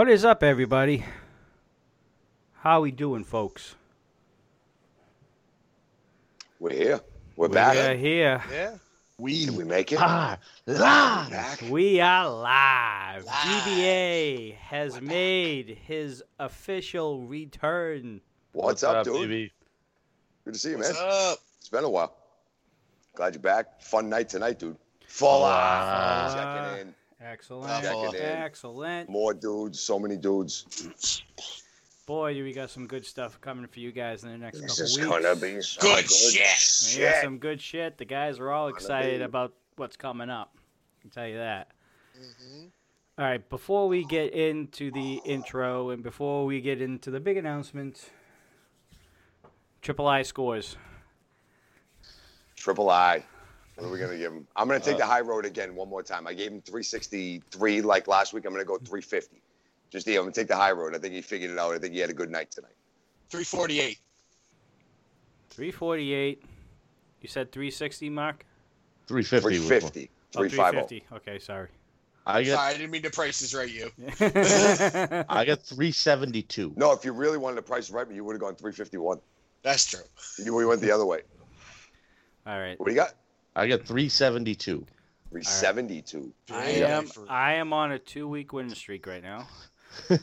What 0.00 0.08
is 0.08 0.24
up, 0.24 0.42
everybody? 0.42 1.04
How 2.54 2.80
we 2.80 2.90
doing, 2.90 3.22
folks? 3.22 3.74
We're 6.58 6.72
here. 6.72 7.00
We're 7.36 7.50
back. 7.50 7.74
We're 7.74 7.96
here. 7.96 8.42
Yeah. 8.50 8.76
We 9.18 9.44
Did 9.44 9.58
we 9.58 9.64
make 9.64 9.92
it? 9.92 10.00
are 10.00 10.38
We're 10.64 10.78
live. 10.78 11.30
back. 11.30 11.60
We 11.68 12.00
are 12.00 12.30
live. 12.30 13.26
Live. 13.26 13.34
GBA 13.34 14.56
has 14.56 14.98
made 15.02 15.76
his 15.86 16.24
official 16.38 17.20
return. 17.26 18.22
What's, 18.52 18.82
up, 18.82 19.04
dude? 19.04 19.28
baby? 19.28 19.52
Good 20.46 20.54
to 20.54 20.60
see 20.60 20.70
you, 20.70 20.78
What's 20.78 20.94
man. 20.94 21.08
up? 21.10 21.38
It's 21.58 21.68
been 21.68 21.84
a 21.84 21.90
while. 21.90 22.16
Glad 23.14 23.34
you're 23.34 23.42
back. 23.42 23.82
Fun 23.82 24.08
night 24.08 24.30
tonight, 24.30 24.58
dude. 24.60 24.78
Full 25.08 25.42
Ah. 25.44 26.24
on. 26.24 26.72
Checking 26.72 26.88
in. 26.88 26.94
Excellent. 27.22 27.82
Checking 27.84 28.14
in. 28.14 28.20
Excellent. 28.22 29.08
More 29.10 29.34
dudes. 29.34 29.80
So 29.80 29.98
many 29.98 30.16
dudes. 30.16 31.22
Boy, 32.06 32.42
we 32.42 32.52
got 32.52 32.70
some 32.70 32.86
good 32.86 33.04
stuff 33.04 33.40
coming 33.40 33.66
for 33.66 33.78
you 33.78 33.92
guys 33.92 34.24
in 34.24 34.30
the 34.32 34.38
next 34.38 34.60
This 34.60 34.70
couple 34.72 34.84
is 34.84 34.96
weeks. 34.96 35.08
gonna 35.08 35.36
be 35.36 35.60
some 35.60 35.82
Good 35.88 36.04
good 36.06 36.10
shit. 36.10 36.32
We 36.34 37.04
got 37.04 37.12
shit. 37.14 37.22
some 37.22 37.38
good 37.38 37.60
shit. 37.60 37.98
The 37.98 38.04
guys 38.04 38.38
are 38.40 38.50
all 38.50 38.68
excited 38.68 39.18
be. 39.18 39.24
about 39.24 39.52
what's 39.76 39.96
coming 39.96 40.30
up. 40.30 40.56
I 40.56 41.00
can 41.02 41.10
tell 41.10 41.26
you 41.28 41.36
that. 41.36 41.68
Mm-hmm. 42.18 42.66
All 43.18 43.24
right, 43.26 43.48
before 43.50 43.86
we 43.86 44.04
get 44.04 44.32
into 44.32 44.90
the 44.90 45.20
intro 45.26 45.90
and 45.90 46.02
before 46.02 46.46
we 46.46 46.60
get 46.62 46.80
into 46.80 47.10
the 47.10 47.20
big 47.20 47.36
announcement, 47.36 48.10
Triple 49.82 50.06
I 50.06 50.22
scores. 50.22 50.76
Triple 52.56 52.90
I. 52.90 53.24
What 53.80 53.88
are 53.88 53.92
we 53.92 53.98
gonna 53.98 54.18
give 54.18 54.30
him? 54.30 54.46
I'm 54.56 54.68
gonna 54.68 54.78
Uh, 54.78 54.82
take 54.82 54.98
the 54.98 55.06
high 55.06 55.22
road 55.22 55.46
again 55.46 55.74
one 55.74 55.88
more 55.88 56.02
time. 56.02 56.26
I 56.26 56.34
gave 56.34 56.52
him 56.52 56.60
363 56.60 57.80
like 57.80 58.08
last 58.08 58.34
week. 58.34 58.44
I'm 58.44 58.52
gonna 58.52 58.62
go 58.62 58.76
350. 58.76 59.40
Just 59.88 60.06
yeah, 60.06 60.18
I'm 60.18 60.24
gonna 60.24 60.32
take 60.32 60.48
the 60.48 60.56
high 60.56 60.72
road. 60.72 60.94
I 60.94 60.98
think 60.98 61.14
he 61.14 61.22
figured 61.22 61.50
it 61.50 61.58
out. 61.58 61.72
I 61.72 61.78
think 61.78 61.94
he 61.94 62.00
had 62.00 62.10
a 62.10 62.14
good 62.14 62.30
night 62.30 62.50
tonight. 62.50 62.74
348. 63.30 63.98
348. 65.48 66.44
You 67.22 67.28
said 67.28 67.52
360, 67.52 68.10
Mark? 68.10 68.44
350. 69.06 69.56
350. 69.56 70.10
Oh, 70.36 70.46
350. 70.46 71.00
350. 71.00 71.16
Okay, 71.16 71.38
sorry. 71.38 71.68
one. 72.24 72.36
I 72.36 72.44
Sorry, 72.44 72.58
I 72.58 72.72
didn't 72.76 72.90
mean 72.90 73.02
to 73.02 73.10
price 73.10 73.40
this 73.40 73.54
right, 73.54 73.70
you. 73.70 73.90
I 75.26 75.44
got 75.46 75.62
372. 75.62 76.74
No, 76.76 76.92
if 76.92 77.02
you 77.02 77.12
really 77.12 77.38
wanted 77.38 77.56
to 77.56 77.62
price 77.62 77.90
right, 77.90 78.08
you 78.10 78.24
would 78.24 78.34
have 78.34 78.40
gone 78.42 78.56
351. 78.56 79.20
That's 79.62 79.86
true. 79.86 80.00
You 80.38 80.54
we 80.54 80.66
went 80.66 80.82
the 80.82 80.92
other 80.92 81.06
way. 81.06 81.22
All 82.46 82.58
right. 82.60 82.78
What 82.78 82.86
do 82.86 82.92
you 82.92 82.96
got? 82.96 83.14
I 83.56 83.66
got 83.66 83.80
372. 83.86 84.86
372. 85.30 86.32
I 86.52 86.64
am 86.70 87.08
I 87.28 87.52
am 87.54 87.72
on 87.72 87.92
a 87.92 87.98
two 87.98 88.28
week 88.28 88.52
winning 88.52 88.74
streak 88.74 89.06
right 89.06 89.22
now. 89.22 89.48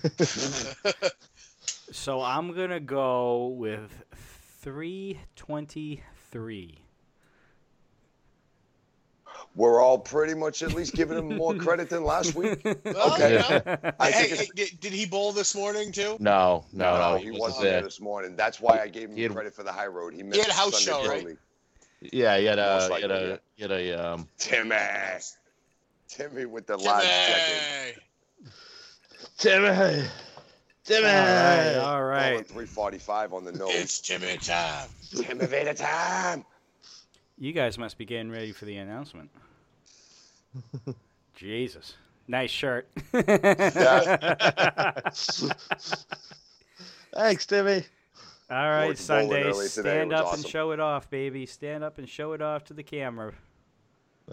So 1.92 2.22
I'm 2.22 2.54
gonna 2.54 2.80
go 2.82 3.48
with 3.48 4.04
323. 4.62 6.78
We're 9.56 9.82
all 9.82 9.98
pretty 9.98 10.34
much 10.34 10.62
at 10.64 10.74
least 10.74 10.94
giving 10.96 11.18
him 11.18 11.38
more 11.38 11.56
credit 11.56 11.90
than 11.90 12.04
last 12.04 12.36
week. 12.36 12.60
Well, 12.84 13.14
Okay. 13.14 13.34
you 13.34 13.40
know. 13.40 13.62
I 14.00 14.12
hey, 14.12 14.36
hey, 14.36 14.48
did, 14.56 14.78
did 14.82 14.92
he 14.92 15.06
bowl 15.06 15.32
this 15.32 15.56
morning 15.56 15.94
too? 15.94 16.18
No, 16.20 16.66
no, 16.74 16.98
no. 16.98 17.16
he 17.18 17.32
wasn't 17.32 17.40
wasn't 17.40 17.62
there 17.64 17.72
there. 17.72 17.82
this 17.84 18.02
morning. 18.02 18.36
That's 18.36 18.60
why 18.60 18.80
I 18.82 18.90
gave 18.90 19.10
him 19.10 19.16
had- 19.18 19.32
credit 19.32 19.56
for 19.56 19.64
the 19.64 19.72
high 19.72 19.88
road. 19.88 20.14
He 20.14 20.24
missed 20.24 20.42
had 20.42 20.50
a 20.50 20.54
house 20.54 20.84
Sunday 20.84 21.04
show, 21.08 21.10
right? 21.10 21.38
Early. 22.02 22.10
Yeah, 22.14 22.38
he 22.38 22.46
had 22.46 22.60
a, 22.60 22.78
Most 22.90 22.94
he 22.96 23.02
had 23.02 23.12
a, 23.12 23.40
he 23.56 23.62
had 23.64 23.72
a, 23.72 24.14
um, 24.14 24.28
Timmy. 24.38 24.76
Timmy 26.08 26.46
with 26.46 26.66
the 26.68 26.78
live 26.78 27.04
check-in. 27.04 28.02
Timmy, 29.38 29.68
Timmy, 29.68 30.08
Timmy. 30.84 31.08
All 31.08 31.14
right, 31.14 31.76
all 31.76 31.84
Calling 31.84 32.10
right. 32.10 32.48
345 32.48 33.34
on 33.34 33.44
the 33.44 33.52
nose. 33.52 33.70
it's 33.74 34.00
Timmy 34.00 34.38
time. 34.38 34.88
Timmy 35.16 35.46
Veda 35.46 35.74
time. 35.74 36.46
You 37.38 37.52
guys 37.54 37.78
must 37.78 37.98
be 37.98 38.06
getting 38.06 38.32
ready 38.32 38.52
for 38.52 38.66
the 38.66 38.78
announcement. 38.78 39.30
Jesus. 41.36 41.96
Nice 42.28 42.50
shirt. 42.50 42.90
Thanks, 47.14 47.46
Timmy. 47.46 47.84
All 48.50 48.70
right, 48.70 48.88
Worked 48.88 49.00
Sunday. 49.00 49.44
today. 49.44 49.68
Stand 49.68 50.12
was 50.12 50.22
up 50.22 50.34
and 50.36 50.48
show 50.48 50.72
it 50.72 50.80
off, 50.80 51.10
baby. 51.10 51.46
Stand 51.46 51.84
up 51.84 51.98
and 51.98 52.08
show 52.08 52.34
it 52.34 52.42
off 52.42 52.64
to 52.66 52.74
the 52.74 52.84
camera. 52.84 53.34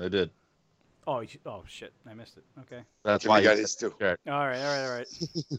I 0.00 0.08
did. 0.08 0.30
Oh, 1.06 1.20
you, 1.20 1.38
oh 1.46 1.64
shit! 1.66 1.92
I 2.08 2.14
missed 2.14 2.36
it. 2.36 2.44
Okay. 2.60 2.82
That's 3.04 3.24
Timmy 3.24 3.30
why 3.30 3.42
got 3.42 3.58
his 3.58 3.74
too. 3.74 3.92
All 4.00 4.06
right, 4.08 4.18
all 4.26 4.42
right, 4.46 4.84
all 4.86 4.96
right. 4.96 5.06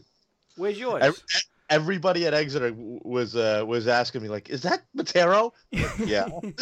Where's 0.56 0.78
yours? 0.78 1.02
Every- 1.02 1.20
Everybody 1.68 2.26
at 2.28 2.32
Exeter 2.32 2.72
was 2.76 3.34
uh, 3.34 3.64
was 3.66 3.88
asking 3.88 4.22
me 4.22 4.28
like, 4.28 4.48
"Is 4.50 4.62
that 4.62 4.82
Matero?" 4.96 5.50
yeah, 5.98 6.28
and 6.42 6.56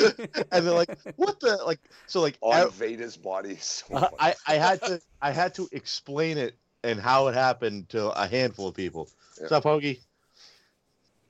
they're 0.67 0.73
like, 0.73 0.97
"What 1.17 1.41
the 1.41 1.59
like?" 1.67 1.79
So 2.07 2.23
like, 2.23 2.39
On 2.41 2.59
ev- 2.59 2.73
Vader's 2.73 3.15
body. 3.15 3.57
So 3.57 3.85
Uh, 3.95 4.09
I, 4.19 4.35
I 4.49 4.55
had 4.55 4.81
to 4.83 5.03
I 5.21 5.31
had 5.31 5.55
to 5.57 5.69
explain 5.73 6.39
it 6.39 6.55
and 6.83 6.99
how 6.99 7.27
it 7.29 7.35
happened 7.35 7.91
to 7.91 8.09
a 8.13 8.27
handful 8.27 8.67
of 8.67 8.75
people. 8.75 9.11
Yeah. 9.37 9.43
What's 9.43 9.53
up, 9.53 9.65
Hoagie? 9.65 9.99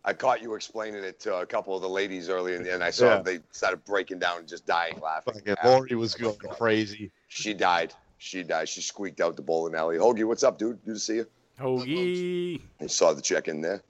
I 0.04 0.12
caught 0.12 0.42
you 0.42 0.54
explaining 0.54 1.02
it 1.02 1.18
to 1.20 1.36
a 1.36 1.46
couple 1.46 1.74
of 1.74 1.80
the 1.82 1.88
ladies 1.88 2.28
earlier, 2.28 2.56
and, 2.56 2.66
and 2.66 2.84
I 2.84 2.90
saw 2.90 3.16
Yeah. 3.16 3.22
they 3.22 3.38
started 3.52 3.84
breaking 3.84 4.18
down 4.18 4.40
and 4.40 4.48
just 4.48 4.66
dying 4.66 5.00
laughing. 5.00 5.34
Fucking 5.34 5.54
Lori 5.64 5.94
was 5.94 6.14
going 6.14 6.36
crazy. 6.36 7.10
She 7.28 7.54
died. 7.54 7.94
She 8.18 8.42
died. 8.42 8.68
She 8.68 8.82
squeaked 8.82 9.20
out 9.20 9.36
the 9.36 9.42
bowling 9.42 9.74
alley. 9.74 9.96
Hoagie, 9.96 10.24
what's 10.26 10.42
up, 10.44 10.58
dude? 10.58 10.78
Good 10.84 10.94
to 10.94 11.00
see 11.00 11.16
you. 11.16 11.26
Hoagie. 11.58 12.60
I 12.80 12.86
saw 12.86 13.12
the 13.14 13.22
check 13.22 13.48
in 13.48 13.60
there. 13.62 13.82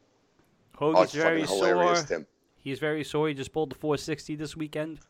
Oh, 0.81 0.93
Hoagie's 0.93 1.05
it's 1.05 1.15
very 1.15 1.43
fucking 1.43 1.57
hilarious, 1.57 1.99
sore. 2.01 2.07
Tim. 2.09 2.27
He's 2.59 2.79
very 2.79 3.05
sore. 3.05 3.29
He 3.29 3.35
just 3.35 3.53
pulled 3.53 3.71
the 3.73 3.77
460 3.77 4.37
this 4.37 4.57
weekend. 4.57 5.01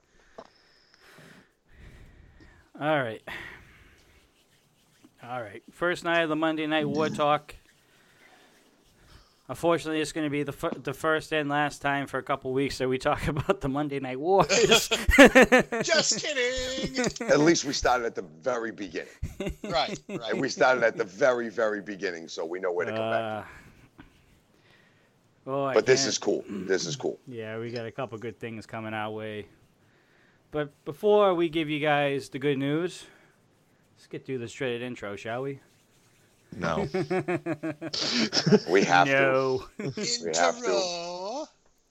All 2.81 3.03
right. 3.03 3.23
All 5.23 5.41
right. 5.41 5.63
First 5.71 6.05
night 6.05 6.23
of 6.23 6.29
the 6.29 6.37
Monday 6.37 6.67
Night 6.67 6.89
War 6.89 7.09
Talk. 7.11 7.55
Unfortunately, 9.47 10.01
it's 10.01 10.13
going 10.13 10.25
to 10.25 10.31
be 10.31 10.43
the 10.43 10.53
fir- 10.53 10.71
the 10.71 10.95
first 10.95 11.31
and 11.33 11.51
last 11.51 11.83
time 11.83 12.07
for 12.07 12.17
a 12.17 12.23
couple 12.23 12.53
weeks 12.55 12.79
that 12.79 12.89
we 12.89 12.97
talk 12.97 13.27
about 13.29 13.61
the 13.61 13.69
Monday 13.69 14.01
Night 14.01 14.19
Wars. 14.19 14.49
Just 15.83 16.23
kidding. 16.23 17.29
At 17.29 17.41
least 17.41 17.67
we 17.67 17.75
started 17.75 18.07
at 18.07 18.15
the 18.15 18.25
very 18.41 18.73
beginning. 18.73 19.09
right, 19.65 20.01
And 20.09 20.19
right. 20.21 20.37
we 20.37 20.49
started 20.49 20.83
at 20.83 20.97
the 20.97 21.05
very, 21.05 21.51
very 21.51 21.83
beginning, 21.83 22.27
so 22.29 22.47
we 22.47 22.59
know 22.59 22.73
where 22.73 22.87
to 22.87 22.93
come 22.93 23.11
back. 23.11 23.47
Uh, 23.99 24.03
oh, 25.51 25.65
I 25.65 25.75
But 25.75 25.85
this 25.85 26.01
can't- 26.01 26.09
is 26.09 26.19
cool. 26.19 26.43
This 26.49 26.87
is 26.87 26.97
cool. 26.97 27.19
Yeah, 27.29 27.59
we 27.59 27.71
got 27.71 27.85
a 27.85 27.93
couple 27.93 28.17
good 28.17 28.41
things 28.41 28.65
coming 28.65 28.95
our 28.95 29.11
way. 29.11 29.47
But 30.53 30.73
before 30.87 31.35
we 31.35 31.51
give 31.51 31.69
you 31.69 31.81
guys 31.81 32.31
the 32.31 32.39
good 32.39 32.57
news, 32.57 33.05
let's 33.99 34.07
get 34.07 34.25
through 34.25 34.39
this 34.39 34.53
dreaded 34.55 34.81
intro, 34.81 35.17
shall 35.17 35.43
we? 35.43 35.61
No. 36.59 36.87
We 38.71 38.85
have 38.85 39.07
to. 39.09 39.13
no. 39.13 39.63
have 39.79 39.95
to. 39.95 40.67
Intro. 40.67 41.47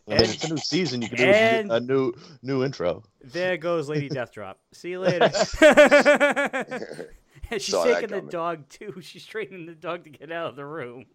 When 0.05 0.21
it's 0.21 0.43
a 0.43 0.49
new 0.49 0.57
season, 0.57 1.01
you 1.01 1.07
can 1.09 1.17
do 1.17 1.23
And- 1.25 1.71
a 1.71 1.79
new 1.79 2.13
new 2.41 2.63
intro. 2.63 3.03
there 3.23 3.57
goes 3.57 3.87
Lady 3.89 4.09
Death 4.17 4.31
Drop. 4.33 4.59
See 4.71 4.89
you 4.91 4.99
later. 4.99 5.29
She's 7.51 7.67
Saw 7.67 7.83
taking 7.85 8.09
the 8.09 8.21
dog 8.29 8.67
too. 8.69 8.99
She's 9.01 9.25
training 9.25 9.65
the 9.65 9.75
dog 9.75 10.03
to 10.05 10.09
get 10.09 10.31
out 10.31 10.47
of 10.49 10.55
the 10.55 10.65
room. 10.65 11.05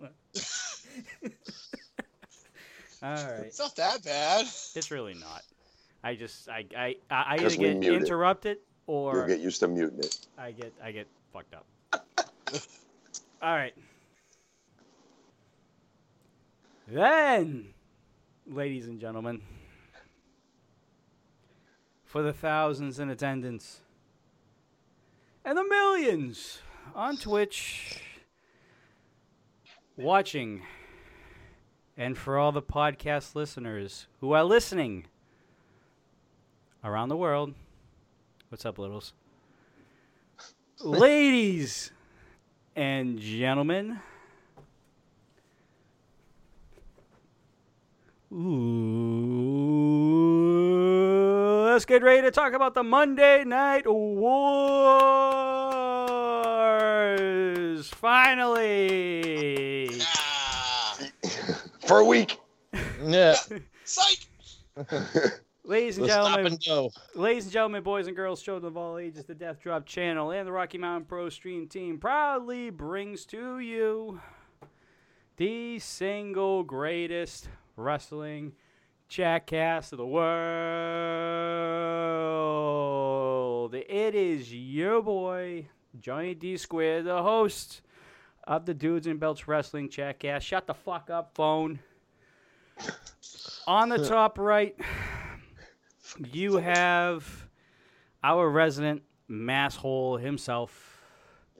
All 3.01 3.11
right, 3.15 3.45
It's 3.47 3.59
not 3.59 3.77
that 3.77 4.03
bad. 4.05 4.45
it's 4.75 4.91
really 4.91 5.15
not. 5.15 5.43
I 6.03 6.15
just 6.15 6.49
I 6.49 6.65
I 6.77 6.97
I, 7.11 7.35
I 7.35 7.39
'Cause 7.39 7.55
either 7.55 7.63
get 7.65 7.77
mute 7.79 7.95
it. 7.95 8.03
interrupted 8.03 8.59
You'll 8.89 8.97
or 8.97 9.27
get 9.27 9.41
used 9.41 9.61
to 9.61 9.69
muting 9.69 10.01
it. 10.01 10.19
I 10.39 10.51
get 10.53 10.73
I 10.83 10.93
get 10.93 11.07
fucked 11.33 11.55
up. 11.55 11.67
All 13.41 13.55
right. 13.55 13.75
Then, 16.89 17.75
ladies 18.47 18.89
and 18.89 19.01
gentlemen, 19.01 19.43
for 22.05 22.23
the 22.23 22.33
thousands 22.33 22.99
in 22.99 23.11
attendance 23.11 23.81
and 25.45 25.57
the 25.57 25.63
millions 25.63 26.59
on 26.97 27.17
Twitch 27.17 28.03
watching, 29.97 30.63
and 31.97 32.19
for 32.19 32.39
all 32.39 32.51
the 32.51 32.63
podcast 32.63 33.37
listeners 33.37 34.09
who 34.21 34.33
are 34.33 34.43
listening 34.43 35.07
around 36.83 37.09
the 37.09 37.17
world, 37.17 37.55
what's 38.49 38.67
up, 38.67 38.79
littles? 38.79 39.13
Ladies 40.81 41.93
and 42.79 43.19
gentlemen, 43.19 43.99
ooh, 48.33 48.39
let's 51.73 51.85
get 51.85 52.05
ready 52.05 52.23
to 52.23 52.31
talk 52.31 52.53
about 52.53 52.75
the 52.75 52.85
Monday 52.85 53.43
Night 53.43 53.83
Wars. 53.85 55.09
finally. 57.89 59.91
For 61.89 61.99
a 61.99 62.05
week. 62.05 62.39
Yeah. 63.05 63.35
psych. 63.85 64.29
Ladies 65.69 65.99
and 65.99 66.07
Let's 66.07 66.17
gentlemen, 66.17 66.47
and 66.53 66.65
go. 66.65 66.91
ladies 67.15 67.45
and 67.45 67.53
gentlemen, 67.53 67.83
boys 67.83 68.07
and 68.07 68.17
girls, 68.17 68.41
children 68.41 68.73
of 68.73 68.79
all 68.79 68.97
ages, 68.97 69.27
the 69.27 69.35
Death 69.35 69.61
Drop 69.61 69.85
channel 69.85 70.31
and 70.31 70.49
the 70.49 70.53
Rocky 70.53 70.79
Mountain 70.79 71.05
Pro 71.05 71.29
Stream 71.29 71.69
team 71.69 71.99
proudly 71.99 72.71
brings 72.71 73.27
to 73.27 73.59
you 73.59 74.19
the 75.37 75.79
single 75.79 76.63
greatest 76.63 77.51
wrestling 77.77 78.55
chatcast 79.11 79.93
of 79.93 79.99
the 79.99 80.07
world. 80.07 80.25
It 83.75 84.15
is 84.15 84.55
your 84.55 85.03
boy, 85.03 85.69
Johnny 86.01 86.33
D 86.35 86.57
Square, 86.57 87.03
the 87.03 87.23
host 87.23 87.83
of 88.45 88.65
the 88.65 88.73
Dudes 88.73 89.07
and 89.07 89.21
Belts 89.21 89.47
Wrestling 89.47 89.91
Chatcast. 89.91 90.41
Shut 90.41 90.67
the 90.67 90.73
fuck 90.73 91.11
up, 91.11 91.33
phone. 91.35 91.81
On 93.67 93.91
the 93.91 93.99
top 94.09 94.39
right, 94.39 94.75
you 96.33 96.57
have 96.57 97.49
our 98.23 98.49
resident 98.49 99.03
masshole 99.31 100.21
himself, 100.21 101.01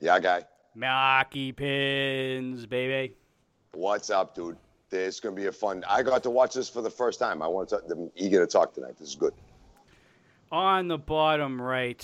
Yeah, 0.01 0.19
guy. 0.21 0.45
Maki 0.77 1.55
Pins, 1.55 2.67
baby. 2.67 3.15
What's 3.73 4.11
up, 4.11 4.35
dude? 4.35 4.57
This 4.91 5.15
is 5.17 5.21
gonna 5.21 5.35
be 5.37 5.47
a 5.47 5.53
fun. 5.53 5.85
I 5.89 6.03
got 6.03 6.23
to 6.23 6.31
watch 6.31 6.55
this 6.55 6.69
for 6.69 6.81
the 6.83 6.91
first 6.91 7.19
time. 7.19 7.43
I 7.43 7.47
want 7.49 7.69
to. 7.71 7.81
I'm 7.91 8.11
eager 8.17 8.39
to 8.45 8.47
talk 8.51 8.73
tonight. 8.75 8.97
This 8.99 9.09
is 9.11 9.15
good. 9.17 9.35
On 10.51 10.89
the 10.89 10.97
bottom 10.99 11.61
right, 11.61 12.03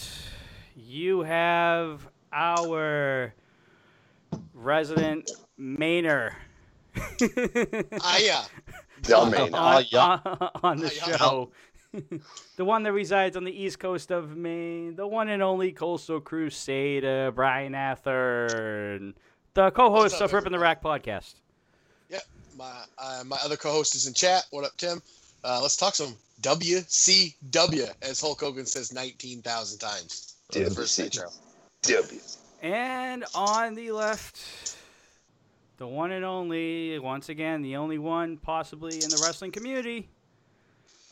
you 0.76 1.20
have 1.22 2.06
our 2.32 3.32
resident 4.52 5.30
Mainer. 5.58 6.32
Ah, 8.02 8.18
yeah. 8.18 8.44
Del 9.02 9.26
Maine. 9.30 9.50
Ah, 9.54 9.76
on, 9.78 9.84
yeah. 9.90 10.18
on- 10.24 10.50
on 10.62 10.76
the 10.78 10.90
show. 10.90 11.50
the 12.56 12.64
one 12.64 12.82
that 12.82 12.92
resides 12.92 13.36
on 13.36 13.44
the 13.44 13.62
east 13.62 13.78
coast 13.78 14.10
of 14.10 14.36
Maine, 14.36 14.96
the 14.96 15.06
one 15.06 15.28
and 15.28 15.42
only 15.42 15.72
Coastal 15.72 16.20
Crusader, 16.20 17.30
Brian 17.32 17.74
Athern, 17.74 19.14
the 19.54 19.70
co-host 19.70 20.14
What's 20.14 20.22
up, 20.22 20.22
of 20.22 20.32
Ripping 20.32 20.52
the 20.52 20.58
Rack 20.58 20.82
podcast. 20.82 21.34
Yep. 22.10 22.22
My 22.58 22.84
uh, 22.98 23.22
my 23.26 23.36
other 23.44 23.56
co-host 23.56 23.94
is 23.94 24.06
in 24.06 24.14
chat. 24.14 24.44
What 24.50 24.64
up, 24.64 24.76
Tim? 24.76 25.00
Uh, 25.44 25.60
let's 25.62 25.76
talk 25.76 25.94
some 25.94 26.16
WCW, 26.40 27.92
as 28.02 28.20
Hulk 28.20 28.40
Hogan 28.40 28.66
says 28.66 28.92
19,000 28.92 29.78
times. 29.78 30.34
in 30.54 30.64
the 30.64 30.70
first 30.70 30.98
intro. 30.98 31.28
W. 31.82 32.20
And 32.62 33.24
on 33.34 33.74
the 33.74 33.92
left, 33.92 34.76
the 35.76 35.86
one 35.86 36.12
and 36.12 36.24
only, 36.24 36.98
once 36.98 37.28
again, 37.28 37.60
the 37.60 37.76
only 37.76 37.98
one 37.98 38.38
possibly 38.38 38.94
in 38.94 39.10
the 39.10 39.22
wrestling 39.22 39.52
community, 39.52 40.08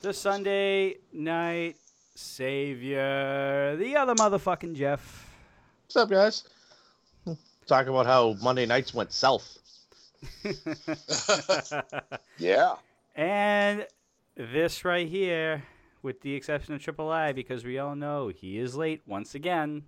the 0.02 0.12
Sunday 0.12 0.96
night 1.12 1.76
savior, 2.14 3.76
the 3.76 3.96
other 3.96 4.14
motherfucking 4.14 4.74
Jeff. 4.74 5.30
What's 5.86 5.96
up, 5.96 6.10
guys? 6.10 6.44
Talk 7.66 7.86
about 7.86 8.06
how 8.06 8.34
Monday 8.42 8.66
nights 8.66 8.92
went 8.94 9.12
south. 9.12 9.58
Yeah. 12.38 12.74
And 13.14 13.86
this 14.36 14.84
right 14.84 15.06
here, 15.06 15.62
with 16.02 16.20
the 16.22 16.34
exception 16.34 16.74
of 16.74 16.82
Triple 16.82 17.08
I, 17.10 17.32
because 17.32 17.64
we 17.64 17.78
all 17.78 17.94
know 17.94 18.28
he 18.28 18.58
is 18.58 18.74
late 18.74 19.02
once 19.06 19.34
again, 19.34 19.84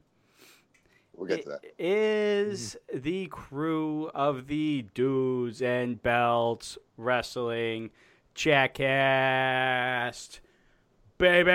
We'll 1.15 1.29
get 1.29 1.43
to 1.45 1.49
that. 1.51 1.61
is 1.79 2.77
the 2.93 3.27
crew 3.27 4.11
of 4.15 4.47
the 4.47 4.87
Dudes 4.95 5.63
and 5.63 6.01
Belts 6.03 6.77
Wrestling 6.97 7.91
Chatcast. 8.35 10.41
Baby! 11.19 11.51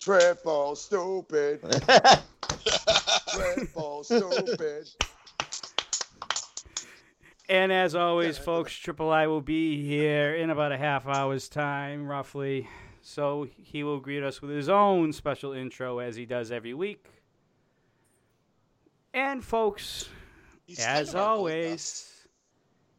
Triple 0.00 0.76
stupid. 0.76 1.60
Triple 3.28 4.04
stupid. 4.04 4.88
And 7.48 7.70
as 7.70 7.94
always, 7.94 8.38
folks, 8.38 8.74
Triple 8.74 9.10
I 9.10 9.26
will 9.26 9.42
be 9.42 9.86
here 9.86 10.34
in 10.34 10.50
about 10.50 10.72
a 10.72 10.78
half 10.78 11.06
hour's 11.06 11.48
time, 11.48 12.08
roughly. 12.08 12.68
So 13.02 13.46
he 13.56 13.84
will 13.84 14.00
greet 14.00 14.22
us 14.22 14.40
with 14.40 14.50
his 14.50 14.68
own 14.68 15.12
special 15.12 15.52
intro 15.52 15.98
as 15.98 16.16
he 16.16 16.24
does 16.24 16.50
every 16.50 16.74
week. 16.74 17.04
And 19.16 19.42
folks, 19.42 20.10
He's 20.66 20.78
as 20.78 21.14
of 21.14 21.16
our 21.16 21.26
gold 21.28 21.38
always, 21.38 22.28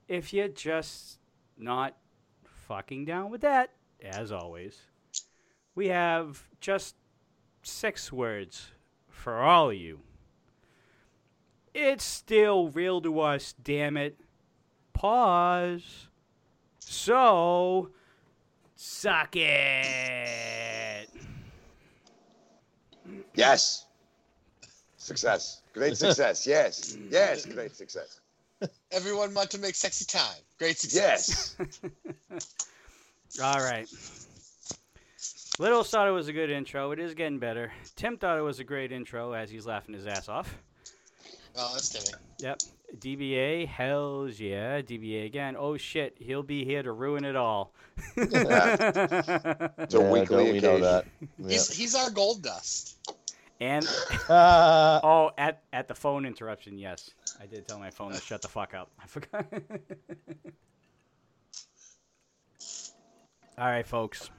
if 0.07 0.33
you're 0.33 0.47
just 0.47 1.19
not 1.59 1.95
fucking 2.67 3.05
down 3.05 3.29
with 3.29 3.41
that, 3.41 3.69
as 4.01 4.31
always, 4.31 4.79
we 5.75 5.89
have 5.89 6.43
just 6.59 6.95
six 7.61 8.11
words 8.11 8.71
for 9.09 9.41
all 9.41 9.69
of 9.69 9.75
you. 9.75 9.99
It's 11.75 12.03
still 12.03 12.69
real 12.69 12.99
to 13.01 13.19
us, 13.19 13.53
damn 13.63 13.95
it. 13.95 14.19
Pause. 14.93 16.07
So, 16.79 17.91
suck 18.75 19.35
it. 19.35 21.09
Yes. 23.35 23.86
Success. 25.07 25.61
Great 25.73 25.95
success. 26.03 26.45
Yes. 26.45 26.97
Yes. 27.09 27.45
Great 27.45 27.73
success. 27.75 28.19
Everyone 28.91 29.33
want 29.33 29.49
to 29.51 29.57
make 29.57 29.73
sexy 29.75 30.03
time. 30.03 30.41
Great 30.59 30.77
success. 30.77 31.55
Yes. 31.57 31.79
All 33.41 33.59
right. 33.61 33.87
Little 35.59 35.83
thought 35.85 36.09
it 36.09 36.11
was 36.11 36.27
a 36.27 36.33
good 36.33 36.49
intro. 36.49 36.91
It 36.91 36.99
is 36.99 37.13
getting 37.13 37.39
better. 37.39 37.71
Tim 37.95 38.17
thought 38.17 38.37
it 38.37 38.41
was 38.41 38.59
a 38.59 38.65
great 38.65 38.91
intro 38.91 39.31
as 39.31 39.49
he's 39.49 39.65
laughing 39.65 39.95
his 39.95 40.05
ass 40.05 40.27
off. 40.27 40.53
Oh, 41.55 41.71
that's 41.73 41.87
Timmy. 41.89 42.13
Yep. 42.39 42.59
DBA, 42.99 43.67
hells 43.67 44.39
yeah. 44.39 44.81
DBA 44.81 45.25
again. 45.25 45.55
Oh 45.57 45.77
shit, 45.77 46.15
he'll 46.19 46.43
be 46.43 46.65
here 46.65 46.83
to 46.83 46.91
ruin 46.91 47.23
it 47.23 47.35
all. 47.37 47.73
It's 48.17 48.33
a 48.33 49.99
Yeah, 49.99 50.11
weekly 50.11 50.35
don't 50.45 50.53
we 50.53 50.59
know 50.59 50.75
occasion. 50.75 50.81
that? 50.81 51.05
Yeah. 51.39 51.47
He's 51.49 51.69
he's 51.75 51.95
our 51.95 52.09
gold 52.11 52.43
dust. 52.43 52.95
And 53.59 53.87
Ah, 54.29 54.99
oh, 55.03 55.31
at 55.37 55.63
at 55.73 55.87
the 55.87 55.95
phone 55.95 56.25
interruption, 56.25 56.77
yes, 56.77 57.11
I 57.41 57.45
did 57.45 57.67
tell 57.67 57.79
my 57.79 57.89
phone 57.89 58.13
to 58.13 58.21
shut 58.21 58.41
the 58.41 58.47
fuck 58.47 58.73
up. 58.73 58.91
I 59.03 59.07
forgot. 59.07 59.45
all 63.57 63.67
right, 63.67 63.87
folks. 63.87 64.29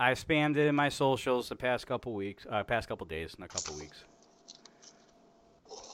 I 0.00 0.12
spammed 0.12 0.56
it 0.56 0.68
in 0.68 0.76
my 0.76 0.90
socials 0.90 1.48
the 1.48 1.56
past 1.56 1.88
couple 1.88 2.14
weeks, 2.14 2.46
uh, 2.48 2.62
past 2.62 2.88
couple 2.88 3.04
days, 3.06 3.34
not 3.36 3.48
couple 3.48 3.74
weeks. 3.74 4.04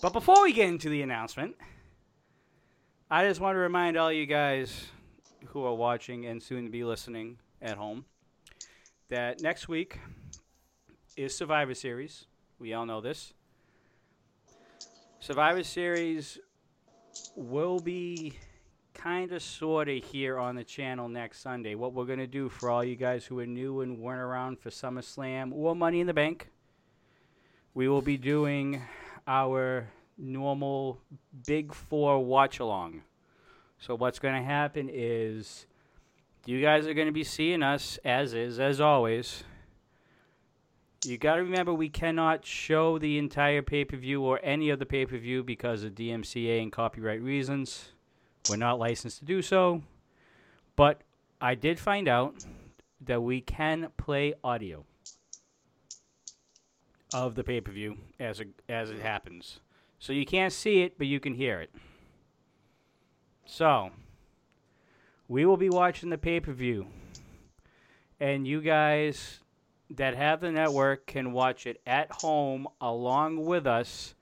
But 0.03 0.13
before 0.13 0.43
we 0.43 0.53
get 0.53 0.69
into 0.69 0.91
the 0.91 1.01
announcement, 1.01 1.57
I 3.11 3.27
just 3.27 3.41
want 3.41 3.55
to 3.55 3.61
remind 3.61 3.97
all 3.97 4.13
you 4.13 4.27
guys 4.27 4.89
who 5.47 5.65
are 5.65 5.75
watching 5.75 6.27
and 6.27 6.43
soon 6.43 6.67
to 6.67 6.71
be 6.71 6.85
listening 6.85 7.39
at 7.63 7.79
home 7.79 8.05
that 9.09 9.41
next 9.41 9.69
week 9.69 9.99
is 11.17 11.37
Survivor 11.37 11.75
Series. 11.75 12.27
We 12.59 12.73
all 12.75 12.87
know 12.87 13.01
this. 13.01 13.33
Survivor 15.21 15.63
Series 15.63 16.39
will 17.37 17.79
be 17.79 18.35
kind 18.95 19.31
of 19.33 19.43
sort 19.43 19.89
of 19.89 20.03
here 20.03 20.39
on 20.39 20.57
the 20.57 20.65
channel 20.65 21.09
next 21.09 21.41
Sunday. 21.41 21.77
What 21.77 21.93
we're 21.93 22.05
going 22.05 22.19
to 22.19 22.27
do 22.27 22.49
for 22.49 22.69
all 22.69 22.85
you 22.85 22.97
guys 22.97 23.25
who 23.25 23.39
are 23.39 23.47
new 23.47 23.81
and 23.83 23.99
weren't 23.99 24.21
around 24.21 24.59
for 24.59 24.71
SummerSlam 24.71 25.53
or 25.53 25.77
Money 25.77 26.01
in 26.01 26.07
the 26.07 26.15
Bank, 26.15 26.51
we 27.75 27.89
will 27.89 28.03
be 28.03 28.17
doing 28.17 28.83
our 29.27 29.89
normal 30.19 31.01
Big 31.47 31.73
Four 31.73 32.25
watch 32.25 32.59
along. 32.59 33.03
So, 33.79 33.95
what's 33.95 34.19
going 34.19 34.35
to 34.35 34.43
happen 34.43 34.89
is 34.93 35.67
you 36.45 36.61
guys 36.61 36.87
are 36.87 36.95
going 36.95 37.07
to 37.07 37.13
be 37.13 37.25
seeing 37.25 37.63
us 37.63 37.99
as 38.05 38.35
is, 38.35 38.59
as 38.59 38.81
always. 38.81 39.45
You 41.05 41.19
got 41.19 41.35
to 41.35 41.43
remember 41.43 41.75
we 41.75 41.91
cannot 41.91 42.47
show 42.47 42.99
the 42.99 43.19
entire 43.19 43.61
pay 43.61 43.85
per 43.85 43.97
view 43.97 44.23
or 44.23 44.41
any 44.43 44.71
of 44.71 44.79
the 44.79 44.87
pay 44.87 45.05
per 45.05 45.19
view 45.19 45.43
because 45.43 45.85
of 45.85 45.95
DMCA 45.95 46.63
and 46.63 46.73
copyright 46.73 47.21
reasons. 47.21 47.91
We're 48.49 48.57
not 48.57 48.79
licensed 48.79 49.19
to 49.19 49.25
do 49.27 49.43
so. 49.43 49.83
But 50.77 51.03
I 51.43 51.55
did 51.57 51.79
find 51.79 52.09
out 52.09 52.35
that 53.03 53.23
we 53.23 53.43
can 53.43 53.89
play 53.99 54.33
audio 54.43 54.87
of 57.13 57.35
the 57.35 57.45
pay 57.45 57.61
per 57.61 57.71
view 57.71 57.99
as 58.19 58.41
it, 58.41 58.49
as 58.69 58.91
it 58.91 59.01
happens. 59.01 59.61
So 59.99 60.15
you 60.15 60.25
can't 60.25 60.53
see 60.53 60.83
it, 60.83 60.97
but 60.97 61.07
you 61.07 61.21
can 61.21 61.35
hear 61.35 61.61
it. 61.61 61.71
So, 63.45 63.91
we 65.29 65.45
will 65.45 65.59
be 65.59 65.69
watching 65.69 66.09
the 66.09 66.19
pay 66.19 66.41
per 66.41 66.53
view, 66.53 66.87
and 68.19 68.47
you 68.47 68.63
guys 68.63 69.41
that 69.91 70.17
have 70.17 70.41
the 70.41 70.51
network 70.51 71.07
can 71.07 71.33
watch 71.33 71.67
it 71.67 71.81
at 71.87 72.11
home 72.11 72.67
along 72.81 73.45
with 73.45 73.67
us. 73.67 74.15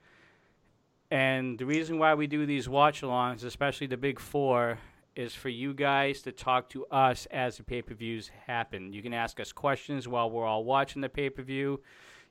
And 1.09 1.57
the 1.57 1.65
reason 1.65 1.99
why 1.99 2.15
we 2.15 2.27
do 2.27 2.45
these 2.45 2.67
watch 2.67 3.01
alongs, 3.01 3.43
especially 3.43 3.87
the 3.87 3.97
big 3.97 4.19
four, 4.19 4.79
is 5.15 5.33
for 5.35 5.49
you 5.49 5.73
guys 5.73 6.21
to 6.23 6.31
talk 6.31 6.69
to 6.69 6.85
us 6.87 7.27
as 7.27 7.57
the 7.57 7.63
pay 7.63 7.81
per 7.81 7.93
views 7.93 8.31
happen. 8.47 8.91
You 8.93 9.01
can 9.01 9.13
ask 9.13 9.39
us 9.39 9.51
questions 9.51 10.07
while 10.07 10.29
we're 10.29 10.45
all 10.45 10.63
watching 10.63 11.01
the 11.01 11.09
pay 11.09 11.29
per 11.29 11.43
view. 11.43 11.81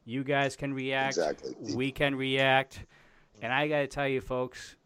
You 0.04 0.24
guys 0.24 0.56
can 0.56 0.74
react. 0.74 1.16
Exactly. 1.16 1.74
We 1.74 1.92
can 1.92 2.16
react. 2.16 2.84
And 3.40 3.52
I 3.52 3.68
got 3.68 3.80
to 3.80 3.86
tell 3.86 4.08
you, 4.08 4.20
folks, 4.20 4.76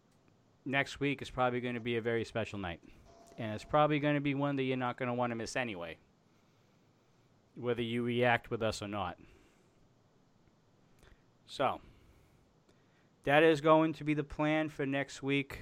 next 0.65 1.01
week 1.01 1.23
is 1.23 1.31
probably 1.31 1.61
going 1.61 1.75
to 1.75 1.81
be 1.81 1.97
a 1.97 2.03
very 2.03 2.25
special 2.25 2.59
night. 2.59 2.81
And 3.39 3.55
it's 3.55 3.65
probably 3.65 3.99
going 3.99 4.15
to 4.15 4.21
be 4.21 4.35
one 4.35 4.57
that 4.57 4.63
you're 4.65 4.77
not 4.77 4.99
going 4.99 5.09
to 5.09 5.15
want 5.15 5.31
to 5.31 5.35
miss 5.35 5.57
anyway, 5.57 5.97
whether 7.57 7.83
you 7.83 8.03
react 8.03 8.51
with 8.51 8.63
us 8.63 8.83
or 8.83 8.89
not. 8.89 9.17
So, 11.47 11.81
that 13.25 13.43
is 13.43 13.61
going 13.61 13.95
to 13.95 14.05
be 14.05 14.15
the 14.15 14.25
plan 14.25 14.69
for 14.69 14.87
next 14.87 15.23
week. 15.23 15.61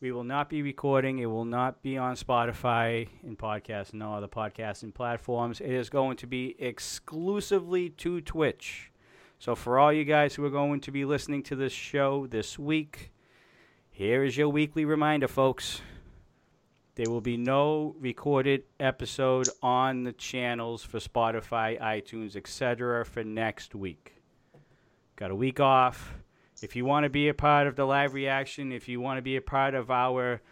We 0.00 0.12
will 0.12 0.24
not 0.24 0.48
be 0.48 0.62
recording. 0.62 1.18
It 1.18 1.26
will 1.26 1.44
not 1.44 1.82
be 1.82 1.98
on 1.98 2.16
Spotify 2.16 3.06
and 3.22 3.38
podcasts, 3.38 3.92
no 3.92 4.14
other 4.14 4.28
podcasting 4.28 4.94
platforms. 4.94 5.60
It 5.60 5.70
is 5.70 5.90
going 5.90 6.16
to 6.18 6.26
be 6.26 6.56
exclusively 6.58 7.90
to 7.90 8.22
Twitch. 8.22 8.90
So, 9.38 9.54
for 9.54 9.78
all 9.78 9.92
you 9.92 10.04
guys 10.04 10.34
who 10.34 10.44
are 10.44 10.50
going 10.50 10.80
to 10.80 10.90
be 10.90 11.04
listening 11.04 11.42
to 11.44 11.56
this 11.56 11.72
show 11.72 12.26
this 12.26 12.58
week, 12.58 13.12
here 13.90 14.24
is 14.24 14.38
your 14.38 14.48
weekly 14.48 14.86
reminder, 14.86 15.28
folks. 15.28 15.82
There 17.00 17.10
will 17.10 17.22
be 17.22 17.38
no 17.38 17.96
recorded 17.98 18.64
episode 18.78 19.48
on 19.62 20.04
the 20.04 20.12
channels 20.12 20.84
for 20.84 20.98
Spotify, 20.98 21.80
iTunes, 21.80 22.36
etc. 22.36 23.06
for 23.06 23.24
next 23.24 23.74
week. 23.74 24.16
Got 25.16 25.30
a 25.30 25.34
week 25.34 25.60
off. 25.60 26.12
If 26.60 26.76
you 26.76 26.84
want 26.84 27.04
to 27.04 27.08
be 27.08 27.28
a 27.28 27.32
part 27.32 27.66
of 27.66 27.74
the 27.74 27.86
live 27.86 28.12
reaction, 28.12 28.70
if 28.70 28.86
you 28.86 29.00
want 29.00 29.16
to 29.16 29.22
be 29.22 29.36
a 29.36 29.40
part 29.40 29.74
of 29.74 29.90
our 29.90 30.42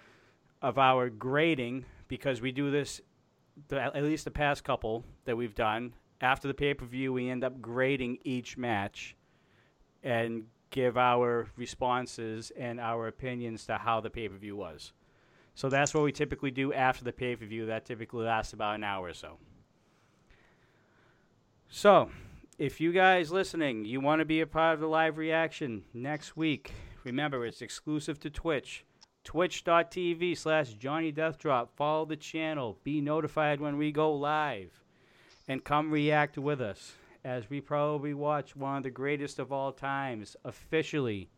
of 0.62 0.78
our 0.78 1.10
grading, 1.10 1.84
because 2.08 2.40
we 2.40 2.50
do 2.50 2.70
this 2.70 3.02
at 3.70 4.02
least 4.02 4.24
the 4.24 4.30
past 4.30 4.64
couple 4.64 5.04
that 5.26 5.36
we've 5.36 5.54
done 5.54 5.92
after 6.22 6.48
the 6.48 6.54
pay 6.54 6.72
per 6.72 6.86
view, 6.86 7.12
we 7.12 7.28
end 7.28 7.44
up 7.44 7.60
grading 7.60 8.20
each 8.24 8.56
match 8.56 9.14
and 10.02 10.44
give 10.70 10.96
our 10.96 11.46
responses 11.58 12.52
and 12.56 12.80
our 12.80 13.06
opinions 13.06 13.66
to 13.66 13.76
how 13.76 14.00
the 14.00 14.08
pay 14.08 14.30
per 14.30 14.38
view 14.38 14.56
was. 14.56 14.94
So 15.58 15.68
that's 15.68 15.92
what 15.92 16.04
we 16.04 16.12
typically 16.12 16.52
do 16.52 16.72
after 16.72 17.02
the 17.02 17.12
pay 17.12 17.34
per 17.34 17.44
view. 17.44 17.66
That 17.66 17.84
typically 17.84 18.24
lasts 18.24 18.52
about 18.52 18.76
an 18.76 18.84
hour 18.84 19.08
or 19.08 19.12
so. 19.12 19.38
So, 21.68 22.10
if 22.60 22.80
you 22.80 22.92
guys 22.92 23.32
listening, 23.32 23.84
you 23.84 24.00
want 24.00 24.20
to 24.20 24.24
be 24.24 24.40
a 24.40 24.46
part 24.46 24.74
of 24.74 24.80
the 24.80 24.86
live 24.86 25.18
reaction 25.18 25.82
next 25.92 26.36
week, 26.36 26.70
remember 27.02 27.44
it's 27.44 27.60
exclusive 27.60 28.20
to 28.20 28.30
Twitch. 28.30 28.84
Twitch.tv 29.24 30.38
slash 30.38 30.74
Johnny. 30.74 31.12
Follow 31.74 32.04
the 32.04 32.16
channel. 32.16 32.78
Be 32.84 33.00
notified 33.00 33.60
when 33.60 33.78
we 33.78 33.90
go 33.90 34.14
live. 34.14 34.84
And 35.48 35.64
come 35.64 35.90
react 35.90 36.38
with 36.38 36.60
us 36.60 36.92
as 37.24 37.50
we 37.50 37.60
probably 37.60 38.14
watch 38.14 38.54
one 38.54 38.76
of 38.76 38.82
the 38.84 38.90
greatest 38.90 39.40
of 39.40 39.50
all 39.50 39.72
times 39.72 40.36
officially 40.44 41.30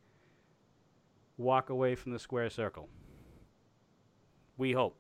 walk 1.39 1.71
away 1.71 1.95
from 1.95 2.13
the 2.13 2.19
square 2.19 2.51
circle. 2.51 2.91
We 4.61 4.73
hope. 4.73 4.95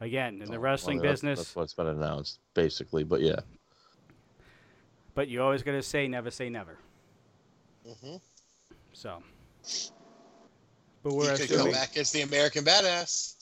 Again, 0.00 0.42
in 0.42 0.50
the 0.50 0.56
Oh, 0.56 0.60
wrestling 0.60 0.96
well, 0.98 1.04
that's- 1.04 1.20
business, 1.20 1.38
That's 1.38 1.54
what's 1.56 1.72
been 1.74 1.86
announced, 1.86 2.40
basically. 2.52 3.04
But 3.04 3.20
yeah, 3.20 3.38
but 5.14 5.28
you 5.28 5.40
always 5.40 5.62
got 5.62 5.72
to 5.72 5.82
say 5.82 6.08
never 6.08 6.32
say 6.32 6.50
never. 6.50 6.78
Mm-hmm. 7.86 8.16
So. 8.92 9.22
But 11.04 11.10
He 11.10 11.16
we're 11.16 11.36
could 11.36 11.48
come 11.48 11.70
back 11.70 11.96
as 11.96 12.10
the 12.10 12.22
American 12.22 12.64
Badass. 12.64 13.36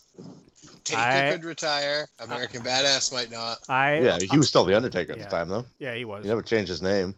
Taker 0.85 1.01
I- 1.01 1.31
could 1.33 1.45
retire. 1.45 2.07
American 2.21 2.61
Badass 2.63 3.15
might 3.15 3.31
not. 3.31 3.59
I 3.71 3.99
yeah, 4.01 4.19
he 4.31 4.37
was 4.37 4.49
still 4.49 4.65
the 4.67 4.77
Undertaker 4.77 5.13
at 5.13 5.19
Yeah. 5.19 5.25
the 5.25 5.31
time, 5.31 5.49
though. 5.49 5.65
yeah 5.79 5.95
he 5.95 6.05
was. 6.05 6.23
He 6.23 6.29
never 6.29 6.43
changed 6.43 6.69
his 6.69 6.83
name. 6.83 7.15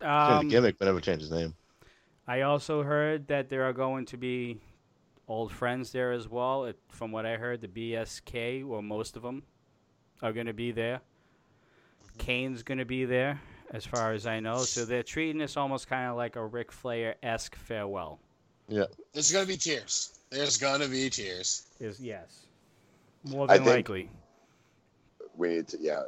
Changed 0.00 0.04
Um, 0.12 0.48
the 0.48 0.50
gimmick, 0.50 0.78
but 0.78 0.84
never 0.84 1.00
changed 1.00 1.22
his 1.22 1.30
name. 1.30 1.54
I 2.28 2.42
also 2.42 2.82
heard 2.82 3.26
that 3.28 3.48
there 3.48 3.62
are 3.64 3.72
going 3.72 4.04
to 4.06 4.18
be 4.18 4.60
old 5.28 5.52
friends 5.52 5.92
there 5.92 6.12
as 6.12 6.28
well. 6.28 6.64
It, 6.64 6.78
from 6.88 7.12
what 7.12 7.26
I 7.26 7.36
heard, 7.36 7.60
the 7.60 7.68
BSK, 7.68 8.66
or 8.66 8.82
most 8.82 9.16
of 9.16 9.22
them, 9.22 9.42
are 10.22 10.32
going 10.32 10.46
to 10.46 10.52
be 10.52 10.72
there. 10.72 10.96
Mm-hmm. 10.96 12.18
Kane's 12.18 12.62
going 12.62 12.78
to 12.78 12.84
be 12.84 13.04
there, 13.04 13.40
as 13.70 13.84
far 13.84 14.12
as 14.12 14.26
I 14.26 14.40
know. 14.40 14.58
So 14.58 14.84
they're 14.84 15.02
treating 15.02 15.38
this 15.38 15.56
almost 15.56 15.88
kind 15.88 16.10
of 16.10 16.16
like 16.16 16.36
a 16.36 16.44
Ric 16.44 16.72
Flair 16.72 17.16
esque 17.22 17.56
farewell. 17.56 18.18
Yeah. 18.68 18.84
There's 19.12 19.30
gonna 19.30 19.46
be 19.46 19.56
tears. 19.56 20.18
There's 20.30 20.56
gonna 20.56 20.88
be 20.88 21.10
tears. 21.10 21.66
Is 21.80 22.00
yes, 22.00 22.46
more 23.24 23.46
than 23.46 23.58
think- 23.58 23.68
likely. 23.68 24.10
We 25.36 25.48
need 25.48 25.68
to, 25.68 25.78
yeah. 25.80 26.02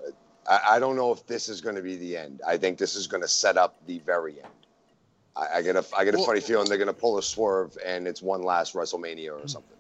I, 0.49 0.61
I 0.73 0.79
don't 0.79 0.95
know 0.95 1.13
if 1.13 1.27
this 1.27 1.49
is 1.49 1.61
going 1.61 1.75
to 1.75 1.83
be 1.83 1.97
the 1.97 2.17
end. 2.17 2.41
I 2.47 2.57
think 2.57 2.79
this 2.79 2.95
is 2.95 3.09
going 3.09 3.23
to 3.25 3.29
set 3.29 3.57
up 3.57 3.85
the 3.87 3.99
very 4.07 4.35
end. 4.41 4.66
I, 5.37 5.59
I 5.59 5.62
get 5.62 5.76
a, 5.76 5.85
I 5.97 6.05
get 6.05 6.14
a 6.14 6.19
Well- 6.19 6.26
funny 6.26 6.40
feeling 6.40 6.69
they're 6.69 6.78
going 6.78 6.87
to 6.88 6.93
pull 6.93 7.19
a 7.19 7.23
swerve 7.23 7.76
and 7.85 8.07
it's 8.09 8.23
one 8.23 8.43
last 8.43 8.75
WrestleMania 8.75 9.33
or 9.33 9.40
hmm. 9.40 9.47
something. 9.47 9.76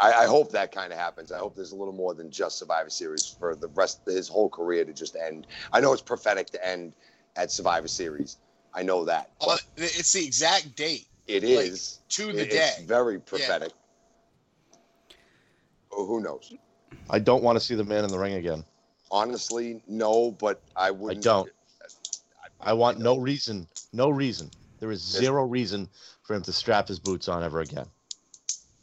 I, 0.00 0.12
I 0.12 0.26
hope 0.26 0.52
that 0.52 0.72
kind 0.72 0.92
of 0.92 0.98
happens. 0.98 1.32
I 1.32 1.38
hope 1.38 1.56
there's 1.56 1.72
a 1.72 1.76
little 1.76 1.94
more 1.94 2.12
than 2.14 2.30
just 2.30 2.58
Survivor 2.58 2.90
Series 2.90 3.34
for 3.38 3.56
the 3.56 3.68
rest 3.68 4.00
of 4.06 4.14
his 4.14 4.28
whole 4.28 4.48
career 4.48 4.84
to 4.84 4.92
just 4.92 5.16
end. 5.16 5.46
I 5.72 5.80
know 5.80 5.92
it's 5.92 6.02
prophetic 6.02 6.48
to 6.50 6.66
end 6.66 6.94
at 7.36 7.50
Survivor 7.50 7.88
Series. 7.88 8.36
I 8.74 8.82
know 8.82 9.04
that. 9.06 9.30
But 9.40 9.62
It's 9.76 10.12
the 10.12 10.24
exact 10.24 10.76
date 10.76 11.06
it 11.26 11.42
like, 11.42 11.66
is. 11.66 12.00
to 12.10 12.26
the 12.32 12.42
It- 12.42 12.50
day. 12.50 12.70
It's 12.76 12.82
very 12.82 13.18
prophetic. 13.18 13.72
Oh, 15.92 16.06
who 16.06 16.20
knows? 16.20 16.52
I 17.08 17.18
don't 17.18 17.42
want 17.42 17.58
to 17.58 17.64
see 17.64 17.74
the 17.74 17.84
man 17.84 18.04
in 18.04 18.10
the 18.10 18.18
ring 18.18 18.34
again. 18.34 18.64
Honestly, 19.10 19.82
no, 19.88 20.30
but 20.32 20.60
I 20.76 20.88
I 20.88 20.90
wouldn't. 20.92 21.24
don't. 21.24 21.50
I 22.60 22.74
want 22.74 22.98
know. 22.98 23.14
no 23.14 23.20
reason. 23.20 23.66
No 23.92 24.10
reason. 24.10 24.50
There 24.80 24.90
is 24.90 25.00
zero 25.00 25.44
reason 25.44 25.88
for 26.22 26.34
him 26.34 26.42
to 26.42 26.52
strap 26.52 26.88
his 26.88 26.98
boots 26.98 27.28
on 27.28 27.42
ever 27.44 27.60
again. 27.60 27.86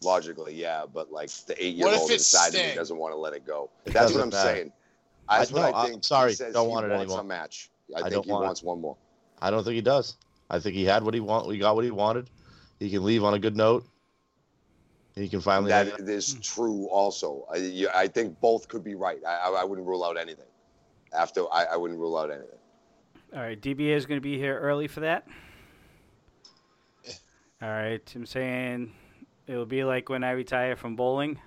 Logically, 0.03 0.53
yeah, 0.53 0.85
but 0.91 1.11
like 1.11 1.29
the 1.47 1.63
eight-year-old 1.63 2.11
it's 2.11 2.33
inside 2.33 2.49
of 2.49 2.53
me 2.53 2.59
Sting? 2.59 2.75
doesn't 2.75 2.97
want 2.97 3.13
to 3.13 3.17
let 3.17 3.33
it 3.33 3.45
go. 3.45 3.71
It 3.85 3.93
That's 3.93 4.13
what 4.13 4.21
I'm 4.21 4.29
matter. 4.29 4.55
saying. 4.55 4.71
That's 5.27 5.51
I- 5.51 5.55
what 5.55 5.71
no, 5.71 5.77
I 5.77 5.85
I'm 5.87 6.03
sorry, 6.03 6.29
He 6.31 6.35
says 6.35 6.53
don't 6.53 6.67
he 6.67 6.71
want 6.71 6.85
it 6.85 6.89
wants 6.89 7.05
anymore. 7.05 7.21
a 7.21 7.23
match. 7.23 7.71
I, 7.95 7.99
I 7.99 8.01
think 8.03 8.13
don't 8.13 8.25
he 8.25 8.31
want 8.31 8.59
it. 8.61 8.65
one 8.65 8.79
more. 8.79 8.95
I 9.41 9.49
don't 9.49 9.63
think 9.63 9.75
he 9.75 9.81
does. 9.81 10.17
I 10.49 10.59
think 10.59 10.75
he 10.75 10.85
had 10.85 11.03
what 11.03 11.15
he 11.15 11.19
want. 11.19 11.47
We 11.47 11.57
got 11.57 11.75
what 11.75 11.83
he 11.83 11.91
wanted. 11.91 12.29
He 12.79 12.91
can 12.91 13.03
leave 13.03 13.23
on 13.23 13.33
a 13.33 13.39
good 13.39 13.55
note. 13.57 13.85
He 15.15 15.27
can 15.27 15.41
finally. 15.41 15.71
hang 15.71 15.87
That 15.87 16.07
is 16.07 16.33
hmm. 16.33 16.39
true. 16.41 16.87
Also, 16.89 17.47
I, 17.51 17.57
you, 17.57 17.89
I 17.93 18.07
think 18.07 18.39
both 18.39 18.67
could 18.67 18.83
be 18.83 18.93
right. 18.93 19.19
I, 19.27 19.49
I, 19.49 19.61
I 19.61 19.63
wouldn't 19.63 19.87
rule 19.87 20.05
out 20.05 20.17
anything. 20.17 20.45
After 21.11 21.41
I, 21.51 21.65
I 21.65 21.75
wouldn't 21.75 21.99
rule 21.99 22.17
out 22.17 22.29
anything. 22.29 22.59
All 23.33 23.41
right, 23.41 23.59
DBA 23.59 23.95
is 23.95 24.05
going 24.05 24.17
to 24.17 24.23
be 24.23 24.37
here 24.37 24.59
early 24.59 24.87
for 24.87 24.99
that. 25.01 25.27
All 27.61 27.69
right, 27.69 28.01
I'm 28.15 28.25
saying 28.25 28.93
it'll 29.47 29.65
be 29.65 29.83
like 29.83 30.09
when 30.09 30.23
I 30.23 30.31
retire 30.31 30.75
from 30.75 30.95
bowling. 30.95 31.39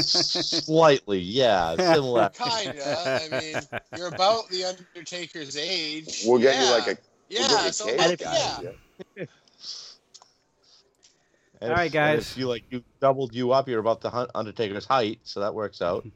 Slightly, 0.00 1.18
yeah, 1.18 1.76
similar. 1.76 2.28
Kinda. 2.34 3.28
I 3.32 3.40
mean, 3.40 3.56
you're 3.96 4.08
about 4.08 4.48
the 4.48 4.64
Undertaker's 4.64 5.56
age. 5.56 6.22
We'll 6.26 6.40
get 6.40 6.54
yeah. 6.54 6.64
you 6.64 6.70
like 6.70 6.86
a 6.86 6.98
yeah. 7.28 7.46
we'll 7.48 7.66
you 7.66 7.72
so 7.72 7.86
cake, 7.86 7.94
about- 7.96 8.18
guys, 8.18 8.60
yeah. 8.62 8.70
yeah. 9.16 9.24
And 11.60 11.70
All 11.70 11.76
right, 11.76 11.86
if- 11.86 11.86
and 11.86 11.92
guys. 11.92 12.30
If 12.32 12.38
you 12.38 12.48
like, 12.48 12.64
you 12.70 12.82
doubled 13.00 13.34
you 13.34 13.52
up. 13.52 13.68
You're 13.68 13.80
about 13.80 14.00
the 14.00 14.28
Undertaker's 14.34 14.84
height, 14.84 15.20
so 15.22 15.40
that 15.40 15.54
works 15.54 15.80
out. 15.80 16.06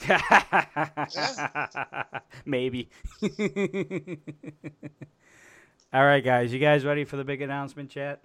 Maybe. 2.44 2.88
All 5.92 6.04
right, 6.04 6.24
guys. 6.24 6.52
You 6.52 6.58
guys 6.58 6.84
ready 6.84 7.04
for 7.04 7.16
the 7.16 7.24
big 7.24 7.42
announcement, 7.42 7.90
chat? 7.90 8.20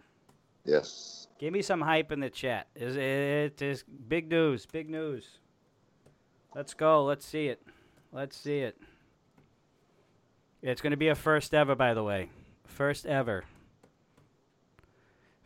Yes. 0.63 1.27
Give 1.39 1.51
me 1.51 1.62
some 1.62 1.81
hype 1.81 2.12
in 2.12 2.19
the 2.19 2.29
chat. 2.29 2.67
Is 2.75 2.95
it 2.95 3.62
is 3.62 3.83
big 3.83 4.29
news? 4.29 4.65
Big 4.65 4.89
news. 4.89 5.39
Let's 6.55 6.74
go. 6.74 7.03
Let's 7.03 7.25
see 7.25 7.47
it. 7.47 7.62
Let's 8.12 8.38
see 8.38 8.59
it. 8.59 8.77
It's 10.62 10.81
going 10.81 10.91
to 10.91 10.97
be 10.97 11.09
a 11.09 11.15
first 11.15 11.53
ever, 11.53 11.75
by 11.75 11.93
the 11.93 12.03
way. 12.03 12.29
First 12.65 13.05
ever. 13.05 13.43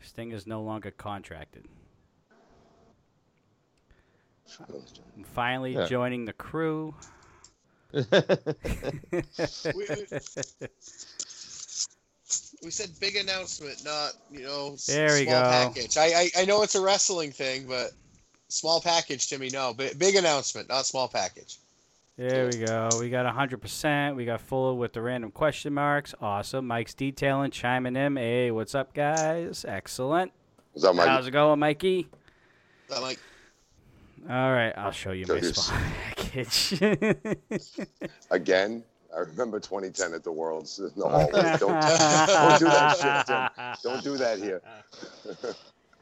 Sting 0.00 0.32
is 0.32 0.46
no 0.46 0.62
longer 0.62 0.90
contracted. 0.90 1.66
And 5.16 5.26
finally 5.26 5.74
Yeah. 5.74 5.86
joining 5.86 6.24
the 6.24 6.32
crew. 6.32 6.94
We- 7.92 8.02
we 9.74 10.06
said 12.70 12.90
big 13.00 13.16
announcement, 13.16 13.84
not 13.84 14.12
you 14.30 14.42
know 14.42 14.72
s- 14.74 14.86
There 14.86 15.12
we 15.14 15.24
small 15.24 15.42
go. 15.42 15.48
package. 15.50 15.96
I, 15.96 16.04
I 16.06 16.30
I 16.38 16.44
know 16.44 16.62
it's 16.62 16.74
a 16.74 16.80
wrestling 16.82 17.32
thing, 17.32 17.66
but 17.66 17.90
small 18.48 18.80
package, 18.80 19.28
Timmy. 19.28 19.50
No, 19.50 19.72
big, 19.74 19.98
big 19.98 20.14
announcement, 20.16 20.68
not 20.68 20.86
small 20.86 21.08
package. 21.08 21.58
There 22.18 22.46
we 22.52 22.58
go. 22.58 22.90
We 23.00 23.08
got 23.08 23.24
100%. 23.34 24.14
We 24.14 24.26
got 24.26 24.40
full 24.42 24.76
with 24.76 24.92
the 24.92 25.00
random 25.00 25.30
question 25.30 25.72
marks. 25.72 26.14
Awesome. 26.20 26.66
Mike's 26.66 26.92
detailing, 26.92 27.50
chiming 27.50 27.96
in. 27.96 28.16
Hey, 28.16 28.50
what's 28.50 28.74
up, 28.74 28.92
guys? 28.92 29.64
Excellent. 29.66 30.30
Is 30.74 30.82
that 30.82 30.92
my 30.94 31.06
How's 31.06 31.26
it 31.26 31.30
going, 31.30 31.58
Mikey? 31.58 32.08
I'm 32.94 33.00
like, 33.00 33.18
All 34.28 34.52
right, 34.52 34.72
I'll 34.76 34.90
show 34.92 35.12
you 35.12 35.24
my 35.26 35.38
Curious. 35.38 35.56
small 35.56 35.80
package. 36.16 36.82
again? 38.30 38.84
I 39.14 39.20
remember 39.20 39.60
2010 39.60 40.14
at 40.14 40.24
the 40.24 40.32
Worlds 40.32 40.78
in 40.78 40.90
the 40.96 41.06
hallway. 41.08 41.30
Don't, 41.32 41.60
don't 41.60 42.58
do 42.58 42.64
that 42.64 42.96
shit, 42.96 43.26
Tim. 43.26 43.92
Don't 43.92 44.02
do 44.04 44.16
that 44.16 44.38
here. 44.38 44.62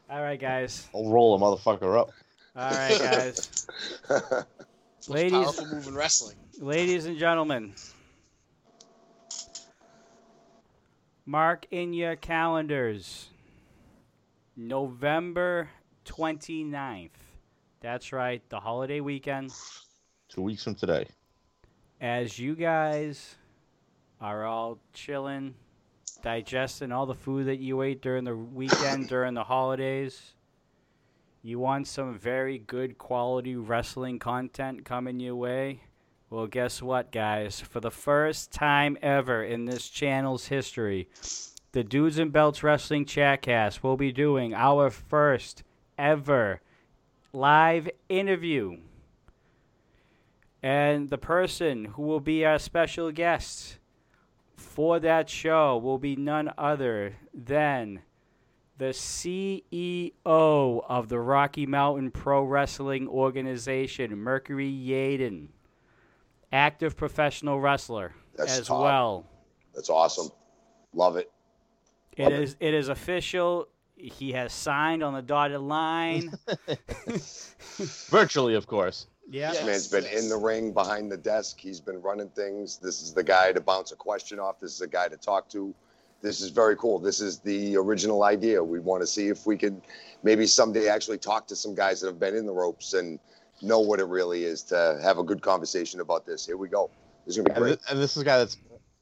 All 0.09 0.21
right, 0.21 0.39
guys. 0.39 0.87
I'll 0.95 1.09
roll 1.09 1.35
a 1.35 1.39
motherfucker 1.39 1.99
up. 1.99 2.11
All 2.55 2.69
right, 2.71 2.99
guys. 2.99 3.67
Ladies- 5.07 5.31
powerful 5.31 5.65
move 5.67 5.87
in 5.87 5.95
wrestling. 5.95 6.35
Ladies 6.59 7.05
and 7.05 7.17
gentlemen, 7.17 7.73
mark 11.25 11.65
in 11.71 11.93
your 11.93 12.15
calendars 12.15 13.29
November 14.55 15.69
29th. 16.05 17.09
That's 17.79 18.11
right, 18.13 18.41
the 18.49 18.59
holiday 18.59 18.99
weekend. 18.99 19.51
Two 20.29 20.43
weeks 20.43 20.63
from 20.63 20.75
today. 20.75 21.07
As 22.01 22.39
you 22.39 22.55
guys 22.55 23.35
are 24.19 24.43
all 24.43 24.79
chilling, 24.91 25.53
digesting 26.23 26.91
all 26.91 27.05
the 27.05 27.13
food 27.13 27.45
that 27.45 27.59
you 27.59 27.83
ate 27.83 28.01
during 28.01 28.23
the 28.23 28.35
weekend, 28.35 29.07
during 29.07 29.35
the 29.35 29.43
holidays, 29.43 30.33
you 31.43 31.59
want 31.59 31.87
some 31.87 32.17
very 32.17 32.57
good 32.57 32.97
quality 32.97 33.55
wrestling 33.55 34.17
content 34.17 34.83
coming 34.83 35.19
your 35.19 35.35
way? 35.35 35.81
Well, 36.31 36.47
guess 36.47 36.81
what, 36.81 37.11
guys? 37.11 37.59
For 37.59 37.79
the 37.79 37.91
first 37.91 38.51
time 38.51 38.97
ever 39.03 39.43
in 39.43 39.65
this 39.65 39.87
channel's 39.87 40.47
history, 40.47 41.07
the 41.71 41.83
Dudes 41.83 42.17
and 42.17 42.31
Belts 42.31 42.63
Wrestling 42.63 43.05
Chatcast 43.05 43.83
will 43.83 43.95
be 43.95 44.11
doing 44.11 44.55
our 44.55 44.89
first 44.89 45.61
ever 45.99 46.61
live 47.31 47.91
interview. 48.09 48.77
And 50.63 51.09
the 51.09 51.17
person 51.17 51.85
who 51.85 52.03
will 52.03 52.19
be 52.19 52.45
our 52.45 52.59
special 52.59 53.11
guest 53.11 53.79
for 54.55 54.99
that 54.99 55.29
show 55.29 55.77
will 55.77 55.97
be 55.97 56.15
none 56.15 56.51
other 56.57 57.15
than 57.33 58.01
the 58.77 58.85
CEO 58.89 60.11
of 60.25 61.09
the 61.09 61.19
Rocky 61.19 61.65
Mountain 61.65 62.11
Pro 62.11 62.43
Wrestling 62.43 63.07
Organization, 63.07 64.17
Mercury 64.17 64.71
Yaden, 64.71 65.47
active 66.51 66.95
professional 66.95 67.59
wrestler 67.59 68.13
That's 68.35 68.59
as 68.59 68.67
top. 68.67 68.81
well. 68.81 69.25
That's 69.73 69.89
awesome. 69.89 70.29
Love 70.93 71.17
it. 71.17 71.31
It 72.17 72.23
Love 72.23 72.33
it. 72.33 72.39
is 72.41 72.55
it 72.59 72.73
is 72.73 72.89
official. 72.89 73.67
He 73.95 74.31
has 74.33 74.51
signed 74.51 75.03
on 75.03 75.13
the 75.13 75.21
dotted 75.21 75.61
line. 75.61 76.33
Virtually, 78.09 78.55
of 78.55 78.67
course. 78.67 79.07
Yeah. 79.31 79.51
This 79.51 79.65
man's 79.65 79.87
been 79.87 80.05
in 80.05 80.29
the 80.29 80.37
ring 80.37 80.73
behind 80.73 81.11
the 81.11 81.17
desk. 81.17 81.59
He's 81.59 81.79
been 81.79 82.01
running 82.01 82.29
things. 82.29 82.77
This 82.77 83.01
is 83.01 83.13
the 83.13 83.23
guy 83.23 83.53
to 83.53 83.61
bounce 83.61 83.91
a 83.91 83.95
question 83.95 84.39
off. 84.39 84.59
This 84.59 84.73
is 84.73 84.79
the 84.79 84.87
guy 84.87 85.07
to 85.07 85.17
talk 85.17 85.49
to. 85.49 85.73
This 86.21 86.41
is 86.41 86.49
very 86.49 86.75
cool. 86.75 86.99
This 86.99 87.21
is 87.21 87.39
the 87.39 87.77
original 87.77 88.23
idea. 88.23 88.63
We 88.63 88.79
want 88.79 89.01
to 89.01 89.07
see 89.07 89.29
if 89.29 89.45
we 89.45 89.57
could 89.57 89.81
maybe 90.21 90.45
someday 90.45 90.87
actually 90.87 91.17
talk 91.17 91.47
to 91.47 91.55
some 91.55 91.73
guys 91.73 92.01
that 92.01 92.07
have 92.07 92.19
been 92.19 92.35
in 92.35 92.45
the 92.45 92.51
ropes 92.51 92.93
and 92.93 93.19
know 93.61 93.79
what 93.79 93.99
it 93.99 94.05
really 94.05 94.43
is 94.43 94.63
to 94.63 94.99
have 95.01 95.17
a 95.17 95.23
good 95.23 95.41
conversation 95.41 96.01
about 96.01 96.25
this. 96.25 96.45
Here 96.45 96.57
we 96.57 96.67
go. 96.67 96.91
This 97.25 97.37
is 97.37 97.43
gonna 97.43 97.49
be 97.49 97.55
And, 97.55 97.63
great. 97.63 97.79
and 97.89 97.99
this 97.99 98.15
is 98.15 98.21
a 98.21 98.25
guy 98.25 98.37
that's 98.37 98.57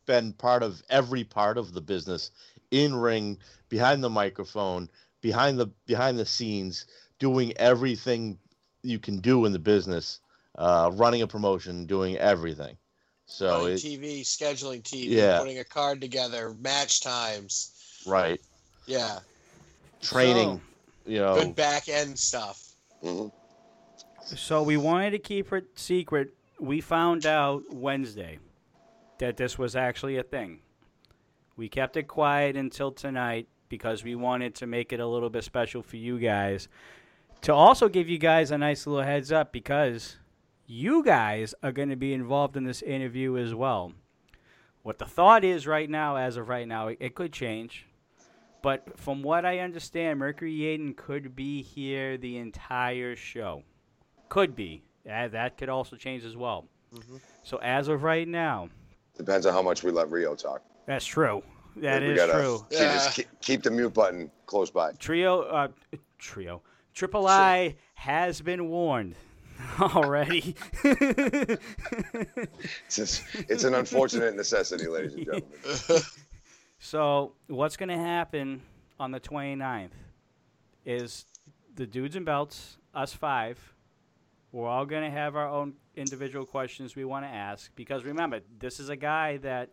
been 0.06 0.34
part 0.34 0.64
of 0.64 0.82
every 0.90 1.24
part 1.24 1.58
of 1.58 1.74
the 1.74 1.82
business, 1.82 2.32
in 2.72 2.96
ring, 2.96 3.38
behind 3.70 4.04
the 4.04 4.10
microphone, 4.10 4.90
behind 5.22 5.60
the 5.60 5.68
behind 5.88 6.18
the 6.18 6.26
scenes, 6.26 6.86
doing 7.20 7.54
everything 7.58 8.38
you 8.84 9.00
can 9.00 9.20
do 9.20 9.46
in 9.46 9.52
the 9.52 9.60
business, 9.60 10.20
uh, 10.58 10.92
running 10.94 11.22
a 11.22 11.28
promotion, 11.28 11.86
doing 11.86 12.18
everything. 12.18 12.78
So 13.26 13.66
it, 13.66 13.76
TV, 13.76 14.22
scheduling 14.22 14.82
TV, 14.82 15.10
Yeah. 15.10 15.40
putting 15.40 15.60
a 15.60 15.64
card 15.64 16.02
together, 16.02 16.56
match 16.60 17.02
times. 17.02 18.04
right, 18.08 18.42
Yeah, 18.88 19.20
training, 20.02 20.62
you 21.06 21.20
know, 21.20 21.36
good 21.36 21.56
back 21.56 21.90
end 21.90 22.18
stuff. 22.18 22.64
hmm 23.02 23.28
So 24.24 24.64
we 24.64 24.78
wanted 24.78 25.12
to 25.12 25.20
keep 25.20 25.52
it 25.54 25.66
secret. 25.76 26.34
We 26.60 26.82
found 26.82 27.26
out 27.26 27.64
Wednesday 27.72 28.40
that 29.20 29.38
this 29.38 29.58
was 29.58 29.76
actually 29.76 30.18
a 30.18 30.24
thing. 30.24 30.60
We 31.56 31.70
kept 31.70 31.98
it 31.98 32.08
quiet 32.08 32.56
until 32.56 32.92
tonight 32.92 33.48
because 33.68 34.04
we 34.04 34.16
wanted 34.16 34.56
to 34.56 34.68
make 34.68 34.92
it 34.92 35.00
a 35.00 35.08
little 35.08 35.30
bit 35.30 35.44
special 35.44 35.84
for 35.84 35.98
you 35.98 36.18
guys. 36.18 36.68
To 37.44 37.54
also 37.54 37.88
give 37.88 38.10
you 38.10 38.18
guys 38.18 38.52
a 38.52 38.58
nice 38.58 38.86
little 38.86 39.04
heads 39.04 39.32
up 39.32 39.52
because 39.52 40.18
you 40.68 41.04
guys 41.04 41.54
are 41.64 41.72
going 41.72 41.90
to 41.90 41.96
be 41.96 42.14
involved 42.14 42.58
in 42.58 42.66
this 42.66 42.82
interview 42.82 43.38
as 43.38 43.56
well. 43.56 43.94
What 44.84 45.00
the 45.00 45.06
thought 45.06 45.44
is 45.44 45.66
right 45.68 45.90
now, 45.90 46.16
as 46.18 46.38
of 46.38 46.50
right 46.50 46.68
now, 46.68 46.88
it, 46.90 46.98
it 47.00 47.16
could 47.16 47.32
change. 47.34 47.86
But 48.62 49.00
from 49.00 49.24
what 49.24 49.46
I 49.46 49.60
understand, 49.60 50.20
Mercury 50.20 50.54
Yaden 50.54 50.96
could 50.98 51.36
be 51.36 51.62
here 51.62 52.18
the 52.18 52.38
entire 52.38 53.16
show. 53.16 53.64
Could 54.28 54.56
be. 54.56 54.84
That 55.06 55.58
could 55.58 55.70
also 55.70 55.96
change 55.96 56.26
as 56.26 56.36
well. 56.36 56.66
Mhm. 56.94 57.20
So 57.44 57.58
as 57.58 57.88
of 57.88 58.04
right 58.04 58.28
now, 58.28 58.70
Depends 59.18 59.46
on 59.46 59.54
how 59.54 59.62
much 59.62 59.84
we 59.84 59.92
let 59.92 60.10
Rio 60.12 60.36
talk. 60.36 60.62
that's 60.86 61.06
true. 61.06 61.42
That 61.78 62.02
we 62.02 62.10
is 62.12 62.18
gotta 62.18 62.34
true. 62.34 62.66
See, 62.70 62.78
just 62.84 63.16
keep, 63.16 63.28
keep 63.42 63.64
the 63.64 63.72
mute 63.72 63.94
button 63.94 64.30
close 64.46 64.70
by. 64.72 64.92
Trio, 64.94 65.42
uh, 65.44 65.68
trio, 66.18 66.62
Triple 66.94 67.28
I 67.28 67.76
has 67.96 68.42
been 68.42 68.70
warned 68.70 69.16
already. 69.80 70.56
It's, 70.84 71.60
just- 72.96 73.24
it's 73.50 73.64
an 73.64 73.74
unfortunate 73.74 74.36
necessity, 74.36 74.88
ladies 74.88 75.14
and 75.14 75.26
gentlemen. 75.26 76.02
so 76.80 77.34
what's 77.48 77.78
going 77.78 77.90
to 77.90 77.98
happen 77.98 78.62
on 79.00 79.12
the 79.12 79.20
29th 79.20 79.92
is 80.86 81.26
the 81.76 81.86
dudes 81.86 82.16
and 82.16 82.26
belts, 82.26 82.78
us 82.94 83.14
five, 83.14 83.74
we're 84.52 84.68
all 84.68 84.86
going 84.86 85.04
to 85.04 85.12
have 85.12 85.36
our 85.36 85.48
own 85.48 85.74
individual 85.96 86.46
questions 86.46 86.96
we 86.96 87.06
want 87.06 87.24
to 87.24 87.30
ask 87.30 87.72
because 87.76 88.04
remember, 88.04 88.40
this 88.58 88.80
is 88.80 88.90
a 88.90 88.96
guy 88.96 89.38
that 89.38 89.70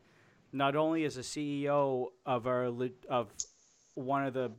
not 0.52 0.76
only 0.76 1.04
is 1.04 1.16
a 1.16 1.20
CEO 1.22 2.08
of 2.24 2.46
our 2.46 2.70
of 3.08 3.32
one 3.94 4.26
of 4.26 4.34
the 4.34 4.52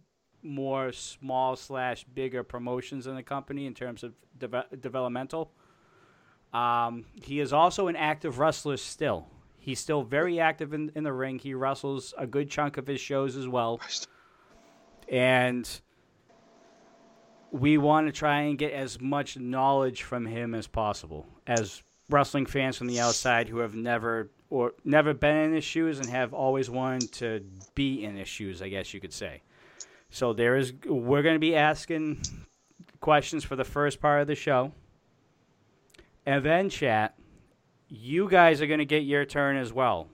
more 0.47 0.91
small 0.91 1.55
slash 1.55 2.05
bigger 2.05 2.43
promotions 2.43 3.07
in 3.07 3.15
the 3.15 3.23
company 3.23 3.65
in 3.65 3.73
terms 3.73 4.03
of 4.03 4.13
deve- 4.37 4.81
developmental. 4.81 5.51
Um, 6.53 7.05
he 7.13 7.39
is 7.39 7.53
also 7.53 7.87
an 7.87 7.95
active 7.95 8.39
wrestler 8.39 8.77
still. 8.77 9.27
He's 9.57 9.79
still 9.79 10.03
very 10.03 10.39
active 10.39 10.73
in, 10.73 10.91
in 10.95 11.03
the 11.03 11.11
ring. 11.11 11.39
He 11.39 11.53
wrestles 11.53 12.13
a 12.17 12.25
good 12.25 12.49
chunk 12.49 12.77
of 12.77 12.87
his 12.87 13.01
shows 13.01 13.35
as 13.35 13.47
well. 13.47 13.81
And 15.09 15.69
we 17.51 17.77
want 17.77 18.07
to 18.07 18.13
try 18.13 18.41
and 18.41 18.57
get 18.57 18.71
as 18.73 18.99
much 18.99 19.37
knowledge 19.37 20.03
from 20.03 20.25
him 20.25 20.53
as 20.53 20.67
possible 20.67 21.25
as 21.45 21.81
wrestling 22.09 22.45
fans 22.45 22.77
from 22.77 22.87
the 22.87 22.99
outside 22.99 23.49
who 23.49 23.59
have 23.59 23.75
never 23.75 24.29
or 24.49 24.73
never 24.85 25.13
been 25.13 25.35
in 25.35 25.53
his 25.53 25.63
shoes 25.63 25.99
and 25.99 26.09
have 26.09 26.33
always 26.33 26.69
wanted 26.69 27.11
to 27.11 27.43
be 27.75 28.03
in 28.03 28.15
his 28.15 28.27
shoes, 28.27 28.61
I 28.61 28.69
guess 28.69 28.93
you 28.93 28.99
could 28.99 29.13
say. 29.13 29.41
So 30.17 30.33
there 30.33 30.55
is 30.55 30.73
we're 30.83 31.21
going 31.21 31.35
to 31.35 31.39
be 31.39 31.55
asking 31.55 32.23
questions 33.01 33.43
for 33.43 33.55
the 33.55 33.63
first 33.63 34.01
part 34.01 34.19
of 34.19 34.25
the 34.25 34.33
show. 34.33 34.71
And 36.25 36.43
then 36.43 36.71
chat, 36.71 37.13
you 37.87 38.27
guys 38.27 38.59
are 38.59 38.65
going 38.65 38.79
to 38.79 38.85
get 38.85 39.03
your 39.03 39.25
turn 39.25 39.57
as 39.57 39.71
well. 39.71 40.07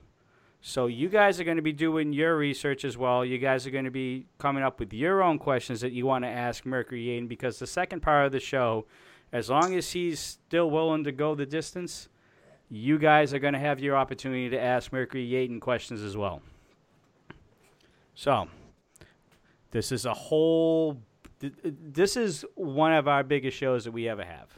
So 0.60 0.88
you 0.88 1.08
guys 1.08 1.40
are 1.40 1.44
going 1.44 1.56
to 1.56 1.62
be 1.62 1.72
doing 1.72 2.12
your 2.12 2.36
research 2.36 2.84
as 2.84 2.98
well. 2.98 3.24
You 3.24 3.38
guys 3.38 3.66
are 3.66 3.70
going 3.70 3.86
to 3.86 3.90
be 3.90 4.26
coming 4.36 4.62
up 4.62 4.78
with 4.78 4.92
your 4.92 5.22
own 5.22 5.38
questions 5.38 5.80
that 5.80 5.92
you 5.92 6.04
want 6.04 6.26
to 6.26 6.28
ask 6.28 6.66
Mercury 6.66 7.06
Yaden 7.06 7.26
because 7.26 7.58
the 7.58 7.66
second 7.66 8.02
part 8.02 8.26
of 8.26 8.32
the 8.32 8.40
show, 8.40 8.84
as 9.32 9.48
long 9.48 9.74
as 9.74 9.92
he's 9.92 10.20
still 10.20 10.70
willing 10.70 11.04
to 11.04 11.12
go 11.12 11.34
the 11.34 11.46
distance, 11.46 12.10
you 12.68 12.98
guys 12.98 13.32
are 13.32 13.38
going 13.38 13.54
to 13.54 13.58
have 13.58 13.80
your 13.80 13.96
opportunity 13.96 14.50
to 14.50 14.60
ask 14.60 14.92
Mercury 14.92 15.26
Yaden 15.26 15.62
questions 15.62 16.02
as 16.02 16.14
well. 16.14 16.42
So, 18.14 18.48
this 19.74 19.90
is 19.90 20.06
a 20.06 20.14
whole. 20.14 21.02
th- 21.40 21.52
This 21.64 22.16
is 22.16 22.46
one 22.54 22.92
of 22.92 23.08
our 23.08 23.24
biggest 23.24 23.56
shows 23.56 23.84
that 23.84 23.90
we 23.90 24.08
ever 24.08 24.24
have. 24.24 24.48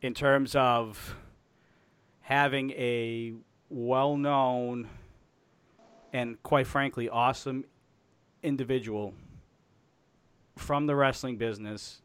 In 0.00 0.14
terms 0.14 0.54
of 0.54 1.16
having 2.20 2.70
a 2.70 3.34
well 3.68 4.16
known 4.16 4.88
and 6.12 6.40
quite 6.44 6.68
frankly, 6.68 7.08
awesome 7.08 7.64
individual 8.42 9.14
from 10.56 10.86
the 10.86 10.94
wrestling 10.94 11.36
business 11.36 12.00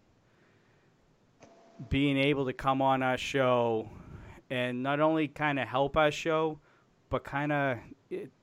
being 1.89 2.17
able 2.17 2.45
to 2.47 2.53
come 2.53 2.81
on 2.81 3.03
our 3.03 3.17
show 3.17 3.87
and 4.49 4.81
not 4.81 4.99
only 4.99 5.27
kind 5.27 5.59
of 5.59 5.67
help 5.67 5.95
our 5.95 6.09
show, 6.11 6.57
but 7.09 7.23
kind 7.23 7.51
of 7.51 7.77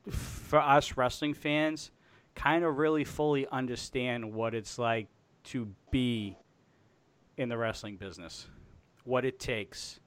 for 0.09 0.61
us 0.61 0.97
wrestling 0.97 1.35
fans, 1.35 1.91
kind 2.35 2.65
of 2.65 2.79
really 2.79 3.05
fully 3.05 3.47
understand 3.51 4.33
what 4.33 4.55
it's 4.55 4.79
like 4.79 5.09
to 5.45 5.69
be 5.91 6.37
in 7.37 7.49
the 7.49 7.57
wrestling 7.57 7.97
business, 7.97 8.47
what 9.05 9.25
it 9.25 9.39
takes, 9.39 10.01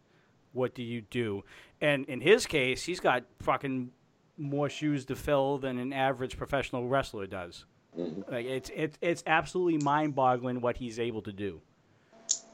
what 0.52 0.76
do 0.76 0.84
you 0.84 1.02
do, 1.02 1.44
and 1.82 2.06
in 2.06 2.22
his 2.22 2.46
case, 2.46 2.84
he's 2.84 3.00
got 3.00 3.24
fucking 3.42 3.92
more 4.38 4.70
shoes 4.70 5.06
to 5.06 5.16
fill 5.16 5.58
than 5.58 5.78
an 5.78 5.94
average 5.94 6.38
professional 6.38 6.88
wrestler 6.88 7.28
does. 7.28 7.66
Mm-hmm. 7.98 8.32
Like 8.32 8.46
it's 8.46 8.72
it's 8.76 8.98
it's 9.02 9.24
absolutely 9.28 9.78
mind-boggling 9.84 10.62
what 10.62 10.78
he's 10.78 11.00
able 11.00 11.22
to 11.24 11.32
do, 11.32 11.62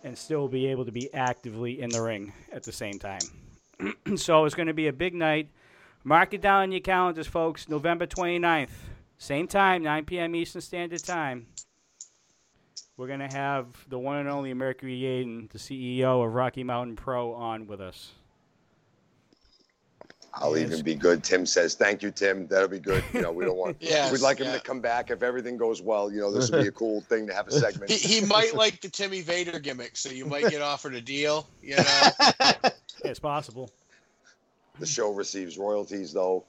and 0.03 0.17
still 0.17 0.47
be 0.47 0.67
able 0.67 0.85
to 0.85 0.91
be 0.91 1.13
actively 1.13 1.81
in 1.81 1.89
the 1.89 2.01
ring 2.01 2.33
at 2.51 2.63
the 2.63 2.71
same 2.71 2.99
time. 2.99 3.21
so 4.15 4.45
it's 4.45 4.55
going 4.55 4.67
to 4.67 4.73
be 4.73 4.87
a 4.87 4.93
big 4.93 5.13
night. 5.13 5.49
Mark 6.03 6.33
it 6.33 6.41
down 6.41 6.63
in 6.63 6.71
your 6.71 6.81
calendars, 6.81 7.27
folks. 7.27 7.69
November 7.69 8.07
29th, 8.07 8.69
same 9.19 9.47
time, 9.47 9.83
9 9.83 10.05
p.m. 10.05 10.33
Eastern 10.35 10.61
Standard 10.61 11.03
Time. 11.03 11.45
We're 12.97 13.07
going 13.07 13.19
to 13.19 13.27
have 13.27 13.67
the 13.87 13.99
one 13.99 14.17
and 14.17 14.27
only 14.27 14.53
Mercury 14.53 14.99
Yaden, 14.99 15.49
the 15.51 15.59
CEO 15.59 16.25
of 16.25 16.33
Rocky 16.33 16.63
Mountain 16.63 16.95
Pro, 16.95 17.33
on 17.33 17.67
with 17.67 17.79
us. 17.79 18.11
I'll 20.33 20.57
Yes. 20.57 20.71
even 20.71 20.85
be 20.85 20.95
good. 20.95 21.23
Tim 21.23 21.45
says, 21.45 21.75
"Thank 21.75 22.03
you, 22.03 22.11
Tim. 22.11 22.47
That'll 22.47 22.67
be 22.67 22.79
good." 22.79 23.03
You 23.13 23.21
know, 23.21 23.31
we 23.31 23.45
don't 23.45 23.57
want. 23.57 23.77
Yes, 23.81 24.11
we'd 24.11 24.21
like 24.21 24.37
him 24.37 24.47
yeah. 24.47 24.53
to 24.53 24.59
come 24.61 24.79
back 24.79 25.09
if 25.09 25.23
everything 25.23 25.57
goes 25.57 25.81
well. 25.81 26.11
You 26.11 26.21
know, 26.21 26.31
this 26.31 26.51
would 26.51 26.61
be 26.61 26.67
a 26.67 26.71
cool 26.71 27.01
thing 27.01 27.25
to 27.27 27.33
have 27.33 27.47
a 27.47 27.51
segment. 27.51 27.89
He, 27.91 28.19
he 28.19 28.25
might 28.25 28.53
like 28.55 28.79
the 28.79 28.89
Timmy 28.89 29.21
Vader 29.21 29.59
gimmick, 29.59 29.97
so 29.97 30.09
you 30.09 30.25
might 30.25 30.47
get 30.49 30.61
offered 30.61 30.93
a 30.93 31.01
deal. 31.01 31.47
You 31.61 31.77
know, 31.77 32.11
It's 33.03 33.19
possible. 33.19 33.71
The 34.79 34.85
show 34.85 35.11
receives 35.11 35.57
royalties 35.57 36.13
though. 36.13 36.45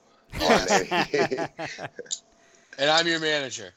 On 2.81 2.87
a- 2.87 2.91
and 2.91 2.91
I'm 2.91 3.07
your 3.07 3.19
manager. 3.19 3.71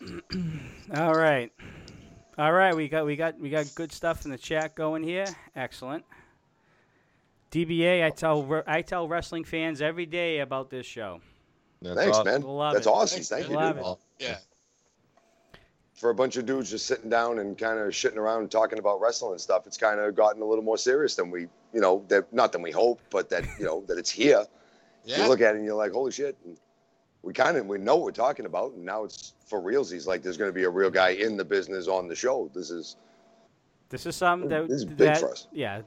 All 0.96 1.14
right. 1.14 1.52
All 2.38 2.52
right, 2.52 2.76
we 2.76 2.88
got 2.88 3.06
we 3.06 3.16
got 3.16 3.38
we 3.40 3.48
got 3.48 3.70
good 3.74 3.90
stuff 3.92 4.24
in 4.26 4.30
the 4.30 4.36
chat 4.36 4.74
going 4.74 5.02
here. 5.02 5.24
Excellent. 5.54 6.04
DBA, 7.50 8.04
I 8.04 8.10
tell 8.10 8.62
I 8.66 8.82
tell 8.82 9.08
wrestling 9.08 9.44
fans 9.44 9.80
every 9.80 10.04
day 10.04 10.40
about 10.40 10.68
this 10.68 10.84
show. 10.84 11.20
That's 11.80 11.96
Thanks, 11.96 12.16
awesome. 12.18 12.32
man. 12.32 12.42
Love 12.42 12.74
That's 12.74 12.86
it. 12.86 12.90
awesome. 12.90 13.16
Thanks, 13.16 13.28
Thank 13.28 13.48
you, 13.48 13.54
Love 13.56 13.76
dude. 13.76 13.86
it. 13.86 13.98
Yeah. 14.18 14.38
For 15.94 16.10
a 16.10 16.14
bunch 16.14 16.36
of 16.36 16.44
dudes 16.44 16.70
just 16.70 16.86
sitting 16.86 17.08
down 17.08 17.38
and 17.38 17.56
kind 17.56 17.78
of 17.78 17.86
shitting 17.88 18.16
around 18.16 18.42
and 18.42 18.50
talking 18.50 18.78
about 18.78 19.00
wrestling 19.00 19.32
and 19.32 19.40
stuff, 19.40 19.66
it's 19.66 19.78
kind 19.78 19.98
of 19.98 20.14
gotten 20.14 20.42
a 20.42 20.44
little 20.44 20.64
more 20.64 20.76
serious 20.76 21.14
than 21.14 21.30
we, 21.30 21.42
you 21.72 21.80
know, 21.80 22.04
that 22.08 22.30
not 22.34 22.52
than 22.52 22.60
we 22.60 22.70
hope, 22.70 23.00
but 23.08 23.30
that 23.30 23.44
you 23.58 23.64
know 23.64 23.82
that 23.88 23.96
it's 23.96 24.10
here. 24.10 24.44
Yeah. 25.04 25.22
You 25.22 25.28
look 25.28 25.40
at 25.40 25.54
it 25.54 25.58
and 25.58 25.64
you're 25.64 25.74
like, 25.74 25.92
holy 25.92 26.12
shit. 26.12 26.36
And 26.44 26.58
we 27.26 27.32
kind 27.32 27.56
of 27.56 27.66
we 27.66 27.76
know 27.76 27.96
what 27.96 28.04
we're 28.04 28.10
talking 28.12 28.46
about, 28.46 28.72
and 28.74 28.84
now 28.84 29.02
it's 29.02 29.32
for 29.48 29.60
realsies. 29.60 30.06
Like 30.06 30.22
there's 30.22 30.36
going 30.36 30.48
to 30.48 30.54
be 30.54 30.62
a 30.62 30.70
real 30.70 30.90
guy 30.90 31.08
in 31.10 31.36
the 31.36 31.44
business 31.44 31.88
on 31.88 32.06
the 32.06 32.14
show. 32.14 32.48
This 32.54 32.70
is 32.70 32.96
This 33.88 34.06
is 34.06 34.14
something 34.14 34.48
that 34.48 34.68
This 34.68 34.78
is 34.78 34.84
big 34.84 34.96
that- 34.98 35.18
for 35.18 35.32
us. 35.32 35.48
Yeah, 35.50 35.82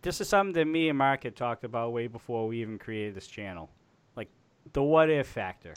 this 0.00 0.20
is 0.20 0.28
something 0.28 0.52
that 0.54 0.66
me 0.66 0.88
and 0.88 0.96
Mark 0.96 1.24
had 1.24 1.34
talked 1.34 1.64
about 1.64 1.92
way 1.92 2.06
before 2.06 2.46
we 2.46 2.60
even 2.60 2.78
created 2.78 3.16
this 3.16 3.26
channel, 3.26 3.68
like 4.14 4.28
the 4.72 4.80
what 4.80 5.10
if 5.10 5.26
factor. 5.26 5.74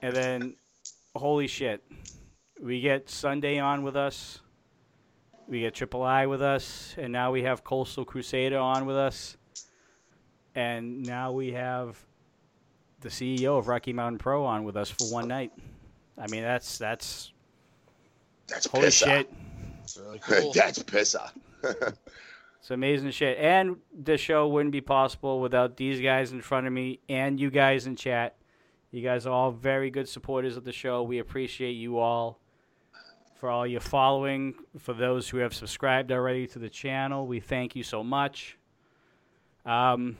And 0.00 0.16
then, 0.16 0.56
holy 1.14 1.46
shit, 1.46 1.84
we 2.62 2.80
get 2.80 3.10
Sunday 3.10 3.58
on 3.58 3.82
with 3.82 3.94
us. 3.94 4.40
We 5.46 5.60
get 5.60 5.74
Triple 5.74 6.02
I 6.02 6.24
with 6.24 6.40
us, 6.40 6.94
and 6.96 7.12
now 7.12 7.30
we 7.30 7.42
have 7.42 7.62
Coastal 7.62 8.06
Crusader 8.06 8.56
on 8.56 8.86
with 8.86 8.96
us, 8.96 9.36
and 10.54 11.02
now 11.02 11.32
we 11.32 11.52
have 11.52 12.02
the 13.02 13.08
CEO 13.08 13.58
of 13.58 13.68
Rocky 13.68 13.92
Mountain 13.92 14.18
Pro 14.18 14.44
on 14.44 14.64
with 14.64 14.76
us 14.76 14.90
for 14.90 15.12
one 15.12 15.28
night. 15.28 15.52
I 16.18 16.26
mean, 16.28 16.42
that's 16.42 16.78
that's 16.78 17.32
that's 18.48 18.66
holy 18.66 18.88
pissa. 18.88 19.06
shit. 19.06 19.32
It's 19.82 19.98
really 19.98 20.18
cool. 20.20 20.52
that's 20.54 20.82
pissa. 20.82 21.30
It's 22.62 22.70
amazing 22.70 23.10
shit. 23.10 23.38
And 23.38 23.78
the 23.92 24.16
show 24.16 24.46
wouldn't 24.46 24.70
be 24.70 24.80
possible 24.80 25.40
without 25.40 25.76
these 25.76 26.00
guys 26.00 26.30
in 26.30 26.40
front 26.40 26.68
of 26.68 26.72
me 26.72 27.00
and 27.08 27.40
you 27.40 27.50
guys 27.50 27.88
in 27.88 27.96
chat. 27.96 28.36
You 28.92 29.02
guys 29.02 29.26
are 29.26 29.32
all 29.32 29.50
very 29.50 29.90
good 29.90 30.08
supporters 30.08 30.56
of 30.56 30.62
the 30.62 30.70
show. 30.70 31.02
We 31.02 31.18
appreciate 31.18 31.72
you 31.72 31.98
all 31.98 32.38
for 33.34 33.50
all 33.50 33.66
your 33.66 33.80
following. 33.80 34.54
For 34.78 34.94
those 34.94 35.28
who 35.28 35.38
have 35.38 35.52
subscribed 35.52 36.12
already 36.12 36.46
to 36.46 36.60
the 36.60 36.68
channel, 36.68 37.26
we 37.26 37.40
thank 37.40 37.74
you 37.74 37.82
so 37.82 38.04
much. 38.04 38.56
Um, 39.66 40.16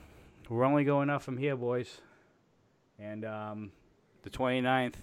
we're 0.49 0.65
only 0.65 0.83
going 0.83 1.09
up 1.09 1.21
from 1.21 1.37
here, 1.37 1.55
boys. 1.55 2.01
And 3.03 3.25
um, 3.25 3.71
the 4.21 4.29
29th, 4.29 4.93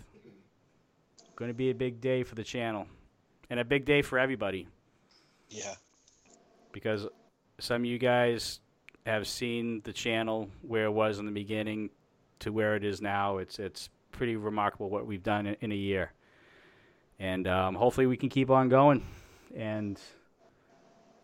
going 1.37 1.51
to 1.51 1.55
be 1.55 1.71
a 1.71 1.75
big 1.75 2.01
day 2.01 2.23
for 2.23 2.35
the 2.35 2.45
channel 2.45 2.87
and 3.51 3.61
a 3.61 3.65
big 3.65 3.85
day 3.85 4.01
for 4.03 4.19
everybody 4.19 4.69
Yeah. 5.49 5.75
because 6.73 7.07
some 7.59 7.83
of 7.83 7.87
you 7.87 7.99
guys 7.99 8.61
have 9.07 9.27
seen 9.27 9.81
the 9.85 9.93
channel 9.93 10.49
where 10.63 10.85
it 10.85 10.91
was 10.93 11.19
in 11.19 11.27
the 11.27 11.33
beginning 11.33 11.91
to 12.41 12.53
where 12.53 12.75
it 12.77 12.85
is 12.85 13.01
now. 13.03 13.39
It's 13.39 13.59
it's 13.59 13.89
pretty 14.13 14.37
remarkable 14.37 14.89
what 14.91 15.07
we've 15.07 15.23
done 15.23 15.47
in, 15.47 15.57
in 15.61 15.73
a 15.73 15.77
year, 15.77 16.13
and 17.19 17.47
um, 17.49 17.75
hopefully 17.75 18.07
we 18.07 18.17
can 18.17 18.29
keep 18.29 18.51
on 18.51 18.69
going. 18.69 19.03
And 19.55 19.99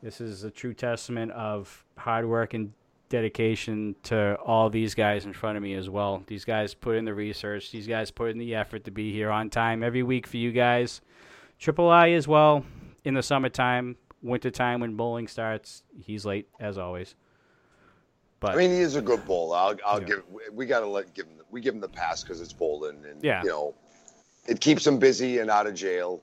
this 0.02 0.20
is 0.20 0.44
a 0.44 0.50
true 0.50 0.74
testament 0.74 1.32
of 1.32 1.84
hard 1.96 2.26
work 2.26 2.54
and 2.54 2.72
dedication 3.08 3.94
to 4.04 4.36
all 4.44 4.68
these 4.70 4.94
guys 4.94 5.26
in 5.26 5.32
front 5.32 5.56
of 5.56 5.62
me 5.62 5.74
as 5.74 5.88
well. 5.88 6.22
These 6.26 6.44
guys 6.44 6.74
put 6.74 6.96
in 6.96 7.04
the 7.04 7.14
research. 7.14 7.70
These 7.70 7.86
guys 7.86 8.10
put 8.10 8.30
in 8.30 8.38
the 8.38 8.54
effort 8.54 8.84
to 8.84 8.90
be 8.90 9.12
here 9.12 9.30
on 9.30 9.50
time 9.50 9.82
every 9.82 10.02
week 10.02 10.26
for 10.26 10.36
you 10.36 10.52
guys. 10.52 11.00
Triple 11.58 11.88
I 11.88 12.10
as 12.10 12.26
well 12.28 12.64
in 13.04 13.14
the 13.14 13.22
summertime, 13.22 13.96
wintertime 14.22 14.80
when 14.80 14.94
bowling 14.96 15.28
starts. 15.28 15.82
He's 16.02 16.24
late 16.26 16.48
as 16.60 16.78
always. 16.78 17.14
But 18.40 18.52
I 18.52 18.56
mean, 18.56 18.70
he 18.70 18.78
is 18.80 18.96
a 18.96 19.02
good 19.02 19.24
bowler. 19.24 19.56
I'll, 19.56 19.76
I'll 19.86 20.00
Yeah. 20.02 20.06
give. 20.08 20.22
We 20.52 20.66
got 20.66 20.80
to 20.80 20.86
let 20.86 21.14
give 21.14 21.26
him. 21.26 21.32
We 21.50 21.60
give 21.60 21.74
him 21.74 21.80
the 21.80 21.88
pass 21.88 22.22
because 22.22 22.40
it's 22.40 22.52
bowling, 22.52 23.02
and 23.08 23.22
Yeah. 23.24 23.42
you 23.42 23.48
know, 23.48 23.74
it 24.46 24.60
keeps 24.60 24.86
him 24.86 24.98
busy 24.98 25.38
and 25.38 25.50
out 25.50 25.66
of 25.66 25.74
jail. 25.74 26.20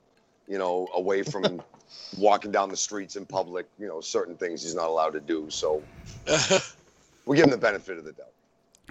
You 0.48 0.58
know, 0.60 0.88
away 0.94 1.24
from 1.24 1.62
walking 2.18 2.52
down 2.52 2.70
the 2.70 2.78
streets 2.78 3.16
in 3.16 3.26
public. 3.26 3.68
You 3.80 3.88
know, 3.88 4.02
certain 4.02 4.36
things 4.36 4.64
he's 4.64 4.76
not 4.76 4.88
allowed 4.88 5.12
to 5.12 5.20
do. 5.20 5.50
So 5.50 5.82
we 7.26 7.38
give 7.38 7.46
him 7.46 7.52
the 7.52 7.58
benefit 7.58 7.98
of 7.98 8.06
the 8.06 8.14
doubt. 8.14 8.28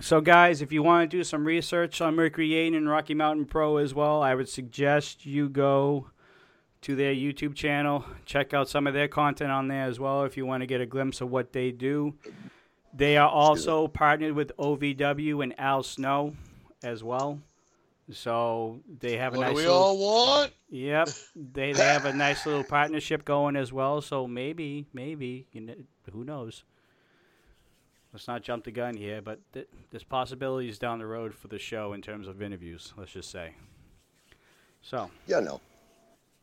So, 0.01 0.21
guys, 0.21 0.62
if 0.62 0.73
you 0.73 0.83
want 0.83 1.11
to 1.11 1.17
do 1.17 1.23
some 1.23 1.45
research 1.45 2.01
on 2.01 2.17
Mercury 2.17 2.49
Yaden 2.49 2.77
and 2.77 2.88
Rocky 2.88 3.15
Mountain 3.15 3.45
Pro 3.45 3.77
as 3.77 3.95
well, 3.95 4.23
I 4.23 4.35
would 4.35 4.49
suggest 4.49 5.27
you 5.27 5.49
go 5.49 6.11
to 6.81 6.97
their 6.97 7.15
YouTube 7.15 7.55
channel. 7.55 8.05
Check 8.25 8.55
out 8.55 8.69
some 8.69 8.87
of 8.87 8.95
their 8.95 9.07
content 9.07 9.51
on 9.51 9.69
there 9.69 9.85
as 9.85 10.01
well 10.01 10.25
if 10.25 10.37
you 10.37 10.47
want 10.47 10.62
to 10.62 10.67
get 10.67 10.81
a 10.81 10.87
glimpse 10.87 11.21
of 11.21 11.31
what 11.31 11.53
they 11.53 11.71
do. 11.71 12.15
They 12.95 13.17
are 13.17 13.29
also 13.29 13.87
partnered 13.87 14.35
with 14.35 14.57
OVW 14.57 15.43
and 15.43 15.59
Al 15.59 15.83
Snow 15.83 16.35
as 16.83 17.05
well. 17.05 17.38
So 18.11 18.81
they 19.01 19.17
have 19.17 19.35
a 19.35 19.37
what 19.37 19.47
nice 19.47 19.53
do 19.57 19.57
we 19.62 19.67
little, 19.69 19.83
all 19.83 19.99
want? 19.99 20.53
Yep, 20.71 21.09
they 21.37 21.73
they 21.73 21.83
have 21.85 22.05
a 22.05 22.12
nice 22.12 22.45
little 22.47 22.65
partnership 22.65 23.25
going 23.25 23.57
as 23.57 23.73
well. 23.73 24.01
So 24.01 24.27
maybe, 24.27 24.87
maybe 24.93 25.47
you 25.53 25.61
know, 25.61 25.75
who 26.12 26.25
knows? 26.25 26.65
Let's 28.12 28.29
not 28.29 28.43
jump 28.43 28.65
the 28.65 28.71
gun 28.71 28.97
here, 28.97 29.23
but 29.23 29.41
th- 29.53 29.69
there's 29.91 30.05
possibilities 30.05 30.79
down 30.79 30.99
the 30.99 31.07
road 31.07 31.35
for 31.35 31.49
the 31.49 31.59
show 31.59 31.93
in 31.95 32.03
terms 32.03 32.27
of 32.29 32.43
interviews. 32.43 32.93
Let's 32.97 33.12
just 33.12 33.31
say. 33.31 33.55
So, 34.83 35.11
Yeah, 35.27 35.41
no. 35.41 35.61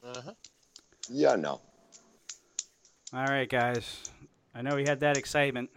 Uh-huh. 0.03 0.31
Yeah, 1.09 1.35
no. 1.35 1.59
all 3.13 3.25
right, 3.25 3.49
guys. 3.49 4.03
I 4.55 4.61
know 4.61 4.75
we 4.75 4.85
had 4.87 4.99
that 5.01 5.17
excitement, 5.17 5.69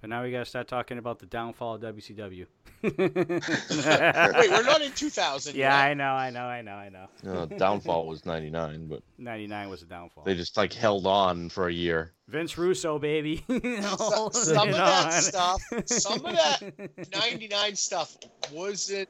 but 0.00 0.10
now 0.10 0.22
we 0.22 0.30
got 0.30 0.38
to 0.40 0.44
start 0.44 0.68
talking 0.68 0.98
about 0.98 1.18
the 1.18 1.26
downfall 1.26 1.74
of 1.74 1.80
WCW. 1.82 2.46
Wait, 2.82 2.98
we're 2.98 4.62
not 4.62 4.82
in 4.82 4.92
2000 4.92 5.56
yeah, 5.56 5.76
I 5.76 5.94
know, 5.94 6.04
I 6.12 6.30
know, 6.30 6.44
I 6.44 6.62
know, 6.62 6.72
I 6.74 6.88
know. 6.88 7.08
Uh, 7.28 7.46
downfall 7.46 8.06
was 8.06 8.24
99, 8.24 8.86
but 8.88 9.02
99 9.18 9.68
was 9.68 9.82
a 9.82 9.86
downfall. 9.86 10.22
they 10.24 10.34
just 10.36 10.56
like 10.56 10.72
held 10.72 11.06
on 11.06 11.48
for 11.48 11.66
a 11.68 11.72
year. 11.72 12.12
Vince 12.28 12.56
Russo, 12.56 12.98
baby. 12.98 13.44
You 13.48 13.82
Some, 13.82 14.32
some 14.32 14.68
of 14.68 14.74
know, 14.76 14.84
that 14.86 15.12
and- 15.14 15.24
stuff, 15.24 15.62
some 15.86 16.24
of 16.24 16.36
that 16.36 16.72
99 17.12 17.74
stuff 17.76 18.16
wasn't 18.52 19.08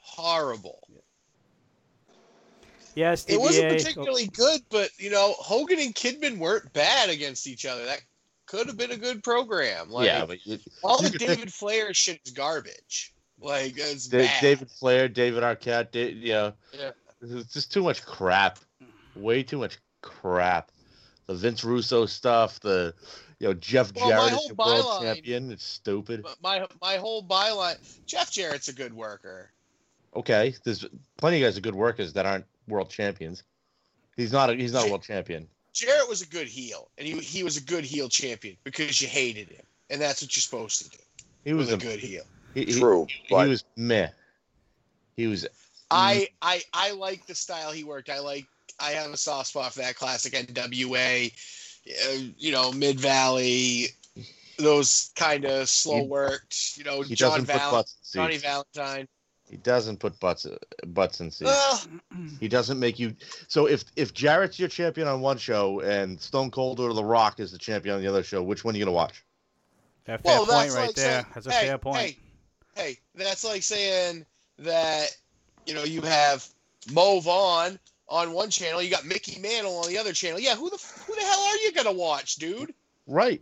horrible. 0.00 0.80
Yes, 2.96 3.24
It 3.28 3.40
wasn't 3.40 3.66
DBA. 3.72 3.78
particularly 3.78 4.26
good, 4.28 4.60
but 4.70 4.88
you 4.98 5.10
know, 5.10 5.34
Hogan 5.38 5.80
and 5.80 5.92
Kidman 5.94 6.38
weren't 6.38 6.72
bad 6.72 7.10
against 7.10 7.46
each 7.48 7.66
other. 7.66 7.84
That 7.86 8.02
could 8.46 8.66
have 8.66 8.76
been 8.76 8.90
a 8.90 8.96
good 8.96 9.22
program. 9.22 9.90
Like, 9.90 10.06
yeah, 10.06 10.26
but 10.26 10.38
all 10.82 11.02
you 11.02 11.08
the 11.08 11.18
David 11.18 11.52
Flair 11.52 11.92
shit 11.94 12.20
is 12.24 12.32
garbage. 12.32 13.12
Like 13.40 13.74
it's 13.76 14.06
bad. 14.08 14.30
David 14.40 14.70
Flair, 14.70 15.08
David 15.08 15.42
Arquette, 15.42 15.90
da- 15.90 16.12
you 16.12 16.32
know, 16.32 16.52
Yeah. 16.72 16.90
it's 17.22 17.52
just 17.52 17.72
too 17.72 17.82
much 17.82 18.04
crap. 18.04 18.58
Way 19.16 19.42
too 19.42 19.58
much 19.58 19.78
crap. 20.02 20.70
The 21.26 21.34
Vince 21.34 21.64
Russo 21.64 22.06
stuff, 22.06 22.60
the 22.60 22.94
you 23.40 23.48
know 23.48 23.54
Jeff 23.54 23.92
Well, 23.96 24.08
Jarrett 24.08 24.32
is 24.34 24.46
your 24.46 24.54
world 24.56 24.84
byline- 24.84 25.02
champion. 25.02 25.50
It's 25.50 25.64
stupid. 25.64 26.24
My 26.42 26.66
my 26.80 26.96
whole 26.96 27.22
byline. 27.26 27.76
Jeff 28.06 28.30
Jarrett's 28.30 28.68
a 28.68 28.72
good 28.72 28.92
worker. 28.94 29.50
Okay, 30.14 30.54
there's 30.64 30.84
plenty 31.16 31.42
of 31.42 31.46
guys 31.48 31.58
are 31.58 31.60
good 31.60 31.74
workers 31.74 32.12
that 32.12 32.24
aren't 32.26 32.44
world 32.68 32.88
champions. 32.90 33.42
He's 34.16 34.32
not 34.32 34.48
a 34.50 34.54
he's 34.54 34.72
not 34.72 34.86
a 34.86 34.90
world 34.90 35.02
champion. 35.02 35.48
Jarrett 35.74 36.08
was 36.08 36.22
a 36.22 36.26
good 36.26 36.46
heel, 36.46 36.88
and 36.96 37.06
he 37.06 37.18
he 37.18 37.42
was 37.42 37.56
a 37.56 37.60
good 37.60 37.84
heel 37.84 38.08
champion 38.08 38.56
because 38.64 39.02
you 39.02 39.08
hated 39.08 39.48
him, 39.48 39.64
and 39.90 40.00
that's 40.00 40.22
what 40.22 40.34
you're 40.34 40.40
supposed 40.40 40.82
to 40.82 40.88
do. 40.90 41.02
He 41.44 41.52
Was 41.52 41.66
was 41.66 41.74
a 41.74 41.76
a 41.76 41.78
good 41.80 41.98
heel. 41.98 42.22
he, 42.54 42.64
he- 42.64 42.78
True, 42.80 43.06
He, 43.08 43.34
but 43.34 43.48
was 43.48 43.64
meh. 43.76 44.08
He 45.16 45.26
was 45.26 45.46
I 45.90 46.28
I 46.40 46.62
I 46.72 46.92
like 46.92 47.26
the 47.26 47.34
style 47.34 47.72
he 47.72 47.84
worked. 47.84 48.08
I 48.08 48.20
like 48.20 48.46
I 48.80 48.90
have 48.90 49.10
a 49.10 49.16
soft 49.16 49.48
spot 49.48 49.72
for 49.72 49.80
that 49.80 49.96
classic 49.96 50.32
NWA, 50.32 51.32
uh, 51.88 52.18
you 52.38 52.52
know, 52.52 52.72
Mid 52.72 52.98
Valley, 52.98 53.88
those 54.58 55.10
kind 55.16 55.44
of 55.44 55.68
slow 55.68 56.02
worked. 56.04 56.76
You 56.76 56.84
know, 56.84 57.02
he 57.02 57.14
John 57.14 57.44
Val- 57.44 57.84
Johnny. 58.12 58.38
Valentine. 58.38 59.08
He 59.50 59.56
doesn't 59.58 59.98
put 59.98 60.18
butts 60.20 60.46
butts 60.86 61.20
in 61.20 61.30
seats. 61.30 61.50
Well, 61.50 61.80
He 62.40 62.48
doesn't 62.48 62.78
make 62.80 62.98
you. 62.98 63.14
So 63.46 63.66
if 63.66 63.84
if 63.94 64.12
Jarrett's 64.14 64.58
your 64.58 64.68
champion 64.68 65.06
on 65.06 65.20
one 65.20 65.38
show 65.38 65.80
and 65.80 66.20
Stone 66.20 66.50
Cold 66.50 66.80
or 66.80 66.92
The 66.94 67.04
Rock 67.04 67.40
is 67.40 67.52
the 67.52 67.58
champion 67.58 67.94
on 67.96 68.00
the 68.02 68.08
other 68.08 68.22
show, 68.22 68.42
which 68.42 68.64
one 68.64 68.74
are 68.74 68.78
you 68.78 68.84
gonna 68.84 68.94
watch? 68.96 69.22
That 70.06 70.22
fair 70.22 70.32
Well, 70.38 70.46
point 70.46 70.72
right 70.72 70.86
like 70.86 70.94
there. 70.96 71.22
saying- 71.22 71.26
That's 71.34 71.46
a 71.46 71.52
hey, 71.52 71.66
fair 71.66 71.78
point. 71.78 71.96
Hey, 71.98 72.16
hey, 72.74 72.98
that's 73.14 73.44
like 73.44 73.62
saying 73.62 74.24
that 74.58 75.16
you 75.66 75.74
know 75.74 75.84
you 75.84 76.00
have 76.02 76.46
Mo 76.92 77.20
Vaughn 77.20 77.78
on 78.08 78.32
one 78.32 78.50
channel, 78.50 78.82
you 78.82 78.90
got 78.90 79.04
Mickey 79.06 79.40
Mantle 79.40 79.76
on 79.78 79.88
the 79.88 79.98
other 79.98 80.12
channel. 80.12 80.38
Yeah, 80.40 80.56
who 80.56 80.68
the 80.70 80.78
who 81.06 81.14
the 81.14 81.20
hell 81.22 81.40
are 81.40 81.56
you 81.58 81.72
gonna 81.72 81.92
watch, 81.92 82.36
dude? 82.36 82.74
Right. 83.06 83.40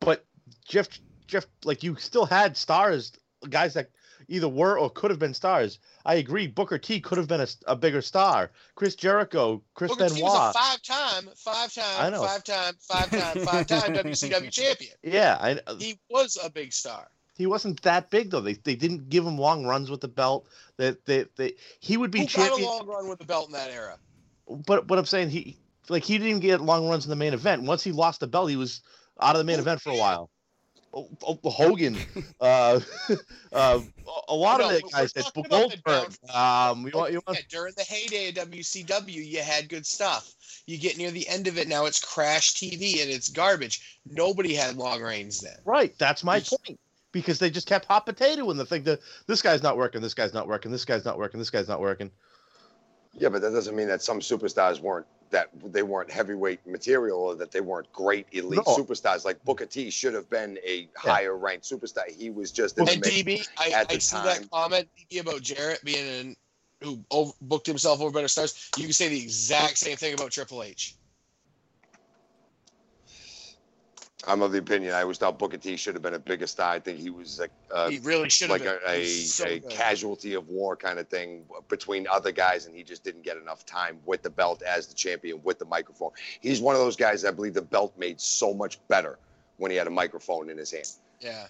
But 0.00 0.24
Jeff 0.66 0.88
Jeff 1.28 1.46
like 1.64 1.82
you 1.82 1.96
still 1.96 2.26
had 2.26 2.56
stars, 2.56 3.12
guys 3.48 3.74
that 3.74 3.90
either 4.28 4.48
were 4.48 4.78
or 4.78 4.90
could 4.90 5.10
have 5.10 5.18
been 5.18 5.34
stars. 5.34 5.78
I 6.04 6.14
agree. 6.16 6.46
Booker 6.46 6.78
T 6.78 7.00
could 7.00 7.18
have 7.18 7.28
been 7.28 7.40
a, 7.40 7.46
a 7.66 7.76
bigger 7.76 8.02
star. 8.02 8.50
Chris 8.74 8.94
Jericho, 8.94 9.62
Chris 9.74 9.90
Booker 9.90 10.08
T 10.08 10.22
was 10.22 10.32
Benoit. 10.32 10.50
a 10.50 10.58
five-time, 10.58 11.30
five-time, 11.36 12.12
five-time, 12.14 12.74
five-time, 12.80 13.44
five-time 13.44 13.94
WCW 13.94 14.50
champion. 14.50 14.92
yeah, 15.02 15.38
I, 15.40 15.58
uh, 15.66 15.76
He 15.76 15.98
was 16.10 16.38
a 16.42 16.50
big 16.50 16.72
star. 16.72 17.08
he 17.36 17.46
wasn't 17.46 17.82
that 17.82 18.10
big 18.10 18.30
though. 18.30 18.40
They 18.40 18.54
they 18.54 18.76
didn't 18.76 19.08
give 19.08 19.26
him 19.26 19.38
long 19.38 19.64
runs 19.66 19.90
with 19.90 20.00
the 20.00 20.08
belt. 20.08 20.46
That 20.76 21.04
they, 21.06 21.26
they, 21.36 21.54
he 21.80 21.96
would 21.96 22.10
be 22.10 22.20
Who 22.20 22.26
got 22.26 22.58
a 22.58 22.64
long 22.64 22.86
run 22.86 23.08
with 23.08 23.18
the 23.18 23.24
belt 23.24 23.46
in 23.46 23.52
that 23.52 23.70
era? 23.70 23.98
But 24.66 24.88
what 24.88 24.98
I'm 24.98 25.06
saying, 25.06 25.30
he 25.30 25.58
like 25.88 26.04
he 26.04 26.18
didn't 26.18 26.40
get 26.40 26.60
long 26.60 26.88
runs 26.88 27.04
in 27.04 27.10
the 27.10 27.16
main 27.16 27.34
event. 27.34 27.62
Once 27.62 27.82
he 27.82 27.92
lost 27.92 28.20
the 28.20 28.26
belt, 28.26 28.50
he 28.50 28.56
was 28.56 28.82
out 29.20 29.34
of 29.34 29.38
the 29.38 29.44
main 29.44 29.58
event 29.58 29.80
for 29.80 29.90
a 29.90 29.96
while. 29.96 30.30
Oh, 30.96 31.08
oh, 31.26 31.50
Hogan, 31.50 31.96
uh, 32.40 32.78
uh, 33.52 33.80
a 34.28 34.34
lot 34.34 34.60
No, 34.60 34.68
of 34.68 34.76
the 34.76 34.88
guys, 34.92 35.12
that 35.14 35.24
talking 35.24 35.46
about 35.46 35.70
the 35.70 35.76
Goldberg. 35.78 36.14
Um, 36.32 36.86
you 36.86 36.92
want, 36.96 37.12
you 37.12 37.22
want, 37.26 37.38
Yeah, 37.38 37.44
during 37.50 37.72
the 37.76 37.82
heyday 37.82 38.28
of 38.28 38.34
WCW, 38.48 39.08
you 39.26 39.40
had 39.42 39.68
good 39.68 39.86
stuff. 39.86 40.32
You 40.66 40.78
get 40.78 40.96
near 40.96 41.10
the 41.10 41.26
end 41.28 41.48
of 41.48 41.58
it, 41.58 41.66
now 41.68 41.86
it's 41.86 41.98
crash 41.98 42.54
TV 42.54 43.02
and 43.02 43.10
it's 43.10 43.28
garbage. 43.28 43.98
Nobody 44.06 44.54
had 44.54 44.76
long 44.76 45.02
reigns 45.02 45.40
then. 45.40 45.56
right? 45.64 45.92
That's 45.98 46.22
my 46.22 46.36
Yes. 46.36 46.50
point. 46.50 46.78
Because 47.12 47.38
they 47.38 47.48
just 47.50 47.68
kept 47.68 47.86
hot 47.86 48.06
potato 48.06 48.50
in 48.50 48.56
the 48.56 48.66
thing 48.66 48.82
that 48.84 48.98
this 49.28 49.40
guy's 49.40 49.62
not 49.62 49.76
working, 49.76 50.00
this 50.00 50.14
guy's 50.14 50.34
not 50.34 50.48
working, 50.48 50.72
this 50.72 50.84
guy's 50.84 51.04
not 51.04 51.16
working, 51.16 51.38
this 51.38 51.50
guy's 51.50 51.68
not 51.68 51.80
working. 51.80 52.10
Yeah, 53.16 53.28
but 53.28 53.42
that 53.42 53.52
doesn't 53.52 53.74
mean 53.76 53.88
that 53.88 54.02
some 54.02 54.20
superstars 54.20 54.80
weren't 54.80 55.06
that 55.30 55.48
they 55.72 55.82
weren't 55.82 56.10
heavyweight 56.10 56.64
material 56.66 57.18
or 57.18 57.34
that 57.34 57.50
they 57.50 57.60
weren't 57.60 57.90
great 57.92 58.26
elite 58.32 58.60
No. 58.66 58.76
superstars. 58.76 59.24
Like 59.24 59.42
Booker 59.44 59.66
T 59.66 59.90
should 59.90 60.14
have 60.14 60.30
been 60.30 60.58
a 60.64 60.88
higher 60.96 61.36
ranked 61.36 61.64
superstar. 61.64 62.08
He 62.08 62.30
was 62.30 62.52
just 62.52 62.78
in 62.78 62.84
the 62.84 62.92
And. 62.92 63.02
DB, 63.02 63.48
I, 63.58 63.70
at 63.70 63.90
I 63.90 63.94
the 63.94 64.00
see 64.00 64.16
time. 64.16 64.26
that 64.26 64.50
comment 64.50 64.88
about 65.18 65.42
Jarrett 65.42 65.84
being 65.84 66.06
in 66.06 66.36
who 66.82 67.04
over, 67.10 67.32
booked 67.40 67.66
himself 67.66 68.00
over 68.00 68.10
better 68.10 68.28
stars. 68.28 68.70
You 68.76 68.84
can 68.84 68.92
say 68.92 69.08
the 69.08 69.20
exact 69.20 69.78
same 69.78 69.96
thing 69.96 70.14
about 70.14 70.30
Triple 70.30 70.62
H. 70.62 70.94
I'm 74.26 74.42
of 74.42 74.52
the 74.52 74.58
opinion 74.58 74.94
I 74.94 75.02
always 75.02 75.18
thought 75.18 75.38
Booker 75.38 75.56
T 75.56 75.76
should 75.76 75.94
have 75.94 76.02
been 76.02 76.14
a 76.14 76.18
bigger 76.18 76.46
star. 76.46 76.72
I 76.72 76.80
think 76.80 76.98
he 76.98 77.10
was 77.10 77.38
like 77.40 77.50
uh, 77.72 77.88
he 77.88 77.98
really 77.98 78.28
should 78.28 78.50
have 78.50 78.60
like 78.60 78.62
been. 78.62 78.78
a, 78.86 79.02
a, 79.02 79.06
so 79.06 79.44
a 79.44 79.60
casualty 79.60 80.34
of 80.34 80.48
war 80.48 80.76
kind 80.76 80.98
of 80.98 81.08
thing 81.08 81.44
between 81.68 82.06
other 82.10 82.32
guys, 82.32 82.66
and 82.66 82.74
he 82.74 82.82
just 82.82 83.04
didn't 83.04 83.22
get 83.22 83.36
enough 83.36 83.66
time 83.66 83.98
with 84.06 84.22
the 84.22 84.30
belt 84.30 84.62
as 84.62 84.86
the 84.86 84.94
champion 84.94 85.40
with 85.42 85.58
the 85.58 85.64
microphone. 85.66 86.10
He's 86.40 86.60
one 86.60 86.74
of 86.74 86.80
those 86.80 86.96
guys 86.96 87.24
I 87.24 87.30
believe 87.30 87.54
the 87.54 87.62
belt 87.62 87.92
made 87.98 88.20
so 88.20 88.54
much 88.54 88.78
better 88.88 89.18
when 89.56 89.70
he 89.70 89.76
had 89.76 89.86
a 89.86 89.90
microphone 89.90 90.50
in 90.50 90.58
his 90.58 90.70
hand. 90.70 90.88
Yeah. 91.20 91.46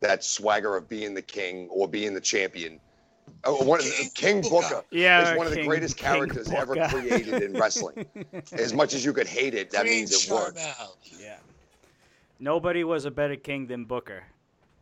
That 0.00 0.24
swagger 0.24 0.76
of 0.76 0.88
being 0.88 1.14
the 1.14 1.22
king 1.22 1.68
or 1.70 1.86
being 1.86 2.14
the 2.14 2.20
champion. 2.20 2.80
Oh, 3.44 3.64
one 3.64 3.80
of 3.80 3.84
the, 3.84 3.92
King 3.92 4.10
King 4.14 4.50
Booker. 4.50 4.68
Booker 4.68 4.84
Yeah, 4.90 5.32
is 5.32 5.38
one 5.38 5.46
of 5.46 5.54
the 5.54 5.64
greatest 5.64 5.96
characters 5.96 6.50
ever 6.50 6.74
created 6.88 7.42
in 7.42 7.52
wrestling. 7.54 8.06
As 8.52 8.72
much 8.72 8.94
as 8.94 9.04
you 9.04 9.12
could 9.12 9.26
hate 9.26 9.54
it, 9.54 9.70
that 9.70 9.82
Queen 9.82 10.00
means 10.00 10.26
it 10.26 10.30
worked. 10.30 10.58
Sharmell. 10.58 10.96
Yeah. 11.20 11.36
Nobody 12.42 12.82
was 12.82 13.04
a 13.04 13.10
better 13.12 13.36
king 13.36 13.68
than 13.68 13.84
Booker, 13.84 14.24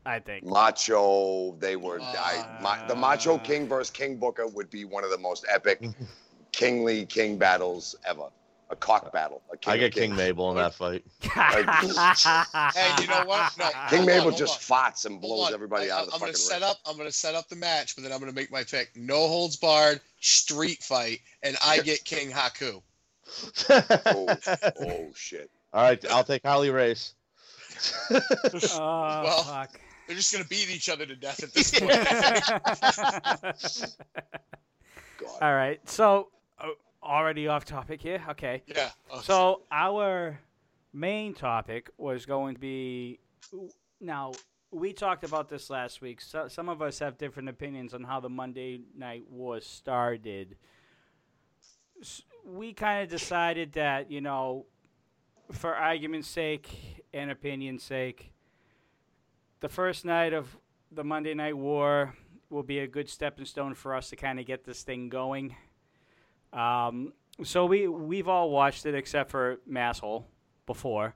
I 0.07 0.19
think. 0.19 0.47
Macho, 0.47 1.55
they 1.59 1.77
were 1.77 2.01
I, 2.01 2.59
my, 2.63 2.83
the 2.89 2.95
Macho 2.95 3.35
ah. 3.35 3.39
King 3.39 3.69
versus 3.69 3.91
King 3.91 4.17
Booker 4.17 4.47
would 4.47 4.71
be 4.71 4.87
one 4.87 5.05
of 5.05 5.11
the 5.11 5.19
most 5.19 5.45
epic 5.47 5.87
kingly 6.53 7.05
king 7.05 7.37
battles 7.37 7.97
ever. 8.09 8.29
A 8.71 8.77
cock 8.77 9.13
battle. 9.13 9.43
A 9.53 9.59
king 9.59 9.75
I 9.75 9.77
get 9.77 9.93
King 9.93 10.05
kings. 10.05 10.17
Mabel 10.17 10.51
in 10.53 10.57
that 10.57 10.73
fight. 10.73 11.05
Hey, 11.21 13.03
you 13.03 13.09
know 13.09 13.25
what? 13.27 13.53
No, 13.59 13.69
King 13.91 14.07
Mabel 14.07 14.29
on, 14.29 14.37
just 14.39 14.67
hold 14.67 14.81
farts 14.81 15.05
and 15.05 15.21
blows 15.21 15.53
everybody 15.53 15.91
I, 15.91 15.99
out 15.99 16.05
of 16.05 16.09
the 16.09 16.15
I'm 16.15 16.21
gonna 16.21 16.33
set 16.33 16.63
ring. 16.63 16.71
up. 16.71 16.79
I'm 16.87 16.97
gonna 16.97 17.13
set 17.13 17.35
up 17.35 17.51
the 17.51 17.57
match, 17.57 17.95
but 17.95 18.05
then 18.05 18.13
I'm 18.13 18.21
gonna 18.21 18.33
make 18.33 18.51
my 18.51 18.65
pick. 18.65 18.93
No 18.97 19.29
holds 19.29 19.57
barred, 19.57 20.01
street 20.21 20.83
fight, 20.83 21.21
and 21.43 21.59
I 21.63 21.81
get 21.81 22.07
King 22.07 22.31
Haku. 22.31 22.81
Oh, 23.69 24.37
oh 24.81 25.09
shit. 25.15 25.51
All 25.75 25.83
right, 25.83 26.03
I'll 26.11 26.25
take 26.25 26.43
Harley 26.43 26.71
Race. 26.71 27.13
Oh, 28.11 29.23
Well, 29.25 29.43
fuck. 29.45 29.81
They're 30.07 30.17
just 30.17 30.33
gonna 30.33 30.45
beat 30.47 30.71
each 30.71 30.89
other 30.89 31.05
to 31.07 31.15
death 31.17 31.43
at 31.43 31.53
this 31.55 31.79
point. 31.79 31.93
All 35.41 35.55
right. 35.55 35.81
So, 35.89 36.29
uh, 36.59 36.69
already 37.03 37.49
off 37.49 37.65
topic 37.65 38.01
here. 38.03 38.23
Okay. 38.31 38.63
yeah. 38.67 38.91
Oh, 39.11 39.21
So, 39.21 39.63
our 39.71 40.39
main 40.93 41.35
topic 41.35 41.91
was 41.97 42.27
going 42.27 42.55
to 42.55 42.61
be 42.61 43.21
now, 44.01 44.33
we 44.71 44.93
talked 44.93 45.25
about 45.25 45.49
this 45.49 45.71
last 45.71 46.01
week. 46.01 46.21
So, 46.21 46.49
some 46.49 46.69
of 46.69 46.83
us 46.83 46.99
have 46.99 47.19
different 47.19 47.49
opinions 47.49 47.95
on 47.95 48.05
how 48.05 48.21
the 48.21 48.29
Monday 48.31 48.81
Night 48.97 49.25
War 49.31 49.61
started. 49.61 50.57
S- 52.01 52.23
We 52.45 52.73
kind 52.73 53.03
of 53.05 53.11
decided 53.11 53.73
that, 53.75 54.11
you 54.11 54.21
know, 54.21 54.67
for 55.53 55.75
argument's 55.75 56.29
sake 56.29 57.00
and 57.13 57.31
opinion's 57.31 57.83
sake, 57.83 58.33
the 59.61 59.69
first 59.69 60.05
night 60.05 60.33
of 60.33 60.57
the 60.91 61.05
Monday 61.05 61.35
Night 61.35 61.57
War 61.57 62.15
will 62.49 62.63
be 62.63 62.81
a 62.81 62.87
good 62.87 63.09
stepping 63.09 63.45
stone 63.45 63.75
for 63.75 63.95
us 63.95 64.11
to 64.11 64.17
kind 64.17 64.41
of 64.41 64.47
get 64.47 64.65
this 64.65 64.83
thing 64.83 65.09
going. 65.09 65.55
Um, 66.53 67.13
so 67.45 67.67
we 67.67 67.87
we've 67.87 68.29
all 68.29 68.51
watched 68.51 68.87
it 68.87 68.95
except 68.95 69.31
for 69.31 69.61
Masshole 69.69 70.25
before. 70.67 71.15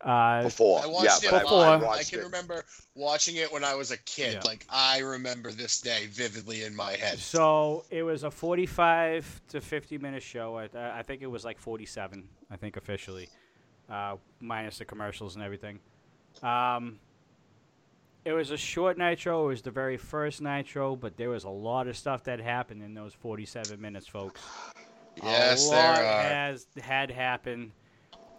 Uh, 0.00 0.42
Before. 0.42 0.80
I 0.80 0.82
yeah, 0.82 0.90
watched 0.90 1.30
but 1.30 1.34
it 1.34 1.42
Before. 1.44 1.64
I, 1.64 1.76
live. 1.76 1.84
I 1.84 2.02
can 2.02 2.18
it. 2.18 2.24
remember 2.24 2.64
watching 2.94 3.36
it 3.36 3.50
when 3.50 3.64
I 3.64 3.74
was 3.74 3.90
a 3.90 3.96
kid. 3.96 4.34
Yeah. 4.34 4.40
Like 4.44 4.66
I 4.68 4.98
remember 4.98 5.50
this 5.50 5.80
day 5.80 6.08
vividly 6.10 6.64
in 6.64 6.76
my 6.76 6.92
head. 6.92 7.18
so 7.18 7.86
it 7.90 8.02
was 8.02 8.22
a 8.22 8.30
45 8.30 9.40
to 9.48 9.62
50 9.62 9.96
minute 9.98 10.22
show. 10.22 10.58
I, 10.58 10.68
I 10.98 11.02
think 11.02 11.22
it 11.22 11.26
was 11.26 11.42
like 11.44 11.58
47. 11.58 12.28
I 12.50 12.56
think 12.56 12.76
officially, 12.76 13.30
uh, 13.88 14.16
minus 14.40 14.78
the 14.78 14.84
commercials 14.84 15.34
and 15.34 15.44
everything. 15.44 15.78
Um, 16.42 16.98
it 18.24 18.32
was 18.32 18.50
a 18.50 18.56
short 18.56 18.96
nitro. 18.96 19.44
It 19.44 19.48
was 19.48 19.62
the 19.62 19.70
very 19.70 19.96
first 19.96 20.40
nitro, 20.40 20.96
but 20.96 21.16
there 21.16 21.28
was 21.28 21.44
a 21.44 21.50
lot 21.50 21.88
of 21.88 21.96
stuff 21.96 22.24
that 22.24 22.40
happened 22.40 22.82
in 22.82 22.94
those 22.94 23.12
47 23.12 23.80
minutes, 23.80 24.06
folks. 24.06 24.40
Yes, 25.22 25.68
a 25.68 25.70
there 25.70 26.04
are. 26.04 26.22
has 26.22 26.66
had 26.80 27.10
happened. 27.10 27.72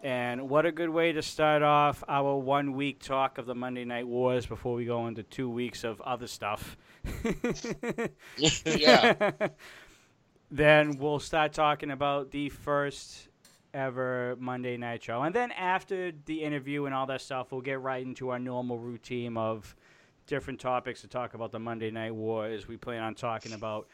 And 0.04 0.50
what 0.50 0.66
a 0.66 0.72
good 0.72 0.90
way 0.90 1.14
to 1.14 1.22
start 1.22 1.64
off 1.64 2.04
our 2.08 2.38
one 2.38 2.74
week 2.74 3.02
talk 3.02 3.38
of 3.38 3.46
the 3.46 3.56
Monday 3.56 3.86
Night 3.86 4.08
Wars 4.08 4.46
before 4.46 4.76
we 4.76 4.86
go 4.86 5.08
into 5.08 5.24
two 5.24 5.50
weeks 5.50 5.84
of 5.84 6.00
other 6.02 6.28
stuff. 6.28 6.78
yeah. 8.66 9.32
then 10.52 10.98
we'll 10.98 11.20
start 11.20 11.54
talking 11.54 11.92
about 11.92 12.32
the 12.32 12.50
first 12.50 13.30
ever 13.76 14.36
Monday 14.40 14.78
Night 14.78 15.04
Show. 15.04 15.22
And 15.24 15.36
then 15.36 15.52
after 15.52 16.12
the 16.26 16.42
interview 16.42 16.86
and 16.86 16.96
all 16.96 17.06
that 17.08 17.22
stuff, 17.22 17.52
we'll 17.52 17.62
get 17.62 17.82
right 17.82 18.04
into 18.04 18.30
our 18.30 18.40
normal 18.40 18.80
routine 18.80 19.36
of 19.38 19.76
different 20.28 20.60
topics 20.60 21.02
to 21.02 21.08
talk 21.08 21.34
about 21.34 21.52
the 21.52 21.60
Monday 21.60 21.92
Night 21.92 22.16
Wars. 22.16 22.68
We 22.68 22.78
plan 22.78 23.04
on 23.04 23.14
talking 23.16 23.54
about 23.54 23.88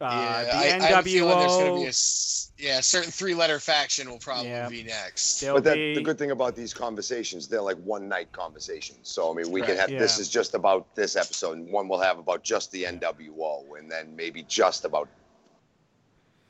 uh, 0.00 0.04
yeah, 0.10 0.42
the 0.44 0.54
I, 0.54 0.60
I 0.86 0.90
have 0.90 1.06
a 1.06 1.08
feeling 1.08 1.38
there's 1.38 1.52
going 1.52 1.64
to 1.66 1.70
NWO. 1.72 1.80
be 1.80 1.84
a 1.86 1.88
s- 1.88 2.52
yeah, 2.58 2.78
a 2.78 2.82
certain 2.82 3.10
three-letter 3.10 3.58
faction 3.58 4.08
will 4.10 4.18
probably 4.18 4.48
Yeah. 4.50 4.68
be 4.68 4.82
next. 4.82 5.40
There'll 5.40 5.56
But 5.56 5.64
that, 5.64 5.74
be- 5.74 5.94
the 5.94 6.02
good 6.02 6.18
thing 6.18 6.30
about 6.32 6.54
these 6.54 6.72
conversations, 6.74 7.48
they're 7.48 7.62
like 7.62 7.78
one 7.78 8.06
night 8.08 8.30
conversations. 8.32 9.08
So 9.08 9.30
I 9.30 9.34
mean, 9.34 9.50
we 9.50 9.60
can 9.62 9.70
Right. 9.76 9.90
have 9.90 9.98
this 9.98 10.18
is 10.18 10.28
just 10.28 10.54
about 10.54 10.94
this 10.94 11.16
episode, 11.16 11.56
and 11.58 11.70
one 11.72 11.88
we'll 11.88 12.00
have 12.00 12.18
about 12.18 12.42
just 12.42 12.70
the 12.72 12.84
NWO, 12.84 13.78
and 13.78 13.90
then 13.90 14.14
maybe 14.14 14.42
just 14.44 14.84
about 14.84 15.08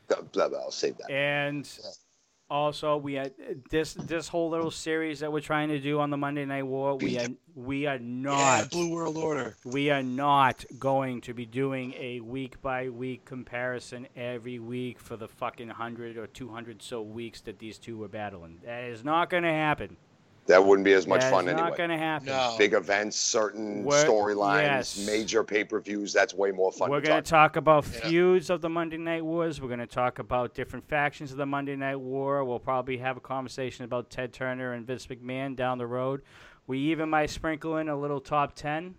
blah 0.08 0.20
blah. 0.32 0.48
blah 0.48 0.58
I'll 0.58 0.70
save 0.72 0.96
that. 0.98 1.10
And 1.10 1.68
also, 2.48 2.96
we 2.96 3.14
had 3.14 3.32
uh, 3.40 3.54
this 3.70 3.94
this 3.94 4.28
whole 4.28 4.50
little 4.50 4.70
series 4.70 5.20
that 5.20 5.32
we're 5.32 5.40
trying 5.40 5.68
to 5.68 5.78
do 5.80 5.98
on 6.00 6.10
the 6.10 6.16
Monday 6.16 6.44
Night 6.44 6.64
War. 6.66 6.96
We 6.96 7.18
are 7.18 7.26
we 7.54 7.86
are 7.86 7.96
Yeah, 7.96 8.00
not 8.02 8.70
Blue 8.70 8.90
World 8.92 9.16
Order. 9.16 9.56
we 9.64 9.90
are 9.90 10.02
not 10.02 10.64
going 10.78 11.20
to 11.22 11.34
be 11.34 11.46
doing 11.46 11.94
a 11.98 12.20
week 12.20 12.60
by 12.62 12.88
week 12.88 13.24
comparison 13.24 14.06
every 14.14 14.58
week 14.58 14.98
for 15.00 15.16
the 15.16 15.28
fucking 15.28 15.68
hundred 15.70 16.16
or 16.16 16.26
two 16.26 16.48
hundred 16.48 16.82
so 16.82 17.02
weeks 17.02 17.40
that 17.42 17.58
these 17.58 17.78
two 17.78 17.98
were 17.98 18.08
battling. 18.08 18.60
That 18.64 18.84
is 18.84 19.02
not 19.04 19.30
going 19.30 19.42
to 19.44 19.52
happen. 19.52 19.96
That 20.46 20.64
wouldn't 20.64 20.84
be 20.84 20.92
as 20.92 21.08
much 21.08 21.22
That 21.22 21.32
fun 21.32 21.46
is 21.46 21.54
anyway. 21.54 21.68
not 21.70 21.76
going 21.76 21.90
to 21.90 21.98
happen. 21.98 22.28
No. 22.28 22.54
Big 22.56 22.72
events, 22.72 23.16
certain 23.16 23.84
storylines, 23.84 24.62
yes. 24.62 25.06
major 25.06 25.42
pay 25.42 25.64
per 25.64 25.80
views. 25.80 26.12
That's 26.12 26.34
way 26.34 26.52
more 26.52 26.70
fun. 26.70 26.88
We're 26.88 27.00
to 27.00 27.06
going 27.08 27.16
talk 27.24 27.24
to 27.24 27.30
talk 27.30 27.56
about 27.56 27.84
Yeah. 27.84 28.08
feuds 28.08 28.48
of 28.50 28.60
the 28.60 28.68
Monday 28.68 28.96
Night 28.96 29.24
Wars. 29.24 29.60
We're 29.60 29.66
going 29.68 29.80
to 29.80 29.86
talk 29.88 30.20
about 30.20 30.54
different 30.54 30.86
factions 30.88 31.32
of 31.32 31.38
the 31.38 31.46
Monday 31.46 31.74
Night 31.74 31.96
War. 31.96 32.44
We'll 32.44 32.60
probably 32.60 32.98
have 32.98 33.16
a 33.16 33.20
conversation 33.20 33.84
about 33.84 34.08
Ted 34.08 34.32
Turner 34.32 34.72
and 34.74 34.86
Vince 34.86 35.06
McMahon 35.08 35.56
down 35.56 35.78
the 35.78 35.86
road. 35.86 36.22
We 36.68 36.78
even 36.78 37.08
might 37.10 37.30
sprinkle 37.30 37.78
in 37.78 37.88
a 37.88 37.96
little 37.96 38.20
top 38.20 38.54
10 38.54 38.94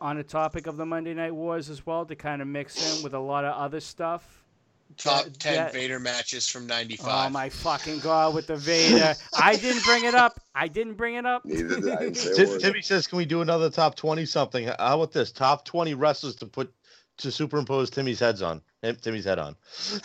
on 0.00 0.16
the 0.16 0.24
topic 0.24 0.66
of 0.66 0.76
the 0.78 0.86
Monday 0.86 1.14
Night 1.14 1.34
Wars 1.34 1.70
as 1.70 1.86
well 1.86 2.04
to 2.06 2.16
kind 2.16 2.42
of 2.42 2.48
mix 2.48 2.98
in 2.98 3.04
with 3.04 3.14
a 3.14 3.18
lot 3.18 3.44
of 3.44 3.54
other 3.54 3.80
stuff. 3.80 4.39
Top 5.00 5.26
ten 5.38 5.54
that- 5.54 5.72
Vader 5.72 5.98
matches 6.00 6.48
from 6.48 6.66
'95. 6.66 7.06
Oh 7.08 7.30
my 7.30 7.48
fucking 7.48 8.00
god 8.00 8.34
with 8.34 8.46
the 8.46 8.56
Vader. 8.56 9.14
I 9.38 9.56
didn't 9.56 9.84
bring 9.84 10.04
it 10.04 10.14
up. 10.14 10.40
I 10.54 10.68
didn't 10.68 10.94
bring 10.94 11.14
it 11.14 11.26
up. 11.26 11.44
Neither 11.44 11.80
did 11.80 11.88
I. 11.90 12.12
say 12.12 12.34
Tim- 12.34 12.58
Timmy 12.60 12.82
says, 12.82 13.06
"Can 13.06 13.18
we 13.18 13.24
do 13.24 13.40
another 13.42 13.70
top 13.70 13.94
twenty 13.96 14.26
something? 14.26 14.66
How 14.66 14.74
about 14.96 15.12
this? 15.12 15.32
Top 15.32 15.64
twenty 15.64 15.94
wrestlers 15.94 16.36
to 16.36 16.46
put 16.46 16.72
to 17.18 17.30
superimpose 17.30 17.90
Timmy's 17.90 18.18
heads 18.20 18.40
on. 18.42 18.62
Timmy's 19.02 19.24
head 19.26 19.38
on. 19.38 19.54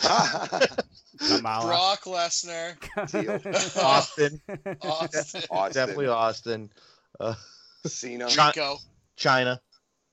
Kamala. 1.18 1.66
Brock 1.66 2.02
Lesnar, 2.04 2.76
Austin, 3.82 4.40
Austin, 4.82 5.42
Austin, 5.50 5.72
definitely 5.72 6.06
Austin. 6.08 6.70
Uh, 7.18 7.34
Cena. 7.86 8.28
Chi- 8.28 8.48
Rico, 8.48 8.76
Chyna, 9.18 9.58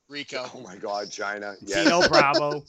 Rico. 0.08 0.46
Oh 0.54 0.60
my 0.60 0.76
God, 0.76 1.08
Chyna. 1.08 1.56
Yes. 1.62 1.84
Dino 1.84 2.08
Bravo. 2.08 2.64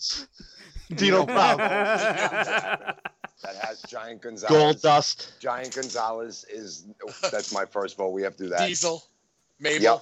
Dino 0.96 1.26
Bravo, 1.26 1.58
That 1.58 3.56
has 3.62 3.82
Giant 3.84 4.22
Gonzalez. 4.22 4.50
Gold 4.50 4.82
Dust. 4.82 5.34
Giant 5.40 5.74
Gonzalez 5.76 6.46
is 6.50 6.86
that's 7.32 7.54
my 7.54 7.66
first 7.66 7.98
vote. 7.98 8.10
We 8.10 8.22
have 8.24 8.36
to 8.38 8.44
do 8.44 8.50
that. 8.50 8.68
Diesel, 8.68 9.04
Mabel. 9.60 10.02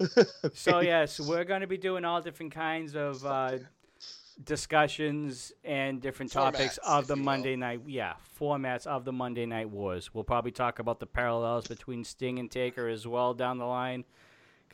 Yep. 0.00 0.20
so 0.54 0.80
yes, 0.80 1.20
we're 1.20 1.44
going 1.44 1.60
to 1.60 1.66
be 1.66 1.78
doing 1.78 2.04
all 2.04 2.20
different 2.20 2.52
kinds 2.52 2.94
of 2.96 3.24
uh, 3.24 3.58
discussions 4.42 5.52
and 5.64 6.00
different 6.00 6.32
topics 6.32 6.78
of 6.78 7.06
the 7.06 7.14
you 7.14 7.20
will. 7.20 7.24
Monday 7.24 7.56
night, 7.56 7.80
yeah, 7.86 8.14
formats 8.40 8.86
of 8.86 9.04
the 9.04 9.12
Monday 9.12 9.46
Night 9.46 9.70
Wars. 9.70 10.12
We'll 10.12 10.24
probably 10.24 10.50
talk 10.50 10.78
about 10.78 10.98
the 11.00 11.06
parallels 11.06 11.66
between 11.68 12.04
Sting 12.04 12.38
and 12.38 12.50
Taker 12.50 12.88
as 12.88 13.06
well 13.06 13.34
down 13.34 13.58
the 13.58 13.64
line, 13.66 14.04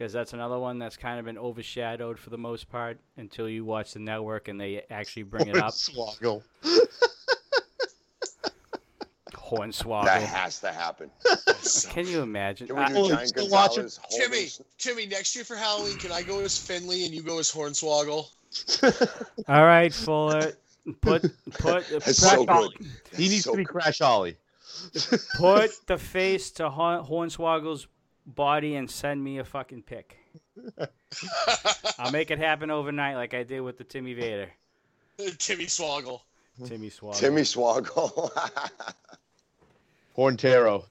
because 0.00 0.14
that's 0.14 0.32
another 0.32 0.58
one 0.58 0.78
that's 0.78 0.96
kind 0.96 1.18
of 1.18 1.26
been 1.26 1.36
overshadowed 1.36 2.18
for 2.18 2.30
the 2.30 2.38
most 2.38 2.70
part 2.70 2.98
until 3.18 3.46
you 3.46 3.66
watch 3.66 3.92
the 3.92 3.98
network 3.98 4.48
and 4.48 4.58
they 4.58 4.82
actually 4.90 5.24
bring 5.24 5.46
it 5.46 5.56
up. 5.58 5.74
Swoggle. 5.74 6.42
That 9.52 9.58
Hornswoggle. 9.58 10.06
has 10.22 10.60
to 10.60 10.70
happen. 10.70 11.10
Can 11.90 12.06
you 12.06 12.20
imagine? 12.22 12.68
Can 12.68 12.76
we 12.76 12.82
I- 12.82 12.88
do 12.88 12.94
Oh, 12.98 13.08
Giant 13.08 13.28
still 13.30 13.48
watching? 13.50 13.82
Gonzalez? 13.82 14.08
Timmy, 14.16 14.66
Timmy, 14.78 15.06
next 15.06 15.34
year 15.34 15.44
for 15.44 15.56
Halloween, 15.56 15.98
can 15.98 16.12
I 16.12 16.22
go 16.22 16.38
as 16.38 16.56
Finlay 16.56 17.04
and 17.04 17.12
you 17.12 17.20
go 17.22 17.40
as 17.40 17.50
Hornswoggle? 17.50 18.26
all 19.48 19.64
right, 19.66 19.92
Fuller. 19.92 20.52
Put 21.00 21.22
put 21.58 21.84
That's 21.90 22.16
so 22.18 22.44
good. 22.44 22.70
He 23.16 23.28
needs 23.28 23.42
So 23.42 23.50
to 23.52 23.56
be 23.56 23.64
good. 23.64 23.72
Crash 23.72 24.00
Ollie. 24.00 24.36
put 25.36 25.70
the 25.88 25.98
face 25.98 26.52
to 26.52 26.70
Hornswoggle's 26.70 27.88
body 28.26 28.76
and 28.76 28.90
send 28.90 29.22
me 29.22 29.38
a 29.38 29.44
fucking 29.44 29.82
pic. 29.82 30.16
I'll 31.98 32.12
make 32.12 32.30
it 32.30 32.38
happen 32.38 32.70
overnight, 32.70 33.16
like 33.16 33.34
I 33.34 33.42
did 33.42 33.60
with 33.60 33.78
the 33.78 33.84
Timmy 33.84 34.14
Vader. 34.14 34.50
Timmy 35.38 35.66
Swoggle. 35.66 36.20
Timmy 36.66 36.90
Swoggle. 36.90 37.16
Timmy 37.18 37.42
Swoggle. 37.42 38.30
Horntero. 40.16 40.84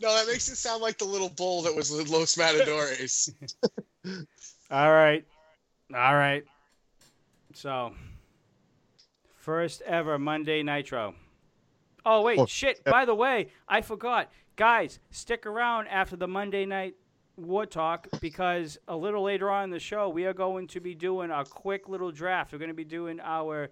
No, 0.00 0.14
that 0.14 0.26
makes 0.26 0.48
it 0.48 0.56
sound 0.56 0.82
like 0.82 0.98
the 0.98 1.04
little 1.04 1.30
bull 1.30 1.62
that 1.62 1.74
was 1.74 1.90
Los 2.10 2.36
Matadores. 2.36 3.32
All 4.70 4.92
right, 4.92 5.24
all 5.92 6.14
right. 6.14 6.44
So, 7.54 7.92
first 9.36 9.82
ever 9.82 10.16
Monday 10.18 10.62
Nitro. 10.62 11.14
Oh 12.06 12.22
wait, 12.22 12.38
Oh, 12.38 12.46
shit! 12.46 12.82
By 12.84 13.04
the 13.04 13.14
way, 13.14 13.48
I 13.68 13.80
forgot, 13.82 14.30
guys. 14.60 14.98
Stick 15.10 15.46
around 15.46 15.88
after 15.88 16.16
the 16.16 16.28
Monday 16.28 16.66
night 16.66 16.94
war 17.38 17.64
talk 17.64 18.06
because 18.20 18.76
a 18.88 18.94
little 18.94 19.22
later 19.22 19.48
on 19.50 19.64
in 19.64 19.70
the 19.70 19.78
show 19.80 20.10
we 20.10 20.26
are 20.26 20.34
going 20.34 20.66
to 20.66 20.80
be 20.80 20.94
doing 20.94 21.30
a 21.30 21.46
quick 21.46 21.88
little 21.88 22.12
draft. 22.12 22.52
We're 22.52 22.58
going 22.58 22.68
to 22.68 22.74
be 22.74 22.84
doing 22.84 23.20
our 23.20 23.70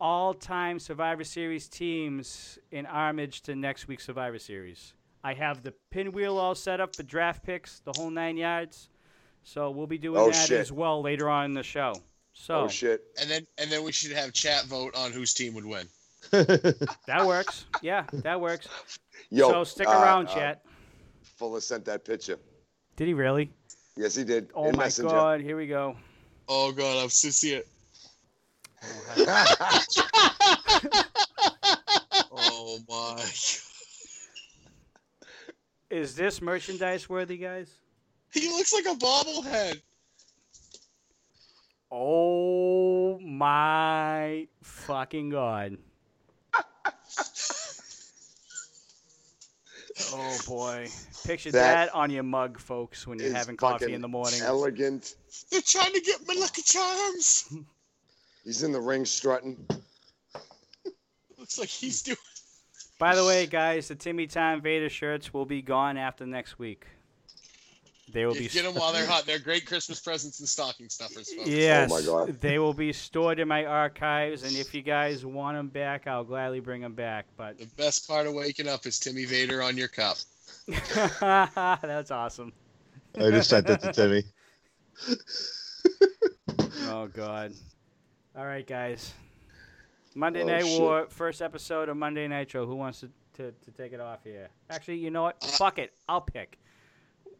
all-time 0.00 0.78
Survivor 0.78 1.24
Series 1.24 1.66
teams 1.66 2.56
in 2.70 2.86
homage 2.86 3.42
to 3.42 3.56
next 3.56 3.88
week's 3.88 4.06
Survivor 4.06 4.38
Series. 4.38 4.92
I 5.24 5.34
have 5.34 5.64
the 5.64 5.74
pinwheel 5.90 6.38
all 6.38 6.54
set 6.54 6.80
up 6.80 6.94
for 6.94 7.02
draft 7.02 7.42
picks, 7.42 7.80
the 7.80 7.92
whole 7.96 8.10
nine 8.10 8.36
yards. 8.36 8.90
So 9.42 9.72
we'll 9.72 9.88
be 9.88 9.98
doing 9.98 10.20
Oh, 10.20 10.30
that 10.30 10.34
shit. 10.46 10.60
as 10.60 10.70
well 10.70 11.02
later 11.02 11.28
on 11.28 11.46
in 11.46 11.52
the 11.54 11.64
show. 11.64 11.94
So 12.32 12.60
oh 12.62 12.68
shit. 12.68 13.02
and 13.20 13.28
then 13.28 13.44
and 13.58 13.68
then 13.72 13.82
we 13.82 13.90
should 13.90 14.12
have 14.12 14.32
chat 14.32 14.66
vote 14.66 14.94
on 14.94 15.10
whose 15.10 15.34
team 15.34 15.52
would 15.54 15.66
win. 15.66 15.88
that 17.06 17.24
works. 17.26 17.66
Yeah, 17.82 18.04
that 18.12 18.40
works. 18.40 18.68
Yo, 19.30 19.50
so 19.50 19.64
stick 19.64 19.88
uh, 19.88 19.92
around, 19.92 20.28
uh, 20.28 20.34
chat. 20.34 20.64
Fuller 21.22 21.60
sent 21.60 21.84
that 21.86 22.04
picture. 22.04 22.38
Did 22.96 23.08
he 23.08 23.14
really? 23.14 23.50
Yes, 23.96 24.14
he 24.14 24.24
did. 24.24 24.50
Oh 24.54 24.68
in 24.68 24.76
my 24.76 24.84
Messenger. 24.84 25.10
god, 25.10 25.40
here 25.40 25.56
we 25.56 25.66
go. 25.66 25.96
Oh 26.48 26.72
god, 26.72 27.02
I'm 27.02 27.08
to 27.08 27.32
see 27.32 27.52
it. 27.54 27.68
Oh 32.36 32.78
my. 32.88 33.16
God. 33.16 33.24
Is 35.90 36.16
this 36.16 36.42
merchandise 36.42 37.08
worthy, 37.08 37.36
guys? 37.36 37.70
He 38.32 38.48
looks 38.48 38.72
like 38.72 38.86
a 38.86 38.98
bobblehead. 38.98 39.80
Oh 41.90 43.20
my 43.20 44.48
fucking 44.62 45.30
god. 45.30 45.78
Oh 50.12 50.38
boy. 50.46 50.88
Picture 51.24 51.52
that, 51.52 51.86
That 51.86 51.94
on 51.94 52.10
your 52.10 52.22
mug, 52.24 52.58
folks, 52.58 53.06
when 53.06 53.18
you're 53.18 53.32
having 53.32 53.56
coffee 53.56 53.92
in 53.92 54.00
the 54.00 54.08
morning. 54.08 54.40
Elegant. 54.42 55.14
They're 55.50 55.60
trying 55.60 55.92
to 55.92 56.00
get 56.00 56.26
me 56.26 56.38
Lucky 56.40 56.62
Charms. 56.62 57.52
He's 58.44 58.62
in 58.62 58.72
the 58.72 58.80
ring 58.80 59.04
strutting. 59.04 59.66
Looks 61.38 61.58
like 61.58 61.68
he's 61.68 62.02
doing. 62.02 62.16
By 62.98 63.14
the 63.14 63.24
way, 63.24 63.46
guys, 63.46 63.88
the 63.88 63.94
Timmy 63.94 64.26
Time 64.26 64.60
Vader 64.60 64.88
shirts 64.88 65.32
will 65.32 65.46
be 65.46 65.62
gone 65.62 65.96
after 65.96 66.26
next 66.26 66.58
week. 66.58 66.86
They 68.14 68.24
will 68.26 68.34
be 68.34 68.46
Get 68.48 68.62
them 68.62 68.74
while 68.76 68.92
they're 68.92 69.06
hot. 69.06 69.26
They're 69.26 69.40
great 69.40 69.66
Christmas 69.66 69.98
presents 70.00 70.38
and 70.38 70.48
stocking 70.48 70.88
stuffers, 70.88 71.32
folks. 71.34 71.48
Yes, 71.48 71.90
Oh 71.92 71.96
my 71.96 72.02
God. 72.06 72.40
they 72.40 72.60
will 72.60 72.72
be 72.72 72.92
stored 72.92 73.40
in 73.40 73.48
my 73.48 73.64
archives, 73.66 74.44
and 74.44 74.52
if 74.56 74.72
you 74.72 74.82
guys 74.82 75.26
want 75.26 75.56
them 75.56 75.66
back, 75.68 76.06
I'll 76.06 76.22
gladly 76.24 76.60
bring 76.60 76.80
them 76.80 76.94
back. 76.94 77.26
But 77.36 77.58
The 77.58 77.66
best 77.76 78.06
part 78.06 78.28
of 78.28 78.32
waking 78.34 78.68
up 78.68 78.86
is 78.86 79.00
Timmy 79.00 79.24
Vader 79.24 79.62
on 79.62 79.76
your 79.76 79.88
cup. 79.88 80.16
that's 81.20 82.10
awesome. 82.12 82.52
I 83.16 83.30
just 83.30 83.50
sent 83.50 83.68
it 83.68 83.80
to 83.82 83.92
Timmy. 83.92 84.22
Oh 86.86 87.08
God! 87.08 87.52
All 88.36 88.44
right, 88.44 88.66
guys. 88.66 89.12
Monday 90.14 90.42
Oh, 90.42 90.46
Night 90.46 90.66
shit. 90.66 90.80
War, 90.80 91.06
first 91.08 91.42
episode 91.42 91.88
of 91.88 91.96
Monday 91.96 92.28
Nitro. 92.28 92.66
Who 92.66 92.76
wants 92.76 93.00
to, 93.00 93.10
to, 93.36 93.52
to 93.52 93.70
take 93.76 93.92
it 93.92 94.00
off 94.00 94.20
here? 94.22 94.48
Actually, 94.70 94.98
you 94.98 95.10
know 95.10 95.22
what? 95.22 95.36
Uh, 95.42 95.46
Fuck 95.46 95.78
it. 95.78 95.92
I'll 96.08 96.20
pick. 96.20 96.58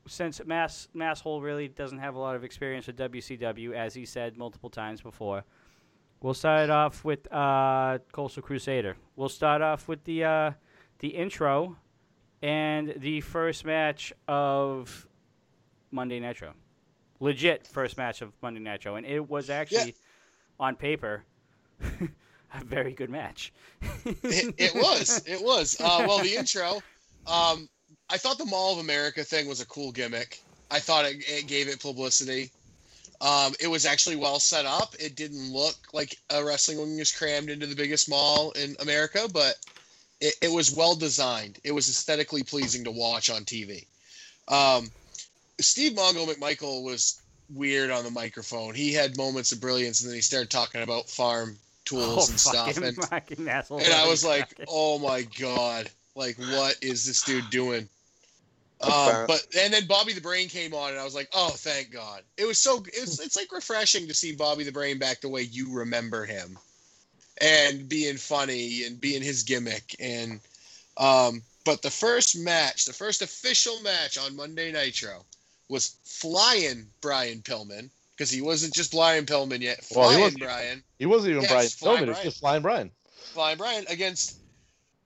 Since 0.07 0.40
Mass 0.44 0.88
Masshole 0.94 1.42
really 1.42 1.68
doesn't 1.68 1.98
have 1.98 2.14
a 2.14 2.18
lot 2.18 2.36
of 2.36 2.44
experience 2.44 2.86
with 2.86 2.96
WCW, 2.96 3.72
as 3.72 3.94
he 3.94 4.05
said 4.05 4.36
multiple 4.36 4.70
times 4.70 5.00
before, 5.00 5.44
we'll 6.20 6.34
start 6.34 6.70
off 6.70 7.05
with 7.05 7.30
uh, 7.32 7.98
Coastal 8.12 8.42
Crusader. 8.42 8.96
We'll 9.16 9.28
start 9.28 9.62
off 9.62 9.88
with 9.88 10.05
the 10.05 10.24
uh, 10.24 10.50
the 10.98 11.09
intro, 11.09 11.76
and 12.42 12.94
the 12.98 13.22
first 13.22 13.64
match 13.64 14.12
of 14.28 15.07
Monday 15.90 16.20
Nitro. 16.20 16.52
Legit 17.20 17.66
first 17.66 17.96
match 17.96 18.20
of 18.20 18.32
Monday 18.42 18.61
Nitro, 18.61 18.96
and 18.96 19.07
it 19.07 19.28
was 19.28 19.48
actually 19.48 19.94
on 20.61 20.76
paper 20.76 21.24
a 21.80 22.64
very 22.64 22.92
good 22.92 23.11
match. 23.11 23.52
it, 24.05 24.55
it 24.59 24.74
was. 24.74 25.22
It 25.26 25.42
was. 25.42 25.80
Uh, 25.80 26.05
well, 26.07 26.18
the 26.18 26.36
intro. 26.38 26.82
Um, 27.26 27.68
I 28.14 28.16
thought 28.16 28.38
the 28.38 28.44
Mall 28.44 28.72
of 28.72 28.78
America 28.78 29.24
thing 29.24 29.48
was 29.48 29.60
a 29.60 29.66
cool 29.66 29.90
gimmick. 29.90 30.40
I 30.70 30.78
thought 30.78 31.04
it, 31.04 31.16
it 31.28 31.48
gave 31.48 31.66
it 31.66 31.80
publicity. 31.80 32.52
Um, 33.20 33.54
it 33.58 33.66
was 33.66 33.84
actually 33.84 34.14
well 34.14 34.38
set 34.38 34.64
up. 34.66 34.94
It 35.00 35.16
didn't 35.16 35.52
look 35.52 35.74
like 35.92 36.16
a 36.30 36.44
wrestling 36.44 36.78
ring 36.78 36.96
was 36.96 37.10
crammed 37.10 37.50
into 37.50 37.66
the 37.66 37.74
biggest 37.74 38.08
mall 38.08 38.52
in 38.52 38.76
America, 38.78 39.28
but 39.32 39.56
it, 40.20 40.34
it 40.42 40.52
was 40.52 40.76
well 40.76 40.94
designed. 40.94 41.58
It 41.64 41.72
was 41.72 41.88
aesthetically 41.88 42.44
pleasing 42.44 42.84
to 42.84 42.92
watch 42.92 43.30
on 43.30 43.42
TV. 43.42 43.84
Um, 44.46 44.92
Steve 45.60 45.94
Mongo 45.94 46.24
McMichael 46.32 46.84
was 46.84 47.20
weird 47.52 47.90
on 47.90 48.04
the 48.04 48.12
microphone. 48.12 48.76
He 48.76 48.92
had 48.92 49.16
moments 49.16 49.50
of 49.50 49.60
brilliance, 49.60 50.02
and 50.02 50.10
then 50.10 50.14
he 50.14 50.22
started 50.22 50.50
talking 50.50 50.82
about 50.82 51.10
farm 51.10 51.56
tools 51.84 52.28
Oh, 52.28 52.30
and 52.30 52.38
stuff. 52.38 52.76
And, 52.76 52.96
and 53.82 53.92
I 53.92 54.08
was 54.08 54.24
like, 54.24 54.60
oh 54.68 55.00
my 55.00 55.22
god, 55.22 55.90
like 56.14 56.36
what 56.38 56.76
is 56.80 57.04
this 57.04 57.20
dude 57.22 57.50
doing? 57.50 57.88
Um, 58.81 59.27
but 59.27 59.47
and 59.59 59.72
then 59.72 59.87
Bobby 59.87 60.12
the 60.12 60.20
Brain 60.20 60.49
came 60.49 60.75
on, 60.75 60.91
and 60.91 60.99
I 60.99 61.05
was 61.05 61.14
like, 61.14 61.29
oh, 61.33 61.51
thank 61.51 61.91
God. 61.91 62.22
It 62.37 62.45
was 62.45 62.59
so 62.59 62.85
it's 62.93 63.20
it's 63.20 63.37
like 63.37 63.51
refreshing 63.53 64.07
to 64.09 64.14
see 64.14 64.35
Bobby 64.35 64.64
the 64.64 64.72
Brain 64.72 64.99
back 64.99 65.20
the 65.20 65.29
way 65.29 65.43
you 65.43 65.72
remember 65.72 66.25
him, 66.25 66.59
and 67.41 67.89
being 67.89 68.16
funny 68.16 68.85
and 68.85 69.01
being 69.01 69.22
his 69.22 69.43
gimmick. 69.43 69.97
And 70.01 70.41
um, 70.99 71.43
but 71.64 71.83
the 71.83 71.91
first 71.91 72.37
match, 72.39 72.85
the 72.85 72.93
first 72.93 73.22
official 73.22 73.81
match 73.83 74.18
on 74.18 74.37
Monday 74.37 74.70
Nitro, 74.70 75.25
was 75.68 75.97
flying 76.05 76.87
Brian 77.01 77.41
Pillman 77.41 77.89
because 78.16 78.31
he 78.31 78.43
wasn't 78.43 78.75
just 78.75 78.93
Brian 78.93 79.25
Pillman 79.25 79.61
yet. 79.61 79.85
Well, 79.95 80.11
he 80.11 80.16
Flying 80.16 80.20
wasn't- 80.20 80.43
Brian 80.43 80.83
He 80.99 81.07
wasn't 81.07 81.31
even 81.31 81.43
Yes, 81.43 81.51
Brian 81.53 81.68
Flying 81.68 81.97
Pillman. 81.97 82.09
It's 82.09 82.12
Brian. 82.16 82.25
just 82.25 82.41
Flying 82.41 82.62
Brian. 82.62 82.91
Flying 83.33 83.57
Brian 83.59 83.85
against 83.89 84.37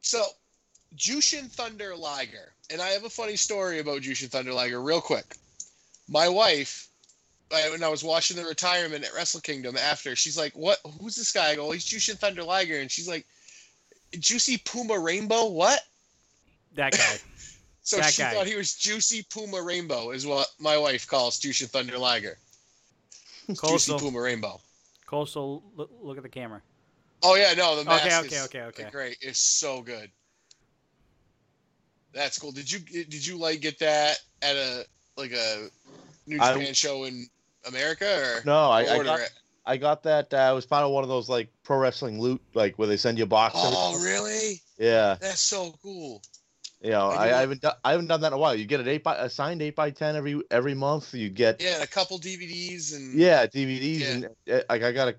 so 0.03 0.23
Jushin 0.97 1.49
Thunder 1.51 1.95
Liger. 1.95 2.53
And 2.71 2.81
I 2.83 2.89
have 2.89 3.05
a 3.05 3.11
funny 3.11 3.37
story 3.37 3.79
about 3.79 4.03
Jushin 4.03 4.29
Thunder 4.29 4.53
Liger, 4.53 4.81
real 4.83 5.01
quick. 5.01 5.37
My 6.09 6.29
wife, 6.29 6.89
I, 7.53 7.71
when 7.71 7.83
I 7.83 7.89
was 7.89 8.05
watching 8.05 8.37
the 8.37 8.45
retirement 8.45 9.05
at 9.05 9.15
Wrestle 9.15 9.41
Kingdom 9.41 9.77
after, 9.77 10.15
she's 10.15 10.37
like, 10.37 10.55
"What? 10.55 10.79
Who's 11.01 11.17
this 11.17 11.33
guy?" 11.33 11.51
I 11.51 11.57
go, 11.57 11.69
oh, 11.69 11.71
"He's 11.73 11.87
Jushin 11.87 12.19
Thunder 12.19 12.43
Liger," 12.43 12.79
and 12.79 12.91
she's 12.91 13.09
like, 13.09 13.27
"Juicy 14.19 14.59
Puma 14.59 14.99
Rainbow, 14.99 15.47
what?" 15.47 15.81
that 16.75 16.93
guy. 16.93 17.19
So 17.83 17.97
That 17.97 18.13
she 18.13 18.21
guy. 18.21 18.35
thought 18.35 18.47
he 18.47 18.55
was 18.55 18.75
Juicy 18.75 19.23
Puma 19.31 19.63
Rainbow, 19.63 20.11
is 20.11 20.27
what 20.27 20.47
my 20.59 20.77
wife 20.77 21.07
calls 21.07 21.41
Jushin 21.41 21.71
Thunder 21.71 21.97
Liger. 21.97 22.37
Juicy 23.47 23.57
Coastal. 23.59 23.99
Puma 23.99 24.21
Rainbow. 24.21 24.61
Coastal. 25.07 25.63
Look, 25.75 25.91
look 26.03 26.19
at 26.19 26.23
the 26.23 26.29
camera. 26.29 26.61
Oh 27.23 27.35
yeah, 27.35 27.55
no, 27.55 27.77
the 27.77 27.85
mask 27.85 28.05
Okay, 28.05 28.17
okay, 28.27 28.37
is 28.37 28.45
okay, 28.45 28.61
okay. 28.65 28.89
great. 28.91 29.17
It's 29.23 29.39
so 29.39 29.81
good. 29.81 30.11
That's 32.13 32.39
cool. 32.39 32.53
Did 32.53 32.71
you 32.71 32.79
did 32.81 33.27
you 33.27 33.39
like 33.39 33.61
get 33.61 33.79
that 33.81 34.19
at 34.43 34.57
a 34.57 34.85
like 35.17 35.33
a 35.33 35.69
New 36.27 36.41
I- 36.41 36.73
show 36.73 37.05
in 37.05 37.27
America 37.67 38.07
or 38.23 38.43
No, 38.45 38.71
I, 38.71 38.81
I 38.81 39.03
got 39.03 39.21
it? 39.21 39.31
I 39.67 39.77
got 39.77 40.03
that. 40.05 40.33
Uh, 40.33 40.49
it 40.51 40.55
was 40.55 40.65
part 40.65 40.85
of 40.85 40.91
one 40.93 41.03
of 41.03 41.09
those 41.11 41.29
like 41.29 41.49
pro 41.63 41.77
wrestling 41.79 42.19
loot, 42.21 42.41
like 42.55 42.79
where 42.79 42.89
they 42.89 42.97
send 42.97 43.19
you 43.19 43.25
a 43.25 43.27
box. 43.27 43.55
Oh 43.57 44.03
really? 44.03 44.61
Yeah, 44.79 45.17
That's 45.21 45.41
so 45.41 45.75
cool. 45.83 46.23
you 46.81 46.91
know, 46.91 47.09
I 47.11 47.29
I, 47.29 47.37
I 47.37 47.41
haven't 47.41 47.61
done 47.61 47.75
I 47.85 47.91
haven't 47.91 48.07
done 48.07 48.21
that 48.23 48.29
in 48.29 48.33
a 48.33 48.39
while. 48.39 48.55
You 48.55 48.65
get 48.65 48.81
an 48.81 48.89
eight 48.89 49.05
by 49.05 49.17
a 49.17 49.29
signed 49.29 49.61
eight 49.61 49.77
by 49.77 49.91
ten 49.91 50.17
every 50.17 50.41
every 50.51 50.75
month. 50.75 51.13
You 51.13 51.29
get 51.29 51.61
Yeah, 51.61 51.83
a 51.83 51.87
couple 51.87 52.19
DVDs 52.19 52.95
and 52.97 53.13
yeah 53.15 53.47
DVDs 53.47 53.99
Yeah. 54.01 54.09
and 54.09 54.25
uh, 54.51 54.61
like 54.71 54.83
I 54.83 54.93
got 54.93 55.09
a 55.09 55.17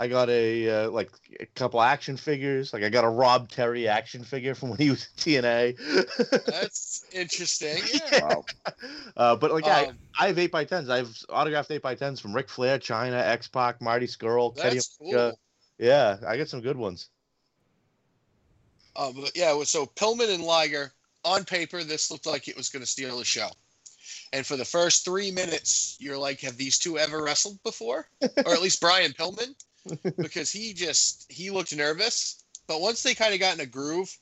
I 0.00 0.08
got 0.08 0.30
a 0.30 0.66
uh, 0.86 0.90
like 0.90 1.10
a 1.40 1.44
couple 1.44 1.82
action 1.82 2.16
figures. 2.16 2.72
Like 2.72 2.82
I 2.82 2.88
got 2.88 3.04
a 3.04 3.08
Rob 3.08 3.50
Terry 3.50 3.86
action 3.86 4.24
figure 4.24 4.54
from 4.54 4.70
when 4.70 4.78
he 4.78 4.88
was 4.88 5.06
in 5.26 5.42
TNA. 5.42 6.46
that's 6.46 7.04
interesting. 7.12 7.82
Yeah. 7.92 8.24
Wow. 8.24 8.44
uh, 9.16 9.36
but 9.36 9.52
like 9.52 9.66
I, 9.66 9.86
Um, 9.86 9.98
I 10.18 10.28
have 10.28 10.38
eight 10.38 10.50
by 10.50 10.64
tens. 10.64 10.88
I 10.88 10.96
have 10.96 11.14
autographed 11.28 11.70
eight 11.70 11.82
by 11.82 11.94
tens 11.94 12.18
from 12.18 12.32
Ric 12.34 12.48
Flair, 12.48 12.78
Chyna, 12.78 13.20
X 13.20 13.46
Pac, 13.48 13.82
Marty 13.82 14.06
Scurll, 14.06 14.56
Kenny 14.56 14.80
Omega. 15.02 15.32
cool. 15.32 15.38
Yeah, 15.78 16.16
I 16.26 16.38
got 16.38 16.48
some 16.48 16.62
good 16.62 16.78
ones. 16.78 17.10
Uh, 18.96 19.12
but 19.12 19.32
yeah, 19.36 19.62
so 19.64 19.84
Pillman 19.84 20.32
and 20.32 20.42
Liger 20.42 20.92
on 21.24 21.44
paper, 21.44 21.84
this 21.84 22.10
looked 22.10 22.26
like 22.26 22.48
it 22.48 22.56
was 22.56 22.70
going 22.70 22.82
to 22.82 22.90
steal 22.90 23.18
the 23.18 23.24
show. 23.24 23.48
And 24.32 24.46
for 24.46 24.56
the 24.56 24.64
first 24.64 25.04
three 25.04 25.30
minutes, 25.30 25.96
you're 26.00 26.18
like, 26.18 26.40
have 26.40 26.56
these 26.56 26.78
two 26.78 26.98
ever 26.98 27.22
wrestled 27.22 27.62
before? 27.64 28.08
or 28.22 28.54
at 28.54 28.62
least 28.62 28.80
Brian 28.80 29.12
Pillman, 29.12 29.54
because 30.16 30.50
he 30.50 30.72
just 30.72 31.30
he 31.30 31.50
looked 31.50 31.74
nervous. 31.74 32.44
But 32.66 32.80
once 32.80 33.02
they 33.02 33.14
kind 33.14 33.34
of 33.34 33.40
got 33.40 33.54
in 33.54 33.60
a 33.60 33.66
groove, 33.66 34.16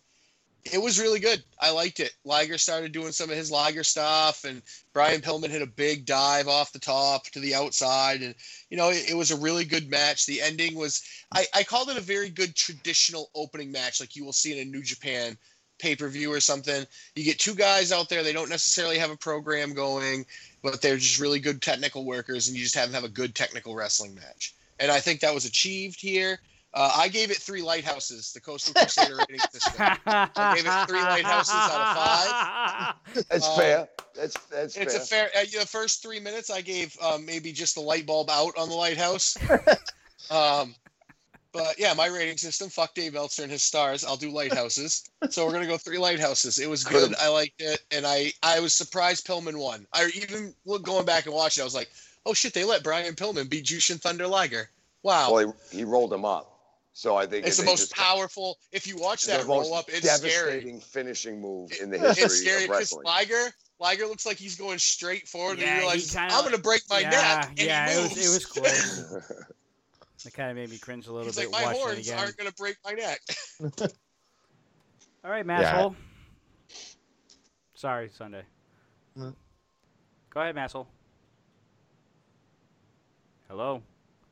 it 0.72 0.80
was 0.80 1.00
really 1.00 1.20
good. 1.20 1.42
I 1.60 1.70
liked 1.70 2.00
it. 2.00 2.12
Liger 2.24 2.58
started 2.58 2.92
doing 2.92 3.12
some 3.12 3.30
of 3.30 3.36
his 3.36 3.50
Liger 3.50 3.84
stuff, 3.84 4.44
and 4.44 4.62
Brian 4.92 5.20
Pillman 5.20 5.50
hit 5.50 5.62
a 5.62 5.66
big 5.66 6.04
dive 6.04 6.48
off 6.48 6.72
the 6.72 6.78
top 6.78 7.26
to 7.26 7.40
the 7.40 7.54
outside, 7.54 8.22
and 8.22 8.34
you 8.70 8.76
know 8.76 8.90
it, 8.90 9.10
it 9.10 9.14
was 9.14 9.30
a 9.30 9.36
really 9.36 9.64
good 9.64 9.90
match. 9.90 10.26
The 10.26 10.42
ending 10.42 10.74
was 10.74 11.02
I, 11.32 11.46
I 11.54 11.62
called 11.62 11.90
it 11.90 11.96
a 11.96 12.02
very 12.02 12.30
good 12.30 12.54
traditional 12.54 13.30
opening 13.34 13.72
match, 13.72 14.00
like 14.00 14.16
you 14.16 14.24
will 14.24 14.32
see 14.32 14.58
in 14.58 14.66
a 14.66 14.70
New 14.70 14.82
Japan 14.82 15.38
pay 15.78 15.94
per 15.94 16.08
view 16.08 16.32
or 16.32 16.40
something. 16.40 16.84
You 17.14 17.24
get 17.24 17.38
two 17.38 17.54
guys 17.54 17.92
out 17.92 18.08
there; 18.08 18.22
they 18.22 18.32
don't 18.32 18.50
necessarily 18.50 18.98
have 18.98 19.10
a 19.10 19.16
program 19.16 19.74
going, 19.74 20.26
but 20.62 20.82
they're 20.82 20.96
just 20.96 21.20
really 21.20 21.40
good 21.40 21.62
technical 21.62 22.04
workers, 22.04 22.48
and 22.48 22.56
you 22.56 22.62
just 22.62 22.74
have 22.74 22.90
them 22.90 22.94
have 22.94 23.08
a 23.08 23.12
good 23.12 23.34
technical 23.34 23.74
wrestling 23.74 24.14
match. 24.14 24.54
And 24.80 24.90
I 24.90 25.00
think 25.00 25.20
that 25.20 25.34
was 25.34 25.44
achieved 25.44 26.00
here. 26.00 26.38
Uh, 26.74 26.92
I 26.96 27.08
gave 27.08 27.30
it 27.30 27.38
three 27.38 27.62
lighthouses. 27.62 28.32
The 28.32 28.40
Coastal 28.40 28.74
Crusader 28.74 29.16
rating 29.28 29.40
system. 29.50 29.74
I 30.06 30.54
gave 30.54 30.66
it 30.66 30.86
three 30.86 31.00
lighthouses 31.00 31.54
out 31.54 31.80
of 31.80 33.14
five. 33.14 33.24
That's 33.30 33.46
Uh, 33.48 33.56
fair. 33.56 33.88
That's 34.14 34.34
that's 34.46 34.74
fair. 34.74 34.82
It's 34.84 35.08
fair. 35.08 35.26
a 35.26 35.28
fair. 35.30 35.42
Uh, 35.42 35.60
the 35.60 35.66
first 35.66 36.02
three 36.02 36.20
minutes, 36.20 36.50
I 36.50 36.60
gave 36.60 36.96
um, 37.00 37.24
maybe 37.24 37.52
just 37.52 37.74
the 37.74 37.80
light 37.80 38.04
bulb 38.06 38.28
out 38.30 38.52
on 38.58 38.68
the 38.68 38.74
lighthouse. 38.74 39.36
um, 40.30 40.74
but 41.52 41.78
yeah, 41.78 41.94
my 41.94 42.06
rating 42.06 42.36
system. 42.36 42.68
Fuck 42.68 42.94
Dave 42.94 43.14
Meltzer 43.14 43.42
and 43.42 43.52
his 43.52 43.62
stars. 43.62 44.04
I'll 44.04 44.16
do 44.16 44.30
lighthouses. 44.30 45.08
so 45.30 45.46
we're 45.46 45.52
gonna 45.52 45.66
go 45.66 45.78
three 45.78 45.98
lighthouses. 45.98 46.58
It 46.58 46.68
was 46.68 46.84
good. 46.84 47.14
I 47.20 47.28
liked 47.28 47.60
it, 47.60 47.80
and 47.90 48.06
I 48.06 48.32
I 48.42 48.60
was 48.60 48.74
surprised 48.74 49.26
Pillman 49.26 49.56
won. 49.58 49.86
I 49.92 50.10
even 50.14 50.54
look 50.64 50.82
going 50.82 51.04
back 51.06 51.26
and 51.26 51.34
watching. 51.34 51.62
I 51.62 51.64
was 51.64 51.74
like, 51.74 51.88
oh 52.26 52.34
shit, 52.34 52.54
they 52.54 52.64
let 52.64 52.82
Brian 52.84 53.14
Pillman 53.14 53.48
beat 53.48 53.64
Jushin 53.64 54.00
Thunder 54.00 54.26
Liger. 54.26 54.70
Wow. 55.02 55.32
Well, 55.32 55.54
he, 55.70 55.78
he 55.78 55.84
rolled 55.84 56.12
him 56.12 56.24
up. 56.24 56.54
So 56.92 57.16
I 57.16 57.26
think 57.26 57.46
it's 57.46 57.56
the 57.58 57.64
most 57.64 57.78
just- 57.90 57.94
powerful. 57.94 58.58
If 58.72 58.86
you 58.86 58.96
watch 58.98 59.24
that 59.26 59.46
roll 59.46 59.72
up, 59.72 59.84
it's 59.88 60.10
scary. 60.10 60.30
devastating 60.30 60.80
finishing 60.80 61.40
move 61.40 61.70
in 61.80 61.90
the 61.90 61.98
history 61.98 62.24
It's 62.24 62.40
scary 62.40 62.56
of 62.64 62.68
because 62.70 62.78
wrestling. 62.80 63.04
Liger, 63.06 63.54
Liger 63.78 64.06
looks 64.06 64.26
like 64.26 64.36
he's 64.36 64.56
going 64.56 64.78
straight 64.78 65.28
forward, 65.28 65.60
Yeah, 65.60 65.66
and 65.66 65.70
he 65.74 65.76
he 65.76 65.80
realizes 65.86 66.14
kinda- 66.14 66.34
I'm 66.34 66.40
going 66.42 66.56
to 66.56 66.60
break 66.60 66.82
my 66.90 66.98
yeah, 66.98 67.10
neck, 67.10 67.48
and 67.50 67.58
yeah, 67.60 67.88
he 67.88 67.98
it 67.98 68.02
was, 68.02 68.12
it 68.12 68.34
was 68.34 68.46
close. 68.46 69.32
It 70.26 70.34
kind 70.34 70.50
of 70.50 70.56
made 70.56 70.70
me 70.70 70.78
cringe 70.78 71.06
a 71.06 71.12
little 71.12 71.26
He's 71.26 71.36
bit 71.36 71.50
like, 71.52 71.62
my 71.62 71.66
watching 71.68 71.80
it 71.80 71.84
horns 71.84 72.08
again. 72.08 72.18
aren't 72.18 72.36
going 72.36 72.48
to 72.50 72.54
break 72.56 72.76
my 72.84 72.92
neck. 72.92 73.20
All 75.24 75.30
right, 75.30 75.46
Yeah. 75.46 75.90
Sorry, 77.74 78.10
Sunday. 78.12 78.42
No. 79.14 79.34
Go 80.30 80.40
ahead, 80.40 80.56
Masshole. 80.56 80.86
Hello. 83.48 83.82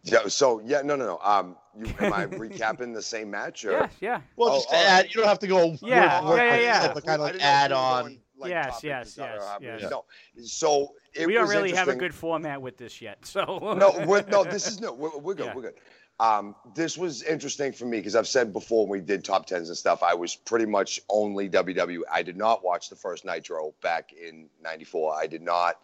yeah. 0.03 0.26
So 0.28 0.61
yeah, 0.64 0.82
no, 0.82 0.97
no, 0.97 1.07
no. 1.07 1.18
Um, 1.22 1.57
you 1.78 1.87
am 2.01 2.12
I 2.12 2.26
recapping 2.26 2.93
the 2.93 3.03
same 3.03 3.30
match? 3.30 3.64
Or? 3.64 3.72
Yeah, 3.72 3.89
yeah. 4.01 4.20
Well, 4.37 4.51
Oh, 4.51 4.55
just 4.57 4.68
to 4.70 4.76
all 4.76 4.82
right. 4.82 4.91
add, 4.91 5.05
you 5.07 5.20
don't 5.20 5.28
have 5.28 5.39
to 5.41 5.47
go. 5.47 5.59
Yeah, 5.59 5.70
word 5.70 5.78
for 5.80 5.89
yeah, 5.91 6.20
word, 6.28 6.37
yeah, 6.39 6.57
yeah. 6.57 6.93
But 6.93 7.05
kind 7.07 7.22
of 7.22 7.28
like 7.32 7.43
add 7.43 7.70
we 7.70 7.74
were 7.76 7.80
on. 7.80 8.18
Like, 8.39 8.51
Yes, 8.51 8.80
yes, 8.82 9.16
yes, 9.18 9.43
yes. 9.61 9.91
No. 9.91 10.05
So 10.43 10.95
we 11.18 11.34
don't 11.34 11.49
really 11.49 11.72
have 11.72 11.89
a 11.89 11.97
good 11.97 12.14
format 12.14 12.61
with 12.61 12.76
this 12.76 13.01
yet, 13.01 13.24
so. 13.24 13.45
no, 13.78 14.05
we're, 14.07 14.24
no, 14.28 14.45
this 14.45 14.66
is 14.66 14.80
no, 14.80 14.93
we're, 14.93 15.16
we're 15.18 15.34
good, 15.34 15.47
Yeah. 15.47 15.55
we're 15.55 15.62
good. 15.62 15.74
Um, 16.18 16.55
this 16.74 16.97
was 16.97 17.22
interesting 17.22 17.72
for 17.72 17.84
me 17.84 17.99
because 17.99 18.16
I've 18.16 18.26
said 18.26 18.53
before 18.53 18.87
when 18.87 19.01
we 19.01 19.05
did 19.05 19.22
top 19.22 19.45
tens 19.47 19.68
and 19.68 19.76
stuff, 19.76 20.03
I 20.03 20.14
was 20.14 20.34
pretty 20.34 20.64
much 20.64 20.99
only 21.11 21.49
WWE. 21.49 22.01
I 22.11 22.22
did 22.22 22.39
not 22.39 22.64
watch 22.64 22.89
the 22.89 22.97
first 22.97 23.26
Nitro 23.26 23.74
back 23.82 24.12
in 24.14 24.49
'94. 24.62 25.14
I 25.14 25.26
did 25.26 25.43
not 25.43 25.78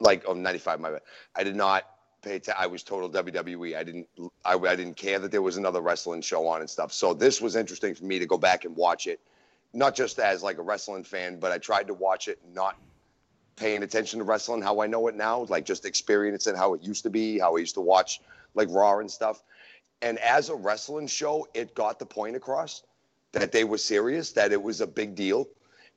like 0.00 0.24
oh 0.26 0.32
'95. 0.32 0.80
My 0.80 0.92
bad. 0.92 1.02
I 1.34 1.44
did 1.44 1.56
not 1.56 1.84
pay. 2.22 2.38
T- 2.38 2.52
I 2.56 2.66
was 2.66 2.82
total 2.82 3.10
WWE. 3.10 3.76
I 3.76 3.84
didn't. 3.84 4.08
I, 4.46 4.54
I 4.54 4.76
didn't 4.76 4.96
care 4.96 5.18
that 5.18 5.30
there 5.30 5.42
was 5.42 5.58
another 5.58 5.82
wrestling 5.82 6.22
show 6.22 6.46
on 6.46 6.60
and 6.60 6.70
stuff. 6.70 6.90
So 6.90 7.12
this 7.12 7.42
was 7.42 7.54
interesting 7.54 7.94
for 7.94 8.04
me 8.06 8.18
to 8.18 8.26
go 8.26 8.38
back 8.38 8.64
and 8.64 8.74
watch 8.74 9.06
it, 9.06 9.20
not 9.72 9.94
just 9.94 10.18
as 10.18 10.42
like 10.42 10.58
a 10.58 10.62
wrestling 10.62 11.04
fan, 11.04 11.38
but 11.38 11.52
I 11.52 11.58
tried 11.58 11.86
to 11.88 11.94
watch 11.94 12.28
it 12.28 12.38
not 12.52 12.76
paying 13.56 13.82
attention 13.82 14.18
to 14.18 14.24
wrestling 14.24 14.62
how 14.62 14.80
I 14.80 14.86
know 14.86 15.08
it 15.08 15.14
now, 15.14 15.46
like 15.48 15.64
just 15.64 15.84
experiencing 15.84 16.54
how 16.54 16.74
it 16.74 16.82
used 16.82 17.02
to 17.04 17.10
be, 17.10 17.38
how 17.38 17.56
I 17.56 17.60
used 17.60 17.74
to 17.74 17.80
watch 17.80 18.20
like 18.54 18.68
Raw 18.70 18.98
and 18.98 19.10
stuff. 19.10 19.42
And 20.02 20.18
as 20.18 20.50
a 20.50 20.54
wrestling 20.54 21.06
show, 21.06 21.48
it 21.54 21.74
got 21.74 21.98
the 21.98 22.06
point 22.06 22.36
across 22.36 22.82
that 23.32 23.52
they 23.52 23.64
were 23.64 23.78
serious, 23.78 24.32
that 24.32 24.52
it 24.52 24.62
was 24.62 24.80
a 24.80 24.86
big 24.86 25.14
deal. 25.14 25.48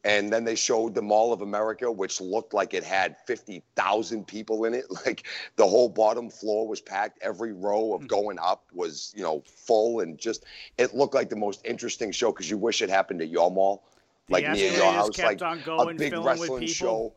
And 0.06 0.32
then 0.32 0.46
they 0.46 0.56
showed 0.56 0.96
the 0.96 1.02
Mall 1.02 1.34
of 1.34 1.42
America, 1.42 1.92
which 1.92 2.22
looked 2.22 2.54
like 2.54 2.74
it 2.74 2.86
had 2.86 3.18
50,000 3.28 4.26
people 4.26 4.64
in 4.66 4.74
it. 4.74 4.86
Like 5.06 5.28
the 5.58 5.68
whole 5.68 5.90
bottom 5.90 6.30
floor 6.30 6.68
was 6.68 6.80
packed. 6.80 7.20
Every 7.22 7.52
row 7.52 7.94
of 7.94 8.08
going 8.08 8.38
up 8.40 8.64
was, 8.74 9.14
you 9.16 9.24
know, 9.24 9.44
full 9.46 10.00
and 10.00 10.18
just, 10.18 10.46
it 10.78 10.94
looked 10.94 11.16
like 11.16 11.30
the 11.30 11.36
most 11.36 11.66
interesting 11.66 12.12
show 12.12 12.32
because 12.32 12.50
you 12.50 12.58
wish 12.58 12.82
it 12.82 12.90
happened 12.90 13.22
at 13.22 13.30
your 13.30 13.52
mall, 13.52 13.84
The 14.28 14.36
like 14.36 14.44
near 14.44 14.56
your 14.56 14.86
escalators 14.86 14.94
house, 14.94 15.16
kept 15.18 15.42
like 15.42 15.42
on 15.42 15.60
a 15.60 15.64
going, 15.66 15.98
big 15.98 16.12
filling 16.12 16.26
with 16.26 16.40
wrestling 16.40 16.60
people. 16.62 16.74
show. 16.74 17.14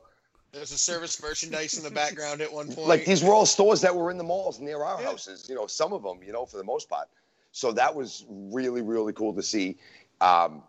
There's 0.52 0.72
a 0.72 0.78
service 0.78 1.22
merchandise 1.22 1.78
in 1.78 1.84
the 1.84 1.90
background 1.90 2.40
at 2.40 2.52
one 2.52 2.66
point. 2.74 2.88
Like 2.88 3.04
these 3.04 3.22
were 3.22 3.32
all 3.32 3.46
stores 3.46 3.80
that 3.82 3.94
were 3.94 4.10
in 4.10 4.18
the 4.18 4.24
malls 4.24 4.58
near 4.60 4.82
our 4.82 5.00
Yeah. 5.00 5.06
houses, 5.06 5.48
you 5.48 5.54
know, 5.54 5.66
some 5.66 5.92
of 5.92 6.02
them, 6.02 6.22
you 6.22 6.32
know, 6.32 6.44
for 6.46 6.56
the 6.56 6.64
most 6.64 6.88
part. 6.88 7.08
So 7.52 7.70
that 7.72 7.94
was 7.94 8.24
really, 8.28 8.82
really 8.82 9.12
cool 9.12 9.32
to 9.34 9.42
see. 9.42 9.78
Um, 10.20 10.62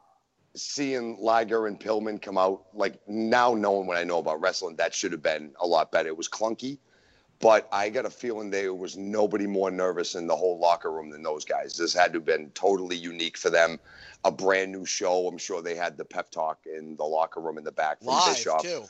seeing 0.56 1.18
Liger 1.20 1.68
and 1.68 1.80
Pillman 1.80 2.22
come 2.22 2.38
out, 2.38 2.66
like 2.74 3.00
now 3.08 3.54
knowing 3.54 3.88
what 3.88 3.98
I 3.98 4.04
know 4.04 4.20
about 4.20 4.42
wrestling, 4.42 4.76
that 4.78 4.94
should 4.94 5.12
have 5.12 5.24
been 5.24 5.54
a 5.60 5.68
lot 5.68 5.92
better. 5.92 6.10
It 6.10 6.18
was 6.18 6.30
clunky, 6.30 6.78
but 7.40 7.68
I 7.72 7.90
got 7.90 8.06
a 8.06 8.10
feeling 8.10 8.50
there 8.50 8.74
was 8.74 8.96
nobody 8.96 9.48
more 9.48 9.72
nervous 9.72 10.16
in 10.16 10.28
the 10.28 10.36
whole 10.36 10.60
locker 10.60 10.92
room 10.92 11.10
than 11.10 11.24
those 11.24 11.44
guys. 11.44 11.76
This 11.76 11.94
had 11.94 12.14
to 12.14 12.20
have 12.20 12.26
been 12.26 12.52
totally 12.52 12.96
unique 12.96 13.38
for 13.38 13.50
them. 13.50 13.80
A 14.26 14.32
brand 14.32 14.72
new 14.72 14.86
show. 14.86 15.28
I'm 15.28 15.38
sure 15.38 15.62
they 15.62 15.76
had 15.76 15.98
the 15.98 16.06
pep 16.06 16.32
talk 16.32 16.60
in 16.66 16.96
the 16.96 17.04
locker 17.04 17.42
room 17.42 17.58
in 17.58 17.64
the 17.64 17.72
back 17.72 18.00
from 18.00 18.08
live 18.08 18.36
Bischoff. 18.36 18.62
too. 18.62 18.86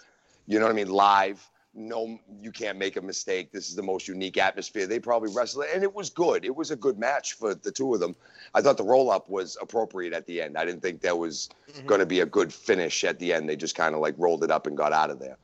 You 0.46 0.60
know 0.60 0.66
what 0.66 0.72
I 0.72 0.76
mean? 0.76 0.90
Live. 0.90 1.50
No, 1.76 2.20
you 2.40 2.52
can't 2.52 2.78
make 2.78 2.98
a 2.98 3.02
mistake. 3.02 3.52
This 3.52 3.68
is 3.68 3.76
the 3.76 3.82
most 3.82 4.08
unique 4.08 4.38
atmosphere. 4.38 4.86
They 4.86 5.00
probably 5.00 5.32
wrestled, 5.34 5.66
and 5.74 5.82
it 5.82 5.92
was 5.92 6.12
good. 6.12 6.46
It 6.46 6.56
was 6.56 6.70
a 6.70 6.76
good 6.76 7.00
match 7.00 7.34
for 7.34 7.56
the 7.56 7.72
two 7.72 7.96
of 7.96 8.00
them. 8.00 8.16
I 8.54 8.62
thought 8.62 8.78
the 8.78 8.84
roll 8.84 9.10
up 9.10 9.28
was 9.28 9.58
appropriate 9.60 10.14
at 10.14 10.28
the 10.28 10.40
end. 10.40 10.56
I 10.56 10.66
didn't 10.66 10.82
think 10.84 11.02
there 11.02 11.16
was 11.16 11.50
Mhm. 11.72 11.88
going 11.88 12.00
to 12.00 12.06
be 12.06 12.20
a 12.20 12.28
good 12.28 12.54
finish 12.54 13.04
at 13.04 13.18
the 13.18 13.34
end. 13.34 13.50
They 13.50 13.56
just 13.56 13.74
kind 13.76 13.96
of 13.96 14.02
like 14.02 14.14
rolled 14.20 14.44
it 14.44 14.52
up 14.52 14.68
and 14.68 14.78
got 14.78 14.94
out 14.94 15.10
of 15.10 15.18
there. 15.18 15.38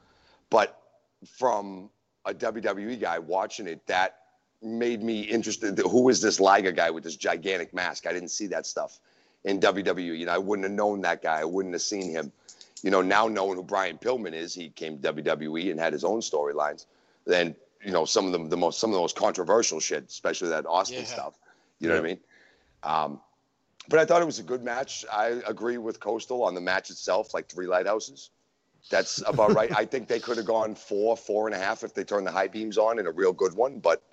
But 0.51 0.79
from 1.25 1.89
a 2.25 2.33
WWE 2.33 2.95
guy 2.97 3.17
watching 3.17 3.65
it, 3.65 3.85
that 3.87 4.17
made 4.61 5.01
me 5.01 5.21
interested. 5.21 5.79
Who 5.79 6.09
is 6.09 6.21
this 6.21 6.39
Liger 6.39 6.71
guy 6.71 6.91
with 6.91 7.03
this 7.03 7.15
gigantic 7.15 7.73
mask? 7.73 8.05
I 8.05 8.13
didn't 8.13 8.29
see 8.29 8.45
that 8.47 8.67
stuff 8.67 8.99
in 9.45 9.59
WWE. 9.59 10.15
You 10.15 10.27
know, 10.27 10.33
I 10.33 10.37
wouldn't 10.37 10.65
have 10.65 10.73
known 10.73 11.01
that 11.01 11.23
guy. 11.23 11.39
I 11.39 11.45
wouldn't 11.45 11.73
have 11.73 11.81
seen 11.81 12.11
him 12.11 12.31
you 12.83 12.91
know, 12.91 13.01
now 13.01 13.27
knowing 13.27 13.55
who 13.55 13.63
Brian 13.63 13.97
Pillman 13.97 14.33
is, 14.33 14.53
he 14.53 14.69
came 14.69 14.99
to 14.99 15.13
WWE 15.13 15.71
and 15.71 15.79
had 15.79 15.93
his 15.93 16.03
own 16.03 16.19
storylines. 16.19 16.85
Then, 17.25 17.55
you 17.83 17.91
know, 17.91 18.05
some 18.05 18.25
of 18.25 18.31
them, 18.31 18.49
the 18.49 18.57
most, 18.57 18.79
some 18.79 18.89
of 18.89 18.93
the 18.95 19.01
most 19.01 19.15
controversial 19.15 19.79
shit, 19.79 20.05
especially 20.07 20.49
that 20.49 20.65
Austin 20.65 20.99
Yeah. 21.01 21.05
stuff. 21.05 21.33
You 21.79 21.87
know 21.89 21.95
what 21.95 22.03
I 22.03 22.07
mean? 22.07 22.19
Um, 22.83 23.21
but 23.87 23.99
I 23.99 24.05
thought 24.05 24.21
it 24.21 24.25
was 24.25 24.39
a 24.39 24.43
good 24.43 24.63
match. 24.63 25.05
I 25.11 25.27
agree 25.47 25.77
with 25.77 25.99
Coastal 25.99 26.43
on 26.43 26.53
the 26.53 26.61
match 26.61 26.89
itself, 26.89 27.33
like 27.33 27.47
three 27.47 27.67
lighthouses. 27.67 28.29
That's 28.89 29.21
about 29.25 29.53
right. 29.55 29.71
I 29.75 29.85
think 29.85 30.07
they 30.07 30.19
could 30.19 30.37
have 30.37 30.45
gone 30.45 30.75
four, 30.75 31.17
four 31.17 31.47
and 31.47 31.55
a 31.55 31.59
half 31.59 31.83
if 31.83 31.93
they 31.93 32.03
turned 32.03 32.27
the 32.27 32.31
high 32.31 32.47
beams 32.47 32.77
on 32.77 32.99
in 32.99 33.07
a 33.07 33.11
real 33.11 33.33
good 33.33 33.53
one. 33.53 33.79
But 33.79 34.03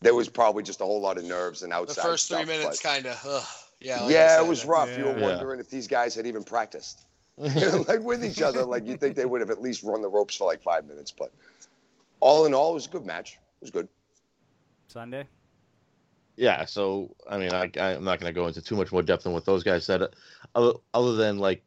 there 0.00 0.14
was 0.14 0.28
probably 0.28 0.62
just 0.62 0.80
a 0.80 0.84
whole 0.84 1.00
lot 1.00 1.16
of 1.18 1.24
nerves 1.24 1.62
and 1.62 1.72
outside. 1.72 1.96
The 1.96 2.08
first 2.08 2.28
three 2.28 2.36
stuff, 2.38 2.46
minutes, 2.48 2.80
kind 2.80 3.06
of. 3.06 3.68
Yeah. 3.80 4.02
like 4.02 4.12
yeah, 4.12 4.36
said, 4.36 4.44
it 4.44 4.48
was 4.48 4.64
rough. 4.64 4.96
You 4.96 5.04
were 5.04 5.16
Yeah. 5.18 5.26
wondering 5.26 5.60
if 5.60 5.70
these 5.70 5.86
guys 5.88 6.14
had 6.14 6.26
even 6.26 6.44
practiced. 6.44 7.02
You 7.38 7.60
know, 7.60 7.84
like 7.88 8.00
with 8.00 8.24
each 8.24 8.42
other. 8.42 8.64
Like 8.64 8.86
you 8.86 8.96
think 8.96 9.16
they 9.16 9.26
would 9.26 9.40
have 9.40 9.50
at 9.50 9.60
least 9.60 9.82
run 9.82 10.02
the 10.02 10.08
ropes 10.08 10.36
for 10.36 10.46
like 10.46 10.62
five 10.62 10.86
minutes. 10.86 11.10
But 11.10 11.32
all 12.20 12.46
in 12.46 12.54
all, 12.54 12.72
it 12.72 12.74
was 12.74 12.86
a 12.86 12.90
good 12.90 13.06
match. 13.06 13.34
It 13.34 13.62
was 13.62 13.70
good. 13.70 13.88
Sunday. 14.88 15.26
Yeah, 16.36 16.64
so 16.64 17.14
I 17.28 17.38
mean, 17.38 17.52
I, 17.52 17.70
I'm 17.78 18.04
not 18.04 18.18
going 18.18 18.32
to 18.32 18.38
go 18.38 18.46
into 18.46 18.62
too 18.62 18.76
much 18.76 18.90
more 18.90 19.02
depth 19.02 19.24
than 19.24 19.32
what 19.32 19.44
those 19.44 19.62
guys 19.62 19.84
said, 19.84 20.02
uh, 20.02 20.08
other, 20.54 20.72
other 20.94 21.14
than 21.14 21.38
like 21.38 21.62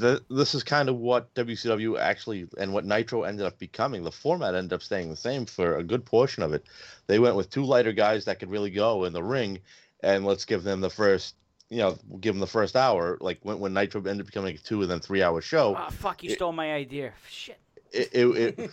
th- 0.00 0.22
this 0.30 0.54
is 0.54 0.62
kind 0.62 0.88
of 0.88 0.96
what 0.96 1.32
WCW 1.34 1.98
actually 1.98 2.46
and 2.58 2.72
what 2.72 2.84
Nitro 2.84 3.24
ended 3.24 3.46
up 3.46 3.58
becoming. 3.58 4.04
The 4.04 4.12
format 4.12 4.54
ended 4.54 4.72
up 4.72 4.82
staying 4.82 5.10
the 5.10 5.16
same 5.16 5.46
for 5.46 5.76
a 5.76 5.84
good 5.84 6.04
portion 6.04 6.42
of 6.42 6.52
it. 6.52 6.66
They 7.06 7.18
went 7.18 7.36
with 7.36 7.50
two 7.50 7.64
lighter 7.64 7.92
guys 7.92 8.24
that 8.26 8.38
could 8.38 8.50
really 8.50 8.70
go 8.70 9.04
in 9.04 9.12
the 9.12 9.22
ring, 9.22 9.58
and 10.02 10.24
let's 10.24 10.44
give 10.44 10.62
them 10.62 10.80
the 10.80 10.90
first, 10.90 11.34
you 11.70 11.78
know, 11.78 11.96
give 12.20 12.34
them 12.34 12.40
the 12.40 12.46
first 12.46 12.76
hour. 12.76 13.18
Like 13.20 13.38
when, 13.42 13.58
when 13.60 13.74
Nitro 13.74 14.00
ended 14.00 14.20
up 14.20 14.26
becoming 14.26 14.54
a 14.54 14.58
two 14.58 14.82
and 14.82 14.90
then 14.90 15.00
three 15.00 15.22
hour 15.22 15.40
show, 15.40 15.76
Oh, 15.78 15.90
fuck! 15.90 16.22
You 16.22 16.30
it- 16.30 16.34
stole 16.36 16.52
my 16.52 16.72
idea. 16.72 17.12
Shit. 17.28 17.58
it, 17.92 18.08
it, 18.12 18.58
it, 18.58 18.70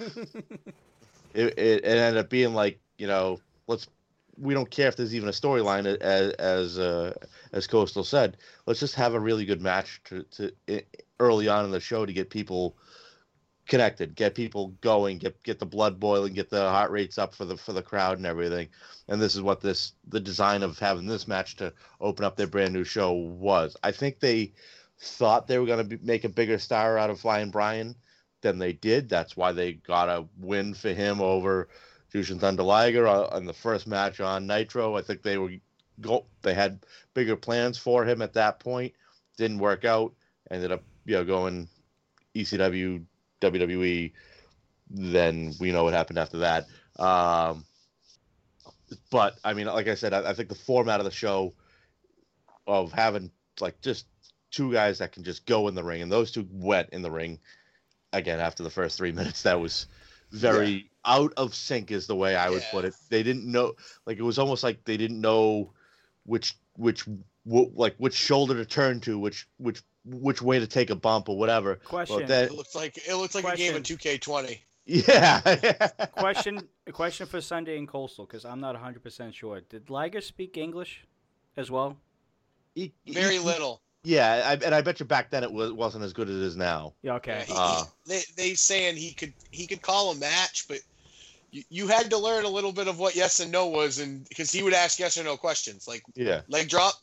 it, 1.33 1.57
it, 1.57 1.85
ended 1.85 2.17
up 2.17 2.29
being 2.29 2.53
like 2.53 2.79
you 2.97 3.07
know 3.07 3.39
let's 3.67 3.87
we 4.37 4.53
don't 4.53 4.69
care 4.69 4.87
if 4.87 4.95
there's 4.97 5.15
even 5.15 5.29
a 5.29 5.31
storyline 5.31 5.85
as 6.01 6.31
as 6.33 6.79
uh, 6.79 7.13
as 7.53 7.67
coastal 7.67 8.03
said 8.03 8.37
let's 8.65 8.79
just 8.79 8.95
have 8.95 9.13
a 9.13 9.19
really 9.19 9.45
good 9.45 9.61
match 9.61 10.01
to, 10.03 10.23
to 10.23 10.51
early 11.19 11.47
on 11.47 11.63
in 11.63 11.71
the 11.71 11.79
show 11.79 12.05
to 12.05 12.11
get 12.13 12.29
people 12.29 12.75
connected 13.67 14.15
get 14.15 14.35
people 14.35 14.69
going 14.81 15.17
get 15.17 15.41
get 15.43 15.57
the 15.57 15.65
blood 15.65 15.99
boiling 15.99 16.33
get 16.33 16.49
the 16.49 16.69
heart 16.69 16.91
rates 16.91 17.17
up 17.17 17.33
for 17.33 17.45
the 17.45 17.57
for 17.57 17.73
the 17.73 17.81
crowd 17.81 18.17
and 18.17 18.25
everything 18.25 18.67
and 19.07 19.19
this 19.19 19.35
is 19.35 19.41
what 19.41 19.59
this 19.59 19.93
the 20.09 20.19
design 20.19 20.61
of 20.61 20.77
having 20.77 21.07
this 21.07 21.27
match 21.27 21.55
to 21.55 21.73
open 21.99 22.23
up 22.23 22.35
their 22.35 22.45
brand 22.45 22.73
new 22.73 22.83
show 22.83 23.11
was 23.13 23.75
i 23.83 23.91
think 23.91 24.19
they 24.19 24.53
thought 24.99 25.47
they 25.47 25.57
were 25.57 25.65
going 25.65 25.89
to 25.89 25.99
make 26.03 26.23
a 26.23 26.29
bigger 26.29 26.59
star 26.59 26.97
out 26.97 27.09
of 27.09 27.19
flying 27.19 27.49
brian 27.49 27.95
than 28.45 28.59
they 28.59 28.73
did. 28.73 29.09
That's 29.09 29.35
why 29.35 29.51
they 29.51 29.73
got 29.73 30.07
a 30.07 30.25
win 30.39 30.75
for 30.75 30.93
him 30.93 31.19
over 31.19 31.67
Jushin 32.13 32.39
Thunder 32.39 32.61
Liger 32.61 33.07
on, 33.07 33.25
on 33.33 33.45
the 33.45 33.53
first 33.53 33.87
match 33.87 34.19
on 34.19 34.45
Nitro. 34.45 34.95
I 34.95 35.01
think 35.01 35.23
they 35.23 35.37
were 35.37 35.53
go 35.99 36.25
they 36.43 36.53
had 36.53 36.85
bigger 37.15 37.35
plans 37.35 37.77
for 37.77 38.05
him 38.05 38.21
at 38.21 38.33
that 38.33 38.59
point. 38.59 38.93
Didn't 39.35 39.57
work 39.57 39.83
out. 39.83 40.13
Ended 40.51 40.71
up 40.71 40.83
you 41.05 41.15
know 41.15 41.25
going 41.25 41.67
ECW, 42.35 43.03
WWE. 43.41 44.11
Then 44.89 45.53
we 45.59 45.71
know 45.71 45.83
what 45.83 45.93
happened 45.93 46.19
after 46.19 46.39
that. 46.39 46.67
Um, 46.99 47.65
but 49.09 49.37
I 49.43 49.53
mean, 49.53 49.67
like 49.67 49.87
I 49.87 49.95
said, 49.95 50.13
I, 50.13 50.29
I 50.29 50.33
think 50.33 50.49
the 50.49 50.55
format 50.55 50.99
of 50.99 51.05
the 51.05 51.11
show 51.11 51.53
of 52.67 52.91
having 52.91 53.31
like 53.59 53.81
just 53.81 54.05
two 54.51 54.71
guys 54.71 54.99
that 54.99 55.11
can 55.11 55.23
just 55.23 55.45
go 55.45 55.67
in 55.67 55.75
the 55.75 55.83
ring, 55.83 56.01
and 56.01 56.11
those 56.11 56.31
two 56.31 56.47
went 56.51 56.89
in 56.89 57.01
the 57.01 57.11
ring 57.11 57.39
again 58.13 58.39
after 58.39 58.63
the 58.63 58.69
first 58.69 58.97
three 58.97 59.11
minutes. 59.11 59.43
That 59.43 59.59
was 59.59 59.87
very 60.31 60.89
out 61.03 61.33
of 61.37 61.53
sync, 61.53 61.91
is 61.91 62.07
the 62.07 62.15
way 62.15 62.35
I 62.35 62.49
would 62.49 62.63
put 62.71 62.85
it. 62.85 62.93
They 63.09 63.23
didn't 63.23 63.49
know, 63.49 63.73
like 64.05 64.17
it 64.17 64.23
was 64.23 64.39
almost 64.39 64.63
like 64.63 64.83
they 64.85 64.97
didn't 64.97 65.21
know 65.21 65.73
which 66.25 66.55
which 66.77 67.05
like 67.45 67.95
which 67.97 68.15
shoulder 68.15 68.55
to 68.55 68.65
turn 68.65 68.99
to, 69.01 69.17
which 69.19 69.47
which 69.57 69.81
which 70.05 70.41
way 70.41 70.59
to 70.59 70.67
take 70.67 70.89
a 70.89 70.95
bump 70.95 71.29
or 71.29 71.37
whatever. 71.37 71.75
Question. 71.75 72.19
But 72.19 72.27
that, 72.27 72.45
It 72.45 72.53
looked 72.53 72.75
like 72.75 72.97
it 73.07 73.15
looks 73.15 73.35
like 73.35 73.45
a 73.45 73.55
game 73.57 73.75
in 73.75 73.83
2K20. 73.83 74.59
yeah, 74.85 75.39
question. 76.17 76.67
A 76.87 76.91
question 76.91 77.25
for 77.27 77.41
Sunday 77.41 77.77
in 77.77 77.87
Coastal 77.87 78.25
because 78.25 78.45
I'm 78.45 78.59
not 78.59 78.75
100 78.75 79.01
percent 79.01 79.33
sure. 79.33 79.61
Did 79.61 79.89
Liger 79.89 80.21
speak 80.21 80.57
English 80.57 81.05
as 81.57 81.71
well? 81.71 81.97
He- 82.75 82.93
Very 83.07 83.33
he- 83.33 83.39
little. 83.39 83.81
Yeah, 84.03 84.43
I, 84.45 84.53
and 84.63 84.75
I 84.75 84.81
bet 84.81 84.99
you 84.99 85.05
back 85.07 85.31
then 85.31 85.41
it 85.43 85.51
was, 85.51 85.71
wasn't 85.71 86.03
as 86.03 86.13
good 86.13 86.29
as 86.29 86.35
it 86.35 86.43
is 86.43 86.55
now. 86.55 86.93
Yeah. 87.01 87.15
Okay. 87.15 87.43
He- 87.47 87.53
he- 87.53 87.59
Uh. 87.59 87.83
they 88.05 88.21
they 88.37 88.53
saying 88.53 88.97
he 88.97 89.13
could 89.13 89.33
he 89.49 89.65
could 89.65 89.81
call 89.81 90.11
a 90.11 90.15
match, 90.15 90.65
but 90.67 90.77
you, 91.49 91.63
you 91.69 91.87
had 91.87 92.11
to 92.11 92.17
learn 92.19 92.45
a 92.45 92.49
little 92.49 92.71
bit 92.71 92.87
of 92.87 92.99
what 92.99 93.15
yes 93.15 93.39
and 93.39 93.51
no 93.51 93.65
was, 93.65 93.97
and 93.97 94.27
because 94.29 94.51
he 94.51 94.61
would 94.61 94.75
ask 94.75 94.99
yes 94.99 95.17
or 95.17 95.23
no 95.23 95.37
questions, 95.37 95.87
like 95.87 96.03
Yeah, 96.13 96.41
leg 96.49 96.69
drop, 96.69 96.93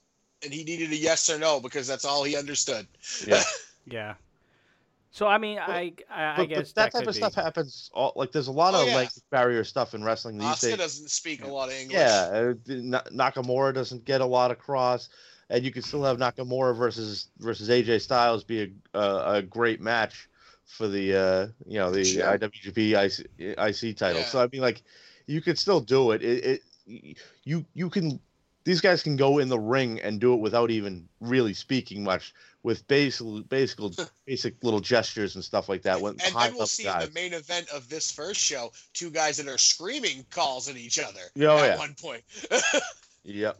and 0.44 0.52
he 0.52 0.64
needed 0.64 0.90
a 0.90 0.96
yes 0.96 1.28
or 1.30 1.38
no 1.38 1.60
because 1.60 1.86
that's 1.86 2.04
all 2.04 2.24
he 2.24 2.36
understood. 2.36 2.86
yeah. 3.26 3.42
Yeah. 3.84 4.14
So 5.10 5.26
I 5.26 5.38
mean, 5.38 5.58
I 5.58 5.92
I, 6.08 6.24
I 6.24 6.36
but, 6.36 6.48
guess 6.48 6.72
but 6.72 6.74
that, 6.76 6.92
type 6.92 7.00
could 7.00 7.08
of 7.08 7.14
be. 7.14 7.18
stuff 7.18 7.34
happens. 7.34 7.90
All, 7.92 8.12
like 8.14 8.30
there's 8.32 8.46
a 8.46 8.52
lot 8.52 8.74
Oh, 8.74 8.82
of 8.82 8.88
yeah. 8.88 8.94
language 8.96 9.22
barrier 9.30 9.64
stuff 9.64 9.92
in 9.92 10.02
wrestling 10.04 10.38
these 10.38 10.46
Asuka 10.46 10.60
days. 10.70 10.76
doesn't 10.78 11.10
speak 11.10 11.44
a 11.44 11.48
lot 11.48 11.68
of 11.68 11.74
English. 11.74 11.98
Yeah, 11.98 12.28
uh, 12.32 12.54
Nakamura 13.10 13.74
doesn't 13.74 14.04
get 14.04 14.20
a 14.20 14.24
lot 14.24 14.50
across, 14.52 15.08
and 15.50 15.64
you 15.64 15.70
can 15.72 15.82
still 15.82 16.02
have 16.04 16.18
Nakamura 16.18 16.74
versus 16.76 17.28
versus 17.40 17.68
AJ 17.68 18.00
Styles 18.00 18.44
be 18.44 18.62
a 18.94 18.98
a, 18.98 19.32
a 19.34 19.42
great 19.42 19.80
match 19.80 20.28
for 20.64 20.88
the 20.88 21.14
uh, 21.14 21.46
you 21.66 21.78
know 21.78 21.90
the 21.90 22.02
Yeah. 22.06 22.36
IWGP 22.36 22.94
IC, 22.94 23.58
IC 23.58 23.96
title. 23.96 24.20
Yeah. 24.22 24.26
So 24.28 24.40
I 24.42 24.48
mean, 24.50 24.62
like, 24.62 24.82
you 25.26 25.40
could 25.42 25.58
still 25.58 25.80
do 25.80 26.12
it. 26.12 26.22
It, 26.22 26.44
it 26.86 27.16
you 27.44 27.64
you 27.74 27.90
can 27.90 28.18
these 28.64 28.80
guys 28.80 29.02
can 29.02 29.16
go 29.16 29.38
in 29.38 29.48
the 29.48 29.58
ring 29.58 30.00
and 30.00 30.20
do 30.20 30.34
it 30.34 30.40
without 30.40 30.70
even 30.70 31.08
really 31.20 31.54
speaking 31.54 32.02
much 32.04 32.32
with 32.62 32.86
basic 32.86 33.26
basic 33.48 33.78
basic 34.26 34.62
little 34.62 34.80
gestures 34.80 35.34
and 35.34 35.42
stuff 35.44 35.68
like 35.68 35.82
that. 35.82 36.00
When 36.00 36.12
And 36.12 36.20
then 36.20 36.32
we'll 36.34 36.50
level 36.52 36.66
see 36.66 36.84
in 36.86 36.92
guys. 36.92 37.08
the 37.08 37.14
main 37.14 37.32
event 37.34 37.68
of 37.70 37.88
this 37.88 38.10
first 38.12 38.40
show 38.40 38.72
two 38.92 39.10
guys 39.10 39.36
that 39.38 39.48
are 39.48 39.58
screaming 39.58 40.24
calls 40.30 40.68
at 40.68 40.76
each 40.76 40.98
other 40.98 41.20
Oh, 41.40 41.58
at 41.58 41.64
yeah. 41.70 41.78
one 41.78 41.94
point. 42.00 42.22
Yep. 43.24 43.56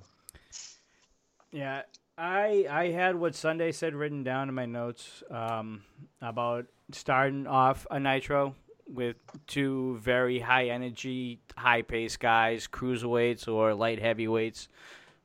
Yeah, 1.52 1.82
I 2.18 2.66
I 2.68 2.86
had 2.90 3.14
what 3.14 3.34
Sunday 3.34 3.70
said 3.72 3.94
written 3.94 4.24
down 4.24 4.48
in 4.48 4.54
my 4.54 4.66
notes 4.66 5.22
um, 5.30 5.82
about 6.20 6.66
starting 6.90 7.46
off 7.46 7.86
a 7.90 8.00
Nitro 8.00 8.54
with 8.92 9.16
two 9.46 9.98
very 9.98 10.38
high 10.38 10.66
energy, 10.66 11.40
high 11.56 11.82
pace 11.82 12.16
guys, 12.16 12.68
cruiserweights 12.68 13.48
or 13.48 13.74
light 13.74 14.00
heavyweights, 14.00 14.68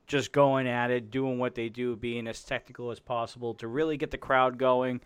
just 0.07 0.31
going 0.31 0.67
at 0.67 0.89
it, 0.89 1.11
doing 1.11 1.37
what 1.37 1.55
they 1.55 1.69
do, 1.69 1.95
being 1.95 2.27
as 2.27 2.43
technical 2.43 2.91
as 2.91 2.99
possible 2.99 3.53
to 3.55 3.67
really 3.67 3.97
get 3.97 4.11
the 4.11 4.17
crowd 4.17 4.57
going. 4.57 5.01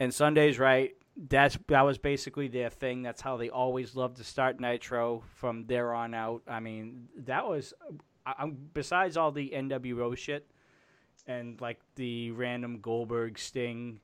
And 0.00 0.12
Sunday's 0.12 0.58
right. 0.58 0.94
That's 1.28 1.58
that 1.66 1.82
was 1.82 1.98
basically 1.98 2.46
their 2.48 2.70
thing. 2.70 3.02
That's 3.02 3.20
how 3.20 3.36
they 3.36 3.50
always 3.50 3.96
loved 3.96 4.18
to 4.18 4.24
start 4.24 4.60
Nitro 4.60 5.22
from 5.34 5.66
there 5.66 5.92
on 5.92 6.14
out. 6.14 6.42
I 6.46 6.60
mean, 6.60 7.08
that 7.16 7.46
was 7.46 7.74
I, 8.24 8.34
I'm 8.38 8.56
besides 8.72 9.16
all 9.16 9.32
the 9.32 9.50
NWO 9.50 10.16
shit 10.16 10.48
and 11.26 11.60
like 11.60 11.80
the 11.96 12.30
random 12.32 12.78
Goldberg 12.80 13.38
Sting, 13.38 14.00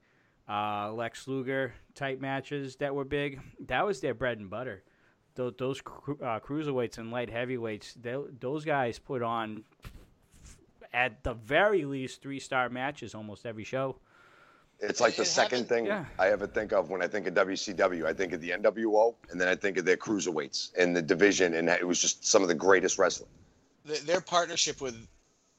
uh, 0.49 0.93
Lex 0.93 1.27
Luger 1.29 1.75
type 1.95 2.21
matches 2.21 2.77
that 2.77 2.95
were 2.95 3.05
big. 3.05 3.41
That 3.67 3.87
was 3.87 4.01
their 4.01 4.15
bread 4.15 4.39
and 4.39 4.51
butter. 4.51 4.83
Those, 5.37 5.55
those 5.59 5.81
uh, 5.81 6.39
cruiserweights 6.41 6.99
and 6.99 7.11
light 7.11 7.31
heavyweights, 7.31 7.95
they, 7.95 8.17
those 8.41 8.65
guys 8.65 8.99
put 8.99 9.23
on 9.23 9.65
at 10.93 11.23
the 11.25 11.35
very 11.35 11.85
least 11.85 12.23
three 12.23 12.39
star 12.39 12.69
matches 12.69 13.15
almost 13.15 13.47
every 13.47 13.65
show. 13.65 13.97
It's 14.81 15.01
like 15.01 15.17
the 15.17 15.23
It 15.23 15.27
second 15.27 15.59
happened- 15.63 15.69
thing 15.69 15.87
yeah. 15.87 16.05
I 16.19 16.29
ever 16.31 16.47
think 16.47 16.73
of 16.73 16.91
when 16.91 17.03
I 17.03 17.09
think 17.09 17.27
of 17.27 17.35
WCW. 17.35 18.05
I 18.05 18.13
think 18.13 18.33
of 18.33 18.41
the 18.41 18.51
NWO, 18.51 19.15
and 19.31 19.41
then 19.41 19.49
I 19.49 19.55
think 19.57 19.77
of 19.79 19.85
their 19.85 19.97
cruiserweights 19.97 20.73
and 20.79 20.95
the 20.95 21.03
division, 21.03 21.55
and 21.55 21.69
it 21.69 21.87
was 21.87 22.01
just 22.01 22.27
some 22.27 22.43
of 22.43 22.49
the 22.49 22.55
greatest 22.55 22.99
wrestling. 22.99 23.31
Th- 23.87 24.01
Their 24.03 24.21
partnership 24.21 24.81
with 24.81 25.07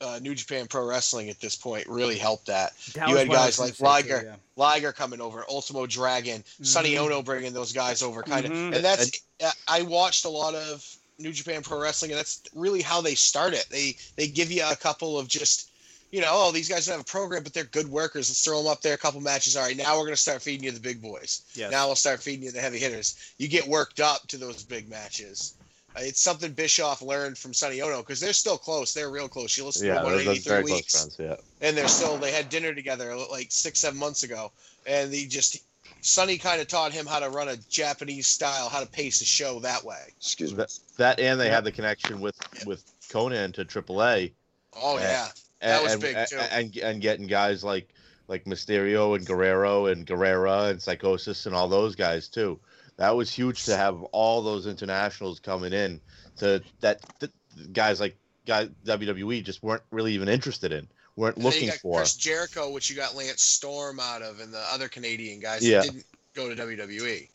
uh, 0.02 0.20
New 0.22 0.36
Japan 0.36 0.68
Pro 0.68 0.86
Wrestling 0.86 1.30
at 1.30 1.40
this 1.40 1.56
point 1.56 1.88
really 1.88 2.18
helped 2.18 2.48
that. 2.48 2.74
That 2.94 3.10
you 3.10 3.16
had 3.16 3.30
guys 3.30 3.60
like 3.60 3.78
gonna 3.78 4.02
too, 4.02 4.10
Liger, 4.10 4.24
yeah. 4.26 4.36
Liger 4.56 4.92
coming 4.92 5.22
over, 5.22 5.46
Ultimo 5.50 5.86
Dragon, 5.86 6.44
Sonny 6.62 6.94
Mhm. 6.94 7.06
Onoo 7.06 7.24
bringing 7.24 7.54
those 7.54 7.72
guys 7.72 8.02
over, 8.02 8.24
kind 8.24 8.46
of. 8.46 8.52
Mhm. 8.52 8.76
And 8.76 8.86
that's 8.86 9.12
uh, 9.44 9.52
I 9.68 9.82
watched 9.84 10.26
a 10.26 10.30
lot 10.30 10.54
of 10.56 10.86
New 11.18 11.32
Japan 11.32 11.64
Pro 11.64 11.80
Wrestling, 11.80 12.12
and 12.12 12.18
that's 12.18 12.42
really 12.54 12.82
how 12.82 13.02
they 13.02 13.16
start 13.16 13.54
it. 13.54 13.66
They 13.70 13.96
they 14.16 14.28
give 14.28 14.52
you 14.52 14.64
a 14.66 14.76
couple 14.76 15.18
of 15.18 15.28
just. 15.28 15.70
You 16.12 16.22
know, 16.22 16.30
oh, 16.32 16.52
these 16.54 16.70
guys 16.70 16.86
don't 16.86 16.94
have 16.94 17.02
a 17.02 17.04
program, 17.04 17.44
but 17.44 17.54
they're 17.54 17.66
good 17.66 17.90
workers. 17.90 18.30
Let's 18.30 18.42
throw 18.42 18.60
them 18.60 18.72
up 18.72 18.82
there, 18.82 18.94
a 18.94 18.98
couple 18.98 19.20
matches. 19.20 19.58
All 19.58 19.64
right, 19.64 19.76
now 19.76 19.96
we're 19.98 20.04
going 20.06 20.14
to 20.14 20.22
start 20.22 20.42
feeding 20.42 20.64
you 20.64 20.72
the 20.72 20.80
big 20.80 21.02
boys. 21.02 21.42
Yes. 21.56 21.72
Now 21.72 21.88
we'll 21.88 21.98
start 21.98 22.22
feeding 22.24 22.46
you 22.46 22.52
the 22.52 22.62
heavy 22.62 22.78
hitters. 22.78 23.16
You 23.38 23.50
get 23.50 23.68
worked 23.68 24.00
up 24.00 24.26
to 24.28 24.38
those 24.38 24.64
big 24.64 24.88
matches. 24.88 25.56
It's 25.98 26.20
something 26.22 26.52
Bischoff 26.54 27.02
learned 27.02 27.38
from 27.38 27.54
Sonny 27.54 27.82
Onoo 27.82 28.00
because 28.00 28.20
they're 28.20 28.34
still 28.34 28.58
close. 28.58 28.94
They're 28.94 29.10
real 29.10 29.28
close. 29.30 29.58
You 29.58 29.66
listen 29.66 29.88
Yeah, 29.88 30.00
to 30.00 30.04
them 30.04 30.12
those, 30.12 30.20
on 30.22 30.26
those 30.26 30.38
83 30.48 30.50
very 30.52 30.64
close 30.64 30.78
weeks 30.78 30.94
friends. 31.16 31.18
Yeah. 31.20 31.68
and 31.68 31.78
they're 31.78 31.88
still 31.88 32.18
they 32.18 32.32
had 32.32 32.50
dinner 32.50 32.74
together 32.74 33.16
like 33.32 33.48
six 33.52 33.80
seven 33.80 34.00
months 34.00 34.24
ago 34.24 34.52
and 34.86 35.14
he 35.14 35.26
just 35.28 35.60
sonny 36.02 36.38
kind 36.38 36.60
of 36.62 36.68
taught 36.68 36.92
him 36.92 37.06
how 37.06 37.20
to 37.20 37.30
run 37.30 37.48
a 37.48 37.56
japanese 37.70 38.28
style 38.28 38.70
how 38.70 38.80
to 38.80 38.86
pace 38.88 39.22
a 39.22 39.26
show 39.26 39.60
that 39.60 39.84
way 39.84 39.98
Excuse 40.18 40.52
me. 40.52 40.58
That, 40.58 40.72
that 40.98 41.20
and 41.20 41.40
they 41.40 41.46
Yeah. 41.48 41.56
had 41.56 41.64
the 41.64 41.72
connection 41.72 42.20
with 42.20 42.36
with 42.66 42.84
Konnan 43.10 43.54
to 43.54 43.66
AAA. 43.66 44.32
oh 44.76 44.98
Yeah. 44.98 45.04
yeah 45.04 45.28
and, 45.62 45.72
That 45.72 45.84
was 45.84 45.94
and, 45.94 46.02
big, 46.02 46.16
and- 46.16 46.28
too. 46.30 46.38
And, 46.38 46.78
and 46.78 47.02
getting 47.02 47.28
guys 47.28 47.64
like 47.64 47.90
like 48.28 48.44
Mysterio 48.46 49.16
and 49.16 49.26
Guerrero 49.26 49.86
and 49.86 50.06
Guerrera 50.06 50.70
and 50.72 50.82
Psychosis 50.82 51.46
and 51.46 51.56
all 51.56 51.68
those 51.70 51.96
guys 51.96 52.28
too. 52.28 52.60
That 52.98 53.16
was 53.16 53.32
huge 53.32 53.66
to 53.66 53.76
have 53.76 54.02
all 54.12 54.42
those 54.42 54.68
internationals 54.68 55.40
coming 55.40 55.74
in 55.74 56.00
to 56.38 56.64
that, 56.82 57.02
that 57.20 57.32
guys 57.74 58.00
like 58.00 58.16
guys 58.46 58.70
WWE 58.86 59.44
just 59.44 59.62
weren't 59.64 59.84
really 59.92 60.14
even 60.14 60.30
interested 60.30 60.72
in, 60.72 60.88
weren't 61.18 61.36
And 61.38 61.46
then 61.46 61.52
you 61.52 61.58
looking 61.58 61.70
got 61.70 61.80
for. 61.80 61.98
chris 62.00 62.16
jericho 62.16 62.70
which 62.72 62.90
you 62.90 62.96
got 62.96 63.16
lance 63.16 63.42
storm 63.42 64.00
out 64.00 64.22
of 64.22 64.40
and 64.40 64.54
the 64.54 64.62
other 64.72 64.88
canadian 64.88 65.40
guys 65.40 65.62
Yeah. 65.62 65.82
that 65.82 65.92
didn't 65.92 66.06
go 66.36 66.54
to 66.54 66.56
wwe 66.62 67.28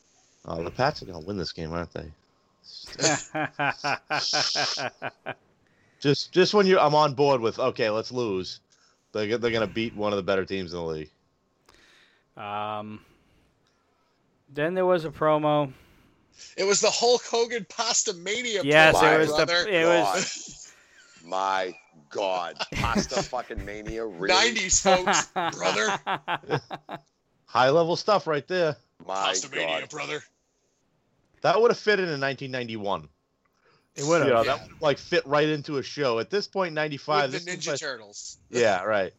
Oh, 0.47 0.65
the 0.65 0.71
Pats 0.71 1.03
are 1.03 1.07
gonna 1.07 1.21
win 1.21 1.37
this 1.37 1.53
game, 1.53 1.73
aren't 1.73 1.93
they? 1.93 2.11
Just 6.01 6.33
just 6.33 6.55
when 6.55 6.67
you 6.67 6.79
I'm 6.79 6.95
on 6.95 7.13
board 7.15 7.43
with 7.43 7.59
okay, 7.59 7.91
let's 7.91 8.11
lose. 8.11 8.61
They're, 9.13 9.37
they're 9.37 9.51
gonna 9.51 9.67
beat 9.67 9.95
one 9.95 10.13
of 10.13 10.17
the 10.17 10.23
better 10.23 10.47
teams 10.47 10.73
in 10.73 10.79
the 10.79 10.85
league. 10.85 11.11
um, 12.39 13.01
then 14.53 14.75
there 14.75 14.87
was 14.87 15.05
a 15.05 15.11
promo. 15.11 15.73
it 16.57 16.65
was 16.65 16.81
the 16.81 16.91
hulk 16.91 17.23
hogan 17.25 17.67
pasta 17.69 18.13
mania 18.15 18.63
Yes, 18.65 18.97
promo, 18.97 19.15
it 19.15 19.19
was 19.19 19.29
brother. 19.29 19.65
the 19.65 19.81
it 19.81 19.85
was 19.87 20.73
My 21.25 21.75
God, 22.11 22.57
pasta 22.75 23.23
fucking 23.23 23.65
mania, 23.65 24.05
really? 24.07 24.53
90s 24.55 24.83
folks 24.83 25.27
brother 25.57 26.61
High 27.47 27.71
level 27.71 27.97
stuff 27.97 28.27
right 28.27 28.47
there. 28.47 28.77
My 29.07 29.15
pasta 29.15 29.49
mania 29.51 29.81
God. 29.81 29.91
brother 29.91 30.23
That 31.43 31.61
would 31.61 31.71
have 31.71 31.79
fit 31.79 31.99
in 31.99 32.05
in 32.09 32.21
1991. 32.21 33.09
It 33.97 34.05
would 34.05 34.21
have. 34.21 34.29
You 34.29 34.35
know, 34.35 34.43
yeah. 34.43 34.57
that 34.57 34.69
would 34.69 34.81
like 34.83 34.99
fit 34.99 35.27
right 35.27 35.49
into 35.49 35.79
a 35.79 35.83
show. 35.83 36.21
At 36.21 36.31
this 36.31 36.47
point, 36.47 36.75
95. 36.75 37.33
with 37.33 37.45
the 37.45 37.45
this 37.51 37.57
is 37.59 37.65
ninja 37.67 37.71
like- 37.73 37.81
turtles 37.81 38.39
yeah, 38.51 38.83
right. 38.85 39.13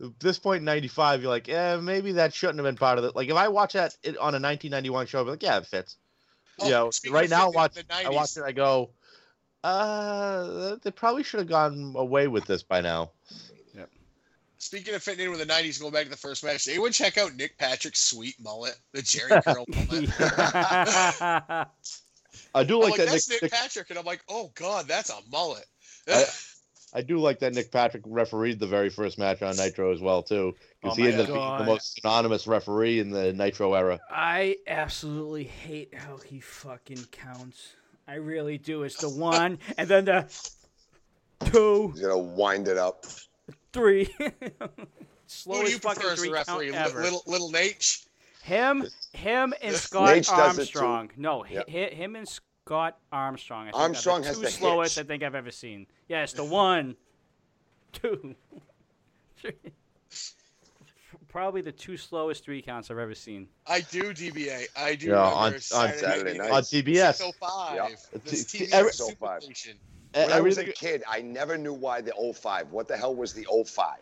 At 0.00 0.20
this 0.20 0.38
point, 0.38 0.58
in 0.58 0.64
95, 0.64 1.22
you're 1.22 1.30
like, 1.30 1.48
yeah, 1.48 1.76
maybe 1.76 2.12
that 2.12 2.32
shouldn't 2.32 2.58
have 2.58 2.64
been 2.64 2.76
part 2.76 2.98
of 2.98 3.04
it. 3.04 3.16
Like, 3.16 3.28
if 3.28 3.36
I 3.36 3.48
watch 3.48 3.72
that 3.72 3.96
on 4.04 4.34
a 4.34 4.38
1991 4.38 5.06
show, 5.06 5.20
I'd 5.20 5.24
be 5.24 5.30
like, 5.30 5.42
yeah, 5.42 5.58
it 5.58 5.66
fits. 5.66 5.96
Oh, 6.60 6.66
you 6.66 6.72
know, 6.72 6.90
right 7.10 7.28
now, 7.28 7.46
fitting 7.46 7.54
watch, 7.54 7.78
I 7.90 8.08
watch 8.10 8.36
it, 8.36 8.42
I 8.44 8.52
go, 8.52 8.90
uh, 9.64 10.76
they 10.82 10.90
probably 10.90 11.22
should 11.22 11.40
have 11.40 11.48
gone 11.48 11.94
away 11.96 12.28
with 12.28 12.46
this 12.46 12.62
by 12.62 12.80
now. 12.80 13.10
Speaking 14.60 14.92
of 14.94 15.02
fitting 15.02 15.26
in 15.26 15.30
with 15.30 15.38
the 15.38 15.46
'90s, 15.46 15.80
going 15.80 15.92
back 15.92 16.04
to 16.04 16.10
the 16.10 16.16
first 16.16 16.42
match, 16.42 16.64
did 16.64 16.72
anyone 16.72 16.90
check 16.90 17.16
out 17.16 17.36
Nick 17.36 17.56
Patrick's 17.58 18.00
sweet 18.00 18.34
mullet, 18.40 18.76
the 18.92 19.02
Jheri 19.02 19.42
curl 19.44 19.64
mullet? 19.68 21.68
I 22.54 22.64
do 22.64 22.76
I'm 22.76 22.82
like 22.82 22.90
like, 22.90 22.98
that 22.98 23.08
that's 23.08 23.28
Nick, 23.28 23.42
Nick, 23.42 23.42
Nick- 23.42 23.52
Patrick, 23.52 23.90
and 23.90 23.98
I'm 23.98 24.04
like, 24.04 24.22
oh 24.28 24.50
god, 24.56 24.86
that's 24.88 25.10
a 25.10 25.18
mullet. 25.30 25.64
I- 26.08 26.24
I 26.94 27.02
do 27.02 27.18
like 27.18 27.38
that 27.40 27.54
Nick 27.54 27.70
Patrick 27.70 28.02
refereed 28.06 28.58
the 28.58 28.66
very 28.66 28.88
first 28.88 29.18
match 29.18 29.42
on 29.42 29.56
Nitro 29.56 29.92
as 29.92 30.00
well 30.00 30.22
too, 30.22 30.54
because 30.80 30.98
Oh 30.98 31.02
he 31.02 31.08
my 31.08 31.08
ended 31.10 31.30
up 31.30 31.34
being 31.34 31.58
the 31.58 31.64
most 31.64 31.94
synonymous 31.96 32.46
referee 32.46 32.98
in 33.00 33.10
the 33.10 33.32
Nitro 33.32 33.74
era. 33.74 34.00
I 34.10 34.56
absolutely 34.66 35.44
hate 35.44 35.92
how 35.94 36.16
he 36.18 36.40
fucking 36.40 37.04
counts. 37.10 37.74
I 38.06 38.14
really 38.14 38.56
do. 38.58 38.84
It's 38.84 38.96
the 38.96 39.10
one, 39.10 39.58
and 39.76 39.86
then 39.88 40.06
the 40.06 40.26
two, 41.52 41.90
He's 41.92 42.00
gonna 42.00 42.16
wind 42.18 42.68
it 42.68 42.78
up. 42.78 43.04
three. 43.72 44.04
Who 44.18 44.28
do 44.30 44.86
Slowest 45.26 45.72
you 45.72 45.78
fucking 45.78 46.00
prefer 46.00 46.12
as 46.14 46.18
three 46.18 46.28
the 46.28 46.34
referee, 46.34 46.70
count 46.70 46.88
ever. 46.90 47.02
little 47.02 47.22
little 47.26 47.50
Nate? 47.50 47.98
Him, 48.42 48.86
him, 49.12 49.52
and 49.60 49.76
Scott 49.76 50.08
Nate 50.14 50.24
does 50.24 50.58
it 50.58 50.70
too. 50.70 50.78
Armstrong. 50.78 51.10
No, 51.18 51.42
hi- 51.42 51.52
Yep. 51.54 51.68
hi- 51.70 51.94
him 51.94 52.16
and 52.16 52.26
Scott 52.68 52.98
Armstrong. 53.10 53.62
I 53.62 53.70
think 53.70 53.76
Armstrong 53.76 54.18
are 54.18 54.20
the 54.20 54.26
has 54.28 54.36
two 54.36 54.42
the 54.42 54.50
slowest 54.50 54.96
hits. 54.96 55.06
I 55.06 55.08
think 55.08 55.22
I've 55.22 55.34
ever 55.34 55.50
seen. 55.50 55.86
Yes, 56.06 56.34
the 56.34 56.44
one, 56.44 56.96
two, 57.94 58.34
three. 59.38 59.52
Probably 61.28 61.62
the 61.62 61.72
two 61.72 61.96
slowest 61.96 62.44
three 62.44 62.60
counts 62.60 62.90
I've 62.90 62.98
ever 62.98 63.14
seen. 63.14 63.48
I 63.66 63.80
do 63.80 64.12
DBA. 64.12 64.66
I 64.76 64.94
do. 64.96 65.06
Yeah, 65.08 65.12
remember 65.12 65.34
on- 65.36 65.54
on 65.54 65.60
Saturday 65.60 66.36
night. 66.36 66.50
On 66.50 66.62
TBS, 66.62 67.14
605. 67.14 67.74
Yeah. 67.76 67.88
This 68.26 68.44
T- 68.44 68.66
TV 68.66 68.72
every- 68.72 68.92
Super 68.92 69.38
Station. 69.40 69.78
When 70.14 70.30
I 70.32 70.40
was 70.40 70.58
a 70.58 70.64
kid, 70.64 71.02
I 71.08 71.22
never 71.22 71.56
knew 71.56 71.72
why 71.72 72.02
the 72.02 72.12
05. 72.34 72.70
What 72.70 72.86
the 72.88 72.98
hell 72.98 73.14
was 73.14 73.32
the 73.32 73.46
05? 73.66 73.98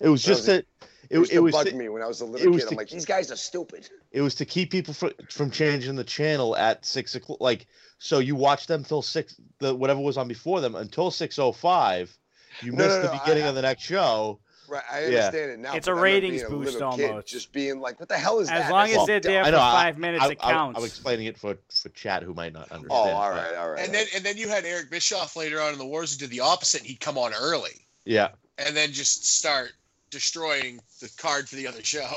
it 0.00 0.08
was 0.08 0.22
just 0.22 0.42
was 0.42 0.48
a- 0.48 0.52
that 0.52 0.66
It, 1.10 1.16
it, 1.16 1.18
used 1.18 1.32
it 1.32 1.34
to 1.36 1.42
was 1.42 1.52
bug 1.52 1.66
to, 1.68 1.74
me 1.74 1.88
when 1.88 2.02
I 2.02 2.06
was 2.06 2.20
a 2.20 2.24
little 2.24 2.52
was 2.52 2.62
kid. 2.62 2.68
to- 2.68 2.74
I'm 2.74 2.76
like, 2.76 2.88
these 2.88 3.04
guys 3.04 3.30
are 3.30 3.36
stupid. 3.36 3.88
it 4.12 4.20
was 4.22 4.34
to 4.36 4.44
keep 4.44 4.70
people 4.70 4.94
fr- 4.94 5.08
from 5.30 5.50
changing 5.50 5.96
the 5.96 6.04
channel 6.04 6.56
at 6.56 6.84
six 6.84 7.14
o'clock. 7.14 7.40
Like 7.40 7.66
so, 7.98 8.18
you 8.18 8.36
watch 8.36 8.66
them 8.66 8.84
till 8.84 9.02
six, 9.02 9.36
the 9.58 9.74
whatever 9.74 10.00
was 10.00 10.16
on 10.18 10.28
before 10.28 10.60
them 10.60 10.74
until 10.74 11.10
six 11.10 11.38
oh 11.38 11.52
five. 11.52 12.16
You 12.62 12.72
No, 12.72 12.78
missed 12.78 13.02
no, 13.02 13.02
the 13.12 13.18
beginning 13.20 13.44
I- 13.44 13.48
of 13.48 13.54
the 13.54 13.62
next 13.62 13.82
show. 13.82 14.38
Right, 14.68 14.82
I 14.90 14.98
Yeah. 15.02 15.06
understand 15.26 15.50
it 15.52 15.58
now. 15.60 15.74
It's 15.76 15.86
a 15.86 15.92
but 15.92 15.98
I 15.98 16.00
remember 16.00 16.02
ratings 16.26 16.42
being 16.42 16.52
a 16.52 16.56
boost 16.56 16.72
little 16.72 16.96
kid 16.96 17.08
almost. 17.10 17.28
Just 17.28 17.52
being 17.52 17.78
like, 17.78 18.00
what 18.00 18.08
the 18.08 18.18
hell 18.18 18.40
is 18.40 18.48
As 18.48 18.58
that? 18.58 18.64
As 18.64 18.70
long 18.72 18.86
as 18.86 18.90
That's- 18.90 19.06
they're 19.06 19.20
there 19.20 19.44
for 19.44 19.50
know, 19.52 19.58
I- 19.60 19.72
five 19.84 19.98
minutes, 19.98 20.24
I, 20.24 20.28
it 20.30 20.38
I, 20.42 20.50
counts. 20.50 20.78
I'm 20.80 20.84
explaining 20.84 21.26
it 21.26 21.38
for 21.38 21.56
for 21.72 21.88
chat 21.90 22.24
who 22.24 22.34
might 22.34 22.52
not 22.52 22.66
oh, 22.72 22.74
understand. 22.74 23.10
oh, 23.10 23.12
all 23.12 23.30
but- 23.30 23.36
right, 23.36 23.54
all 23.54 23.70
right. 23.70 23.84
And 23.84 23.94
then 23.94 24.06
and 24.16 24.24
then 24.24 24.36
you 24.36 24.48
had 24.48 24.64
Eric 24.64 24.90
Bischoff 24.90 25.36
later 25.36 25.60
on 25.60 25.72
in 25.72 25.78
the 25.78 25.86
Wars 25.86 26.12
who 26.14 26.18
did 26.18 26.30
the 26.30 26.40
opposite. 26.40 26.82
He'd 26.82 26.98
come 26.98 27.16
on 27.16 27.32
early 27.32 27.86
Yeah, 28.04 28.30
and 28.58 28.76
then 28.76 28.90
just 28.92 29.24
start 29.24 29.70
destroying 30.10 30.80
the 31.00 31.10
card 31.16 31.48
for 31.48 31.56
the 31.56 31.66
other 31.66 31.82
show. 31.82 32.08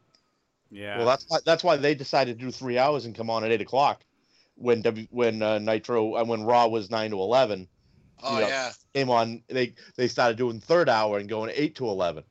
yeah. 0.70 0.98
well, 0.98 1.06
that's 1.06 1.24
why, 1.28 1.38
that's 1.44 1.64
why 1.64 1.76
they 1.76 1.94
decided 1.94 2.38
to 2.38 2.44
do 2.44 2.50
three 2.50 2.78
hours 2.78 3.04
and 3.04 3.14
come 3.14 3.30
on 3.30 3.44
at 3.44 3.50
eight 3.50 3.60
o'clock 3.60 4.02
when 4.56 4.82
W 4.82 5.06
when 5.10 5.42
uh, 5.42 5.58
Nitro 5.58 6.16
and 6.16 6.28
when 6.28 6.42
Raw 6.44 6.66
was 6.68 6.90
nine 6.90 7.10
to 7.10 7.16
eleven 7.20 7.66
Oh 8.22 8.38
Yeah. 8.38 8.48
yeah. 8.48 8.72
came 8.94 9.08
on. 9.10 9.42
They 9.48 9.74
they 9.96 10.06
started 10.08 10.36
doing 10.36 10.60
third 10.60 10.88
hour 10.88 11.18
and 11.18 11.28
going 11.28 11.50
eight 11.54 11.74
to 11.76 11.86
eleven. 11.86 12.22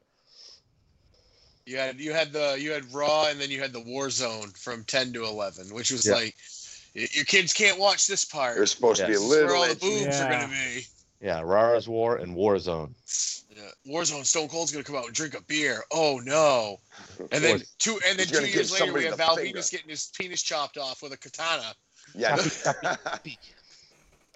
You 1.65 1.77
had 1.77 1.99
you 1.99 2.13
had 2.13 2.31
the 2.31 2.57
you 2.59 2.71
had 2.71 2.91
Raw 2.93 3.27
and 3.29 3.39
then 3.39 3.49
you 3.51 3.59
had 3.59 3.73
the 3.73 3.81
War 3.81 4.09
Zone 4.09 4.49
from 4.49 4.83
ten 4.85 5.11
to 5.13 5.23
eleven, 5.25 5.73
which 5.73 5.91
was 5.91 6.05
Yeah. 6.05 6.13
like 6.15 6.35
your 6.93 7.25
kids 7.25 7.53
can't 7.53 7.79
watch 7.79 8.07
this 8.07 8.25
part. 8.25 8.55
They're 8.55 8.65
supposed 8.65 8.99
to 9.01 9.07
be 9.07 9.13
a 9.13 9.19
Yes. 9.19 9.21
This 9.21 9.31
is 9.31 9.35
where 9.37 9.45
little 9.47 9.55
all 9.57 9.63
the 9.65 9.71
edgy. 9.71 10.03
boobs 10.05 10.19
are 10.19 10.29
gonna 10.31 10.47
be. 10.47 10.85
Yeah, 11.21 11.41
Rara's 11.41 11.87
War 11.89 12.15
and 12.17 12.35
Warzone. 12.35 12.93
Yeah. 13.53 13.93
Warzone 13.93 14.25
Stone 14.25 14.47
Cold's 14.47 14.71
gonna 14.71 14.83
come 14.85 14.95
out 14.95 15.05
and 15.05 15.13
drink 15.13 15.33
a 15.33 15.41
beer. 15.41 15.83
Oh 15.91 16.21
no! 16.23 16.79
And 17.31 17.43
then 17.43 17.61
two 17.77 17.99
and 18.07 18.17
then 18.17 18.27
He's 18.27 18.39
two 18.39 18.45
years 18.47 18.71
later 18.79 18.93
we 18.93 19.03
have 19.05 19.17
Val. 19.17 19.35
Venis 19.35 19.69
getting 19.71 19.89
his 19.89 20.11
penis 20.17 20.41
chopped 20.41 20.77
off 20.77 21.01
with 21.03 21.11
a 21.11 21.17
katana. 21.17 21.73
Yeah. 22.15 22.37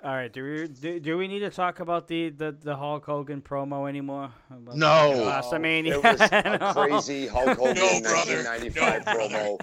All 0.04 0.12
right, 0.12 0.34
do 0.34 0.44
we 0.44 0.68
do, 0.68 1.00
do 1.00 1.18
we 1.18 1.30
need 1.30 1.40
to 1.40 1.50
talk 1.50 1.80
about 1.80 2.10
the, 2.10 2.30
the, 2.32 2.52
the 2.52 2.76
Hulk 2.76 3.06
Hogan 3.06 3.42
promo 3.42 3.88
anymore? 3.88 4.30
About 4.52 4.76
No. 4.76 5.16
the 5.16 5.24
Last 5.24 5.58
Mania? 5.58 5.94
It 5.98 6.04
was 6.04 6.20
a 6.20 6.58
No. 6.60 6.74
crazy 6.74 7.26
Hulk 7.26 7.58
Hogan 7.58 7.76
No, 7.76 8.02
1995 8.02 9.06
No, 9.06 9.14
promo 9.14 9.60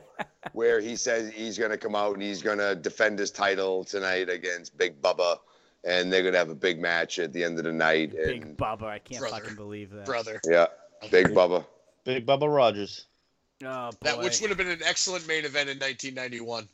where 0.53 0.81
he 0.81 0.97
says 0.97 1.31
he's 1.31 1.59
going 1.59 1.71
to 1.71 1.77
come 1.77 1.95
out 1.95 2.15
and 2.15 2.23
he's 2.23 2.41
going 2.41 2.57
to 2.57 2.75
defend 2.75 3.19
his 3.19 3.31
title 3.31 3.85
tonight 3.85 4.31
against 4.31 4.79
Big 4.79 5.01
Bubba, 5.03 5.37
and 5.85 6.13
they're 6.13 6.23
going 6.23 6.33
to 6.35 6.39
have 6.39 6.51
a 6.51 6.55
big 6.55 6.81
match 6.81 7.19
at 7.19 7.33
the 7.33 7.43
end 7.45 7.59
of 7.59 7.65
the 7.65 7.73
night. 7.73 8.13
Big 8.13 8.43
And 8.43 8.57
Bubba, 8.57 8.85
I 8.85 8.99
can't 8.99 9.21
Brother. 9.21 9.37
fucking 9.41 9.57
believe 9.57 9.91
that. 9.91 10.05
brother. 10.07 10.41
yeah, 10.49 10.67
Big 11.11 11.29
Bubba. 11.29 11.65
Big 12.05 12.27
Bubba 12.27 12.55
Rogers, 12.55 13.07
Oh 13.65 13.91
boy. 13.91 13.97
That 14.03 14.19
which 14.19 14.41
would 14.41 14.49
have 14.51 14.57
been 14.59 14.69
an 14.71 14.81
excellent 14.85 15.27
main 15.29 15.45
event 15.45 15.69
in 15.69 15.79
1991. 15.79 16.67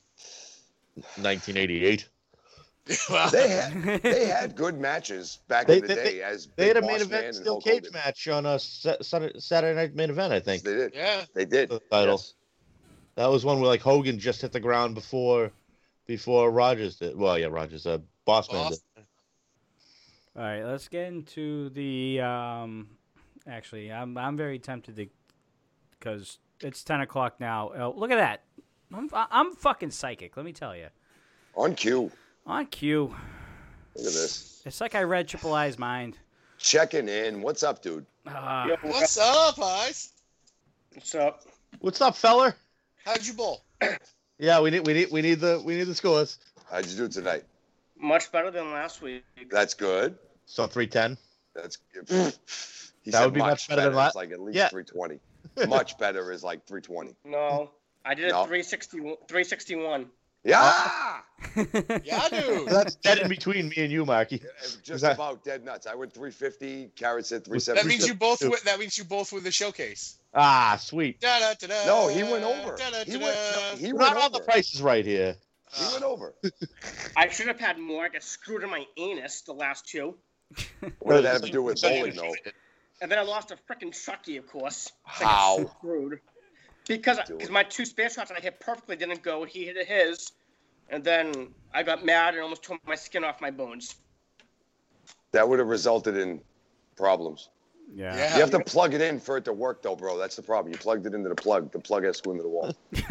1988. 1.16 2.09
well, 3.11 3.30
They 3.32 3.48
had 3.48 4.02
they 4.02 4.26
had 4.26 4.54
good 4.54 4.78
matches 4.78 5.38
back 5.48 5.66
They- 5.66 5.76
in 5.78 5.82
the 5.82 5.88
they- 5.88 5.94
day 6.04 6.22
as 6.22 6.48
They 6.57 6.68
had 6.68 6.76
a 6.76 6.80
main 6.82 6.90
Boss 7.00 7.00
Man 7.00 7.07
event 7.09 7.26
and 7.26 7.34
steel 7.36 7.61
cage 7.61 7.74
Hogan. 7.86 7.92
match 7.92 8.28
on 8.28 8.46
a 8.46 8.59
Saturday, 8.59 9.38
Saturday 9.40 9.74
night 9.74 9.94
main 9.94 10.11
event. 10.11 10.32
I 10.32 10.40
think 10.40 10.62
They 10.62 10.74
did. 10.74 10.92
yeah. 10.94 11.24
They 11.34 11.44
did. 11.44 11.68
the 11.70 11.80
title. 11.90 12.14
Yes. 12.14 12.34
That 13.16 13.26
was 13.26 13.44
one 13.44 13.61
where 13.61 13.68
like 13.68 13.80
Hogan 13.80 14.18
just 14.18 14.42
hit 14.42 14.52
the 14.52 14.61
ground 14.61 14.94
before 14.94 15.50
before 16.07 16.50
Rogers 16.52 16.96
did. 16.96 17.16
Well, 17.16 17.36
yeah, 17.38 17.46
Rogers. 17.46 17.86
Uh, 17.86 17.98
Boss 18.24 18.50
Man 18.52 18.62
did. 18.62 18.68
Boston. 18.70 18.86
All 20.37 20.43
right, 20.43 20.62
let's 20.64 20.89
get 20.89 21.07
into 21.07 21.70
the. 21.70 22.20
Um, 22.20 22.89
actually, 23.49 23.91
I'm 23.91 24.18
I'm 24.18 24.37
very 24.37 24.59
tempted 24.59 24.97
to, 24.97 25.07
because 25.99 26.39
it's 26.61 26.84
ten 26.84 27.01
o'clock 27.01 27.41
now. 27.41 27.70
Oh, 27.74 27.95
look 27.97 28.11
at 28.11 28.16
that! 28.16 28.43
I'm 28.93 29.09
I'm 29.14 29.55
fucking 29.55 29.91
psychic. 29.93 30.37
Let 30.37 30.45
me 30.45 30.53
tell 30.53 30.76
you. 30.76 30.89
On 31.55 31.74
cue. 31.74 32.11
On 32.47 32.66
cue, 32.66 33.07
Look 33.97 34.07
at 34.07 34.12
this. 34.12 34.62
it's 34.66 34.80
like 34.80 34.95
I 34.95 35.03
read 35.05 35.26
Triple 35.26 35.55
I's 35.55 35.78
mind. 35.78 36.18
Checking 36.59 37.09
in. 37.09 37.41
What's 37.41 37.62
up, 37.62 37.80
dude? 37.82 38.05
Uh, 38.26 38.66
Yo, 38.68 38.76
What's 38.82 39.16
up, 39.18 39.57
guys? 39.57 40.12
What's 40.95 41.14
up? 41.14 41.43
What's 41.80 42.01
up, 42.01 42.14
feller? 42.14 42.55
How'd 43.05 43.24
you 43.26 43.32
bowl? 43.32 43.62
Yeah, 44.39 44.61
we 44.61 44.70
need 44.70 44.87
we 44.87 44.93
need 44.93 45.11
we 45.11 45.22
need 45.22 45.41
the 45.41 45.62
we 45.64 45.76
need 45.76 45.84
the 45.84 45.95
scores. 45.95 46.39
How'd 46.70 46.84
you 46.87 46.97
do 46.97 47.09
tonight? 47.09 47.45
Much 47.99 48.30
better 48.30 48.51
than 48.51 48.70
last 48.72 49.01
week. 49.01 49.24
That's 49.51 49.72
good. 49.72 50.18
So 50.47 50.66
three 50.66 50.86
ten. 50.86 51.18
That's 51.55 51.78
good. 51.92 52.34
He 53.03 53.12
That 53.12 53.24
would 53.24 53.34
be 53.34 53.38
much 53.40 53.68
better 53.68 53.88
than 53.88 53.97
It's 54.05 54.16
like 54.16 54.32
at 54.32 54.40
least 54.40 54.57
Yeah. 54.57 54.68
320. 54.68 55.20
much 55.68 55.97
better 55.97 56.32
is 56.32 56.42
like 56.42 56.66
320. 56.66 57.14
No, 57.24 57.70
I 58.05 58.14
did 58.14 58.24
a 58.24 58.28
No. 58.30 58.42
360, 58.47 58.99
361. 59.28 60.07
Yeah. 60.42 61.20
Yeah, 62.03 62.28
dude. 62.30 62.66
That's 62.68 62.97
dead 62.97 63.18
in 63.20 63.28
between 63.28 63.68
me 63.68 63.76
and 63.78 63.92
you, 63.92 64.05
Marky. 64.05 64.42
Just 64.82 65.03
that- 65.03 65.14
about 65.14 65.44
dead 65.44 65.64
nuts. 65.64 65.86
I 65.86 65.94
went 65.94 66.12
350. 66.14 66.90
Carrot 66.97 67.26
said 67.26 67.44
That 67.44 67.86
means 67.86 68.09
you 68.09 68.14
both. 68.14 68.40
Win, 68.42 68.53
that 68.64 68.80
means 68.80 68.99
you 68.99 69.05
both 69.05 69.32
win 69.32 69.44
the 69.44 69.53
showcase. 69.53 70.18
Ah, 70.34 70.76
sweet. 70.80 71.20
Da, 71.20 71.38
da, 71.38 71.55
da, 71.61 71.66
da, 71.68 71.86
No, 71.86 72.09
he 72.09 72.24
went 72.24 72.42
over. 72.42 72.74
da, 72.76 72.90
da, 72.90 73.05
He 73.05 73.18
went, 73.18 73.36
da. 73.36 73.51
no, 73.72 73.76
he 73.76 73.92
We're 73.92 74.01
went 74.01 74.14
not 74.14 74.24
on 74.24 74.32
the 74.32 74.40
prices 74.40 74.82
right 74.82 75.05
here. 75.07 75.36
He 75.72 75.92
went 75.92 76.03
over. 76.05 76.34
I 77.16 77.28
should 77.28 77.47
have 77.47 77.61
had 77.61 77.78
more. 77.78 78.05
I 78.05 78.09
got 78.09 78.24
screwed 78.24 78.64
in 78.64 78.70
my 78.70 78.84
anus 78.97 79.42
the 79.42 79.53
last 79.53 79.86
two. 79.86 80.16
What 81.01 81.16
did 81.16 81.24
that 81.24 81.32
have 81.32 81.42
to 81.42 81.51
do 81.51 81.62
with 81.62 81.80
bowling, 81.82 82.14
though? 82.14 82.34
And 83.01 83.11
then 83.11 83.18
I 83.18 83.22
lost 83.22 83.51
a 83.51 83.57
freaking 83.57 83.92
Chucky, 83.92 84.36
of 84.36 84.47
course. 84.47 84.92
So 85.18 85.24
I 85.24 85.28
How? 85.28 85.66
Screwed. 85.78 86.20
Because 86.86 87.18
because 87.28 87.51
my 87.51 87.64
two 87.64 87.84
spare 87.84 88.09
shots 88.09 88.30
I 88.30 88.40
hit 88.40 88.61
perfectly 88.61 88.97
didn't 88.97 89.22
go. 89.22 89.44
He 89.44 89.64
hit 89.66 89.86
his. 89.86 90.32
And 90.88 91.03
then 91.03 91.49
I 91.74 91.82
got 91.82 92.05
mad 92.05 92.34
and 92.34 92.42
almost 92.42 92.62
tore 92.62 92.78
my 92.86 92.94
skin 92.94 93.24
off 93.24 93.40
my 93.40 93.51
bones. 93.51 93.97
That 95.32 95.49
would 95.49 95.59
have 95.59 95.68
resulted 95.68 96.16
in 96.16 96.40
problems. 96.97 97.49
yeah. 97.92 98.16
Yeah. 98.16 98.34
You 98.34 98.40
have 98.40 98.53
to 98.53 98.61
plug 98.61 98.94
it 98.94 99.01
in 99.01 99.18
for 99.18 99.36
it 99.36 99.44
to 99.47 99.53
work, 99.53 99.82
though, 99.82 99.97
bro. 99.97 100.16
That's 100.16 100.36
the 100.36 100.42
problem. 100.42 100.72
You 100.72 100.78
plugged 100.78 101.07
it 101.07 101.14
into 101.14 101.28
the 101.28 101.34
plug. 101.34 101.72
The 101.72 101.80
plug 101.80 102.05
has 102.05 102.20
to 102.20 102.22
go 102.22 102.30
into 102.30 102.44
the 102.44 102.49
wall. 102.49 102.74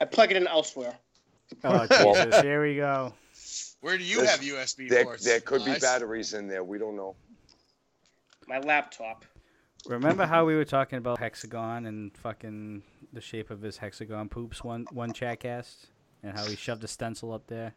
I 0.00 0.04
plug 0.06 0.30
it 0.30 0.38
in 0.38 0.46
elsewhere. 0.46 0.94
oh 1.62 1.86
Jesus! 1.86 2.40
Here 2.40 2.62
we 2.62 2.76
go. 2.76 3.12
Where 3.84 3.98
do 3.98 4.02
you 4.04 4.16
There's- 4.22 4.30
have 4.30 4.40
USB 4.40 4.88
There, 4.88 5.04
ports? 5.04 5.22
there 5.24 5.40
could 5.40 5.62
be 5.62 5.78
batteries 5.78 6.32
in 6.32 6.48
there. 6.48 6.64
We 6.64 6.78
don't 6.78 6.96
know. 6.96 7.16
My 8.48 8.58
laptop. 8.58 9.26
Remember 9.86 10.24
how 10.24 10.46
we 10.46 10.54
were 10.56 10.64
talking 10.64 10.96
about 10.96 11.18
hexagon 11.18 11.84
and 11.84 12.16
fucking 12.16 12.82
the 13.12 13.20
shape 13.20 13.50
of 13.50 13.60
his 13.60 13.76
hexagon 13.76 14.30
poops 14.30 14.64
one 14.64 14.86
one 14.90 15.12
chatcast 15.12 15.84
and 16.22 16.34
how 16.34 16.46
he 16.46 16.56
shoved 16.56 16.82
a 16.82 16.88
stencil 16.88 17.30
up 17.34 17.46
there. 17.46 17.74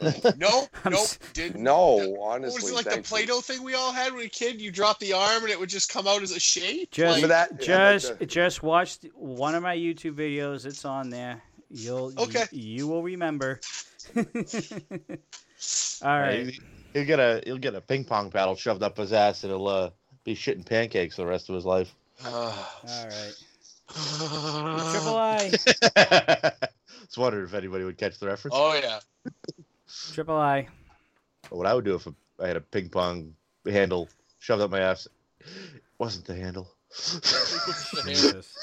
No, 0.36 0.68
I'm 0.84 0.92
nope. 0.92 1.00
s- 1.00 1.18
Did 1.32 1.56
No, 1.56 1.94
What 1.96 2.36
honestly. 2.36 2.62
was 2.62 2.70
it 2.70 2.74
like 2.76 2.94
the. 2.94 3.02
Play-Doh 3.02 3.40
thing 3.40 3.64
we 3.64 3.74
all 3.74 3.90
had 3.92 4.12
when 4.12 4.18
we 4.18 4.22
were 4.22 4.26
a 4.26 4.30
kid? 4.30 4.60
You 4.60 4.70
drop 4.70 5.00
the 5.00 5.12
arm 5.12 5.42
and 5.42 5.50
it 5.50 5.58
would 5.58 5.68
just 5.70 5.92
come 5.92 6.06
out 6.06 6.22
as 6.22 6.30
a 6.30 6.38
shape. 6.38 6.92
Just, 6.92 7.16
Remember 7.16 7.26
that? 7.34 7.60
Just, 7.60 8.10
like 8.10 8.18
the- 8.20 8.26
just 8.26 8.62
watch 8.62 8.98
one 9.12 9.56
of 9.56 9.64
my 9.64 9.74
YouTube 9.76 10.14
videos. 10.14 10.66
It's 10.66 10.84
on 10.84 11.10
there. 11.10 11.42
You'll, 11.68 12.12
Okay. 12.16 12.44
you, 12.52 12.76
you 12.76 12.86
will 12.86 13.02
remember. 13.02 13.58
All 16.02 16.20
right. 16.20 16.46
He- 16.46 16.60
He'll 16.94 17.04
get 17.04 17.20
a 17.20 17.42
he'll 17.44 17.58
get 17.58 17.74
a 17.74 17.82
ping 17.82 18.04
pong 18.04 18.30
paddle 18.30 18.56
shoved 18.56 18.82
up 18.82 18.96
his 18.96 19.12
ass 19.12 19.44
and 19.44 19.52
he'll 19.52 19.68
uh, 19.68 19.90
be 20.24 20.34
shitting 20.34 20.64
pancakes 20.64 21.16
the 21.16 21.26
rest 21.26 21.50
of 21.50 21.54
his 21.54 21.66
life. 21.66 21.94
All 22.24 22.50
right. 22.82 23.34
Triple 24.90 25.16
I. 25.16 25.50
Just 27.04 27.18
wondered 27.18 27.44
if 27.44 27.52
anybody 27.54 27.84
would 27.84 27.98
catch 27.98 28.18
the 28.18 28.26
reference. 28.26 28.56
oh 28.58 28.74
yeah. 28.82 29.00
Triple 30.12 30.36
I. 30.36 30.66
What 31.50 31.66
I 31.66 31.74
would 31.74 31.84
do 31.84 31.94
if 31.94 32.08
I 32.40 32.46
had 32.48 32.56
a 32.56 32.60
ping 32.62 32.88
pong 32.88 33.34
handle 33.66 34.08
shoved 34.38 34.62
up 34.62 34.70
my 34.70 34.80
ass 34.80 35.06
wasn't 35.98 36.24
the 36.24 36.34
handle. 36.34 36.70
Jesus. 38.04 38.56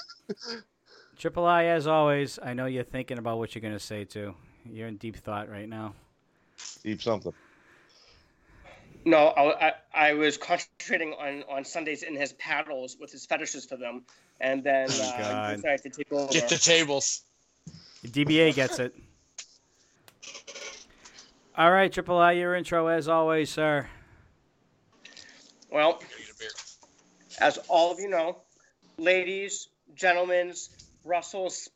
Triple 1.18 1.46
I, 1.46 1.66
as 1.66 1.86
always, 1.88 2.40
I 2.42 2.54
know 2.54 2.66
you're 2.66 2.84
thinking 2.84 3.18
about 3.20 3.38
what 3.38 3.54
you're 3.56 3.62
going 3.62 3.74
to 3.74 3.80
say, 3.80 4.04
too. 4.04 4.36
You're 4.66 4.88
in 4.88 4.98
deep 4.98 5.16
thought 5.18 5.50
right 5.50 5.70
now. 5.70 5.94
Deep 6.84 7.02
something. 7.02 7.34
No, 9.06 9.28
I, 9.28 9.68
I, 9.68 9.74
I 9.94 10.14
was 10.14 10.36
concentrating 10.38 11.14
on, 11.14 11.44
on 11.50 11.64
Sundays 11.64 12.02
in 12.02 12.16
his 12.16 12.34
paddles 12.34 12.98
with 13.00 13.12
his 13.12 13.26
fetishes 13.26 13.66
for 13.66 13.78
them, 13.78 14.04
and 14.42 14.64
then 14.64 14.90
Oh, 14.90 15.04
uh, 15.04 15.18
God. 15.18 15.56
decided 15.58 15.84
to 15.84 15.90
take 15.90 16.12
over. 16.12 16.32
Get 16.34 16.50
the 16.50 16.58
tables. 16.58 17.22
DBA 18.08 18.56
gets 18.56 18.80
it. 18.80 18.96
All 21.58 21.72
right, 21.72 21.92
Triple 21.92 22.18
I, 22.18 22.34
your 22.34 22.56
intro, 22.56 22.88
as 22.88 23.08
always, 23.08 23.50
sir. 23.50 23.88
Well, 25.70 26.02
as 27.40 27.58
all 27.70 27.92
of 27.92 28.00
you 28.00 28.10
know, 28.10 28.38
ladies, 28.98 29.70
gentlemen, 29.96 30.54
Brussels. 31.06 31.70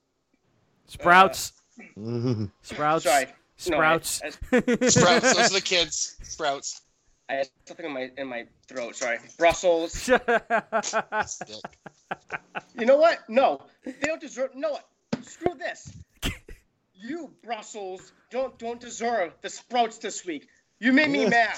Sprouts. 0.87 1.53
Mhm. 1.97 2.51
Sprouts. 2.61 3.05
Sorry, 3.05 3.27
no, 3.67 3.77
Sprouts. 3.77 4.21
I- 4.23 4.29
Sprouts. 4.89 5.33
Those 5.33 5.51
are 5.51 5.53
the 5.53 5.61
kids. 5.63 6.15
Sprouts. 6.23 6.81
I 7.29 7.33
had 7.33 7.49
something 7.65 7.85
in 7.85 7.93
my 7.93 8.11
in 8.17 8.27
my 8.27 8.45
throat. 8.67 8.95
Sorry, 8.95 9.19
Brussels. 9.37 10.09
You 12.77 12.85
know 12.85 12.97
what? 12.97 13.19
No, 13.29 13.61
they 13.85 13.93
don't 14.01 14.21
deserve. 14.21 14.55
No, 14.55 14.71
what? 14.71 14.85
Screw 15.23 15.53
this. 15.55 15.91
You 16.95 17.31
Brussels 17.43 18.11
don't 18.31 18.57
don't 18.57 18.79
deserve 18.79 19.33
the 19.41 19.49
Sprouts 19.49 19.97
this 19.99 20.25
week. 20.25 20.47
You 20.79 20.93
made 20.93 21.09
me 21.09 21.25
mad. 21.25 21.55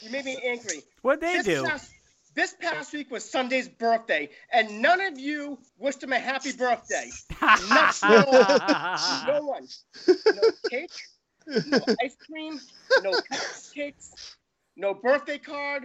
You 0.00 0.10
made 0.10 0.24
me 0.24 0.38
angry. 0.44 0.82
What'd 1.02 1.20
they 1.20 1.38
this 1.38 1.46
do? 1.46 1.64
Past, 1.64 1.90
this 2.34 2.54
past 2.60 2.92
week 2.92 3.10
was 3.10 3.28
Sunday's 3.28 3.68
birthday, 3.68 4.28
and 4.52 4.80
none 4.82 5.00
of 5.00 5.18
you 5.18 5.58
wished 5.78 6.02
him 6.02 6.12
a 6.12 6.18
happy 6.18 6.52
birthday. 6.52 7.10
Not 7.42 7.96
no 8.02 9.42
one. 9.42 9.66
No 10.06 10.50
cake. 10.70 10.90
No 10.92 11.15
ice 12.02 12.16
cream. 12.26 12.60
No 13.02 13.12
cupcakes. 13.12 14.34
No 14.76 14.94
birthday 14.94 15.38
card. 15.38 15.84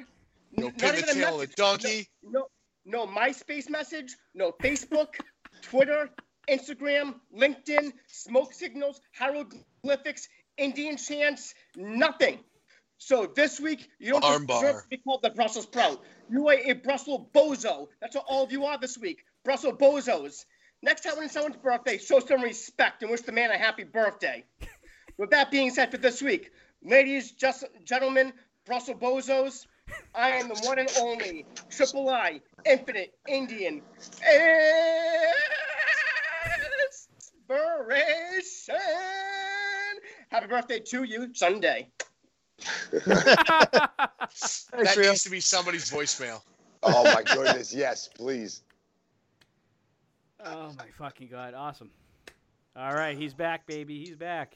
No 0.52 0.68
n- 0.68 0.74
pin 0.74 0.96
not 0.96 1.06
the 1.06 1.12
a 1.12 1.14
tail 1.14 1.42
of 1.42 1.50
a 1.50 1.54
donkey. 1.54 2.10
No, 2.24 2.48
no 2.86 3.08
MySpace 3.08 3.70
message. 3.70 4.16
No 4.34 4.52
Facebook, 4.52 5.08
Twitter, 5.62 6.10
Instagram, 6.50 7.16
LinkedIn, 7.36 7.94
smoke 8.08 8.54
signals, 8.54 9.00
hieroglyphics, 9.18 10.28
Indian 10.58 10.98
chants. 10.98 11.54
Nothing. 11.76 12.40
So 12.98 13.26
this 13.26 13.60
week 13.60 13.90
you 14.00 14.12
don't 14.12 14.24
Armbar. 14.24 14.62
deserve 14.62 14.82
to 14.84 14.88
be 14.90 14.98
called 14.98 15.22
the 15.24 15.32
Brussels 15.32 15.66
sprout. 15.66 16.04
You 16.30 16.50
are 16.50 16.54
a 16.54 16.74
Brussels 16.74 17.28
bozo. 17.34 17.88
That's 18.00 18.16
what 18.16 18.26
all 18.28 18.44
of 18.44 18.52
you 18.52 18.66
are 18.66 18.78
this 18.78 18.98
week. 18.98 19.24
Brussels 19.44 19.76
bozos. 19.80 20.46
Next 20.84 21.02
time 21.02 21.16
when 21.16 21.26
it's 21.26 21.34
someone's 21.34 21.58
birthday, 21.58 21.98
show 21.98 22.20
some 22.20 22.42
respect 22.42 23.02
and 23.02 23.12
wish 23.12 23.22
the 23.22 23.32
man 23.32 23.52
a 23.52 23.58
happy 23.58 23.84
birthday. 23.84 24.44
With 25.22 25.30
that 25.30 25.52
being 25.52 25.70
said 25.70 25.92
for 25.92 25.98
this 25.98 26.20
week, 26.20 26.52
ladies, 26.84 27.30
just, 27.34 27.66
gentlemen, 27.86 28.34
Brussels 28.66 28.98
bozos, 29.00 29.68
I 30.16 30.32
am 30.32 30.48
the 30.48 30.60
one 30.66 30.80
and 30.80 30.90
only 31.00 31.46
Triple 31.70 32.10
I 32.10 32.42
Infinite 32.66 33.14
Indian 33.28 33.84
Inspiration, 37.48 38.76
Happy 40.30 40.48
birthday 40.48 40.80
to 40.80 41.04
you, 41.04 41.32
Sunday. 41.36 41.90
That 43.06 44.58
needs 44.98 45.24
to 45.24 45.30
be 45.30 45.40
somebody's 45.40 45.92
voicemail. 45.92 46.42
Oh 46.82 47.04
my 47.04 47.22
goodness, 47.22 47.72
yes, 47.76 48.08
please. 48.08 48.64
oh 50.44 50.74
my 50.80 50.88
fucking 50.98 51.28
god! 51.28 51.54
Awesome. 51.54 51.92
All 52.76 52.94
right, 52.96 53.16
he's 53.16 53.36
back, 53.36 53.68
baby. 53.68 54.04
He's 54.04 54.16
back. 54.16 54.56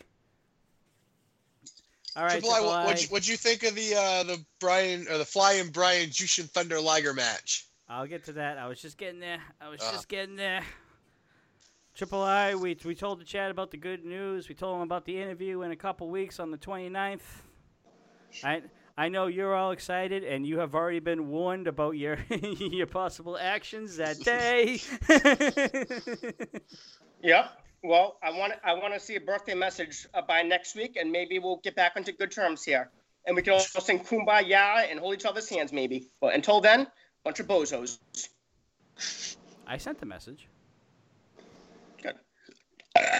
All 2.16 2.24
right, 2.24 2.32
Triple 2.32 2.52
I, 2.52 2.62
what, 2.62 2.70
I. 2.76 2.86
what'd, 2.86 3.02
you, 3.04 3.08
what'd 3.10 3.28
you 3.28 3.36
think 3.38 3.64
of 3.64 3.76
the 3.76 3.94
uh, 3.96 4.24
the 4.24 4.44
Brian 4.60 5.06
or 5.10 5.18
the 5.18 5.26
Flying 5.26 5.70
Brian 5.70 6.10
Jushin 6.10 6.50
Thunder 6.50 6.80
Liger 6.80 7.14
match? 7.14 7.66
I'll 7.90 8.08
get 8.08 8.26
to 8.26 8.34
that. 8.34 8.58
I 8.58 8.68
was 8.68 8.82
just 8.82 8.98
getting 8.98 9.20
there. 9.20 9.40
I 9.60 9.70
was 9.70 9.82
Uh. 9.82 9.92
just 9.92 10.08
getting 10.08 10.36
there. 10.36 10.64
Triple 11.94 12.22
I, 12.22 12.56
we, 12.56 12.78
we 12.84 12.94
told 12.96 13.22
the 13.22 13.26
chat 13.26 13.52
about 13.52 13.72
the 13.72 13.78
good 13.78 14.04
news. 14.04 14.50
We 14.50 14.56
told 14.56 14.76
them 14.76 14.82
about 14.82 15.06
the 15.06 15.18
interview 15.22 15.62
in 15.62 15.72
a 15.72 15.78
couple 15.78 16.10
weeks 16.10 16.40
on 16.42 16.52
the 16.52 16.58
29th. 16.58 17.22
I 18.44 18.64
I 18.98 19.10
know 19.10 19.28
you're 19.28 19.54
all 19.54 19.72
excited, 19.72 20.24
and 20.24 20.46
you 20.48 20.60
have 20.60 20.74
already 20.76 21.00
been 21.00 21.30
warned 21.30 21.68
about 21.68 21.92
your 21.92 22.18
your 22.30 22.88
possible 22.88 23.38
actions 23.38 23.98
that 23.98 24.20
day. 24.22 24.80
Yep. 27.24 27.60
Well, 27.86 28.18
I 28.24 28.32
want 28.32 28.54
I 28.64 28.74
want 28.74 28.96
to 28.96 29.00
see 29.00 29.16
a 29.16 29.20
birthday 29.22 29.54
message 29.54 30.08
uh, 30.16 30.22
by 30.24 30.42
next 30.42 30.76
week, 30.76 30.98
and 31.00 31.12
maybe 31.12 31.38
we'll 31.38 31.58
get 31.58 31.76
back 31.76 31.94
onto 31.96 32.12
good 32.12 32.32
terms 32.32 32.64
here, 32.64 32.90
and 33.28 33.36
we 33.36 33.44
can 33.44 33.54
also 33.54 33.80
sing 33.80 34.00
"Kumbaya" 34.00 34.90
and 34.90 35.00
hold 35.00 35.14
each 35.14 35.26
other's 35.26 35.48
hands, 35.48 35.72
maybe. 35.72 36.10
But 36.20 36.34
until 36.34 36.62
then, 36.62 36.88
bunch 37.24 37.40
of 37.40 37.48
bozos. 37.48 38.00
I 39.68 39.78
sent 39.78 40.00
the 40.00 40.08
message. 40.08 40.48
Good. 42.02 42.16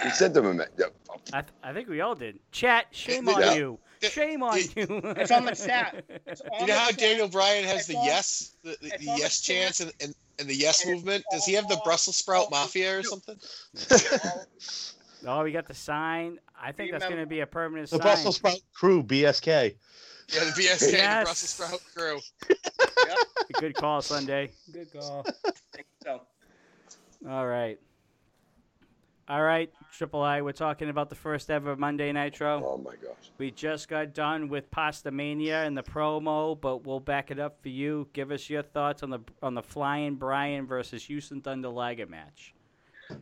You 0.04 0.10
sent 0.10 0.34
them 0.34 0.46
a 0.46 0.54
me- 0.54 0.64
yeah, 0.78 0.86
I, 1.32 1.42
th- 1.42 1.52
I 1.62 1.72
think 1.72 1.88
we 1.88 2.00
all 2.00 2.16
did. 2.16 2.40
Chat, 2.50 2.86
shame 2.90 3.28
on 3.28 3.40
Yeah. 3.40 3.54
you. 3.54 3.78
Shame 4.02 4.42
on 4.42 4.58
you. 4.58 4.66
It's 5.16 5.30
on 5.30 5.44
the 5.44 5.54
chat. 5.54 6.04
On 6.52 6.60
You 6.60 6.66
know 6.66 6.78
how 6.78 6.88
chat. 6.88 6.98
Daniel 6.98 7.28
Bryan 7.28 7.64
has 7.64 7.78
It's 7.80 7.86
the 7.88 7.96
on- 7.96 8.04
yes, 8.04 8.56
the, 8.64 8.76
the, 8.82 8.88
the 8.88 8.92
on 9.10 9.16
the 9.16 9.22
yes 9.22 9.40
chance 9.40 9.80
and, 9.80 9.92
and, 10.00 10.14
and 10.38 10.48
the 10.48 10.54
yes 10.54 10.84
And 10.84 10.94
movement? 10.94 11.24
Does 11.30 11.44
he 11.44 11.54
have 11.54 11.68
the 11.68 11.80
Brussels 11.84 12.16
sprout 12.16 12.50
mafia 12.50 12.98
or 12.98 13.02
something? 13.02 13.36
oh, 15.26 15.42
we 15.42 15.52
got 15.52 15.66
the 15.66 15.74
sign. 15.74 16.38
I 16.60 16.72
think 16.72 16.92
that's 16.92 17.04
going 17.04 17.20
to 17.20 17.26
be 17.26 17.40
a 17.40 17.46
permanent 17.46 17.90
The 17.90 17.96
sign. 17.96 18.02
Brussels 18.02 18.36
sprout 18.36 18.58
crew, 18.74 19.02
BSK. 19.02 19.76
Yeah, 20.28 20.40
the 20.44 20.50
BSK, 20.50 20.92
Yes. 20.92 21.20
the 21.20 21.24
Brussels 21.24 21.50
sprout 21.50 21.80
crew. 21.94 22.18
Good 23.60 23.74
call, 23.74 24.02
Sunday. 24.02 24.50
Good 24.72 24.92
call. 24.92 25.24
So, 26.02 26.20
All 27.28 27.46
right. 27.46 27.78
All 29.28 29.42
right, 29.42 29.72
Triple 29.96 30.20
I, 30.20 30.42
we're 30.42 30.52
talking 30.52 30.90
about 30.90 31.08
the 31.08 31.16
first 31.16 31.50
ever 31.50 31.74
Monday 31.74 32.12
Nitro. 32.12 32.62
Oh 32.62 32.76
my 32.76 32.96
gosh. 32.96 33.30
We 33.38 33.50
just 33.50 33.88
got 33.88 34.12
done 34.12 34.48
with 34.48 34.70
Pasta 34.70 35.10
Mania 35.10 35.64
and 35.64 35.74
the 35.74 35.82
promo, 35.82 36.60
but 36.60 36.84
we'll 36.84 37.00
back 37.00 37.30
it 37.30 37.38
up 37.38 37.62
for 37.62 37.70
you. 37.70 38.06
Give 38.12 38.30
us 38.30 38.50
your 38.50 38.62
thoughts 38.62 39.02
on 39.02 39.08
the 39.08 39.20
on 39.42 39.54
the 39.54 39.62
Flying 39.62 40.16
Brian 40.16 40.66
versus 40.66 41.02
Jushin 41.02 41.42
Thunder 41.42 41.70
Liger 41.70 42.04
match. 42.06 42.52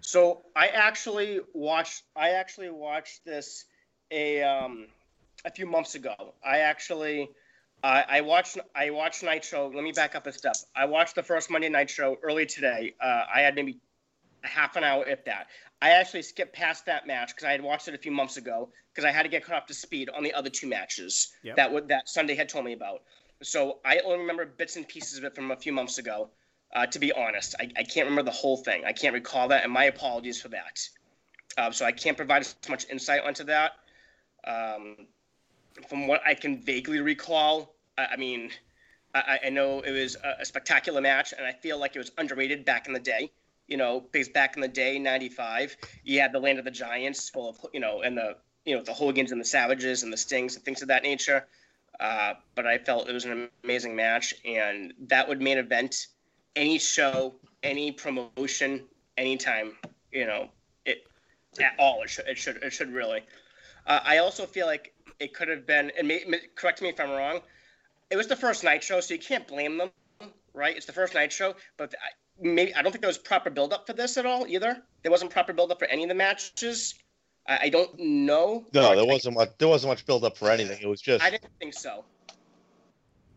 so 0.01 0.43
I 0.57 0.67
actually 0.69 1.39
watched. 1.53 2.03
I 2.17 2.31
actually 2.31 2.71
watched 2.71 3.25
this 3.25 3.67
a 4.11 4.43
um, 4.43 4.89
a 5.45 5.53
few 5.53 5.67
months 5.67 5.95
ago. 5.95 6.35
I 6.45 6.59
actually. 6.59 7.31
I 7.85 8.05
I 8.09 8.21
watched 8.23 8.59
I 8.75 8.91
watched 8.91 9.23
Nitro. 9.23 9.71
Let 9.73 9.85
me 9.85 9.93
back 9.93 10.17
up 10.17 10.27
a 10.27 10.33
step. 10.33 10.57
I 10.75 10.87
watched 10.87 11.15
the 11.15 11.23
first 11.23 11.51
Monday 11.51 11.69
Night 11.69 11.89
Show 11.89 12.17
early 12.21 12.47
today. 12.47 12.95
Uh, 13.01 13.23
I 13.33 13.43
had 13.43 13.55
maybe 13.55 13.79
a 14.45 14.49
half 14.49 14.77
an 14.77 14.85
hour, 14.85 15.05
if 15.07 15.25
that. 15.25 15.49
I 15.83 15.91
actually 15.91 16.23
skipped 16.23 16.55
past 16.55 16.87
that 16.87 17.07
match 17.07 17.29
because 17.35 17.45
I 17.45 17.53
had 17.53 17.63
watched 17.63 17.89
it 17.89 17.95
a 17.95 17.99
few 17.99 18.13
months 18.13 18.37
ago 18.37 18.71
because 18.93 19.05
I 19.05 19.11
had 19.11 19.25
to 19.25 19.29
get 19.29 19.45
caught 19.45 19.57
up 19.57 19.67
to 19.69 19.75
speed 19.75 20.09
on 20.09 20.23
the 20.23 20.33
other 20.33 20.51
two 20.51 20.67
matches 20.67 21.33
Yep. 21.43 21.57
that 21.57 21.73
would 21.73 21.89
that 21.89 22.09
Sunday 22.09 22.35
had 22.35 22.49
told 22.49 22.65
me 22.65 22.73
about. 22.73 23.03
So 23.43 23.81
I 23.85 23.99
only 23.99 24.19
remember 24.21 24.47
bits 24.47 24.77
and 24.77 24.87
pieces 24.87 25.19
of 25.19 25.25
it 25.25 25.35
from 25.35 25.51
a 25.51 25.57
few 25.57 25.73
months 25.73 25.99
ago. 25.99 26.31
Uh, 26.75 26.87
to 26.87 26.99
be 26.99 27.13
honest, 27.13 27.55
I, 27.61 27.71
I 27.77 27.83
can't 27.85 28.09
remember 28.09 28.23
the 28.23 28.37
whole 28.37 28.57
thing. 28.57 28.85
I 28.85 28.93
can't 28.93 29.15
recall 29.15 29.49
that, 29.49 29.63
and 29.63 29.73
my 29.73 29.85
apologies 29.85 30.41
for 30.41 30.49
that. 30.49 30.81
Uh, 31.57 31.71
so 31.71 31.85
I 31.85 31.93
can't 31.93 32.17
provide 32.17 32.41
as 32.41 32.57
much 32.69 32.87
insight 32.91 33.23
onto 33.23 33.45
that. 33.45 33.73
Um, 34.45 34.97
from 35.89 36.09
what 36.09 36.21
I 36.27 36.35
can 36.35 36.61
vaguely 36.63 37.01
recall, 37.01 37.77
I, 37.97 38.07
I 38.13 38.17
mean, 38.17 38.51
I, 39.15 39.39
I 39.47 39.49
know 39.51 39.81
it 39.81 39.93
was 39.93 40.17
a, 40.17 40.41
a 40.41 40.45
spectacular 40.45 41.01
match, 41.01 41.33
and 41.37 41.47
I 41.47 41.53
feel 41.53 41.79
like 41.79 41.95
it 41.95 42.01
was 42.01 42.11
underrated 42.19 42.65
back 42.65 42.89
in 42.89 42.93
the 42.93 43.01
day. 43.01 43.31
You 43.67 43.77
know, 43.79 44.01
because 44.01 44.29
back 44.29 44.57
in 44.57 44.63
the 44.63 44.69
day, 44.69 44.99
'95, 44.99 45.77
you 46.05 46.21
had 46.21 46.33
the 46.33 46.39
Land 46.39 46.59
of 46.59 46.65
the 46.65 46.71
Giants, 46.71 47.31
full 47.31 47.49
of 47.49 47.59
you 47.73 47.81
know, 47.81 48.03
and 48.03 48.17
the 48.17 48.37
you 48.65 48.77
know 48.77 48.83
the 48.83 48.95
Hooligans 48.95 49.33
and 49.33 49.41
the 49.41 49.45
Savages 49.45 50.03
and 50.03 50.13
the 50.13 50.17
Stings 50.17 50.57
and 50.57 50.65
things 50.65 50.83
of 50.83 50.89
that 50.89 51.03
nature. 51.03 51.47
Uh, 52.01 52.35
but 52.55 52.67
I 52.67 52.79
felt 52.79 53.09
it 53.09 53.13
was 53.13 53.25
an 53.25 53.49
amazing 53.63 53.95
match, 53.95 54.35
and 54.45 54.93
that 55.09 55.29
would 55.29 55.41
main 55.41 55.59
event 55.59 56.09
any 56.57 56.79
show, 56.79 57.35
any 57.63 57.93
promotion, 57.93 58.83
anytime. 59.17 59.77
You 60.13 60.27
know, 60.27 60.49
it 60.85 61.07
at 61.61 61.75
all. 61.79 62.03
It 62.03 62.11
should. 62.11 62.27
It 62.27 62.39
should. 62.39 62.57
It 62.63 62.73
should 62.73 62.93
really. 62.93 63.23
Uh, 63.87 64.01
I 64.03 64.19
also 64.19 64.47
feel 64.47 64.67
like 64.67 64.93
it 65.21 65.35
could 65.35 65.49
have 65.49 65.67
been, 65.67 65.93
and 65.97 66.09
may, 66.09 66.25
correct 66.55 66.83
me 66.83 66.89
if 66.89 66.99
I'm 66.99 67.11
wrong. 67.11 67.41
It 68.11 68.17
was 68.17 68.27
the 68.27 68.37
first 68.37 68.65
night 68.65 68.83
show, 68.83 69.01
so 69.01 69.15
you 69.15 69.21
can't 69.21 69.47
blame 69.47 69.79
them, 69.79 69.91
right? 70.53 70.77
It's 70.77 70.87
the 70.87 70.93
first 70.93 71.15
night 71.15 71.33
show, 71.33 71.55
but 71.77 71.95
maybe 72.41 72.75
I 72.75 72.83
don't 72.83 72.93
think 72.93 73.03
there 73.03 73.09
was 73.09 73.19
proper 73.19 73.51
build 73.51 73.73
up 73.73 73.87
for 73.87 73.93
this 73.93 74.17
at 74.17 74.27
all 74.27 74.47
either. 74.47 74.83
There 75.03 75.11
wasn't 75.13 75.31
proper 75.31 75.53
build 75.53 75.71
up 75.73 75.79
for 75.79 75.87
any 75.87 76.03
of 76.05 76.09
the 76.09 76.15
matches. 76.15 76.95
I, 77.47 77.59
I 77.63 77.69
don't 77.69 77.91
know. 77.99 78.65
No, 78.73 78.95
there 78.95 78.99
I- 79.01 79.03
wasn't 79.07 79.35
much. 79.37 79.51
There 79.59 79.69
wasn't 79.69 79.91
much 79.93 80.07
build 80.07 80.25
up 80.25 80.37
for 80.37 80.51
anything. 80.51 80.79
It 80.83 80.87
was 80.87 81.01
just. 81.01 81.25
I 81.25 81.31
didn't 81.31 81.53
think 81.59 81.75
so. 81.75 82.05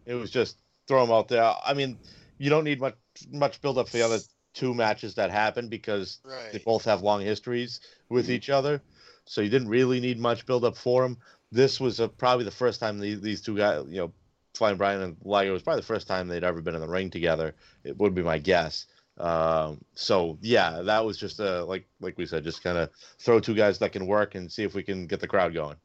It 0.05 0.13
was 0.15 0.31
just 0.31 0.57
throw 0.87 1.01
them 1.05 1.13
out 1.13 1.27
there. 1.27 1.43
I 1.65 1.73
mean, 1.73 1.97
you 2.37 2.49
don't 2.49 2.63
need 2.63 2.79
much 2.79 2.95
much 3.31 3.61
build 3.61 3.77
up 3.77 3.89
for 3.89 3.97
the 3.97 4.05
other 4.05 4.19
two 4.53 4.73
matches 4.73 5.15
that 5.15 5.29
happened 5.31 5.69
because 5.69 6.19
they 6.51 6.59
both 6.59 6.85
have 6.85 7.01
long 7.01 7.21
histories 7.21 7.79
with 8.09 8.25
Mm-hmm. 8.25 8.33
each 8.33 8.49
other. 8.49 8.81
So 9.25 9.41
you 9.41 9.49
didn't 9.49 9.67
really 9.67 9.99
need 9.99 10.19
much 10.19 10.45
build 10.45 10.63
up 10.63 10.77
for 10.77 11.03
them. 11.03 11.17
This 11.51 11.79
was 11.79 11.99
a, 11.99 12.07
probably 12.07 12.45
the 12.45 12.51
first 12.51 12.79
time 12.79 12.97
these, 12.99 13.19
these 13.21 13.41
two 13.41 13.57
guys, 13.57 13.83
you 13.89 13.97
know, 13.97 14.13
Flying 14.57 14.77
Brian 14.77 15.01
and 15.01 15.17
Liger 15.23 15.51
was 15.51 15.63
probably 15.63 15.81
the 15.81 15.87
first 15.87 16.07
time 16.07 16.27
they'd 16.27 16.43
ever 16.43 16.61
been 16.61 16.75
in 16.75 16.81
the 16.81 16.87
ring 16.87 17.09
together. 17.09 17.55
It 17.83 17.97
would 17.97 18.15
be 18.15 18.23
my 18.23 18.37
guess. 18.37 18.85
Um, 19.19 19.81
so 19.95 20.37
yeah, 20.41 20.81
that 20.83 21.03
was 21.03 21.17
just 21.17 21.39
a 21.39 21.63
like 21.63 21.87
like 21.99 22.17
we 22.17 22.25
said, 22.25 22.43
just 22.43 22.63
kind 22.63 22.77
of 22.77 22.89
throw 23.19 23.39
two 23.39 23.55
guys 23.55 23.79
that 23.79 23.91
can 23.91 24.05
work 24.05 24.35
and 24.35 24.51
see 24.51 24.63
if 24.63 24.75
we 24.75 24.83
can 24.83 25.07
get 25.07 25.19
the 25.19 25.27
crowd 25.27 25.53
going. 25.53 25.75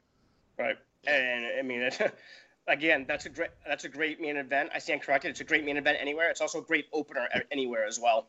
Right. 0.58 0.76
And 1.06 1.46
I 1.58 1.62
mean, 1.62 1.88
again, 2.68 3.04
that's 3.08 3.26
a 3.26 3.30
great 3.30 3.50
that's 3.66 3.84
a 3.84 3.88
great 3.88 4.20
main 4.20 4.36
event. 4.36 4.70
I 4.74 4.78
stand 4.78 5.02
corrected. 5.02 5.30
It's 5.30 5.40
a 5.40 5.44
great 5.44 5.64
main 5.64 5.76
event 5.76 5.98
anywhere. 6.00 6.30
It's 6.30 6.40
also 6.40 6.60
a 6.60 6.64
great 6.64 6.86
opener 6.92 7.28
anywhere 7.50 7.86
as 7.86 7.98
well. 7.98 8.28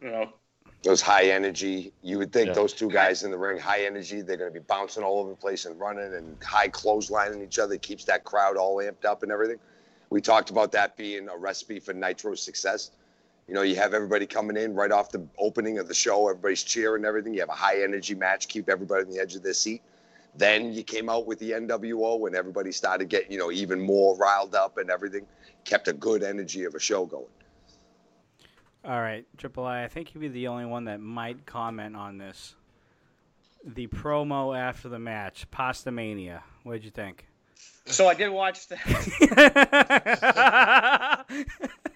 You 0.00 0.10
know. 0.10 0.32
Those 0.82 1.00
high 1.00 1.26
energy. 1.26 1.92
You 2.02 2.18
would 2.18 2.32
think 2.32 2.48
Yeah. 2.48 2.54
those 2.54 2.72
two 2.72 2.90
guys 2.90 3.22
in 3.22 3.30
the 3.30 3.38
ring, 3.38 3.58
high 3.58 3.84
energy. 3.84 4.20
They're 4.20 4.36
going 4.36 4.52
to 4.52 4.60
be 4.60 4.64
bouncing 4.66 5.04
all 5.04 5.20
over 5.20 5.30
the 5.30 5.36
place 5.36 5.64
and 5.64 5.78
running 5.78 6.14
and 6.14 6.42
high 6.42 6.68
clotheslining 6.68 7.42
each 7.44 7.58
other. 7.58 7.76
Keeps 7.78 8.04
that 8.06 8.24
crowd 8.24 8.56
all 8.56 8.76
amped 8.76 9.04
up 9.04 9.22
and 9.22 9.30
everything. 9.30 9.58
We 10.10 10.20
talked 10.20 10.50
about 10.50 10.72
that 10.72 10.96
being 10.96 11.28
a 11.28 11.36
recipe 11.36 11.78
for 11.78 11.92
Nitro 11.94 12.34
success. 12.34 12.90
You 13.48 13.54
know, 13.54 13.62
you 13.62 13.76
have 13.76 13.94
everybody 13.94 14.26
coming 14.26 14.56
in 14.56 14.74
right 14.74 14.90
off 14.90 15.10
the 15.10 15.26
opening 15.38 15.78
of 15.78 15.88
the 15.88 15.94
show. 15.94 16.28
Everybody's 16.28 16.62
cheering 16.62 17.00
and 17.00 17.06
everything. 17.06 17.34
You 17.34 17.40
have 17.40 17.48
a 17.48 17.54
high 17.54 17.82
energy 17.82 18.14
match. 18.14 18.48
Keep 18.48 18.68
everybody 18.68 19.04
on 19.04 19.10
the 19.10 19.20
edge 19.20 19.36
of 19.36 19.42
their 19.42 19.54
seat. 19.54 19.82
Then 20.34 20.72
you 20.72 20.82
came 20.82 21.08
out 21.08 21.26
with 21.26 21.38
the 21.38 21.52
NWO 21.52 22.26
and 22.26 22.34
everybody 22.34 22.72
started 22.72 23.08
getting, 23.08 23.32
you 23.32 23.38
know, 23.38 23.50
even 23.52 23.80
more 23.80 24.16
riled 24.16 24.54
up 24.54 24.78
and 24.78 24.90
everything. 24.90 25.26
Kept 25.64 25.88
a 25.88 25.92
good 25.92 26.22
energy 26.22 26.64
of 26.64 26.74
a 26.74 26.80
show 26.80 27.04
going. 27.04 27.26
All 28.84 29.00
right, 29.00 29.24
Triple 29.36 29.64
I, 29.64 29.84
I 29.84 29.88
think 29.88 30.14
you'd 30.14 30.20
be 30.20 30.28
the 30.28 30.48
only 30.48 30.64
one 30.64 30.84
that 30.86 31.00
might 31.00 31.46
comment 31.46 31.96
on 31.96 32.18
this. 32.18 32.54
The 33.64 33.86
promo 33.86 34.58
after 34.58 34.88
the 34.88 34.98
match, 34.98 35.48
Pasta 35.50 35.92
Mania. 35.92 36.42
What'd 36.64 36.84
you 36.84 36.90
think? 36.90 37.26
So 37.86 38.08
I 38.08 38.14
did 38.14 38.30
watch 38.30 38.66
that. 38.68 38.78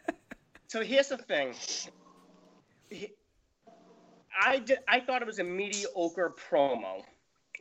So 0.69 0.83
here's 0.83 1.09
the 1.09 1.17
thing. 1.17 1.55
I 4.39 4.59
did. 4.59 4.79
I 4.89 5.01
thought 5.01 5.23
it 5.23 5.27
was 5.27 5.39
a 5.39 5.45
mediocre 5.45 6.35
promo. 6.51 7.03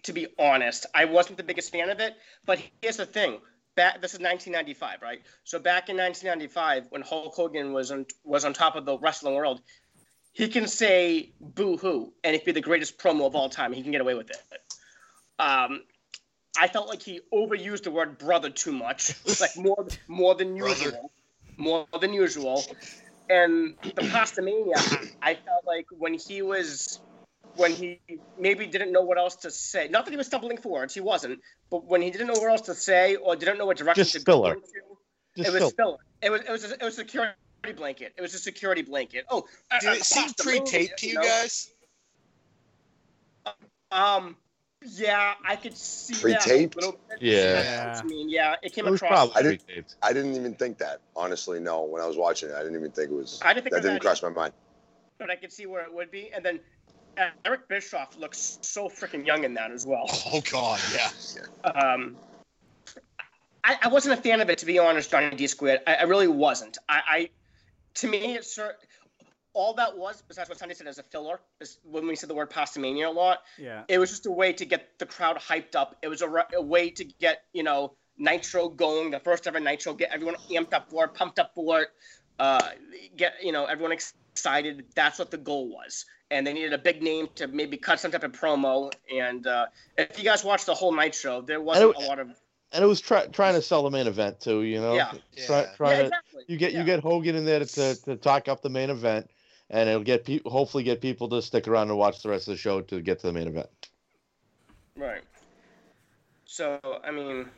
To 0.04 0.14
be 0.14 0.28
honest, 0.38 0.86
I 0.94 1.06
wasn't 1.06 1.38
the 1.38 1.44
biggest 1.44 1.72
fan 1.72 1.90
of 1.90 2.00
it. 2.00 2.14
But 2.46 2.60
here's 2.82 2.98
the 2.98 3.06
thing. 3.06 3.40
Back, 3.76 4.02
this 4.02 4.14
is 4.14 4.20
1995, 4.20 5.02
right? 5.02 5.22
So 5.44 5.60
back 5.60 5.90
in 5.90 5.98
1995, 5.98 6.88
when 6.90 7.02
Hulk 7.02 7.34
Hogan 7.36 7.74
was 7.74 7.92
on 7.92 8.06
was 8.24 8.46
on 8.46 8.54
top 8.54 8.76
of 8.76 8.86
the 8.86 8.98
wrestling 8.98 9.36
world, 9.36 9.62
he 10.32 10.48
can 10.48 10.68
say 10.68 11.32
"boo 11.42 11.78
hoo" 11.78 12.14
and 12.24 12.36
it 12.36 12.46
be 12.46 12.54
the 12.54 12.62
greatest 12.62 12.98
promo 12.98 13.26
of 13.26 13.36
all 13.36 13.50
time. 13.50 13.74
He 13.74 13.84
can 13.84 13.92
get 13.92 14.02
away 14.02 14.14
with 14.14 14.30
it. 14.30 14.38
Um, 15.40 15.84
I 16.58 16.68
felt 16.68 16.88
like 16.88 17.02
he 17.02 17.20
overused 17.34 17.84
the 17.84 17.92
word 17.92 18.18
"brother" 18.18 18.50
too 18.50 18.72
much, 18.72 19.14
like 19.42 19.58
more 19.58 19.88
more 20.08 20.36
than 20.36 20.58
Brother. 20.58 20.86
usual, 20.86 21.12
more 21.58 21.88
than 22.00 22.14
usual. 22.14 22.64
And 23.30 23.76
the 23.82 24.08
Pasta 24.12 24.42
Mania, 24.42 24.76
I 25.22 25.34
felt 25.34 25.66
like 25.66 25.88
when 25.90 26.14
he 26.14 26.42
was 26.42 27.00
when 27.58 27.72
he 27.72 28.00
maybe 28.40 28.66
didn't 28.66 28.92
know 28.92 29.02
what 29.02 29.18
else 29.18 29.36
to 29.38 29.52
say. 29.52 29.88
Not 29.88 30.06
that 30.06 30.12
he 30.12 30.18
was 30.18 30.28
stumbling 30.28 30.58
forwards, 30.58 30.94
he 30.94 31.02
wasn't. 31.02 31.40
But 31.70 31.86
when 31.86 32.02
he 32.02 32.12
didn't 32.12 32.28
know 32.28 32.34
what 32.40 32.50
else 32.52 32.62
to 32.62 32.76
say 32.76 33.16
or 33.16 33.36
didn't 33.36 33.58
know 33.58 33.66
what 33.66 33.78
direction 33.78 34.04
Just 34.04 34.14
to 34.16 34.20
filler. 34.22 34.56
go 34.56 34.60
into, 34.62 34.68
Just 35.38 35.50
it 35.50 35.54
was 35.54 35.60
Phil- 35.62 35.72
filler. 35.72 35.98
It 36.22 36.30
was 36.32 36.42
it 36.42 36.52
was 36.52 36.64
a, 36.66 36.74
it 36.74 36.84
was 36.84 36.94
a 36.94 36.98
security 36.98 37.34
blanket. 37.76 38.14
It 38.18 38.22
was 38.22 38.34
a 38.34 38.40
security 38.40 38.82
blanket. 38.82 39.26
Oh, 39.30 39.46
Did 39.82 39.90
uh, 39.90 39.92
it 39.94 40.04
seem 40.04 40.24
across 40.24 40.34
the 40.36 40.46
moon, 40.52 40.62
pre-taped 40.64 40.98
to 41.00 41.08
you 41.08 41.14
know? 41.16 41.22
guys? 41.22 41.72
Um, 43.92 44.36
yeah, 44.84 45.34
I 45.48 45.56
could 45.56 45.76
see 45.78 46.14
Pre-taped? 46.16 46.76
that 46.76 46.84
a 46.84 46.86
little. 46.88 47.00
Yeah. 47.22 47.64
Yeah. 47.64 48.00
I 48.02 48.06
mean, 48.06 48.30
yeah, 48.30 48.56
it 48.62 48.74
came 48.74 48.86
it 48.88 48.92
was 48.92 49.02
across. 49.02 49.36
I 49.36 49.42
didn't- 49.42 49.96
I 50.02 50.14
didn't 50.14 50.36
even 50.36 50.54
think 50.56 50.78
that. 50.80 51.00
Honestly, 51.16 51.60
no. 51.60 51.84
When 51.84 52.02
I 52.02 52.06
was 52.06 52.18
watching 52.18 52.50
it, 52.50 52.56
I 52.56 52.60
didn't 52.60 52.76
even 52.76 52.92
think 52.92 53.10
it 53.12 53.14
was. 53.16 53.40
I 53.44 53.54
didn't 53.54 53.64
think 53.64 53.76
that 53.76 53.82
didn't 53.84 54.02
cross 54.02 54.22
my 54.22 54.30
mind. 54.30 54.54
but 55.18 55.30
I 55.30 55.38
could 55.38 55.52
see 55.52 55.66
where 55.66 55.84
it 55.84 55.94
would 55.94 56.12
be. 56.12 56.30
And 56.34 56.44
then 56.46 56.60
Eric 57.46 57.68
Bischoff 57.68 58.18
looks 58.18 58.60
so 58.62 58.90
freaking 58.90 59.26
young 59.26 59.44
in 59.44 59.54
that 59.56 59.72
as 59.72 59.86
well. 59.86 60.10
Oh 60.32 60.42
God, 60.52 60.80
yeah. 60.94 61.70
Um, 61.70 62.18
I, 63.64 63.78
I 63.84 63.88
wasn't 63.88 64.20
a 64.20 64.22
fan 64.22 64.42
of 64.42 64.50
it 64.50 64.58
to 64.60 64.66
be 64.66 64.80
honest, 64.80 65.12
Johnny 65.12 65.36
D 65.36 65.48
squared. 65.48 65.82
I, 65.88 65.96
I 65.96 66.04
really 66.04 66.28
wasn't. 66.28 66.78
I, 66.90 67.02
I 67.08 67.30
to 67.96 68.08
me, 68.08 68.36
it's 68.36 68.54
cer- 68.54 68.76
all 69.54 69.74
that 69.76 69.98
was 69.98 70.22
besides 70.28 70.50
what 70.50 70.58
Sunday 70.58 70.76
said 70.76 70.88
as 70.88 71.00
a 71.00 71.04
filler. 71.04 71.40
Is 71.62 71.80
when 71.84 72.08
we 72.08 72.16
said 72.16 72.30
the 72.30 72.36
word 72.36 72.52
pastamania 72.52 73.08
a 73.08 73.12
lot. 73.12 73.40
Yeah. 73.58 73.84
It 73.88 73.98
was 73.98 74.10
just 74.10 74.26
a 74.26 74.32
way 74.32 74.52
to 74.54 74.66
get 74.66 75.00
the 75.00 75.06
crowd 75.06 75.38
hyped 75.38 75.76
up. 75.76 75.96
It 76.02 76.10
was 76.10 76.22
a, 76.22 76.46
a 76.56 76.62
way 76.62 76.90
to 76.92 77.06
get 77.06 77.44
you 77.54 77.64
know 77.64 77.94
Nitro 78.18 78.70
going, 78.70 79.12
the 79.12 79.20
first 79.20 79.48
ever 79.48 79.60
Nitro, 79.60 79.94
get 79.94 80.12
everyone 80.12 80.36
amped 80.52 80.74
up 80.74 80.90
for 80.90 81.06
it, 81.06 81.14
pumped 81.14 81.40
up 81.40 81.52
for 81.56 81.82
it, 81.82 81.90
uh, 82.40 82.70
get 83.16 83.36
you 83.42 83.52
know 83.52 83.66
everyone 83.66 83.92
excited. 83.92 84.20
That's 84.44 85.20
what 85.20 85.32
the 85.32 85.38
goal 85.38 85.70
was, 85.70 86.06
and 86.32 86.46
they 86.46 86.54
needed 86.54 86.74
a 86.74 86.78
big 86.78 87.02
name 87.02 87.28
to 87.36 87.48
maybe 87.48 87.78
cut 87.78 88.00
some 88.00 88.12
type 88.12 88.24
of 88.24 88.32
promo. 88.32 88.92
And 89.14 89.46
uh, 89.48 89.68
if 89.98 90.18
you 90.18 90.24
guys 90.26 90.44
watched 90.44 90.66
the 90.66 90.74
whole 90.76 90.92
Nitro, 90.94 91.42
there 91.42 91.62
wasn't 91.62 91.92
it- 91.98 92.04
a 92.04 92.08
lot 92.08 92.20
of 92.20 92.30
And 92.72 92.84
it 92.84 92.88
was 92.88 93.00
try, 93.00 93.26
trying 93.28 93.54
to 93.54 93.62
sell 93.62 93.84
the 93.84 93.90
main 93.92 94.08
event 94.08 94.40
too. 94.42 94.64
You 94.64 94.82
know. 94.82 94.96
Yeah. 94.96 95.12
Try, 95.46 95.62
Yeah. 95.62 95.76
trying 95.78 95.92
yeah, 95.92 95.98
to, 95.98 96.06
exactly. 96.08 96.44
you 96.48 96.58
get 96.58 96.74
Yeah. 96.74 96.80
you 96.80 96.86
get 96.86 97.00
Hogan 97.00 97.36
in 97.36 97.46
there 97.46 97.60
to, 97.60 97.66
to, 97.66 97.96
to 98.06 98.16
talk 98.18 98.48
up 98.48 98.62
the 98.62 98.70
main 98.70 98.90
event, 98.90 99.30
and 99.70 99.88
it'll 99.90 100.04
get 100.04 100.26
people 100.26 100.52
hopefully 100.52 100.84
get 100.84 101.00
people 101.02 101.30
to 101.30 101.42
stick 101.42 101.68
around 101.68 101.90
and 101.90 101.98
watch 101.98 102.22
the 102.22 102.30
rest 102.30 102.48
of 102.48 102.54
the 102.54 102.58
show 102.58 102.82
to 102.82 103.02
get 103.02 103.20
to 103.20 103.28
the 103.28 103.34
main 103.34 103.48
event. 103.48 103.70
right. 104.98 105.24
So 106.46 106.80
I 107.04 107.12
mean, 107.12 107.50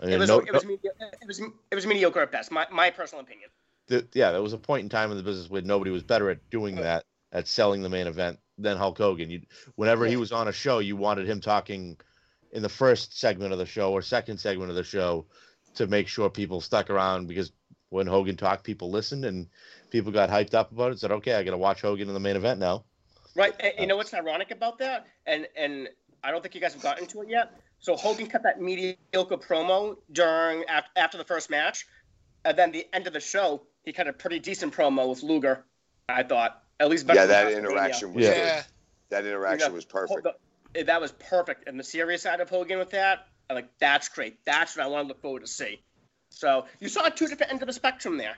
I 0.00 0.06
it 0.10 0.18
was 0.18 0.28
no- 0.28 0.40
it 0.40 0.52
was 0.52 0.64
medi- 0.64 0.80
it 1.22 1.26
was 1.26 1.40
it 1.40 1.74
was 1.74 1.86
mediocre 1.86 2.20
at 2.20 2.30
best. 2.32 2.50
My 2.50 2.66
my 2.70 2.90
personal 2.90 3.22
opinion. 3.24 3.50
Th- 3.88 4.06
yeah, 4.12 4.32
there 4.32 4.42
was 4.42 4.52
a 4.52 4.58
point 4.58 4.82
in 4.82 4.88
time 4.88 5.10
in 5.10 5.16
the 5.16 5.22
business 5.22 5.50
where 5.50 5.62
nobody 5.62 5.90
was 5.90 6.02
better 6.02 6.30
at 6.30 6.50
doing 6.50 6.76
that, 6.76 7.04
at 7.32 7.48
selling 7.48 7.82
the 7.82 7.88
main 7.88 8.06
event 8.06 8.38
than 8.58 8.76
Hulk 8.76 8.98
Hogan. 8.98 9.30
You, 9.30 9.42
whenever 9.74 10.06
he 10.06 10.16
was 10.16 10.32
on 10.32 10.48
a 10.48 10.52
show, 10.52 10.78
you 10.78 10.96
wanted 10.96 11.28
him 11.28 11.40
talking 11.40 11.96
in 12.52 12.62
the 12.62 12.68
first 12.68 13.18
segment 13.18 13.52
of 13.52 13.58
the 13.58 13.66
show 13.66 13.92
or 13.92 14.02
second 14.02 14.38
segment 14.38 14.70
of 14.70 14.76
the 14.76 14.84
show 14.84 15.26
to 15.74 15.86
make 15.86 16.08
sure 16.08 16.30
people 16.30 16.60
stuck 16.60 16.90
around 16.90 17.26
because 17.26 17.52
when 17.90 18.06
Hogan 18.06 18.36
talked, 18.36 18.64
people 18.64 18.90
listened 18.90 19.24
and 19.24 19.48
people 19.90 20.10
got 20.10 20.30
hyped 20.30 20.54
up 20.54 20.72
about 20.72 20.92
it. 20.92 20.98
Said, 20.98 21.12
"Okay, 21.12 21.34
I 21.34 21.42
got 21.42 21.52
to 21.52 21.58
watch 21.58 21.82
Hogan 21.82 22.08
in 22.08 22.14
the 22.14 22.20
main 22.20 22.36
event 22.36 22.58
now." 22.58 22.84
Right. 23.34 23.54
And 23.60 23.72
you 23.78 23.84
uh, 23.84 23.86
know 23.86 23.96
what's 23.96 24.14
ironic 24.14 24.50
about 24.50 24.78
that? 24.78 25.06
And 25.26 25.46
and 25.56 25.88
I 26.24 26.30
don't 26.30 26.42
think 26.42 26.54
you 26.54 26.60
guys 26.60 26.72
have 26.72 26.82
gotten 26.82 27.06
to 27.06 27.22
it 27.22 27.28
yet. 27.28 27.52
So 27.78 27.94
Hogan 27.94 28.26
cut 28.26 28.42
that 28.42 28.60
mediocre 28.60 29.36
promo 29.36 29.96
during 30.10 30.64
after 30.96 31.18
the 31.18 31.24
first 31.24 31.50
match, 31.50 31.86
and 32.44 32.58
then 32.58 32.72
the 32.72 32.86
end 32.92 33.06
of 33.06 33.12
the 33.12 33.20
show, 33.20 33.62
he 33.86 33.92
cut 33.92 34.08
a 34.08 34.12
pretty 34.12 34.38
decent 34.40 34.74
promo 34.74 35.08
with 35.08 35.22
Luger. 35.22 35.64
I 36.08 36.24
thought 36.24 36.62
at 36.78 36.90
least 36.90 37.06
better. 37.06 37.20
Yeah, 37.20 37.26
than 37.26 37.52
that 37.52 37.58
interaction 37.58 38.12
was 38.12 38.24
Yeah. 38.24 38.56
good. 38.56 38.64
That 39.08 39.24
interaction 39.24 39.70
Yeah. 39.70 39.74
was 39.74 39.84
perfect. 39.86 40.26
The- 40.74 40.82
that 40.84 41.00
was 41.00 41.12
perfect. 41.12 41.66
And 41.68 41.80
the 41.80 41.84
serious 41.84 42.22
side 42.22 42.40
of 42.40 42.50
Hogan 42.50 42.78
with 42.78 42.90
that, 42.90 43.28
I'm 43.48 43.54
like, 43.56 43.78
that's 43.78 44.08
great. 44.10 44.44
That's 44.44 44.76
what 44.76 44.84
I 44.84 44.88
want 44.88 45.04
to 45.04 45.08
look 45.08 45.22
forward 45.22 45.40
to 45.40 45.46
see. 45.46 45.80
So 46.28 46.66
you 46.80 46.88
saw 46.88 47.08
two 47.08 47.28
different 47.28 47.52
ends 47.52 47.62
of 47.62 47.68
the 47.68 47.72
spectrum 47.72 48.18
there. 48.18 48.36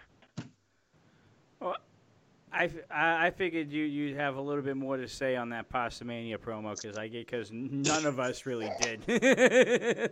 I, 1.61 1.71
f- 1.71 1.77
I 2.53 2.71
I 2.91 3.31
figured 3.31 3.71
you 3.71 3.85
you'd 3.85 4.17
have 4.17 4.37
a 4.37 4.41
little 4.41 4.63
bit 4.63 4.77
more 4.77 4.97
to 4.97 5.09
say 5.09 5.37
on 5.37 5.51
that 5.51 5.69
Pastamania 5.69 6.39
promo 6.39 6.81
because 6.81 6.97
I 6.97 7.09
get 7.09 7.27
because 7.27 7.51
none 7.53 8.07
of 8.07 8.19
us 8.19 8.47
really 8.47 8.71
did. 8.81 9.03
the 9.07 10.11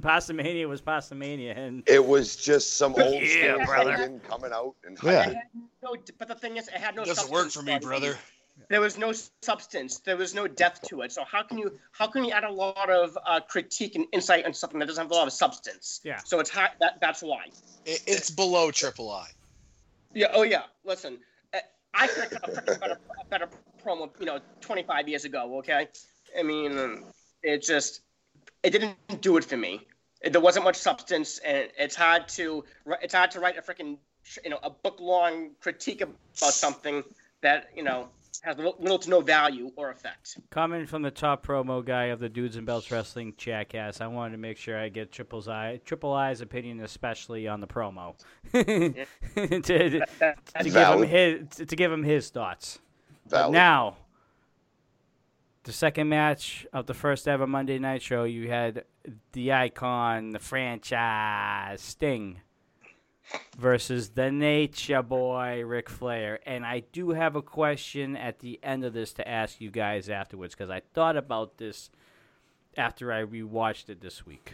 Pastamania 0.00 0.68
was 0.68 0.82
Pastamania, 0.82 1.56
and 1.56 1.82
It 1.86 2.04
was 2.04 2.36
just 2.36 2.76
some 2.76 2.94
old 2.96 3.22
Yeah, 3.22 3.54
school 3.54 3.66
brother. 3.66 4.20
Coming 4.28 4.52
out 4.52 4.74
and 4.84 4.98
Yeah. 5.02 5.10
It 5.10 5.28
hyping. 5.28 5.34
had 5.34 5.44
no, 5.82 5.96
but 6.18 6.28
the 6.28 6.34
thing 6.34 6.56
is, 6.56 6.68
it 6.68 6.74
had 6.74 6.96
no. 6.96 7.02
It 7.02 7.06
doesn't 7.06 7.30
work 7.30 7.50
for 7.50 7.62
me, 7.62 7.78
brother. 7.78 8.18
There 8.68 8.80
was 8.80 8.98
no 8.98 9.12
substance. 9.42 9.98
There 9.98 10.16
was 10.16 10.34
no 10.34 10.46
depth 10.46 10.82
to 10.88 11.02
it. 11.02 11.12
So 11.12 11.24
how 11.24 11.42
can 11.42 11.58
you 11.58 11.78
how 11.92 12.06
can 12.06 12.24
you 12.24 12.32
add 12.32 12.44
a 12.44 12.52
lot 12.52 12.90
of 12.90 13.16
uh, 13.26 13.40
critique 13.40 13.94
and 13.96 14.06
insight 14.12 14.44
on 14.44 14.54
something 14.54 14.78
that 14.78 14.86
doesn't 14.86 15.02
have 15.02 15.10
a 15.10 15.14
lot 15.14 15.26
of 15.26 15.32
substance? 15.32 16.00
Yeah. 16.04 16.18
So 16.18 16.38
it's 16.40 16.50
high, 16.50 16.70
that 16.80 17.00
that's 17.00 17.22
why. 17.22 17.46
It, 17.84 18.02
it's 18.06 18.30
below 18.30 18.70
Triple 18.70 19.10
I. 19.10 19.28
Yeah. 20.14 20.28
Oh 20.32 20.42
yeah. 20.42 20.62
Listen, 20.84 21.18
uh, 21.54 21.58
I 21.94 22.06
could 22.06 22.22
have 22.24 22.30
cut 22.30 22.48
a 22.58 22.78
better, 22.78 22.98
a 23.20 23.24
better 23.30 23.48
promo, 23.84 24.10
you 24.18 24.26
know, 24.26 24.40
25 24.60 25.08
years 25.08 25.24
ago. 25.24 25.58
Okay. 25.58 25.88
I 26.38 26.42
mean, 26.42 27.04
it 27.42 27.62
just 27.62 28.00
it 28.62 28.70
didn't 28.70 28.96
do 29.20 29.36
it 29.36 29.44
for 29.44 29.56
me. 29.56 29.86
There 30.22 30.40
wasn't 30.40 30.64
much 30.64 30.76
substance, 30.76 31.38
and 31.38 31.68
it's 31.78 31.96
hard 31.96 32.28
to 32.28 32.64
it's 33.02 33.14
hard 33.14 33.30
to 33.32 33.40
write 33.40 33.58
a 33.58 33.62
freaking 33.62 33.98
you 34.44 34.50
know 34.50 34.58
a 34.62 34.70
book 34.70 35.00
long 35.00 35.50
critique 35.60 36.00
about 36.00 36.18
something 36.54 37.02
that 37.42 37.70
you 37.74 37.82
know 37.82 38.08
has 38.42 38.56
little, 38.56 38.76
little 38.78 38.98
to 38.98 39.08
no 39.10 39.20
value 39.20 39.70
or 39.76 39.90
effect. 39.90 40.36
coming 40.50 40.84
from 40.86 41.02
the 41.02 41.10
top 41.10 41.46
promo 41.46 41.84
guy 41.84 42.04
of 42.06 42.18
the 42.20 42.28
Dudes 42.28 42.56
and 42.56 42.66
Belts 42.66 42.90
Wrestling 42.90 43.32
Chatcast, 43.34 44.00
I 44.00 44.06
wanted 44.08 44.32
to 44.32 44.38
make 44.38 44.58
sure 44.58 44.78
I 44.78 44.88
get 44.88 45.10
Triple's 45.12 45.48
eye 45.48 45.80
Triple 45.84 46.12
I's 46.12 46.40
opinion, 46.40 46.80
especially 46.80 47.48
on 47.48 47.60
the 47.60 47.66
promo, 47.66 48.14
to, 48.52 48.92
to, 49.62 50.00
That- 50.00 50.10
that- 50.18 50.38
to 50.62 50.70
give 50.70 50.88
him 50.88 51.02
his 51.08 51.48
to, 51.56 51.66
to 51.66 51.76
give 51.76 51.90
him 51.92 52.02
his 52.04 52.30
thoughts. 52.30 52.78
Now, 53.30 53.96
the 55.64 55.72
second 55.72 56.08
match 56.08 56.66
of 56.72 56.86
the 56.86 56.94
first 56.94 57.28
ever 57.28 57.46
Monday 57.46 57.78
Night 57.78 58.02
Show, 58.02 58.24
you 58.24 58.48
had 58.48 58.84
the 59.32 59.52
icon, 59.52 60.30
the 60.30 60.38
franchise 60.40 61.80
Sting 61.80 62.40
versus 63.58 64.10
the 64.10 64.30
Nature 64.30 65.02
Boy 65.02 65.62
Ric 65.64 65.88
Flair. 65.88 66.40
And 66.46 66.64
I 66.64 66.80
do 66.92 67.10
have 67.10 67.36
a 67.36 67.42
question 67.42 68.16
at 68.16 68.40
the 68.40 68.58
end 68.62 68.84
of 68.84 68.92
this 68.92 69.12
to 69.14 69.28
ask 69.28 69.60
you 69.60 69.70
guys 69.70 70.08
afterwards 70.08 70.54
because 70.54 70.70
I 70.70 70.82
thought 70.94 71.16
about 71.16 71.58
this 71.58 71.90
after 72.76 73.12
I 73.12 73.22
rewatched 73.24 73.88
it 73.88 74.00
this 74.00 74.24
week. 74.26 74.52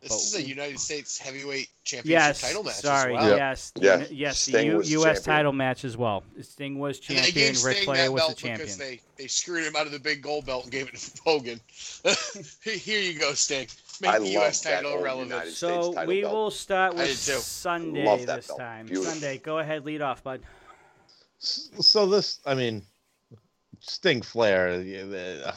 This 0.00 0.08
But- 0.10 0.16
is 0.16 0.34
a 0.34 0.42
United 0.42 0.80
States 0.80 1.16
Heavyweight 1.18 1.68
Championship 1.84 2.10
Yes, 2.10 2.40
title 2.40 2.64
match 2.64 2.74
sorry, 2.74 3.16
as 3.16 3.20
well. 3.22 3.30
Yeah. 3.30 3.36
yes, 3.36 3.72
Yeah, 3.80 3.96
the- 3.98 4.14
yes, 4.14 4.38
Sting 4.40 4.52
the 4.54 4.64
U- 4.64 4.76
was 4.78 4.90
U.S. 4.90 5.04
champion. 5.18 5.36
title 5.36 5.52
match 5.52 5.84
as 5.84 5.96
well. 5.96 6.24
Sting 6.40 6.78
was 6.80 6.98
champion, 6.98 7.32
gave 7.32 7.62
Ric 7.64 7.76
Flair 7.84 8.10
was 8.10 8.26
the 8.26 8.34
champion. 8.34 8.58
because 8.58 8.76
they, 8.78 9.00
they 9.16 9.28
screwed 9.28 9.64
him 9.64 9.76
out 9.76 9.86
of 9.86 9.92
the 9.92 10.00
big 10.00 10.20
gold 10.20 10.44
belt 10.44 10.64
and 10.64 10.72
gave 10.72 10.88
it 10.88 10.96
to 10.96 11.22
Hogan. 11.24 11.60
Here 12.64 13.00
you 13.00 13.16
go, 13.16 13.32
Sting. 13.34 13.68
Make 14.02 14.10
I 14.10 14.18
the 14.18 14.28
U.S. 14.30 14.60
that 14.62 14.82
title 14.82 15.00
relevant. 15.00 15.46
So 15.50 15.92
title 15.92 16.08
we 16.12 16.22
belt. 16.22 16.34
will 16.34 16.50
start 16.50 16.94
with. 16.96 17.16
Sunday 17.16 18.04
Love 18.04 18.26
that 18.26 18.36
this 18.36 18.48
belt. 18.48 18.58
time. 18.58 18.86
Beautiful. 18.86 19.12
Sunday, 19.12 19.38
go 19.38 19.58
ahead, 19.60 19.84
lead 19.86 20.02
off, 20.02 20.24
bud. 20.24 20.40
So 21.38 22.06
this, 22.06 22.40
I 22.44 22.54
mean, 22.54 22.82
Sting 23.80 24.20
Flair. 24.22 24.80
yeah, 24.82 25.52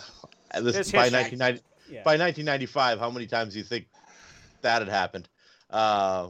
uh, 0.53 0.61
This 0.61 0.73
There's 0.75 0.91
by 0.91 1.09
history. 1.09 1.37
1990, 1.39 1.61
Yeah. 1.89 2.03
by 2.03 2.11
1995, 2.17 2.99
how 2.99 3.09
many 3.09 3.25
times 3.27 3.53
do 3.53 3.59
you 3.59 3.65
think 3.65 3.87
that 4.61 4.79
had 4.83 4.89
happened? 4.89 5.27
Uh, 5.71 6.29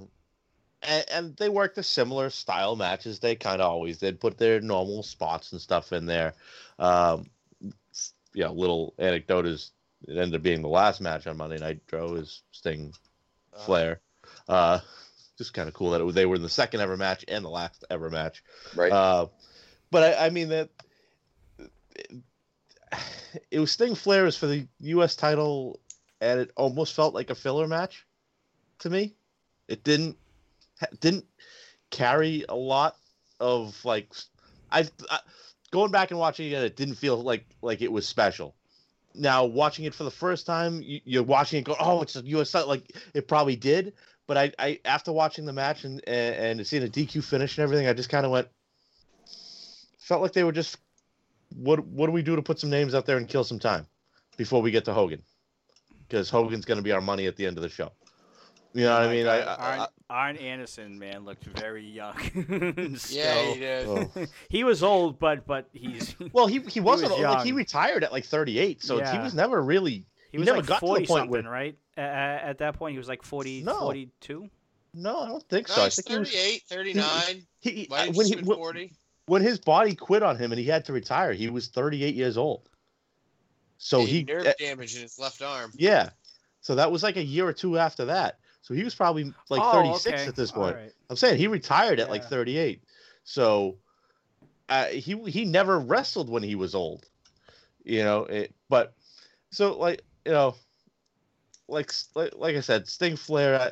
and, 0.83 1.05
and 1.11 1.37
they 1.37 1.49
worked 1.49 1.77
a 1.77 1.83
similar 1.83 2.29
style 2.29 2.75
matches. 2.77 3.19
They 3.19 3.35
kind 3.35 3.61
of 3.61 3.69
always 3.69 3.97
did. 3.97 4.19
Put 4.21 4.37
their 4.37 4.61
normal 4.61 5.03
spots 5.03 5.51
and 5.51 5.59
stuff 5.59 5.91
in 5.91 6.05
there. 6.05 6.33
Um, 6.79 7.29
you 8.33 8.43
know, 8.43 8.53
little 8.53 8.93
anecdote 8.97 9.45
is 9.45 9.71
it 10.07 10.17
ended 10.17 10.35
up 10.35 10.41
being 10.43 10.61
the 10.61 10.67
last 10.67 11.01
match 11.01 11.27
on 11.27 11.37
Monday 11.37 11.57
Night 11.57 11.81
Nitro 11.91 12.15
is 12.15 12.43
Sting 12.51 12.93
Uh, 13.53 13.59
Flair. 13.65 14.01
Uh, 14.47 14.79
just 15.37 15.53
kind 15.53 15.67
of 15.67 15.73
cool 15.73 15.91
that 15.91 16.01
it, 16.01 16.03
was- 16.03 16.15
they 16.15 16.25
were 16.25 16.35
in 16.35 16.41
the 16.41 16.49
second 16.49 16.81
ever 16.81 16.95
match 16.97 17.25
and 17.27 17.43
the 17.43 17.49
last 17.49 17.83
ever 17.89 18.09
match. 18.09 18.43
right? 18.75 18.91
Uh, 18.91 19.27
but 19.91 20.03
I, 20.19 20.27
I 20.27 20.29
mean 20.29 20.49
that 20.49 20.69
it 23.51 23.59
was 23.59 23.71
Sting 23.71 23.95
Flair 23.95 24.23
was 24.23 24.37
for 24.37 24.47
the 24.47 24.67
U.S. 24.79 25.15
title, 25.15 25.79
and 26.21 26.39
it 26.39 26.51
almost 26.55 26.93
felt 26.93 27.13
like 27.13 27.29
a 27.29 27.35
filler 27.35 27.67
match 27.67 28.05
to 28.79 28.89
me. 28.89 29.13
It 29.67 29.83
didn't 29.83 30.17
didn't 30.99 31.25
carry 31.89 32.45
a 32.49 32.55
lot 32.55 32.95
of 33.39 33.83
like 33.85 34.13
I, 34.71 34.87
I 35.09 35.19
going 35.71 35.91
back 35.91 36.11
and 36.11 36.19
watching 36.19 36.51
it. 36.51 36.63
It 36.63 36.75
didn't 36.77 36.95
feel 36.95 37.17
like 37.21 37.45
like 37.61 37.81
it 37.81 37.91
was 37.91 38.07
special. 38.07 38.55
Now 39.17 39.45
watching 39.45 39.85
it 39.85 39.93
for 39.93 40.03
the 40.03 40.11
first 40.11 40.45
time, 40.45 40.81
you, 40.81 40.99
you're 41.05 41.23
watching 41.23 41.59
it 41.59 41.65
go, 41.65 41.75
oh, 41.79 42.01
it's 42.01 42.15
a. 42.15 42.65
Like 42.65 42.91
it 43.13 43.27
probably 43.27 43.55
did, 43.55 43.93
but 44.27 44.37
I, 44.37 44.51
I 44.59 44.79
after 44.85 45.11
watching 45.11 45.45
the 45.45 45.53
match 45.53 45.83
and 45.83 46.01
and, 46.07 46.59
and 46.59 46.67
seeing 46.67 46.83
a 46.83 46.87
DQ 46.87 47.23
finish 47.23 47.57
and 47.57 47.63
everything, 47.63 47.87
I 47.87 47.93
just 47.93 48.09
kind 48.09 48.25
of 48.25 48.31
went 48.31 48.47
felt 49.99 50.21
like 50.21 50.33
they 50.33 50.43
were 50.43 50.51
just 50.51 50.77
what 51.55 51.85
what 51.87 52.07
do 52.07 52.11
we 52.11 52.21
do 52.21 52.35
to 52.35 52.41
put 52.41 52.59
some 52.59 52.69
names 52.69 52.93
out 52.93 53.05
there 53.05 53.17
and 53.17 53.27
kill 53.27 53.43
some 53.43 53.59
time 53.59 53.87
before 54.37 54.61
we 54.61 54.71
get 54.71 54.85
to 54.85 54.93
Hogan? 54.93 55.21
Because 56.07 56.29
Hogan's 56.29 56.65
going 56.65 56.77
to 56.77 56.83
be 56.83 56.91
our 56.91 57.01
money 57.01 57.25
at 57.25 57.35
the 57.35 57.45
end 57.45 57.57
of 57.57 57.63
the 57.63 57.69
show. 57.69 57.91
You 58.75 58.83
know 58.83 58.93
what 58.93 59.03
I 59.03 59.11
mean? 59.11 59.23
God, 59.23 59.47
I, 59.47 59.53
I, 59.53 59.77
Arn, 59.77 59.87
Arn 60.09 60.35
Anderson, 60.37 60.99
man, 60.99 61.23
looked 61.23 61.45
very 61.45 61.85
young. 61.85 62.13
Yeah, 63.09 63.41
he 63.53 63.59
did. 63.59 63.87
oh. 63.87 64.11
he 64.49 64.63
was 64.65 64.83
old, 64.83 65.17
but 65.17 65.47
but 65.47 65.69
he's 65.71 66.13
Well, 66.33 66.45
he 66.47 66.59
he 66.59 66.81
wasn't 66.81 67.11
was 67.11 67.21
like 67.21 67.45
he 67.45 67.53
retired 67.53 68.03
at 68.03 68.11
like 68.11 68.25
38, 68.25 68.83
so 68.83 68.97
he 69.03 69.17
was 69.19 69.33
never 69.33 69.61
really. 69.63 69.91
he 69.91 70.05
He 70.33 70.37
was 70.39 70.45
never 70.47 70.57
like 70.59 70.67
got 70.67 70.75
to 70.75 70.81
the 70.81 70.87
40 70.87 71.05
point 71.05 71.19
something, 71.21 71.31
where- 71.45 71.51
right? 71.51 71.77
Uh, 71.97 72.01
at 72.01 72.57
that 72.57 72.75
point, 72.77 72.91
he 72.91 72.97
was 72.97 73.07
like 73.07 73.23
40, 73.23 73.63
No. 73.63 73.79
42. 73.79 74.49
No, 74.93 75.19
I 75.21 75.27
don't 75.29 75.43
think 75.47 75.69
No, 75.69 75.75
so. 75.75 75.81
I 75.81 75.85
he's 75.85 75.95
think 75.95 76.09
he 76.09 76.19
was 76.19 76.29
38, 76.29 76.63
39. 76.67 77.47
he, 77.61 77.69
he- 77.71 77.87
when 77.89 78.25
he 78.27 78.35
when, 78.35 78.57
40. 78.57 78.93
when 79.27 79.41
his 79.41 79.57
body 79.59 79.95
quit 79.95 80.21
on 80.23 80.37
him 80.37 80.51
and 80.51 80.59
he 80.59 80.65
had 80.65 80.83
to 80.85 80.93
retire, 80.93 81.31
he 81.31 81.49
was 81.49 81.69
38 81.69 82.13
years 82.13 82.37
old. 82.37 82.67
So 83.77 84.01
He 84.01 84.19
he 84.19 84.23
nerve 84.25 84.45
eh, 84.47 84.53
damage 84.59 84.95
in 84.97 85.01
his 85.03 85.17
left 85.17 85.41
arm. 85.41 85.71
yeah. 85.75 86.09
So 86.61 86.75
that 86.75 86.91
was 86.91 87.03
like 87.03 87.15
a 87.15 87.23
year 87.23 87.47
or 87.47 87.53
two 87.53 87.77
after 87.77 88.05
that. 88.05 88.39
So 88.65 88.73
he 88.73 88.83
was 88.83 88.95
probably 88.95 89.31
like 89.51 89.61
Oh, 89.63 89.73
36 89.73 90.07
okay. 90.07 90.27
at 90.27 90.35
this 90.35 90.51
point. 90.51 90.75
right. 90.75 90.91
I'm 91.11 91.15
saying 91.15 91.37
he 91.37 91.45
retired 91.45 91.99
at 91.99 92.09
like 92.09 92.25
38. 92.25 92.81
So 93.23 93.77
uh, 94.69 94.85
he 94.87 95.21
he 95.29 95.45
never 95.45 95.77
wrestled 95.77 96.31
when 96.31 96.41
he 96.41 96.55
was 96.55 96.73
old. 96.73 97.05
You 97.83 98.03
know, 98.03 98.23
it, 98.23 98.55
but 98.67 98.95
so 99.51 99.77
like 99.77 100.01
you 100.25 100.31
know, 100.31 100.55
like 101.67 101.93
like, 102.15 102.33
like 102.35 102.55
I 102.55 102.61
said, 102.61 102.87
Sting 102.87 103.15
Flair. 103.15 103.59
I, 103.61 103.71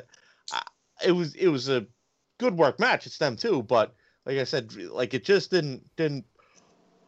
I, 0.52 0.62
it 1.04 1.10
was 1.10 1.34
it 1.34 1.48
was 1.48 1.68
a 1.68 1.84
good 2.38 2.56
work 2.56 2.78
match. 2.78 3.04
It's 3.04 3.18
them 3.18 3.34
too, 3.34 3.64
but 3.64 3.96
like 4.26 4.38
I 4.38 4.44
said, 4.44 4.76
like 4.76 5.12
it 5.12 5.24
just 5.24 5.50
didn't 5.50 5.82
didn't 5.96 6.24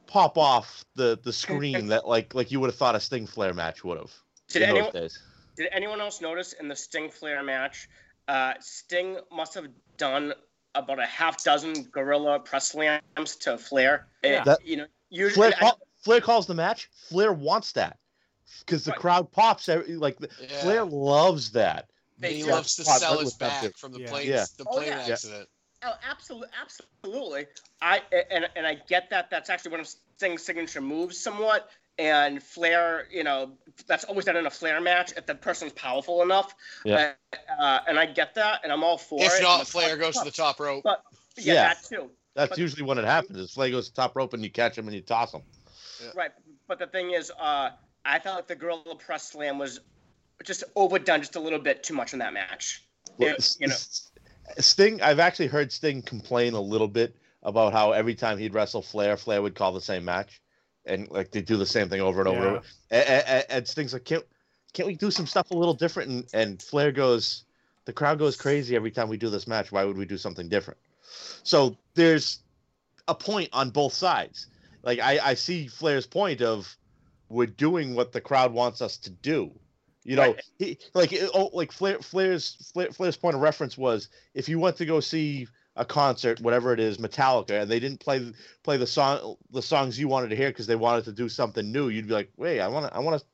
pop 0.08 0.36
off 0.36 0.84
the 0.96 1.20
the 1.22 1.32
screen 1.32 1.86
that 1.90 2.08
like 2.08 2.34
like 2.34 2.50
you 2.50 2.58
would 2.58 2.70
have 2.70 2.76
thought 2.76 2.96
a 2.96 3.00
Sting 3.00 3.28
Flair 3.28 3.54
match 3.54 3.84
would 3.84 3.98
have. 3.98 4.12
Did 4.48 4.62
anyone-. 4.62 4.90
Did 5.56 5.68
anyone 5.72 6.00
else 6.00 6.20
notice 6.20 6.52
in 6.52 6.68
the 6.68 6.76
Sting 6.76 7.10
Flair 7.10 7.42
match, 7.42 7.88
uh, 8.28 8.54
Sting 8.60 9.18
must 9.32 9.54
have 9.54 9.66
done 9.96 10.32
about 10.74 10.98
a 10.98 11.06
half 11.06 11.42
dozen 11.42 11.84
gorilla 11.84 12.38
press 12.40 12.68
slams 12.68 13.36
to 13.40 13.56
Flair. 13.56 14.06
Yeah. 14.22 14.44
That- 14.44 14.64
you 14.66 14.76
know, 14.76 14.86
usually 15.08 15.50
Flair, 15.50 15.54
I- 15.56 15.60
call, 15.60 15.80
Flair 16.02 16.20
calls 16.20 16.46
the 16.46 16.54
match. 16.54 16.90
Flair 17.08 17.32
wants 17.32 17.72
that 17.72 17.98
because 18.60 18.84
the 18.84 18.90
Right. 18.92 19.00
crowd 19.00 19.32
pops. 19.32 19.68
Every, 19.68 19.96
like 19.96 20.18
Yeah. 20.38 20.60
Flair 20.62 20.84
loves 20.84 21.52
that. 21.52 21.88
they 22.18 22.34
he 22.36 22.44
loves 22.44 22.76
to 22.76 22.82
Spot 22.84 22.98
sell 23.00 23.14
right 23.16 23.20
his 23.24 23.34
back 23.34 23.62
too. 23.62 23.72
from 23.76 23.92
the 23.92 24.00
Yeah. 24.00 24.08
plane, 24.10 24.28
Yeah. 24.28 24.44
the 24.56 24.64
Oh, 24.66 24.72
plane 24.72 24.88
yeah. 24.88 25.06
accident. 25.12 25.48
Oh, 25.82 25.94
absolutely, 26.02 26.48
absolutely. 26.60 27.46
I 27.82 27.98
and 28.30 28.48
and 28.56 28.66
I 28.66 28.74
get 28.74 29.10
that. 29.10 29.28
That's 29.30 29.50
actually 29.50 29.72
one 29.72 29.80
of 29.80 29.88
Sting's 30.16 30.42
signature 30.44 30.80
moves, 30.80 31.18
somewhat. 31.20 31.68
And 31.98 32.42
Flair, 32.42 33.06
you 33.10 33.24
know, 33.24 33.52
that's 33.86 34.04
always 34.04 34.26
done 34.26 34.36
in 34.36 34.44
a 34.46 34.50
Flair 34.50 34.80
match 34.82 35.12
if 35.16 35.24
the 35.24 35.34
person's 35.34 35.72
powerful 35.72 36.20
enough. 36.22 36.54
Yeah. 36.84 37.12
Uh, 37.32 37.62
uh, 37.62 37.80
and 37.88 37.98
I 37.98 38.04
get 38.06 38.34
that, 38.34 38.60
and 38.64 38.72
I'm 38.72 38.84
all 38.84 38.98
for 38.98 39.18
it. 39.22 39.26
If 39.26 39.42
not, 39.42 39.60
the 39.60 39.64
Flair 39.66 39.96
crowd 39.96 40.00
goes 40.00 40.18
to 40.18 40.24
the 40.24 40.30
top 40.30 40.60
rope. 40.60 40.82
But 40.84 41.02
yeah, 41.38 41.54
Yeah. 41.54 41.68
that 41.68 41.84
too. 41.84 42.10
That's 42.34 42.50
But- 42.50 42.58
usually 42.58 42.82
when 42.82 42.98
it 42.98 43.04
happens. 43.06 43.38
Is 43.38 43.52
Flair 43.54 43.70
goes 43.70 43.88
to 43.88 43.94
the 43.94 44.02
top 44.02 44.14
rope 44.14 44.34
and 44.34 44.42
you 44.44 44.50
catch 44.50 44.76
him 44.76 44.86
and 44.86 44.94
you 44.94 45.00
toss 45.00 45.32
him. 45.32 45.42
Right, 46.14 46.30
but 46.68 46.78
the 46.78 46.86
thing 46.86 47.12
is, 47.12 47.32
uh, 47.38 47.70
I 48.04 48.18
felt 48.18 48.36
like 48.36 48.46
the 48.46 48.56
gorilla 48.56 48.94
press 48.96 49.30
slam 49.30 49.58
was 49.58 49.80
just 50.44 50.64
overdone 50.74 51.20
just 51.20 51.36
a 51.36 51.40
little 51.40 51.58
bit 51.58 51.82
too 51.82 51.94
much 51.94 52.12
in 52.12 52.18
that 52.18 52.34
match. 52.34 52.84
Well, 53.16 53.30
Yeah, 53.30 53.34
S- 53.38 53.56
you 53.58 53.68
know. 53.68 53.74
Sting. 54.58 55.00
I've 55.00 55.18
actually 55.18 55.46
heard 55.46 55.72
Sting 55.72 56.02
complain 56.02 56.52
a 56.52 56.60
little 56.60 56.88
bit 56.88 57.16
about 57.42 57.72
how 57.72 57.92
every 57.92 58.14
time 58.14 58.36
he'd 58.36 58.52
wrestle 58.52 58.82
Flair, 58.82 59.16
Flair 59.16 59.40
would 59.40 59.54
call 59.54 59.72
the 59.72 59.80
same 59.80 60.04
match, 60.04 60.42
and 60.86 61.10
like 61.10 61.30
they 61.30 61.42
do 61.42 61.56
the 61.56 61.66
same 61.66 61.88
thing 61.88 62.00
over 62.00 62.20
and 62.20 62.28
over. 62.28 62.62
Yeah. 62.90 62.98
And. 62.98 63.24
And, 63.28 63.44
and, 63.50 63.68
Sting's 63.68 63.92
like, 63.92 64.04
can't 64.04 64.24
can't 64.72 64.86
we 64.86 64.94
do 64.94 65.10
some 65.10 65.26
stuff 65.26 65.50
a 65.50 65.56
little 65.56 65.74
different? 65.74 66.10
And 66.10 66.26
and 66.32 66.62
Flair 66.62 66.92
goes, 66.92 67.44
the 67.84 67.92
crowd 67.92 68.18
goes 68.18 68.36
crazy 68.36 68.76
every 68.76 68.90
time 68.90 69.08
we 69.08 69.16
do 69.16 69.30
this 69.30 69.46
match. 69.46 69.72
Why 69.72 69.84
would 69.84 69.96
we 69.96 70.06
do 70.06 70.16
something 70.16 70.48
different? 70.48 70.78
So 71.42 71.76
there's 71.94 72.40
a 73.08 73.14
point 73.14 73.50
on 73.52 73.70
both 73.70 73.92
sides. 73.92 74.46
Like 74.82 75.00
I, 75.00 75.18
I 75.22 75.34
see 75.34 75.68
Flair's 75.68 76.06
point 76.06 76.42
of 76.42 76.76
we're 77.28 77.46
doing 77.46 77.94
what 77.94 78.12
the 78.12 78.20
crowd 78.20 78.52
wants 78.52 78.80
us 78.80 78.96
to 78.98 79.10
do. 79.10 79.50
You 80.04 80.14
know, 80.14 80.22
Right. 80.22 80.42
he 80.58 80.78
like 80.94 81.12
oh 81.34 81.50
like 81.52 81.72
Flair 81.72 81.98
Flair's 81.98 82.70
Flair, 82.72 82.92
Flair's 82.92 83.16
point 83.16 83.34
of 83.34 83.40
reference 83.42 83.76
was 83.76 84.08
if 84.34 84.48
you 84.48 84.60
went 84.60 84.76
to 84.76 84.86
go 84.86 85.00
see 85.00 85.48
a 85.76 85.84
concert, 85.84 86.40
whatever 86.40 86.72
it 86.72 86.80
is, 86.80 86.98
Metallica, 86.98 87.62
and 87.62 87.70
they 87.70 87.78
didn't 87.78 88.00
play 88.00 88.32
play 88.62 88.76
the 88.76 88.86
song 88.86 89.36
the 89.50 89.62
songs 89.62 89.98
you 89.98 90.08
wanted 90.08 90.30
to 90.30 90.36
hear 90.36 90.48
because 90.48 90.66
they 90.66 90.76
wanted 90.76 91.04
to 91.04 91.12
do 91.12 91.28
something 91.28 91.70
new, 91.70 91.88
you'd 91.88 92.08
be 92.08 92.14
like, 92.14 92.30
wait, 92.36 92.60
I 92.60 92.68
want 92.68 92.86
to 92.86 92.94
I 92.96 93.00
want 93.00 93.20
to 93.20 93.26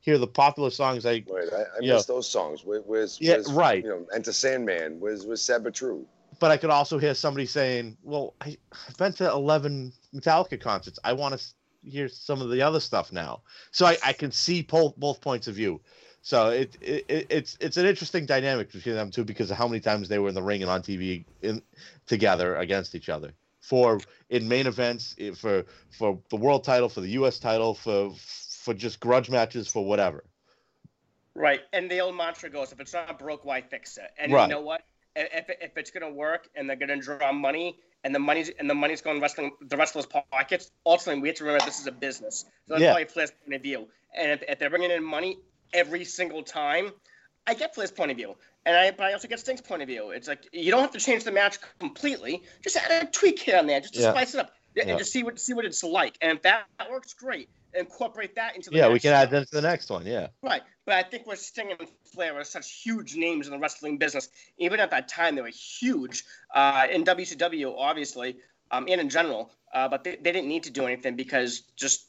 hear 0.00 0.18
the 0.18 0.26
popular 0.26 0.70
songs. 0.70 1.04
I 1.04 1.24
Wait, 1.26 1.52
I, 1.52 1.62
I 1.62 1.80
miss 1.80 2.06
those 2.06 2.30
songs. 2.30 2.64
Where, 2.64 2.80
where's, 2.80 3.18
Yeah, 3.20 3.34
where's, 3.34 3.52
right. 3.52 3.82
You 3.82 3.90
know, 3.90 4.06
Enter 4.14 4.32
Sandman. 4.32 5.00
Where's, 5.00 5.26
where's 5.26 5.50
True? 5.72 6.06
but 6.38 6.50
I 6.50 6.56
could 6.56 6.70
also 6.70 6.98
hear 6.98 7.14
somebody 7.14 7.46
saying, 7.46 7.96
well, 8.02 8.34
I, 8.40 8.56
I've 8.88 8.96
been 8.96 9.12
to 9.14 9.30
eleven 9.30 9.92
Metallica 10.14 10.60
concerts. 10.60 10.98
I 11.04 11.12
want 11.12 11.38
to 11.38 11.44
hear 11.88 12.08
some 12.08 12.40
of 12.40 12.50
the 12.50 12.62
other 12.62 12.80
stuff 12.80 13.12
now. 13.12 13.42
So 13.70 13.86
I, 13.86 13.96
I 14.04 14.12
can 14.12 14.30
see 14.30 14.62
both 14.62 14.96
both 14.96 15.20
points 15.20 15.48
of 15.48 15.54
view. 15.54 15.80
So 16.26 16.48
it, 16.48 16.76
it 16.80 17.04
it- 17.08 17.26
it's 17.30 17.56
it's 17.60 17.76
an 17.76 17.86
interesting 17.86 18.26
dynamic 18.26 18.72
between 18.72 18.96
them 18.96 19.12
two 19.12 19.22
because 19.24 19.48
of 19.52 19.56
how 19.58 19.68
many 19.68 19.78
times 19.78 20.08
they 20.08 20.18
were 20.18 20.28
in 20.28 20.34
the 20.34 20.42
ring 20.42 20.60
and 20.60 20.68
on 20.68 20.82
TV 20.82 21.24
in 21.40 21.62
together 22.06 22.56
against 22.56 22.96
each 22.96 23.08
other 23.08 23.32
for 23.60 24.00
in 24.28 24.48
main 24.48 24.66
events 24.66 25.14
eh, 25.20 25.30
for 25.30 25.64
for 25.96 26.18
the 26.30 26.36
world 26.36 26.64
title 26.64 26.88
for 26.88 27.00
the 27.00 27.10
U.S. 27.10 27.38
title 27.38 27.74
for 27.74 28.12
for 28.64 28.74
just 28.74 28.98
grudge 28.98 29.30
matches 29.30 29.68
for 29.68 29.84
whatever. 29.84 30.24
Right, 31.36 31.60
and 31.72 31.88
the 31.88 32.00
old 32.00 32.16
mantra 32.16 32.50
goes, 32.50 32.72
"If 32.72 32.80
it's 32.80 32.92
not 32.92 33.20
broke, 33.20 33.44
why 33.44 33.60
fix 33.60 33.96
it?" 33.96 34.10
And 34.18 34.32
Right. 34.32 34.42
you 34.42 34.48
know 34.48 34.62
what? 34.62 34.82
If, 35.14 35.48
if 35.48 35.78
it's 35.78 35.92
gonna 35.92 36.10
work 36.10 36.48
and 36.56 36.68
they're 36.68 36.74
gonna 36.74 36.96
draw 37.00 37.30
money 37.30 37.78
and 38.02 38.12
the 38.12 38.18
money's 38.18 38.48
and 38.58 38.68
the 38.68 38.74
money's 38.74 39.00
going 39.00 39.20
wrestling 39.20 39.52
the 39.60 39.76
wrestlers' 39.76 40.06
pockets, 40.06 40.72
ultimately 40.84 41.22
we 41.22 41.28
have 41.28 41.36
to 41.36 41.44
remember 41.44 41.64
this 41.66 41.78
is 41.78 41.86
a 41.86 41.92
business. 41.92 42.46
So 42.66 42.74
that's 42.74 42.82
Yeah. 42.82 42.94
probably 42.94 43.04
Flair's 43.04 43.30
point 43.30 43.54
of 43.54 43.62
view. 43.62 43.86
And 44.12 44.32
if, 44.32 44.42
if 44.48 44.58
they're 44.58 44.70
bringing 44.70 44.90
in 44.90 45.04
money 45.04 45.38
every 45.72 46.04
single 46.04 46.42
time, 46.42 46.92
I 47.46 47.54
get 47.54 47.74
Flair's 47.74 47.90
point 47.90 48.10
of 48.10 48.16
view, 48.16 48.34
and 48.64 48.76
I 48.76 48.90
but 48.90 49.04
I 49.04 49.12
also 49.12 49.28
get 49.28 49.40
Sting's 49.40 49.60
point 49.60 49.82
of 49.82 49.88
view. 49.88 50.10
It's 50.10 50.28
like 50.28 50.48
you 50.52 50.70
don't 50.70 50.80
have 50.80 50.92
to 50.92 50.98
change 50.98 51.24
the 51.24 51.32
match 51.32 51.58
completely; 51.78 52.42
just 52.62 52.76
add 52.76 53.04
a 53.04 53.10
tweak 53.10 53.38
here 53.38 53.56
and 53.56 53.68
there, 53.68 53.80
just 53.80 53.94
to 53.94 54.00
Yeah. 54.00 54.10
spice 54.12 54.34
it 54.34 54.40
up, 54.40 54.52
and 54.76 54.88
Yeah. 54.88 54.96
just 54.96 55.12
see 55.12 55.22
what 55.22 55.38
see 55.38 55.54
what 55.54 55.64
it's 55.64 55.82
like. 55.84 56.16
And 56.20 56.36
if 56.36 56.42
that 56.42 56.66
works, 56.90 57.14
great. 57.14 57.48
Incorporate 57.74 58.34
that 58.36 58.56
into 58.56 58.70
the 58.70 58.78
Yeah, 58.78 58.88
we 58.88 58.98
can 58.98 59.12
add 59.12 59.28
show. 59.28 59.40
that 59.40 59.48
to 59.50 59.54
the 59.56 59.60
next 59.62 59.90
one. 59.90 60.06
Yeah. 60.06 60.28
Right, 60.42 60.62
but 60.86 60.94
I 60.94 61.02
think 61.02 61.26
where 61.26 61.36
Sting 61.36 61.72
and 61.78 61.88
Flair 62.12 62.34
are 62.38 62.44
such 62.44 62.72
huge 62.72 63.16
names 63.16 63.46
in 63.46 63.52
the 63.52 63.58
wrestling 63.58 63.98
business, 63.98 64.30
even 64.56 64.80
at 64.80 64.90
that 64.90 65.08
time 65.08 65.34
they 65.34 65.42
were 65.42 65.48
huge 65.48 66.24
uh, 66.54 66.86
in 66.90 67.04
WCW, 67.04 67.74
obviously, 67.76 68.38
um, 68.70 68.86
and 68.88 69.00
in 69.00 69.10
general. 69.10 69.52
Uh, 69.74 69.88
but 69.88 70.04
they, 70.04 70.16
they 70.16 70.32
didn't 70.32 70.48
need 70.48 70.62
to 70.62 70.70
do 70.70 70.86
anything 70.86 71.16
because 71.16 71.60
just 71.76 72.06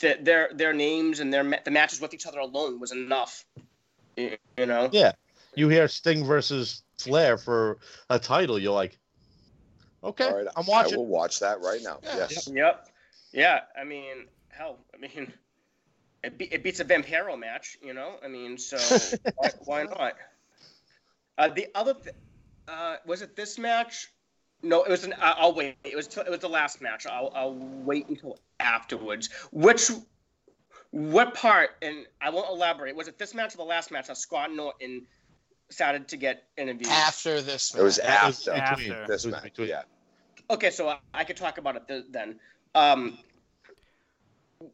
the, 0.00 0.18
their 0.20 0.50
their 0.54 0.72
names 0.72 1.20
and 1.20 1.32
their 1.32 1.44
the 1.64 1.70
matches 1.70 2.00
with 2.00 2.14
each 2.14 2.26
other 2.26 2.38
alone 2.38 2.80
was 2.80 2.92
enough. 2.92 3.44
You, 4.16 4.36
you 4.56 4.66
know. 4.66 4.88
Yeah. 4.92 5.12
You 5.56 5.68
hear 5.68 5.86
Sting 5.88 6.24
versus 6.24 6.82
Flair 6.98 7.38
for 7.38 7.78
a 8.10 8.18
title, 8.18 8.58
you're 8.58 8.72
like, 8.72 8.98
okay, 10.02 10.24
All 10.24 10.36
right, 10.36 10.46
I'm 10.56 10.66
watching. 10.66 10.94
I 10.94 10.96
will 10.96 11.06
watch 11.06 11.40
that 11.40 11.60
right 11.60 11.80
now. 11.82 11.98
Yeah. 12.02 12.26
Yes. 12.30 12.48
Yep. 12.52 12.88
Yeah. 13.32 13.60
I 13.78 13.84
mean, 13.84 14.26
hell. 14.48 14.78
I 14.92 14.98
mean, 14.98 15.32
it, 16.24 16.38
be, 16.38 16.46
it 16.46 16.62
beats 16.64 16.80
a 16.80 16.84
Vampiro 16.84 17.38
match. 17.38 17.76
You 17.82 17.94
know. 17.94 18.14
I 18.24 18.28
mean, 18.28 18.58
so 18.58 18.76
why, 19.36 19.50
why 19.64 19.82
not? 19.84 20.14
Uh, 21.36 21.48
the 21.48 21.68
other, 21.74 21.94
th- 21.94 22.14
uh, 22.68 22.96
was 23.06 23.22
it 23.22 23.36
this 23.36 23.58
match? 23.58 24.08
No, 24.64 24.82
it 24.82 24.90
was 24.90 25.04
an. 25.04 25.12
I- 25.20 25.32
I'll 25.38 25.54
wait. 25.54 25.76
It 25.84 25.94
was. 25.94 26.06
It 26.16 26.28
was 26.30 26.40
the 26.40 26.48
last 26.48 26.80
match. 26.80 27.06
I'll. 27.06 27.30
I'll 27.34 27.54
wait 27.54 28.08
until 28.08 28.38
afterwards. 28.60 29.28
Which, 29.52 29.90
what 30.90 31.34
part? 31.34 31.70
And 31.82 32.06
I 32.20 32.30
won't 32.30 32.48
elaborate. 32.48 32.96
Was 32.96 33.06
it 33.08 33.18
this 33.18 33.34
match 33.34 33.54
or 33.54 33.58
the 33.58 33.64
last 33.64 33.90
match 33.90 34.06
that 34.08 34.16
Scott 34.16 34.52
Norton 34.52 35.06
started 35.70 36.08
to 36.08 36.16
get 36.16 36.44
interviewed? 36.56 36.88
After 36.88 37.40
this, 37.42 37.74
It 37.74 37.82
was 37.82 37.98
match. 37.98 38.06
That 38.06 38.26
was 38.26 38.48
after 38.48 39.06
this 39.06 39.24
it 39.24 39.28
was 39.28 39.32
match. 39.34 39.42
between- 39.44 39.68
Yeah. 39.68 39.82
Okay, 40.50 40.70
so 40.70 40.88
I, 40.88 40.98
I 41.14 41.24
could 41.24 41.36
talk 41.36 41.58
about 41.58 41.76
it 41.76 41.88
th- 41.88 42.04
then. 42.10 42.38
Um, 42.74 43.18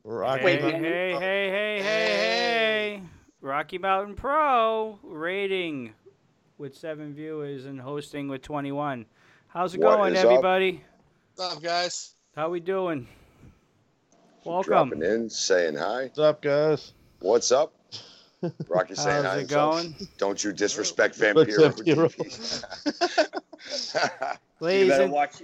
Rocky 0.05 0.45
Wait, 0.45 0.57
Hey, 0.61 0.63
Mountain- 0.63 0.85
hey, 0.85 1.13
hey, 1.13 1.49
hey, 1.51 1.83
hey, 1.83 1.83
hey. 1.83 3.03
Rocky 3.41 3.79
Mountain 3.79 4.15
Pro 4.15 4.99
rating 5.03 5.95
with 6.59 6.77
seven 6.77 7.15
viewers 7.15 7.65
and 7.65 7.81
hosting 7.81 8.29
with 8.29 8.43
21. 8.43 9.07
How's 9.53 9.75
it 9.75 9.81
What 9.81 9.97
going, 9.97 10.15
is 10.15 10.21
up? 10.21 10.31
everybody? 10.31 10.85
What's 11.35 11.57
up, 11.57 11.63
guys? 11.63 12.15
How 12.37 12.51
we 12.51 12.61
doing? 12.61 13.07
Welcome. 14.45 14.91
Dropping 14.91 15.03
in, 15.03 15.29
saying 15.29 15.77
hi. 15.77 16.05
What's 16.05 16.19
up, 16.19 16.41
guys? 16.43 16.93
What's 17.21 17.51
up? 17.53 17.73
Rocky 18.69 18.95
saying 18.95 19.25
hi. 19.25 19.29
How's 19.29 19.37
it 19.37 19.41
himself. 19.41 19.75
going? 19.83 20.09
Don't 20.19 20.45
you 20.45 20.53
disrespect 20.53 21.19
What's 21.19 21.57
Vampiro. 21.57 21.67
up, 21.69 21.87
you 21.87 21.95
Ladies 24.61 24.89
better 24.91 25.03
and, 25.03 25.13
watch. 25.13 25.43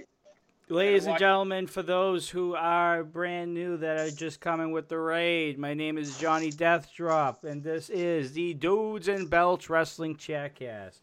Ladies 0.69 1.05
and 1.05 1.17
gentlemen, 1.17 1.67
for 1.67 1.81
those 1.81 2.29
who 2.29 2.55
are 2.55 3.03
brand 3.03 3.53
new 3.53 3.77
that 3.77 3.99
are 3.99 4.11
just 4.11 4.39
coming 4.41 4.71
with 4.71 4.89
the 4.89 4.97
raid, 4.99 5.57
my 5.59 5.73
name 5.73 5.97
is 5.97 6.17
Johnny 6.17 6.51
Deathdrop, 6.51 7.43
and 7.43 7.63
this 7.63 7.89
is 7.89 8.33
the 8.33 8.53
Dudes 8.53 9.07
and 9.07 9.29
Belts 9.29 9.69
Wrestling 9.69 10.15
Chatcast, 10.17 10.99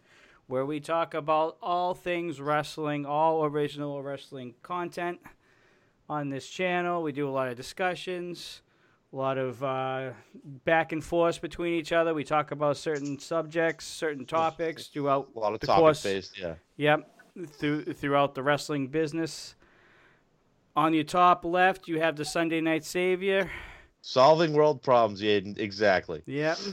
where 0.47 0.65
we 0.67 0.81
talk 0.81 1.15
about 1.15 1.57
all 1.63 1.95
things 1.95 2.41
wrestling, 2.41 3.07
all 3.07 3.45
original 3.45 4.03
wrestling 4.03 4.55
content 4.63 5.19
on 6.09 6.29
this 6.31 6.49
channel. 6.49 7.03
We 7.03 7.13
do 7.13 7.29
a 7.29 7.31
lot 7.33 7.49
of 7.49 7.57
discussions, 7.57 8.61
a 9.13 9.17
lot 9.17 9.39
of 9.39 9.63
uh, 9.65 10.11
back 10.65 10.93
and 10.93 11.03
forth 11.03 11.41
between 11.41 11.75
each 11.75 11.93
other. 11.93 12.13
We 12.13 12.25
talk 12.25 12.51
about 12.51 12.77
certain 12.77 13.19
subjects, 13.19 13.87
certain 13.87 14.27
topics 14.27 14.89
throughout 14.89 15.29
A 15.35 15.39
lot 15.39 15.55
of 15.55 15.61
The 15.61 15.67
topic 15.69 15.81
course- 15.81 16.03
based, 16.03 16.39
yeah. 16.39 16.55
Yep, 16.77 17.11
through 17.53 17.85
throughout 17.95 18.35
the 18.35 18.43
wrestling 18.43 18.89
business. 18.89 19.55
On 20.77 20.93
your 20.93 21.05
top 21.05 21.45
left, 21.45 21.87
you 21.89 22.01
have 22.01 22.17
the 22.17 22.25
Sunday 22.25 22.61
Night 22.61 22.85
Savior. 22.85 23.51
Solving 24.07 24.53
world 24.53 24.83
problems, 24.83 25.23
Yaden. 25.23 25.59
Exactly. 25.59 26.23
Yep. 26.27 26.59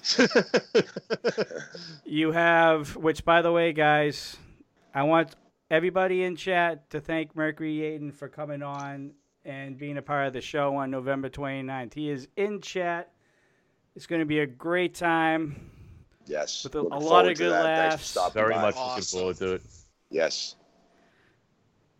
You 2.05 2.33
have, 2.33 2.97
which 2.97 3.23
by 3.23 3.41
the 3.41 3.53
way, 3.53 3.71
guys, 3.71 4.35
I 4.93 5.03
want 5.03 5.33
everybody 5.69 6.23
in 6.23 6.35
chat 6.35 6.89
to 6.89 6.99
thank 6.99 7.33
Mercury 7.33 7.75
Yaden 7.77 8.13
for 8.13 8.27
coming 8.27 8.61
on 8.61 9.11
and 9.45 9.77
being 9.77 9.97
a 9.97 10.01
part 10.01 10.27
of 10.27 10.33
the 10.33 10.41
show 10.41 10.75
on 10.75 10.91
November 10.91 11.29
29th. 11.29 11.93
He 11.93 12.09
is 12.09 12.27
in 12.35 12.59
chat. 12.59 13.13
It's 13.95 14.07
going 14.07 14.19
to 14.19 14.25
be 14.25 14.39
a 14.39 14.45
great 14.45 14.93
time. 14.93 15.69
Yes. 16.25 16.65
With 16.65 16.75
a- 16.75 16.79
a 16.81 16.99
lot 16.99 17.29
of 17.29 17.37
good 17.37 17.53
that. 17.53 17.63
Laughs. 17.63 18.17
Very 18.33 18.55
by. 18.55 18.61
much 18.61 18.75
Awesome. 18.75 19.19
looking 19.21 19.37
forward 19.37 19.37
to 19.37 19.53
it. 19.55 19.61
Yes. 20.09 20.55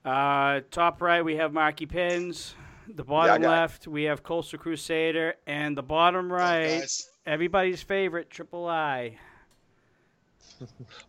Uh, 0.04 0.60
top 0.72 1.02
right, 1.02 1.24
we 1.24 1.38
have 1.38 1.54
Marky 1.54 1.86
Pins. 1.86 2.54
The 2.96 3.04
bottom 3.04 3.42
got 3.42 3.48
it. 3.48 3.50
left, 3.50 3.88
we 3.88 4.04
have 4.04 4.24
Coastal 4.24 4.60
Crusader. 4.60 5.36
And 5.48 5.78
the 5.78 5.84
bottom 5.84 6.32
right, 6.32 6.80
Guys, 6.82 7.10
everybody's 7.26 7.82
favorite, 7.82 8.30
Triple 8.30 8.68
I. 8.68 9.18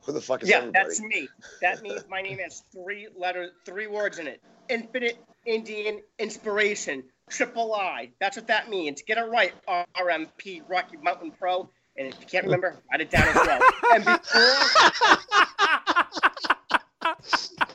Who 0.02 0.12
the 0.12 0.20
fuck 0.20 0.42
is 0.42 0.48
that? 0.48 0.52
Yeah, 0.52 0.58
everybody? 0.58 0.84
that's 0.84 1.00
me. 1.00 1.28
That 1.60 1.82
means 1.82 2.04
my 2.08 2.22
name 2.22 2.38
has 2.38 2.62
three 2.72 3.08
letters, 3.16 3.50
three 3.64 3.86
words 3.86 4.18
in 4.18 4.26
it. 4.26 4.40
Infinite 4.68 5.18
Indian 5.44 6.00
Inspiration, 6.18 7.04
Triple 7.28 7.74
I. 7.74 8.10
That's 8.20 8.36
what 8.36 8.46
that 8.46 8.70
means. 8.70 9.02
Get 9.02 9.18
it 9.18 9.28
right, 9.28 9.52
RMP, 9.68 10.62
Rocky 10.68 10.96
Mountain 10.98 11.32
Pro. 11.32 11.68
And 11.96 12.08
if 12.08 12.18
you 12.20 12.26
can't 12.26 12.44
remember, 12.44 12.76
write 12.90 13.00
it 13.02 13.10
down 13.10 13.28
as 13.28 13.34
well. 13.34 13.60
And 13.92 14.04
before, 14.04 14.56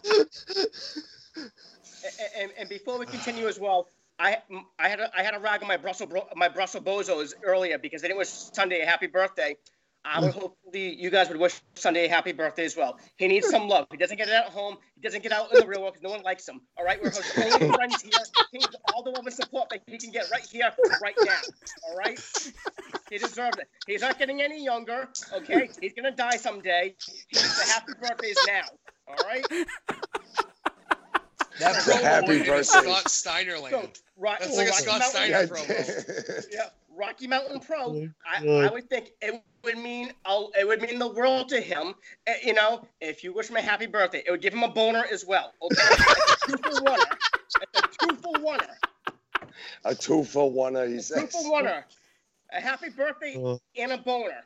and, 2.04 2.30
and, 2.42 2.52
and 2.58 2.70
before 2.70 2.98
we 2.98 3.06
continue 3.06 3.48
as 3.48 3.60
well, 3.60 3.88
I 4.19 4.38
I 4.80 4.89
had 4.89 4.99
a, 4.99 5.11
I 5.18 5.23
had 5.23 5.35
a 5.35 5.39
rag 5.39 5.61
on 5.61 5.68
my 5.68 5.77
Brussels 5.77 6.11
my 6.35 6.48
Brussels 6.48 6.84
bozos 6.84 7.34
earlier 7.44 7.77
because 7.77 8.02
they 8.02 8.07
didn't 8.07 8.18
wish 8.19 8.30
Sunday 8.30 8.81
a 8.81 8.85
happy 8.85 9.07
birthday. 9.07 9.56
I 10.06 10.22
would 10.22 10.31
hopefully 10.31 10.95
you 10.95 11.10
guys 11.10 11.27
would 11.27 11.38
wish 11.38 11.60
Sunday 11.76 12.06
a 12.06 12.10
happy 12.10 12.31
birthday 12.31 12.64
as 12.64 12.77
well. 12.77 12.98
He 13.18 13.27
needs 13.27 13.49
some 13.49 13.68
love. 13.68 13.88
He 13.91 13.98
doesn't 13.98 14.15
get 14.15 14.30
it 14.30 14.34
at 14.34 14.45
home. 14.45 14.77
He 14.95 15.02
doesn't 15.02 15.22
get 15.22 15.34
out 15.34 15.53
in 15.53 15.60
the 15.60 15.68
real 15.68 15.81
world 15.81 15.95
because 15.95 16.03
no 16.03 16.11
one 16.11 16.23
likes 16.23 16.48
him. 16.48 16.61
All 16.77 16.85
right, 16.85 17.02
we're 17.02 17.10
his 17.10 17.19
only 17.38 17.69
friends 17.73 18.02
here. 18.02 18.11
He 18.52 18.60
needs 18.60 18.76
all 18.94 19.03
the 19.03 19.10
love 19.10 19.26
and 19.26 19.35
support 19.35 19.69
that 19.69 19.81
he 19.85 19.98
can 19.98 20.11
get 20.11 20.26
right 20.31 20.45
here, 20.49 20.72
right 21.02 21.15
now. 21.26 21.39
All 21.89 21.98
right, 21.98 22.19
he 23.10 23.18
deserves 23.18 23.57
it. 23.57 23.68
He's 23.85 24.02
not 24.02 24.18
getting 24.18 24.41
any 24.41 24.64
younger. 24.64 25.10
Okay, 25.34 25.69
he's 25.81 25.94
gonna 25.94 26.11
die 26.11 26.38
someday. 26.38 26.95
He 27.27 27.39
needs 27.39 27.57
the 27.57 27.72
happy 27.73 27.94
birthdays 27.99 28.38
now. 28.48 28.64
All 29.07 29.27
right. 29.27 29.45
That 31.60 31.76
promo 31.76 32.02
Happy 32.02 32.40
birthday. 32.40 32.62
Scott 32.64 33.10
Steiner 33.10 33.58
land. 33.60 33.72
So, 33.76 33.90
Rock, 34.18 34.40
That's 34.40 34.58
like 34.58 34.68
a 34.70 34.74
Scott 34.74 35.00
Mountain- 35.00 35.10
Steiner 35.10 35.32
Yeah, 35.32 35.46
promo. 35.48 36.46
Yeah, 36.52 36.70
Rocky 36.96 37.28
Mountain 37.28 37.60
Pro. 37.62 37.78
Oh, 37.86 38.08
I, 38.26 38.48
I 38.48 38.70
would 38.72 38.90
think 38.90 39.12
it 39.22 39.42
would 39.64 39.78
mean 39.78 40.12
I'll, 40.26 40.52
it 40.60 40.68
would 40.68 40.82
mean 40.82 40.98
the 41.00 41.08
world 41.08 41.50
to 41.50 41.62
him. 41.62 41.94
Uh, 42.28 42.34
you 42.44 42.54
know, 42.54 42.86
if 43.02 43.24
you 43.24 43.34
wish 43.34 43.50
him 43.50 43.56
a 43.58 43.62
happy 43.62 43.86
birthday, 43.86 44.24
it 44.26 44.32
would 44.32 44.42
give 44.42 44.54
him 44.54 44.64
a 44.64 44.68
boner 44.70 45.04
as 45.12 45.26
well. 45.26 45.54
Okay, 45.62 45.82
a 45.82 46.48
two 46.48 46.58
for 46.58 46.82
one. 46.84 47.00
A 47.76 47.88
two 48.00 48.16
for 48.16 48.42
one. 48.42 48.60
a 49.86 49.96
two 49.96 50.24
for 50.24 50.52
one, 50.52 50.76
he 50.76 51.00
Two 51.02 51.28
for 51.28 51.52
one. 51.52 51.68
A 51.68 52.62
happy 52.62 52.90
birthday 52.90 53.36
Oh. 53.38 53.60
and 53.78 53.92
a 53.92 53.98
boner. 53.98 54.44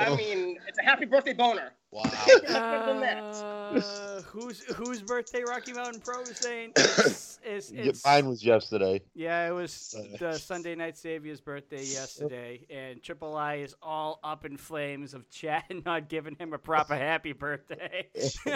I 0.00 0.04
I 0.04 0.08
Oh. 0.08 0.16
mean, 0.16 0.58
it's 0.68 0.78
a 0.78 0.82
happy 0.82 1.06
birthday 1.06 1.32
boner. 1.32 1.72
Wow. 1.90 2.02
Nothing 2.04 2.40
better 2.52 2.86
than 2.86 3.00
that. 3.00 3.22
Uh, 3.22 4.20
whose 4.22 4.60
whose 4.60 5.02
birthday 5.02 5.42
Rocky 5.42 5.72
Mountain 5.72 6.00
Pro 6.02 6.20
is 6.22 6.36
saying? 6.36 6.72
It's, 6.78 7.38
it's, 7.42 7.70
it's, 7.70 8.04
Mine 8.04 8.28
was 8.28 8.44
yesterday. 8.44 9.00
yeah, 9.14 9.48
it 9.48 9.52
was 9.52 9.94
Uh, 9.98 10.16
the 10.18 10.38
Sunday 10.38 10.74
Night 10.74 10.98
Savior's 10.98 11.40
birthday 11.40 11.82
yesterday, 11.84 12.66
and 12.68 13.02
Triple 13.02 13.34
I 13.36 13.56
is 13.56 13.74
all 13.80 14.20
up 14.22 14.44
in 14.44 14.58
flames 14.58 15.14
of 15.14 15.30
chat 15.30 15.64
and 15.70 15.82
not 15.86 16.10
giving 16.10 16.34
him 16.36 16.52
a 16.52 16.58
proper 16.58 16.94
happy 16.94 17.32
birthday. 17.32 18.06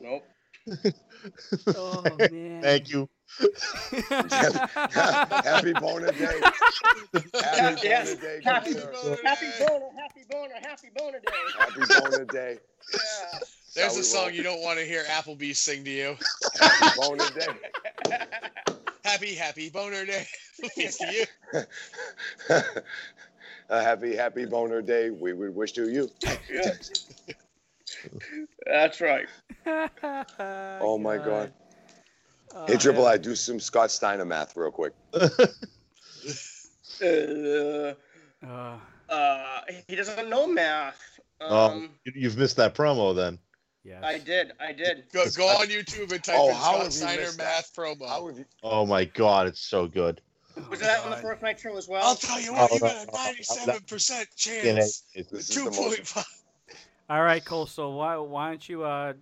Nope. 0.00 0.24
Oh 1.76 2.02
man! 2.30 2.62
Thank 2.62 2.90
you. 2.90 3.08
Happy 4.08 5.72
boner 5.72 6.12
day. 6.12 6.40
Happy 7.34 7.80
Yes, 7.82 8.14
boner 8.14 8.20
day. 8.20 8.40
happy 8.44 8.74
boner. 8.74 9.16
Happy 9.24 9.46
boner, 9.58 9.88
happy 9.96 10.20
boner, 10.28 10.54
happy 10.60 10.88
boner 10.94 11.20
day. 11.20 11.32
Happy 11.58 11.80
boner 12.00 12.24
day. 12.26 12.58
Yeah. 12.92 13.38
There's 13.74 13.92
Shall 13.92 14.00
a 14.00 14.04
song 14.04 14.22
roll? 14.26 14.30
you 14.32 14.42
don't 14.42 14.60
want 14.62 14.78
to 14.78 14.84
hear 14.84 15.04
Applebee's 15.04 15.58
sing 15.58 15.84
to 15.84 15.90
you. 15.90 16.16
Happy 16.60 17.00
boner 17.00 17.24
day. 17.30 17.46
Happy, 19.04 19.34
happy 19.34 19.70
boner 19.70 20.04
day. 20.04 20.26
It's 20.76 20.98
to 20.98 21.12
you. 21.12 21.24
a 23.70 23.82
happy, 23.82 24.14
happy 24.14 24.44
boner 24.44 24.82
day. 24.82 25.10
We 25.10 25.32
would 25.32 25.54
wish 25.54 25.72
to 25.72 25.88
you. 25.90 26.10
Yeah. 26.50 26.72
That's 28.66 29.00
right. 29.00 29.26
Oh, 30.80 30.98
my 30.98 31.16
God. 31.18 31.52
Oh, 32.54 32.66
Hey, 32.66 32.76
Triple. 32.76 33.06
I, 33.06 33.16
do 33.16 33.34
some 33.34 33.58
Scott 33.60 33.90
Steiner 33.90 34.24
math 34.24 34.56
real 34.56 34.70
quick. 34.70 34.92
Uh, 35.14 35.28
Uh, 38.44 38.76
uh, 39.08 39.60
he 39.88 39.94
doesn't 39.96 40.28
know 40.28 40.46
math. 40.46 41.00
Oh, 41.40 41.66
Um, 41.70 41.90
you- 42.04 42.12
you've 42.16 42.36
missed 42.36 42.56
that 42.56 42.74
promo 42.74 43.14
then. 43.14 43.38
yes. 43.84 44.02
I 44.04 44.18
did. 44.18 44.52
I 44.60 44.72
did. 44.72 45.04
Go, 45.12 45.24
go 45.36 45.46
on 45.46 45.66
YouTube 45.68 46.10
and 46.12 46.22
type 46.24 46.36
Oh, 46.38 46.48
in 46.48 46.54
how 46.54 46.78
Scott 46.80 46.92
Steiner 46.92 47.22
missed 47.22 47.38
that? 47.38 47.44
math 47.44 47.74
promo. 47.74 48.08
How 48.08 48.28
you? 48.28 48.44
Oh 48.64 48.84
my 48.86 49.04
God, 49.04 49.46
it's 49.46 49.60
so 49.60 49.86
good. 49.86 50.20
Oh, 50.56 50.66
Was 50.70 50.80
that 50.80 51.04
on 51.04 51.10
the 51.10 51.16
God. 51.16 51.22
first 51.22 51.42
night 51.42 51.60
show 51.60 51.76
as 51.76 51.86
well? 51.88 52.04
I'll 52.04 52.14
tell 52.16 52.40
you 52.40 52.52
what, 52.52 52.70
Oh, 52.70 52.74
you 52.74 52.80
got 52.80 52.92
a 52.92 53.06
no, 53.06 53.12
no, 53.12 53.72
no, 53.72 53.78
97% 53.78 54.26
chance. 54.36 55.04
it's- 55.14 55.30
This 55.30 55.48
is 55.50 55.54
Two 55.54 55.64
the 55.64 55.70
point 55.70 55.98
most. 55.98 56.06
five. 56.08 56.24
All 57.12 57.22
right, 57.22 57.44
Cole. 57.44 57.66
So 57.66 57.90
why 57.90 58.16
why 58.16 58.48
don't 58.48 58.66
you 58.66 58.84
uh 58.84 59.12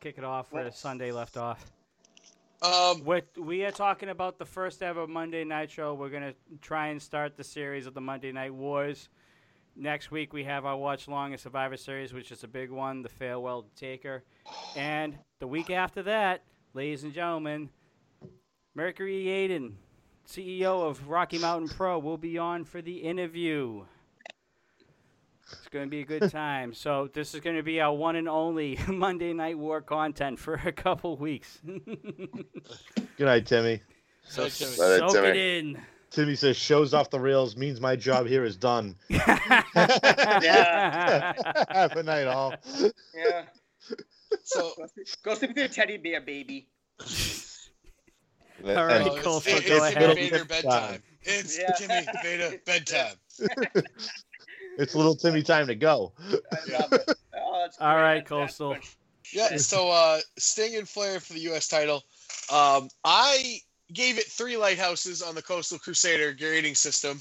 kick 0.00 0.18
it 0.18 0.24
off 0.24 0.50
where 0.50 0.68
Sunday 0.72 1.12
left 1.12 1.36
off? 1.36 1.70
Um, 2.60 3.04
We're, 3.04 3.22
we 3.36 3.64
are 3.64 3.70
talking 3.70 4.08
about 4.08 4.36
the 4.40 4.44
first 4.44 4.82
ever 4.82 5.06
Monday 5.06 5.44
Night 5.44 5.70
Show. 5.70 5.94
We're 5.94 6.08
gonna 6.08 6.34
try 6.60 6.88
and 6.88 7.00
start 7.00 7.36
the 7.36 7.44
series 7.44 7.86
of 7.86 7.94
the 7.94 8.00
Monday 8.00 8.32
Night 8.32 8.52
Wars. 8.52 9.10
Next 9.76 10.10
week 10.10 10.32
we 10.32 10.42
have 10.42 10.66
our 10.66 10.76
watch 10.76 11.06
long 11.06 11.30
and 11.30 11.40
Survivor 11.40 11.76
Series, 11.76 12.12
which 12.12 12.32
is 12.32 12.42
a 12.42 12.48
big 12.48 12.68
one, 12.68 13.02
the 13.02 13.08
Farewell 13.08 13.62
to 13.62 13.74
Taker, 13.76 14.24
and 14.74 15.16
the 15.38 15.46
week 15.46 15.70
after 15.70 16.02
that, 16.02 16.42
ladies 16.74 17.04
and 17.04 17.14
gentlemen, 17.14 17.70
Mercury 18.74 19.24
Yaden, 19.24 19.74
CEO 20.26 20.82
of 20.82 21.08
Rocky 21.08 21.38
Mountain 21.38 21.68
Pro, 21.68 22.00
will 22.00 22.18
be 22.18 22.38
on 22.38 22.64
for 22.64 22.82
the 22.82 22.96
interview. 22.96 23.84
It's 25.52 25.68
going 25.70 25.86
to 25.86 25.90
be 25.90 26.00
a 26.00 26.04
good 26.04 26.30
time. 26.30 26.74
So 26.74 27.08
this 27.12 27.34
is 27.34 27.40
going 27.40 27.56
to 27.56 27.62
be 27.62 27.80
our 27.80 27.94
one 27.94 28.16
and 28.16 28.28
only 28.28 28.78
Monday 28.88 29.32
Night 29.32 29.58
War 29.58 29.80
content 29.80 30.38
for 30.38 30.54
a 30.54 30.72
couple 30.72 31.16
weeks. 31.16 31.60
Good 31.64 33.24
night, 33.26 33.46
Timmy. 33.46 33.80
so 34.28 34.44
Good 34.44 34.52
Timmy. 34.52 34.76
Let 34.78 34.90
it, 34.90 34.98
soak 35.10 35.24
it 35.24 35.32
Timmy. 35.32 35.58
in. 35.58 35.80
Timmy 36.10 36.34
says 36.36 36.56
shows 36.56 36.94
off 36.94 37.10
the 37.10 37.20
rails 37.20 37.56
means 37.56 37.80
my 37.80 37.94
job 37.96 38.26
here 38.26 38.44
is 38.44 38.56
done. 38.56 38.96
Yeah. 40.40 41.32
Have 41.70 41.92
a 41.96 42.02
night, 42.02 42.26
all. 42.26 42.54
Yeah. 43.14 43.42
so 44.44 44.72
Go 44.76 44.86
sleep, 44.86 45.06
go 45.22 45.36
with 45.40 45.56
your 45.56 45.68
teddy 45.68 45.96
bear, 45.96 46.20
baby. 46.20 46.68
All 48.66 48.86
right, 48.86 49.02
uh, 49.02 49.20
Cole, 49.22 49.38
it's, 49.38 49.46
so 49.46 49.56
it's 49.56 49.68
go 49.68 49.88
Timmy 49.90 50.02
ahead. 50.02 50.16
Vader 50.16 50.44
bedtime. 50.44 51.02
It's 51.22 51.58
Yeah. 51.58 51.72
Timmy 51.78 52.06
Vader 52.22 52.58
bedtime. 52.66 53.14
It's 54.78 54.94
little 54.94 55.16
Timmy 55.16 55.42
time 55.42 55.66
to 55.66 55.74
go. 55.74 56.12
I 56.18 56.72
love 56.78 56.92
it. 56.92 57.12
Oh, 57.36 57.60
that's 57.62 57.78
All 57.78 57.92
great. 57.94 58.02
right, 58.02 58.14
That's- 58.14 58.28
Coastal. 58.28 58.76
Yeah, 59.32 59.58
so 59.58 59.90
uh, 59.90 60.20
Sting 60.38 60.76
and 60.76 60.88
Flair 60.88 61.20
for 61.20 61.34
the 61.34 61.40
U.S. 61.40 61.68
title. 61.68 62.02
Um, 62.50 62.88
I 63.04 63.58
gave 63.92 64.16
it 64.18 64.24
three 64.24 64.56
lighthouses 64.56 65.20
on 65.20 65.34
the 65.34 65.42
Coastal 65.42 65.78
Crusader 65.78 66.32
grading 66.32 66.76
system 66.76 67.20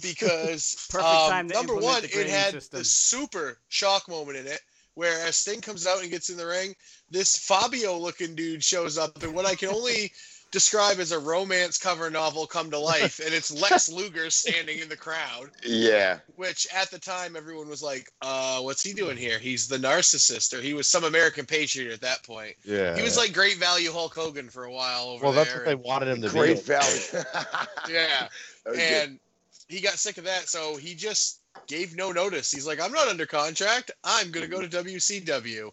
because 0.00 0.88
um, 0.94 1.00
time 1.02 1.48
to 1.48 1.54
number 1.54 1.74
one, 1.74 2.04
it 2.04 2.28
had 2.28 2.52
system. 2.52 2.78
the 2.78 2.84
super 2.84 3.58
shock 3.68 4.08
moment 4.08 4.38
in 4.38 4.46
it 4.46 4.60
where 4.94 5.26
as 5.26 5.36
Sting 5.36 5.60
comes 5.60 5.88
out 5.88 6.00
and 6.02 6.10
gets 6.10 6.30
in 6.30 6.36
the 6.36 6.46
ring, 6.46 6.72
this 7.10 7.36
Fabio 7.36 7.98
looking 7.98 8.36
dude 8.36 8.62
shows 8.62 8.96
up, 8.96 9.20
and 9.24 9.34
what 9.34 9.44
I 9.44 9.56
can 9.56 9.70
only 9.70 10.12
describe 10.54 11.00
as 11.00 11.10
a 11.10 11.18
romance 11.18 11.76
cover 11.76 12.08
novel 12.10 12.46
come 12.46 12.70
to 12.70 12.78
life, 12.78 13.18
and 13.18 13.34
it's 13.34 13.50
Lex 13.52 13.88
Luger 13.92 14.30
standing 14.30 14.78
in 14.78 14.88
the 14.88 14.96
crowd. 14.96 15.50
Yeah. 15.66 16.20
Which 16.36 16.68
at 16.72 16.90
the 16.92 16.98
time 16.98 17.34
everyone 17.36 17.68
was 17.68 17.82
like, 17.82 18.08
uh, 18.22 18.60
what's 18.60 18.80
he 18.80 18.94
doing 18.94 19.16
here? 19.16 19.38
He's 19.38 19.66
the 19.66 19.78
narcissist, 19.78 20.56
or 20.56 20.62
he 20.62 20.72
was 20.72 20.86
some 20.86 21.02
American 21.02 21.44
patriot 21.44 21.92
at 21.92 22.00
that 22.02 22.22
point. 22.22 22.54
Yeah. 22.64 22.96
He 22.96 23.02
was 23.02 23.16
like 23.16 23.34
great 23.34 23.56
value 23.56 23.90
Hulk 23.90 24.14
Hogan 24.14 24.48
for 24.48 24.64
a 24.64 24.72
while 24.72 25.08
over 25.08 25.24
well, 25.24 25.32
there. 25.32 25.42
Well, 25.42 25.44
that's 25.44 25.54
what 25.56 25.64
they 25.66 25.74
wanted 25.74 26.08
him 26.08 26.22
to 26.22 26.28
do. 26.28 26.32
Great 26.32 26.56
be. 26.56 26.62
value. 26.72 27.24
yeah. 27.90 28.28
That 28.64 28.70
was 28.70 28.78
good. 28.78 29.08
and 29.10 29.20
he 29.68 29.82
got 29.82 29.98
sick 29.98 30.16
of 30.16 30.24
that, 30.24 30.48
so 30.48 30.76
he 30.76 30.94
just 30.94 31.40
gave 31.66 31.94
no 31.94 32.12
notice. 32.12 32.50
He's 32.50 32.66
like, 32.66 32.80
I'm 32.80 32.92
not 32.92 33.08
under 33.08 33.26
contract. 33.26 33.90
I'm 34.02 34.30
gonna 34.30 34.46
go 34.46 34.62
to 34.62 34.68
WCW. 34.68 35.70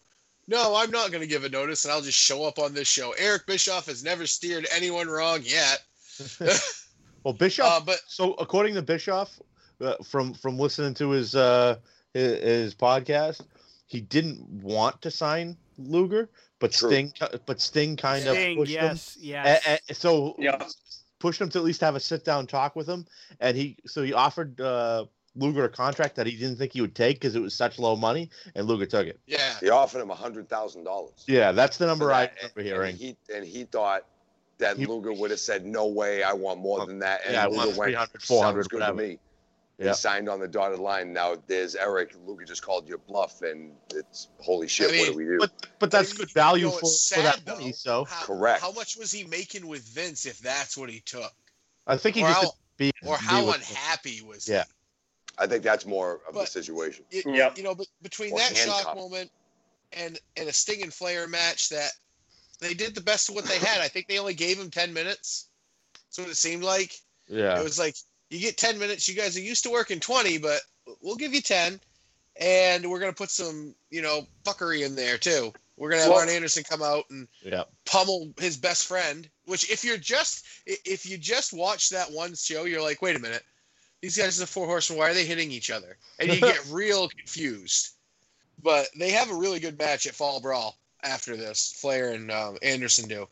No, 0.51 0.75
I'm 0.75 0.91
not 0.91 1.11
gonna 1.13 1.25
give 1.25 1.45
a 1.45 1.49
notice, 1.49 1.85
and 1.85 1.93
I'll 1.93 2.01
just 2.01 2.19
show 2.19 2.43
up 2.43 2.59
on 2.59 2.73
this 2.73 2.87
show. 2.87 3.13
Eric 3.17 3.45
Bischoff 3.47 3.85
has 3.85 4.03
never 4.03 4.27
steered 4.27 4.67
anyone 4.75 5.07
wrong 5.07 5.39
yet. 5.43 5.81
Well, 7.23 7.35
Bischoff. 7.35 7.83
Uh, 7.83 7.85
but 7.85 7.99
so 8.07 8.33
according 8.33 8.73
to 8.73 8.81
Bischoff, 8.81 9.39
uh, 9.79 9.93
from 10.03 10.33
from 10.33 10.57
listening 10.57 10.95
to 10.95 11.11
his 11.11 11.35
uh 11.35 11.75
his, 12.15 12.39
his 12.41 12.75
podcast, 12.75 13.41
he 13.85 14.01
didn't 14.01 14.41
want 14.63 14.99
to 15.03 15.11
sign 15.11 15.55
Luger, 15.77 16.31
but 16.59 16.71
True. 16.71 16.89
Sting 16.89 17.13
but 17.45 17.61
Sting 17.61 17.95
kind 17.95 18.25
of 18.27 18.35
pushed 18.57 18.71
yes, 18.71 19.15
him. 19.17 19.21
yes. 19.23 19.67
A- 19.67 19.79
a- 19.91 19.93
so 19.93 20.35
Yeah. 20.39 20.65
pushed 21.19 21.39
him 21.39 21.49
to 21.49 21.59
at 21.59 21.63
least 21.63 21.81
have 21.81 21.95
a 21.95 21.99
sit 21.99 22.25
down 22.25 22.47
talk 22.47 22.75
with 22.75 22.89
him, 22.89 23.05
and 23.39 23.55
he 23.55 23.77
so 23.85 24.01
he 24.01 24.13
offered 24.13 24.59
uh, 24.59 25.05
Luger 25.35 25.63
a 25.63 25.69
contract 25.69 26.15
that 26.17 26.27
he 26.27 26.35
didn't 26.35 26.57
think 26.57 26.73
he 26.73 26.81
would 26.81 26.95
take 26.95 27.15
because 27.19 27.35
it 27.35 27.39
was 27.41 27.53
such 27.55 27.79
low 27.79 27.95
money, 27.95 28.29
and 28.55 28.67
Luger 28.67 28.85
took 28.85 29.07
it. 29.07 29.19
yeah, 29.27 29.57
He 29.59 29.69
offered 29.69 30.01
him 30.01 30.09
a 30.11 30.15
hundred 30.15 30.49
thousand 30.49 30.83
dollars. 30.83 31.23
Yeah, 31.27 31.51
that's 31.53 31.77
the 31.77 31.85
number 31.87 32.11
I 32.11 32.29
remember 32.35 32.59
and 32.59 32.65
hearing. 32.67 32.95
he 32.97 33.15
and 33.33 33.45
he 33.45 33.63
thought 33.63 34.05
that 34.57 34.77
He- 34.77 34.85
Luger 34.85 35.13
would 35.13 35.31
have 35.31 35.39
said, 35.39 35.65
"No 35.65 35.87
way, 35.87 36.21
I 36.23 36.33
want 36.33 36.59
more 36.59 36.85
than 36.85 36.99
that." 36.99 37.21
And 37.25 37.33
Yeah, 37.33 37.43
I 37.45 37.47
Luger 37.47 37.57
want 37.67 37.77
went, 37.77 37.93
400, 38.21 38.21
"Sounds 38.23 38.67
good 38.67 38.79
whatever." 38.81 38.97
to 39.01 39.07
me. 39.07 39.19
Yeah. 39.79 39.87
He 39.87 39.93
signed 39.95 40.29
on 40.29 40.39
the 40.39 40.47
dotted 40.47 40.77
line. 40.77 41.11
Now 41.11 41.37
there's 41.47 41.75
Eric. 41.75 42.13
Luger 42.27 42.45
just 42.45 42.61
called 42.61 42.87
you 42.87 42.95
a 42.95 42.97
bluff, 42.99 43.41
and 43.41 43.71
it's 43.95 44.27
holy 44.39 44.67
shit. 44.67 44.91
I 44.93 44.97
what 44.99 45.11
do 45.13 45.17
we 45.17 45.23
do? 45.25 45.37
But 45.39 45.51
but 45.79 45.89
that's 45.91 46.11
You- 46.11 46.17
good 46.19 46.31
value 46.33 46.65
you 46.67 46.71
know, 46.71 46.77
for, 46.77 46.85
it's 46.85 47.09
for 47.09 47.21
that 47.21 47.35
sad, 47.37 47.47
money. 47.47 47.71
So 47.71 48.03
How, 48.05 48.25
Correct. 48.25 48.61
How 48.61 48.71
much 48.73 48.95
was 48.97 49.11
he 49.11 49.23
making 49.23 49.65
with 49.65 49.81
Vince 49.83 50.25
if 50.27 50.37
that's 50.39 50.77
what 50.77 50.89
he 50.91 50.99
took, 50.99 51.33
I 51.87 51.97
think 51.97 52.15
he 52.17 52.23
or 52.23 52.27
just 52.27 52.43
how, 52.43 52.51
be 52.77 52.91
or 53.07 53.17
be 53.17 53.23
how 53.23 53.45
with- 53.45 53.55
unhappy 53.55 54.21
was 54.21 54.47
Yeah. 54.47 54.65
I 55.41 55.47
think 55.47 55.63
that's 55.63 55.85
more 55.85 56.21
of 56.27 56.35
the 56.35 56.45
situation. 56.45 57.03
he? 57.09 57.17
You, 57.25 57.33
Yep. 57.35 57.57
you 57.57 57.63
know, 57.63 57.73
but 57.75 57.87
between 58.03 58.31
Or 58.33 58.39
that 58.39 58.55
shock 58.55 58.95
moment 58.95 59.31
and 59.93 60.19
and 60.37 60.47
a 60.47 60.53
Sting 60.53 60.83
and 60.83 60.93
Flair 60.93 61.27
match 61.27 61.69
that 61.69 61.91
they 62.59 62.73
did 62.75 62.93
the 62.93 63.01
best 63.01 63.27
of 63.29 63.35
what 63.35 63.45
they 63.45 63.57
had. 63.57 63.81
I 63.81 63.87
think 63.87 64.07
they 64.07 64.19
only 64.19 64.35
gave 64.35 64.59
him 64.59 64.69
ten 64.69 64.93
minutes. 64.93 65.47
That's 65.93 66.19
what 66.19 66.29
it 66.29 66.35
seemed 66.37 66.63
like. 66.63 66.93
Yeah. 67.27 67.59
It 67.59 67.63
was 67.63 67.79
like 67.79 67.95
you 68.29 68.39
get 68.39 68.57
ten 68.57 68.77
minutes. 68.77 69.07
You 69.09 69.15
guys 69.15 69.35
are 69.35 69.41
used 69.41 69.63
to 69.63 69.71
working 69.71 69.99
twenty, 69.99 70.37
but 70.37 70.61
we'll 71.01 71.15
give 71.15 71.33
you 71.33 71.41
ten, 71.41 71.79
and 72.39 72.89
we're 72.89 72.99
gonna 72.99 73.11
put 73.13 73.31
some 73.31 73.73
you 73.89 74.01
know 74.03 74.27
fuckery 74.43 74.85
in 74.85 74.95
there 74.95 75.17
too. 75.17 75.51
We're 75.77 75.89
gonna 75.89 76.03
have 76.03 76.11
Well- 76.11 76.19
Arn 76.19 76.29
Anderson 76.29 76.63
come 76.63 76.83
out 76.83 77.05
and 77.09 77.27
yeah. 77.41 77.63
pummel 77.85 78.31
his 78.37 78.57
best 78.57 78.85
friend. 78.85 79.27
Which 79.45 79.69
if 79.71 79.83
you're 79.83 79.97
just 79.97 80.45
if 80.67 81.05
you 81.09 81.17
just 81.17 81.51
watch 81.51 81.89
that 81.89 82.11
one 82.11 82.35
show, 82.35 82.65
you're 82.65 82.81
like, 82.83 83.01
wait 83.01 83.15
a 83.15 83.19
minute, 83.19 83.43
these 84.01 84.17
guys 84.17 84.37
are 84.37 84.41
the 84.41 84.47
four 84.47 84.65
horsemen. 84.65 84.99
Why 84.99 85.09
are 85.09 85.13
they 85.13 85.25
hitting 85.25 85.51
each 85.51 85.71
other? 85.71 85.97
And 86.19 86.33
you 86.33 86.39
get 86.39 86.65
real 86.69 87.07
confused. 87.07 87.91
But 88.63 88.87
they 88.97 89.11
have 89.11 89.31
a 89.31 89.35
really 89.35 89.59
good 89.59 89.77
match 89.77 90.05
at 90.07 90.15
Fall 90.15 90.39
Brawl 90.39 90.75
after 91.03 91.35
this. 91.35 91.73
Flair 91.77 92.11
and 92.11 92.31
um, 92.31 92.57
Anderson 92.61 93.07
do. 93.07 93.27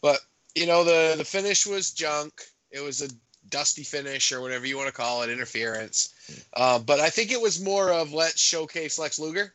But 0.00 0.20
you 0.54 0.66
know 0.66 0.84
the 0.84 1.14
the 1.16 1.24
finish 1.24 1.66
was 1.66 1.92
junk. 1.92 2.42
It 2.70 2.80
was 2.80 3.02
a 3.02 3.08
dusty 3.48 3.82
finish 3.82 4.32
or 4.32 4.40
whatever 4.40 4.66
you 4.66 4.76
want 4.76 4.88
to 4.88 4.94
call 4.94 5.22
it, 5.22 5.30
interference. 5.30 6.14
Uh, 6.54 6.78
but 6.78 7.00
I 7.00 7.10
think 7.10 7.30
it 7.30 7.40
was 7.40 7.62
more 7.62 7.92
of 7.92 8.12
let's 8.12 8.40
showcase 8.40 8.98
Lex 8.98 9.18
Luger. 9.18 9.54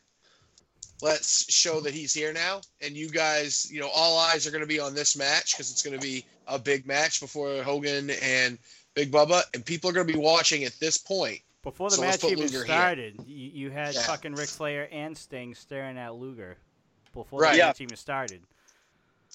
Let's 1.00 1.52
show 1.52 1.80
that 1.80 1.94
he's 1.94 2.12
here 2.12 2.32
now, 2.32 2.60
and 2.80 2.96
you 2.96 3.08
guys, 3.08 3.70
you 3.70 3.80
know, 3.80 3.88
all 3.88 4.18
eyes 4.18 4.46
are 4.46 4.50
going 4.50 4.62
to 4.64 4.66
be 4.66 4.80
on 4.80 4.94
this 4.94 5.16
match 5.16 5.52
because 5.52 5.70
it's 5.70 5.82
going 5.82 5.96
to 5.96 6.04
be 6.04 6.24
a 6.48 6.58
big 6.58 6.86
match 6.86 7.20
before 7.20 7.62
Hogan 7.62 8.10
and 8.20 8.58
Big 8.98 9.12
Bubba, 9.12 9.42
and 9.54 9.64
people 9.64 9.88
are 9.88 9.92
going 9.92 10.08
to 10.08 10.12
be 10.12 10.18
watching 10.18 10.64
at 10.64 10.72
this 10.80 10.98
point. 10.98 11.38
Before 11.62 11.88
the 11.88 11.94
So 11.96 12.02
match 12.02 12.24
even 12.24 12.38
Luger 12.40 12.64
started, 12.64 13.14
you, 13.28 13.50
you 13.54 13.70
had 13.70 13.94
Yeah. 13.94 14.02
fucking 14.02 14.34
Ric 14.34 14.48
Flair 14.48 14.88
and 14.90 15.16
Sting 15.16 15.54
staring 15.54 15.96
at 15.96 16.14
Luger 16.16 16.56
before 17.14 17.38
Right. 17.40 17.52
the 17.52 17.58
Yeah. 17.58 17.66
match 17.66 17.80
even 17.80 17.96
started. 17.96 18.42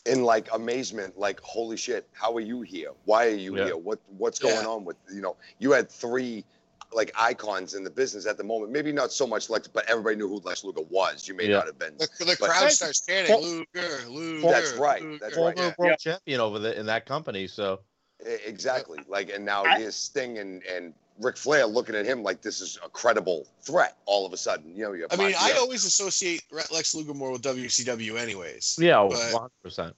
in 0.05 0.21
like 0.25 0.53
amazement, 0.53 1.17
like 1.17 1.39
holy 1.39 1.77
shit, 1.77 2.09
how 2.11 2.33
are 2.35 2.41
you 2.41 2.59
here? 2.61 2.89
Why 3.05 3.27
are 3.27 3.29
you 3.29 3.55
Yeah. 3.55 3.65
here? 3.67 3.77
What 3.77 3.99
what's 4.17 4.37
going 4.37 4.55
Yeah. 4.55 4.67
on 4.67 4.83
with 4.83 4.97
you 5.13 5.21
know? 5.21 5.37
You 5.59 5.71
had 5.71 5.89
three 5.89 6.43
like 6.91 7.13
icons 7.17 7.73
in 7.73 7.85
the 7.85 7.89
business 7.89 8.25
at 8.25 8.35
the 8.35 8.43
moment. 8.43 8.73
Maybe 8.73 8.91
not 8.91 9.13
so 9.13 9.25
much 9.25 9.49
Lex, 9.49 9.69
but 9.69 9.85
everybody 9.89 10.17
knew 10.17 10.27
who 10.27 10.41
Lex 10.43 10.65
Luger 10.65 10.81
was. 10.89 11.25
You 11.25 11.35
may 11.35 11.45
Yeah. 11.45 11.57
not 11.59 11.67
have 11.67 11.79
been. 11.79 11.95
The, 11.97 12.09
the 12.19 12.25
But- 12.37 12.49
crowd 12.49 12.69
starts 12.73 12.99
chanting 13.05 13.65
Luger, 13.73 14.09
Luger. 14.09 14.47
That's 14.49 14.73
right, 14.73 15.01
Luger." 15.01 15.19
that's 15.21 15.35
Former 15.35 15.55
right, 15.55 15.77
world 15.79 15.91
Yeah. 15.91 15.95
champion 15.95 16.41
over 16.41 16.59
the, 16.59 16.77
in 16.77 16.85
that 16.87 17.05
company. 17.05 17.47
So 17.47 17.79
Exactly. 18.25 18.99
Like, 19.07 19.29
and 19.29 19.45
now 19.45 19.63
I- 19.63 19.79
here's 19.79 19.95
Sting 19.95 20.37
and 20.39 20.63
and 20.63 20.93
Ric 21.19 21.37
Flair 21.37 21.65
looking 21.67 21.95
at 21.95 22.05
him 22.05 22.23
like 22.23 22.41
this 22.41 22.59
is 22.59 22.79
a 22.83 22.89
credible 22.89 23.45
threat. 23.61 23.97
All 24.05 24.25
of 24.25 24.33
a 24.33 24.37
sudden, 24.37 24.75
you 24.75 24.83
know. 24.83 24.93
You 24.93 25.05
I 25.11 25.15
mean, 25.15 25.35
I 25.37 25.51
always 25.59 25.85
associate 25.85 26.41
Lex 26.51 26.95
Luger 26.95 27.13
more 27.13 27.31
with 27.31 27.43
WCW, 27.43 28.15
anyways. 28.17 28.77
yeah, 28.81 28.95
But- 29.09 29.17
one 29.31 29.31
hundred 29.33 29.61
percent. 29.61 29.95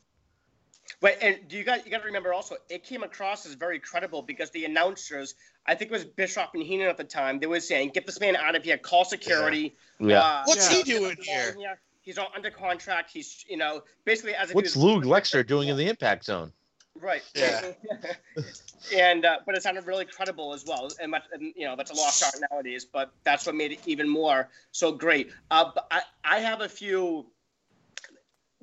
But 1.01 1.17
and 1.21 1.39
do 1.47 1.57
you 1.57 1.63
guys 1.63 1.81
you 1.83 1.91
got 1.91 1.99
to 1.99 2.05
remember 2.05 2.33
also 2.33 2.55
it 2.69 2.83
came 2.83 3.03
across 3.03 3.45
as 3.45 3.53
very 3.55 3.79
credible 3.79 4.21
because 4.21 4.51
the 4.51 4.65
announcers 4.65 5.33
I 5.65 5.73
think 5.75 5.89
it 5.89 5.93
was 5.93 6.05
Bischoff 6.05 6.51
and 6.53 6.61
Heenan 6.63 6.87
at 6.87 6.95
the 6.97 7.03
time 7.03 7.39
they 7.39 7.47
were 7.47 7.59
saying 7.59 7.89
get 7.93 8.05
this 8.05 8.19
man 8.19 8.35
out 8.35 8.55
of 8.55 8.63
here 8.63 8.77
call 8.77 9.03
security 9.03 9.75
Yeah. 9.99 10.19
uh, 10.21 10.43
What's 10.45 10.71
you 10.71 10.77
he 10.77 10.83
doing 10.83 11.09
get 11.15 11.17
the 11.19 11.59
here? 11.59 11.79
he's 12.01 12.17
all 12.19 12.31
under 12.35 12.49
contract 12.51 13.09
he's 13.11 13.43
you 13.49 13.57
know 13.57 13.81
basically 14.05 14.35
as 14.35 14.49
if 14.49 14.55
What's 14.55 14.75
was- 14.75 14.83
Luke 14.83 15.03
Lexer 15.05 15.45
doing 15.45 15.69
in 15.69 15.75
the 15.77 15.87
Impact 15.89 16.23
Zone? 16.25 16.53
Right. 17.01 17.21
Yeah. 17.35 17.71
and 18.95 19.25
uh, 19.25 19.37
but 19.45 19.55
it 19.55 19.63
sounded 19.63 19.85
really 19.87 20.05
credible 20.05 20.53
as 20.53 20.63
well 20.65 20.89
and, 21.01 21.11
much, 21.11 21.23
and 21.31 21.53
you 21.55 21.65
know 21.65 21.75
that's 21.75 21.91
a 21.91 21.95
lost 21.95 22.23
art 22.23 22.35
nowadays 22.51 22.85
but 22.85 23.11
that's 23.23 23.45
what 23.45 23.55
made 23.55 23.71
it 23.71 23.79
even 23.85 24.07
more 24.07 24.49
so 24.71 24.91
great. 24.91 25.31
Uh, 25.49 25.71
but 25.73 25.87
I, 25.91 26.01
I 26.23 26.39
have 26.39 26.61
a 26.61 26.69
few 26.69 27.25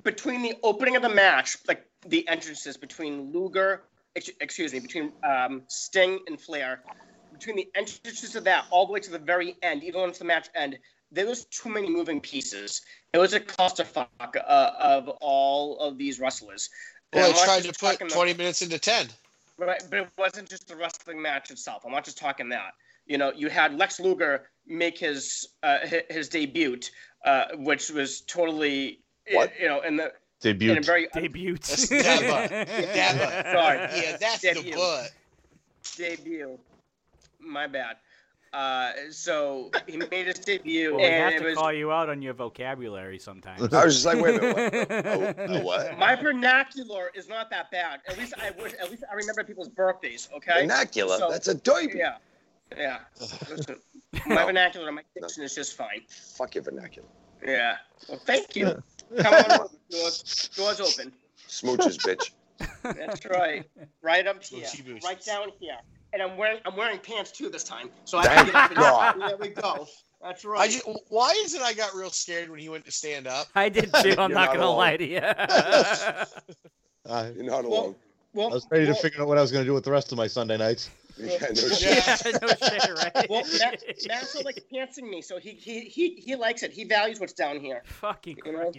between 0.03 0.41
the 0.41 0.55
opening 0.63 0.95
of 0.95 1.01
the 1.01 1.09
match 1.09 1.57
like 1.67 1.85
the 2.07 2.27
entrances 2.27 2.77
between 2.77 3.31
luger 3.31 3.83
ex- 4.15 4.29
excuse 4.39 4.73
me 4.73 4.79
between 4.79 5.11
um, 5.23 5.63
sting 5.67 6.19
and 6.27 6.39
flair 6.39 6.81
between 7.31 7.55
the 7.55 7.67
entrances 7.75 8.35
of 8.35 8.43
that 8.45 8.65
all 8.69 8.85
the 8.85 8.93
way 8.93 8.99
to 8.99 9.11
the 9.11 9.19
very 9.19 9.55
end 9.61 9.83
even 9.83 10.01
once 10.01 10.19
the 10.19 10.25
match 10.25 10.47
end 10.55 10.77
there 11.13 11.27
was 11.27 11.45
too 11.45 11.69
many 11.69 11.89
moving 11.89 12.19
pieces. 12.19 12.81
It 13.13 13.19
was 13.19 13.33
a 13.33 13.39
clusterfuck 13.39 14.07
uh, 14.35 14.71
of 14.79 15.07
all 15.21 15.77
of 15.77 15.97
these 15.97 16.19
wrestlers 16.19 16.69
Well, 17.13 17.29
I'm 17.29 17.45
tried 17.45 17.63
to 17.63 17.69
put 17.69 17.77
talking 17.93 18.07
the- 18.07 18.13
20 18.13 18.33
minutes 18.33 18.61
into 18.61 18.79
10. 18.79 19.07
Right, 19.57 19.81
but 19.89 19.99
it 19.99 20.07
wasn't 20.17 20.49
just 20.49 20.67
the 20.67 20.75
wrestling 20.75 21.21
match 21.21 21.51
itself. 21.51 21.83
I'm 21.85 21.91
not 21.91 22.03
just 22.03 22.17
talking 22.17 22.49
that. 22.49 22.73
You 23.05 23.17
know, 23.17 23.31
you 23.35 23.49
had 23.49 23.77
Lex 23.77 23.99
Luger 23.99 24.49
make 24.65 24.97
his 24.97 25.47
uh, 25.61 25.79
hi- 25.87 26.03
his 26.09 26.27
debut, 26.29 26.79
uh, 27.25 27.45
which 27.55 27.89
was 27.91 28.21
totally 28.21 28.99
What? 29.31 29.51
you 29.59 29.67
know 29.67 29.81
in 29.81 29.97
the 29.97 30.11
debut. 30.41 30.71
in 30.71 30.75
Debut. 30.77 30.79
a 30.79 30.81
very 30.83 31.07
Debut. 31.13 31.53
That's 31.57 31.87
Dabba. 31.87 32.49
Dabba. 32.67 33.51
Sorry. 33.51 33.77
Yeah, 34.01 34.17
that's 34.17 34.43
Yeah, 34.43 34.53
the 34.53 34.71
butt. 34.71 35.11
debut. 35.97 36.57
My 37.39 37.67
bad. 37.67 37.97
Uh, 38.53 38.91
so 39.09 39.71
he 39.87 39.97
made 39.97 40.27
his 40.27 40.37
debut, 40.37 40.91
Well, 40.91 40.99
we 40.99 41.05
have 41.07 41.37
to 41.39 41.43
was 41.43 41.55
call 41.55 41.73
you 41.73 41.91
out 41.91 42.07
on 42.09 42.21
your 42.21 42.33
vocabulary 42.35 43.17
sometimes. 43.17 43.61
I 43.73 43.83
was 43.85 43.95
just 43.95 44.05
like, 44.05 44.23
wait 44.23 44.37
a 44.37 44.41
minute. 44.41 44.89
What? 44.89 45.39
Oh, 45.49 45.55
oh, 45.55 45.61
what? 45.61 45.97
my 45.97 46.15
vernacular 46.15 47.09
is 47.15 47.27
not 47.27 47.49
that 47.49 47.71
bad. 47.71 48.01
At 48.07 48.17
least 48.17 48.35
I 48.39 48.51
wish. 48.61 48.73
At 48.79 48.91
least 48.91 49.03
I 49.11 49.15
remember 49.15 49.43
people's 49.43 49.69
birthdays. 49.69 50.29
Okay. 50.35 50.61
Vernacular. 50.61 51.17
So- 51.17 51.31
That's 51.31 51.47
a 51.47 51.55
derby. 51.55 51.93
Yeah. 51.97 52.17
Yeah. 52.77 52.99
Listen, 53.49 53.75
my 54.27 54.45
vernacular, 54.45 54.91
my 54.91 55.01
diction 55.19 55.43
is 55.43 55.53
just 55.55 55.75
fine. 55.75 56.01
Fuck 56.09 56.55
your 56.55 56.63
vernacular. 56.63 57.07
Yeah. 57.45 57.77
Well, 58.07 58.19
thank 58.25 58.55
you. 58.55 58.81
Come 59.19 59.33
on 59.33 59.51
over. 59.51 59.69
Doors, 59.89 60.49
doors 60.55 60.79
open. 60.79 61.11
Smooches, 61.47 61.97
bitch. 61.97 62.31
That's 62.83 63.25
right. 63.25 63.65
Right 64.01 64.25
up 64.27 64.43
here. 64.43 64.65
Right 65.03 65.23
down 65.23 65.49
here. 65.59 65.77
And 66.13 66.21
I'm 66.21 66.37
wearing 66.37 66.59
I'm 66.65 66.75
wearing 66.77 66.99
pants 66.99 67.31
too 67.31 67.49
this 67.49 67.63
time. 67.63 67.89
So 68.05 68.17
I 68.19 68.23
Thank 68.23 68.37
can 68.37 68.45
get 68.47 68.55
up 68.55 68.69
and 68.71 68.79
God. 68.79 69.29
There 69.29 69.37
we 69.37 69.49
go. 69.49 69.87
That's 70.21 70.45
I 70.45 70.47
right. 70.47 70.69
just, 70.71 70.87
why 71.09 71.31
is 71.43 71.53
it 71.53 71.61
I 71.61 71.73
got 71.73 71.93
real 71.95 72.09
scared 72.11 72.49
when 72.49 72.59
he 72.59 72.69
went 72.69 72.85
to 72.85 72.91
stand 72.91 73.27
up? 73.27 73.47
I 73.55 73.67
did 73.67 73.93
too. 73.95 74.11
I'm 74.11 74.15
not 74.31 74.31
not 74.31 74.47
gonna 74.53 74.59
alone. 74.67 74.77
lie 74.77 74.97
to 74.97 75.05
you. 75.05 75.19
I, 75.21 76.25
uh, 77.07 77.29
You're 77.35 77.43
not 77.43 77.63
Well, 77.63 77.73
alone. 77.73 77.95
well, 78.33 78.49
I 78.51 78.53
was 78.53 78.67
ready 78.71 78.85
to 78.85 78.95
figure 78.95 79.21
out 79.21 79.27
what 79.27 79.37
I 79.37 79.41
was 79.41 79.51
going 79.51 79.63
to 79.65 79.69
do 79.69 79.73
with 79.73 79.83
the 79.83 79.91
rest 79.91 80.11
of 80.13 80.17
my 80.17 80.27
Sunday 80.27 80.57
nights. 80.57 80.89
Yeah, 81.15 81.37
no 81.49 81.53
shit. 81.53 81.81
yeah, 82.07 82.17
no 82.41 82.47
shit, 82.47 82.89
right? 82.97 83.29
Well, 83.29 83.43
Matt, 83.59 83.83
Matt's 84.07 84.43
like 84.43 84.63
pantsing 84.73 85.07
me, 85.07 85.21
so 85.21 85.37
he, 85.37 85.51
he 85.51 85.81
he 85.81 86.15
he 86.15 86.35
likes 86.35 86.63
it. 86.63 86.71
He 86.71 86.85
values 86.85 87.19
what's 87.19 87.33
down 87.33 87.59
here. 87.59 87.83
Fucking 87.85 88.39
You 88.43 88.51
know? 88.51 88.71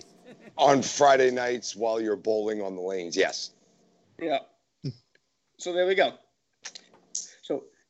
On 0.59 0.83
Friday 0.83 1.31
nights 1.31 1.77
while 1.77 2.01
you're 2.01 2.17
bowling 2.17 2.61
on 2.61 2.75
the 2.75 2.83
lanes, 2.83 3.17
yes. 3.17 3.53
Yeah. 4.21 4.39
so 5.59 5.73
there 5.73 5.87
we 5.87 5.95
go. 5.95 6.15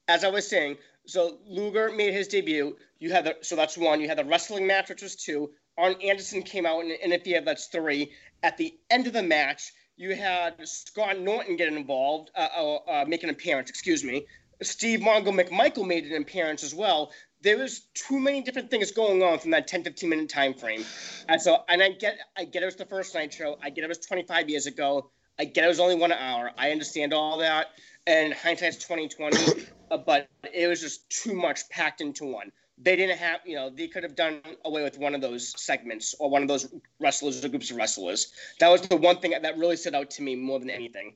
As 0.08 0.24
I 0.24 0.28
was 0.28 0.46
saying, 0.46 0.76
so 1.06 1.38
Luger 1.46 1.92
made 1.92 2.14
his 2.14 2.28
debut. 2.28 2.76
You 2.98 3.10
had 3.10 3.24
the 3.24 3.36
so 3.42 3.56
that's 3.56 3.76
one. 3.76 4.00
You 4.00 4.08
had 4.08 4.18
the 4.18 4.24
wrestling 4.24 4.66
match, 4.66 4.88
which 4.88 5.02
was 5.02 5.16
two. 5.16 5.50
Arn 5.76 5.96
Anderson 6.02 6.42
came 6.42 6.66
out, 6.66 6.84
and, 6.84 7.12
if 7.12 7.26
you 7.26 7.34
have 7.34 7.44
that's 7.44 7.66
three. 7.66 8.12
At 8.42 8.56
the 8.56 8.74
end 8.90 9.06
of 9.06 9.12
the 9.12 9.22
match, 9.22 9.72
you 9.96 10.14
had 10.14 10.54
Scott 10.68 11.18
Norton 11.18 11.56
get 11.56 11.72
involved, 11.72 12.30
uh, 12.34 12.48
uh, 12.56 12.74
uh, 12.76 13.04
make 13.06 13.22
an 13.22 13.30
appearance. 13.30 13.70
Excuse 13.70 14.04
me. 14.04 14.26
Steve 14.62 15.00
Mongo 15.00 15.28
McMichael 15.28 15.86
made 15.86 16.04
an 16.04 16.22
appearance 16.22 16.62
as 16.62 16.74
well. 16.74 17.12
There 17.42 17.58
was 17.58 17.80
too 17.94 18.18
many 18.18 18.42
different 18.42 18.70
things 18.70 18.92
going 18.92 19.22
on 19.22 19.38
from 19.38 19.50
that 19.50 19.66
10, 19.66 19.84
15 19.84 20.08
minute 20.08 20.28
time 20.28 20.54
frame. 20.54 20.84
And 21.28 21.42
so, 21.42 21.62
and 21.68 21.82
I 21.82 21.90
get, 21.90 22.18
I 22.36 22.44
get 22.44 22.62
it 22.62 22.66
was 22.66 22.76
the 22.76 22.86
first 22.86 23.14
Nitro. 23.14 23.58
I 23.62 23.70
get 23.70 23.84
it 23.84 23.88
was 23.88 23.98
25 23.98 24.48
years 24.48 24.66
ago. 24.66 25.10
I 25.38 25.44
get 25.44 25.64
it 25.64 25.68
was 25.68 25.80
only 25.80 25.96
one 25.96 26.12
hour. 26.12 26.50
I 26.56 26.70
understand 26.70 27.12
all 27.12 27.38
that. 27.38 27.68
And 28.06 28.34
hindsight's 28.34 28.76
2020, 28.76 29.64
uh, 29.90 29.96
but 29.96 30.28
it 30.52 30.66
was 30.66 30.80
just 30.80 31.08
too 31.10 31.34
much 31.34 31.68
packed 31.70 32.00
into 32.00 32.26
one. 32.26 32.52
They 32.76 32.96
didn't 32.96 33.18
have, 33.18 33.40
you 33.46 33.54
know, 33.54 33.70
they 33.70 33.86
could 33.86 34.02
have 34.02 34.16
done 34.16 34.40
away 34.64 34.82
with 34.82 34.98
one 34.98 35.14
of 35.14 35.20
those 35.20 35.54
segments 35.56 36.14
or 36.18 36.28
one 36.28 36.42
of 36.42 36.48
those 36.48 36.72
wrestlers 37.00 37.44
or 37.44 37.48
groups 37.48 37.70
of 37.70 37.76
wrestlers. 37.76 38.32
That 38.58 38.68
was 38.68 38.82
the 38.82 38.96
one 38.96 39.18
thing 39.18 39.32
that 39.40 39.58
really 39.58 39.76
stood 39.76 39.94
out 39.94 40.10
to 40.10 40.22
me 40.22 40.34
more 40.34 40.58
than 40.58 40.70
anything, 40.70 41.14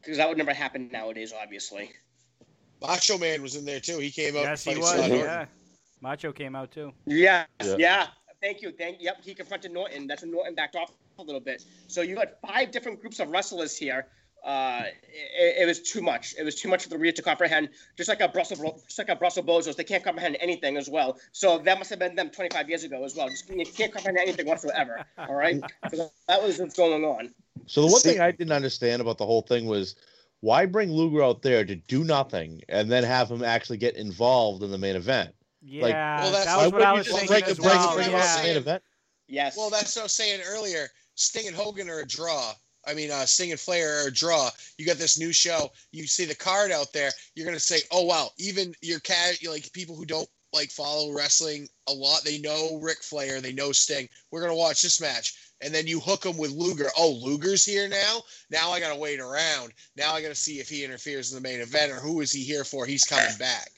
because 0.00 0.16
that 0.16 0.28
would 0.28 0.38
never 0.38 0.54
happen 0.54 0.88
nowadays, 0.90 1.32
obviously. 1.38 1.92
Macho 2.80 3.18
Man 3.18 3.42
was 3.42 3.54
in 3.54 3.64
there 3.64 3.80
too. 3.80 3.98
He 3.98 4.10
came 4.10 4.34
out. 4.36 4.42
Yes, 4.42 4.64
he 4.64 4.72
fight 4.72 4.80
was. 4.80 4.88
Scott 4.90 5.08
Norton. 5.10 5.18
Yeah, 5.18 5.46
Macho 6.00 6.32
came 6.32 6.56
out 6.56 6.70
too. 6.72 6.92
Yes, 7.06 7.46
Yeah. 7.62 7.76
yeah. 7.78 8.06
Thank 8.40 8.60
you. 8.60 8.72
Thank. 8.72 8.98
Yep. 9.00 9.24
He 9.24 9.34
confronted 9.34 9.72
Norton. 9.72 10.06
That's 10.06 10.22
when 10.22 10.30
Norton 10.30 10.54
backed 10.54 10.76
off 10.76 10.90
a 11.18 11.22
little 11.22 11.40
bit. 11.40 11.64
So 11.88 12.02
you 12.02 12.16
had 12.16 12.32
five 12.46 12.70
different 12.70 13.00
groups 13.00 13.20
of 13.20 13.30
wrestlers 13.30 13.76
here. 13.76 14.06
Uh, 14.44 14.82
it, 15.38 15.62
it 15.62 15.66
was 15.66 15.80
too 15.80 16.02
much. 16.02 16.34
It 16.38 16.44
was 16.44 16.54
too 16.54 16.68
much 16.68 16.82
for 16.82 16.90
the 16.90 16.98
reader 16.98 17.16
to 17.16 17.22
comprehend. 17.22 17.70
Just 17.96 18.10
like 18.10 18.20
a 18.20 18.28
Brussels, 18.28 18.60
just 18.84 18.98
like 18.98 19.08
a 19.08 19.16
Brussels 19.16 19.46
bozos, 19.46 19.74
they 19.74 19.84
can't 19.84 20.04
comprehend 20.04 20.36
anything 20.38 20.76
as 20.76 20.88
well. 20.88 21.18
So 21.32 21.58
that 21.58 21.78
must 21.78 21.88
have 21.90 21.98
been 21.98 22.14
them 22.14 22.28
25 22.28 22.68
years 22.68 22.84
ago 22.84 23.02
as 23.04 23.16
well. 23.16 23.28
Just 23.28 23.48
you 23.48 23.64
can't 23.64 23.90
comprehend 23.90 24.18
anything 24.18 24.46
whatsoever. 24.46 25.02
All 25.18 25.34
right. 25.34 25.62
So 25.90 26.10
that 26.28 26.42
was 26.42 26.58
what's 26.58 26.76
going 26.76 27.04
on. 27.04 27.30
So 27.66 27.80
the 27.82 27.86
one 27.86 28.00
See- 28.00 28.12
thing 28.12 28.20
I 28.20 28.32
didn't 28.32 28.52
understand 28.52 29.00
about 29.00 29.16
the 29.16 29.24
whole 29.26 29.42
thing 29.42 29.64
was 29.66 29.96
why 30.40 30.66
bring 30.66 30.92
Luger 30.92 31.22
out 31.22 31.40
there 31.40 31.64
to 31.64 31.74
do 31.74 32.04
nothing 32.04 32.60
and 32.68 32.92
then 32.92 33.02
have 33.02 33.30
him 33.30 33.42
actually 33.42 33.78
get 33.78 33.96
involved 33.96 34.62
in 34.62 34.70
the 34.70 34.78
main 34.78 34.96
event? 34.96 35.34
Yeah, 35.62 36.20
well, 36.20 36.32
that's- 36.32 36.44
that 36.44 36.62
was 36.62 36.72
what 36.72 36.82
I 36.82 36.92
was 36.92 37.06
you 37.06 37.12
just 37.12 37.18
thinking 37.20 37.34
break 37.34 37.44
as 37.50 37.58
it, 37.58 37.62
break 37.62 37.74
well. 37.74 37.92
it, 37.92 37.94
bring 37.96 38.10
yeah. 38.10 38.36
the 38.36 38.42
main 38.42 38.56
event? 38.58 38.82
Yes. 39.26 39.56
Well, 39.56 39.70
that's 39.70 39.96
what 39.96 40.02
I 40.02 40.04
was 40.04 40.12
saying 40.12 40.40
earlier. 40.46 40.88
Sting 41.14 41.46
and 41.46 41.56
Hogan 41.56 41.88
are 41.88 42.00
a 42.00 42.06
draw. 42.06 42.54
I 42.86 42.94
mean, 42.94 43.10
uh, 43.10 43.24
Sting 43.24 43.50
and 43.50 43.60
Flair 43.60 44.04
are 44.04 44.08
a 44.08 44.12
draw. 44.12 44.50
You 44.78 44.86
got 44.86 44.98
this 44.98 45.18
new 45.18 45.32
show. 45.32 45.70
You 45.92 46.06
see 46.06 46.24
the 46.24 46.34
card 46.34 46.70
out 46.70 46.92
there. 46.92 47.10
You're 47.34 47.46
gonna 47.46 47.60
say, 47.60 47.80
"Oh 47.90 48.04
wow!" 48.04 48.30
Even 48.38 48.74
your 48.82 49.00
cat, 49.00 49.38
like 49.48 49.72
people 49.72 49.96
who 49.96 50.04
don't 50.04 50.28
like 50.52 50.70
follow 50.70 51.12
wrestling 51.12 51.68
a 51.88 51.92
lot, 51.92 52.22
they 52.24 52.38
know 52.38 52.78
Ric 52.80 53.02
Flair, 53.02 53.40
they 53.40 53.52
know 53.52 53.72
Sting. 53.72 54.08
We're 54.30 54.42
gonna 54.42 54.54
watch 54.54 54.82
this 54.82 55.00
match, 55.00 55.34
and 55.60 55.74
then 55.74 55.86
you 55.86 55.98
hook 55.98 56.22
them 56.22 56.36
with 56.36 56.50
Luger. 56.50 56.90
Oh, 56.96 57.10
Luger's 57.10 57.64
here 57.64 57.88
now. 57.88 58.22
Now 58.50 58.70
I 58.70 58.80
gotta 58.80 58.98
wait 58.98 59.20
around. 59.20 59.72
Now 59.96 60.14
I 60.14 60.22
gotta 60.22 60.34
see 60.34 60.60
if 60.60 60.68
he 60.68 60.84
interferes 60.84 61.32
in 61.32 61.42
the 61.42 61.48
main 61.48 61.60
event 61.60 61.90
or 61.90 61.96
who 61.96 62.20
is 62.20 62.32
he 62.32 62.42
here 62.44 62.64
for. 62.64 62.86
He's 62.86 63.04
coming 63.04 63.36
back. 63.38 63.70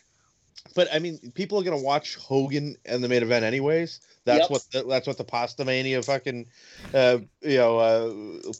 But 0.75 0.89
I 0.93 0.99
mean, 0.99 1.33
people 1.35 1.59
are 1.59 1.65
gonna 1.65 1.79
watch 1.79 2.17
Hogan 2.17 2.77
and 2.85 3.03
the 3.03 3.09
main 3.09 3.23
event 3.23 3.45
anyways. 3.45 4.01
That's 4.27 4.51
Yep. 4.51 4.51
what 4.51 4.63
the, 4.73 4.83
that's 4.85 5.07
what 5.07 5.19
the 5.19 5.25
Pasta 5.25 5.65
Mania 5.65 6.03
fucking 6.03 6.47
uh, 6.93 7.19
you 7.43 7.57
know 7.57 7.79
uh, 7.79 8.09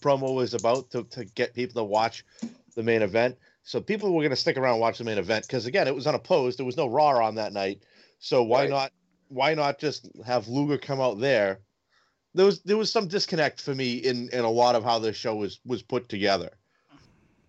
promo 0.01 0.35
was 0.35 0.55
about 0.55 0.91
to, 0.93 1.05
to 1.05 1.25
get 1.25 1.55
people 1.55 1.81
to 1.83 1.85
watch 1.85 2.25
the 2.77 2.83
main 2.83 3.03
event. 3.03 3.37
So 3.65 3.81
people 3.81 4.15
were 4.15 4.23
gonna 4.23 4.37
stick 4.37 4.57
around 4.57 4.75
and 4.75 4.81
watch 4.81 4.99
the 4.99 5.05
main 5.05 5.19
event 5.19 5.47
because 5.47 5.67
again, 5.67 5.89
it 5.89 5.95
was 5.95 6.07
unopposed. 6.07 6.59
There 6.59 6.67
was 6.67 6.77
no 6.77 6.87
Raw 6.87 7.25
on 7.25 7.35
that 7.35 7.53
night. 7.53 7.83
So 8.21 8.43
why 8.45 8.63
Right. 8.63 8.71
not 8.71 8.93
why 9.29 9.55
not 9.55 9.79
just 9.79 10.09
have 10.25 10.49
Luger 10.49 10.79
come 10.79 11.01
out 11.01 11.19
there? 11.21 11.61
There 12.35 12.47
was 12.47 12.63
there 12.63 12.77
was 12.77 12.93
some 12.93 13.09
disconnect 13.09 13.61
for 13.61 13.75
me 13.75 13.95
in 13.95 14.29
in 14.31 14.45
a 14.45 14.51
lot 14.51 14.77
of 14.77 14.85
how 14.85 15.01
this 15.01 15.17
show 15.17 15.35
was 15.35 15.61
was 15.65 15.83
put 15.83 16.09
together 16.09 16.51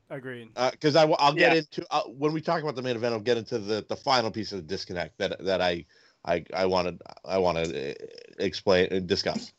Agreed. 0.10 0.50
because 0.72 0.96
I 0.96 1.06
will 1.06 1.18
get 1.36 1.52
Yeah. 1.52 1.54
into 1.54 1.86
uh, 1.92 2.04
when 2.04 2.34
we 2.34 2.42
talk 2.42 2.64
about 2.64 2.76
the 2.76 2.82
main 2.82 2.96
event. 2.96 3.14
I'll 3.14 3.20
get 3.20 3.38
into 3.38 3.60
the 3.60 3.86
the 3.88 3.96
final 3.96 4.32
piece 4.32 4.52
of 4.54 4.58
the 4.60 4.68
disconnect 4.68 5.18
that 5.20 5.44
that 5.46 5.62
I 5.62 5.86
I 6.26 6.44
I 6.54 6.66
wanted 6.66 7.02
I 7.26 7.38
want 7.38 7.58
to 7.58 7.96
explain 8.44 8.88
and 8.92 9.08
discuss. 9.08 9.52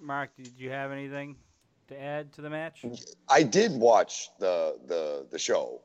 Mark, 0.00 0.30
did 0.36 0.52
you 0.56 0.70
have 0.70 0.90
anything 0.92 1.36
to 1.88 2.00
add 2.00 2.32
to 2.34 2.40
the 2.42 2.50
match? 2.50 2.84
I 3.28 3.42
did 3.42 3.72
watch 3.72 4.30
the 4.38 4.78
the 4.86 5.26
the 5.30 5.38
show, 5.38 5.82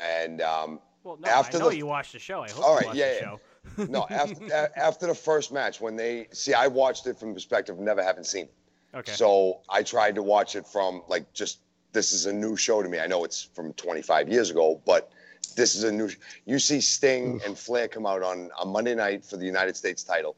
and 0.00 0.40
um, 0.42 0.80
Well, 1.04 1.18
no, 1.20 1.28
After 1.28 1.56
I 1.56 1.60
know 1.60 1.68
the- 1.70 1.76
you 1.76 1.86
watched 1.86 2.12
the 2.12 2.18
show. 2.18 2.42
I 2.42 2.50
hope 2.50 2.64
All 2.64 2.80
you 2.80 2.86
watched 2.86 2.98
yeah, 2.98 3.08
the 3.08 3.14
yeah. 3.14 3.20
show. 3.20 3.40
no 3.88 4.06
after 4.10 4.70
after 4.76 5.06
the 5.08 5.14
first 5.14 5.52
match 5.52 5.80
when 5.80 5.96
they 5.96 6.28
see 6.32 6.54
I 6.54 6.68
watched 6.68 7.06
it 7.06 7.18
from 7.18 7.34
perspective 7.34 7.76
of 7.76 7.82
never 7.82 8.02
having 8.02 8.24
seen 8.24 8.44
it. 8.46 8.54
Okay. 8.94 9.12
So 9.12 9.60
I 9.68 9.82
tried 9.82 10.14
to 10.14 10.22
watch 10.22 10.54
it 10.56 10.66
from 10.66 11.02
like 11.08 11.32
just 11.32 11.58
this 11.92 12.12
is 12.12 12.26
a 12.26 12.32
new 12.32 12.56
show 12.56 12.82
to 12.82 12.88
me. 12.88 13.00
I 13.00 13.06
know 13.06 13.24
it's 13.24 13.42
from 13.54 13.72
25 13.72 14.28
years 14.28 14.50
ago, 14.50 14.80
but 14.86 15.10
this 15.56 15.74
is 15.74 15.82
a 15.84 15.90
new. 15.90 16.08
You 16.44 16.58
see 16.58 16.80
Sting 16.80 17.40
and 17.44 17.58
Flair 17.58 17.88
come 17.88 18.06
out 18.06 18.22
on 18.22 18.50
a 18.60 18.66
Monday 18.66 18.94
night 18.94 19.24
for 19.24 19.36
the 19.36 19.46
United 19.46 19.76
States 19.76 20.04
title. 20.04 20.36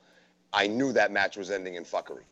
I 0.52 0.66
knew 0.66 0.92
that 0.92 1.12
match 1.12 1.36
was 1.36 1.50
ending 1.50 1.74
in 1.74 1.84
fuckery. 1.84 2.22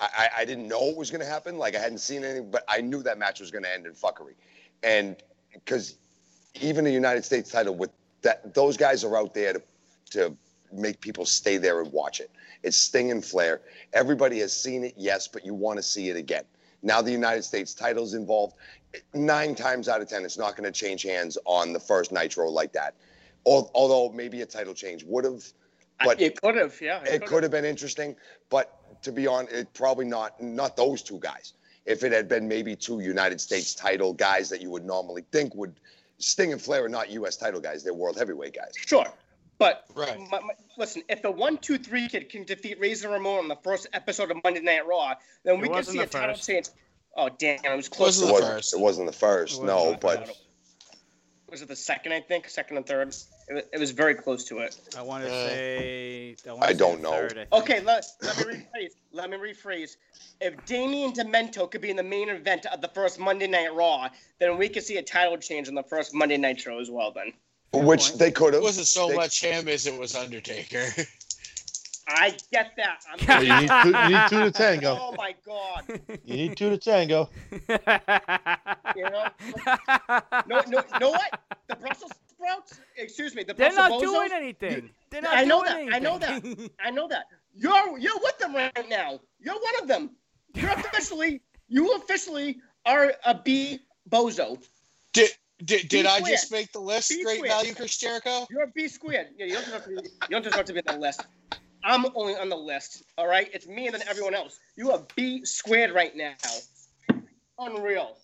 I, 0.00 0.08
I, 0.16 0.28
I 0.38 0.44
didn't 0.44 0.66
know 0.66 0.88
it 0.88 0.96
was 0.96 1.10
going 1.10 1.20
to 1.20 1.26
happen. 1.26 1.58
Like 1.58 1.76
I 1.76 1.78
hadn't 1.78 1.98
seen 1.98 2.24
anything, 2.24 2.50
but 2.50 2.64
I 2.66 2.80
knew 2.80 3.02
that 3.04 3.18
match 3.18 3.38
was 3.38 3.50
going 3.50 3.64
to 3.64 3.72
end 3.72 3.86
in 3.86 3.92
fuckery. 3.92 4.34
And 4.82 5.16
because 5.52 5.96
even 6.60 6.84
the 6.84 6.90
United 6.90 7.24
States 7.24 7.50
title 7.50 7.74
with 7.74 7.90
that, 8.22 8.54
those 8.54 8.76
guys 8.76 9.04
are 9.04 9.16
out 9.16 9.34
there 9.34 9.52
to 9.52 9.62
to 10.10 10.36
make 10.72 11.00
people 11.00 11.24
stay 11.24 11.56
there 11.56 11.80
and 11.80 11.92
watch 11.92 12.20
it. 12.20 12.30
It's 12.62 12.76
Sting 12.76 13.10
and 13.10 13.24
Flair. 13.24 13.60
Everybody 13.92 14.38
has 14.40 14.52
seen 14.52 14.84
it, 14.84 14.94
yes, 14.96 15.28
but 15.28 15.44
you 15.44 15.54
want 15.54 15.78
to 15.78 15.82
see 15.82 16.08
it 16.08 16.16
again. 16.16 16.44
Now 16.82 17.02
the 17.02 17.12
United 17.12 17.42
States 17.42 17.74
title's 17.74 18.14
involved. 18.14 18.54
Nine 19.14 19.54
times 19.54 19.88
out 19.88 20.00
of 20.00 20.08
ten, 20.08 20.24
it's 20.24 20.38
not 20.38 20.56
going 20.56 20.70
to 20.70 20.72
change 20.72 21.02
hands 21.02 21.38
on 21.44 21.72
the 21.72 21.80
first 21.80 22.12
Nitro 22.12 22.48
like 22.48 22.72
that. 22.72 22.94
Although 23.44 24.12
maybe 24.12 24.42
a 24.42 24.46
title 24.46 24.74
change 24.74 25.04
would 25.04 25.24
have, 25.24 25.44
uh, 26.00 26.04
but 26.04 26.20
it 26.20 26.40
could 26.40 26.56
have. 26.56 26.78
Yeah. 26.80 27.02
it 27.04 27.24
could 27.24 27.42
have 27.42 27.52
been 27.52 27.64
interesting. 27.64 28.16
But 28.50 29.02
to 29.02 29.12
be 29.12 29.26
honest, 29.26 29.54
it 29.54 29.72
probably 29.72 30.04
not 30.04 30.40
not 30.42 30.76
those 30.76 31.02
two 31.02 31.18
guys. 31.18 31.54
If 31.86 32.04
it 32.04 32.12
had 32.12 32.28
been 32.28 32.46
maybe 32.46 32.76
two 32.76 33.00
United 33.00 33.40
States 33.40 33.74
title 33.74 34.12
guys 34.12 34.48
that 34.50 34.60
you 34.60 34.70
would 34.70 34.84
normally 34.84 35.24
think 35.32 35.54
would, 35.54 35.80
Sting 36.18 36.52
and 36.52 36.60
Flair 36.60 36.84
are 36.84 36.88
not 36.88 37.10
U.S. 37.10 37.36
title 37.36 37.60
guys; 37.60 37.82
they're 37.82 37.94
world 37.94 38.18
heavyweight 38.18 38.54
guys. 38.54 38.72
Sure. 38.76 39.06
But 39.60 39.84
Right. 39.94 40.18
my, 40.18 40.40
my, 40.40 40.54
listen, 40.78 41.02
if 41.10 41.20
the 41.20 41.30
one, 41.30 41.58
two, 41.58 41.76
three 41.76 42.08
kid 42.08 42.30
can 42.30 42.44
defeat 42.44 42.80
Razor 42.80 43.10
Ramon 43.10 43.40
on 43.40 43.48
the 43.48 43.56
first 43.56 43.86
episode 43.92 44.30
of 44.30 44.38
Monday 44.42 44.60
Night 44.60 44.86
Raw, 44.86 45.14
then 45.44 45.56
It 45.56 45.60
we 45.60 45.66
can 45.68 45.76
wasn't 45.76 45.98
see 45.98 46.02
a 46.02 46.06
title 46.06 46.34
first. 46.34 46.48
change. 46.48 46.66
Oh 47.14 47.28
damn! 47.28 47.58
It 47.64 47.76
was 47.76 47.88
close. 47.88 48.22
It 48.22 48.24
Wasn't 48.24 48.24
It 48.24 48.26
the 48.28 48.32
wasn't, 48.32 48.54
first. 48.54 48.74
it 48.74 48.80
wasn't 48.80 49.06
the 49.08 49.12
first, 49.12 49.62
no, 49.62 49.76
wasn't 49.76 50.00
the 50.00 50.06
but 50.06 50.26
first. 50.28 50.40
Was 51.50 51.62
it 51.62 51.68
the 51.68 51.76
second? 51.76 52.12
I 52.12 52.20
think 52.20 52.48
second 52.48 52.76
and 52.78 52.86
third. 52.86 53.14
It, 53.48 53.68
it 53.72 53.78
was 53.80 53.90
very 53.90 54.14
close 54.14 54.44
to 54.44 54.58
it. 54.60 54.78
I 54.96 55.02
want 55.02 55.24
to 55.24 55.30
Uh, 55.30 55.48
say. 55.48 56.36
I, 56.48 56.52
wanna 56.52 56.64
I 56.64 56.68
say 56.72 56.78
don't 56.78 57.02
know. 57.02 57.10
third, 57.10 57.46
I. 57.52 57.56
Okay, 57.58 57.80
let, 57.80 58.06
let 58.22 58.38
me 58.38 58.44
rephrase. 58.54 58.90
Let 59.12 59.28
me 59.30 59.36
rephrase. 59.36 59.96
If 60.40 60.64
Damien 60.64 61.12
Demento 61.12 61.68
could 61.70 61.80
be 61.82 61.90
in 61.90 61.96
the 61.96 62.04
main 62.04 62.28
event 62.30 62.64
of 62.66 62.80
the 62.80 62.88
first 62.88 63.18
Monday 63.18 63.48
Night 63.48 63.74
Raw, 63.74 64.08
then 64.38 64.56
we 64.56 64.68
could 64.70 64.84
see 64.84 64.96
a 64.98 65.02
title 65.02 65.36
change 65.36 65.68
on 65.68 65.74
the 65.74 65.82
first 65.82 66.14
Monday 66.14 66.36
Nitro 66.38 66.80
as 66.80 66.88
well. 66.88 67.10
Then 67.12 67.32
which 67.72 68.08
point. 68.08 68.18
they 68.18 68.30
could 68.30 68.54
have. 68.54 68.62
It 68.62 68.66
wasn't 68.66 68.86
so 68.88 69.08
They- 69.08 69.16
much 69.16 69.40
him 69.42 69.68
as 69.68 69.86
it 69.86 69.98
was 69.98 70.14
Undertaker. 70.14 70.84
I 72.12 72.36
get 72.50 72.72
that. 72.76 73.04
I'm, 73.08 73.44
you, 73.44 73.60
need 73.60 73.68
two, 73.82 73.88
you 73.88 74.18
need 74.18 74.28
two 74.28 74.40
to 74.44 74.50
tango. 74.58 74.98
oh 75.00 75.14
my 75.16 75.32
god. 75.46 76.00
You 76.24 76.34
need 76.36 76.56
two 76.56 76.70
to 76.70 76.78
tango. 76.78 77.30
You 78.96 79.04
know? 79.04 79.28
No, 80.48 80.62
no, 80.68 80.82
no. 81.00 81.10
What? 81.10 81.40
The 81.68 81.76
Brussels 81.76 82.10
sprouts? 82.28 82.80
Excuse 82.96 83.34
me. 83.36 83.44
The 83.44 83.54
They're 83.54 83.70
Brussels 83.72 84.02
not 84.02 84.08
bozos? 84.08 84.28
doing 84.28 84.32
anything. 84.32 84.90
They're 85.10 85.22
not 85.22 85.36
I 85.36 85.44
know 85.44 85.62
doing 85.62 85.86
that. 85.90 85.94
I 85.94 85.98
know 86.00 86.18
that. 86.18 86.70
I 86.84 86.90
know 86.90 87.06
that. 87.08 87.26
You're 87.54 87.98
you're 87.98 88.18
with 88.20 88.38
them 88.38 88.54
right 88.56 88.88
now. 88.88 89.20
You're 89.38 89.54
one 89.54 89.74
of 89.82 89.86
them. 89.86 90.10
You're 90.54 90.70
officially 90.72 91.40
you 91.68 91.94
officially 91.94 92.58
are 92.84 93.12
a 93.24 93.34
B 93.34 93.78
bozo. 94.08 94.58
did 95.12 95.30
did, 95.64 95.88
did 95.88 96.06
I 96.06 96.20
quick. 96.20 96.32
just 96.32 96.52
make 96.52 96.72
the 96.72 96.80
list? 96.80 97.10
Be 97.10 97.22
Great 97.22 97.40
quick. 97.40 97.50
value, 97.50 97.74
Chris 97.74 97.96
Jericho. 97.96 98.46
You're 98.50 98.64
a 98.64 98.68
B 98.68 98.88
squared. 98.88 99.28
Yeah, 99.36 99.46
you 99.46 99.54
don't 99.54 99.64
deserve 99.64 99.84
to 99.84 99.88
be. 99.88 99.94
You 99.94 100.28
don't 100.30 100.44
deserve 100.44 100.64
to 100.66 100.72
be 100.72 100.80
on 100.88 100.94
the 100.94 101.00
list. 101.00 101.26
I'm 101.82 102.06
only 102.14 102.36
on 102.36 102.48
the 102.48 102.56
list. 102.56 103.04
All 103.16 103.26
right, 103.26 103.48
it's 103.52 103.66
me 103.66 103.86
and 103.86 103.94
then 103.94 104.02
everyone 104.08 104.34
else. 104.34 104.58
You 104.76 104.90
are 104.92 105.02
B 105.16 105.44
squared 105.44 105.92
right 105.94 106.14
now. 106.14 106.34
Unreal. 107.58 108.16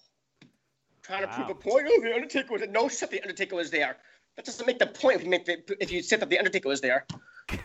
trying 1.02 1.22
to 1.22 1.28
prove 1.28 1.48
a 1.48 1.54
point. 1.54 1.86
Oh, 1.88 2.00
the 2.02 2.14
Undertaker 2.14 2.52
was 2.52 2.60
there. 2.62 2.70
No 2.70 2.88
shit, 2.88 3.10
the 3.10 3.20
Undertaker 3.22 3.56
was 3.56 3.70
there. 3.70 3.96
That 4.36 4.44
doesn't 4.44 4.66
make 4.66 4.78
the 4.78 4.86
point 4.86 5.16
if 5.16 5.24
you 5.24 5.30
make 5.30 5.46
the, 5.46 5.62
if 5.80 5.90
you 5.90 6.02
said 6.02 6.20
that 6.20 6.28
the 6.28 6.38
Undertaker 6.38 6.68
was 6.68 6.80
there. 6.82 7.06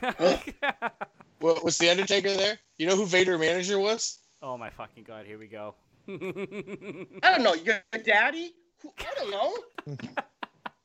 what 1.40 1.64
Was 1.64 1.78
the 1.78 1.90
Undertaker 1.90 2.34
there? 2.34 2.58
You 2.78 2.88
know 2.88 2.96
who 2.96 3.06
Vader 3.06 3.38
manager 3.38 3.80
was? 3.80 4.20
oh 4.44 4.58
my 4.58 4.70
fucking 4.70 5.04
god! 5.04 5.26
Here 5.26 5.38
we 5.38 5.48
go. 5.48 5.76
I 6.08 7.32
don't 7.32 7.44
know. 7.44 7.54
Your 7.54 7.82
daddy? 8.04 8.54
Who, 8.82 8.92
I 9.00 9.14
don't 9.18 9.32
know. 9.32 9.54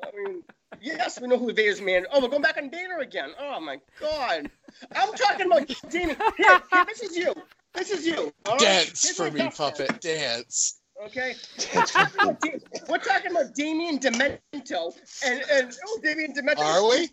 I 0.03 0.11
mean, 0.17 0.43
yes, 0.81 1.21
we 1.21 1.29
know 1.29 1.39
who 1.39 1.53
Vader's 1.53 1.81
man. 1.81 2.07
Oh, 2.13 2.21
we're 2.21 2.29
going 2.29 2.43
back 2.43 2.57
on 2.59 2.71
Vader 2.71 2.99
again. 2.99 3.31
Oh 3.41 3.61
my 3.61 3.79
god. 4.01 4.51
I'm 4.95 5.13
talking 5.15 5.47
about 5.47 5.67
Damien. 5.91 6.17
Here, 6.37 6.63
here, 6.71 6.85
this 6.87 7.03
is 7.03 7.17
you. 7.17 7.35
This 7.75 7.91
is 7.91 8.07
you. 8.07 8.33
right? 8.47 8.59
Dance 8.59 9.11
for 9.13 9.31
me, 9.31 9.51
puppet. 9.51 10.01
Dance. 10.01 10.81
Okay. 11.05 11.35
We're 11.75 11.85
talking 11.85 12.37
Da- 12.41 12.81
We're 12.89 12.99
talking 12.99 13.31
about 13.31 13.55
Damien 13.55 13.99
Demento 13.99 14.95
and 15.25 15.43
and 15.51 15.77
oh 15.87 16.01
Damien 16.03 16.33
Demento. 16.35 16.59
Are 16.59 16.89
we? 16.89 17.09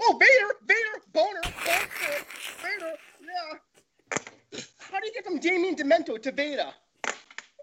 Oh 0.00 0.18
Vader, 0.20 0.54
Vader, 0.66 1.04
boner, 1.12 1.40
boner, 1.42 1.88
Vader, 2.62 2.92
yeah. 3.22 4.60
How 4.90 5.00
do 5.00 5.06
you 5.06 5.12
get 5.14 5.24
from 5.24 5.38
Damien 5.38 5.74
Demento 5.76 6.20
to 6.20 6.32
Vader? 6.32 6.70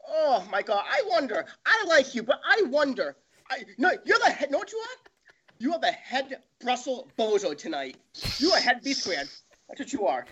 Oh 0.07 0.45
my 0.51 0.61
God! 0.61 0.83
I 0.89 1.03
wonder. 1.07 1.45
I 1.65 1.85
like 1.87 2.13
you, 2.15 2.23
but 2.23 2.39
I 2.45 2.63
wonder. 2.63 3.15
I 3.49 3.63
no, 3.77 3.91
you're 4.05 4.19
the 4.19 4.31
head. 4.31 4.51
Know 4.51 4.57
what 4.59 4.71
you 4.71 4.77
are? 4.79 5.11
You 5.59 5.73
are 5.73 5.79
the 5.79 5.91
head 5.91 6.39
Brussels 6.59 7.07
bozo 7.17 7.57
tonight. 7.57 7.97
You 8.39 8.51
are 8.51 8.59
head 8.59 8.81
B 8.83 8.93
squared. 8.93 9.29
That's 9.67 9.79
what 9.79 9.93
you 9.93 10.07
are. 10.07 10.25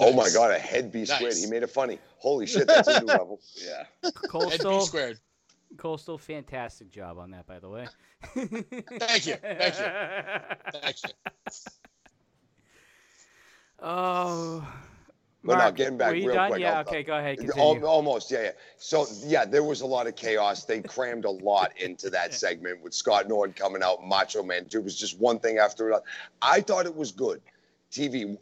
Oh 0.00 0.12
my 0.12 0.30
god, 0.30 0.52
a 0.52 0.58
head 0.58 0.92
B 0.92 1.00
Nice. 1.00 1.10
squared. 1.10 1.34
He 1.36 1.46
made 1.46 1.62
it 1.62 1.70
funny. 1.70 1.98
Holy 2.18 2.46
shit, 2.46 2.66
that's 2.66 2.88
a 2.88 3.00
new 3.00 3.06
level. 3.12 3.40
Yeah. 3.54 3.84
Head 4.02 4.12
B 4.14 4.28
Coastal, 4.28 4.80
squared. 4.82 5.18
Coastal, 5.76 6.18
fantastic 6.18 6.90
job 6.90 7.18
on 7.18 7.32
that, 7.32 7.46
by 7.46 7.58
the 7.58 7.68
way. 7.68 7.86
Thank 8.34 9.26
you. 9.26 9.34
Thank 9.36 9.78
you. 9.78 9.86
Thank 10.80 10.96
you. 11.04 11.10
Oh. 13.80 14.66
But 15.48 15.58
Mark, 15.58 15.76
getting 15.76 15.96
back 15.96 16.12
real 16.12 16.34
done? 16.34 16.50
quick, 16.50 16.60
Yeah. 16.60 16.74
I'll- 16.74 16.80
okay. 16.80 17.02
Go 17.02 17.16
ahead. 17.18 17.38
Continue. 17.38 17.84
Almost, 17.86 18.30
yeah, 18.30 18.42
yeah. 18.42 18.50
So 18.76 19.06
yeah, 19.24 19.44
there 19.44 19.64
was 19.64 19.80
a 19.80 19.86
lot 19.86 20.06
of 20.06 20.14
chaos. 20.14 20.64
They 20.64 20.80
crammed 20.80 21.24
a 21.24 21.30
lot 21.30 21.72
into 21.80 22.10
that 22.10 22.34
segment 22.34 22.82
with 22.82 22.92
Scott 22.94 23.28
Nord 23.28 23.56
coming 23.56 23.82
out, 23.82 24.04
Macho 24.06 24.42
Man. 24.42 24.66
It 24.70 24.84
was 24.84 24.98
just 24.98 25.18
one 25.18 25.38
thing 25.38 25.58
after 25.58 25.88
another. 25.88 26.04
I 26.42 26.60
thought 26.60 26.86
it 26.86 26.94
was 26.94 27.12
good. 27.12 27.40
TV. 27.90 28.36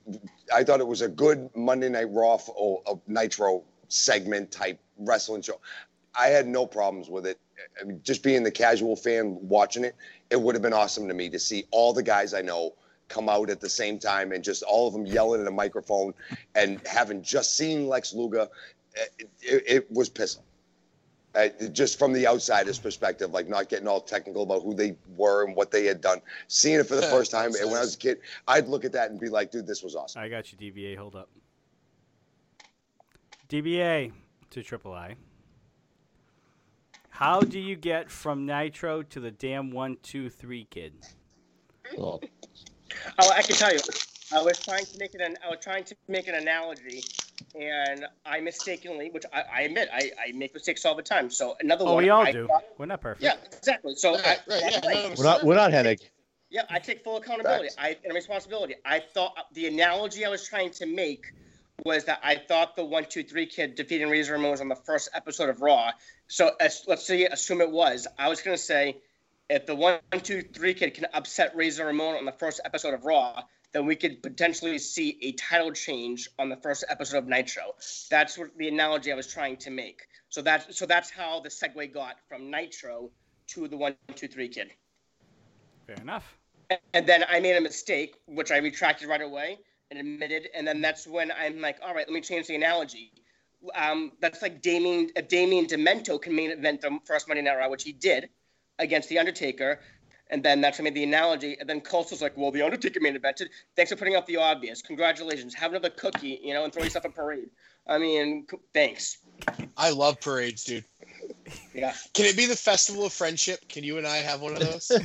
I 0.52 0.64
thought 0.64 0.80
it 0.80 0.86
was 0.86 1.02
a 1.02 1.08
good 1.08 1.48
Monday 1.54 1.88
Night 1.88 2.10
Raw 2.10 2.38
or 2.56 2.82
a 2.86 2.94
Nitro 3.06 3.62
segment 3.88 4.50
type 4.50 4.80
wrestling 4.98 5.42
show. 5.42 5.60
I 6.18 6.28
had 6.28 6.48
no 6.48 6.66
problems 6.66 7.08
with 7.08 7.26
it. 7.26 7.38
I 7.80 7.84
mean, 7.84 8.00
just 8.02 8.22
being 8.22 8.42
the 8.42 8.50
casual 8.50 8.96
fan 8.96 9.38
watching 9.40 9.84
it, 9.84 9.94
it 10.30 10.40
would 10.40 10.54
have 10.54 10.62
been 10.62 10.72
awesome 10.72 11.06
to 11.08 11.14
me 11.14 11.28
to 11.30 11.38
see 11.38 11.64
all 11.70 11.92
the 11.92 12.02
guys 12.02 12.34
I 12.34 12.42
know 12.42 12.74
come 13.08 13.28
out 13.28 13.50
at 13.50 13.60
the 13.60 13.68
same 13.68 13.98
time 13.98 14.32
and 14.32 14.42
just 14.42 14.62
all 14.62 14.88
of 14.88 14.92
them 14.92 15.06
yelling 15.06 15.40
at 15.40 15.46
a 15.46 15.50
microphone 15.50 16.12
and 16.54 16.80
having 16.86 17.22
just 17.22 17.56
seen 17.56 17.86
Lex 17.86 18.12
Luger, 18.14 18.48
it, 18.94 19.30
it, 19.40 19.64
it 19.66 19.90
was 19.90 20.10
pissing. 20.10 20.40
Uh, 21.34 21.48
just 21.70 21.98
from 21.98 22.14
the 22.14 22.26
outsider's 22.26 22.78
perspective, 22.78 23.30
like 23.30 23.46
not 23.46 23.68
getting 23.68 23.86
all 23.86 24.00
technical 24.00 24.42
about 24.42 24.62
who 24.62 24.72
they 24.72 24.96
were 25.18 25.44
and 25.44 25.54
what 25.54 25.70
they 25.70 25.84
had 25.84 26.00
done. 26.00 26.18
Seeing 26.48 26.80
it 26.80 26.84
for 26.84 26.96
the 26.96 27.02
first 27.02 27.30
time, 27.30 27.54
and 27.60 27.66
when 27.66 27.76
I 27.76 27.80
was 27.80 27.94
a 27.94 27.98
kid, 27.98 28.20
I'd 28.48 28.68
look 28.68 28.86
at 28.86 28.92
that 28.92 29.10
and 29.10 29.20
be 29.20 29.28
like, 29.28 29.50
"Dude, 29.50 29.66
this 29.66 29.82
was 29.82 29.94
awesome." 29.94 30.22
I 30.22 30.30
got 30.30 30.50
you, 30.50 30.56
DBA. 30.56 30.96
Hold 30.96 31.14
up. 31.14 31.28
DBA 33.50 34.12
to 34.48 34.62
Triple 34.62 34.94
I. 34.94 35.16
How 37.10 37.40
do 37.40 37.58
you 37.58 37.76
get 37.76 38.10
from 38.10 38.46
Nitro 38.46 39.02
to 39.02 39.20
the 39.20 39.30
damn 39.30 39.70
one, 39.70 39.98
two, 40.02 40.30
three 40.30 40.66
kid? 40.70 40.94
Well, 41.96 42.22
Oh, 43.18 43.30
I 43.32 43.42
can 43.42 43.56
tell 43.56 43.72
you. 43.72 43.80
I 44.34 44.42
was 44.42 44.58
trying 44.58 44.84
to 44.84 44.98
make 44.98 45.14
it 45.14 45.20
an 45.20 45.36
I 45.44 45.48
was 45.50 45.58
trying 45.62 45.84
to 45.84 45.94
make 46.08 46.26
an 46.26 46.34
analogy, 46.34 47.04
and 47.54 48.06
I 48.24 48.40
mistakenly, 48.40 49.08
which 49.10 49.24
I, 49.32 49.42
I 49.54 49.60
admit, 49.62 49.88
I, 49.92 50.10
I 50.28 50.32
make 50.32 50.52
mistakes 50.52 50.84
all 50.84 50.96
the 50.96 51.02
time. 51.02 51.30
So 51.30 51.56
another 51.60 51.84
Oh, 51.86 51.94
one. 51.94 52.04
we 52.04 52.10
all 52.10 52.22
I 52.26 52.32
do. 52.32 52.46
thought- 52.48 52.64
We're 52.76 52.86
not 52.86 53.00
perfect. 53.00 53.22
yeah, 53.22 53.34
exactly. 53.56 53.94
So 53.94 54.14
Right, 54.14 54.24
I, 54.26 54.28
right, 54.30 54.40
yeah, 54.48 54.70
that's 54.70 54.86
right. 54.86 54.94
none 54.96 55.06
of 55.06 55.12
us 55.12 55.18
we're 55.18 55.24
not. 55.24 55.44
We're 55.44 55.54
not 55.54 55.70
Hennig. 55.70 56.00
Yeah, 56.50 56.62
I 56.70 56.78
take 56.80 57.04
full 57.04 57.16
accountability. 57.18 57.68
Facts. 57.68 57.76
I 57.78 57.96
and 58.04 58.14
responsibility. 58.14 58.74
I 58.84 58.98
thought 59.00 59.34
the 59.52 59.66
analogy 59.68 60.24
I 60.24 60.28
was 60.28 60.46
trying 60.48 60.70
to 60.72 60.86
make 60.86 61.26
was 61.84 62.04
that 62.04 62.18
I 62.24 62.34
thought 62.36 62.74
the 62.74 62.84
one 62.84 63.04
two 63.08 63.22
three 63.22 63.46
kid 63.46 63.74
defeating 63.76 64.08
Razor 64.08 64.32
Ramon 64.32 64.50
was 64.50 64.60
on 64.60 64.68
the 64.68 64.74
first 64.76 65.08
episode 65.14 65.50
of 65.50 65.60
Raw. 65.60 65.90
So 66.28 66.50
as, 66.60 66.82
let's 66.88 67.06
say 67.06 67.26
assume 67.26 67.60
it 67.60 67.70
was. 67.70 68.08
I 68.18 68.28
was 68.28 68.42
gonna 68.42 68.58
say 68.58 68.96
if 69.48 69.66
the 69.66 69.74
one 69.74 69.98
two 70.22 70.42
three 70.42 70.74
kid 70.74 70.94
can 70.94 71.06
upset 71.12 71.54
Razor 71.56 71.86
Ramon 71.86 72.16
on 72.16 72.24
the 72.24 72.32
first 72.32 72.60
episode 72.64 72.94
of 72.94 73.04
Raw, 73.04 73.42
then 73.72 73.86
we 73.86 73.96
could 73.96 74.22
potentially 74.22 74.78
see 74.78 75.18
a 75.22 75.32
title 75.32 75.72
change 75.72 76.28
on 76.38 76.48
the 76.48 76.56
first 76.56 76.84
episode 76.88 77.18
of 77.18 77.26
Nitro. 77.26 77.74
That's 78.10 78.38
what 78.38 78.56
the 78.56 78.68
analogy 78.68 79.12
I 79.12 79.14
was 79.14 79.26
trying 79.26 79.56
to 79.58 79.70
make. 79.70 80.02
So 80.28 80.42
that's 80.42 80.76
so 80.76 80.86
that's 80.86 81.10
how 81.10 81.40
the 81.40 81.48
segue 81.48 81.92
got 81.92 82.16
from 82.28 82.50
Nitro 82.50 83.10
to 83.48 83.68
the 83.68 83.76
one 83.76 83.96
two 84.14 84.28
three 84.28 84.48
kid 84.48 84.72
Fair 85.86 85.96
enough. 85.96 86.36
and 86.94 87.06
then 87.06 87.24
I 87.28 87.38
made 87.40 87.56
a 87.56 87.60
mistake, 87.60 88.16
which 88.26 88.50
I 88.50 88.56
retracted 88.58 89.08
right 89.08 89.22
away 89.22 89.58
and 89.90 90.00
admitted. 90.00 90.48
And 90.54 90.66
then 90.66 90.80
that's 90.80 91.06
when 91.06 91.30
I'm 91.30 91.60
like, 91.60 91.78
all 91.82 91.94
right, 91.94 92.06
let 92.08 92.12
me 92.12 92.20
change 92.20 92.48
the 92.48 92.56
analogy. 92.56 93.12
Um, 93.74 94.12
that's 94.20 94.42
like 94.42 94.62
Damien, 94.62 95.10
if 95.16 95.28
Damien 95.28 95.66
Demento 95.66 96.20
can 96.20 96.34
main 96.34 96.50
event 96.50 96.80
the 96.80 96.98
first 97.04 97.28
Monday 97.28 97.42
Night 97.42 97.56
Raw, 97.56 97.68
which 97.68 97.84
he 97.84 97.92
did 97.92 98.28
against 98.78 99.08
The 99.08 99.18
Undertaker. 99.18 99.80
And 100.28 100.42
then 100.42 100.60
that's 100.60 100.78
when 100.78 100.86
I 100.86 100.90
made 100.90 100.96
the 100.96 101.04
analogy. 101.04 101.56
And 101.60 101.68
then 101.68 101.80
Coastal's 101.80 102.20
like, 102.20 102.36
well, 102.36 102.50
The 102.50 102.62
Undertaker 102.62 103.00
main 103.00 103.16
evented. 103.16 103.48
Thanks 103.76 103.92
for 103.92 103.96
putting 103.96 104.16
out 104.16 104.26
the 104.26 104.36
obvious. 104.36 104.82
Congratulations. 104.82 105.54
Have 105.54 105.70
another 105.70 105.90
cookie, 105.90 106.40
you 106.42 106.52
know, 106.52 106.64
and 106.64 106.72
throw 106.72 106.82
yourself 106.82 107.04
a 107.04 107.10
parade. 107.10 107.50
I 107.86 107.98
mean, 107.98 108.46
thanks. 108.74 109.18
I 109.76 109.90
love 109.90 110.20
parades, 110.20 110.64
dude. 110.64 110.84
Yeah. 111.72 111.94
Can 112.14 112.26
it 112.26 112.36
be 112.36 112.46
the 112.46 112.56
Festival 112.56 113.06
of 113.06 113.12
Friendship? 113.12 113.68
Can 113.68 113.84
you 113.84 113.98
and 113.98 114.06
I 114.06 114.16
have 114.16 114.40
one 114.40 114.52
of 114.52 114.60
those? 114.60 114.90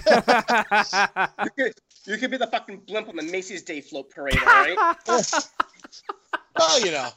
You 1.44 1.50
could, 1.66 1.74
you 2.06 2.18
could 2.18 2.32
be 2.32 2.38
the 2.38 2.48
fucking 2.48 2.82
blimp 2.88 3.08
on 3.10 3.16
the 3.16 3.24
Macy's 3.24 3.62
Day 3.62 3.82
Float 3.82 4.10
Parade, 4.10 4.40
all 4.40 4.46
right? 4.46 4.78
well, 6.58 6.86
you 6.86 6.92
know. 6.92 7.10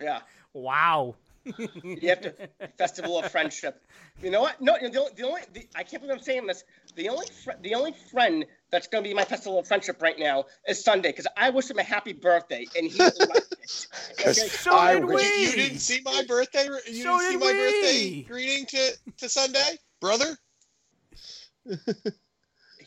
Yeah. 0.00 0.20
wow. 0.54 1.14
You 1.58 2.08
have 2.08 2.20
to 2.22 2.34
Festival 2.78 3.18
of 3.18 3.30
Friendship. 3.30 3.80
You 4.22 4.30
know 4.30 4.42
what? 4.42 4.60
No, 4.60 4.76
the 4.80 4.98
only, 4.98 5.12
the 5.16 5.26
only 5.26 5.40
the, 5.52 5.66
I 5.74 5.82
can't 5.82 6.02
believe 6.02 6.16
I'm 6.18 6.22
saying 6.22 6.46
this. 6.46 6.64
The 6.96 7.08
only 7.08 7.26
fr- 7.44 7.52
the 7.62 7.74
only 7.74 7.94
friend 8.12 8.44
that's 8.70 8.86
gonna 8.86 9.02
be 9.04 9.14
my 9.14 9.24
Festival 9.24 9.58
of 9.58 9.66
Friendship 9.66 10.00
right 10.02 10.18
now 10.18 10.44
is 10.68 10.82
Sunday 10.82 11.10
because 11.10 11.26
I 11.36 11.50
wish 11.50 11.70
him 11.70 11.78
a 11.78 11.82
happy 11.82 12.12
birthday 12.12 12.66
and 12.76 12.86
he 12.86 12.98
liked 12.98 13.52
it. 13.52 13.86
'Cause 14.18 14.38
Okay? 14.38 14.48
So 14.48 14.76
I 14.76 14.94
did 14.94 15.04
wish- 15.04 15.22
You, 15.38 15.48
you 15.48 15.56
didn't 15.56 15.78
see 15.78 16.00
my 16.04 16.22
birthday? 16.26 16.64
You 16.64 16.76
So 16.76 16.92
didn't 16.92 17.20
see 17.20 17.30
did 17.32 17.40
my 17.40 17.46
we. 17.46 17.52
birthday 17.58 18.22
greeting 18.22 18.66
to, 18.66 18.92
to 19.18 19.28
Sunday, 19.28 19.78
brother? 20.00 20.36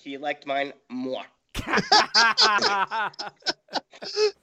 He 0.02 0.18
liked 0.18 0.46
mine 0.46 0.74
more. 0.90 1.24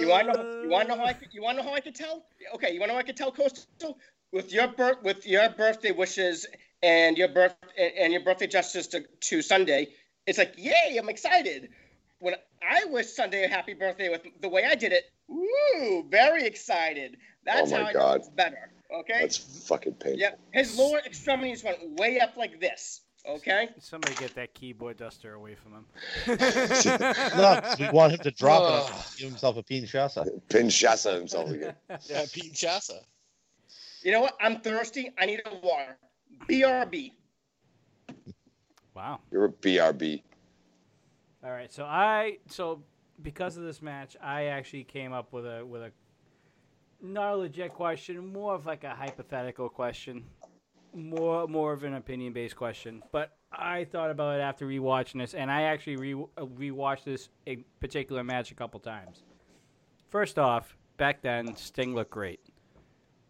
You 0.00 0.08
want 0.08 0.32
to 0.32 0.42
know? 0.42 0.62
You 0.62 0.68
want 0.68 0.88
to 0.88 0.94
know 0.94 1.00
how 1.00 1.06
I 1.06 1.10
uh. 1.10 1.14
could? 1.14 1.28
You 1.32 1.42
want 1.42 1.58
to 1.58 1.62
know 1.62 1.70
how 1.70 1.74
I 1.74 1.80
could 1.80 1.94
tell? 1.94 2.24
Okay, 2.54 2.72
you 2.72 2.80
want 2.80 2.88
to 2.90 2.94
know 2.94 2.94
how 2.94 3.00
I 3.00 3.04
could 3.04 3.16
tell 3.16 3.32
Coastal 3.32 3.98
with 4.32 4.52
your 4.52 4.68
birth 4.68 5.02
with 5.02 5.26
your 5.26 5.48
birthday 5.50 5.92
wishes 5.92 6.46
and 6.82 7.16
your 7.16 7.28
birth 7.28 7.54
and, 7.78 7.92
and 7.98 8.12
your 8.12 8.22
birthday 8.22 8.46
justice 8.46 8.86
to, 8.88 9.04
to 9.20 9.42
Sunday. 9.42 9.88
It's 10.26 10.38
like, 10.38 10.54
yay! 10.56 10.96
I'm 10.98 11.08
excited. 11.08 11.70
When 12.18 12.34
I 12.62 12.84
wish 12.86 13.08
Sunday 13.08 13.44
a 13.44 13.48
happy 13.48 13.74
birthday 13.74 14.08
with 14.08 14.22
the 14.40 14.48
way 14.48 14.64
I 14.64 14.74
did 14.74 14.92
it, 14.92 15.04
woo! 15.28 16.06
Very 16.08 16.44
excited. 16.44 17.16
That's 17.44 17.72
Oh 17.72 17.76
my 17.76 17.82
how 17.82 17.88
I 17.88 17.92
know 17.92 18.12
it's 18.12 18.28
better. 18.28 18.70
Okay. 18.92 19.20
That's 19.20 19.36
fucking 19.68 19.94
painful. 19.94 20.20
Yep. 20.20 20.40
His 20.52 20.78
lower 20.78 20.98
extremities 21.04 21.62
went 21.62 21.78
way 21.98 22.20
up 22.20 22.36
like 22.36 22.60
this. 22.60 23.02
Okay. 23.28 23.70
Somebody 23.80 24.14
get 24.14 24.34
that 24.36 24.54
keyboard 24.54 24.96
duster 24.98 25.34
away 25.34 25.56
from 25.56 25.72
him. 25.72 25.84
No, 27.36 27.60
we 27.78 27.88
want 27.90 28.12
him 28.12 28.20
to 28.20 28.30
drop 28.30 28.62
it. 28.62 28.92
Ugh. 28.92 28.92
and 28.94 29.16
Give 29.18 29.28
himself 29.28 29.56
a 29.56 29.62
Pinchasa. 29.62 30.28
Pinchasa 30.48 31.14
himself 31.14 31.50
again. 31.50 31.74
Yeah, 32.08 32.24
Pete 32.32 32.52
Chassa. 32.52 33.00
You 34.02 34.12
know 34.12 34.20
what? 34.20 34.36
I'm 34.40 34.60
thirsty. 34.60 35.10
I 35.18 35.26
need 35.26 35.40
a 35.44 35.54
water. 35.56 35.96
BRB. 36.48 37.12
Wow. 38.94 39.20
You're 39.30 39.46
a 39.46 39.52
BRB. 39.52 40.22
All 41.44 41.50
right. 41.50 41.72
So 41.72 41.84
I 41.84 42.38
so 42.46 42.82
because 43.22 43.56
of 43.56 43.64
this 43.64 43.82
match, 43.82 44.16
I 44.22 44.44
actually 44.44 44.84
came 44.84 45.12
up 45.12 45.32
with 45.32 45.44
a 45.46 45.64
with 45.64 45.82
a 45.82 45.90
not 47.02 47.32
a 47.32 47.36
legit 47.36 47.74
question, 47.74 48.32
more 48.32 48.54
of 48.54 48.66
like 48.66 48.84
a 48.84 48.90
hypothetical 48.90 49.68
question, 49.68 50.24
more 50.96 51.46
more 51.46 51.72
of 51.72 51.84
an 51.84 51.94
opinion 51.94 52.32
based 52.32 52.56
question. 52.56 53.02
But 53.12 53.36
I 53.52 53.84
thought 53.84 54.10
about 54.10 54.38
it 54.38 54.42
after 54.42 54.66
rewatching 54.66 55.20
this, 55.20 55.34
and 55.34 55.50
I 55.50 55.62
actually 55.62 55.96
re 55.96 56.14
rewatched 56.38 57.04
this 57.04 57.28
a 57.46 57.56
particular 57.80 58.24
match 58.24 58.50
a 58.50 58.54
couple 58.54 58.80
times. 58.80 59.22
First 60.08 60.38
off, 60.38 60.76
back 60.96 61.22
then 61.22 61.54
Sting 61.56 61.94
looked 61.94 62.10
great. 62.10 62.40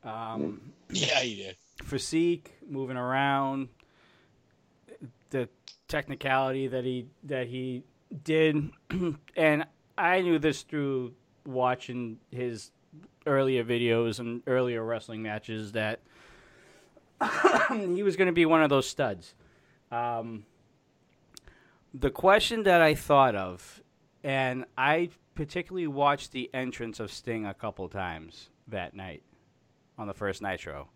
Um, 0.04 0.72
Yeah, 0.90 1.18
he 1.20 1.34
did. 1.36 1.56
physique, 1.82 2.54
moving 2.68 2.96
around, 2.96 3.68
the 5.30 5.48
technicality 5.88 6.68
that 6.68 6.84
he 6.84 7.08
that 7.24 7.48
he 7.48 7.82
did, 8.22 8.70
and 9.36 9.66
I 9.98 10.20
knew 10.20 10.38
this 10.38 10.62
through 10.62 11.14
watching 11.44 12.18
his 12.30 12.70
earlier 13.26 13.64
videos 13.64 14.20
and 14.20 14.42
earlier 14.46 14.84
wrestling 14.84 15.22
matches 15.22 15.72
that 15.72 16.00
he 17.70 18.02
was 18.02 18.16
going 18.16 18.26
to 18.26 18.32
be 18.32 18.46
one 18.46 18.62
of 18.62 18.70
those 18.70 18.88
studs. 18.88 19.34
Um, 19.90 20.44
the 21.94 22.10
question 22.10 22.64
that 22.64 22.82
I 22.82 22.94
thought 22.94 23.34
of, 23.34 23.82
and 24.22 24.64
I 24.76 25.10
particularly 25.34 25.86
watched 25.86 26.32
the 26.32 26.50
entrance 26.52 27.00
of 27.00 27.10
Sting 27.10 27.46
a 27.46 27.54
couple 27.54 27.88
times 27.88 28.50
that 28.68 28.94
night 28.94 29.22
on 29.98 30.06
the 30.06 30.14
first 30.14 30.42
Nitro, 30.42 30.88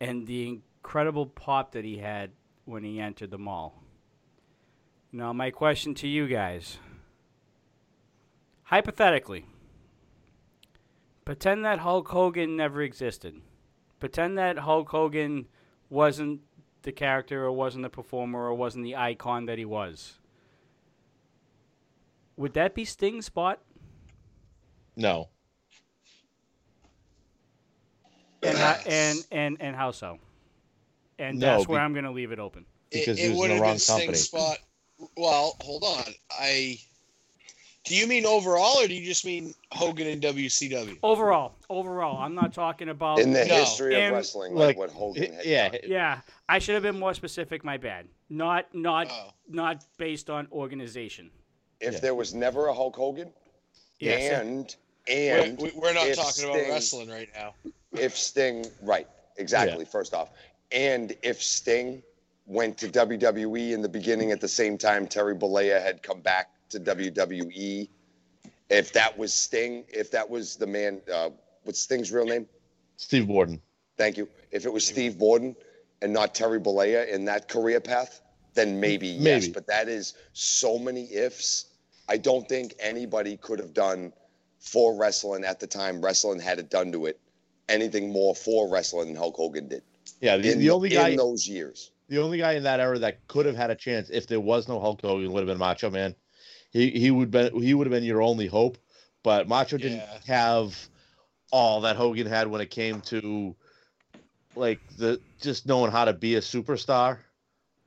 and 0.00 0.26
the 0.26 0.48
incredible 0.48 1.26
pop 1.26 1.72
that 1.72 1.84
he 1.84 1.98
had 1.98 2.30
when 2.64 2.84
he 2.84 3.00
entered 3.00 3.30
the 3.30 3.38
mall. 3.38 3.82
Now, 5.12 5.32
my 5.32 5.50
question 5.50 5.94
to 5.96 6.08
you 6.08 6.26
guys 6.28 6.78
hypothetically, 8.64 9.46
pretend 11.24 11.64
that 11.64 11.80
Hulk 11.80 12.08
Hogan 12.08 12.56
never 12.56 12.82
existed. 12.82 13.40
Pretend 14.00 14.36
that 14.38 14.58
Hulk 14.58 14.88
Hogan 14.90 15.46
wasn't 15.88 16.40
the 16.82 16.92
character 16.92 17.44
or 17.44 17.52
wasn't 17.52 17.82
the 17.82 17.88
performer 17.90 18.46
or 18.46 18.54
wasn't 18.54 18.84
the 18.84 18.96
icon 18.96 19.46
that 19.46 19.58
he 19.58 19.64
was. 19.64 20.14
Would 22.36 22.54
that 22.54 22.74
be 22.74 22.84
Sting's 22.84 23.26
spot? 23.26 23.60
No. 24.96 25.28
And 28.42 28.56
uh, 28.56 28.60
how, 28.60 28.80
and 28.86 29.26
and 29.30 29.56
and 29.60 29.76
how 29.76 29.90
so? 29.92 30.18
And 31.18 31.38
No, 31.38 31.46
that's 31.56 31.68
where 31.68 31.78
be- 31.78 31.84
I'm 31.84 31.92
going 31.92 32.04
to 32.04 32.10
leave 32.10 32.32
it 32.32 32.38
open. 32.38 32.66
Because 32.90 33.18
it, 33.18 33.22
he 33.22 33.26
it 33.28 33.30
was 33.30 33.36
in 33.36 33.40
would 33.40 33.50
the 33.50 33.54
have 33.54 33.62
wrong 33.62 33.72
been 33.72 33.78
Sting's 33.78 34.00
company. 34.00 34.18
spot. 34.18 34.58
Well, 35.16 35.56
hold 35.60 35.82
on. 35.84 36.04
I. 36.30 36.78
Do 37.84 37.94
you 37.94 38.06
mean 38.06 38.24
overall, 38.24 38.78
or 38.82 38.88
do 38.88 38.94
you 38.94 39.04
just 39.04 39.26
mean 39.26 39.54
Hogan 39.70 40.06
and 40.06 40.22
WCW? 40.22 40.98
Overall, 41.02 41.54
overall, 41.68 42.16
I'm 42.18 42.34
not 42.34 42.54
talking 42.54 42.88
about. 42.88 43.18
In 43.18 43.34
the 43.34 43.44
No. 43.44 43.54
history 43.56 43.94
of 43.94 44.00
And, 44.00 44.14
wrestling, 44.14 44.54
like, 44.54 44.68
like, 44.68 44.78
what 44.78 44.90
Hogan 44.90 45.34
had 45.34 45.44
yeah, 45.44 45.68
done. 45.68 45.80
yeah, 45.84 46.20
I 46.48 46.58
should 46.60 46.74
have 46.74 46.82
been 46.82 46.98
more 46.98 47.12
specific. 47.12 47.62
My 47.62 47.76
bad. 47.76 48.08
Not 48.30 48.74
not 48.74 49.08
Oh. 49.10 49.30
not 49.48 49.84
based 49.98 50.30
on 50.30 50.48
organization. 50.50 51.30
If 51.80 51.94
Yeah. 51.94 52.00
there 52.00 52.14
was 52.14 52.32
never 52.34 52.68
a 52.68 52.72
Hulk 52.74 52.96
Hogan, 52.96 53.30
Yes. 53.98 54.32
and 54.40 54.74
We're, 55.06 55.42
and 55.42 55.60
we- 55.60 55.72
we're 55.72 55.92
not 55.92 56.06
if 56.08 56.16
talking 56.16 56.44
about 56.44 56.56
wrestling 56.56 57.10
right 57.10 57.28
now. 57.34 57.54
if 57.92 58.16
Sting, 58.16 58.64
right, 58.80 59.06
exactly. 59.36 59.84
First 59.84 60.14
off, 60.14 60.30
and 60.72 61.14
if 61.22 61.42
Sting 61.42 62.02
went 62.46 62.78
to 62.78 62.88
WWE 62.88 63.74
in 63.74 63.82
the 63.82 63.88
beginning 63.90 64.32
at 64.32 64.40
the 64.40 64.48
same 64.48 64.78
time 64.78 65.06
Terry 65.06 65.34
Bollea 65.34 65.82
had 65.82 66.02
come 66.02 66.20
back 66.22 66.50
to 66.74 66.80
WWE, 66.80 67.88
if 68.70 68.92
that 68.92 69.16
was 69.16 69.32
Sting, 69.32 69.84
if 69.88 70.10
that 70.10 70.28
was 70.28 70.56
the 70.56 70.66
man, 70.66 71.00
uh, 71.12 71.30
what's 71.64 71.80
Sting's 71.80 72.12
real 72.12 72.26
name? 72.26 72.46
Steve 72.96 73.26
Borden. 73.26 73.60
Thank 73.96 74.16
you. 74.16 74.28
If 74.50 74.66
it 74.66 74.72
was 74.72 74.86
Steve 74.86 75.18
Borden 75.18 75.56
and 76.02 76.12
not 76.12 76.34
Terry 76.34 76.60
Bollea 76.60 77.08
in 77.08 77.24
that 77.26 77.48
career 77.48 77.80
path, 77.80 78.20
then 78.54 78.78
maybe, 78.78 79.08
yes. 79.08 79.48
But 79.48 79.66
that 79.66 79.88
is 79.88 80.14
so 80.32 80.78
many 80.78 81.12
ifs. 81.12 81.66
I 82.08 82.16
don't 82.16 82.48
think 82.48 82.74
anybody 82.78 83.36
could 83.36 83.58
have 83.58 83.74
done 83.74 84.12
for 84.58 84.96
wrestling 84.96 85.44
at 85.44 85.60
the 85.60 85.66
time 85.66 86.00
wrestling 86.00 86.40
had 86.40 86.58
it 86.58 86.70
done 86.70 86.90
to 86.92 87.06
it 87.06 87.20
anything 87.68 88.12
more 88.12 88.34
for 88.34 88.70
wrestling 88.70 89.08
than 89.08 89.16
Hulk 89.16 89.36
Hogan 89.36 89.68
did. 89.68 89.82
Yeah, 90.20 90.36
the, 90.36 90.52
in, 90.52 90.58
the 90.58 90.70
only 90.70 90.90
guy 90.90 91.10
in 91.10 91.16
those 91.16 91.46
years. 91.46 91.90
the 92.08 92.18
only 92.18 92.38
guy 92.38 92.52
in 92.52 92.62
that 92.62 92.80
era 92.80 92.98
that 92.98 93.26
could 93.26 93.46
have 93.46 93.56
had 93.56 93.70
a 93.70 93.74
chance 93.74 94.10
if 94.10 94.26
there 94.26 94.40
was 94.40 94.68
no 94.68 94.80
Hulk 94.80 95.00
Hogan 95.02 95.32
would 95.32 95.40
have 95.40 95.46
been 95.46 95.58
Macho 95.58 95.90
Man. 95.90 96.14
He 96.74 96.90
he 96.90 97.10
would 97.10 97.30
been 97.30 97.62
he 97.62 97.72
would 97.72 97.86
have 97.86 97.92
been 97.92 98.04
your 98.04 98.20
only 98.20 98.46
hope, 98.48 98.76
but 99.22 99.48
Macho 99.48 99.78
didn't 99.78 99.98
Yeah. 99.98 100.18
have 100.26 100.76
all 101.52 101.80
that 101.82 101.94
Hogan 101.96 102.26
had 102.26 102.48
when 102.48 102.60
it 102.60 102.70
came 102.70 103.00
to 103.02 103.56
like 104.56 104.80
the 104.98 105.20
just 105.40 105.66
knowing 105.66 105.92
how 105.92 106.04
to 106.04 106.12
be 106.12 106.34
a 106.34 106.40
superstar. 106.40 107.18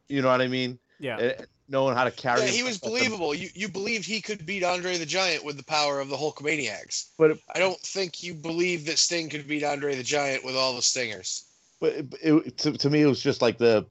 You 0.07 0.21
know 0.21 0.29
what 0.29 0.41
I 0.41 0.47
mean? 0.47 0.79
Yeah. 0.99 1.17
Eh, 1.19 1.33
knowing 1.67 1.95
how 1.97 2.05
to 2.05 2.11
carry. 2.11 2.41
Yeah, 2.43 2.47
he 2.47 2.63
was 2.63 2.75
himself. 2.79 2.93
believable. 2.93 3.35
You 3.35 3.49
you 3.53 3.67
believed 3.67 4.05
he 4.05 4.21
could 4.21 4.45
beat 4.45 4.63
Andre 4.63 4.97
the 4.97 5.05
Giant 5.05 5.43
with 5.43 5.57
the 5.57 5.65
power 5.65 5.99
of 5.99 6.07
the 6.07 6.15
Hulkamaniacs. 6.15 7.09
But 7.17 7.31
it- 7.31 7.41
I 7.53 7.59
don't 7.59 7.79
think 7.81 8.23
you 8.23 8.33
believe 8.33 8.85
that 8.85 8.99
Sting 8.99 9.27
could 9.29 9.47
beat 9.49 9.63
Andre 9.65 9.95
the 9.95 10.03
Giant 10.03 10.45
with 10.45 10.55
all 10.55 10.73
the 10.77 10.81
stingers. 10.81 11.43
But 11.81 11.93
it, 11.93 12.13
it, 12.23 12.57
to, 12.59 12.71
to 12.71 12.89
me, 12.89 13.01
it 13.01 13.05
was 13.05 13.21
just 13.21 13.41
like 13.41 13.57
the 13.57 13.85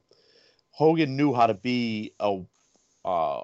Hogan 0.70 1.16
knew 1.18 1.35
how 1.35 1.47
to 1.47 1.55
be 1.55 2.14
a 2.18 2.40
uh, 3.05 3.43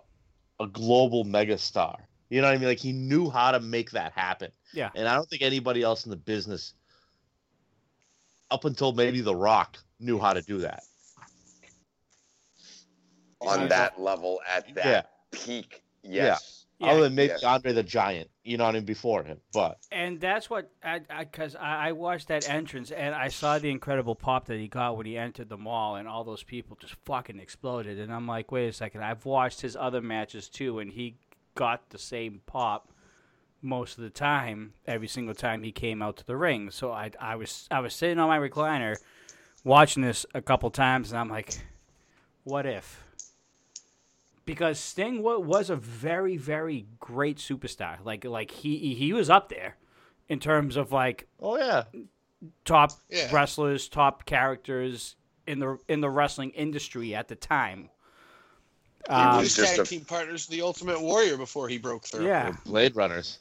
a 0.62 0.68
global 0.68 1.24
megastar. 1.24 1.96
You 2.30 2.40
know 2.40 2.48
what 2.48 2.54
I 2.54 2.58
mean? 2.58 2.68
Like 2.68 2.78
he 2.78 2.92
knew 2.92 3.28
how 3.28 3.52
to 3.52 3.60
make 3.60 3.90
that 3.90 4.12
happen. 4.12 4.50
Yeah. 4.72 4.90
And 4.94 5.06
I 5.06 5.14
don't 5.14 5.28
think 5.28 5.42
anybody 5.42 5.82
else 5.82 6.04
in 6.06 6.10
the 6.10 6.16
business, 6.16 6.74
up 8.50 8.64
until 8.64 8.92
maybe 8.92 9.20
The 9.20 9.34
Rock, 9.34 9.78
knew 10.00 10.18
how 10.18 10.32
to 10.32 10.42
do 10.42 10.58
that. 10.58 10.82
On 13.40 13.68
that 13.68 14.00
level, 14.00 14.40
at 14.48 14.74
that 14.76 14.86
Yeah. 14.86 15.02
peak, 15.32 15.82
yes. 16.02 16.12
Yeah. 16.12 16.61
Other 16.88 17.02
than 17.02 17.14
maybe 17.14 17.34
Yeah. 17.40 17.48
Andre 17.48 17.72
the 17.72 17.82
Giant. 17.82 18.30
You 18.44 18.56
know 18.56 18.64
what 18.64 18.70
I 18.70 18.78
mean? 18.78 18.84
Before 18.84 19.22
him, 19.22 19.40
but 19.52 19.78
And 19.90 20.20
that's 20.20 20.50
what 20.50 20.70
I 20.82 20.98
because 20.98 21.54
I, 21.54 21.88
I, 21.88 21.92
watched 21.92 22.28
that 22.28 22.48
entrance 22.48 22.90
and 22.90 23.14
I 23.14 23.28
saw 23.28 23.58
the 23.58 23.70
incredible 23.70 24.14
pop 24.14 24.46
that 24.46 24.58
he 24.58 24.68
got 24.68 24.96
when 24.96 25.06
he 25.06 25.16
entered 25.16 25.48
the 25.48 25.56
mall 25.56 25.96
and 25.96 26.08
all 26.08 26.24
those 26.24 26.42
people 26.42 26.76
just 26.80 26.94
fucking 27.04 27.38
exploded 27.38 28.00
and 28.00 28.12
I'm 28.12 28.26
like, 28.26 28.50
wait 28.50 28.68
a 28.68 28.72
second, 28.72 29.04
I've 29.04 29.24
watched 29.24 29.60
his 29.60 29.76
other 29.76 30.00
matches 30.00 30.48
too 30.48 30.80
and 30.80 30.90
he 30.90 31.16
got 31.54 31.90
the 31.90 31.98
same 31.98 32.40
pop 32.46 32.88
most 33.60 33.96
of 33.96 34.02
the 34.02 34.10
time 34.10 34.72
every 34.86 35.06
single 35.06 35.34
time 35.34 35.62
he 35.62 35.70
came 35.70 36.02
out 36.02 36.16
to 36.16 36.26
the 36.26 36.36
ring. 36.36 36.70
So 36.70 36.90
I 36.90 37.12
I 37.20 37.36
was 37.36 37.68
I 37.70 37.80
was 37.80 37.94
sitting 37.94 38.18
on 38.18 38.28
my 38.28 38.38
recliner 38.38 38.96
watching 39.64 40.02
this 40.02 40.26
a 40.34 40.42
couple 40.42 40.70
times 40.70 41.12
and 41.12 41.20
I'm 41.20 41.28
like, 41.28 41.56
what 42.44 42.66
if? 42.66 43.01
Because 44.44 44.78
Sting 44.78 45.22
was 45.22 45.70
a 45.70 45.76
very, 45.76 46.36
very 46.36 46.86
great 47.00 47.38
superstar. 47.38 47.96
Like, 48.04 48.24
like 48.24 48.50
he 48.50 48.94
he 48.94 49.12
was 49.12 49.30
up 49.30 49.48
there 49.48 49.76
in 50.28 50.38
terms 50.40 50.76
of 50.76 50.92
like 50.92 51.26
oh 51.40 51.56
yeah, 51.58 51.84
top 52.64 52.92
Yeah. 53.08 53.28
wrestlers, 53.32 53.88
top 53.88 54.24
characters 54.26 55.16
in 55.46 55.58
the 55.58 55.78
in 55.88 56.00
the 56.00 56.10
wrestling 56.10 56.50
industry 56.50 57.14
at 57.14 57.28
the 57.28 57.36
time. 57.36 57.90
He 59.08 59.12
Um, 59.14 59.36
was 59.38 59.44
was 59.44 59.56
just 59.56 59.70
tag 59.76 59.80
a- 59.80 59.88
team 59.88 60.04
partners 60.04 60.46
the 60.46 60.62
Ultimate 60.62 61.00
Warrior 61.00 61.36
before 61.36 61.68
he 61.68 61.78
broke 61.78 62.04
through. 62.04 62.26
yeah, 62.26 62.54
Blade 62.64 62.94
Runners, 62.94 63.38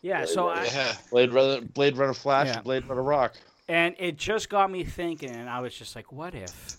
yeah. 0.00 0.24
So 0.24 0.48
I, 0.48 0.64
Yeah. 0.64 0.96
Blade 1.10 1.32
Runner, 1.32 1.60
Blade 1.60 1.96
Runner 1.98 2.14
Flash, 2.14 2.46
Yeah. 2.48 2.62
Blade 2.62 2.86
Runner 2.86 3.02
Rock. 3.02 3.34
and 3.68 3.94
it 3.98 4.16
just 4.16 4.48
got 4.48 4.70
me 4.70 4.84
thinking, 4.84 5.30
and 5.30 5.50
I 5.50 5.60
was 5.60 5.74
just 5.74 5.94
like, 5.96 6.10
what 6.12 6.34
if? 6.34 6.76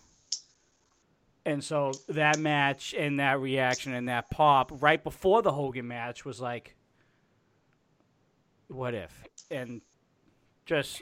And 1.45 1.61
so 1.63 1.91
that 2.07 2.39
match 2.39 2.93
and 2.97 3.19
that 3.19 3.39
reaction 3.41 3.93
and 3.93 4.07
that 4.07 4.29
pop 4.29 4.71
right 4.81 5.03
before 5.03 5.41
the 5.41 5.51
Hogan 5.51 5.87
match 5.87 6.23
was 6.23 6.39
like, 6.39 6.75
what 8.69 8.93
if? 8.93 9.11
And 9.51 9.81
just, 10.65 11.01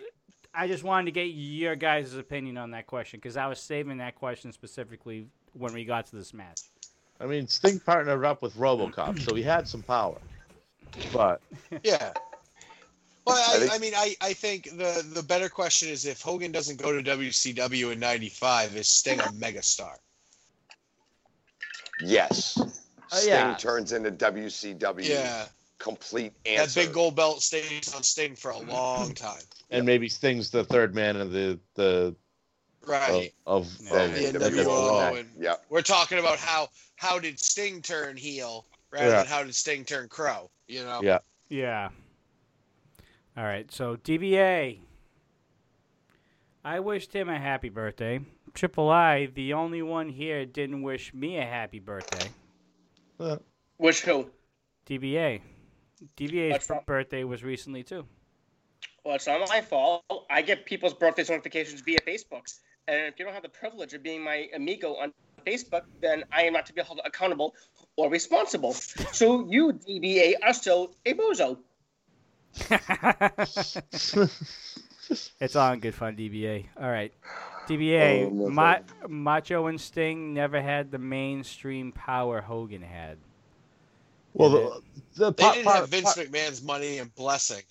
I 0.53 0.67
just 0.67 0.83
wanted 0.83 1.05
to 1.05 1.11
get 1.11 1.25
your 1.27 1.75
guys' 1.75 2.15
opinion 2.15 2.57
on 2.57 2.71
that 2.71 2.87
question 2.87 3.19
because 3.19 3.37
I 3.37 3.47
was 3.47 3.59
saving 3.59 3.97
that 3.97 4.15
question 4.15 4.51
specifically 4.51 5.27
when 5.53 5.73
we 5.73 5.85
got 5.85 6.07
to 6.07 6.15
this 6.15 6.33
match. 6.33 6.61
I 7.19 7.27
mean, 7.27 7.47
Sting 7.47 7.79
partnered 7.79 8.25
up 8.25 8.41
with 8.41 8.55
RoboCop, 8.55 9.19
so 9.21 9.35
he 9.35 9.43
had 9.43 9.67
some 9.67 9.83
power. 9.83 10.17
But 11.13 11.39
Yeah. 11.83 12.11
Well, 13.27 13.35
I 13.37 13.55
I, 13.55 13.59
think- 13.59 13.73
I 13.73 13.77
mean, 13.77 13.93
I, 13.95 14.15
I 14.21 14.33
think 14.33 14.71
the, 14.75 15.05
the 15.13 15.21
better 15.21 15.47
question 15.47 15.89
is 15.89 16.05
if 16.07 16.21
Hogan 16.21 16.51
doesn't 16.51 16.81
go 16.81 16.91
to 16.99 17.03
WCW 17.17 17.91
in 17.93 17.99
'95, 17.99 18.75
is 18.75 18.87
Sting 18.87 19.19
a 19.19 19.23
megastar? 19.33 19.97
Yes. 22.03 22.57
Oh, 22.59 22.67
Sting 23.17 23.29
yeah. 23.29 23.55
turns 23.55 23.91
into 23.91 24.11
WCW. 24.11 25.07
Yeah, 25.07 25.45
Complete 25.79 26.33
answer. 26.45 26.79
that 26.81 26.85
big 26.87 26.93
gold 26.93 27.15
belt 27.15 27.41
stays 27.41 27.93
on 27.93 28.03
Sting 28.03 28.35
for 28.35 28.51
a 28.51 28.57
long 28.59 29.13
time. 29.13 29.41
and 29.69 29.85
maybe 29.85 30.07
Sting's 30.09 30.49
the 30.49 30.63
third 30.63 30.93
man 30.95 31.15
in 31.17 31.31
the 31.31 31.59
the 31.75 32.15
Right. 32.85 33.31
of, 33.45 33.67
Yeah. 33.81 33.89
of, 33.93 34.13
The 34.13 34.25
And 34.25 34.35
NWO 34.37 35.11
NWO. 35.13 35.25
Yeah. 35.39 35.55
We're 35.69 35.81
talking 35.81 36.17
about 36.19 36.37
how 36.39 36.69
how 36.95 37.19
did 37.19 37.39
Sting 37.39 37.81
turn 37.81 38.15
heel 38.17 38.65
rather 38.91 39.05
Yeah. 39.07 39.17
than 39.17 39.27
how 39.27 39.43
did 39.43 39.53
Sting 39.55 39.85
turn 39.85 40.07
Crow? 40.09 40.49
You 40.67 40.83
know. 40.85 41.01
Yeah. 41.03 41.19
Yeah. 41.49 41.89
All 43.37 43.43
right. 43.43 43.71
So 43.71 43.97
DBA. 43.97 44.79
I 46.63 46.79
wished 46.79 47.11
him 47.13 47.27
a 47.29 47.39
happy 47.39 47.69
birthday. 47.69 48.19
Triple 48.53 48.89
I, 48.89 49.27
the 49.27 49.53
only 49.53 49.81
one 49.81 50.09
here, 50.09 50.45
didn't 50.45 50.81
wish 50.81 51.13
me 51.13 51.37
a 51.37 51.45
happy 51.45 51.79
birthday. 51.79 52.29
Uh, 53.19 53.37
Which 53.77 54.01
who? 54.01 54.29
DBA. 54.85 55.41
DBA's 56.17 56.69
not- 56.69 56.85
birthday 56.85 57.23
was 57.23 57.43
recently 57.43 57.83
too. 57.83 58.05
Well, 59.03 59.15
it's 59.15 59.27
not 59.27 59.47
my 59.49 59.61
fault. 59.61 60.03
I 60.29 60.41
get 60.41 60.65
people's 60.65 60.93
birthday 60.93 61.23
notifications 61.27 61.81
via 61.81 61.99
Facebook, 61.99 62.53
And 62.87 63.07
if 63.07 63.17
you 63.17 63.25
don't 63.25 63.33
have 63.33 63.43
the 63.43 63.49
privilege 63.49 63.93
of 63.93 64.03
being 64.03 64.23
my 64.23 64.47
amigo 64.55 64.95
on 64.95 65.11
Facebook, 65.45 65.83
then 66.01 66.23
I 66.31 66.43
am 66.43 66.53
not 66.53 66.67
to 66.67 66.73
be 66.73 66.81
held 66.83 67.01
accountable 67.03 67.55
or 67.95 68.09
responsible. 68.09 68.73
So 68.73 69.47
you, 69.49 69.73
DBA, 69.73 70.35
are 70.43 70.53
still 70.53 70.93
a 71.05 71.13
bozo. 71.13 71.57
it's 75.39 75.55
all 75.55 75.73
in 75.73 75.79
good 75.79 75.95
fun, 75.95 76.15
DBA. 76.15 76.65
All 76.79 76.89
right. 76.89 77.13
DBA, 77.67 78.25
Oh, 78.25 78.49
my 78.49 78.81
Ma- 79.01 79.07
Macho 79.07 79.67
and 79.67 79.79
Sting 79.79 80.33
never 80.33 80.61
had 80.61 80.91
the 80.91 80.97
mainstream 80.97 81.91
power 81.91 82.41
Hogan 82.41 82.81
had. 82.81 83.17
Well, 84.33 84.51
Yeah, 84.51 84.57
the, 85.15 85.25
the 85.25 85.33
They 85.33 85.43
part, 85.43 85.55
didn't 85.55 85.65
part, 85.65 85.79
have 85.81 85.89
Vince 85.89 86.13
part- 86.13 86.17
McMahon's 86.17 86.61
money 86.63 86.97
and 86.99 87.13
blessing. 87.15 87.63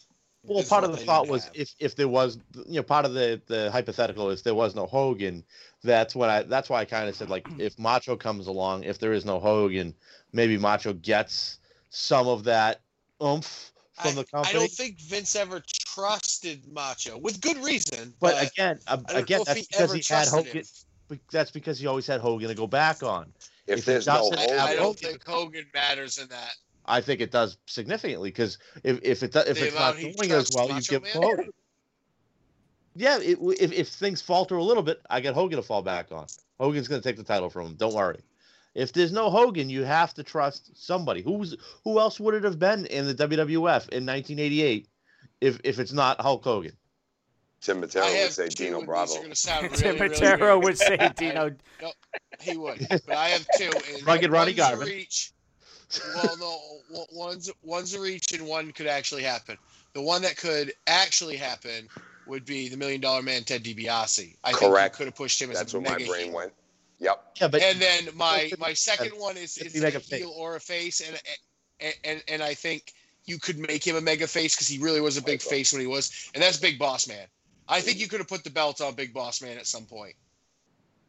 well, 0.45 0.63
part 0.63 0.85
of 0.85 0.93
the 0.93 0.99
thought 0.99 1.29
was 1.29 1.45
have. 1.45 1.53
if 1.55 1.75
if 1.79 1.97
there 1.97 2.09
was 2.09 2.39
you 2.67 2.77
know 2.77 2.83
part 2.83 3.05
of 3.05 3.15
the 3.15 3.41
the 3.47 3.71
hypothetical 3.71 4.31
is 4.31 4.43
there 4.43 4.55
was 4.55 4.75
no 4.75 4.87
Hogan, 4.87 5.45
that's 5.83 6.15
when 6.17 6.31
I 6.31 6.43
that's 6.43 6.69
why 6.71 6.81
I 6.81 6.85
kind 6.85 7.09
of 7.09 7.17
said 7.17 7.29
like 7.31 7.47
if 7.59 7.79
Macho 7.79 8.17
comes 8.17 8.47
along, 8.47 8.85
if 8.85 8.99
there 8.99 9.13
is 9.13 9.25
no 9.25 9.39
Hogan, 9.39 9.95
maybe 10.33 10.57
Macho 10.57 10.93
gets 10.93 11.59
some 11.91 12.27
of 12.29 12.45
that 12.45 12.81
oomph 13.23 13.73
from 13.95 14.13
I, 14.13 14.15
the 14.15 14.25
company. 14.25 14.57
I 14.57 14.59
don't 14.61 14.71
think 14.71 14.99
Vince 15.01 15.35
ever 15.37 15.63
trusted 16.01 16.67
Macho 16.73 17.19
with 17.19 17.41
good 17.41 17.57
reason. 17.59 18.13
but 18.21 18.35
But, 18.35 18.51
again, 18.53 18.79
uh, 18.87 18.99
I 19.09 19.13
don't 19.13 19.23
again, 19.23 19.43
that's 19.45 19.59
he 19.61 19.67
because 19.71 19.93
he 19.93 20.15
had 20.15 20.29
Hogan. 20.29 20.57
him. 20.59 21.21
That's 21.33 21.51
because 21.51 21.79
he 21.79 21.87
always 21.87 22.07
had 22.07 22.21
Hogan 22.21 22.49
to 22.49 22.55
go 22.55 22.67
back 22.67 23.03
on. 23.03 23.33
If, 23.67 23.81
If 23.81 23.85
there's 23.85 24.07
no 24.07 24.31
doesn't 24.31 24.39
I, 24.39 24.43
have 24.43 24.51
I 24.51 24.57
Hogan, 24.61 24.77
don't 24.77 24.85
Hogan- 24.87 24.95
think 25.11 25.27
Hogan 25.27 25.67
matters 25.75 26.19
in 26.19 26.29
that. 26.29 26.55
I 26.87 27.01
think 27.01 27.21
it 27.21 27.31
does 27.31 27.57
significantly 27.67 28.31
because 28.31 28.59
if 28.83 28.99
if 29.03 29.23
it 29.23 29.35
if 29.37 29.57
The 29.59 29.67
it's 29.67 29.75
not 29.75 29.97
doing 29.97 30.31
as 30.33 30.51
well, 30.55 30.67
you 30.69 30.75
Macho 30.75 30.93
give 31.01 31.03
Man? 31.03 31.13
Hogan. 31.15 31.51
Yeah, 32.97 33.19
it, 33.21 33.39
if 33.61 33.73
if 33.73 33.89
things 33.89 34.21
falter 34.23 34.57
a 34.57 34.63
little 34.65 34.83
bit, 34.83 35.01
I 35.11 35.21
get 35.21 35.35
Hogan 35.35 35.57
to 35.57 35.63
fall 35.63 35.83
back 35.83 36.11
on. 36.11 36.27
Hogan's 36.59 36.89
going 36.89 37.01
to 37.01 37.09
take 37.09 37.17
the 37.17 37.23
title 37.23 37.49
from 37.51 37.67
him. 37.67 37.75
Don't 37.75 37.95
worry. 37.95 38.21
If 38.75 38.93
there's 38.93 39.13
no 39.13 39.31
Hogan, 39.31 39.69
you 39.71 39.85
have 39.85 40.15
to 40.15 40.23
trust 40.23 40.71
somebody. 40.77 41.23
Who's 41.23 41.57
who 41.85 41.99
else 42.01 42.19
would 42.21 42.35
it 42.35 42.45
have 42.45 42.59
been 42.59 42.87
in 42.87 43.07
the 43.07 43.15
WWF 43.15 43.89
in 43.91 44.07
1988 44.07 44.89
if 45.41 45.61
if 45.65 45.79
it's 45.79 45.93
not 45.93 46.21
Hulk 46.21 46.45
Hogan? 46.45 46.73
Tim 47.61 47.83
Matera 47.83 48.03
I 48.03 48.23
would 48.25 48.33
say 48.33 48.49
two, 48.49 48.65
Dino 48.65 48.83
Bravo. 48.83 49.07
These 49.07 49.17
are 49.17 49.21
going 49.21 49.31
to 49.31 49.37
sound 49.37 49.63
really, 49.83 50.09
Tim 50.15 50.41
really 50.41 50.65
would 50.65 50.79
say 50.79 51.13
Dino. 51.17 51.55
He 52.41 52.57
would, 52.57 52.87
but 52.89 53.11
I 53.11 53.29
have 53.29 53.47
two. 53.59 53.71
And 53.95 54.07
Rugged 54.07 54.31
Ronnie 54.31 54.53
one's 54.53 54.57
Garvin. 54.57 54.87
reach. 54.89 55.33
Well, 56.15 56.37
no, 56.91 57.05
one's 57.13 57.51
one's 57.63 57.95
a 57.95 58.01
reach, 58.01 58.33
and 58.33 58.47
one 58.47 58.73
could 58.73 58.87
actually 58.87 59.25
happen. 59.25 59.59
The 59.93 60.01
one 60.01 60.23
that 60.23 60.37
could 60.37 60.73
actually 60.87 61.37
happen 61.37 61.89
would 62.27 62.45
be 62.45 62.69
the 62.69 62.77
Million 62.77 63.01
Dollar 63.01 63.23
Man, 63.23 63.43
Ted 63.43 63.65
DiBiase. 63.65 64.37
I 64.45 64.53
Correct. 64.53 64.61
think 64.63 64.93
you 64.93 64.97
could 64.97 65.07
have 65.07 65.17
pushed 65.17 65.43
him 65.43 65.51
as 65.51 65.59
That's 65.59 65.75
a 65.75 65.81
where 65.81 65.91
my 65.91 66.07
brain 66.07 66.27
heel. 66.27 66.35
went. 66.35 66.53
Yep. 67.01 67.25
Yeah, 67.41 67.49
but 67.49 67.63
and 67.63 67.81
then 67.81 68.09
my 68.15 68.51
my 68.59 68.73
second 68.73 69.11
one 69.19 69.37
is 69.37 69.59
if 69.59 69.69
is 69.69 69.75
you 69.75 69.81
a 69.83 69.93
make 69.93 70.03
heel 70.05 70.33
or 70.37 70.57
a 70.57 70.61
face, 70.61 71.01
and 71.01 71.21
and 71.81 71.95
and, 72.05 72.23
and 72.29 72.43
I 72.43 72.55
think 72.55 72.93
you 73.31 73.39
could 73.39 73.59
make 73.59 73.87
him 73.87 73.97
a 73.97 74.01
mega 74.01 74.27
face 74.27 74.55
because 74.55 74.67
he 74.69 74.79
really 74.79 75.01
was 75.01 75.17
a 75.17 75.23
big 75.23 75.41
face 75.41 75.73
when 75.73 75.81
he 75.81 75.87
was, 75.87 76.31
and 76.35 76.43
that's 76.43 76.57
Big 76.59 76.79
Boss 76.79 77.07
Man. 77.09 77.27
I 77.69 77.81
think 77.81 77.99
you 78.01 78.09
could 78.09 78.19
have 78.19 78.29
put 78.29 78.43
the 78.45 78.51
belt 78.51 78.81
on 78.81 78.95
Big 78.95 79.15
Boss 79.15 79.41
Man 79.41 79.57
at 79.57 79.67
some 79.67 79.87
point. 79.87 80.15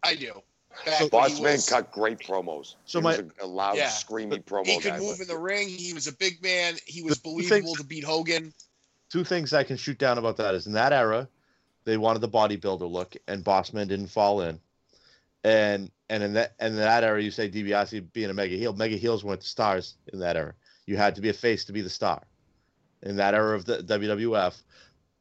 I 0.03 0.13
do. 0.15 0.41
Back 0.85 0.99
when 1.01 1.09
Boss 1.09 1.39
Man 1.41 1.53
was- 1.53 1.67
cut 1.67 1.91
great 1.91 2.19
promos. 2.19 2.75
So 2.85 2.99
he 2.99 3.03
my- 3.03 3.09
was 3.17 3.19
a, 3.41 3.45
a 3.45 3.47
loud, 3.47 3.75
Yeah. 3.77 3.89
screamy 3.89 4.43
promo 4.43 4.67
He 4.67 4.79
could 4.79 4.91
guy. 4.93 4.99
move 4.99 5.17
but- 5.17 5.23
in 5.23 5.27
the 5.27 5.37
ring. 5.37 5.67
He 5.67 5.91
was 5.93 6.07
a 6.07 6.13
big 6.13 6.41
man. 6.43 6.75
He 6.85 7.01
was 7.01 7.17
believable 7.17 7.49
things- 7.49 7.77
to 7.79 7.83
beat 7.83 8.03
Hogan. 8.03 8.53
two 9.09 9.23
things 9.25 9.51
I 9.53 9.63
can 9.63 9.75
shoot 9.75 9.97
down 9.97 10.17
about 10.19 10.37
that 10.37 10.55
is 10.55 10.67
in 10.67 10.73
that 10.73 10.93
era, 10.93 11.27
they 11.83 11.97
wanted 11.97 12.19
the 12.19 12.29
bodybuilder 12.29 12.89
look, 12.89 13.17
and 13.27 13.43
Boss 13.43 13.73
Man 13.73 13.87
didn't 13.87 14.07
fall 14.07 14.41
in. 14.41 14.59
And 15.43 15.91
and 16.09 16.21
in 16.23 16.33
that 16.33 16.53
and 16.59 16.73
in 16.75 16.79
that 16.79 17.03
era, 17.03 17.21
you 17.21 17.31
say 17.31 17.49
DiBiase 17.49 18.13
being 18.13 18.29
a 18.29 18.33
mega 18.33 18.55
heel. 18.55 18.73
Mega 18.73 18.95
heels 18.97 19.23
weren't 19.23 19.41
the 19.41 19.47
stars 19.47 19.95
in 20.13 20.19
that 20.19 20.37
era. 20.37 20.53
You 20.85 20.97
had 20.97 21.15
to 21.15 21.21
be 21.21 21.29
a 21.29 21.33
face 21.33 21.65
to 21.65 21.73
be 21.73 21.81
the 21.81 21.89
star. 21.89 22.23
In 23.03 23.15
that 23.15 23.33
era 23.33 23.55
of 23.55 23.65
the 23.65 23.77
WWF, 23.77 24.61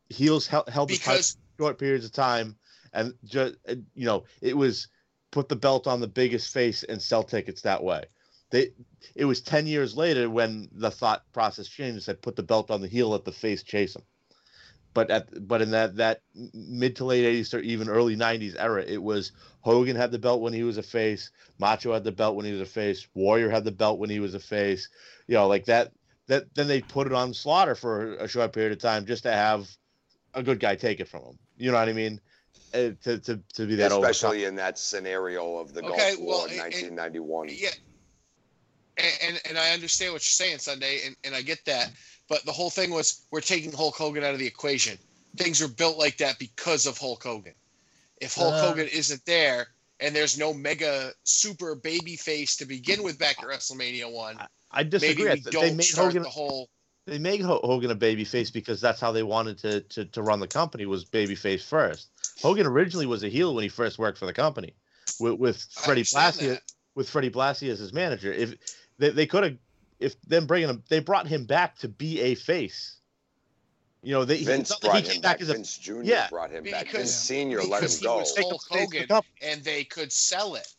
heels 0.08 0.46
held, 0.46 0.66
the 0.66 0.86
Because 0.86 1.32
for 1.56 1.62
short 1.62 1.78
periods 1.78 2.04
of 2.04 2.12
time, 2.12 2.56
and 2.92 3.14
just 3.24 3.56
you 3.94 4.04
know 4.04 4.24
it 4.42 4.56
was 4.56 4.88
put 5.30 5.48
the 5.48 5.56
belt 5.56 5.86
on 5.86 6.00
the 6.00 6.08
biggest 6.08 6.52
face 6.52 6.82
and 6.82 7.00
sell 7.00 7.22
tickets 7.22 7.62
that 7.62 7.82
way. 7.82 8.04
They 8.50 8.72
it 9.14 9.24
was 9.24 9.40
ten 9.40 9.66
years 9.66 9.96
later 9.96 10.28
when 10.28 10.68
the 10.72 10.90
thought 10.90 11.24
process 11.32 11.68
changed 11.68 11.94
and 11.94 12.02
said 12.02 12.22
put 12.22 12.36
the 12.36 12.42
belt 12.42 12.70
on 12.70 12.80
the 12.80 12.88
heel, 12.88 13.10
let 13.10 13.24
the 13.24 13.32
face 13.32 13.62
chase 13.62 13.96
him. 13.96 14.02
But 14.92 15.10
at 15.10 15.46
but 15.46 15.62
in 15.62 15.70
that 15.70 15.96
that 15.96 16.22
mid 16.52 16.96
to 16.96 17.04
late 17.04 17.24
eighties 17.24 17.54
or 17.54 17.60
even 17.60 17.88
early 17.88 18.16
nineties 18.16 18.56
era, 18.56 18.82
it 18.82 19.02
was 19.02 19.32
Hogan 19.60 19.94
had 19.96 20.10
the 20.10 20.18
belt 20.18 20.40
when 20.40 20.52
he 20.52 20.64
was 20.64 20.78
a 20.78 20.82
face, 20.82 21.30
Macho 21.58 21.92
had 21.92 22.02
the 22.04 22.12
belt 22.12 22.34
when 22.34 22.44
he 22.46 22.52
was 22.52 22.60
a 22.60 22.66
face, 22.66 23.06
Warrior 23.14 23.50
had 23.50 23.64
the 23.64 23.70
belt 23.72 23.98
when 23.98 24.10
he 24.10 24.18
was 24.20 24.34
a 24.34 24.40
face. 24.40 24.88
You 25.28 25.34
know, 25.34 25.46
like 25.46 25.66
that 25.66 25.92
that 26.26 26.52
then 26.54 26.66
they 26.66 26.80
put 26.80 27.06
it 27.06 27.12
on 27.12 27.32
Slaughter 27.34 27.74
for 27.74 28.14
a 28.16 28.26
short 28.26 28.52
period 28.52 28.72
of 28.72 28.78
time 28.78 29.06
just 29.06 29.22
to 29.24 29.32
have 29.32 29.68
a 30.34 30.42
good 30.42 30.58
guy 30.60 30.74
take 30.76 30.98
it 31.00 31.08
from 31.08 31.22
him. 31.22 31.38
You 31.56 31.70
know 31.70 31.78
what 31.78 31.88
I 31.88 31.92
mean? 31.92 32.20
Uh, 32.72 32.90
to, 33.02 33.18
to, 33.18 33.40
to 33.54 33.66
be 33.66 33.74
that 33.76 33.90
especially 33.90 34.44
in 34.44 34.54
that 34.56 34.78
scenario 34.78 35.56
of 35.56 35.72
the 35.74 35.84
Okay, 35.84 36.14
Gulf 36.14 36.18
well, 36.20 36.38
War 36.38 36.46
in 36.48 36.52
and- 36.60 36.60
and- 36.74 36.96
1991. 36.96 37.48
yeah, 37.50 37.68
and, 39.22 39.40
and 39.48 39.58
I 39.58 39.70
understand 39.72 40.12
what 40.12 40.22
you're 40.22 40.46
saying, 40.46 40.58
Sunday, 40.58 41.00
and, 41.06 41.16
and 41.24 41.34
I 41.34 41.42
get 41.42 41.64
that. 41.66 41.90
But 42.28 42.44
the 42.44 42.52
whole 42.52 42.70
thing 42.70 42.90
was 42.90 43.26
we're 43.30 43.40
taking 43.40 43.72
Hulk 43.72 43.96
Hogan 43.96 44.24
out 44.24 44.32
of 44.32 44.38
the 44.38 44.46
equation. 44.46 44.98
Things 45.36 45.60
are 45.62 45.68
built 45.68 45.98
like 45.98 46.18
that 46.18 46.38
because 46.38 46.86
of 46.86 46.98
Hulk 46.98 47.22
Hogan. 47.22 47.54
If 48.20 48.34
Hulk 48.34 48.54
Uh. 48.54 48.68
Hogan 48.68 48.88
isn't 48.88 49.24
there 49.26 49.68
and 49.98 50.14
there's 50.14 50.38
no 50.38 50.52
mega 50.54 51.12
super 51.24 51.74
baby 51.74 52.16
face 52.16 52.56
to 52.56 52.66
begin 52.66 53.02
with 53.02 53.18
back 53.18 53.42
at 53.42 53.48
WrestleMania 53.48 54.10
one, 54.12 54.38
I 54.70 54.82
disagree. 54.84 55.24
maybe 55.24 55.42
we 55.44 55.50
don't 55.50 55.62
they 55.62 55.74
made 55.74 55.82
start 55.84 56.06
Hogan 56.08 56.22
the 56.22 56.28
whole. 56.28 56.68
they 57.06 57.18
made 57.18 57.40
Hogan 57.40 57.90
a 57.90 57.96
babyface 57.96 58.52
because 58.52 58.80
that's 58.80 59.00
how 59.00 59.12
they 59.12 59.22
wanted 59.22 59.58
to, 59.58 59.80
to 59.80 60.04
to 60.06 60.22
run 60.22 60.40
the 60.40 60.46
company 60.46 60.86
was 60.86 61.04
baby 61.04 61.34
face 61.34 61.64
first. 61.64 62.08
Hogan 62.40 62.66
originally 62.66 63.06
was 63.06 63.24
a 63.24 63.28
heel 63.28 63.54
when 63.54 63.62
he 63.62 63.68
first 63.68 63.98
worked 63.98 64.18
for 64.18 64.26
the 64.26 64.32
company 64.32 64.74
with, 65.18 65.38
with 65.38 65.66
I 65.78 65.80
Freddie 65.86 66.02
Blassie 66.02 66.58
with 66.94 67.08
Freddie 67.08 67.30
Blassie 67.30 67.70
as 67.70 67.78
his 67.78 67.92
manager. 67.92 68.32
If 68.32 68.54
they, 69.00 69.10
they 69.10 69.26
could 69.26 69.42
have 69.44 69.56
if 69.98 70.20
them 70.22 70.46
bringing 70.46 70.68
him 70.68 70.82
they 70.88 71.00
brought 71.00 71.26
him 71.26 71.44
back 71.44 71.76
to 71.78 71.88
be 71.88 72.20
a 72.20 72.34
face. 72.36 72.96
You 74.02 74.12
know, 74.12 74.24
they 74.24 74.38
he- 74.38 74.44
Vince 74.46 74.70
it's 74.70 74.82
not 74.82 74.84
like 74.84 74.92
brought 74.92 75.02
he 75.02 75.08
him 75.08 75.12
came 75.14 75.20
back. 75.22 75.40
as 75.42 75.48
a 75.50 75.52
Vince 75.54 75.76
Jr. 75.78 76.02
Yeah. 76.02 76.28
brought 76.30 76.50
him 76.50 76.64
back. 76.64 76.84
Because- 76.86 77.00
Vince 77.00 77.14
Senior 77.14 77.58
let 77.62 77.80
because 77.80 77.96
him 77.96 78.00
he 78.00 78.04
go. 78.06 78.18
was 78.18 78.36
Hulk 78.38 78.92
the 78.92 78.98
the 79.06 79.14
Hogan. 79.14 79.22
and 79.42 79.64
they 79.64 79.84
could 79.84 80.12
sell 80.12 80.54
it. 80.54 80.72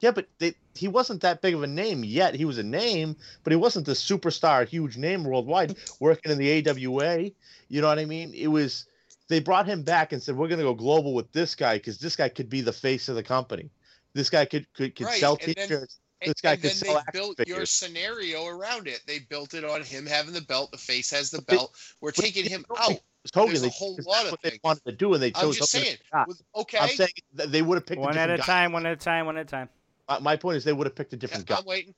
Yeah, 0.00 0.10
but 0.10 0.26
they, 0.38 0.54
he 0.74 0.88
wasn't 0.88 1.22
that 1.22 1.40
big 1.40 1.54
of 1.54 1.62
a 1.62 1.66
name 1.66 2.04
yet. 2.04 2.34
He 2.34 2.44
was 2.44 2.58
a 2.58 2.62
name, 2.62 3.16
but 3.42 3.52
he 3.52 3.56
wasn't 3.56 3.86
the 3.86 3.92
superstar, 3.92 4.68
huge 4.68 4.98
name 4.98 5.24
worldwide, 5.24 5.76
working 6.00 6.32
in 6.32 6.36
the 6.36 6.68
AWA. 6.68 7.30
You 7.68 7.80
know 7.80 7.86
what 7.88 7.98
I 7.98 8.04
mean? 8.04 8.34
It 8.34 8.48
was 8.48 8.84
they 9.28 9.40
brought 9.40 9.66
him 9.66 9.82
back 9.82 10.12
and 10.12 10.22
said, 10.22 10.36
"We're 10.36 10.48
going 10.48 10.58
to 10.58 10.64
go 10.64 10.74
global 10.74 11.14
with 11.14 11.32
this 11.32 11.54
guy 11.54 11.78
because 11.78 11.96
this 11.98 12.16
guy 12.16 12.28
could 12.28 12.50
be 12.50 12.60
the 12.60 12.72
face 12.72 13.08
of 13.08 13.14
the 13.14 13.22
company. 13.22 13.70
This 14.12 14.28
guy 14.28 14.44
could 14.44 14.70
could, 14.74 14.94
could 14.94 15.06
Right, 15.06 15.18
sell 15.20 15.38
and 15.42 15.56
T-shirts. 15.56 15.98
And, 16.24 16.34
This 16.34 16.40
guy 16.40 16.52
and 16.52 16.62
could 16.62 16.70
then 16.70 16.76
sell 16.76 16.94
they 16.94 17.00
action 17.00 17.12
built 17.12 17.40
your 17.46 17.66
scenario 17.66 18.46
around 18.46 18.88
it. 18.88 19.00
They 19.06 19.20
built 19.20 19.54
it 19.54 19.64
on 19.64 19.82
him 19.82 20.06
having 20.06 20.32
the 20.32 20.40
belt. 20.40 20.72
The 20.72 20.78
face 20.78 21.10
has 21.10 21.30
the 21.30 21.38
But 21.38 21.46
belt. 21.48 21.76
We're 22.00 22.10
but 22.12 22.16
taking 22.24 22.48
him 22.48 22.64
out. 22.78 22.86
think 22.88 23.00
it 23.24 23.30
Hogan. 23.34 23.50
There's 23.54 23.64
a 23.64 23.68
whole 23.70 23.96
lot 24.04 24.04
that's 24.06 24.24
of 24.26 24.30
what 24.32 24.42
they 24.42 24.60
wanted 24.62 24.84
to 24.84 24.92
do, 24.92 25.14
and 25.14 25.22
they 25.22 25.32
I'm 25.34 25.42
chose. 25.42 25.58
just 25.58 25.72
Hogan 25.74 25.86
saying. 25.86 25.98
guy. 26.12 26.24
With- 26.26 26.42
Okay. 26.54 26.78
I'm 26.78 26.88
saying 26.90 27.10
they 27.34 27.62
would 27.62 27.76
have 27.76 27.86
picked 27.86 28.00
One 28.00 28.16
a 28.16 28.20
at 28.20 28.30
a 28.30 28.36
guy. 28.38 28.44
time, 28.44 28.72
one 28.72 28.86
at 28.86 28.92
a 28.92 28.96
time, 28.96 29.26
one 29.26 29.36
at 29.36 29.42
a 29.46 29.48
time. 29.48 29.68
My- 30.08 30.18
My 30.18 30.36
point 30.36 30.56
is, 30.56 30.64
they 30.64 30.72
would 30.72 30.86
have 30.86 30.94
picked 30.94 31.12
a 31.12 31.16
Yeah, 31.16 31.20
different 31.20 31.46
guy. 31.46 31.56
I'm 31.58 31.64
waiting. 31.64 31.94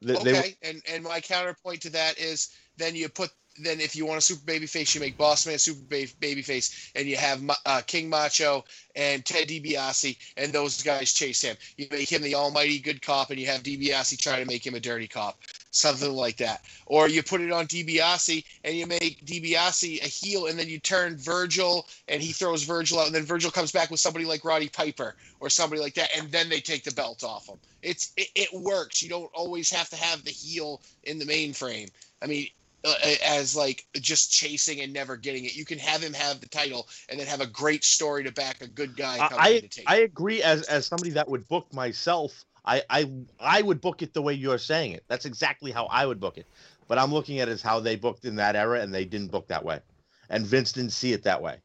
They- 0.00 0.12
they 0.14 0.32
would- 0.32 0.38
Okay, 0.40 0.56
and 0.62 0.82
and 0.88 1.04
my 1.04 1.20
counterpoint 1.20 1.82
to 1.82 1.90
that 1.90 2.18
is 2.18 2.50
then 2.76 2.94
you 2.94 3.08
put 3.08 3.30
then 3.60 3.80
if 3.80 3.94
you 3.94 4.04
want 4.04 4.18
a 4.18 4.20
super 4.20 4.44
baby 4.44 4.66
face, 4.66 4.94
you 4.94 5.00
make 5.00 5.16
Boss 5.16 5.46
Man 5.46 5.58
super 5.58 5.80
ba- 5.88 6.12
baby 6.20 6.42
face, 6.42 6.90
and 6.94 7.06
you 7.06 7.16
have 7.16 7.40
uh, 7.66 7.82
King 7.86 8.08
Macho 8.08 8.64
and 8.96 9.24
Ted 9.24 9.48
DiBiase, 9.48 10.16
and 10.36 10.52
those 10.52 10.82
guys 10.82 11.12
chase 11.12 11.42
him. 11.42 11.56
You 11.76 11.86
make 11.90 12.10
him 12.10 12.22
the 12.22 12.34
almighty 12.34 12.78
good 12.78 13.00
cop, 13.02 13.30
and 13.30 13.38
you 13.38 13.46
have 13.46 13.62
DiBiase 13.62 14.18
try 14.18 14.38
to 14.40 14.46
make 14.46 14.66
him 14.66 14.74
a 14.74 14.80
dirty 14.80 15.06
cop, 15.06 15.38
something 15.70 16.12
like 16.12 16.36
that. 16.38 16.62
Or 16.86 17.08
you 17.08 17.22
put 17.22 17.40
it 17.40 17.52
on 17.52 17.66
DiBiase, 17.66 18.44
and 18.64 18.76
you 18.76 18.86
make 18.86 19.24
DiBiase 19.24 20.02
a 20.02 20.08
heel, 20.08 20.46
and 20.46 20.58
then 20.58 20.68
you 20.68 20.80
turn 20.80 21.16
Virgil, 21.16 21.86
and 22.08 22.20
he 22.20 22.32
throws 22.32 22.64
Virgil 22.64 22.98
out, 22.98 23.06
and 23.06 23.14
then 23.14 23.24
Virgil 23.24 23.50
comes 23.50 23.70
back 23.72 23.90
with 23.90 24.00
somebody 24.00 24.24
like 24.24 24.44
Roddy 24.44 24.68
Piper 24.68 25.14
or 25.38 25.48
somebody 25.48 25.80
like 25.80 25.94
that, 25.94 26.10
and 26.16 26.30
then 26.32 26.48
they 26.48 26.60
take 26.60 26.82
the 26.84 26.94
belt 26.94 27.22
off 27.22 27.48
him. 27.48 27.58
It's 27.82 28.12
it, 28.16 28.28
it 28.34 28.52
works. 28.52 29.02
You 29.02 29.10
don't 29.10 29.30
always 29.34 29.70
have 29.70 29.90
to 29.90 29.96
have 29.96 30.24
the 30.24 30.30
heel 30.30 30.80
in 31.04 31.18
the 31.18 31.24
mainframe. 31.24 31.90
I 32.22 32.26
mean, 32.26 32.48
Uh, 32.84 32.94
as 33.24 33.56
like 33.56 33.86
just 33.94 34.30
chasing 34.30 34.82
and 34.82 34.92
never 34.92 35.16
getting 35.16 35.46
it. 35.46 35.56
You 35.56 35.64
can 35.64 35.78
have 35.78 36.02
him 36.02 36.12
have 36.12 36.40
the 36.40 36.48
title 36.48 36.86
and 37.08 37.18
then 37.18 37.26
have 37.26 37.40
a 37.40 37.46
great 37.46 37.82
story 37.82 38.22
to 38.24 38.30
back 38.30 38.60
a 38.60 38.66
good 38.66 38.94
guy 38.94 39.16
coming 39.26 39.38
I, 39.38 39.48
I 39.48 39.60
to 39.60 39.68
take. 39.68 39.90
I 39.90 39.96
agree 39.96 40.42
as 40.42 40.64
as 40.64 40.86
somebody 40.86 41.10
that 41.12 41.26
would 41.26 41.48
book 41.48 41.72
myself. 41.72 42.44
I, 42.66 42.82
I 42.90 43.10
I 43.40 43.62
would 43.62 43.80
book 43.80 44.02
it 44.02 44.12
the 44.12 44.20
way 44.20 44.34
you're 44.34 44.58
saying 44.58 44.92
it. 44.92 45.04
That's 45.08 45.24
exactly 45.24 45.70
how 45.70 45.86
I 45.86 46.04
would 46.04 46.20
book 46.20 46.36
it. 46.36 46.46
But 46.86 46.98
I'm 46.98 47.10
looking 47.10 47.40
at 47.40 47.48
it 47.48 47.52
as 47.52 47.62
how 47.62 47.80
they 47.80 47.96
booked 47.96 48.26
in 48.26 48.36
that 48.36 48.54
era, 48.54 48.80
and 48.80 48.92
they 48.92 49.06
didn't 49.06 49.30
book 49.30 49.48
that 49.48 49.64
way, 49.64 49.80
and 50.28 50.46
Vince 50.46 50.72
didn't 50.72 50.92
see 50.92 51.14
it 51.14 51.22
that 51.22 51.40
way. 51.40 51.56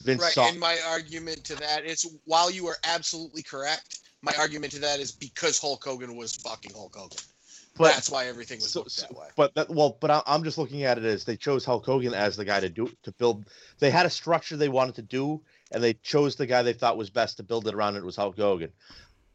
Vince 0.00 0.22
Right, 0.22 0.32
saw. 0.32 0.48
and 0.48 0.58
my 0.58 0.78
argument 0.86 1.44
to 1.44 1.56
that 1.56 1.84
is, 1.84 2.06
while 2.24 2.50
you 2.50 2.66
are 2.68 2.76
absolutely 2.84 3.42
correct, 3.42 3.98
my 4.22 4.32
argument 4.38 4.72
to 4.72 4.78
that 4.80 4.98
is 4.98 5.12
because 5.12 5.58
Hulk 5.58 5.84
Hogan 5.84 6.16
was 6.16 6.36
fucking 6.36 6.72
Hulk 6.72 6.96
Hogan. 6.96 7.18
But, 7.78 7.94
That's 7.94 8.10
why 8.10 8.26
everything 8.26 8.58
was 8.58 8.70
so- 8.70 8.82
booked 8.82 8.96
that 9.00 9.14
way. 9.14 9.28
but 9.36 9.54
that, 9.54 9.70
well, 9.70 9.96
but 10.00 10.10
I, 10.10 10.22
I'm 10.26 10.44
just 10.44 10.58
looking 10.58 10.84
at 10.84 10.98
it 10.98 11.04
as 11.04 11.24
they 11.24 11.36
chose 11.36 11.64
Hulk 11.64 11.84
Hogan 11.84 12.14
as 12.14 12.36
the 12.36 12.44
guy 12.44 12.60
to 12.60 12.68
do 12.68 12.90
to 13.04 13.12
build. 13.12 13.46
They 13.78 13.90
had 13.90 14.06
a 14.06 14.10
structure 14.10 14.56
they 14.56 14.68
wanted 14.68 14.96
to 14.96 15.02
do, 15.02 15.40
and 15.70 15.82
they 15.82 15.94
chose 15.94 16.36
the 16.36 16.46
guy 16.46 16.62
they 16.62 16.72
thought 16.72 16.96
was 16.96 17.10
best 17.10 17.36
to 17.38 17.42
build 17.42 17.66
it 17.68 17.74
around. 17.74 17.96
It 17.96 18.04
was 18.04 18.16
Hulk 18.16 18.36
Hogan. 18.36 18.72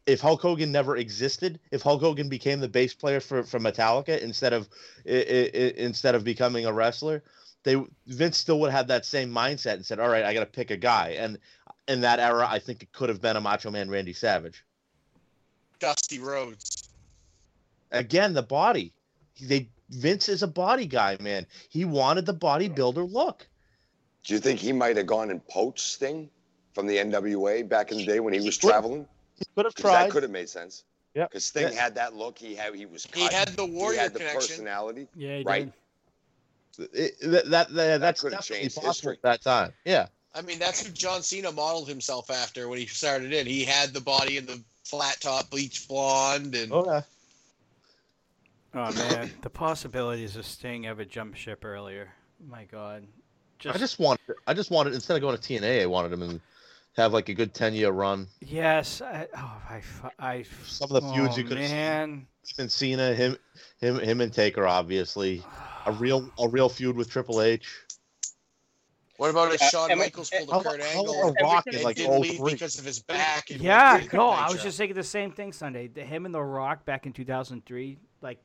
If 0.06 0.20
Hulk 0.20 0.42
Hogan 0.42 0.72
never 0.72 0.98
existed, 0.98 1.60
if 1.72 1.82
Hulk 1.82 2.02
Hogan 2.02 2.28
became 2.28 2.60
the 2.60 2.68
bass 2.68 2.94
player 2.94 3.22
for, 3.22 3.44
for 3.44 3.60
Metallica 3.60 4.20
instead 4.20 4.52
of 4.52 4.68
instead 5.06 6.14
of 6.14 6.26
becoming 6.26 6.66
a 6.66 6.74
wrestler, 6.74 7.24
they 7.64 7.82
Vince 8.08 8.38
still 8.38 8.60
would 8.60 8.72
have 8.72 8.88
that 8.88 9.06
same 9.06 9.32
mindset 9.32 9.76
and 9.76 9.86
said, 9.86 10.00
"All 10.00 10.10
right, 10.10 10.26
I 10.26 10.34
got 10.34 10.42
to 10.42 10.46
pick 10.46 10.72
a 10.72 10.78
guy." 10.78 11.16
And 11.18 11.40
in 11.88 12.02
that 12.02 12.20
era, 12.20 12.46
I 12.50 12.60
think 12.60 12.84
it 12.84 12.92
could 12.92 13.08
have 13.10 13.22
been 13.22 13.38
a 13.38 13.42
Macho 13.42 13.72
Man 13.72 13.90
Randy 13.90 14.14
Savage. 14.14 14.66
Dusty 15.80 16.20
Rhodes. 16.20 16.83
Again 17.94 18.34
the 18.34 18.44
body 18.44 18.94
they 19.42 19.70
vince 19.90 20.28
is 20.30 20.44
a 20.44 20.48
body 20.48 20.86
guy 20.86 21.18
man 21.20 21.46
he 21.70 21.86
wanted 21.86 22.26
the 22.26 22.34
bodybuilder 22.34 23.10
look 23.12 23.48
Do 24.26 24.34
you 24.34 24.40
think 24.40 24.60
he 24.60 24.72
might 24.74 24.98
have 24.98 25.08
gone 25.08 25.30
and 25.32 25.46
poached 25.48 25.80
Sting 25.80 26.30
from 26.74 26.88
the 26.88 26.98
NWA 26.98 27.68
back 27.68 27.92
in 27.92 27.98
the 27.98 28.06
day 28.06 28.20
when 28.20 28.34
he 28.34 28.40
was 28.42 28.56
He 28.60 28.68
traveling? 28.68 29.08
he 29.38 29.46
could 29.56 29.66
have 29.66 29.76
'Cause 29.76 29.82
tried 29.84 30.04
that 30.06 30.12
could 30.12 30.24
have 30.24 30.32
made 30.32 30.50
sense. 30.50 30.84
Yeah. 31.14 31.26
Because 31.28 31.46
Sting 31.46 31.72
Yeah. 31.74 31.80
had 31.80 31.96
that 31.96 32.16
look. 32.16 32.40
He 32.40 32.56
had 32.56 32.74
he 32.74 32.86
was 32.88 33.06
cut. 33.06 33.18
He 33.30 33.36
had 33.36 33.50
the 33.50 33.66
warrior 33.66 33.94
He 33.98 34.00
had 34.00 34.14
the 34.14 34.20
connection. 34.20 34.40
personality. 34.42 35.08
Yeah, 35.16 35.38
he 35.38 35.44
Right. 35.44 35.72
did. 36.78 36.90
It- 36.94 37.20
that, 37.22 37.50
that, 37.52 37.74
that- 37.74 38.02
that's 38.02 38.22
could 38.22 38.34
have 38.34 38.42
definitely 38.42 38.70
changed 38.70 38.80
history. 38.82 39.14
at 39.18 39.22
that 39.22 39.42
time 39.44 39.74
yeah 39.86 40.08
I 40.36 40.42
mean, 40.42 40.58
that's 40.58 40.84
who 40.84 40.92
John 40.92 41.22
Cena 41.22 41.52
modeled 41.52 41.88
himself 41.88 42.32
after 42.32 42.68
when 42.68 42.80
he 42.80 42.88
started 42.88 43.32
in. 43.34 43.46
He 43.46 43.64
had 43.64 43.94
the 43.94 44.02
body 44.02 44.40
and 44.40 44.48
the 44.48 44.60
flat 44.84 45.22
top, 45.22 45.52
bleach 45.52 45.88
blonde, 45.88 46.56
and 46.56 46.72
oh 46.74 46.84
yeah 46.88 47.02
Oh 48.76 48.92
man, 49.10 49.32
the 49.42 49.50
possibilities 49.50 50.36
of 50.36 50.46
Sting 50.46 50.86
ever 50.88 51.06
jump 51.06 51.36
ship 51.36 51.64
earlier. 51.64 52.10
My 52.46 52.66
God, 52.66 53.06
just... 53.64 53.76
i 53.76 53.80
just 53.80 54.00
wanted 54.00 54.36
i 54.46 54.54
just 54.54 54.72
wanted 54.72 54.94
instead 54.94 55.16
of 55.16 55.22
going 55.22 55.38
to 55.38 55.42
tna 55.42 55.82
i 55.82 55.86
wanted 55.86 56.12
him 56.12 56.28
to 56.30 57.02
have 57.02 57.14
like 57.14 57.30
a 57.30 57.34
good 57.34 57.54
10 57.54 57.74
year 57.74 57.90
run 57.90 58.28
yes. 58.42 59.02
I, 59.02 59.28
oh, 59.36 59.62
I, 59.68 59.82
I 60.20 60.44
Some 60.66 60.92
of 60.92 61.02
the 61.02 61.14
feuds 61.14 61.36
oh, 61.36 61.38
you 61.38 61.44
could've 61.44 61.66
seen. 61.66 61.76
man. 61.76 62.28
and 62.60 62.72
cena 62.72 63.16
him 63.16 63.38
him 63.80 64.00
him 64.00 64.22
and 64.22 64.32
taker 64.32 64.68
obviously 64.68 65.44
a 65.86 65.92
real 65.94 66.30
a 66.38 66.48
real 66.48 66.70
feud 66.70 66.96
with 66.96 67.10
triple 67.10 67.42
h 67.42 67.68
what 69.18 69.30
about 69.30 69.54
if 69.54 69.62
Uh, 69.62 69.70
Shawn 69.70 69.92
and 69.92 70.00
we- 70.00 70.08
Michaels 70.08 70.30
pulled 70.30 70.50
a 70.50 70.54
how, 70.54 70.62
Kurt 70.62 70.82
how 70.82 71.00
Angle 71.00 71.16
are 71.16 71.28
and 71.28 71.38
rock 71.42 71.64
and 71.68 71.76
in 71.76 71.80
we 71.80 71.86
like 71.86 71.96
didn't 71.96 72.20
leave 72.20 72.44
because 72.44 72.80
of 72.80 72.86
his 72.86 73.00
back? 73.00 73.52
And 73.52 73.62
Yeah, 73.62 74.00
things 74.00 74.12
no, 74.12 74.30
I 74.30 74.50
was 74.50 74.62
just 74.62 74.76
thinking 74.78 74.96
the 74.96 75.04
same 75.04 75.32
thing 75.32 75.54
Sunday. 75.54 75.88
The, 75.88 76.02
him 76.02 76.26
and 76.26 76.34
The 76.34 76.42
Rock 76.42 76.84
back 76.84 77.06
in 77.06 77.14
2003, 77.14 78.00
like 78.22 78.40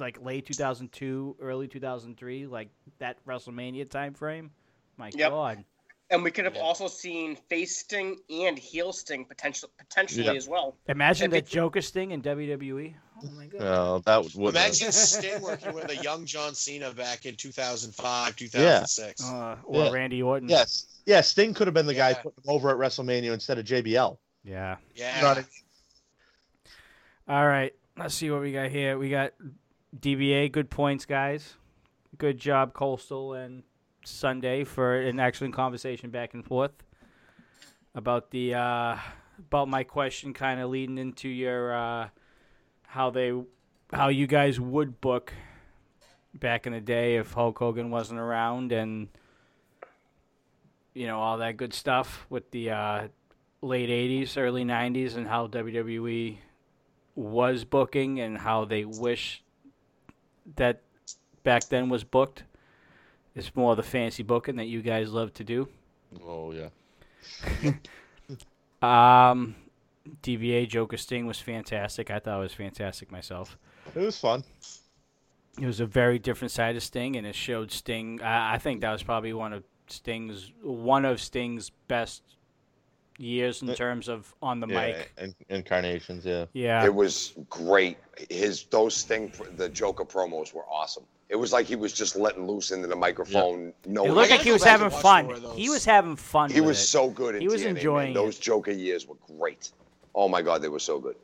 like 0.00 0.20
late 0.22 0.46
2002, 0.46 1.36
early 1.40 1.68
2003, 1.68 2.46
like 2.46 2.68
that 2.98 3.24
WrestleMania 3.26 3.88
time 3.88 4.14
frame. 4.14 4.50
My 4.96 5.10
Yep. 5.14 5.30
God. 5.30 5.64
And 6.12 6.24
we 6.24 6.32
could 6.32 6.44
have 6.44 6.56
Yeah. 6.56 6.62
also 6.62 6.88
seen 6.88 7.36
face 7.36 7.76
Sting 7.78 8.18
and 8.28 8.58
heel 8.58 8.92
Sting 8.92 9.24
potential, 9.24 9.70
potentially 9.78 10.24
Yeah. 10.24 10.32
as 10.32 10.48
well. 10.48 10.76
Imagine 10.88 11.26
And 11.26 11.32
that 11.34 11.44
we- 11.44 11.50
Joker 11.52 11.80
Sting 11.80 12.10
in 12.10 12.20
WWE. 12.20 12.96
Oh 13.22 13.30
my 13.32 13.46
God. 13.46 13.60
no 13.60 13.98
that 14.06 14.34
would 14.34 14.54
Imagine 14.56 14.90
Sting 14.92 15.40
working 15.42 15.74
with 15.74 15.90
a 15.90 15.96
young 16.02 16.24
John 16.26 16.54
Cena 16.54 16.90
back 16.92 17.26
in 17.26 17.36
2005, 17.36 18.34
2006. 18.34 19.22
Uh, 19.22 19.56
or 19.64 19.84
Yeah. 19.84 19.90
Randy 19.90 20.22
Orton. 20.22 20.48
yes 20.48 20.86
yeah 21.06 21.20
sting 21.20 21.52
could 21.54 21.66
have 21.66 21.74
been 21.74 21.86
the 21.86 21.94
guy 21.94 22.14
putting 22.14 22.42
him 22.44 22.48
over 22.50 22.70
at 22.70 22.76
wrestlemania 22.76 23.32
instead 23.34 23.58
of 23.58 23.66
jbl 23.66 24.16
Yeah. 24.42 24.76
Yeah. 24.94 25.16
You 25.16 25.22
know 25.22 25.28
I 25.28 25.34
mean? 25.36 25.44
All 27.28 27.46
right. 27.46 27.74
Let's 27.96 28.14
see 28.14 28.30
what 28.30 28.40
we 28.40 28.52
got 28.52 28.70
here. 28.70 28.98
We 28.98 29.10
got 29.10 29.32
DBA. 29.98 30.52
Good 30.52 30.70
points, 30.70 31.04
guys. 31.04 31.56
Good 32.18 32.38
job, 32.38 32.72
Coastal 32.74 33.34
and 33.34 33.62
Sunday, 34.04 34.64
for 34.64 35.00
an 35.00 35.18
excellent 35.18 35.54
conversation 35.54 36.10
back 36.10 36.34
and 36.34 36.44
forth 36.44 36.72
about 37.94 38.30
the 38.30 38.54
uh, 38.54 38.96
about 39.38 39.68
my 39.68 39.84
question, 39.84 40.32
kind 40.32 40.60
of 40.60 40.70
leading 40.70 40.98
into 40.98 41.28
your 41.28 41.74
uh, 41.74 42.08
how 42.86 43.10
they 43.10 43.32
how 43.92 44.08
you 44.08 44.26
guys 44.26 44.60
would 44.60 45.00
book 45.00 45.32
back 46.34 46.66
in 46.66 46.72
the 46.72 46.80
day 46.80 47.16
if 47.16 47.32
Hulk 47.32 47.58
Hogan 47.58 47.90
wasn't 47.90 48.20
around 48.20 48.72
and 48.72 49.08
you 50.94 51.06
know 51.06 51.18
all 51.18 51.38
that 51.38 51.56
good 51.56 51.74
stuff 51.74 52.26
with 52.28 52.50
the 52.50 52.70
uh, 52.70 53.08
late 53.62 53.88
'80s, 53.88 54.36
early 54.36 54.64
'90s, 54.64 55.16
and 55.16 55.26
how 55.26 55.46
WWE 55.46 56.38
was 57.14 57.64
booking 57.64 58.20
and 58.20 58.38
how 58.38 58.64
they 58.64 58.84
wish 58.84 59.42
that 60.56 60.80
back 61.42 61.64
then 61.68 61.88
was 61.88 62.04
booked. 62.04 62.44
It's 63.34 63.54
more 63.54 63.76
the 63.76 63.82
fancy 63.82 64.22
booking 64.22 64.56
that 64.56 64.66
you 64.66 64.82
guys 64.82 65.10
love 65.12 65.32
to 65.34 65.44
do. 65.44 65.68
oh 66.26 66.52
yeah 66.52 66.68
Um, 68.82 69.56
DBA 70.22 70.68
Joker 70.68 70.96
Sting 70.96 71.26
was 71.26 71.38
fantastic. 71.38 72.10
I 72.10 72.18
thought 72.18 72.38
it 72.38 72.42
was 72.42 72.54
fantastic 72.54 73.12
myself. 73.12 73.58
it 73.94 74.00
was 74.00 74.18
fun 74.18 74.42
It 75.60 75.66
was 75.66 75.80
a 75.80 75.86
very 75.86 76.18
different 76.18 76.50
side 76.50 76.76
of 76.76 76.82
Sting, 76.82 77.16
and 77.16 77.26
it 77.26 77.34
showed 77.34 77.70
Sting. 77.70 78.22
I, 78.22 78.54
I 78.54 78.58
think 78.58 78.80
that 78.80 78.90
was 78.90 79.02
probably 79.02 79.32
one 79.34 79.52
of 79.52 79.64
Sting's 79.88 80.52
one 80.62 81.04
of 81.04 81.20
Sting's 81.20 81.70
best 81.88 82.22
years 83.20 83.62
in 83.62 83.74
terms 83.74 84.08
of 84.08 84.34
on 84.42 84.60
the 84.60 84.66
yeah, 84.66 84.86
mic. 84.86 85.12
in- 85.18 85.34
incarnations 85.48 86.24
yeah 86.24 86.46
Yeah, 86.52 86.84
It 86.84 86.94
was 86.94 87.34
great. 87.48 87.98
His 88.30 88.64
those 88.64 89.02
thing 89.02 89.32
the 89.56 89.68
Joker 89.68 90.04
promos 90.04 90.52
were 90.54 90.64
awesome. 90.64 91.04
It 91.28 91.36
was 91.36 91.52
like 91.52 91.66
he 91.66 91.76
was 91.76 91.92
just 91.92 92.16
letting 92.16 92.46
loose 92.46 92.72
into 92.72 92.88
the 92.88 92.96
microphone. 92.96 93.72
No, 93.86 94.04
it 94.04 94.08
I 94.08 94.12
looked 94.12 94.30
like 94.30 94.40
he 94.40 94.50
was 94.52 94.64
having 94.64 94.90
fun. 94.90 95.26
more 95.26 95.34
of 95.34 95.42
those. 95.42 95.56
He 95.56 95.70
was 95.70 95.84
having 95.84 96.16
fun. 96.16 96.50
he 96.50 96.60
with 96.60 96.68
was 96.70 96.78
it. 96.80 96.86
so 96.86 97.08
good. 97.10 97.40
He 97.40 97.46
was 97.46 97.60
TNA, 97.62 97.64
man. 97.66 97.76
enjoying 97.76 98.14
Those. 98.14 98.38
Joker 98.38 98.72
years 98.72 99.06
were 99.06 99.14
great. 99.38 99.70
Oh 100.14 100.28
my 100.28 100.42
God, 100.42 100.60
they 100.60 100.68
were 100.68 100.80
so 100.80 100.98
good. 100.98 101.14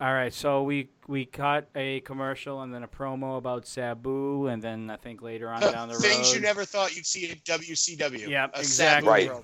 All 0.00 0.12
right, 0.12 0.34
so 0.34 0.64
we 0.64 0.88
we 1.06 1.24
cut 1.26 1.68
a 1.76 2.00
commercial 2.00 2.62
and 2.62 2.74
then 2.74 2.82
a 2.82 2.88
promo 2.88 3.38
about 3.38 3.64
Sabu, 3.68 4.48
and 4.48 4.60
then 4.60 4.90
I 4.90 4.96
think 4.96 5.22
later 5.22 5.48
on 5.48 5.60
down 5.60 5.88
the 5.88 5.94
road, 5.94 6.02
Things 6.02 6.34
you 6.34 6.40
never 6.40 6.64
thought 6.64 6.96
you'd 6.96 7.06
see 7.06 7.30
at 7.30 7.44
WCW. 7.44 8.26
Yeah, 8.28 8.48
A 8.52 8.58
exactly. 8.58 9.26
Sabu 9.28 9.42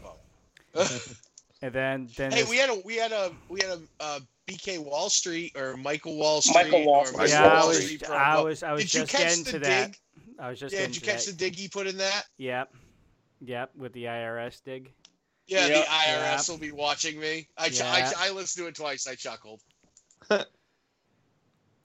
Right. 0.75 1.09
Promo. 1.63 1.67
and 1.67 1.73
then 1.75 2.09
then 2.17 2.33
hey, 2.33 2.45
we 2.49 2.57
had 2.57 2.71
a 2.71 2.81
we 2.85 2.97
had 2.97 3.13
a 3.13 3.33
we 3.49 3.61
had 3.63 3.71
a 3.79 3.81
uh, 4.03 4.21
VK 4.49 4.79
Wall 4.85 5.09
Street 5.11 5.53
or 5.57 5.77
Michael 5.77 6.17
Wall 6.17 6.41
Street. 6.43 6.55
Michael 6.65 6.85
Wall 6.87 7.05
Street. 7.05 7.19
Michael 7.19 7.35
yeah, 7.35 7.63
I 7.63 7.67
was, 7.67 7.85
Street. 7.85 8.11
I 8.11 8.41
was 8.41 8.63
I 8.63 8.73
was 8.73 8.83
Did 8.83 8.95
you 8.95 9.01
just 9.01 9.13
catch 9.13 9.23
getting 9.23 9.45
the 9.45 9.51
to 9.53 9.59
that. 9.61 9.87
dig? 9.93 9.97
I 10.39 10.51
was 10.51 10.59
just 10.61 10.75
Yeah, 10.75 10.81
did 10.87 10.97
you 10.97 11.03
catch 11.03 11.27
that. 11.27 11.33
the 11.33 11.37
dig 11.37 11.55
he 11.57 11.69
put 11.69 11.87
in 11.87 11.97
that? 11.99 12.25
Yep, 12.39 12.73
yep, 13.43 13.71
with 13.77 13.93
the 13.93 14.05
IRS 14.05 14.63
dig. 14.65 14.91
Yeah, 15.47 15.67
Yep. 15.67 15.85
the 15.85 15.91
IRS 15.91 16.39
Yep. 16.39 16.49
will 16.49 16.59
be 16.59 16.73
watching 16.73 17.19
me. 17.21 17.49
I, 17.59 17.69
ch- 17.69 17.81
Yeah. 17.81 18.13
I, 18.17 18.29
I 18.29 18.31
listened 18.31 18.65
to 18.65 18.69
it 18.69 18.75
twice. 18.77 19.07
I 19.07 19.15
chuckled. 19.17 19.61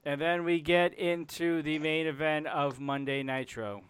And 0.08 0.22
then 0.22 0.44
we 0.44 0.62
get 0.62 0.94
into 1.00 1.64
the 1.64 1.80
main 1.80 2.06
event 2.06 2.46
of 2.46 2.80
Monday 2.80 3.24
Nitro. 3.24 3.82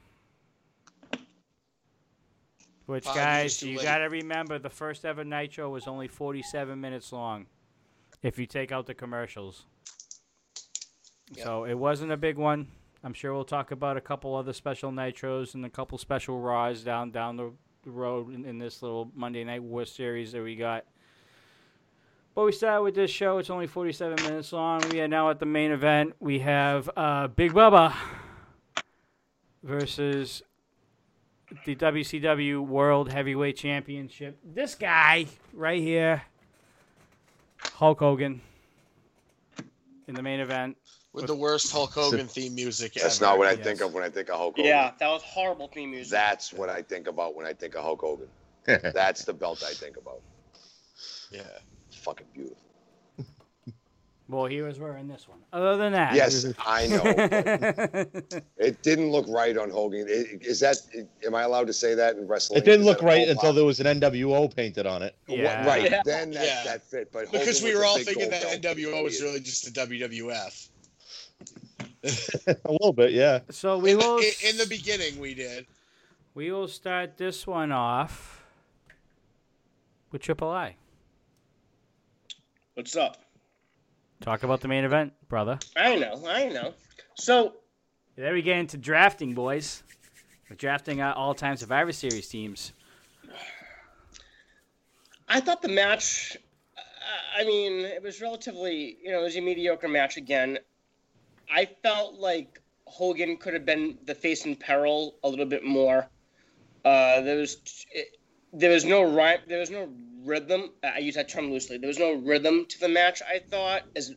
Which, 2.85 3.05
guys, 3.05 3.63
you 3.63 3.81
got 3.81 3.97
to 3.97 4.05
remember 4.05 4.59
the 4.59 4.69
first 4.69 5.05
ever 5.05 5.23
Nitro 5.23 5.69
was 5.69 5.87
only 5.87 6.07
47 6.07 6.79
minutes 6.79 7.11
long 7.11 7.47
if 8.21 8.37
you 8.37 8.45
take 8.45 8.71
out 8.71 8.85
the 8.85 8.93
commercials. 8.93 9.65
Yep. 11.33 11.43
So 11.43 11.63
it 11.65 11.73
wasn't 11.73 12.11
a 12.11 12.17
big 12.17 12.37
one. 12.37 12.67
I'm 13.03 13.13
sure 13.13 13.33
we'll 13.33 13.43
talk 13.43 13.71
about 13.71 13.97
a 13.97 14.01
couple 14.01 14.35
other 14.35 14.53
special 14.53 14.91
Nitros 14.91 15.55
and 15.55 15.65
a 15.65 15.69
couple 15.69 15.97
special 15.97 16.39
Raws 16.39 16.83
down 16.83 17.11
down 17.11 17.37
the 17.37 17.51
road 17.85 18.33
in, 18.33 18.45
in 18.45 18.57
this 18.57 18.81
little 18.81 19.11
Monday 19.15 19.43
Night 19.43 19.63
War 19.63 19.85
series 19.85 20.31
that 20.31 20.43
we 20.43 20.55
got. 20.55 20.85
But 22.35 22.45
we 22.45 22.51
started 22.51 22.83
with 22.83 22.95
this 22.95 23.09
show. 23.09 23.37
It's 23.37 23.49
only 23.49 23.67
47 23.67 24.23
minutes 24.23 24.51
long. 24.51 24.81
We 24.91 24.99
are 25.01 25.07
now 25.07 25.29
at 25.29 25.39
the 25.39 25.45
main 25.45 25.71
event. 25.71 26.15
We 26.19 26.39
have 26.39 26.89
uh, 26.97 27.27
Big 27.27 27.53
Bubba 27.53 27.93
versus 29.63 30.43
the 31.65 31.75
WCW 31.75 32.65
World 32.65 33.11
Heavyweight 33.11 33.55
Championship. 33.57 34.37
This 34.43 34.75
guy 34.75 35.25
right 35.53 35.81
here, 35.81 36.21
Hulk 37.57 37.99
Hogan, 37.99 38.41
in 40.07 40.15
the 40.15 40.21
main 40.21 40.39
event. 40.39 40.77
With 41.13 41.27
the 41.27 41.35
worst 41.35 41.71
Hulk 41.71 41.93
Hogan 41.93 42.27
theme 42.27 42.55
music 42.55 42.93
That's 42.95 43.21
ever. 43.21 43.31
not 43.31 43.37
what 43.37 43.47
I 43.47 43.51
Yes. 43.51 43.63
think 43.63 43.81
of 43.81 43.93
when 43.93 44.03
I 44.03 44.09
think 44.09 44.27
of 44.29 44.35
Hulk 44.37 44.55
Hogan. 44.57 44.65
Yeah, 44.69 44.91
that 44.99 45.07
was 45.07 45.21
horrible 45.23 45.69
theme 45.69 45.91
music. 45.91 46.11
That's 46.11 46.51
what 46.51 46.69
I 46.69 46.81
think 46.81 47.07
about 47.07 47.35
when 47.35 47.45
I 47.45 47.53
think 47.53 47.75
of 47.75 47.83
Hulk 47.83 48.01
Hogan. 48.01 48.27
That's 48.65 49.23
the 49.23 49.33
belt 49.33 49.63
I 49.65 49.71
think 49.73 49.95
about. 49.95 50.21
Yeah. 51.31 51.41
It's 51.87 51.95
fucking 51.97 52.27
beautiful. 52.33 52.57
Well, 54.27 54.47
he 54.47 54.61
was 54.63 54.79
wearing 54.79 55.07
this 55.07 55.27
one. 55.27 55.37
Other 55.53 55.77
than 55.77 55.91
that, 55.93 56.15
Yes, 56.15 56.45
I 56.65 56.87
know. 56.87 58.41
It 58.57 58.81
didn't 58.81 59.11
look 59.11 59.27
right 59.29 59.55
on 59.55 59.69
Hogan. 59.69 60.07
Is 60.09 60.59
that? 60.61 60.77
Am 61.23 61.35
I 61.35 61.43
allowed 61.43 61.67
to 61.67 61.73
say 61.73 61.93
that 61.93 62.15
in 62.15 62.27
wrestling? 62.27 62.57
It 62.57 62.65
didn't 62.65 62.81
Is 62.81 62.85
look 62.87 63.03
right 63.03 63.27
until 63.27 63.49
pas? 63.51 63.55
there 63.55 63.65
was 63.65 63.79
an 63.79 63.99
NWO 63.99 64.53
painted 64.55 64.87
on 64.87 65.03
it. 65.03 65.15
What- 65.27 65.37
Yeah. 65.37 65.67
Right. 65.67 65.91
Yeah. 65.91 66.01
Then 66.03 66.31
that, 66.31 66.43
Yeah. 66.45 66.63
that 66.63 66.81
fit. 66.83 67.11
But 67.11 67.31
Because 67.31 67.61
we 67.61 67.75
were 67.75 67.85
all 67.85 67.99
thinking 67.99 68.31
that 68.31 68.41
NWO 68.63 69.03
was 69.03 69.21
really 69.21 69.41
just 69.41 69.65
the 69.65 69.71
WWF. 69.79 70.69
a 72.65 72.71
little 72.71 72.93
bit, 72.93 73.11
yeah. 73.13 73.39
so 73.51 73.77
we 73.77 73.91
In 73.91 73.97
will 73.97 74.17
the, 74.17 74.33
in 74.49 74.57
the 74.57 74.65
beginning, 74.67 75.19
we 75.19 75.33
did. 75.35 75.65
we 76.33 76.51
will 76.51 76.67
start 76.67 77.17
this 77.17 77.45
one 77.45 77.71
off 77.71 78.43
with 80.11 80.21
Triple 80.21 80.49
I. 80.49 80.75
What's 82.75 82.95
up? 82.95 83.17
Talk 84.21 84.43
about 84.43 84.61
the 84.61 84.67
main 84.67 84.83
event, 84.83 85.13
brother. 85.27 85.59
I 85.75 85.95
know, 85.95 86.23
I 86.27 86.49
know. 86.49 86.73
So 87.15 87.53
There 88.15 88.33
we 88.33 88.41
get 88.41 88.57
into 88.57 88.77
drafting, 88.77 89.33
boys. 89.33 89.83
We're 90.49 90.55
drafting 90.55 91.01
our 91.01 91.13
all-time 91.13 91.57
Survivor 91.57 91.91
Series 91.91 92.27
teams. 92.27 92.71
I 95.27 95.39
thought 95.39 95.61
the 95.61 95.69
match. 95.69 96.37
uh, 96.77 96.81
I 97.41 97.43
mean, 97.45 97.85
it 97.85 98.01
was 98.01 98.21
relatively, 98.21 98.97
you 99.03 99.11
know, 99.11 99.21
it 99.21 99.23
was 99.23 99.35
a 99.35 99.41
mediocre 99.41 99.87
match 99.87 100.17
again. 100.17 100.59
I 101.51 101.65
felt 101.83 102.15
like 102.15 102.61
Hogan 102.85 103.37
could 103.37 103.53
have 103.53 103.65
been 103.65 103.97
the 104.05 104.15
face 104.15 104.45
in 104.45 104.55
peril 104.55 105.15
a 105.23 105.29
little 105.29 105.45
bit 105.45 105.63
more. 105.63 106.07
Uh, 106.83 107.21
there 107.21 107.37
was, 107.37 107.57
it, 107.91 108.17
there 108.53 108.71
was 108.71 108.85
no 108.85 109.03
rhyme, 109.03 109.39
there 109.47 109.59
was 109.59 109.71
no 109.71 109.89
rhythm. 110.25 110.71
I 110.83 110.99
use 110.99 111.15
that 111.15 111.29
term 111.29 111.51
loosely. 111.51 111.77
There 111.77 111.87
was 111.87 111.99
no 111.99 112.13
rhythm 112.13 112.65
to 112.65 112.79
the 112.79 112.89
match. 112.89 113.21
I 113.21 113.39
thought, 113.39 113.83
as 113.95 114.15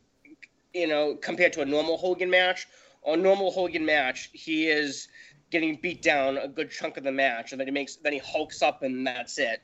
you 0.74 0.86
know, 0.86 1.14
compared 1.14 1.52
to 1.54 1.62
a 1.62 1.66
normal 1.66 1.96
Hogan 1.96 2.30
match. 2.30 2.66
On 3.04 3.22
normal 3.22 3.50
Hogan 3.50 3.86
match, 3.86 4.30
he 4.32 4.66
is 4.68 5.08
getting 5.50 5.76
beat 5.76 6.02
down 6.02 6.36
a 6.36 6.48
good 6.48 6.70
chunk 6.70 6.96
of 6.96 7.04
the 7.04 7.12
match, 7.12 7.52
and 7.52 7.60
then 7.60 7.66
he 7.66 7.72
makes, 7.72 7.96
then 7.96 8.12
he 8.12 8.18
hulks 8.18 8.60
up, 8.60 8.82
and 8.82 9.06
that's 9.06 9.38
it. 9.38 9.62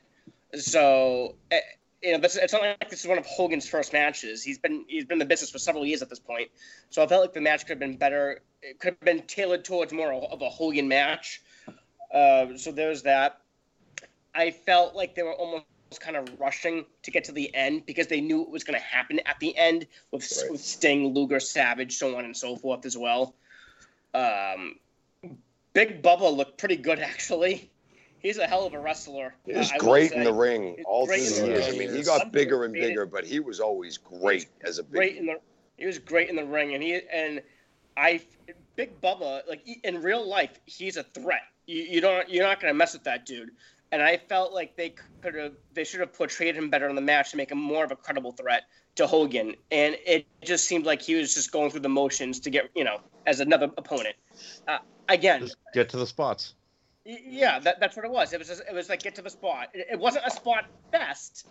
So, 0.55 1.35
eh, 1.51 1.59
you 2.01 2.13
know, 2.13 2.17
this, 2.19 2.35
it's 2.35 2.53
not 2.53 2.61
like 2.61 2.89
this 2.89 3.01
is 3.01 3.07
one 3.07 3.17
of 3.17 3.25
Hogan's 3.25 3.67
first 3.67 3.93
matches. 3.93 4.43
He's 4.43 4.57
been 4.57 4.85
he's 4.87 5.05
been 5.05 5.15
in 5.15 5.19
the 5.19 5.25
business 5.25 5.49
for 5.49 5.59
several 5.59 5.85
years 5.85 6.01
at 6.01 6.09
this 6.09 6.19
point. 6.19 6.49
So 6.89 7.03
I 7.03 7.07
felt 7.07 7.21
like 7.21 7.33
the 7.33 7.41
match 7.41 7.61
could 7.61 7.71
have 7.71 7.79
been 7.79 7.97
better. 7.97 8.41
It 8.61 8.79
could 8.79 8.95
have 8.99 9.01
been 9.01 9.25
tailored 9.27 9.65
towards 9.65 9.91
more 9.91 10.13
of 10.13 10.41
a 10.41 10.49
Hogan 10.49 10.87
match. 10.87 11.41
Uh, 12.13 12.57
so 12.57 12.71
there's 12.71 13.03
that. 13.03 13.41
I 14.33 14.51
felt 14.51 14.95
like 14.95 15.15
they 15.15 15.23
were 15.23 15.33
almost 15.33 15.65
kind 15.99 16.15
of 16.15 16.27
rushing 16.39 16.85
to 17.03 17.11
get 17.11 17.23
to 17.25 17.31
the 17.31 17.53
end 17.55 17.85
because 17.85 18.07
they 18.07 18.21
knew 18.21 18.41
it 18.41 18.49
was 18.49 18.63
going 18.63 18.79
to 18.79 18.85
happen 18.85 19.19
at 19.25 19.39
the 19.39 19.55
end 19.57 19.87
with, 20.11 20.31
Right. 20.41 20.51
with 20.51 20.61
Sting, 20.61 21.13
Luger, 21.13 21.39
Savage, 21.39 21.97
so 21.97 22.17
on 22.17 22.25
and 22.25 22.35
so 22.35 22.55
forth 22.55 22.85
as 22.85 22.97
well. 22.97 23.35
Um, 24.13 24.75
Big 25.73 26.01
Bubba 26.01 26.35
looked 26.35 26.57
pretty 26.57 26.77
good 26.77 26.99
actually. 27.13 27.69
He's 28.19 28.39
a 28.39 28.47
hell 28.47 28.65
of 28.65 28.73
a 28.73 28.79
wrestler. 28.79 29.35
He's 29.45 29.71
uh, 29.71 29.77
great 29.77 30.11
in 30.11 30.23
the 30.23 30.33
ring 30.33 30.75
He's 30.77 30.85
all 30.85 31.05
the 31.05 31.19
years. 31.19 31.67
I 31.67 31.71
mean, 31.71 31.93
he 31.93 32.01
got 32.01 32.31
bigger 32.31 32.63
and 32.65 32.73
bigger, 32.73 33.05
but 33.05 33.23
he 33.23 33.39
was 33.39 33.59
always 33.59 33.99
great 33.99 34.47
as 34.63 34.79
a 34.79 34.83
big. 34.83 34.93
great 34.93 35.17
in 35.17 35.27
the 35.27 35.39
he 35.77 35.85
was 35.85 35.99
great 35.99 36.29
in 36.29 36.35
the 36.35 36.45
ring 36.45 36.73
and 36.73 36.81
he 36.81 37.01
and 37.13 37.41
I 37.97 38.21
Big 38.75 38.99
Bubba 38.99 39.41
like 39.47 39.67
in 39.83 40.01
real 40.01 40.27
life 40.27 40.59
he's 40.65 40.97
a 40.97 41.03
threat. 41.03 41.41
You, 41.67 41.83
you 41.83 42.01
don't 42.01 42.27
you're 42.27 42.45
not 42.47 42.59
gonna 42.59 42.73
mess 42.73 42.93
with 42.93 43.03
that 43.03 43.25
dude. 43.27 43.51
And 43.95 44.03
I 44.03 44.17
felt 44.17 44.51
like 44.51 44.75
they 44.75 44.93
could 45.21 45.35
have 45.35 45.53
they 45.71 45.85
should 45.85 46.01
have 46.01 46.11
portrayed 46.11 46.53
him 46.53 46.69
better 46.69 46.89
in 46.89 46.95
the 46.95 47.01
match 47.01 47.31
to 47.31 47.37
make 47.37 47.49
him 47.49 47.61
more 47.61 47.85
of 47.85 47.91
a 47.91 47.95
credible 47.95 48.33
threat 48.33 48.63
to 48.95 49.07
Hogan. 49.07 49.55
And 49.71 49.95
it 50.05 50.27
just 50.43 50.65
seemed 50.65 50.85
like 50.85 51.01
he 51.01 51.15
was 51.15 51.33
just 51.33 51.53
going 51.53 51.71
through 51.71 51.79
the 51.79 51.87
motions 51.87 52.41
to 52.41 52.49
get 52.49 52.69
you 52.75 52.83
know 52.83 52.99
as 53.25 53.39
another 53.39 53.71
opponent. 53.77 54.17
Uh, 54.67 54.79
again, 55.07 55.39
Just 55.39 55.55
get 55.73 55.87
to 55.91 55.97
the 55.97 56.05
spots. 56.05 56.55
Yeah, 57.05 57.57
that, 57.59 57.79
that's 57.79 57.95
what 57.95 58.03
it 58.03 58.11
was. 58.11 58.33
It 58.33 58.39
was 58.39 58.49
just, 58.49 58.63
it 58.69 58.73
was 58.73 58.89
like 58.89 59.01
get 59.01 59.15
to 59.15 59.21
the 59.21 59.29
spot. 59.29 59.69
It, 59.73 59.87
it 59.93 59.99
wasn't 59.99 60.25
a 60.25 60.31
spot 60.31 60.65
fest 60.91 61.47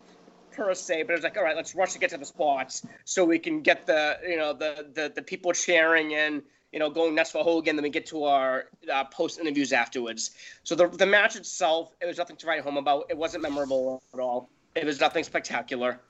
per 0.52 0.74
se, 0.74 1.04
but 1.04 1.12
it 1.12 1.14
was 1.14 1.24
like 1.24 1.38
all 1.38 1.44
right, 1.44 1.56
let's 1.56 1.74
rush 1.74 1.94
to 1.94 1.98
get 1.98 2.10
to 2.10 2.18
the 2.18 2.26
spots 2.26 2.86
so 3.06 3.24
we 3.24 3.38
can 3.38 3.62
get 3.62 3.86
the 3.86 4.18
you 4.28 4.36
know 4.36 4.52
the 4.52 4.90
the, 4.92 5.10
the 5.14 5.22
people 5.22 5.52
cheering 5.52 6.14
and 6.14 6.42
you 6.74 6.80
know 6.80 6.90
going 6.90 7.14
nuts 7.14 7.30
for 7.30 7.44
Hogan. 7.44 7.76
Then 7.76 7.84
we 7.84 7.88
get 7.88 8.05
to 8.06 8.24
our 8.24 8.64
uh, 8.92 9.05
post 9.05 9.38
interviews 9.38 9.72
afterwards. 9.72 10.32
So 10.64 10.74
the 10.74 10.88
the 10.88 11.06
match 11.06 11.36
itself, 11.36 11.94
it 12.02 12.06
was 12.06 12.18
nothing 12.18 12.36
to 12.36 12.46
write 12.48 12.62
home 12.62 12.76
about. 12.76 13.06
It 13.09 13.16
wasn't 13.16 13.44
memorable 13.44 14.02
at 14.12 14.18
all. 14.18 14.51
It 14.74 14.84
was 14.84 15.01
nothing 15.01 15.22
spectacular. 15.22 16.01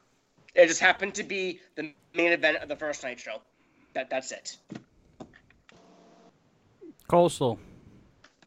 It 0.55 0.67
just 0.67 0.81
happened 0.81 1.15
to 1.17 1.23
be 1.23 1.61
the 1.77 1.93
main 2.15 2.33
event 2.33 2.57
of 2.63 2.69
the 2.71 2.77
first 2.77 3.05
night 3.05 3.21
show. 3.21 3.43
That 3.93 4.09
that's 4.09 4.33
it. 4.33 4.57
Coastal, 7.09 7.59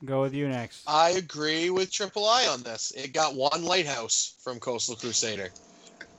go 0.04 0.22
with 0.22 0.34
you 0.34 0.50
next. 0.50 0.90
I 0.90 1.12
agree 1.12 1.70
with 1.70 1.92
Triple 1.92 2.26
I 2.26 2.48
on 2.48 2.64
this. 2.64 2.92
It 2.98 3.14
got 3.14 3.36
one 3.36 3.64
lighthouse 3.64 4.34
from 4.40 4.60
Coastal 4.60 4.96
Crusader. 4.96 5.52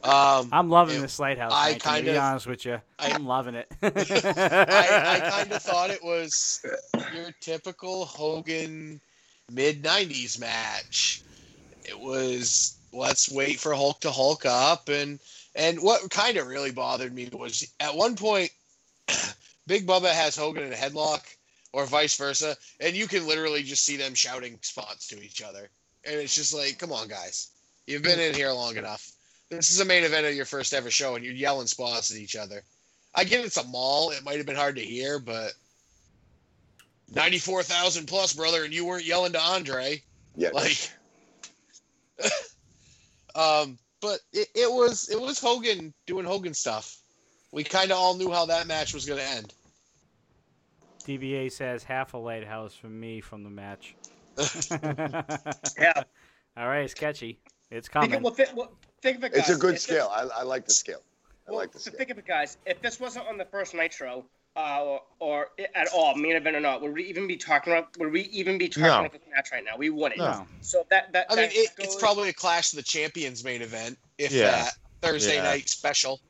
Um, 0.05 0.49
I'm 0.53 0.71
loving 0.71 0.99
it- 0.99 1.01
this 1.01 1.19
lighthouse. 1.19 1.53
I 1.53 1.79
Frankie, 1.79 2.07
to 2.07 2.13
be 2.13 2.17
of- 2.17 2.23
honest 2.23 2.47
with 2.47 2.65
you, 2.65 2.81
I- 2.99 3.11
I'm 3.11 3.27
loving 3.27 3.55
it. 3.55 3.69
I, 3.83 3.89
I 3.89 5.31
kind 5.31 5.53
of 5.53 5.63
thought 5.63 5.91
it 5.91 6.03
was 6.03 6.65
your 7.15 7.33
typical 7.41 8.05
Hogan 8.05 9.01
mid 9.51 9.83
90s 9.83 10.39
match. 10.39 11.23
It 11.85 11.99
was 11.99 12.77
let's 12.93 13.31
wait 13.31 13.59
for 13.59 13.75
Hulk 13.75 14.01
to 14.01 14.11
Hulk 14.11 14.47
up 14.47 14.89
and 14.89 15.19
and 15.55 15.79
what 15.81 16.09
kind 16.11 16.37
of 16.37 16.47
really 16.47 16.71
bothered 16.71 17.13
me 17.15 17.29
was 17.33 17.67
at 17.81 17.95
one 17.95 18.15
point 18.17 18.51
Big 19.67 19.87
Bubba 19.87 20.11
has 20.13 20.37
Hogan 20.37 20.63
in 20.65 20.73
a 20.73 20.77
headlock 20.77 21.21
or 21.73 21.87
vice 21.87 22.17
versa 22.17 22.57
and 22.81 22.95
you 22.95 23.07
can 23.07 23.27
literally 23.27 23.63
just 23.63 23.85
see 23.85 23.97
them 23.97 24.15
shouting 24.15 24.59
spots 24.63 25.09
to 25.09 25.23
each 25.23 25.43
other. 25.43 25.69
And 26.05 26.15
it's 26.15 26.35
just 26.35 26.55
like, 26.55 26.79
come 26.79 26.93
on 26.93 27.09
guys. 27.09 27.49
You've 27.87 28.03
been 28.03 28.21
in 28.21 28.35
here 28.35 28.53
long 28.53 28.77
enough. 28.77 29.11
This 29.51 29.71
is 29.71 29.81
a 29.81 29.85
main 29.85 30.05
event 30.05 30.27
of 30.27 30.35
your 30.35 30.45
first 30.45 30.75
ever 30.75 30.91
show 30.91 31.15
and 31.15 31.25
you're 31.25 31.35
yelling 31.35 31.67
spots 31.67 32.11
at 32.11 32.19
each 32.19 32.37
other. 32.37 32.63
I 33.15 33.25
get 33.25 33.45
it's 33.45 33.57
a 33.57 33.65
mall. 33.65 34.11
It 34.11 34.25
might 34.25 34.37
have 34.37 34.47
been 34.47 34.57
hard 34.57 34.77
to 34.77 34.83
hear, 34.83 35.19
but 35.19 35.53
94,000 37.15 38.07
plus, 38.07 38.35
brother, 38.35 38.65
and 38.65 38.73
you 38.73 38.85
weren't 38.85 39.05
yelling 39.07 39.33
to 39.33 39.41
Andre. 39.41 40.03
Yeah. 40.37 40.51
Like, 40.53 40.91
um, 43.35 43.79
but 44.01 44.21
it, 44.33 44.49
it 44.55 44.71
was 44.71 45.09
it 45.09 45.21
was 45.21 45.41
Hogan 45.41 45.93
doing 46.07 46.25
Hogan 46.25 46.55
stuff. 46.55 46.99
We 47.51 47.65
kind 47.65 47.91
of 47.91 47.99
all 47.99 48.17
knew 48.17 48.31
how 48.31 48.47
that 48.47 48.67
match 48.67 48.93
was 48.93 49.07
going 49.07 49.19
to 49.21 49.27
end. 49.27 49.55
DBA 51.07 51.51
says 51.51 51.83
half 51.83 52.13
a 52.13 52.19
lighthouse 52.19 52.75
from 52.75 53.01
me 53.01 53.21
from 53.21 53.43
the 53.43 53.51
match. 53.51 53.95
Yeah. 55.81 56.03
All 56.57 56.69
right, 56.69 56.91
sketchy. 56.91 57.39
It's 57.71 57.89
Think 57.89 57.93
coming. 57.93 58.15
of, 58.15 58.23
well, 58.23 58.35
think, 58.35 58.51
well, 58.55 58.73
think 59.03 59.19
of 59.19 59.25
it, 59.25 59.33
guys. 59.33 59.49
it's 59.49 59.57
a 59.57 59.61
good 59.61 59.71
If 59.71 59.77
this- 59.77 59.83
scale. 59.85 60.11
I, 60.13 60.23
I 60.41 60.43
like 60.43 60.67
the 60.67 60.75
scale. 60.75 61.03
I 61.47 61.51
Well, 61.51 61.61
like 61.61 61.73
the 61.73 61.79
so 61.79 61.91
scale. 61.91 61.99
think 61.99 62.11
of 62.11 62.19
it, 62.19 62.27
guys. 62.27 62.57
If 62.67 62.81
this 62.83 63.01
wasn't 63.01 63.27
on 63.27 63.39
the 63.39 63.45
first 63.45 63.75
Nitro, 63.75 64.25
uh, 64.57 64.83
or, 64.85 65.01
or 65.21 65.49
at 65.75 65.89
all, 65.95 66.15
main 66.17 66.35
event 66.37 66.57
or 66.57 66.61
not, 66.61 66.83
would 66.83 66.93
we 66.93 67.05
even 67.05 67.27
be 67.29 67.37
talking 67.37 67.73
about? 67.73 67.97
Would 67.99 68.13
we 68.13 68.23
even 68.23 68.59
be 68.59 68.69
talking 68.69 68.83
No. 68.85 69.01
about 69.01 69.13
this 69.13 69.23
match 69.35 69.51
right 69.53 69.65
now? 69.65 69.77
We 69.77 69.89
wouldn't. 69.91 70.19
No. 70.19 70.47
So 70.63 70.85
that 70.91 71.13
that 71.13 71.27
I 71.31 71.37
mean, 71.37 71.45
that 71.47 71.55
it, 71.55 71.71
it's 71.79 71.95
probably 71.97 72.29
a 72.31 72.33
Clash 72.33 72.73
of 72.73 72.77
the 72.77 72.83
Champions 72.83 73.45
main 73.45 73.63
event, 73.63 73.99
if 74.19 74.33
Yeah. 74.33 74.51
that 74.51 74.73
Thursday 75.01 75.37
Yeah. 75.37 75.45
night 75.45 75.69
special. 75.69 76.21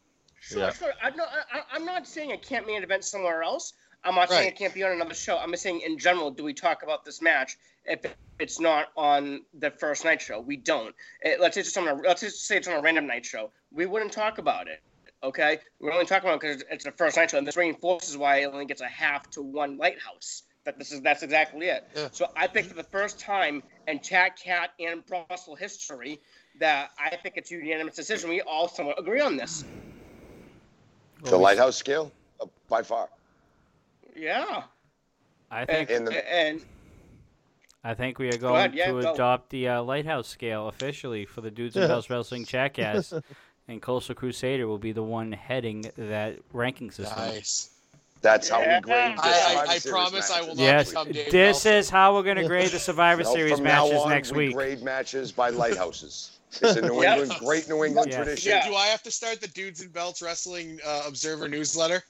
Sure, 0.40 0.58
Yeah. 0.60 0.72
sure. 0.72 0.92
I'm 1.02 1.16
not. 1.16 1.28
I, 1.52 1.62
I'm 1.72 1.84
not 1.86 2.06
saying 2.06 2.30
it 2.30 2.42
can't 2.46 2.66
main 2.66 2.82
event 2.82 3.04
somewhere 3.04 3.42
else. 3.42 3.72
I'm 4.04 4.14
not 4.14 4.28
saying 4.28 4.48
it 4.48 4.56
can't 4.56 4.74
be 4.74 4.84
on 4.84 4.92
another 4.92 5.14
show. 5.14 5.38
I'm 5.38 5.50
just 5.50 5.62
saying 5.62 5.80
in 5.80 5.98
general, 5.98 6.30
do 6.30 6.44
we 6.44 6.52
talk 6.54 6.82
about 6.82 7.04
this 7.04 7.20
match 7.20 7.56
if 7.88 8.14
it's 8.38 8.60
not 8.60 8.88
on 8.96 9.42
the 9.58 9.70
first 9.70 10.04
night 10.04 10.20
show? 10.20 10.40
We 10.40 10.56
don't. 10.56 10.94
It, 11.22 11.40
let's 11.40 11.54
say 11.54 11.62
it's 11.62 11.76
on 11.76 11.88
a, 11.88 11.94
let's 11.94 12.20
just 12.20 12.46
say 12.46 12.56
it's 12.56 12.68
on 12.68 12.74
a 12.74 12.80
random 12.80 13.06
night 13.06 13.24
show. 13.26 13.50
We 13.72 13.86
wouldn't 13.86 14.12
talk 14.12 14.38
about 14.38 14.68
it. 14.68 14.80
Okay, 15.22 15.58
we're 15.80 15.92
only 15.92 16.06
talking 16.06 16.28
about 16.28 16.40
because 16.40 16.62
it's 16.70 16.84
the 16.84 16.92
first 16.92 17.16
night 17.16 17.30
show, 17.30 17.38
and 17.38 17.46
this 17.46 17.56
reinforces 17.56 18.16
why 18.16 18.36
it 18.38 18.44
only 18.52 18.66
gets 18.66 18.80
a 18.80 18.86
half 18.86 19.28
to 19.30 19.42
one 19.42 19.76
lighthouse. 19.76 20.44
That 20.64 20.78
this 20.78 20.92
is 20.92 21.00
that's 21.00 21.22
exactly 21.22 21.66
it. 21.66 21.82
Yeah. 21.96 22.08
So 22.12 22.26
I 22.36 22.46
think 22.46 22.66
for 22.68 22.74
the 22.74 22.84
first 22.84 23.18
time 23.18 23.62
in 23.86 23.98
Chatcast 24.00 24.68
and 24.78 25.04
Brussels 25.06 25.58
history, 25.58 26.20
that 26.60 26.90
I 27.02 27.16
think 27.16 27.36
it's 27.36 27.50
a 27.50 27.54
unanimous 27.54 27.96
decision. 27.96 28.30
We 28.30 28.42
all 28.42 28.68
somewhat 28.68 28.98
agree 29.00 29.20
on 29.20 29.36
this. 29.36 29.64
The 31.24 31.36
lighthouse 31.36 31.76
scale, 31.76 32.12
uh, 32.40 32.46
by 32.68 32.82
far. 32.82 33.08
Yeah. 34.14 34.62
I 35.50 35.60
And, 35.60 35.68
think 35.68 35.90
In 35.90 36.04
the- 36.04 36.32
and 36.32 36.60
I 37.84 37.94
think 37.94 38.18
we 38.18 38.28
are 38.28 38.36
going 38.38 38.72
yeah, 38.74 38.86
to 38.92 39.00
go. 39.00 39.12
adopt 39.12 39.50
the 39.50 39.68
uh, 39.68 39.82
lighthouse 39.82 40.28
scale 40.28 40.68
officially 40.68 41.24
for 41.24 41.40
the 41.40 41.50
Dudes 41.50 41.76
and 41.76 41.82
Yeah. 41.84 41.88
Belts 41.88 42.10
Wrestling 42.10 42.44
Jackass, 42.44 43.12
and 43.68 43.80
Coastal 43.80 44.14
Crusader 44.14 44.66
will 44.66 44.78
be 44.78 44.92
the 44.92 45.02
one 45.02 45.30
heading 45.32 45.90
that 45.96 46.38
ranking 46.52 46.90
system. 46.90 47.16
Nice. 47.18 47.70
That's 48.20 48.48
how 48.48 48.60
Yeah. 48.60 48.78
we 48.78 48.82
grade. 48.82 49.16
the 49.16 49.22
I- 49.22 49.28
I- 49.28 49.30
Survivor 49.30 49.70
I 49.70 49.78
Series 49.78 49.92
promise 49.92 50.30
I 50.32 50.40
will 50.40 50.54
matches. 50.56 50.58
not 50.58 50.64
Yes, 50.64 50.88
become 50.90 51.12
Dave 51.12 51.32
this 51.32 51.64
Meltzer. 51.64 51.78
is 51.78 51.90
how 51.90 52.14
we're 52.14 52.22
going 52.24 52.36
to 52.38 52.46
grade 52.48 52.70
the 52.70 52.78
Survivor 52.80 53.22
No, 53.24 53.32
Series 53.32 53.52
from 53.54 53.62
now 53.64 53.84
matches 53.86 54.02
on, 54.02 54.08
next 54.10 54.32
we 54.32 54.46
week. 54.48 54.54
grade 54.56 54.82
matches 54.82 55.30
by 55.30 55.50
lighthouses. 55.64 56.32
It's 56.50 56.62
a 56.76 56.80
New 56.82 57.00
Yep. 57.02 57.18
England, 57.18 57.40
great 57.40 57.68
New 57.68 57.84
England 57.84 58.10
Yeah. 58.10 58.16
tradition. 58.24 58.50
Yeah. 58.52 58.66
Do 58.66 58.74
I 58.74 58.86
have 58.86 59.02
to 59.04 59.10
start 59.12 59.40
the 59.40 59.46
Dudes 59.48 59.82
and 59.82 59.92
Belts 59.92 60.20
Wrestling 60.20 60.80
uh, 60.84 61.02
Observer 61.06 61.46
newsletter? 61.48 62.02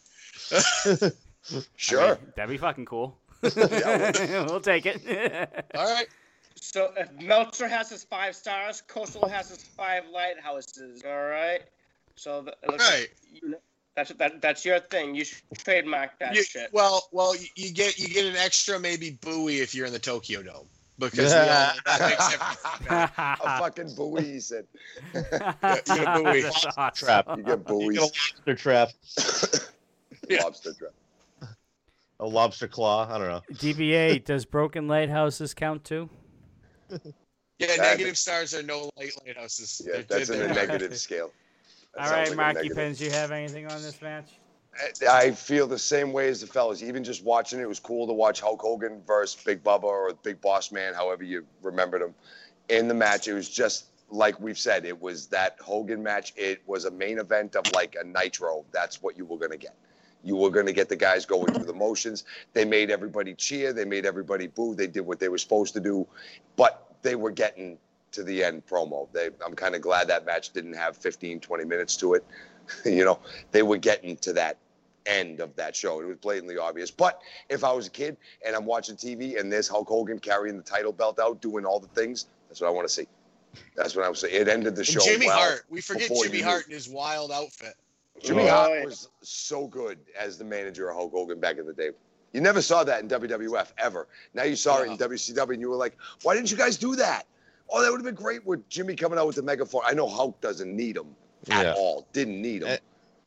Sure. 1.77 2.03
I 2.03 2.09
mean, 2.11 2.19
that'd 2.36 2.51
be 2.51 2.57
fucking 2.59 2.86
cool. 2.86 3.19
we'll 3.43 4.60
take 4.60 4.86
it. 4.86 5.66
All 5.74 5.85
right. 5.94 6.06
So 6.56 6.93
if 6.97 7.09
Meltzer 7.23 7.69
has 7.69 7.89
his 7.90 8.02
five 8.05 8.35
stars, 8.35 8.82
Coastal 8.89 9.28
has 9.28 9.51
his 9.51 9.62
five 9.62 10.05
lighthouses. 10.12 11.02
All 11.06 11.27
right. 11.28 11.60
So 12.16 12.43
the, 12.43 12.51
it 12.62 12.69
looks 12.70 12.85
like 12.90 12.98
Right. 13.01 13.09
you 13.43 13.51
know, 13.51 13.59
that's 13.94 14.12
that, 14.15 14.40
that's 14.43 14.65
your 14.65 14.81
thing. 14.81 15.15
You 15.15 15.24
should 15.24 15.40
trademark 15.55 16.19
that 16.19 16.35
You- 16.35 16.43
shit. 16.43 16.70
well, 16.73 17.09
well, 17.12 17.36
you, 17.36 17.47
you 17.55 17.73
get 17.73 17.98
you 17.98 18.09
get 18.09 18.24
an 18.27 18.36
extra 18.36 18.78
maybe 18.81 19.10
buoy 19.20 19.59
if 19.60 19.74
you're 19.74 19.86
in 19.86 19.93
the 19.93 19.98
Tokyo 20.01 20.43
Dome 20.43 20.66
because 20.98 21.32
Yeah. 21.32 21.44
we 21.44 21.51
all 21.51 21.74
know 21.74 21.81
that 21.86 22.01
makes 22.10 22.35
everything 22.35 23.36
a 23.44 23.59
fucking 23.60 23.94
buoy, 23.94 24.24
he 24.24 24.40
said. 24.40 24.66
you 25.15 25.23
get 25.31 25.89
a 25.89 26.20
buoy. 26.23 26.40
That's 26.43 26.66
awesome. 26.77 27.06
Trap. 27.06 27.27
You 27.36 27.36
get 27.36 27.39
You 27.39 27.44
get 27.44 27.52
a 27.55 27.56
buoys. 27.59 27.98
lobster 27.98 28.55
trap, 28.56 28.89
Yeah. 30.28 30.43
Lobster 30.43 30.73
trap. 30.74 30.90
A 32.20 32.27
lobster 32.27 32.69
claw. 32.69 33.09
I 33.12 33.19
don't 33.19 33.28
know. 33.28 33.43
DBA, 33.55 34.24
does 34.24 34.45
broken 34.45 34.89
lighthouses 34.89 35.55
count 35.55 35.85
too? 35.85 36.09
Yeah, 37.59 37.74
negative 37.77 38.16
stars 38.16 38.55
are 38.55 38.62
no 38.62 38.90
light 38.97 39.12
lighthouses. 39.27 39.82
Yeah, 39.85 39.93
They're- 39.95 40.03
that's 40.05 40.31
in 40.31 40.39
they're- 40.39 40.49
the 40.49 40.55
negative 40.55 40.97
scale. 40.99 41.31
That 41.95 42.01
All 42.03 42.07
sounds 42.07 42.16
right, 42.16 42.28
like 42.28 42.32
a 42.32 42.36
Marky 42.36 42.55
negative. 42.69 42.77
Pens, 42.77 43.01
you 43.01 43.11
have 43.11 43.32
anything 43.40 43.66
on 43.70 43.82
this 43.82 44.01
match? 44.03 44.28
I 45.11 45.32
feel 45.32 45.66
the 45.66 45.78
same 45.78 46.12
way 46.12 46.28
as 46.28 46.40
the 46.40 46.47
fellas. 46.47 46.85
Even 46.85 47.03
just 47.03 47.24
watching 47.24 47.59
it, 47.59 47.62
it 47.62 47.69
was 47.69 47.81
cool 47.81 48.07
to 48.07 48.12
watch 48.12 48.40
Hulk 48.40 48.61
Hogan 48.61 49.03
versus 49.05 49.43
Big 49.43 49.65
Bubba 49.65 49.85
or 49.85 50.12
Big 50.23 50.40
Boss 50.40 50.70
Man, 50.70 50.95
however 50.95 51.24
you 51.24 51.45
remembered 51.62 52.01
him. 52.03 52.15
In 52.69 52.86
the 52.86 52.95
match, 52.95 53.27
it 53.27 53.32
was 53.32 53.49
just 53.49 53.86
like 54.11 54.39
we've 54.40 54.59
said, 54.59 54.85
it 54.85 54.99
was 55.01 55.27
that 55.28 55.57
Hogan 55.61 56.01
match. 56.03 56.32
It 56.36 56.62
was 56.66 56.85
a 56.85 56.90
main 56.93 57.19
event 57.19 57.57
of 57.57 57.65
like 57.73 57.97
a 58.01 58.05
Nitro. 58.07 58.65
That's 58.70 59.03
what 59.03 59.19
you 59.19 59.24
were 59.24 59.36
going 59.36 59.51
to 59.51 59.57
get. 59.57 59.74
You 60.24 60.36
were 60.36 60.51
going 60.51 60.66
to 60.66 60.73
get 60.73 60.89
the 60.89 60.97
guys 60.97 61.24
going 61.24 61.53
through 61.53 61.65
the 61.65 61.73
motions. 61.73 62.24
They 62.53 62.65
made 62.65 62.90
everybody 62.90 63.35
cheer. 63.35 63.73
They 63.73 63.85
made 63.85 64.05
everybody 64.05 64.47
boo. 64.49 64.74
They 64.74 64.86
did 64.86 65.03
what 65.03 65.20
they 65.20 65.28
were 65.28 65.39
supposed 65.39 65.74
to 65.74 65.81
do, 65.81 66.07
but 66.57 66.95
they 67.03 67.15
were 67.15 67.31
getting 67.31 67.78
to 68.12 68.23
the 68.23 68.43
end 68.43 68.66
promo. 68.66 69.09
They, 69.12 69.31
I'm 69.45 69.55
kind 69.55 69.74
of 69.74 69.82
glad 69.82 70.09
that 70.09 70.27
match 70.27 70.51
didn't 70.51 70.74
have 70.74 70.97
15, 70.97 71.40
20 71.40 71.65
minutes 71.65 71.97
to 71.99 72.15
it. 72.15 72.24
you 72.85 73.05
know, 73.05 73.20
they 73.53 73.62
were 73.62 73.77
getting 73.77 74.16
to 74.19 74.32
that 74.35 74.59
end 75.07 75.40
of 75.40 75.55
that 75.57 75.74
show. 75.74 76.01
It 76.01 76.07
was 76.07 76.16
blatantly 76.16 76.59
obvious. 76.59 76.90
But 76.90 77.20
if 77.49 77.65
I 77.65 77.73
was 77.73 77.86
a 77.86 77.90
kid 77.90 78.16
and 78.47 78.55
I'm 78.55 78.66
watching 78.66 78.97
TV 78.97 79.39
and 79.40 79.51
there's 79.51 79.69
Hulk 79.69 79.89
Hogan 79.89 80.19
carrying 80.19 80.57
the 80.57 80.62
title 80.62 80.93
belt 80.93 81.19
out, 81.19 81.40
doing 81.40 81.65
all 81.65 81.81
the 81.81 81.89
things, 81.89 82.27
that's 82.49 82.61
what 82.61 82.69
I 82.69 82.70
want 82.70 82.86
to 82.86 82.93
see. 82.93 83.07
That's 83.74 83.97
what 83.97 84.05
I 84.05 84.09
was 84.09 84.20
saying. 84.20 84.35
It 84.35 84.49
ended 84.49 84.74
the 84.74 84.81
And 84.81 84.89
show. 84.89 85.01
Jimmy 85.01 85.27
well. 85.27 85.39
Hart. 85.39 85.65
We 85.70 85.81
forget 85.81 86.11
Jimmy 86.23 86.40
Hart 86.40 86.66
in 86.66 86.73
his 86.73 86.89
wild 86.89 87.32
outfit. 87.32 87.74
Jimmy 88.23 88.45
Oh, 88.45 88.49
Hart 88.49 88.85
was 88.85 89.09
so 89.23 89.66
good 89.66 89.99
as 90.19 90.39
the 90.39 90.45
manager 90.45 90.89
of 90.90 90.97
Hulk 90.97 91.12
Hogan 91.12 91.40
back 91.40 91.59
in 91.59 91.66
the 91.66 91.73
day. 91.73 91.90
You 92.32 92.40
never 92.40 92.61
saw 92.61 92.85
that 92.85 93.01
in 93.03 93.09
WWF 93.09 93.73
ever. 93.78 94.07
Now 94.35 94.43
you 94.43 94.57
saw 94.57 94.82
it 94.82 94.90
in 94.90 94.99
WCW 94.99 95.53
and 95.55 95.61
you 95.61 95.70
were 95.70 95.77
like, 95.77 95.97
why 96.23 96.35
didn't 96.35 96.51
you 96.51 96.57
guys 96.57 96.77
do 96.77 96.95
that? 96.97 97.24
Oh, 97.70 97.82
that 97.82 97.90
would 97.90 97.99
have 97.99 98.05
been 98.05 98.15
great 98.23 98.45
with 98.47 98.69
Jimmy 98.69 98.97
coming 98.97 99.19
out 99.19 99.27
with 99.27 99.36
the 99.36 99.43
megaphone. 99.43 99.82
I 99.86 99.95
know 99.95 100.07
Hulk 100.09 100.40
doesn't 100.40 100.74
need 100.74 100.97
him 100.97 101.15
at 101.51 101.66
Yeah. 101.66 101.74
all. 101.74 102.07
Didn't 102.12 102.40
need 102.40 102.62
him. 102.62 102.69
Eh, 102.69 102.78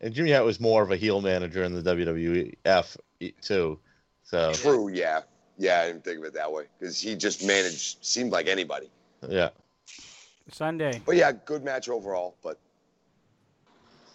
And 0.01 0.13
Jimmy 0.13 0.31
Hart 0.31 0.45
was 0.45 0.59
more 0.59 0.81
of 0.83 0.91
a 0.91 0.97
heel 0.97 1.21
manager 1.21 1.63
in 1.63 1.73
the 1.73 1.81
WWF 1.81 2.97
too. 3.41 3.79
So 4.23 4.53
True, 4.53 4.89
yeah. 4.89 5.21
Yeah, 5.57 5.81
I 5.81 5.87
didn't 5.87 6.03
think 6.03 6.19
of 6.19 6.25
it 6.25 6.33
that 6.33 6.51
way 6.51 6.65
because 6.79 6.99
he 6.99 7.15
just 7.15 7.45
managed, 7.45 8.03
seemed 8.03 8.31
like 8.31 8.47
anybody. 8.47 8.89
yeah, 9.29 9.49
Sunday. 10.51 11.01
But 11.05 11.17
yeah, 11.17 11.31
good 11.33 11.63
match 11.63 11.87
overall. 11.87 12.35
But 12.41 12.57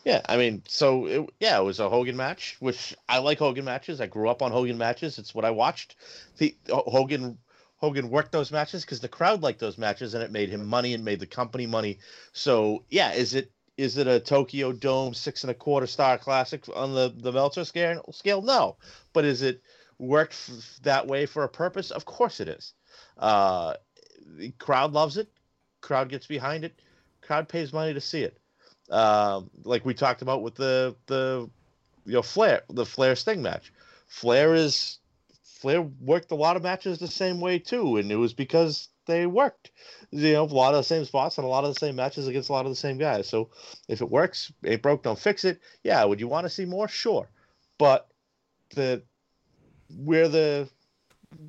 yeah. 0.06 0.22
I 0.28 0.36
mean, 0.36 0.62
so 0.68 1.06
it, 1.06 1.30
yeah, 1.40 1.58
it 1.58 1.64
was 1.64 1.80
a 1.80 1.90
Hogan 1.90 2.16
match, 2.16 2.56
which 2.60 2.94
I 3.08 3.18
like 3.18 3.40
Hogan 3.40 3.64
matches. 3.64 4.00
I 4.00 4.06
grew 4.06 4.28
up 4.30 4.40
on 4.40 4.52
Hogan 4.52 4.78
matches. 4.78 5.18
It's 5.18 5.34
what 5.34 5.44
I 5.44 5.50
watched. 5.50 5.96
The 6.38 6.56
Hogan 6.70 7.38
Hogan 7.78 8.08
worked 8.08 8.30
those 8.30 8.52
matches 8.52 8.84
because 8.84 9.00
the 9.00 9.08
crowd 9.08 9.42
liked 9.42 9.58
those 9.58 9.78
matches, 9.78 10.14
and 10.14 10.22
it 10.22 10.30
made 10.30 10.48
him 10.48 10.64
money 10.64 10.94
and 10.94 11.04
made 11.04 11.18
the 11.18 11.26
company 11.26 11.66
money. 11.66 11.98
So 12.32 12.84
yeah, 12.88 13.12
is 13.14 13.34
it 13.34 13.50
is 13.76 13.98
it 13.98 14.06
a 14.06 14.20
Tokyo 14.20 14.72
Dome 14.72 15.12
six 15.12 15.42
and 15.42 15.50
a 15.50 15.54
quarter 15.54 15.88
star 15.88 16.18
classic 16.18 16.64
on 16.76 16.94
the 16.94 17.12
the 17.16 17.32
Meltzer 17.32 17.64
scale? 17.64 18.04
Scale, 18.12 18.42
no. 18.42 18.76
But 19.12 19.24
is 19.24 19.42
it 19.42 19.60
worked 19.98 20.34
f- 20.34 20.78
that 20.84 21.08
way 21.08 21.26
for 21.26 21.42
a 21.42 21.48
purpose? 21.48 21.90
Of 21.90 22.04
course 22.04 22.38
it 22.38 22.46
is. 22.48 22.74
Uh, 23.18 23.74
the 24.36 24.52
crowd 24.52 24.92
loves 24.92 25.16
it. 25.16 25.28
Crowd 25.80 26.10
gets 26.10 26.28
behind 26.28 26.64
it. 26.64 26.80
Crowd 27.22 27.48
pays 27.48 27.72
money 27.72 27.92
to 27.92 28.00
see 28.00 28.22
it. 28.22 28.38
Um, 28.90 29.50
like 29.64 29.84
we 29.84 29.94
talked 29.94 30.22
about 30.22 30.42
with 30.42 30.54
the 30.54 30.94
the 31.06 31.48
you 32.04 32.12
know 32.12 32.22
Flair 32.22 32.62
the 32.68 32.86
Flair 32.86 33.16
Sting 33.16 33.42
match. 33.42 33.72
Flair 34.06 34.54
is 34.54 34.98
Flair 35.42 35.82
worked 35.82 36.30
a 36.30 36.36
lot 36.36 36.56
of 36.56 36.62
matches 36.62 36.98
the 36.98 37.08
same 37.08 37.40
way 37.40 37.58
too, 37.58 37.96
and 37.96 38.10
it 38.12 38.16
was 38.16 38.32
because 38.32 38.88
they 39.06 39.26
worked. 39.26 39.70
You 40.10 40.32
know, 40.34 40.44
a 40.44 40.46
lot 40.46 40.74
of 40.74 40.78
the 40.78 40.84
same 40.84 41.04
spots 41.04 41.38
and 41.38 41.44
a 41.44 41.48
lot 41.48 41.64
of 41.64 41.74
the 41.74 41.80
same 41.80 41.96
matches 41.96 42.28
against 42.28 42.48
a 42.48 42.52
lot 42.52 42.66
of 42.66 42.72
the 42.72 42.76
same 42.76 42.98
guys. 42.98 43.28
So 43.28 43.50
if 43.88 44.00
it 44.00 44.10
works, 44.10 44.52
ain't 44.64 44.82
broke, 44.82 45.02
don't 45.02 45.18
fix 45.18 45.44
it. 45.44 45.60
Yeah, 45.82 46.04
would 46.04 46.20
you 46.20 46.28
want 46.28 46.44
to 46.44 46.50
see 46.50 46.64
more? 46.64 46.88
Sure, 46.88 47.28
but 47.78 48.08
the 48.74 49.02
we're 49.96 50.28
the 50.28 50.68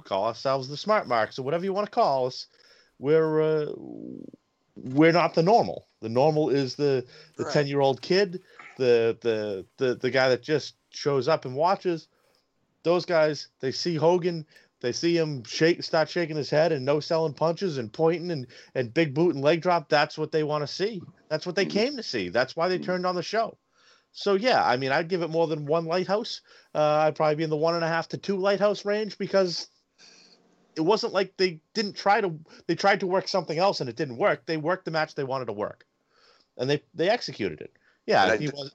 call 0.04 0.26
ourselves 0.26 0.68
the 0.68 0.78
smart 0.78 1.08
marks 1.08 1.40
or 1.40 1.44
whatever 1.44 1.64
you 1.64 1.74
want 1.74 1.86
to 1.86 1.92
call 1.92 2.28
us. 2.28 2.48
We're 3.00 3.42
uh, 3.42 3.72
we're 4.76 5.12
not 5.12 5.34
the 5.34 5.44
normal. 5.44 5.87
The 6.02 6.10
normal 6.10 6.50
is 6.50 6.76
the 6.76 7.06
the 7.38 7.46
Right. 7.46 7.54
ten 7.54 7.68
year 7.68 7.82
old 7.82 8.02
kid, 8.02 8.42
the, 8.78 9.18
the 9.22 9.66
the 9.78 9.96
the 9.96 10.12
guy 10.12 10.30
that 10.30 10.44
just 10.44 10.76
shows 10.92 11.28
up 11.28 11.46
and 11.46 11.56
watches. 11.56 12.08
Those 12.84 13.06
guys, 13.06 13.48
they 13.60 13.72
see 13.72 13.96
Hogan, 13.96 14.46
they 14.80 14.92
see 14.92 15.18
him 15.18 15.44
shake, 15.44 15.84
start 15.84 16.10
shaking 16.10 16.38
his 16.38 16.50
head 16.50 16.72
and 16.72 16.86
no 16.86 17.00
selling 17.00 17.34
punches 17.34 17.78
and 17.80 17.92
pointing 17.92 18.32
and 18.32 18.48
and 18.76 18.94
big 18.94 19.14
boot 19.14 19.34
and 19.34 19.44
leg 19.44 19.62
drop. 19.62 19.90
That's 19.90 20.18
what 20.18 20.32
they 20.32 20.44
want 20.44 20.62
to 20.62 20.68
see. 20.68 21.02
That's 21.30 21.46
what 21.46 21.56
they 21.56 21.66
came 21.66 21.98
to 21.98 22.04
see. 22.04 22.30
That's 22.30 22.56
why 22.56 22.70
they 22.70 22.78
turned 22.78 23.06
on 23.06 23.16
the 23.16 23.24
show. 23.24 23.58
So 24.12 24.36
yeah, 24.36 24.64
I 24.64 24.78
mean, 24.78 24.92
I'd 24.92 25.10
give 25.10 25.24
it 25.24 25.30
more 25.30 25.48
than 25.48 25.66
one 25.66 25.86
lighthouse. 25.86 26.42
Uh, 26.74 26.82
I'd 26.82 27.16
probably 27.16 27.36
be 27.36 27.44
in 27.44 27.50
the 27.50 27.58
one 27.58 27.76
and 27.76 27.84
a 27.84 27.88
half 27.88 28.08
to 28.10 28.18
two 28.18 28.38
lighthouse 28.38 28.86
range 28.86 29.18
because 29.18 29.68
it 30.76 30.82
wasn't 30.82 31.14
like 31.14 31.36
they 31.38 31.60
didn't 31.74 31.96
try 31.96 32.22
to. 32.22 32.40
They 32.68 32.76
tried 32.76 33.00
to 33.00 33.08
work 33.08 33.28
something 33.28 33.58
else 33.58 33.82
and 33.82 33.90
it 33.90 33.96
didn't 33.96 34.18
work. 34.18 34.46
They 34.46 34.58
worked 34.58 34.86
the 34.86 34.92
match 34.92 35.16
they 35.16 35.24
wanted 35.24 35.46
to 35.46 35.54
work, 35.54 35.86
and 36.58 36.70
they 36.70 36.82
they 36.94 37.10
executed 37.10 37.62
it. 37.62 37.72
Yeah, 38.06 38.24
And 38.24 38.32
I 38.34 38.38
he 38.38 38.48
was. 38.50 38.74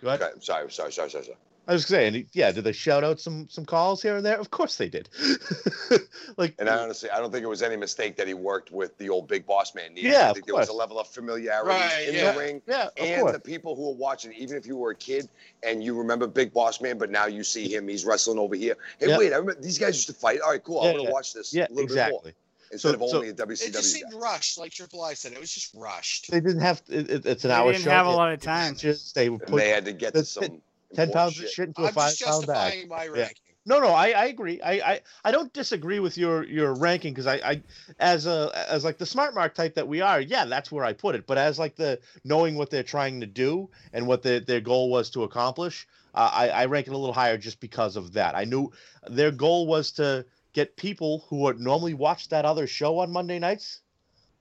Go 0.00 0.08
ahead. 0.08 0.22
okay, 0.22 0.32
sorry, 0.40 0.70
sorry, 0.70 0.92
sorry, 0.92 1.10
sorry, 1.10 1.24
sorry. 1.24 1.36
I 1.68 1.74
was 1.74 1.86
saying, 1.86 2.26
yeah. 2.32 2.50
Did 2.50 2.64
they 2.64 2.72
shout 2.72 3.04
out 3.04 3.20
some 3.20 3.48
some 3.48 3.64
calls 3.64 4.02
here 4.02 4.16
and 4.16 4.26
there? 4.26 4.36
Of 4.38 4.50
course 4.50 4.76
they 4.76 4.88
did. 4.88 5.08
like, 6.36 6.56
And 6.58 6.68
I 6.68 6.76
honestly, 6.78 7.08
I 7.08 7.18
don't 7.20 7.30
think 7.30 7.44
it 7.44 7.48
was 7.48 7.62
any 7.62 7.76
mistake 7.76 8.16
that 8.16 8.26
he 8.26 8.34
worked 8.34 8.72
with 8.72 8.98
the 8.98 9.08
old 9.08 9.28
big 9.28 9.46
boss 9.46 9.72
man. 9.74 9.94
Neither. 9.94 10.08
Yeah, 10.08 10.26
I 10.26 10.28
of 10.30 10.34
think 10.34 10.46
there 10.46 10.56
was 10.56 10.68
a 10.70 10.72
level 10.72 10.98
of 10.98 11.06
familiarity 11.06 11.68
Right, 11.70 12.08
in 12.08 12.14
yeah. 12.16 12.32
the 12.32 12.38
ring. 12.38 12.62
yeah, 12.66 12.86
of 12.86 12.90
and 12.98 13.20
course. 13.20 13.32
the 13.34 13.38
people 13.40 13.76
who 13.76 13.86
were 13.86 13.94
watching, 13.94 14.32
even 14.32 14.56
if 14.56 14.66
you 14.66 14.76
were 14.76 14.90
a 14.90 14.96
kid 14.96 15.28
and 15.62 15.84
you 15.84 15.96
remember 15.96 16.26
Big 16.26 16.52
Boss 16.52 16.80
Man, 16.80 16.98
but 16.98 17.10
now 17.10 17.26
you 17.26 17.44
see 17.44 17.72
him, 17.72 17.86
he's 17.86 18.04
wrestling 18.04 18.40
over 18.40 18.56
here. 18.56 18.76
Hey, 18.98 19.08
Yeah. 19.10 19.18
wait, 19.18 19.32
I 19.32 19.36
remember 19.36 19.60
these 19.60 19.78
guys 19.78 19.94
used 19.94 20.08
to 20.08 20.14
fight. 20.14 20.40
All 20.40 20.50
right, 20.50 20.62
cool. 20.64 20.82
Yeah, 20.82 20.90
I'm 20.90 20.96
gonna 20.96 21.04
yeah. 21.08 21.12
watch 21.12 21.32
this 21.32 21.54
yeah, 21.54 21.66
a 21.68 21.72
little 21.72 21.86
bit 21.86 21.96
more 21.96 22.06
exactly. 22.08 22.32
Instead 22.72 22.98
So- 22.98 23.04
of 23.04 23.10
so- 23.10 23.16
only 23.18 23.28
a 23.28 23.34
WCW. 23.34 23.68
It 23.68 23.72
just 23.72 23.94
guy. 23.94 24.00
seemed 24.00 24.14
rushed, 24.14 24.58
like 24.58 24.72
Triple 24.72 25.02
I 25.02 25.14
said. 25.14 25.32
It 25.32 25.40
was 25.40 25.52
just 25.52 25.72
rushed. 25.74 26.30
They 26.30 26.40
didn't 26.40 26.60
have. 26.60 26.82
It, 26.88 27.10
it- 27.10 27.26
it's 27.26 27.44
an 27.44 27.48
They 27.50 27.54
hour 27.54 27.72
didn't 27.72 27.84
show. 27.84 27.90
have 27.90 28.06
a 28.06 28.10
lot 28.10 28.32
of 28.32 28.40
time. 28.40 28.74
Just 28.76 29.14
they 29.14 29.28
put 29.30 29.48
they 29.56 29.68
had 29.68 29.84
to 29.84 29.92
get 29.92 30.12
the- 30.14 30.24
some 30.24 30.60
ten 30.94 31.10
pounds 31.10 31.34
shit. 31.34 31.44
of 31.44 31.50
shit 31.50 31.68
into 31.68 31.82
a 31.82 31.86
I'm 31.88 31.92
five 31.94 32.10
just 32.16 32.22
pound 32.24 32.46
bag. 32.46 32.72
justifying 32.72 32.88
my 32.88 33.04
Yeah. 33.04 33.22
ranking. 33.22 33.36
No, 33.64 33.78
no, 33.78 33.90
I, 33.90 34.08
I 34.08 34.24
agree. 34.24 34.60
I, 34.60 34.72
I, 34.72 35.00
I 35.24 35.30
don't 35.30 35.52
disagree 35.52 36.00
with 36.00 36.18
your 36.18 36.42
your 36.44 36.74
ranking 36.74 37.12
because 37.14 37.28
I, 37.28 37.34
I 37.36 37.62
as 38.00 38.26
a 38.26 38.50
as 38.68 38.84
like 38.84 38.98
the 38.98 39.06
smart 39.06 39.34
mark 39.36 39.54
type 39.54 39.74
that 39.76 39.86
we 39.86 40.00
are, 40.00 40.20
yeah, 40.20 40.46
that's 40.46 40.72
where 40.72 40.84
I 40.84 40.92
put 40.94 41.14
it. 41.14 41.28
But 41.28 41.38
as 41.38 41.60
like 41.60 41.76
the 41.76 42.00
knowing 42.24 42.56
what 42.56 42.70
they're 42.70 42.82
trying 42.82 43.20
to 43.20 43.26
do 43.26 43.70
and 43.92 44.08
what 44.08 44.22
their 44.24 44.40
their 44.40 44.60
goal 44.60 44.90
was 44.90 45.10
to 45.10 45.22
accomplish, 45.22 45.86
uh, 46.12 46.28
I 46.32 46.48
I 46.48 46.64
rank 46.64 46.88
it 46.88 46.92
a 46.92 46.98
little 46.98 47.14
higher 47.14 47.38
just 47.38 47.60
because 47.60 47.94
of 47.94 48.14
that. 48.14 48.34
I 48.34 48.42
knew 48.46 48.72
their 49.08 49.30
goal 49.30 49.68
was 49.68 49.92
to 49.92 50.26
get 50.52 50.76
people 50.76 51.24
who 51.28 51.36
would 51.36 51.60
normally 51.60 51.94
watch 51.94 52.28
that 52.28 52.44
other 52.44 52.66
show 52.66 52.98
on 52.98 53.10
Monday 53.12 53.38
nights 53.38 53.80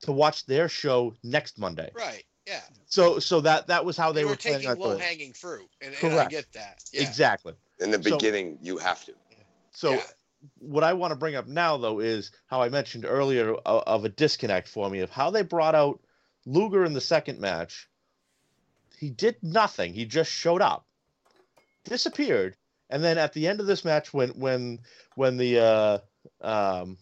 to 0.02 0.12
watch 0.12 0.46
their 0.46 0.68
show 0.68 1.14
next 1.24 1.58
Monday. 1.60 1.90
Right. 1.94 2.24
Yeah. 2.48 2.62
So 2.88 3.20
so 3.20 3.40
that 3.42 3.68
that 3.68 3.86
was 3.86 3.96
how 3.96 4.12
they 4.12 4.22
They 4.22 4.26
were 4.26 4.32
were 4.32 4.36
taking 4.36 4.68
on 4.70 4.80
low 4.80 4.92
it. 4.92 5.02
hanging 5.02 5.32
fruit, 5.34 5.70
and, 5.80 5.94
and 6.02 6.16
I 6.16 6.28
get 6.28 6.52
that. 6.54 6.84
Yeah. 6.92 7.02
Exactly. 7.04 7.54
In 7.80 7.92
the 7.92 8.02
So- 8.02 8.18
beginning, 8.18 8.58
you 8.62 8.78
have 8.78 9.06
to. 9.06 9.14
So 9.72 9.92
Yeah. 9.94 10.02
what 10.58 10.84
I 10.84 10.92
want 10.94 11.12
to 11.12 11.16
bring 11.16 11.36
up 11.36 11.48
now, 11.48 11.78
though, 11.78 12.00
is 12.00 12.32
how 12.48 12.62
I 12.62 12.70
mentioned 12.70 13.06
earlier 13.06 13.54
of, 13.54 13.84
of 13.86 14.06
a 14.06 14.10
disconnect 14.10 14.68
for 14.68 14.90
me 14.90 15.00
of 15.00 15.10
how 15.12 15.30
they 15.30 15.44
brought 15.44 15.76
out 15.76 16.02
Luger 16.46 16.84
in 16.84 16.94
the 16.94 17.02
second 17.02 17.40
match. 17.40 17.88
He 18.98 19.10
did 19.12 19.38
nothing. 19.44 19.94
He 19.94 20.06
just 20.06 20.32
showed 20.32 20.62
up, 20.62 20.86
disappeared, 21.86 22.58
and 22.92 23.04
then 23.04 23.18
at 23.18 23.34
the 23.34 23.48
end 23.48 23.60
of 23.60 23.66
this 23.68 23.84
match, 23.86 24.14
when 24.14 24.30
when 24.32 24.80
when 25.16 25.38
the 25.38 25.60
uh, 25.60 25.98
um, 26.42 26.98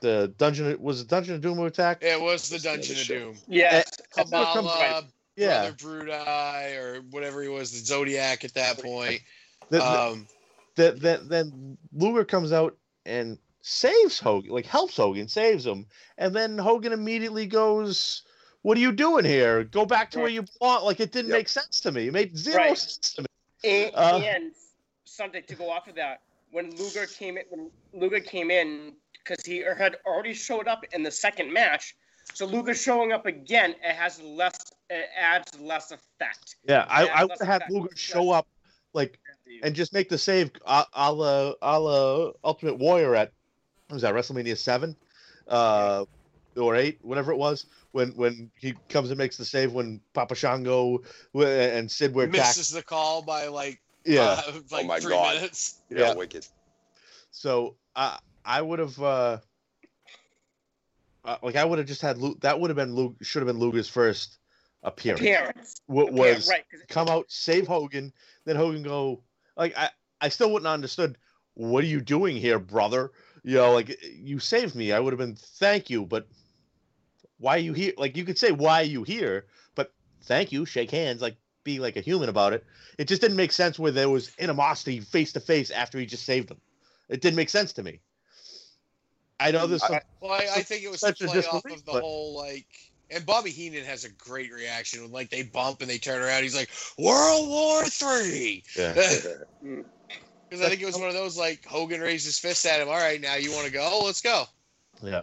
the 0.00 0.32
dungeon 0.38 0.80
was 0.80 1.00
it 1.00 1.08
Dungeon 1.08 1.34
of 1.36 1.40
Doom 1.40 1.58
attack? 1.60 2.02
It 2.02 2.20
was 2.20 2.48
the 2.48 2.58
Dungeon 2.58 2.96
of. 3.00 3.06
Doom. 3.06 3.36
Yes. 3.48 3.90
And 4.16 4.30
what 4.30 4.52
comes- 4.54 4.68
Kamala, 4.70 5.04
yeah, 5.36 5.70
Brother 5.70 6.06
Bruti, 6.06 6.76
or 6.78 7.00
whatever 7.10 7.42
he 7.42 7.48
was, 7.48 7.72
the 7.72 7.78
Zodiac 7.78 8.44
at 8.44 8.54
that 8.54 8.78
point. 8.82 9.20
the, 9.70 9.78
the- 9.78 9.84
Um, 9.84 10.26
that 10.76 11.00
that 11.00 11.28
then 11.28 11.76
Luger 11.92 12.24
comes 12.24 12.52
out 12.52 12.76
and 13.04 13.38
saves 13.62 14.18
Hogan, 14.18 14.50
like 14.52 14.66
helps 14.66 14.96
Hogan, 14.96 15.26
saves 15.28 15.64
him, 15.66 15.86
and 16.18 16.34
then 16.34 16.58
Hogan 16.58 16.92
immediately 16.92 17.46
goes, 17.46 18.22
"What 18.62 18.76
are 18.76 18.80
you 18.80 18.92
doing 18.92 19.24
here? 19.24 19.64
Go 19.64 19.86
back 19.86 20.10
to 20.12 20.18
where 20.18 20.28
you 20.28 20.44
belong." 20.58 20.84
Like 20.84 21.00
it 21.00 21.12
didn't 21.12 21.30
Yep. 21.30 21.38
make 21.38 21.48
sense 21.48 21.80
to 21.80 21.92
me. 21.92 22.08
It 22.08 22.12
made 22.12 22.36
zero 22.36 22.56
Right. 22.58 22.78
sense 22.78 23.14
to 23.14 23.22
me. 23.22 23.26
And, 23.64 23.92
Uh, 23.94 24.20
and 24.24 24.52
something 25.16 25.42
to 25.46 25.54
go 25.54 25.70
off 25.70 25.88
of 25.88 25.94
that, 25.96 26.20
when 26.50 26.70
Luger 26.76 27.06
came 27.06 27.36
in, 27.38 27.44
when 27.50 27.70
Luger 27.92 28.20
came 28.20 28.50
in, 28.50 28.92
because 29.12 29.44
he 29.44 29.58
had 29.58 29.96
already 30.06 30.34
showed 30.34 30.68
up 30.68 30.84
in 30.92 31.02
the 31.02 31.10
second 31.10 31.52
match, 31.52 31.96
so 32.34 32.46
Luger 32.46 32.74
showing 32.74 33.12
up 33.12 33.26
again, 33.26 33.74
it 33.82 33.94
has 33.94 34.20
less, 34.20 34.58
it 34.90 35.08
adds 35.18 35.58
less 35.60 35.92
effect. 35.92 36.56
Yeah, 36.68 36.86
I, 36.88 37.06
I 37.06 37.24
would 37.24 37.38
have 37.40 37.62
had 37.62 37.62
Luger 37.70 37.96
show 37.96 38.30
up 38.30 38.46
like 38.92 39.18
and 39.62 39.74
just 39.74 39.92
make 39.92 40.08
the 40.08 40.18
save 40.18 40.50
a, 40.66 40.84
a 40.94 41.12
la 41.12 41.52
a 41.62 41.78
la 41.78 42.32
Ultimate 42.44 42.78
Warrior 42.78 43.14
at 43.14 43.32
what 43.88 43.94
was 43.94 44.02
that 44.02 44.14
WrestleMania 44.14 44.56
seven, 44.56 44.96
uh, 45.48 46.04
or 46.56 46.76
eight, 46.76 46.98
whatever 47.02 47.32
it 47.32 47.36
was. 47.36 47.66
When 47.92 48.10
when 48.10 48.50
he 48.58 48.74
comes 48.88 49.10
and 49.10 49.18
makes 49.18 49.36
the 49.36 49.44
save 49.44 49.72
when 49.72 50.00
Papa 50.12 50.34
Shango 50.34 51.02
and 51.34 51.90
Sid 51.90 52.14
were 52.14 52.24
attacked. 52.24 52.36
misses 52.36 52.70
the 52.70 52.82
call 52.82 53.22
by 53.22 53.46
like 53.46 53.80
Yeah. 54.06 54.40
uh, 54.46 54.52
like 54.70 54.84
Oh 54.84 54.88
my 54.88 55.00
three 55.00 55.12
God. 55.12 55.34
minutes. 55.36 55.80
Yeah, 55.90 55.98
Yeah. 55.98 56.14
wicked. 56.14 56.46
So 57.30 57.76
I 57.94 58.18
I 58.44 58.62
would 58.62 58.78
have 58.78 59.00
uh, 59.02 59.38
uh, 61.24 61.36
like 61.42 61.56
I 61.56 61.64
would 61.64 61.78
have 61.78 61.88
just 61.88 62.02
had 62.02 62.18
Lu- 62.18 62.36
that 62.40 62.58
would 62.58 62.70
have 62.70 62.76
been 62.76 62.94
Luke 62.94 63.16
should 63.22 63.40
have 63.42 63.46
been 63.48 63.58
Luger's 63.58 63.88
first 63.88 64.38
appearance. 64.82 65.20
Appearance. 65.20 65.80
What 65.86 66.12
Yeah, 66.12 66.34
was 66.34 66.48
right. 66.48 66.64
'cause- 66.70 66.82
come 66.88 67.08
out 67.08 67.26
save 67.28 67.66
Hogan, 67.66 68.12
then 68.44 68.56
Hogan 68.56 68.82
go 68.82 69.22
like 69.56 69.76
I 69.76 69.90
I 70.20 70.28
still 70.28 70.50
wouldn't 70.52 70.66
have 70.66 70.74
understood 70.74 71.18
what 71.54 71.82
are 71.84 71.88
you 71.88 72.00
doing 72.00 72.36
here, 72.36 72.58
brother? 72.58 73.12
You 73.42 73.56
know, 73.56 73.72
like 73.72 74.02
you 74.02 74.38
saved 74.38 74.74
me. 74.74 74.92
I 74.92 75.00
would 75.00 75.12
have 75.12 75.18
been 75.18 75.36
thank 75.36 75.90
you, 75.90 76.04
but 76.06 76.26
why 77.38 77.56
are 77.56 77.60
you 77.60 77.72
here? 77.72 77.92
Like 77.96 78.16
you 78.16 78.24
could 78.24 78.38
say 78.38 78.52
why 78.52 78.80
are 78.82 78.84
you 78.84 79.02
here, 79.02 79.46
but 79.74 79.92
thank 80.22 80.52
you, 80.52 80.64
shake 80.64 80.90
hands, 80.90 81.20
like 81.22 81.36
be 81.66 81.78
like 81.80 81.96
a 81.96 82.00
human 82.00 82.30
about 82.30 82.54
it. 82.54 82.64
It 82.96 83.08
just 83.08 83.20
didn't 83.20 83.36
make 83.36 83.52
sense 83.52 83.78
where 83.78 83.92
there 83.92 84.08
was 84.08 84.30
animosity 84.40 85.00
face 85.00 85.32
to 85.32 85.40
face 85.40 85.70
after 85.70 85.98
he 85.98 86.06
just 86.06 86.24
saved 86.24 86.50
him. 86.50 86.60
It 87.10 87.20
didn't 87.20 87.36
make 87.36 87.50
sense 87.50 87.74
to 87.74 87.82
me. 87.82 88.00
I 89.38 89.50
know 89.50 89.66
this. 89.66 89.82
I- 89.82 90.00
Well, 90.20 90.32
I, 90.32 90.46
I 90.56 90.62
think 90.62 90.82
it 90.84 90.90
was 90.90 91.00
to 91.00 91.08
Such 91.08 91.20
a 91.22 91.26
play 91.26 91.40
off 91.40 91.64
of 91.66 91.84
the 91.84 91.92
but- 91.92 92.02
whole 92.02 92.34
like. 92.36 92.66
And 93.08 93.24
Bobby 93.24 93.50
Heenan 93.50 93.84
has 93.84 94.04
a 94.04 94.08
great 94.10 94.52
reaction 94.52 95.00
when 95.02 95.12
like 95.12 95.30
they 95.30 95.44
bump 95.44 95.80
and 95.80 95.88
they 95.88 95.98
turn 95.98 96.20
around. 96.22 96.42
He's 96.42 96.56
like 96.56 96.70
World 96.98 97.48
War 97.48 97.84
Three. 97.84 98.64
yeah. 98.76 98.94
Because 100.48 100.64
I 100.64 100.68
think 100.68 100.80
it 100.80 100.86
was 100.86 100.96
one 100.96 101.08
of 101.08 101.14
those 101.14 101.36
like 101.36 101.64
Hogan 101.66 102.00
raised 102.00 102.24
his 102.24 102.38
fist 102.38 102.64
at 102.66 102.80
him. 102.80 102.88
All 102.88 102.94
right, 102.94 103.20
now 103.20 103.34
you 103.34 103.50
want 103.52 103.66
to 103.66 103.72
go? 103.72 104.02
Let's 104.04 104.20
go. 104.22 104.44
yeah. 105.02 105.22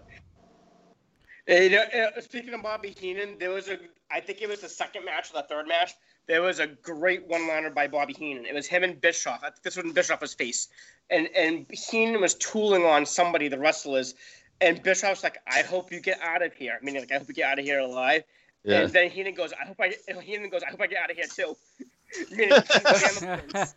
Uh, 1.47 2.21
speaking 2.21 2.53
of 2.53 2.61
Bobby 2.61 2.93
Heenan, 2.99 3.37
there 3.39 3.49
was 3.51 3.67
a, 3.69 3.77
I 4.13 4.19
think 4.19 4.41
it 4.41 4.47
was 4.49 4.61
the 4.61 4.69
second 4.69 5.05
match 5.05 5.31
or 5.33 5.41
the 5.41 5.47
third 5.47 5.67
match. 5.67 5.93
There 6.27 6.41
was 6.41 6.59
a 6.59 6.67
great 6.67 7.27
one-liner 7.27 7.71
by 7.71 7.87
Bobby 7.87 8.13
Heenan. 8.13 8.45
It 8.45 8.53
was 8.53 8.67
him 8.67 8.83
and 8.83 9.01
Bischoff. 9.01 9.39
I 9.43 9.49
think 9.49 9.63
this 9.63 9.75
was 9.75 9.83
when 9.83 9.93
Bischoff 9.93 10.21
was 10.21 10.33
face, 10.33 10.69
and 11.09 11.27
and 11.35 11.65
Heenan 11.71 12.21
was 12.21 12.35
tooling 12.35 12.85
on 12.85 13.05
somebody, 13.05 13.47
the 13.49 13.57
wrestlers, 13.57 14.13
and 14.61 14.81
Bischoff's 14.83 15.23
like, 15.23 15.39
"I 15.47 15.63
hope 15.63 15.91
you 15.91 15.99
get 15.99 16.21
out 16.21 16.41
of 16.43 16.53
here." 16.53 16.79
Meaning, 16.81 17.01
like, 17.01 17.11
"I 17.11 17.17
hope 17.17 17.27
you 17.27 17.33
get 17.33 17.49
out 17.49 17.59
of 17.59 17.65
here 17.65 17.79
alive." 17.79 18.23
Yeah. 18.63 18.81
And 18.81 18.93
then 18.93 19.09
Heenan 19.09 19.33
goes, 19.33 19.51
"I 19.59 19.65
hope 19.65 19.77
I." 19.81 19.89
Get, 19.89 20.21
Heenan 20.23 20.49
goes, 20.49 20.63
"I 20.63 20.69
hope 20.69 20.81
I 20.81 20.87
get 20.87 21.03
out 21.03 21.11
of 21.11 21.17
here 21.17 21.25
too." 21.27 21.57
Meaning, 22.31 22.53
he's 22.53 23.19
down 23.19 23.35
the 23.35 23.43
place. 23.49 23.75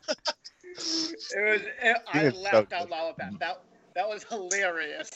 it 1.35 1.51
was. 1.51 1.61
Eh, 1.81 1.91
it, 1.91 1.97
I 2.07 2.19
Heenan's 2.19 2.37
laughed 2.37 2.73
out 2.73 2.91
loud 2.91 3.09
at 3.11 3.17
that. 3.17 3.39
That 3.41 3.63
that 3.95 4.09
was 4.09 4.23
hilarious. 4.25 5.11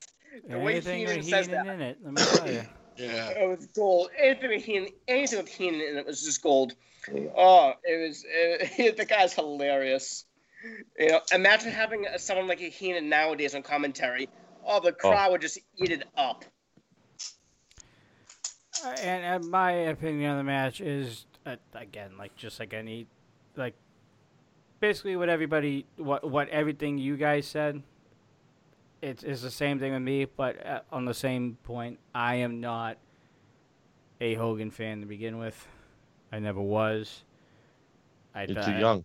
The 0.48 0.58
way 0.58 0.72
Anything 0.72 1.00
Heenan 1.00 1.16
with 1.18 1.26
says 1.26 1.46
Heenan 1.46 1.66
that. 1.66 1.74
in 1.74 1.80
it, 1.82 1.98
let 2.02 2.14
me 2.14 2.22
tell 2.22 2.50
you. 2.50 2.62
Yeah. 2.96 3.30
It 3.30 3.48
was 3.48 3.66
gold. 3.66 4.10
Anything 4.18 4.50
with 4.50 4.64
Heenan, 4.64 4.88
anything 5.08 5.38
with 5.38 5.48
Heenan, 5.48 5.80
and 5.80 5.98
it 5.98 6.06
was 6.06 6.22
just 6.22 6.42
gold. 6.42 6.72
Oh, 7.36 7.72
it 7.84 8.08
was. 8.08 8.24
It, 8.28 8.96
the 8.96 9.04
guy's 9.04 9.32
hilarious. 9.32 10.24
You 10.98 11.08
know, 11.08 11.20
imagine 11.32 11.70
having 11.72 12.06
a- 12.06 12.18
someone 12.18 12.46
like 12.46 12.60
a 12.60 12.68
Heenan 12.68 13.08
nowadays 13.08 13.54
on 13.54 13.62
commentary. 13.62 14.28
Oh, 14.66 14.80
the 14.80 14.92
crowd 14.92 15.32
would 15.32 15.40
just 15.40 15.58
eat 15.78 15.90
it 15.90 16.04
up. 16.16 16.44
Uh, 18.84 18.88
and 19.02 19.44
uh, 19.44 19.48
my 19.48 19.72
opinion 19.72 20.30
on 20.32 20.38
the 20.38 20.44
match 20.44 20.80
is 20.80 21.26
uh, 21.44 21.56
again 21.74 22.12
like 22.18 22.34
just 22.36 22.60
like 22.60 22.72
any 22.72 23.06
like 23.56 23.74
basically 24.80 25.16
what 25.16 25.28
everybody 25.28 25.86
what 25.96 26.28
what 26.28 26.48
everything 26.48 26.96
you 26.96 27.16
guys 27.16 27.46
said 27.46 27.82
it's, 29.02 29.22
it's 29.22 29.42
the 29.42 29.50
same 29.50 29.78
thing 29.78 29.92
with 29.92 30.02
me 30.02 30.24
but 30.24 30.64
uh, 30.66 30.80
on 30.92 31.04
the 31.04 31.14
same 31.14 31.56
point 31.64 31.98
i 32.14 32.34
am 32.36 32.60
not 32.60 32.98
a 34.20 34.34
hogan 34.34 34.70
fan 34.70 35.00
to 35.00 35.06
begin 35.06 35.38
with. 35.38 35.66
I 36.30 36.38
never 36.40 36.60
was. 36.60 37.22
I, 38.34 38.44
You're 38.44 38.58
I- 38.58 38.62
too 38.62 38.78
young. 38.78 39.04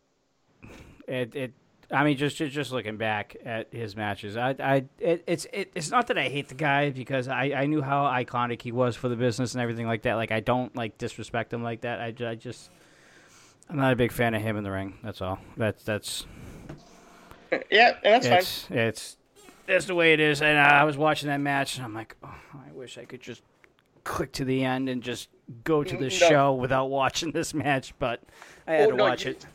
it, 1.07 1.35
it 1.35 1.53
I 1.89 2.03
mean 2.03 2.17
just, 2.17 2.35
just 2.35 2.53
just 2.53 2.71
looking 2.71 2.97
back 2.97 3.37
at 3.45 3.67
his 3.71 3.95
matches 3.95 4.35
I 4.35 4.55
I 4.59 4.85
it, 4.99 5.23
it's 5.27 5.45
it, 5.53 5.71
it's 5.75 5.89
not 5.89 6.07
that 6.07 6.17
I 6.17 6.27
hate 6.27 6.49
the 6.49 6.55
guy 6.55 6.89
because 6.89 7.27
I, 7.27 7.53
I 7.55 7.65
knew 7.67 7.81
how 7.81 8.03
iconic 8.05 8.61
he 8.61 8.71
was 8.73 8.95
for 8.95 9.07
the 9.07 9.15
business 9.15 9.53
and 9.53 9.61
everything 9.61 9.87
like 9.87 10.01
that. 10.01 10.15
Like 10.15 10.31
I 10.31 10.39
don't 10.41 10.75
like 10.75 10.97
disrespect 10.97 11.53
him 11.53 11.63
like 11.63 11.81
that. 11.81 12.01
I, 12.01 12.13
I 12.31 12.35
just 12.35 12.69
I'm 13.69 13.77
not 13.77 13.93
a 13.93 13.95
big 13.95 14.11
fan 14.11 14.33
of 14.33 14.41
him 14.41 14.57
in 14.57 14.63
the 14.65 14.71
ring. 14.71 14.97
That's 15.03 15.21
all. 15.21 15.39
That's 15.55 15.83
that's 15.83 16.25
Yeah, 17.71 17.95
and 18.03 18.13
that's 18.15 18.27
fine. 18.27 18.37
it's 18.39 18.67
it's 18.69 19.17
that's 19.67 19.85
the 19.85 19.95
way 19.95 20.13
it 20.13 20.19
is 20.19 20.41
and 20.41 20.57
I 20.57 20.83
was 20.83 20.97
watching 20.97 21.29
that 21.29 21.39
match 21.41 21.75
and 21.77 21.85
I'm 21.85 21.93
like 21.93 22.15
oh, 22.23 22.35
I 22.53 22.71
wish 22.73 22.97
I 22.97 23.05
could 23.05 23.21
just 23.21 23.41
click 24.03 24.31
to 24.33 24.45
the 24.45 24.63
end 24.63 24.87
and 24.89 25.01
just 25.01 25.29
go 25.63 25.83
to 25.83 25.95
the 25.97 26.03
No. 26.03 26.09
show 26.09 26.53
without 26.53 26.85
watching 26.89 27.31
this 27.31 27.53
match 27.53 27.93
but 27.99 28.21
I 28.67 28.73
had 28.73 28.87
Oh, 28.87 28.91
to 28.91 28.97
no, 28.97 29.03
watch 29.03 29.25
you- 29.25 29.31
it 29.31 29.45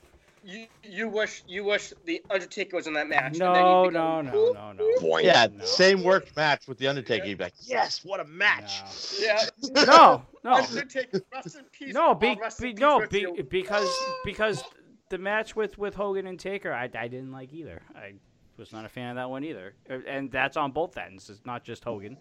You 0.42 0.66
you 0.82 1.08
wish 1.08 1.42
you 1.46 1.64
wish 1.64 1.92
the 2.06 2.22
Undertaker 2.30 2.74
was 2.76 2.86
in 2.86 2.94
that 2.94 3.08
match. 3.08 3.32
and 3.32 3.40
then 3.42 3.52
no 3.52 3.84
you'd 3.84 3.90
be 3.90 3.94
no 3.94 4.00
going, 4.22 4.26
no 4.26 4.52
no 4.52 4.72
no 4.72 4.84
Boing. 5.00 5.22
Yeah, 5.24 5.46
No. 5.54 5.64
same 5.64 6.02
work 6.02 6.34
match 6.34 6.66
with 6.66 6.78
the 6.78 6.88
Undertaker. 6.88 7.26
You'd 7.26 7.38
be 7.38 7.44
like, 7.44 7.52
yes, 7.60 8.04
what 8.04 8.20
a 8.20 8.24
match. 8.24 8.72
Yeah. 9.20 9.38
No, 9.86 10.22
no, 10.42 10.54
Undertaker, 10.54 11.20
rest 11.32 11.56
in 11.56 11.64
peace. 11.70 11.92
no, 11.94 12.14
be, 12.14 12.36
be, 12.58 12.72
no, 12.72 13.06
be, 13.06 13.26
because 13.50 13.88
because 14.24 14.64
the 15.10 15.18
match 15.18 15.54
with 15.54 15.76
with 15.76 15.94
Hogan 15.94 16.26
and 16.26 16.40
Taker, 16.40 16.72
I, 16.72 16.84
I 16.84 17.06
didn't 17.08 17.32
like 17.32 17.52
either. 17.52 17.82
I 17.94 18.14
was 18.60 18.72
not 18.72 18.84
a 18.84 18.88
fan 18.88 19.10
of 19.10 19.16
that 19.16 19.28
one 19.28 19.42
either, 19.42 19.74
Uh, 19.90 19.98
and 20.06 20.30
that's 20.30 20.56
on 20.56 20.70
both 20.70 20.96
ends. 20.96 21.28
It's 21.30 21.44
not 21.44 21.64
just 21.64 21.82
Hogan. 21.82 22.16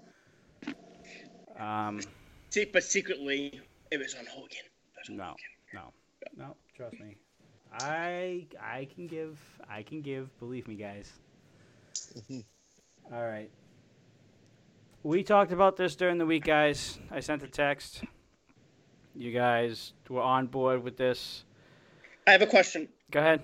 Um, 1.59 1.99
See, 2.49 2.65
but 2.65 2.83
secretly, 2.83 3.61
it 3.91 3.97
was 3.97 4.15
on 4.15 4.25
Hogan. 4.25 4.57
Was 4.97 5.09
on 5.09 5.17
no, 5.17 5.23
Hogan. 5.25 5.37
no, 5.73 5.93
no. 6.37 6.55
Trust 6.75 6.99
me, 6.99 7.17
I 7.79 8.47
I 8.59 8.87
can 8.95 9.05
give 9.07 9.37
I 9.69 9.83
can 9.83 10.01
give. 10.01 10.37
Believe 10.39 10.67
me, 10.67 10.75
guys. 10.75 11.11
All 13.13 13.27
right. 13.27 13.51
We 15.03 15.23
talked 15.23 15.51
about 15.51 15.77
this 15.77 15.95
during 15.95 16.17
the 16.17 16.25
week, 16.25 16.45
guys. 16.45 16.99
I 17.11 17.19
sent 17.19 17.43
a 17.43 17.47
text. 17.47 18.03
You 19.15 19.31
guys 19.31 19.93
were 20.09 20.21
on 20.21 20.47
board 20.47 20.83
with 20.83 20.97
this. 20.97 21.43
I 22.27 22.31
have 22.31 22.41
a 22.41 22.47
question. 22.47 22.87
Go 23.11 23.19
ahead. 23.19 23.41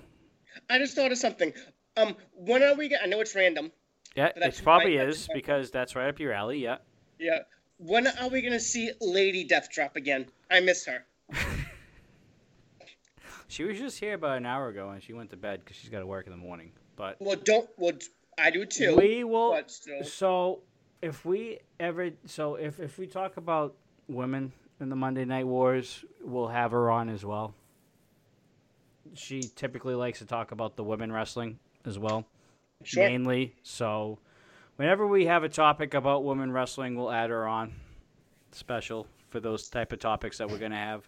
I 0.69 0.77
just 0.79 0.95
thought 0.95 1.11
of 1.11 1.17
something. 1.17 1.51
Um, 1.97 2.15
when 2.33 2.63
are 2.63 2.75
we? 2.75 2.89
Gonna, 2.89 3.03
I 3.03 3.05
know 3.07 3.21
it's 3.21 3.35
random. 3.35 3.71
Yeah, 4.15 4.31
it 4.35 4.61
probably 4.63 4.97
right, 4.97 5.09
is 5.09 5.27
because 5.33 5.71
that's 5.71 5.95
right 5.95 6.07
up 6.07 6.19
your 6.19 6.31
alley. 6.33 6.59
Yeah. 6.59 6.77
Yeah. 7.19 7.39
When 7.77 8.07
are 8.07 8.29
we 8.29 8.41
gonna 8.41 8.59
see 8.59 8.91
Lady 9.01 9.43
Death 9.43 9.69
drop 9.71 9.95
again? 9.95 10.27
I 10.49 10.61
miss 10.61 10.85
her. 10.85 11.05
She 13.47 13.63
was 13.63 13.77
just 13.77 13.99
here 13.99 14.15
about 14.15 14.37
an 14.37 14.45
hour 14.45 14.67
ago 14.69 14.89
and 14.89 15.01
she 15.01 15.13
went 15.13 15.29
to 15.29 15.37
bed 15.37 15.59
because 15.59 15.77
she's 15.77 15.89
got 15.89 15.99
to 15.99 16.05
work 16.05 16.25
in 16.25 16.31
the 16.31 16.37
morning. 16.37 16.71
But 16.95 17.17
Well, 17.19 17.37
don't. 17.37 17.69
Well, 17.77 17.93
I 18.37 18.51
do 18.51 18.65
too. 18.65 18.95
we 18.95 19.23
will. 19.23 19.57
So 20.03 20.61
if 21.01 21.25
we 21.25 21.59
ever, 21.79 22.09
so 22.25 22.55
if 22.55 22.79
if 22.79 22.97
we 22.97 23.07
talk 23.07 23.37
about 23.37 23.75
women 24.07 24.51
in 24.79 24.89
the 24.89 24.95
Monday 24.95 25.25
Night 25.25 25.47
Wars, 25.47 26.03
we'll 26.21 26.47
have 26.47 26.71
her 26.71 26.89
on 26.89 27.09
as 27.09 27.23
well. 27.23 27.53
She 29.13 29.41
typically 29.41 29.95
likes 29.95 30.19
to 30.19 30.25
talk 30.25 30.51
about 30.51 30.75
the 30.75 30.83
women 30.83 31.11
wrestling 31.11 31.59
as 31.85 31.97
well, 31.99 32.25
Sure. 32.83 33.07
mainly. 33.07 33.55
So 33.63 34.19
whenever 34.75 35.05
we 35.07 35.25
have 35.25 35.43
a 35.43 35.49
topic 35.49 35.93
about 35.93 36.23
women 36.23 36.51
wrestling, 36.51 36.95
we'll 36.95 37.11
add 37.11 37.29
her 37.29 37.47
on 37.47 37.73
special 38.51 39.07
for 39.29 39.39
those 39.39 39.69
type 39.69 39.91
of 39.91 39.99
topics 39.99 40.37
that 40.37 40.49
we're 40.49 40.59
gonna 40.59 40.75
have. 40.75 41.07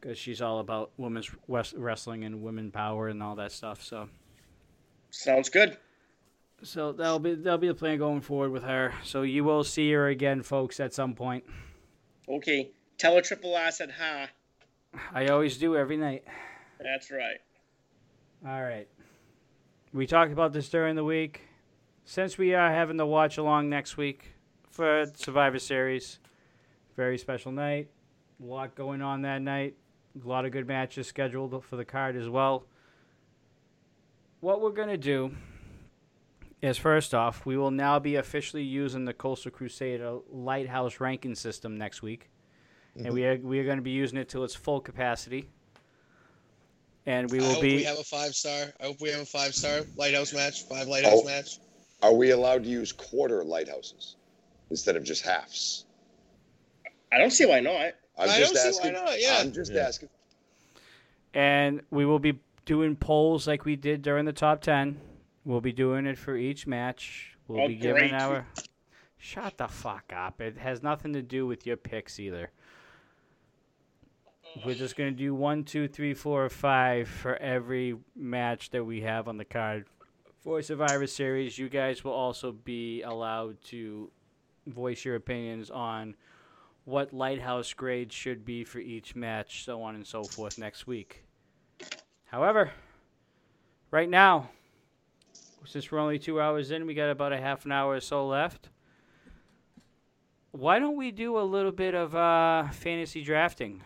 Because 0.00 0.16
she's 0.16 0.40
all 0.40 0.60
about 0.60 0.92
women's 0.96 1.30
wrestling 1.48 2.24
and 2.24 2.42
women 2.42 2.70
power 2.70 3.08
and 3.08 3.22
all 3.22 3.34
that 3.36 3.50
stuff. 3.52 3.82
So 3.82 4.08
Sounds 5.10 5.48
good. 5.48 5.76
So 6.62 6.92
that'll 6.92 7.18
be 7.18 7.34
that'll 7.34 7.58
be 7.58 7.68
the 7.68 7.74
plan 7.74 7.98
going 7.98 8.20
forward 8.20 8.50
with 8.50 8.62
her. 8.64 8.92
So 9.02 9.22
you 9.22 9.42
will 9.44 9.64
see 9.64 9.90
her 9.92 10.08
again, 10.08 10.42
folks, 10.42 10.80
at 10.80 10.92
some 10.92 11.14
point. 11.14 11.44
Okay. 12.28 12.70
Tell 12.98 13.14
her 13.14 13.22
Triple 13.22 13.54
R 13.56 13.70
said 13.70 13.92
hi. 13.98 14.28
I 15.12 15.28
always 15.28 15.56
do 15.56 15.76
every 15.76 15.96
night. 15.96 16.24
That's 16.80 17.10
right. 17.10 17.38
All 18.46 18.62
right. 18.62 18.88
We 19.98 20.06
talked 20.06 20.30
about 20.30 20.52
this 20.52 20.68
during 20.68 20.94
the 20.94 21.02
week. 21.02 21.40
Since 22.04 22.38
we 22.38 22.54
are 22.54 22.70
having 22.70 22.96
the 22.96 23.04
watch 23.04 23.36
along 23.36 23.68
next 23.68 23.96
week 23.96 24.30
for 24.70 25.06
Survivor 25.16 25.58
Series, 25.58 26.20
very 26.96 27.18
special 27.18 27.50
night. 27.50 27.88
A 28.40 28.46
lot 28.46 28.76
going 28.76 29.02
on 29.02 29.22
that 29.22 29.42
night. 29.42 29.74
A 30.24 30.28
lot 30.28 30.44
of 30.44 30.52
good 30.52 30.68
matches 30.68 31.08
scheduled 31.08 31.64
for 31.64 31.74
the 31.74 31.84
card 31.84 32.14
as 32.14 32.28
well. 32.28 32.66
What 34.38 34.60
we're 34.60 34.70
going 34.70 34.86
to 34.86 34.96
do 34.96 35.32
is 36.62 36.78
first 36.78 37.12
off, 37.12 37.44
we 37.44 37.56
will 37.56 37.72
now 37.72 37.98
be 37.98 38.14
officially 38.14 38.62
using 38.62 39.04
the 39.04 39.12
Coastal 39.12 39.50
Crusader 39.50 40.18
Lighthouse 40.30 41.00
ranking 41.00 41.34
system 41.34 41.76
next 41.76 42.02
week. 42.02 42.30
And 42.94 43.06
mm-hmm. 43.06 43.14
we 43.14 43.26
are, 43.26 43.36
we 43.38 43.58
are 43.58 43.64
going 43.64 43.78
to 43.78 43.82
be 43.82 43.90
using 43.90 44.18
it 44.18 44.28
to 44.28 44.44
its 44.44 44.54
full 44.54 44.80
capacity. 44.80 45.48
And 47.08 47.30
we 47.30 47.38
I 47.38 47.42
will 47.42 47.52
hope 47.54 47.62
be. 47.62 47.76
we 47.76 47.84
have 47.84 47.98
a 47.98 48.04
five 48.04 48.34
star. 48.34 48.66
I 48.80 48.84
hope 48.84 49.00
we 49.00 49.08
have 49.08 49.20
a 49.22 49.24
five 49.24 49.54
star 49.54 49.80
lighthouse 49.96 50.34
match. 50.34 50.64
Five 50.64 50.88
lighthouse 50.88 51.20
Oh. 51.22 51.24
match. 51.24 51.58
Are 52.02 52.12
we 52.12 52.32
allowed 52.32 52.64
to 52.64 52.68
use 52.68 52.92
quarter 52.92 53.42
lighthouses 53.42 54.16
instead 54.68 54.94
of 54.94 55.04
just 55.04 55.22
halves? 55.22 55.86
I 57.10 57.16
don't 57.16 57.30
see 57.30 57.46
why 57.46 57.60
not. 57.60 57.94
I'm 58.18 58.28
I 58.28 58.38
just 58.38 58.52
don't 58.52 58.62
see 58.62 58.68
asking. 58.68 58.92
why 58.94 59.00
not, 59.04 59.20
yeah. 59.22 59.38
I'm 59.40 59.52
just 59.52 59.72
Yeah. 59.72 59.86
asking. 59.86 60.10
and 61.34 61.80
we 61.90 62.04
will 62.04 62.18
be 62.18 62.38
doing 62.66 62.94
polls 62.96 63.46
like 63.46 63.64
we 63.64 63.74
did 63.76 64.02
during 64.02 64.24
the 64.24 64.32
top 64.32 64.60
10 64.62 64.98
we'll 65.44 65.60
be 65.60 65.72
doing 65.72 66.06
it 66.06 66.16
for 66.18 66.36
each 66.36 66.66
match 66.66 67.36
we'll 67.46 67.62
Oh, 67.62 67.68
be 67.68 67.74
giving 67.76 68.08
great. 68.10 68.12
our 68.14 68.46
shut 69.18 69.56
the 69.58 69.68
fuck 69.68 70.10
up 70.14 70.40
it 70.40 70.56
has 70.58 70.82
nothing 70.82 71.12
to 71.12 71.22
do 71.22 71.46
with 71.46 71.66
your 71.66 71.76
picks 71.76 72.18
either 72.18 72.50
we're 74.64 74.74
just 74.74 74.96
to 74.96 75.10
do 75.10 75.34
one, 75.34 75.64
two, 75.64 75.88
three, 75.88 76.14
four, 76.14 76.48
five 76.48 77.08
for 77.08 77.36
every 77.36 77.96
match 78.16 78.70
that 78.70 78.84
we 78.84 79.02
have 79.02 79.28
on 79.28 79.36
the 79.36 79.44
card 79.44 79.86
for 80.40 80.62
survivor 80.62 81.06
series 81.06 81.58
you 81.58 81.68
guys 81.68 82.04
will 82.04 82.12
also 82.12 82.52
be 82.52 83.02
allowed 83.02 83.60
to 83.62 84.10
voice 84.66 85.04
your 85.04 85.16
opinions 85.16 85.70
on 85.70 86.14
what 86.84 87.12
lighthouse 87.12 87.74
grades 87.74 88.14
should 88.14 88.46
be 88.46 88.64
for 88.64 88.78
each 88.78 89.14
match, 89.14 89.64
so 89.64 89.82
on 89.82 89.94
and 89.94 90.06
so 90.06 90.24
forth 90.24 90.56
next 90.56 90.86
week. 90.86 91.22
However, 92.24 92.72
right 93.90 94.08
now, 94.08 94.48
since 95.66 95.92
we're 95.92 95.98
only 95.98 96.18
two 96.18 96.40
hours 96.40 96.70
in, 96.70 96.86
we 96.86 96.94
got 96.94 97.10
about 97.10 97.34
a 97.34 97.38
half 97.38 97.66
an 97.66 97.72
hour 97.72 97.96
or 97.96 98.00
so 98.00 98.26
left. 98.26 98.70
Why 100.52 100.78
don't 100.78 100.96
we 100.96 101.10
do 101.10 101.38
a 101.38 101.42
little 101.42 101.72
bit 101.72 101.94
of 101.94 102.16
uh, 102.16 102.70
fantasy 102.70 103.22
drafting? 103.22 103.82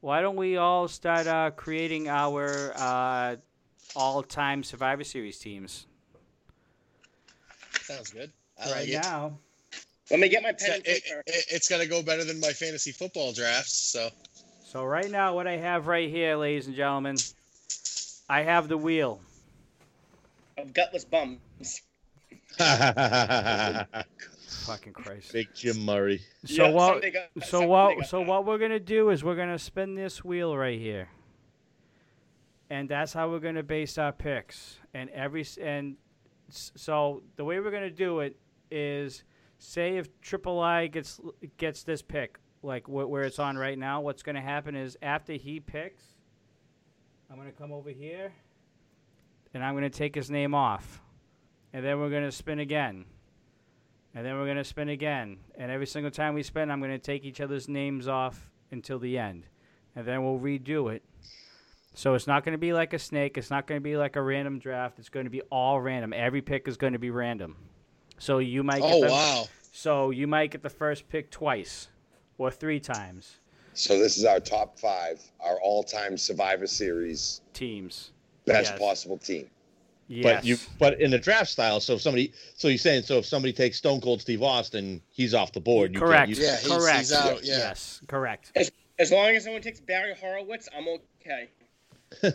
Why 0.00 0.22
don't 0.22 0.36
we 0.36 0.56
all 0.56 0.88
start 0.88 1.26
uh, 1.26 1.50
creating 1.50 2.08
our 2.08 2.72
uh, 2.74 3.36
all-time 3.94 4.62
Survivor 4.64 5.04
Series 5.04 5.38
teams 5.38 5.86
Sounds 7.82 8.10
good. 8.10 8.30
I 8.58 8.66
right 8.66 8.76
like 8.80 8.88
it. 8.88 8.94
now? 9.02 9.38
Let 10.10 10.20
me 10.20 10.28
get 10.28 10.42
my 10.42 10.50
It's, 10.50 10.64
pen 10.64 10.74
and 10.76 10.86
it, 10.86 11.04
paper. 11.04 11.22
it- 11.26 11.44
it's 11.50 11.68
gonna 11.68 11.86
go 11.86 12.02
better 12.02 12.24
than 12.24 12.40
my 12.40 12.52
fantasy 12.52 12.92
football 12.92 13.32
drafts. 13.32 13.72
So 13.74 14.08
So 14.64 14.84
right 14.84 15.10
now, 15.10 15.34
what 15.34 15.46
I 15.46 15.56
have 15.56 15.86
right 15.86 16.08
here, 16.08 16.36
ladies 16.36 16.66
and 16.66 16.76
gentlemen, 16.76 17.16
I 18.28 18.42
have 18.42 18.68
the 18.68 18.78
wheel. 18.78 19.20
Of 20.56 20.72
gutless 20.72 21.04
bums. 21.04 21.82
Fucking 24.70 24.92
Christ. 24.92 25.32
Big 25.32 25.48
Jim 25.54 25.84
Murray. 25.84 26.20
So 26.44 26.64
Yeah, 26.66 26.70
what? 26.70 27.02
got- 27.12 27.44
So 27.44 27.66
what? 27.66 28.06
So 28.06 28.18
that. 28.20 28.26
what 28.28 28.46
we're 28.46 28.58
gonna 28.58 28.78
do 28.80 29.10
is 29.10 29.24
we're 29.24 29.36
gonna 29.36 29.58
spin 29.58 29.94
this 29.94 30.24
wheel 30.24 30.56
right 30.56 30.78
here, 30.78 31.08
and 32.68 32.88
that's 32.88 33.12
how 33.12 33.28
we're 33.30 33.40
gonna 33.40 33.62
base 33.62 33.98
our 33.98 34.12
picks. 34.12 34.78
And 34.94 35.10
every 35.10 35.44
and 35.60 35.96
so 36.48 37.22
the 37.36 37.44
way 37.44 37.58
we're 37.60 37.70
gonna 37.70 37.90
do 37.90 38.20
it 38.20 38.36
is, 38.70 39.24
say 39.58 39.96
if 39.96 40.08
Triple 40.20 40.60
I 40.60 40.86
gets 40.86 41.20
gets 41.56 41.82
this 41.82 42.02
pick, 42.02 42.38
like 42.62 42.86
wh- 42.86 43.08
where 43.10 43.24
it's 43.24 43.38
on 43.38 43.56
right 43.58 43.78
now, 43.78 44.00
what's 44.00 44.22
gonna 44.22 44.40
happen 44.40 44.76
is 44.76 44.96
after 45.02 45.32
he 45.32 45.58
picks, 45.60 46.04
I'm 47.30 47.36
gonna 47.36 47.52
come 47.52 47.72
over 47.72 47.90
here, 47.90 48.32
and 49.54 49.64
I'm 49.64 49.74
gonna 49.74 49.90
take 49.90 50.14
his 50.14 50.30
name 50.30 50.54
off, 50.54 51.02
and 51.72 51.84
then 51.84 51.98
we're 51.98 52.10
gonna 52.10 52.32
spin 52.32 52.58
again. 52.60 53.04
And 54.14 54.26
then 54.26 54.36
we're 54.36 54.44
going 54.44 54.56
to 54.56 54.64
spin 54.64 54.88
again. 54.88 55.38
And 55.56 55.70
every 55.70 55.86
single 55.86 56.10
time 56.10 56.34
we 56.34 56.42
spin, 56.42 56.70
I'm 56.70 56.80
going 56.80 56.90
to 56.90 56.98
take 56.98 57.24
each 57.24 57.40
other's 57.40 57.68
names 57.68 58.08
off 58.08 58.50
until 58.70 58.98
the 58.98 59.18
end. 59.18 59.46
And 59.94 60.06
then 60.06 60.24
we'll 60.24 60.38
redo 60.38 60.92
it. 60.92 61.02
So 61.94 62.14
it's 62.14 62.26
not 62.26 62.44
going 62.44 62.52
to 62.52 62.58
be 62.58 62.72
like 62.72 62.92
a 62.92 62.98
snake. 62.98 63.36
It's 63.36 63.50
not 63.50 63.66
going 63.66 63.80
to 63.80 63.82
be 63.82 63.96
like 63.96 64.16
a 64.16 64.22
random 64.22 64.58
draft. 64.58 64.98
It's 64.98 65.08
going 65.08 65.24
to 65.24 65.30
be 65.30 65.42
all 65.42 65.80
random. 65.80 66.12
Every 66.12 66.40
pick 66.42 66.68
is 66.68 66.76
going 66.76 66.92
to 66.92 66.98
be 66.98 67.10
random. 67.10 67.56
So 68.18 68.38
you 68.38 68.62
might 68.62 68.82
get 68.82 68.92
oh 68.92 69.00
the, 69.00 69.10
wow, 69.10 69.48
so 69.72 70.10
you 70.10 70.26
might 70.26 70.50
get 70.50 70.62
the 70.62 70.70
first 70.70 71.08
pick 71.08 71.30
twice 71.30 71.88
or 72.38 72.50
three 72.50 72.80
times 72.80 73.38
So 73.74 73.98
this 73.98 74.18
is 74.18 74.24
our 74.24 74.40
top 74.40 74.78
five, 74.78 75.20
our 75.40 75.58
all-time 75.60 76.16
Survivor 76.16 76.66
Series 76.66 77.40
teams. 77.54 78.12
best 78.46 78.72
Yes. 78.72 78.78
possible 78.78 79.18
team. 79.18 79.48
Yes. 80.12 80.24
But 80.24 80.44
you 80.44 80.56
but 80.80 81.00
in 81.00 81.12
the 81.12 81.18
draft 81.20 81.50
style, 81.50 81.78
so 81.78 81.94
if 81.94 82.00
somebody 82.00 82.32
so 82.56 82.66
you're 82.66 82.78
saying 82.78 83.04
so 83.04 83.18
if 83.18 83.26
somebody 83.26 83.52
takes 83.52 83.76
Stone 83.76 84.00
Cold 84.00 84.20
Steve 84.20 84.42
Austin, 84.42 85.00
he's 85.08 85.34
off 85.34 85.52
the 85.52 85.60
board. 85.60 85.92
You 85.94 86.00
can't 86.00 86.10
correct. 86.10 86.28
use- 86.30 86.38
Yeah, 86.40 86.56
he's- 86.56 86.66
correct. 86.68 86.98
he's 86.98 87.12
out, 87.12 87.44
yeah. 87.44 87.58
Yes, 87.58 88.00
correct. 88.08 88.50
As 88.98 89.12
long 89.12 89.28
as 89.30 89.44
someone 89.44 89.62
takes 89.62 89.78
Barry 89.80 90.14
Horowitz, 90.20 90.68
I'm 90.76 90.86
okay. 90.88 91.50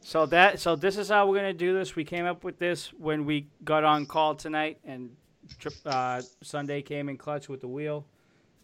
So 0.00 0.24
that 0.26 0.58
so 0.60 0.74
this 0.76 0.96
is 0.96 1.10
how 1.10 1.28
we're 1.28 1.36
gonna 1.36 1.52
do 1.52 1.74
this. 1.74 1.94
We 1.94 2.04
came 2.04 2.24
up 2.24 2.42
with 2.42 2.58
this 2.58 2.88
when 2.94 3.26
we 3.26 3.48
got 3.64 3.84
on 3.84 4.06
call 4.06 4.34
tonight, 4.34 4.78
and 4.84 5.10
trip, 5.58 5.74
uh, 5.84 6.22
Sunday 6.42 6.80
came 6.80 7.10
in 7.10 7.18
clutch 7.18 7.50
with 7.50 7.60
the 7.60 7.68
wheel. 7.68 8.06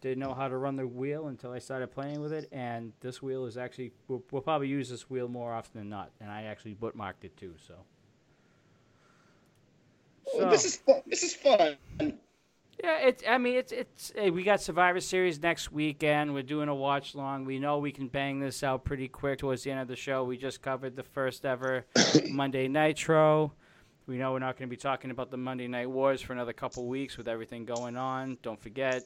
Didn't 0.01 0.21
know 0.21 0.33
how 0.33 0.49
to 0.49 0.57
run 0.57 0.77
the 0.77 0.87
wheel 0.87 1.29
until 1.29 1.53
I 1.53 1.59
started 1.59 1.89
playing 1.89 2.21
with 2.23 2.33
it, 2.33 2.49
and 2.53 2.93
this 3.01 3.21
wheel 3.23 3.45
is 3.45 3.59
actually 3.59 3.93
we'll, 4.09 4.23
we'll 4.31 4.41
probably 4.41 4.69
use 4.69 4.89
this 4.89 5.11
wheel 5.11 5.29
more 5.29 5.53
often 5.53 5.79
than 5.81 5.91
not. 5.91 6.11
And 6.21 6.31
I 6.31 6.45
actually 6.45 6.75
bookmarked 6.75 7.25
it 7.25 7.37
too. 7.37 7.55
So. 7.67 7.75
Well, 10.33 10.51
this 10.51 10.65
is 10.65 10.77
fun. 10.77 11.03
This 11.07 11.23
is 11.23 11.35
fun. 11.35 11.77
Yeah, 11.99 12.99
it's. 12.99 13.23
I 13.29 13.39
mean, 13.39 13.57
it's. 13.57 13.73
It's. 13.73 14.13
Hey, 14.15 14.31
we 14.31 14.43
got 14.43 14.61
Survivor 14.61 15.01
Series 15.01 15.41
next 15.41 15.73
weekend. 15.73 16.35
We're 16.35 16.43
doing 16.43 16.69
a 16.69 16.75
watch 16.75 17.15
long. 17.15 17.45
We 17.45 17.59
know 17.59 17.79
we 17.79 17.93
can 17.93 18.09
bang 18.09 18.41
this 18.41 18.63
out 18.63 18.85
pretty 18.85 19.09
quick 19.09 19.39
towards 19.39 19.65
the 19.65 19.71
end 19.71 19.81
of 19.81 19.89
the 19.89 19.97
show. 19.97 20.25
We 20.25 20.37
just 20.37 20.63
covered 20.63 20.97
the 20.97 21.03
first 21.03 21.45
ever 21.45 21.87
Monday 22.31 22.69
Nitro. 22.69 23.53
We 24.07 24.19
know 24.19 24.33
we're 24.33 24.39
not 24.41 24.59
going 24.59 24.69
to 24.69 24.71
be 24.71 24.81
talking 24.81 25.11
about 25.11 25.31
the 25.31 25.39
Monday 25.39 25.67
Night 25.67 25.89
Wars 25.89 26.21
for 26.21 26.35
another 26.35 26.53
couple 26.53 26.87
weeks 26.87 27.17
with 27.17 27.27
everything 27.27 27.65
going 27.65 27.97
on. 27.97 28.37
Don't 28.43 28.61
forget, 28.61 29.03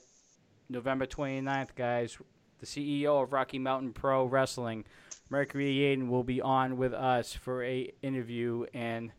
November 0.69 1.07
29th, 1.07 1.77
guys, 1.77 2.19
the 2.59 2.66
CEO 2.66 3.23
of 3.23 3.32
Rocky 3.32 3.61
Mountain 3.61 3.93
Pro 3.93 4.24
Wrestling, 4.24 4.85
Mercury 5.31 5.73
Yaden, 5.73 6.09
will 6.09 6.24
be 6.24 6.40
on 6.40 6.78
with 6.78 6.93
us 6.93 7.32
for 7.32 7.62
a 7.62 7.93
interview 8.03 8.66
and 8.74 9.12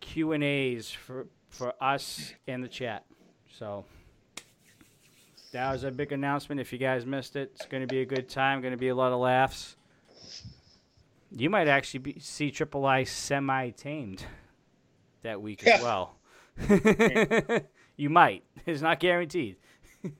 Q 0.00 0.32
and 0.32 0.42
A's 0.42 0.90
for 0.90 1.26
for 1.48 1.74
us 1.80 2.32
in 2.46 2.60
the 2.60 2.68
chat. 2.68 3.04
So 3.58 3.84
that 5.52 5.72
was 5.72 5.84
a 5.84 5.90
big 5.90 6.12
announcement. 6.12 6.60
If 6.60 6.72
you 6.72 6.78
guys 6.78 7.04
missed 7.04 7.36
it, 7.36 7.52
it's 7.54 7.66
going 7.66 7.82
to 7.82 7.86
be 7.86 8.00
a 8.00 8.06
good 8.06 8.28
time. 8.28 8.60
Going 8.60 8.72
to 8.72 8.78
be 8.78 8.88
a 8.88 8.94
lot 8.94 9.12
of 9.12 9.20
laughs. 9.20 9.76
You 11.32 11.50
might 11.50 11.68
actually 11.68 12.00
be, 12.00 12.18
see 12.18 12.50
Triple 12.50 12.86
I 12.86 13.04
semi 13.04 13.70
tamed 13.70 14.24
that 15.22 15.40
week 15.40 15.66
as 15.66 15.82
well. 15.82 16.16
you 17.96 18.10
might. 18.10 18.44
It's 18.66 18.82
not 18.82 19.00
guaranteed. 19.00 19.56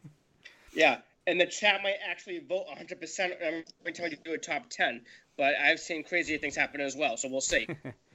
Yeah, 0.73 0.98
and 1.27 1.40
the 1.40 1.47
chat 1.47 1.82
might 1.82 1.97
actually 2.09 2.39
vote 2.39 2.66
100% 2.69 3.31
every 3.40 3.93
time 3.93 4.11
you 4.11 4.16
do 4.24 4.35
a 4.35 4.39
top 4.39 4.70
10. 4.70 5.02
But 5.36 5.55
I've 5.57 5.81
seen 5.81 6.05
crazier 6.05 6.39
things 6.39 6.57
happen 6.57 6.81
as 6.81 6.97
well, 6.97 7.16
so 7.16 7.28
we'll 7.28 7.40
see. 7.40 7.66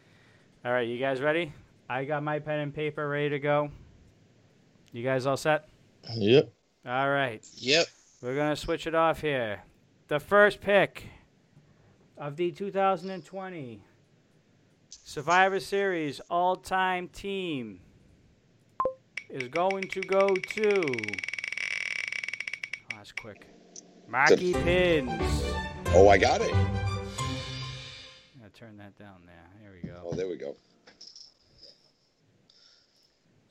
All 0.66 0.72
right, 0.72 0.88
you 0.88 0.98
guys 0.98 1.22
ready? 1.22 1.54
I 1.88 2.06
got 2.06 2.24
my 2.24 2.40
pen 2.40 2.60
and 2.60 2.74
paper 2.74 3.08
ready 3.08 3.30
to 3.30 3.38
go. 3.38 3.70
You 4.92 5.04
guys 5.04 5.28
all 5.28 5.38
set? 5.38 5.70
Yep. 6.16 6.52
All 6.88 7.10
right. 7.12 7.46
yep. 7.58 7.86
We're 8.20 8.34
going 8.34 8.50
to 8.50 8.56
switch 8.56 8.88
it 8.88 8.96
off 8.96 9.22
here. 9.22 9.62
The 10.08 10.20
first 10.20 10.62
pick 10.62 11.04
of 12.18 12.36
the 12.36 12.50
2020 12.52 13.84
Survivor 14.90 15.60
Series 15.60 16.20
all 16.32 16.56
time 16.56 17.10
team 17.10 17.80
is 19.30 19.48
going 19.50 19.84
to 19.90 20.02
go 20.02 20.30
to. 20.30 20.84
Oh, 22.92 22.96
that's 22.96 23.12
quick. 23.12 23.46
Marky 24.08 24.54
Pins. 24.54 25.12
Oh, 25.90 26.08
I 26.10 26.18
got 26.18 26.42
it. 26.42 26.85
There. 30.16 30.28
We 30.28 30.36
go. 30.36 30.46
There 30.46 30.48
we 30.48 30.48
go. 30.48 30.56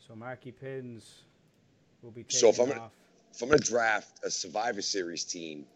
So 0.07 0.15
Marky 0.15 0.53
Pins 0.53 1.23
will 2.03 2.11
be 2.11 2.25
taking 2.25 2.41
So 2.41 2.49
if 2.49 2.59
I'm 2.61 2.69
gonna- 2.69 2.91
if 3.33 3.43
I'm 3.43 3.49
gonna 3.49 3.59
draft 3.61 4.21
a 4.25 4.31
Survivor 4.31 4.83
Series 4.83 5.25
team, 5.25 5.67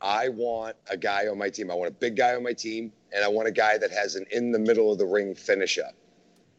I 0.00 0.28
want 0.28 0.76
a 0.88 0.96
guy 0.96 1.28
on 1.28 1.38
my 1.38 1.50
team. 1.50 1.70
I 1.70 1.74
want 1.74 1.88
a 1.88 1.94
big 1.94 2.16
guy 2.16 2.34
on 2.34 2.42
my 2.42 2.54
team, 2.54 2.92
and 3.12 3.22
I 3.22 3.28
want 3.28 3.48
a 3.48 3.52
guy 3.52 3.76
that 3.78 3.90
has 3.90 4.16
an 4.16 4.26
in 4.30 4.50
the 4.50 4.58
middle 4.58 4.90
of 4.90 4.98
the 4.98 5.06
ring 5.06 5.34
finisher, 5.34 5.90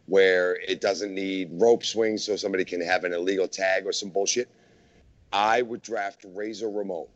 where 0.06 0.56
it 0.56 0.80
doesn't 0.80 1.14
need 1.14 1.50
rope 1.54 1.84
swings, 1.84 2.24
so 2.24 2.36
somebody 2.36 2.64
can 2.64 2.82
have 2.82 3.04
an 3.04 3.14
illegal 3.14 3.48
tag 3.48 3.86
or 3.88 3.92
some 3.92 4.10
bullshit. 4.10 4.48
I 5.34 5.62
would 5.64 5.82
draft 5.82 6.24
Razor 6.24 6.70
Ramon, 6.70 7.08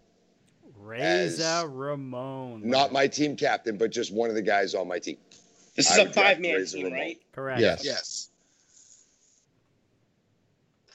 Razor 0.77 1.67
Ramon. 1.67 2.67
not 2.67 2.91
my 2.91 3.07
team 3.07 3.35
captain, 3.35 3.77
but 3.77 3.91
just 3.91 4.11
one 4.11 4.29
of 4.29 4.35
the 4.35 4.41
guys 4.41 4.73
on 4.73 4.87
my 4.87 4.99
team. 4.99 5.17
This 5.75 5.91
is 5.91 5.97
a 5.97 6.09
five 6.09 6.39
man 6.39 6.65
team, 6.65 6.85
Ramon. 6.85 6.99
right? 6.99 7.21
Correct. 7.31 7.61
Yes. 7.61 7.83
Yes. 7.83 8.29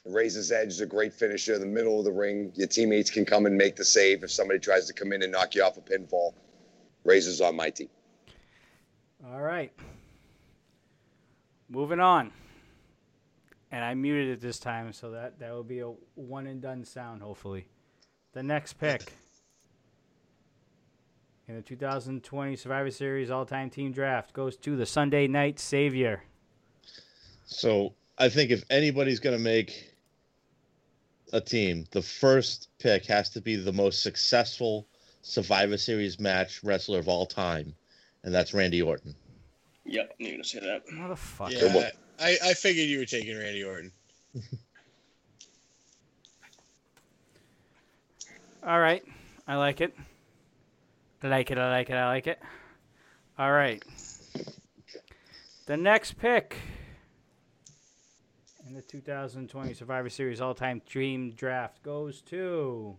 Razor's 0.06 0.50
Edge 0.50 0.68
is 0.68 0.80
a 0.80 0.86
great 0.86 1.12
finisher 1.12 1.54
in 1.54 1.60
the 1.60 1.66
middle 1.66 1.98
of 1.98 2.04
the 2.04 2.12
ring. 2.12 2.52
Your 2.54 2.66
teammates 2.66 3.10
can 3.10 3.24
come 3.24 3.46
and 3.46 3.56
make 3.56 3.76
the 3.76 3.84
save 3.84 4.24
if 4.24 4.30
somebody 4.30 4.58
tries 4.58 4.86
to 4.86 4.94
come 4.94 5.12
in 5.12 5.22
and 5.22 5.30
knock 5.30 5.54
you 5.54 5.62
off 5.62 5.76
a 5.76 5.80
pinfall. 5.80 6.32
Razor's 7.04 7.40
on 7.40 7.54
my 7.54 7.70
team. 7.70 7.90
All 9.30 9.40
right. 9.40 9.72
Moving 11.68 12.00
on. 12.00 12.32
And 13.70 13.84
I 13.84 13.94
muted 13.94 14.30
it 14.30 14.40
this 14.40 14.58
time, 14.58 14.92
so 14.92 15.12
that 15.12 15.38
that 15.38 15.52
will 15.52 15.62
be 15.62 15.80
a 15.80 15.92
one 16.14 16.46
and 16.46 16.60
done 16.60 16.84
sound. 16.84 17.22
Hopefully, 17.22 17.66
the 18.32 18.42
next 18.42 18.72
pick 18.74 19.12
in 21.50 21.56
the 21.56 21.62
2020 21.62 22.54
Survivor 22.54 22.90
Series 22.92 23.28
All-Time 23.28 23.70
Team 23.70 23.90
Draft 23.90 24.32
goes 24.32 24.56
to 24.58 24.76
the 24.76 24.86
Sunday 24.86 25.26
Night 25.26 25.58
Savior. 25.58 26.22
So 27.44 27.92
I 28.18 28.28
think 28.28 28.52
if 28.52 28.62
anybody's 28.70 29.18
going 29.18 29.36
to 29.36 29.42
make 29.42 29.96
a 31.32 31.40
team, 31.40 31.86
the 31.90 32.02
first 32.02 32.68
pick 32.78 33.04
has 33.06 33.30
to 33.30 33.40
be 33.40 33.56
the 33.56 33.72
most 33.72 34.04
successful 34.04 34.86
Survivor 35.22 35.76
Series 35.76 36.20
match 36.20 36.62
wrestler 36.62 37.00
of 37.00 37.08
all 37.08 37.26
time, 37.26 37.74
and 38.22 38.32
that's 38.32 38.54
Randy 38.54 38.80
Orton. 38.80 39.14
Yep, 39.84 40.14
you're 40.18 40.30
gonna 40.32 40.44
say 40.44 40.60
that. 40.60 40.86
Motherfucker. 40.86 41.74
Yeah. 41.74 41.90
I, 42.18 42.38
I 42.44 42.54
figured 42.54 42.88
you 42.88 43.00
were 43.00 43.04
taking 43.04 43.36
Randy 43.36 43.64
Orton. 43.64 43.92
All 48.66 48.78
right. 48.78 49.02
I 49.48 49.56
like 49.56 49.80
it. 49.80 49.94
I 51.22 51.28
like 51.28 51.50
it. 51.50 51.58
I 51.58 51.70
like 51.70 51.90
it. 51.90 51.94
I 51.94 52.06
like 52.06 52.26
it. 52.26 52.40
All 53.38 53.52
right. 53.52 53.84
The 55.66 55.76
next 55.76 56.18
pick 56.18 56.56
in 58.66 58.74
the 58.74 58.80
2020 58.80 59.74
Survivor 59.74 60.08
Series 60.08 60.40
All 60.40 60.54
Time 60.54 60.80
Dream 60.86 61.32
Draft 61.32 61.82
goes 61.82 62.22
to 62.22 62.96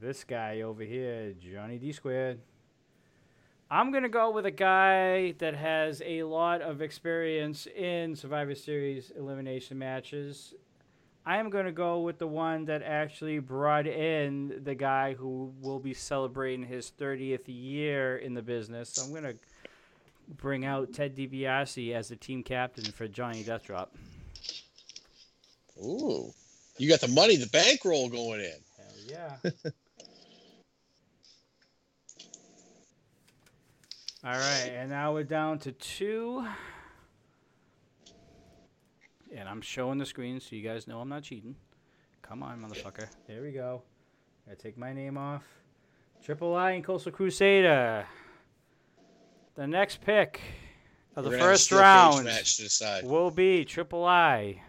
this 0.00 0.24
guy 0.24 0.62
over 0.62 0.82
here, 0.82 1.34
Johnny 1.34 1.76
D 1.76 1.92
Squared. 1.92 2.40
I'm 3.70 3.90
going 3.90 4.02
to 4.04 4.08
go 4.08 4.30
with 4.30 4.46
a 4.46 4.50
guy 4.50 5.32
that 5.32 5.54
has 5.54 6.02
a 6.04 6.22
lot 6.22 6.62
of 6.62 6.80
experience 6.80 7.66
in 7.76 8.16
Survivor 8.16 8.54
Series 8.54 9.12
elimination 9.16 9.78
matches. 9.78 10.54
I 11.26 11.36
am 11.36 11.50
going 11.50 11.66
to 11.66 11.72
go 11.72 12.00
with 12.00 12.18
the 12.18 12.26
one 12.26 12.64
that 12.66 12.82
actually 12.82 13.38
brought 13.40 13.86
in 13.86 14.60
the 14.64 14.74
guy 14.74 15.14
who 15.14 15.52
will 15.60 15.78
be 15.78 15.92
celebrating 15.92 16.64
his 16.64 16.92
30th 16.98 17.44
year 17.46 18.16
in 18.16 18.34
the 18.34 18.42
business. 18.42 18.90
So 18.90 19.04
I'm 19.04 19.10
going 19.10 19.24
to 19.24 19.36
bring 20.36 20.64
out 20.64 20.92
Ted 20.94 21.16
DiBiase 21.16 21.94
as 21.94 22.08
the 22.08 22.16
team 22.16 22.42
captain 22.42 22.84
for 22.84 23.06
Johnny 23.06 23.44
Deathdrop. 23.44 23.88
Ooh. 25.82 26.32
You 26.78 26.88
got 26.88 27.00
the 27.00 27.08
money, 27.08 27.36
the 27.36 27.48
bankroll 27.48 28.08
going 28.08 28.40
in. 28.40 28.54
Hell 28.78 28.94
yeah. 29.06 29.36
All 34.22 34.32
right, 34.32 34.72
and 34.74 34.90
now 34.90 35.14
we're 35.14 35.24
down 35.24 35.58
to 35.60 35.72
two. 35.72 36.46
And 39.34 39.48
I'm 39.48 39.60
showing 39.60 39.98
the 39.98 40.06
screen 40.06 40.40
so 40.40 40.56
you 40.56 40.62
guys 40.62 40.86
know 40.86 41.00
I'm 41.00 41.08
not 41.08 41.22
cheating. 41.22 41.54
Come 42.22 42.42
on, 42.42 42.60
motherfucker. 42.60 43.08
There 43.26 43.42
we 43.42 43.52
go. 43.52 43.82
I 44.50 44.54
take 44.54 44.76
my 44.76 44.92
name 44.92 45.16
off. 45.16 45.44
Triple 46.22 46.54
I 46.54 46.72
and 46.72 46.84
Coastal 46.84 47.12
Crusader. 47.12 48.06
The 49.54 49.66
next 49.66 50.00
pick 50.00 50.40
of 51.16 51.24
the 51.24 51.30
We're 51.30 51.36
gonna 51.36 51.44
have 51.44 51.50
a 51.50 51.58
first 51.58 51.72
round 51.72 52.24
match 52.24 52.56
to 52.56 52.64
decide. 52.64 53.04
will 53.04 53.30
be 53.30 53.64
Triple 53.64 54.04
I. 54.04 54.62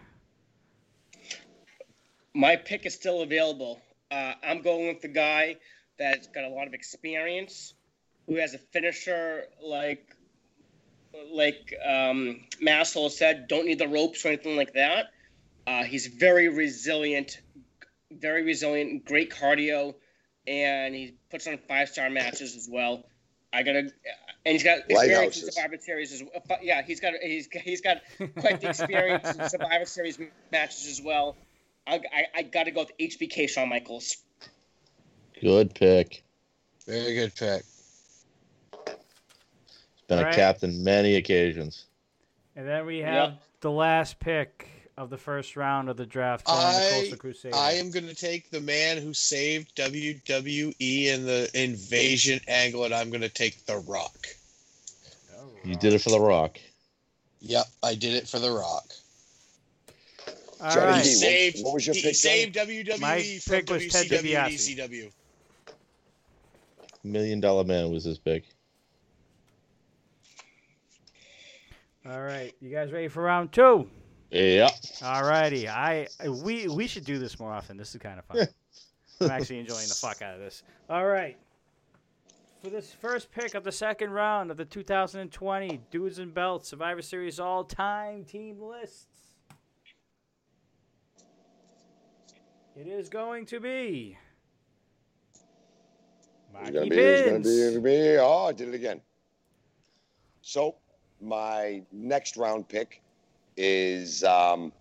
My 2.34 2.56
pick 2.56 2.86
is 2.86 2.94
still 2.94 3.22
available. 3.22 3.80
Uh, 4.10 4.34
I'm 4.42 4.62
going 4.62 4.88
with 4.88 5.02
the 5.02 5.08
guy 5.08 5.56
that's 5.98 6.26
got 6.28 6.44
a 6.44 6.48
lot 6.48 6.66
of 6.66 6.74
experience, 6.74 7.74
who 8.26 8.36
has 8.36 8.54
a 8.54 8.58
finisher 8.58 9.44
like 9.62 10.16
like 11.32 11.74
um, 11.84 12.40
Massel 12.60 13.10
said, 13.10 13.48
don't 13.48 13.66
need 13.66 13.78
the 13.78 13.88
ropes 13.88 14.24
or 14.24 14.28
anything 14.28 14.56
like 14.56 14.74
that. 14.74 15.06
Uh, 15.66 15.84
he's 15.84 16.06
very 16.06 16.48
resilient, 16.48 17.40
very 18.10 18.42
resilient, 18.42 19.04
great 19.04 19.30
cardio, 19.30 19.94
and 20.46 20.94
he 20.94 21.14
puts 21.30 21.46
on 21.46 21.58
five 21.68 21.88
star 21.88 22.10
matches 22.10 22.56
as 22.56 22.68
well. 22.70 23.04
I 23.52 23.62
gotta, 23.62 23.78
and 23.78 23.90
he's 24.44 24.62
got 24.62 24.78
experience 24.88 25.36
in 25.36 25.46
Lighthouses. 25.46 25.54
Survivor 25.54 25.78
Series 25.80 26.12
as 26.12 26.22
well. 26.22 26.58
Yeah, 26.62 26.82
he's 26.82 27.00
got 27.00 27.14
he's 27.22 27.48
he's 27.52 27.80
got 27.80 27.98
quite 28.38 28.60
the 28.60 28.70
experience 28.70 29.36
in 29.36 29.48
Survivor 29.48 29.84
Series 29.84 30.18
matches 30.50 30.86
as 30.88 31.02
well. 31.02 31.36
I, 31.86 31.94
I, 31.94 32.24
I 32.36 32.42
got 32.42 32.64
to 32.64 32.70
go 32.70 32.80
with 32.80 32.96
HBK 32.98 33.48
Shawn 33.48 33.68
Michaels. 33.68 34.16
Good 35.40 35.74
pick. 35.74 36.22
Very 36.86 37.14
good 37.14 37.34
pick. 37.34 37.64
Been 40.12 40.18
All 40.18 40.24
right. 40.26 40.34
a 40.34 40.36
captain 40.36 40.84
many 40.84 41.14
occasions. 41.16 41.86
And 42.54 42.68
then 42.68 42.84
we 42.84 42.98
have 42.98 43.30
Yep. 43.30 43.42
the 43.62 43.70
last 43.70 44.20
pick 44.20 44.68
of 44.98 45.08
the 45.08 45.16
first 45.16 45.56
round 45.56 45.88
of 45.88 45.96
the 45.96 46.04
draft 46.04 46.44
going 46.44 46.58
to 46.60 46.66
I- 46.66 46.90
Coastal 46.90 47.16
Crusader. 47.16 47.56
I 47.56 47.72
am 47.72 47.90
going 47.90 48.06
to 48.06 48.14
take 48.14 48.50
the 48.50 48.60
man 48.60 48.98
who 48.98 49.14
saved 49.14 49.74
WWE 49.74 51.06
in 51.08 51.24
the 51.24 51.48
invasion 51.54 52.40
angle, 52.46 52.84
and 52.84 52.92
I'm 52.92 53.08
going 53.08 53.22
to 53.22 53.30
take 53.30 53.64
The 53.64 53.78
Rock. 53.78 54.26
Oh, 55.38 55.48
you 55.64 55.76
did 55.76 55.94
it 55.94 56.02
for 56.02 56.10
The 56.10 56.20
Rock. 56.20 56.58
Yep, 57.40 57.64
I 57.82 57.94
did 57.94 58.12
it 58.12 58.28
for 58.28 58.38
The 58.38 58.50
Rock. 58.52 58.84
All 60.60 60.74
Johnny 60.74 60.86
right. 60.90 61.02
D. 61.04 61.08
He 61.08 61.14
what- 61.14 61.20
saved, 61.20 61.64
what 61.64 61.72
was 61.72 61.86
your 61.86 61.94
he 61.96 62.02
pick, 62.02 62.16
saved 62.16 62.54
WWE 62.54 63.00
My 63.00 63.22
from 63.42 63.54
pick 63.56 63.70
was 63.70 63.86
Ted 63.88 64.08
WCW 64.08 64.36
and 64.36 64.52
DiBiase. 64.52 64.76
ECW. 64.76 65.12
Million 67.02 67.40
Dollar 67.40 67.64
Man 67.64 67.90
was 67.90 68.04
his 68.04 68.18
pick. 68.18 68.44
All 72.04 72.20
right. 72.20 72.52
You 72.60 72.70
guys 72.70 72.90
ready 72.90 73.08
for 73.08 73.22
round 73.22 73.52
two? 73.52 73.88
Yeah. 74.30 74.68
All 75.04 75.22
righty. 75.22 75.68
I 75.68 76.08
we 76.42 76.66
we 76.66 76.86
should 76.86 77.04
do 77.04 77.18
this 77.18 77.38
more 77.38 77.52
often. 77.52 77.76
This 77.76 77.94
is 77.94 78.00
kind 78.00 78.18
of 78.18 78.24
fun. 78.24 78.48
I'm 79.20 79.30
actually 79.30 79.60
enjoying 79.60 79.86
the 79.86 79.94
fuck 79.94 80.20
out 80.20 80.34
of 80.34 80.40
this. 80.40 80.64
All 80.90 81.06
right. 81.06 81.36
For 82.62 82.70
this 82.70 82.92
first 82.92 83.30
pick 83.30 83.54
of 83.54 83.64
the 83.64 83.72
second 83.72 84.10
round 84.10 84.50
of 84.50 84.56
the 84.56 84.64
2020 84.64 85.80
Dudes 85.90 86.18
and 86.18 86.32
Belts 86.32 86.68
Survivor 86.68 87.02
Series 87.02 87.40
all-time 87.40 88.24
team 88.24 88.60
lists, 88.60 89.06
it 92.76 92.86
is 92.86 93.08
going 93.08 93.46
to 93.46 93.58
be 93.58 94.16
It's 95.34 96.52
Marky 96.52 96.72
gonna 96.72 96.86
be, 96.88 96.96
it's 96.96 97.28
gonna 97.28 97.40
be, 97.40 97.48
it's 97.48 97.74
gonna 97.74 97.84
be. 97.84 98.18
Oh, 98.18 98.46
I 98.46 98.52
did 98.52 98.68
it 98.68 98.74
again. 98.74 99.00
So 100.40 100.76
my 101.22 101.82
next 101.92 102.36
round 102.36 102.68
pick 102.68 103.00
is 103.56 104.24
um, 104.24 104.72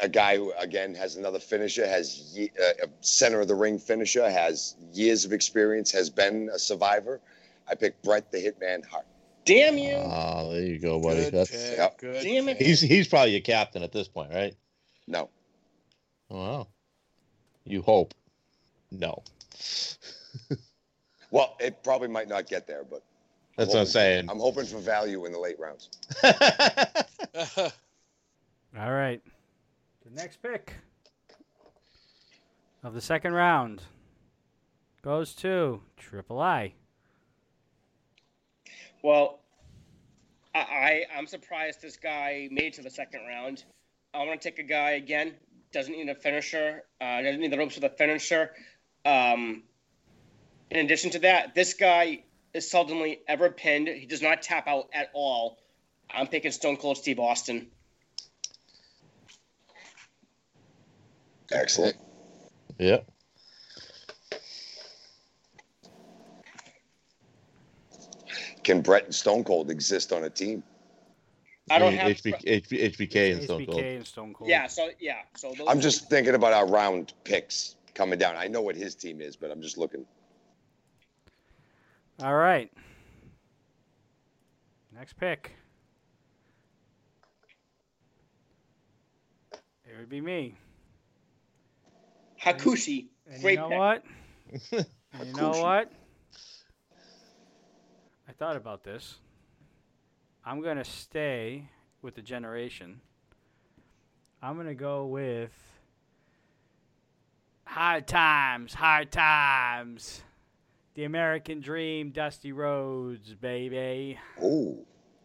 a 0.00 0.08
guy 0.08 0.36
who 0.36 0.52
again 0.58 0.94
has 0.94 1.16
another 1.16 1.38
finisher, 1.38 1.86
has 1.86 2.32
ye- 2.36 2.50
uh, 2.60 2.86
a 2.86 2.88
center 3.00 3.40
of 3.40 3.48
the 3.48 3.54
ring 3.54 3.78
finisher, 3.78 4.28
has 4.28 4.74
years 4.92 5.24
of 5.24 5.32
experience, 5.32 5.90
has 5.92 6.10
been 6.10 6.48
a 6.52 6.58
survivor. 6.58 7.20
I 7.68 7.74
picked 7.74 8.02
Bret 8.02 8.30
the 8.32 8.38
Hitman 8.38 8.84
Hart. 8.86 9.06
Damn 9.44 9.76
you! 9.78 9.96
Ah, 9.96 10.48
there 10.48 10.62
you 10.62 10.78
go, 10.78 11.00
buddy. 11.00 11.24
Good 11.24 11.32
That's 11.34 11.50
pick. 11.50 11.76
Yep. 11.78 11.98
Good 11.98 12.22
Damn 12.22 12.48
it. 12.48 12.56
he's 12.58 12.80
he's 12.80 13.08
probably 13.08 13.34
a 13.36 13.40
captain 13.40 13.82
at 13.82 13.92
this 13.92 14.08
point, 14.08 14.32
right? 14.32 14.54
No, 15.08 15.28
Oh, 16.30 16.36
wow. 16.36 16.68
You 17.64 17.82
hope. 17.82 18.14
No. 18.90 19.22
well, 21.30 21.56
it 21.60 21.82
probably 21.82 22.08
might 22.08 22.28
not 22.28 22.46
get 22.46 22.66
there, 22.66 22.84
but 22.84 23.02
That's 23.56 23.74
what 23.74 23.80
I'm 23.80 23.86
saying. 23.86 24.30
I'm 24.30 24.38
hoping 24.38 24.64
for 24.64 24.78
value 24.78 25.26
in 25.26 25.32
the 25.32 25.38
late 25.38 25.58
rounds. 25.58 25.90
All 28.78 28.92
right. 28.92 29.20
The 30.04 30.10
next 30.10 30.42
pick 30.42 30.74
of 32.82 32.94
the 32.94 33.00
second 33.00 33.34
round 33.34 33.82
goes 35.02 35.34
to 35.34 35.82
Triple 35.96 36.40
I. 36.40 36.72
Well, 39.02 39.40
I, 40.54 40.58
I 40.60 41.02
I'm 41.16 41.26
surprised 41.26 41.82
this 41.82 41.96
guy 41.96 42.48
made 42.50 42.66
it 42.66 42.74
to 42.74 42.82
the 42.82 42.90
second 42.90 43.26
round. 43.26 43.64
I 44.14 44.24
want 44.24 44.40
to 44.40 44.50
take 44.50 44.58
a 44.58 44.66
guy 44.66 44.92
again. 44.92 45.34
Doesn't 45.72 45.92
need 45.92 46.08
a 46.08 46.14
finisher. 46.14 46.84
Uh, 47.00 47.22
doesn't 47.22 47.40
need 47.40 47.52
the 47.52 47.58
ropes 47.58 47.74
with 47.74 47.84
a 47.84 47.90
finisher. 47.90 48.50
Um, 49.04 49.62
in 50.70 50.84
addition 50.84 51.10
to 51.10 51.18
that, 51.20 51.54
this 51.54 51.74
guy 51.74 52.24
is 52.54 52.70
seldomly 52.70 53.18
ever 53.28 53.50
pinned. 53.50 53.88
He 53.88 54.06
does 54.06 54.22
not 54.22 54.42
tap 54.42 54.66
out 54.66 54.88
at 54.92 55.10
all. 55.14 55.58
I'm 56.10 56.26
picking 56.26 56.52
Stone 56.52 56.76
Cold 56.76 56.98
Steve 56.98 57.18
Austin. 57.18 57.68
Excellent. 61.50 61.96
Yep. 62.78 63.08
Can 68.64 68.80
Bret 68.80 69.04
and 69.04 69.14
Stone 69.14 69.44
Cold 69.44 69.70
exist 69.70 70.12
on 70.12 70.24
a 70.24 70.30
team? 70.30 70.62
I 71.70 71.78
don't 71.78 71.94
have. 71.94 72.12
HB, 72.12 72.44
HB, 72.44 72.96
HBK 72.96 73.32
and 73.32 73.42
Stone 73.44 73.62
HBK 73.62 73.66
Cold. 73.66 73.84
and 73.84 74.06
Stone 74.06 74.34
Cold. 74.34 74.50
Yeah. 74.50 74.66
So 74.66 74.90
yeah. 75.00 75.18
So 75.36 75.52
those 75.56 75.66
I'm 75.68 75.80
just 75.80 76.08
thinking 76.08 76.34
about 76.34 76.52
our 76.52 76.66
round 76.68 77.12
picks 77.24 77.76
coming 77.94 78.18
down. 78.18 78.36
I 78.36 78.48
know 78.48 78.62
what 78.62 78.76
his 78.76 78.94
team 78.94 79.20
is, 79.20 79.36
but 79.36 79.50
I'm 79.50 79.62
just 79.62 79.78
looking. 79.78 80.04
All 82.22 82.34
right. 82.36 82.70
Next 84.94 85.14
pick. 85.14 85.50
It 89.84 89.98
would 89.98 90.08
be 90.08 90.20
me. 90.20 90.54
Hakushi. 92.40 93.06
And 93.28 93.42
Great 93.42 93.52
you 93.52 93.58
know 93.58 93.68
pick. 93.68 93.78
what? 93.78 94.04
And 95.14 95.28
you 95.28 95.34
know 95.34 95.50
what? 95.50 95.92
I 98.26 98.32
thought 98.32 98.56
about 98.56 98.82
this. 98.82 99.18
I'm 100.42 100.62
going 100.62 100.78
to 100.78 100.84
stay 100.84 101.68
with 102.00 102.14
the 102.14 102.22
generation. 102.22 103.00
I'm 104.40 104.54
going 104.54 104.68
to 104.68 104.74
go 104.74 105.04
with 105.04 105.52
Hard 107.66 108.06
Times, 108.06 108.72
Hard 108.72 109.12
Times. 109.12 110.22
The 110.94 111.04
American 111.04 111.60
Dream, 111.60 112.10
Dusty 112.10 112.52
Rhodes, 112.52 113.32
baby. 113.34 114.18
Oh, 114.42 114.84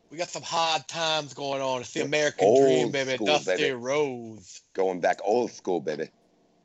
We 0.10 0.18
got 0.18 0.30
some 0.30 0.41
hard 0.44 0.88
times 0.88 1.34
going 1.34 1.61
on. 1.61 1.81
It's 1.81 1.91
the 1.91 2.03
American 2.06 2.48
Old 2.48 2.61
dream, 2.65 2.91
baby. 2.91 3.15
school, 3.15 3.27
Dusty 3.27 3.56
baby. 3.57 3.73
Rhodes. 3.73 4.61
going 4.73 5.02
back 5.02 5.19
old 5.26 5.52
school, 5.52 5.81
baby. 5.81 6.10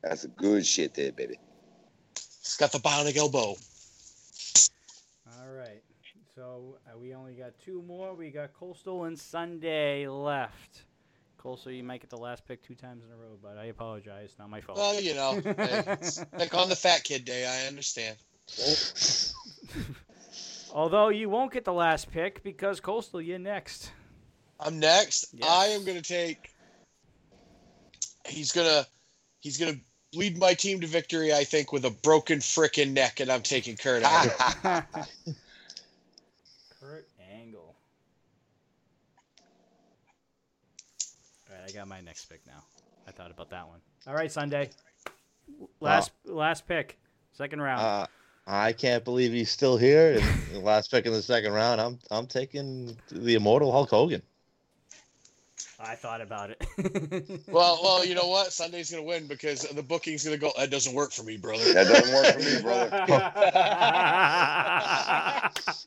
That's 0.05 0.23
a 0.25 0.29
good 0.29 0.65
shit 0.65 0.95
there, 0.95 1.11
baby. 1.13 1.39
It's 2.15 2.57
got 2.57 2.71
the 2.71 2.79
bionic 2.79 3.17
elbow. 3.17 3.57
All 5.41 5.49
right. 5.53 5.83
So 6.37 6.79
uh, 6.87 6.97
we 6.99 7.15
only 7.15 7.35
got 7.35 7.59
two 7.65 7.83
more. 7.83 8.15
We 8.15 8.31
got 8.31 8.53
Coastal 8.55 9.05
and 9.05 9.19
Sunday 9.19 10.07
left. 10.07 10.85
Coastal, 11.39 11.73
you 11.73 11.83
might 11.83 12.01
get 12.01 12.11
the 12.11 12.17
last 12.17 12.47
pick 12.47 12.63
two 12.63 12.77
times 12.77 13.03
in 13.05 13.11
a 13.13 13.17
row, 13.17 13.37
but 13.43 13.59
I 13.59 13.65
apologize. 13.67 14.35
Not 14.39 14.49
my 14.49 14.61
fault. 14.61 14.79
Well, 14.79 15.01
you 15.01 15.15
know, 15.15 15.41
hey, 15.57 15.97
like 16.39 16.55
on 16.55 16.69
the 16.69 16.77
fat 16.77 17.03
kid 17.03 17.25
day, 17.25 17.45
I 17.47 17.67
understand. 17.67 18.17
Although 20.73 21.09
you 21.09 21.29
won't 21.29 21.53
get 21.53 21.65
the 21.65 21.73
last 21.73 22.11
pick 22.11 22.43
because 22.43 22.81
Coastal, 22.81 23.21
you're 23.21 23.39
next. 23.39 23.93
I'm 24.59 24.79
next. 24.79 25.27
Yes. 25.33 25.49
I 25.49 25.67
am 25.67 25.85
gonna 25.85 26.01
take. 26.01 26.51
He's 28.27 28.53
gonna, 28.53 28.87
he's 29.41 29.59
gonna 29.59 29.77
lead 30.15 30.39
my 30.39 30.55
team 30.55 30.81
to 30.81 30.87
victory. 30.87 31.33
I 31.33 31.45
think 31.45 31.73
with 31.73 31.85
a 31.85 31.91
broken 31.91 32.39
frickin' 32.39 32.93
neck, 32.93 33.21
and 33.21 33.31
I'm 33.31 33.43
taking 33.43 33.77
Kurt. 33.77 34.03
Angle. 34.05 34.33
Kurt 36.81 37.09
Angle. 37.35 37.75
All 41.51 41.57
right, 41.57 41.69
I 41.69 41.73
got 41.73 41.89
my 41.89 42.01
next 42.01 42.27
pick 42.27 42.41
now. 42.47 42.63
I 43.07 43.11
thought 43.11 43.31
about 43.31 43.51
that 43.51 43.67
one. 43.69 43.81
All 44.07 44.15
right, 44.15 44.31
Sunday. 44.31 44.71
Last 45.81 46.13
last 46.25 46.67
pick, 46.67 46.99
second 47.33 47.61
round. 47.61 47.81
Uh, 47.81 48.07
I 48.53 48.73
can't 48.75 49.03
believe 49.03 49.33
he's 49.33 49.51
still 49.51 49.79
here. 49.79 50.13
And 50.13 50.25
the 50.53 50.61
last 50.61 50.91
pick 50.91 51.07
in 51.07 51.13
the 51.13 51.23
second 51.23 51.55
round, 51.55 51.81
I'm 51.81 51.99
I'm 52.11 52.27
taking 52.27 52.95
the 53.11 53.35
immortal 53.35 53.73
Hulk 53.73 53.89
Hogan. 53.89 54.21
I 55.81 55.95
thought 55.95 56.21
about 56.21 56.51
it. 56.51 56.63
well, 57.49 57.81
well, 57.83 58.05
you 58.05 58.15
know 58.15 58.29
what? 58.29 58.53
Sunday's 58.53 58.91
gonna 58.91 59.03
win 59.03 59.27
because 59.27 59.63
the 59.63 59.83
booking's 59.83 60.23
gonna 60.23 60.37
go. 60.37 60.53
That 60.59 60.71
doesn't 60.71 60.95
work 60.95 61.13
for 61.13 61.23
me, 61.23 61.39
brother. 61.39 61.73
That 61.73 61.89
doesn't 61.89 62.15
work 62.15 62.27
for 62.35 62.41
me, 62.41 62.61
brother. 62.63 62.91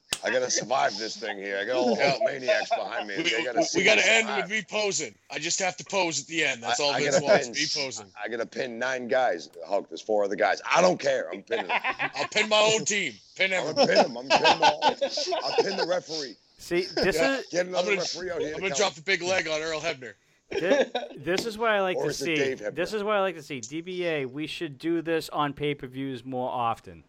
I 0.24 0.32
gotta 0.32 0.50
survive 0.50 0.98
this 0.98 1.16
thing 1.18 1.38
here. 1.38 1.58
I 1.62 1.66
got 1.66 1.76
all 1.76 1.96
the 1.96 2.20
maniacs 2.26 2.70
behind 2.70 3.08
me. 3.08 3.16
We, 3.18 3.24
we, 3.24 3.44
gotta 3.46 3.64
see 3.64 3.80
we 3.80 3.86
gotta 3.86 4.02
end 4.08 4.28
survive. 4.28 4.44
with 4.44 4.52
me 4.52 4.64
posing. 4.70 5.16
I 5.32 5.40
just 5.40 5.60
have 5.60 5.78
to 5.78 5.84
pose 5.86 6.22
at 6.22 6.28
the 6.28 6.44
end. 6.44 6.64
That's 6.64 6.80
I- 6.80 6.84
all 6.84 6.92
I 6.94 7.00
Vince 7.02 7.16
gotta 7.20 7.26
wants. 7.26 7.48
pin- 7.48 7.54
Me 7.56 7.84
posing. 7.86 8.06
I 8.24 8.28
gotta 8.28 8.46
pin 8.46 8.80
nine 8.80 9.08
guys. 9.08 9.50
Hulk, 9.68 9.90
there's 9.90 10.02
four 10.02 10.24
other 10.24 10.36
guys. 10.36 10.62
I 10.74 10.82
don't 10.82 11.00
care. 11.00 11.30
I'm 11.34 11.44
pinning 11.44 11.68
them. 11.68 11.80
I'll 12.16 12.28
pin 12.30 12.50
my 12.50 12.60
own 12.76 12.86
team. 12.86 13.14
Pin 13.36 13.54
I'm 13.54 13.74
gonna 13.76 13.88
pin 13.88 13.96
them. 13.96 14.18
I'm 14.18 14.28
gonna 14.28 14.44
pin 14.44 14.60
them 14.60 14.64
all. 14.64 14.84
I'll 15.44 15.64
pin 15.64 15.78
the 15.78 15.86
referee. 15.88 16.36
See, 16.58 16.86
this 16.96 17.16
Yeah. 17.18 17.38
is 17.40 17.46
Get 17.52 17.68
another 17.68 17.90
gonna- 17.90 18.02
referee 18.02 18.32
out 18.32 18.40
here. 18.42 18.54
I'm 18.54 18.60
gonna 18.60 18.70
count. 18.70 18.80
drop 18.80 18.94
the 18.96 19.02
big 19.02 19.22
leg 19.22 19.48
on 19.48 19.62
Earl 19.62 19.80
Hebner. 19.82 20.14
this, 20.52 20.90
this 21.18 21.46
is 21.46 21.58
what 21.58 21.72
I 21.72 21.82
like 21.82 21.98
Or 21.98 22.08
to 22.08 22.14
see. 22.14 22.54
This 22.54 22.94
is 22.94 23.04
what 23.04 23.16
I 23.16 23.22
like 23.22 23.36
to 23.36 23.42
see. 23.44 23.60
DBA, 23.60 24.28
we 24.32 24.46
should 24.48 24.78
do 24.78 25.02
this 25.02 25.28
on 25.30 25.54
pay 25.54 25.74
per 25.76 25.88
views 25.88 26.24
more 26.24 26.50
often. 26.50 27.04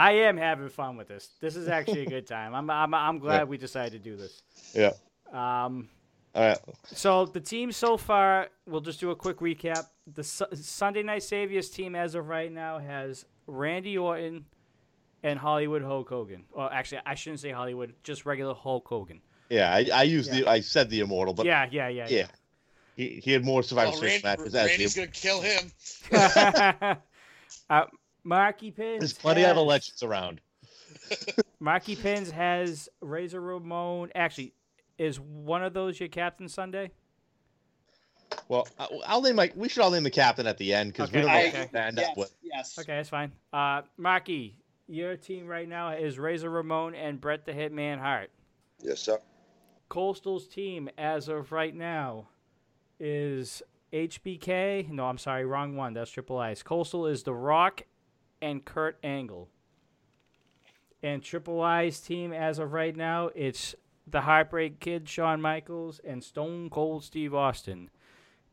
I 0.00 0.12
am 0.12 0.36
having 0.36 0.68
fun 0.70 0.96
with 0.96 1.08
this. 1.08 1.30
This 1.40 1.56
is 1.56 1.68
actually 1.68 2.02
a 2.02 2.06
good 2.06 2.26
time. 2.36 2.54
I'm 2.54 2.70
I'm, 2.70 2.94
I'm 2.94 3.18
glad 3.18 3.38
Yeah. 3.38 3.44
we 3.44 3.58
decided 3.58 3.92
to 3.92 3.98
do 4.10 4.16
this. 4.16 4.42
Yeah. 4.74 4.92
Um, 5.32 5.88
All 6.34 6.42
right. 6.48 6.58
so 6.86 7.26
the 7.26 7.40
team 7.40 7.70
so 7.72 7.96
far, 7.96 8.48
we'll 8.66 8.80
just 8.80 9.00
do 9.00 9.10
a 9.10 9.16
quick 9.16 9.38
recap. 9.38 9.86
The 10.14 10.24
Su- 10.24 10.46
Sunday 10.54 11.02
Night 11.02 11.22
Saviors 11.22 11.68
team, 11.70 11.94
as 11.94 12.14
of 12.14 12.28
right 12.28 12.50
now, 12.52 12.78
has 12.78 13.24
Randy 13.46 13.98
Orton 13.98 14.46
and 15.22 15.38
Hollywood 15.38 15.82
Hulk 15.82 16.08
Hogan. 16.08 16.44
Well, 16.56 16.70
actually, 16.72 17.02
I 17.04 17.14
shouldn't 17.14 17.40
say 17.40 17.50
Hollywood, 17.50 17.94
just 18.02 18.24
regular 18.26 18.54
Hulk 18.54 18.88
Hogan. 18.88 19.20
Yeah, 19.50 19.72
I, 19.74 19.86
I 19.92 20.02
used 20.04 20.32
the 20.32 20.46
I 20.46 20.60
said 20.60 20.88
the 20.90 21.00
immortal, 21.00 21.34
but 21.34 21.44
yeah, 21.46 21.66
yeah, 21.70 21.88
yeah, 21.88 22.06
yeah, 22.08 22.26
he, 22.96 23.20
he 23.22 23.32
had 23.32 23.44
more 23.44 23.62
Survivor 23.62 23.92
Oh, 23.94 23.98
Series 24.00 24.22
Randy, 24.24 24.42
matches. 24.42 24.54
as 24.54 24.66
Randy's 24.68 24.94
the- 24.94 25.00
gonna 25.00 25.12
kill 25.12 25.40
him. 25.42 25.72
uh, 27.70 27.84
Marky 28.24 28.70
Pins. 28.70 29.00
There's 29.00 29.12
plenty 29.12 29.42
of 29.44 29.50
other 29.50 29.60
legends 29.60 30.02
around. 30.02 30.40
Marky 31.60 31.96
Pins 31.96 32.30
has 32.30 32.88
Razor 33.00 33.40
Ramon. 33.40 34.10
Actually, 34.14 34.52
is 34.98 35.18
one 35.20 35.62
of 35.64 35.72
those 35.74 35.98
your 36.00 36.08
captain 36.08 36.48
Sunday? 36.48 36.90
Well, 38.48 38.66
I- 38.78 38.88
I'll 39.06 39.22
name 39.22 39.36
my. 39.36 39.50
We 39.54 39.68
should 39.68 39.82
all 39.82 39.90
name 39.90 40.02
the 40.04 40.10
captain 40.10 40.46
at 40.46 40.58
the 40.58 40.72
end 40.74 40.92
because 40.92 41.08
Okay. 41.08 41.20
we 41.20 41.26
don't 41.26 41.32
know 41.32 41.38
I- 41.58 41.60
what 41.62 41.72
to 41.72 41.82
end 41.84 41.96
yes, 41.98 42.08
up 42.10 42.16
with. 42.16 42.34
yes. 42.42 42.78
Okay, 42.78 42.96
that's 42.96 43.08
fine. 43.08 43.32
Uh, 43.52 43.82
Marky, 43.96 44.56
your 44.86 45.16
team 45.16 45.46
right 45.46 45.68
now 45.68 45.90
is 45.90 46.18
Razor 46.18 46.50
Ramon 46.50 46.94
and 46.94 47.20
Bret 47.20 47.44
the 47.44 47.52
Hitman 47.52 47.98
Hart. 47.98 48.30
yes, 48.82 49.00
sir. 49.00 49.18
Coastal's 49.88 50.46
team, 50.46 50.88
as 50.96 51.28
of 51.28 51.50
right 51.50 51.74
now, 51.74 52.28
is 53.00 53.60
HBK. 53.92 54.88
No, 54.88 55.06
I'm 55.06 55.18
sorry, 55.18 55.44
wrong 55.44 55.74
one. 55.76 55.94
That's 55.94 56.10
Triple 56.12 56.38
I's. 56.38 56.62
Coastal 56.62 57.06
is 57.06 57.24
The 57.24 57.34
Rock 57.34 57.82
and 58.42 58.64
Kurt 58.64 58.98
Angle. 59.02 59.48
And 61.02 61.22
Triple 61.22 61.62
I's 61.62 62.00
team, 62.00 62.32
as 62.32 62.58
of 62.58 62.72
right 62.72 62.94
now, 62.94 63.30
it's 63.34 63.74
the 64.06 64.22
Heartbreak 64.22 64.80
Kid, 64.80 65.08
Shawn 65.08 65.40
Michaels, 65.40 65.98
and 66.04 66.22
Stone 66.22 66.68
Cold 66.70 67.04
Steve 67.04 67.34
Austin. 67.34 67.90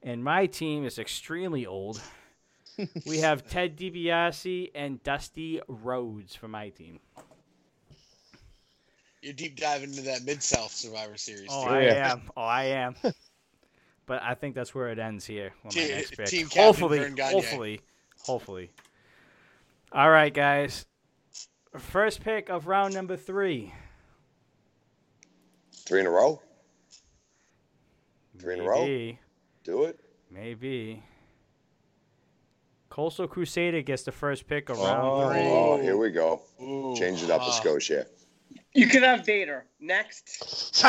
And 0.02 0.24
my 0.24 0.46
team 0.46 0.86
is 0.86 0.98
extremely 1.00 1.66
old. 1.66 2.00
we 3.06 3.18
have 3.22 3.48
Ted 3.50 3.76
DiBiase 3.76 4.72
and 4.76 5.04
Dusty 5.04 5.60
Rhodes 5.68 6.36
for 6.36 6.48
my 6.48 6.70
team. 6.70 7.00
You're 9.22 9.34
deep 9.34 9.60
diving 9.60 9.90
into 9.90 10.04
that 10.04 10.24
Mid 10.24 10.42
South 10.44 10.72
Survivor 10.72 11.18
Series. 11.18 11.48
Oh, 11.52 11.64
dude. 11.66 11.74
I 11.74 11.82
Yeah. 11.84 12.12
am. 12.14 12.22
Oh, 12.38 12.42
I 12.44 12.64
am. 12.66 12.96
but 14.06 14.22
I 14.22 14.36
think 14.36 14.56
that's 14.56 14.74
where 14.76 14.90
it 14.90 15.00
ends 15.00 15.26
here. 15.26 15.52
on 15.66 15.72
my 15.76 15.82
next 15.88 16.16
pick. 16.16 16.28
Team 16.28 16.46
Captain 16.46 16.64
hopefully, 16.64 17.00
Verne 17.00 17.16
Gagne. 17.16 17.34
hopefully, 17.34 17.82
hopefully. 18.22 18.70
All 19.92 20.10
right, 20.10 20.34
guys. 20.34 20.86
First 21.78 22.22
pick 22.24 22.50
of 22.50 22.68
round 22.68 22.94
number 22.94 23.16
three. 23.16 23.74
Three 25.86 26.02
in 26.02 26.06
a 26.06 26.10
row. 26.10 26.42
Three 28.40 28.56
in 28.56 28.60
a 28.62 28.64
row? 28.64 28.86
Do 29.64 29.84
it. 29.86 30.00
maybe. 30.30 31.04
Coastal 32.90 33.28
Crusader 33.28 33.82
gets 33.84 34.04
the 34.04 34.12
first 34.12 34.48
pick 34.48 34.70
of 34.70 34.80
Oh. 34.80 34.86
round 34.86 35.32
three. 35.34 35.44
Oh, 35.48 35.82
here 35.82 35.98
we 35.98 36.12
go. 36.12 36.42
Ooh, 36.62 36.96
Change 36.98 37.24
it 37.24 37.30
up 37.30 37.42
a 37.42 37.52
Scotia. 37.52 38.06
You 38.74 38.88
could 38.88 39.04
have 39.04 39.26
Vader 39.26 39.66
next. 39.80 40.84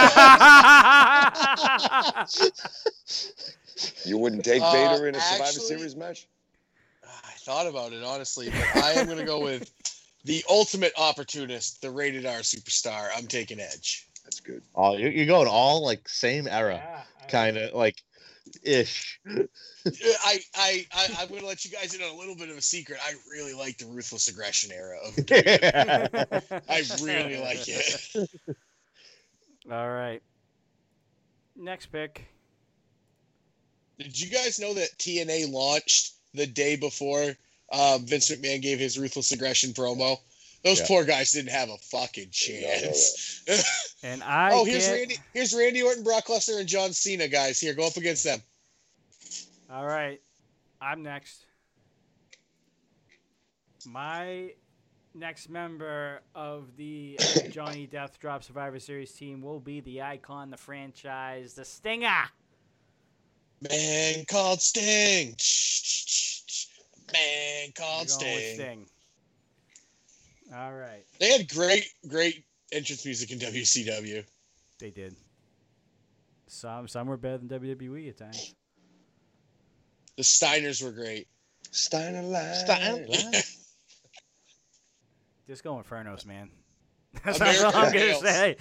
You 4.04 4.18
wouldn't 4.18 4.44
take 4.44 4.60
Uh, 4.60 4.72
Vader 4.72 5.06
in 5.06 5.14
a 5.14 5.20
Survivor 5.20 5.44
actually- 5.44 5.64
Series 5.66 5.94
match? 5.96 6.26
I 7.48 7.50
thought 7.50 7.66
about 7.66 7.92
it 7.94 8.04
honestly, 8.04 8.50
but 8.50 8.84
I 8.84 8.92
am 8.92 9.06
gonna 9.06 9.24
go 9.24 9.40
with 9.40 9.72
the 10.24 10.44
ultimate 10.50 10.92
opportunist, 10.98 11.80
the 11.80 11.90
rated 11.90 12.26
R 12.26 12.40
superstar. 12.40 13.08
I'm 13.16 13.26
taking 13.26 13.58
Edge. 13.58 14.06
That's 14.22 14.40
good. 14.40 14.62
Oh, 14.74 14.98
you're, 14.98 15.10
you're 15.10 15.26
going 15.26 15.48
all 15.48 15.82
like 15.82 16.06
same 16.10 16.46
era, 16.46 16.74
Yeah, 16.74 17.02
kind 17.28 17.56
of 17.56 17.72
like 17.72 18.02
ish. 18.62 19.18
I, 19.26 20.40
I, 20.54 20.86
I, 20.92 21.08
I'm 21.18 21.28
going 21.28 21.40
to 21.40 21.46
let 21.46 21.64
you 21.64 21.70
guys 21.70 21.94
in 21.94 22.02
on 22.02 22.10
a 22.10 22.18
little 22.18 22.36
bit 22.36 22.50
of 22.50 22.58
a 22.58 22.62
secret. 22.62 22.98
I 23.02 23.14
really 23.30 23.54
like 23.54 23.78
the 23.78 23.86
ruthless 23.86 24.28
aggression 24.28 24.70
era 24.70 24.98
of. 25.06 25.14
I 26.68 26.82
really 27.02 27.40
like 27.40 27.66
it. 27.66 28.28
All 29.72 29.88
right. 29.88 30.20
Next 31.56 31.86
pick. 31.86 32.28
Did 33.98 34.20
you 34.20 34.28
guys 34.28 34.60
know 34.60 34.74
that 34.74 34.90
TNA 34.98 35.50
launched 35.50 36.17
the 36.34 36.46
day 36.46 36.76
before 36.76 37.34
uh, 37.72 37.98
Vince 38.02 38.30
McMahon 38.30 38.62
gave 38.62 38.78
his 38.78 38.98
ruthless 38.98 39.32
aggression 39.32 39.72
promo? 39.72 40.16
Those 40.64 40.80
Yeah. 40.80 40.86
poor 40.88 41.04
guys 41.04 41.32
didn't 41.32 41.50
have 41.52 41.68
a 41.70 41.76
fucking 41.78 42.30
Did 42.32 42.62
not 42.62 42.82
know 42.82 42.86
chance. 42.88 43.42
And 44.02 44.22
I 44.22 44.50
oh, 44.52 44.64
here's 44.64 44.86
get- 44.86 44.92
Randy. 44.92 45.18
Here's 45.34 45.52
Randy 45.54 45.82
Orton, 45.82 46.04
Brock 46.04 46.26
Lesnar, 46.26 46.60
and 46.60 46.68
John 46.68 46.92
Cena. 46.92 47.26
Guys, 47.26 47.58
here, 47.58 47.74
go 47.74 47.86
up 47.86 47.96
against 47.96 48.22
them. 48.24 48.40
All 49.70 49.86
right. 49.86 50.20
I'm 50.80 51.02
next. 51.02 51.44
My 53.86 54.52
next 55.14 55.48
member 55.48 56.20
of 56.34 56.76
the 56.76 57.18
Johnny 57.50 57.88
Deathdrop 57.88 58.42
Survivor 58.44 58.78
Series 58.78 59.12
team 59.12 59.40
will 59.42 59.60
be 59.60 59.80
the 59.80 60.02
icon, 60.02 60.50
the 60.50 60.56
franchise, 60.56 61.54
the 61.54 61.64
Stinger. 61.64 62.24
Man 63.60 64.24
called 64.26 64.60
Sting. 64.60 65.34
Man 67.12 67.72
called 67.76 68.08
going 68.08 68.20
Sting. 68.20 68.54
Sting. 68.54 68.86
All 70.54 70.74
right. 70.74 71.04
They 71.18 71.32
had 71.32 71.48
great, 71.48 71.88
great 72.08 72.44
entrance 72.72 73.04
music 73.04 73.30
in 73.32 73.38
WCW. 73.38 74.24
They 74.78 74.90
did. 74.90 75.16
Some 76.46 76.88
some 76.88 77.08
were 77.08 77.16
better 77.16 77.38
than 77.38 77.48
WWE 77.48 78.08
at 78.08 78.18
times. 78.18 78.54
The 80.16 80.22
Steiners 80.22 80.82
were 80.82 80.92
great. 80.92 81.28
Steiner 81.70 82.22
Line. 82.22 82.54
Steiner 82.54 83.06
Just 85.46 85.62
go 85.64 85.74
Infernos, 85.76 86.26
man. 86.26 86.50
That's 87.24 87.40
American 87.40 87.64
all 87.64 87.76
I'm 87.76 87.92
gonna 87.92 88.14
say. 88.16 88.56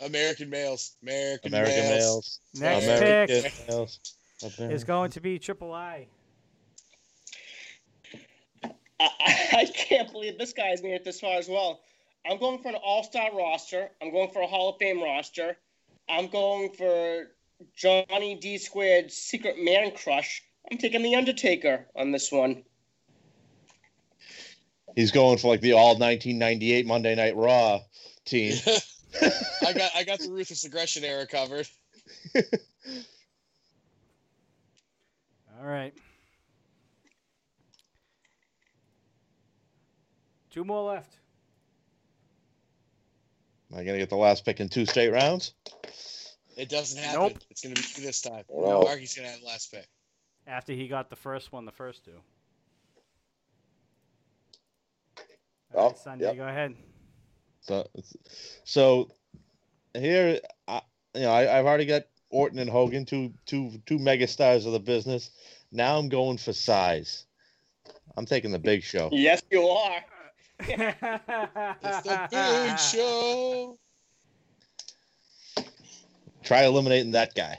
American 0.00 0.50
males. 0.50 0.96
American, 1.02 1.52
American 1.54 1.82
males. 1.88 2.40
males. 2.54 2.84
Next 2.86 2.86
American 2.86 3.42
pick 3.42 3.68
males. 3.68 3.98
is 4.58 4.84
going 4.84 5.10
to 5.12 5.20
be 5.20 5.38
Triple 5.38 5.72
I. 5.72 6.06
I, 8.62 9.08
I 9.52 9.66
can't 9.74 10.10
believe 10.12 10.38
this 10.38 10.52
guy's 10.52 10.82
made 10.82 10.92
it 10.94 11.04
this 11.04 11.20
far 11.20 11.38
as 11.38 11.48
well. 11.48 11.80
I'm 12.28 12.38
going 12.38 12.58
for 12.62 12.68
an 12.68 12.74
all-star 12.74 13.34
roster. 13.34 13.88
I'm 14.02 14.12
going 14.12 14.30
for 14.30 14.42
a 14.42 14.46
Hall 14.46 14.70
of 14.70 14.76
Fame 14.78 15.02
roster. 15.02 15.56
I'm 16.08 16.26
going 16.28 16.70
for 16.72 17.30
Johnny 17.74 18.34
D 18.34 18.58
Squared 18.58 19.10
Secret 19.10 19.56
Man 19.58 19.92
Crush. 19.92 20.42
I'm 20.70 20.76
taking 20.76 21.02
the 21.02 21.14
Undertaker 21.14 21.86
on 21.96 22.12
this 22.12 22.30
one. 22.30 22.62
He's 24.96 25.10
going 25.12 25.38
for 25.38 25.48
like 25.48 25.60
the 25.60 25.72
all 25.72 25.98
1998 25.98 26.86
Monday 26.86 27.14
Night 27.14 27.36
Raw 27.36 27.80
team. 28.24 28.54
I 29.66 29.72
got 29.72 29.90
I 29.96 30.04
got 30.04 30.20
the 30.20 30.30
ruthless 30.30 30.64
aggression 30.64 31.04
era 31.04 31.26
covered. 31.26 31.68
All 35.58 35.66
right. 35.66 35.92
Two 40.50 40.64
more 40.64 40.92
left. 40.92 41.16
Am 43.72 43.78
I 43.78 43.84
gonna 43.84 43.98
get 43.98 44.10
the 44.10 44.16
last 44.16 44.44
pick 44.44 44.60
in 44.60 44.68
two 44.68 44.86
straight 44.86 45.10
rounds? 45.10 45.54
It 46.56 46.68
doesn't 46.68 47.00
happen. 47.00 47.20
Nope. 47.20 47.38
It's 47.50 47.62
gonna 47.62 47.74
be 47.74 48.02
this 48.04 48.20
time. 48.20 48.44
No. 48.50 48.82
Marky's 48.82 49.14
gonna 49.14 49.28
have 49.28 49.40
the 49.40 49.46
last 49.46 49.72
pick. 49.72 49.86
After 50.46 50.72
he 50.72 50.88
got 50.88 51.10
the 51.10 51.16
first 51.16 51.52
one, 51.52 51.64
the 51.64 51.72
first 51.72 52.04
two. 52.04 52.20
Oh, 55.74 55.78
All 55.78 55.88
right, 55.88 55.98
Sunday, 55.98 56.24
yep. 56.26 56.36
go 56.36 56.48
ahead. 56.48 56.74
So, 57.60 57.88
so 58.64 59.10
here, 59.94 60.40
I, 60.66 60.80
you 61.14 61.22
know, 61.22 61.30
I, 61.30 61.58
I've 61.58 61.66
already 61.66 61.86
got 61.86 62.02
Orton 62.30 62.58
and 62.58 62.70
Hogan, 62.70 63.04
two 63.04 63.32
two 63.46 63.72
two 63.86 63.98
mega 63.98 64.26
stars 64.26 64.66
of 64.66 64.72
the 64.72 64.80
business. 64.80 65.30
Now 65.72 65.98
I'm 65.98 66.08
going 66.08 66.38
for 66.38 66.52
size. 66.52 67.26
I'm 68.16 68.26
taking 68.26 68.50
the 68.50 68.58
Big 68.58 68.82
Show. 68.82 69.08
Yes, 69.12 69.42
you 69.50 69.66
are. 69.68 70.04
It's 70.60 72.02
the 72.02 72.28
big 72.30 72.78
show. 72.78 73.78
Try 76.42 76.64
eliminating 76.64 77.12
that 77.12 77.34
guy. 77.34 77.58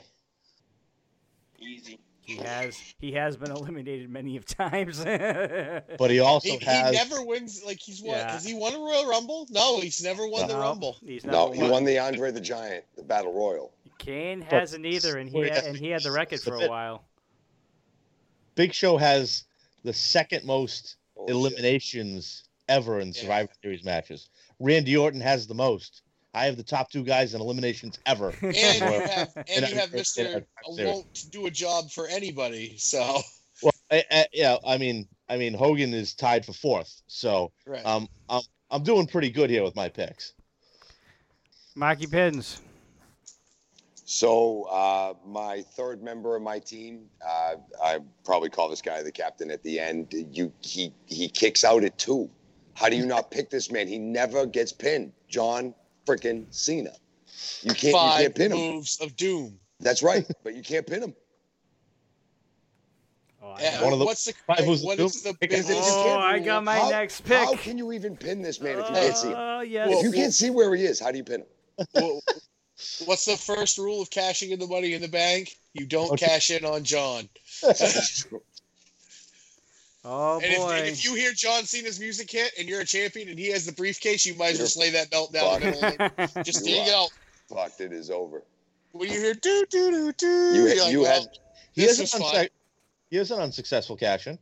Easy. 1.58 1.98
He 2.24 2.36
has 2.36 2.78
he 3.00 3.12
has 3.12 3.36
been 3.36 3.50
eliminated 3.50 4.08
many 4.08 4.36
of 4.36 4.44
times. 4.46 5.04
But 5.98 6.10
he 6.10 6.20
also 6.20 6.48
He, 6.50 6.56
he 6.58 6.90
never 6.92 7.22
wins. 7.24 7.62
Like 7.66 7.80
he's 7.80 8.00
won. 8.00 8.16
Yeah. 8.16 8.32
Has 8.32 8.44
he 8.44 8.54
won 8.54 8.74
a 8.74 8.78
Royal 8.78 9.08
Rumble? 9.08 9.46
No, 9.50 9.80
he's 9.80 10.02
never 10.02 10.26
won 10.28 10.46
the 10.48 10.54
Rumble. 10.56 10.96
He's 11.04 11.24
never 11.24 11.36
No, 11.36 11.50
he 11.52 11.60
won. 11.62 11.70
won 11.70 11.84
the 11.84 11.98
Andre 11.98 12.30
the 12.30 12.40
Giant, 12.40 12.84
the 12.96 13.02
Battle 13.02 13.32
Royal. 13.32 13.72
Kane 13.98 14.40
But- 14.40 14.52
hasn't 14.52 14.86
either, 14.86 15.18
and 15.18 15.28
he 15.28 15.38
Wait, 15.40 15.52
had, 15.52 15.64
and 15.64 15.76
he 15.76 15.88
had 15.88 16.02
the 16.02 16.12
record 16.12 16.40
for 16.40 16.54
a 16.54 16.68
while. 16.68 17.04
Big 18.54 18.72
Show 18.74 18.96
has 18.96 19.44
the 19.84 19.92
second 19.92 20.44
most 20.44 20.96
Holy 21.16 21.26
shit. 21.28 21.36
eliminations 21.36 22.44
ever 22.68 23.00
in 23.00 23.08
Yeah. 23.08 23.20
Survivor 23.20 23.52
Series 23.62 23.84
matches. 23.84 24.28
Randy 24.60 24.96
Orton 24.96 25.20
has 25.20 25.46
the 25.46 25.54
most. 25.54 26.01
I 26.34 26.46
have 26.46 26.56
the 26.56 26.62
top 26.62 26.90
two 26.90 27.04
guys 27.04 27.34
in 27.34 27.40
eliminations 27.40 27.98
ever. 28.06 28.32
And 28.42 28.54
you 28.54 28.84
have 28.84 29.32
and 29.36 29.48
And 29.48 29.68
you 29.68 29.76
have 29.76 29.92
I- 29.92 29.96
Mister 29.96 30.46
won't 30.66 31.24
do 31.30 31.46
a 31.46 31.50
job 31.50 31.90
for 31.90 32.08
anybody. 32.08 32.76
So 32.78 33.20
Well, 33.62 33.72
I, 33.90 34.04
I, 34.10 34.26
yeah, 34.32 34.56
I 34.66 34.78
mean, 34.78 35.06
I 35.28 35.36
mean, 35.36 35.54
Hogan 35.54 35.92
is 35.94 36.14
tied 36.14 36.44
for 36.44 36.52
fourth, 36.52 37.02
so 37.06 37.52
right. 37.66 37.84
um, 37.84 38.08
I'm 38.28 38.42
I'm 38.70 38.82
doing 38.82 39.06
pretty 39.06 39.30
good 39.30 39.50
here 39.50 39.62
with 39.62 39.76
my 39.76 39.88
picks. 39.88 40.32
Marky 41.74 42.06
Pins. 42.06 42.60
So 44.04 44.64
uh, 44.64 45.14
my 45.26 45.62
third 45.62 46.02
member 46.02 46.36
of 46.36 46.42
my 46.42 46.58
team, 46.58 47.08
uh, 47.26 47.54
I 47.82 48.00
probably 48.24 48.50
call 48.50 48.68
this 48.68 48.82
guy 48.82 49.02
the 49.02 49.12
captain 49.12 49.50
at 49.50 49.62
the 49.62 49.78
end. 49.78 50.08
You 50.32 50.52
he 50.60 50.92
he 51.06 51.28
kicks 51.28 51.64
out 51.64 51.84
at 51.84 51.96
two. 51.98 52.28
How 52.74 52.88
do 52.88 52.96
you 52.96 53.06
not 53.06 53.30
pick 53.30 53.48
this 53.50 53.70
man? 53.70 53.86
He 53.86 53.98
never 53.98 54.44
gets 54.46 54.72
pinned. 54.72 55.12
John 55.28 55.74
freaking 56.06 56.46
Cena. 56.50 56.92
You 57.62 57.74
can't 57.74 57.82
you 57.84 57.92
can't 57.92 58.34
pin 58.34 58.52
him. 58.52 58.58
moves 58.58 59.00
of 59.00 59.16
doom. 59.16 59.58
That's 59.80 60.02
right, 60.02 60.24
but 60.44 60.54
you 60.54 60.62
can't 60.62 60.86
pin 60.86 61.02
him. 61.02 61.14
Oh, 63.42 63.56
Yeah, 63.60 63.82
One 63.82 63.92
of 63.92 63.98
the- 63.98 64.04
what's 64.04 64.24
the 64.24 64.34
five 64.46 64.64
moves 64.66 64.82
of 64.82 64.86
what 64.86 65.00
is 65.00 65.22
the 65.22 65.34
Pick 65.34 65.52
a- 65.52 65.56
business? 65.56 65.84
You 65.86 65.92
oh, 65.92 66.18
I 66.18 66.38
got 66.38 66.62
my 66.62 66.78
How- 66.78 66.90
next 66.90 67.22
pick. 67.24 67.38
How 67.38 67.56
can 67.56 67.76
you 67.78 67.92
even 67.92 68.16
pin 68.16 68.40
this 68.40 68.60
man 68.60 68.78
if 68.78 68.88
you 68.88 68.94
can't 68.94 69.16
see 69.16 69.28
him? 69.28 69.34
Oh, 69.36 69.60
yes. 69.60 69.88
If 69.90 70.04
you 70.04 70.12
can't 70.12 70.32
see 70.32 70.50
where 70.50 70.72
he 70.76 70.84
is, 70.84 71.00
how 71.00 71.10
do 71.10 71.18
you 71.18 71.24
pin 71.24 71.40
him? 71.40 71.86
Wha- 71.94 72.20
What's 73.04 73.24
the 73.26 73.36
first 73.36 73.78
rule 73.78 74.00
of 74.00 74.10
cashing 74.10 74.50
in 74.50 74.58
the 74.58 74.66
money 74.66 74.94
in 74.94 75.02
the 75.02 75.08
bank? 75.08 75.56
You 75.74 75.86
don't 75.86 76.10
Okay. 76.12 76.26
cash 76.26 76.50
in 76.50 76.64
on 76.64 76.84
John. 76.84 77.28
oh 80.04 80.36
and, 80.36 80.44
if, 80.44 80.56
boy. 80.58 80.70
and 80.72 80.86
if 80.88 81.04
you 81.04 81.14
hear 81.14 81.32
John 81.32 81.64
Cena's 81.64 81.98
music 82.00 82.30
hit 82.30 82.52
and 82.58 82.68
you're 82.68 82.80
a 82.80 82.84
champion 82.84 83.28
and 83.28 83.38
he 83.38 83.48
has 83.50 83.66
the 83.66 83.72
briefcase, 83.72 84.24
you 84.26 84.34
might 84.34 84.58
as 84.58 84.58
well 84.76 84.86
You're 84.86 84.92
lay 84.92 84.98
that 84.98 85.10
belt 85.10 85.32
down 85.32 85.60
the 85.60 86.10
middle. 86.26 86.42
Just 86.42 86.66
You 86.66 86.74
dig 86.76 86.88
it 86.88 86.94
out. 86.94 87.10
Fucked. 87.48 87.80
It 87.80 87.92
is 87.92 88.10
over. 88.10 88.42
When 88.92 89.10
you 89.10 89.18
hear 89.20 89.34
do 89.34 89.64
do 89.70 89.90
do 89.90 90.12
do, 90.12 90.26
You 90.26 90.66
you're 90.68 90.82
like, 90.84 90.92
you 90.92 91.00
well, 91.02 91.20
had 91.22 91.28
He 91.72 91.82
This 91.82 91.98
is 92.00 92.12
an 92.14 92.22
unsuc- 92.22 92.48
he 93.10 93.16
is 93.18 93.30
an 93.30 93.40
unsuccessful 93.40 93.96
cash 93.96 94.26
in. 94.26 94.38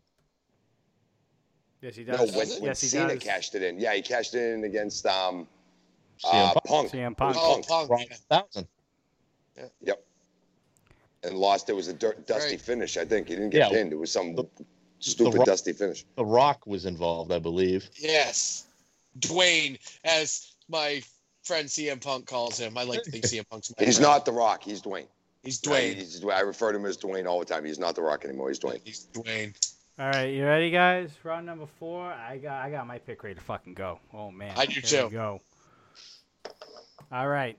yes, 1.82 1.96
he 1.96 2.04
no 2.04 2.16
does. 2.16 2.30
when, 2.34 2.48
when 2.48 2.62
yes, 2.64 2.80
he 2.80 2.88
Cena 2.88 3.14
does. 3.14 3.22
cashed 3.22 3.54
it 3.54 3.62
in. 3.62 3.78
Yeah, 3.78 3.94
he 3.94 4.02
cashed 4.02 4.34
it 4.34 4.54
in 4.54 4.64
against 4.64 5.06
um 5.06 5.46
CM 6.24 6.54
uh, 6.56 6.60
Punk. 6.66 6.90
CM 6.92 7.16
Punk. 7.16 7.36
oh, 7.38 7.60
Punk. 7.66 7.90
Wrong 7.90 8.04
thousand. 8.28 8.66
Yeah. 9.56 9.64
Yep. 9.82 10.04
And 11.24 11.36
lost. 11.36 11.68
It 11.68 11.74
was 11.74 11.88
a 11.88 11.92
dirt, 11.94 12.26
dusty 12.26 12.52
Right. 12.52 12.60
finish. 12.60 12.96
I 12.96 13.04
think 13.04 13.28
he 13.28 13.34
didn't 13.34 13.50
get 13.50 13.58
Yeah. 13.58 13.68
pinned. 13.68 13.92
It 13.92 13.96
was 13.98 14.10
some 14.12 14.34
The- 14.34 14.44
stupid 15.00 15.38
Rock- 15.38 15.46
dusty 15.46 15.72
finish. 15.72 16.04
The 16.16 16.24
Rock 16.24 16.66
was 16.66 16.86
involved, 16.86 17.32
I 17.32 17.38
believe. 17.38 17.88
Yes, 17.98 18.66
Dwayne, 19.18 19.78
as 20.04 20.54
my 20.68 21.02
friend 21.42 21.68
CM 21.68 22.00
Punk 22.00 22.26
calls 22.26 22.58
him. 22.58 22.78
I 22.78 22.84
like 22.84 23.02
to 23.02 23.10
think 23.10 23.24
CM 23.24 23.48
Punk's 23.48 23.72
my 23.78 23.84
He's 23.84 23.96
friend. 23.98 24.10
not 24.12 24.24
the 24.24 24.32
Rock. 24.32 24.62
He's 24.62 24.80
Dwayne. 24.82 25.06
He's 25.42 25.60
I, 25.66 25.70
Dwayne. 25.70 25.94
he's, 25.94 26.24
I 26.24 26.40
refer 26.40 26.70
to 26.72 26.78
him 26.78 26.84
as 26.86 26.96
Dwayne 26.98 27.26
all 27.26 27.38
the 27.40 27.46
time. 27.46 27.64
He's 27.64 27.78
not 27.78 27.94
the 27.94 28.02
Rock 28.02 28.24
anymore. 28.24 28.48
He's 28.48 28.60
Dwayne. 28.60 28.80
He's 28.84 29.06
Dwayne. 29.12 29.54
All 29.98 30.06
right, 30.06 30.26
you 30.32 30.44
ready, 30.44 30.70
guys? 30.70 31.10
Round 31.24 31.44
number 31.44 31.66
four. 31.78 32.04
I 32.12 32.38
got 32.38 32.62
I 32.64 32.70
got 32.70 32.86
my 32.86 32.98
pick 32.98 33.22
ready 33.22 33.34
to 33.34 33.40
fucking 33.40 33.74
go. 33.74 33.98
Oh 34.14 34.30
man. 34.30 34.52
I 34.56 34.64
do 34.66 34.80
Here 34.80 34.82
too. 34.82 35.10
Go. 35.10 35.40
All 37.12 37.28
right. 37.28 37.58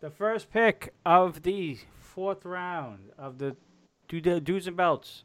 The 0.00 0.10
first 0.10 0.52
pick 0.52 0.92
of 1.06 1.42
the 1.42 1.78
fourth 2.00 2.44
round 2.44 3.10
of 3.18 3.38
the 3.38 3.56
Du- 4.08 4.20
Du- 4.20 4.40
Dudes 4.40 4.66
and 4.66 4.76
Belts 4.76 5.24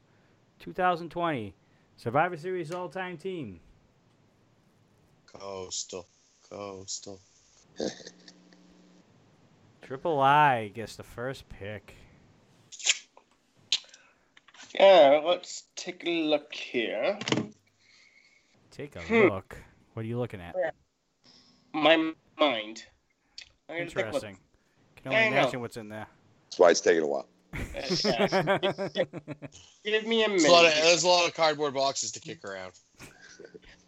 2020 0.59 1.53
Survivor 1.95 2.37
Series 2.37 2.71
all-time 2.71 3.17
team. 3.17 3.59
Coastal, 5.25 6.07
coastal. 6.49 7.19
Triple 9.81 10.19
I 10.19 10.67
gets 10.69 10.95
the 10.95 11.03
first 11.03 11.47
pick. 11.49 11.95
Yeah, 14.75 15.21
let's 15.25 15.63
take 15.75 16.05
a 16.05 16.23
look 16.23 16.53
here. 16.53 17.17
Take 18.71 18.95
a 18.95 18.99
Hmm. 18.99 19.29
look. 19.29 19.57
What 19.93 20.05
are 20.05 20.07
you 20.07 20.19
looking 20.19 20.41
at? 20.41 20.55
My 21.73 22.13
mind. 22.39 22.83
I 23.67 23.79
gotta 23.79 23.91
think 23.91 23.97
Interesting. 23.97 24.37
Can 24.95 25.13
only 25.13 25.27
imagine 25.27 25.61
what's 25.61 25.77
in 25.77 25.89
there. 25.89 26.07
That's 26.45 26.59
why 26.59 26.69
it's 26.69 26.81
taking 26.81 27.03
a 27.03 27.07
while. 27.07 27.27
Yeah. 28.05 28.87
Give 29.85 30.05
me 30.05 30.23
a 30.23 30.27
There's 30.29 30.43
a, 30.45 30.51
lot 30.51 30.65
of, 30.65 30.71
minute. 30.71 30.83
there's 30.83 31.03
a 31.03 31.07
lot 31.07 31.27
of 31.27 31.33
cardboard 31.33 31.73
boxes 31.73 32.11
to 32.13 32.19
kick 32.19 32.43
around. 32.45 32.73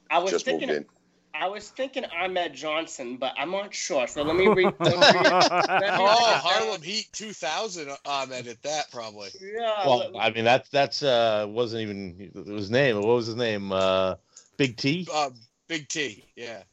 I 0.10 0.20
was 0.20 0.32
Just 0.32 0.48
moved 0.48 0.60
thinking. 0.62 0.78
in. 0.78 0.86
I 1.34 1.48
was 1.48 1.70
thinking 1.70 2.04
Ahmed 2.06 2.54
Johnson, 2.54 3.16
but 3.18 3.34
I'm 3.38 3.52
not 3.52 3.74
sure. 3.74 4.06
So 4.08 4.22
let 4.24 4.36
me 4.36 4.48
read. 4.54 4.74
let 4.80 4.80
me 4.80 4.98
read 4.98 5.26
Oh, 5.32 6.34
Harlem 6.44 6.82
Heat 6.82 7.08
2000 7.14 7.90
Ahmed 8.06 8.48
at 8.48 8.62
that 8.64 8.92
probably. 8.92 9.30
yeah. 9.42 9.86
Well, 9.86 10.12
let- 10.12 10.16
I 10.22 10.32
mean 10.32 10.44
that's 10.44 10.70
that's 10.70 11.04
uh 11.04 11.46
wasn't 11.50 11.84
even 11.84 12.32
his 12.46 12.70
name. 12.70 12.98
What 12.98 13.08
was 13.08 13.28
his 13.28 13.36
name? 13.38 13.72
Uh, 13.72 14.16
Big 14.58 14.76
T. 14.78 15.08
Uh, 15.12 15.30
Big 15.68 15.88
T, 15.88 16.26
yeah. 16.36 16.64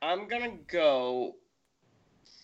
I'm 0.00 0.26
gonna 0.26 0.56
go 0.70 1.34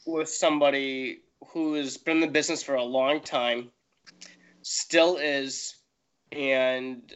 with 0.05 0.29
somebody 0.29 1.21
who 1.53 1.75
has 1.75 1.97
been 1.97 2.17
in 2.17 2.21
the 2.21 2.27
business 2.29 2.63
for 2.63 2.75
a 2.75 2.83
long 2.83 3.21
time, 3.21 3.71
still 4.63 5.17
is, 5.17 5.77
and 6.33 7.13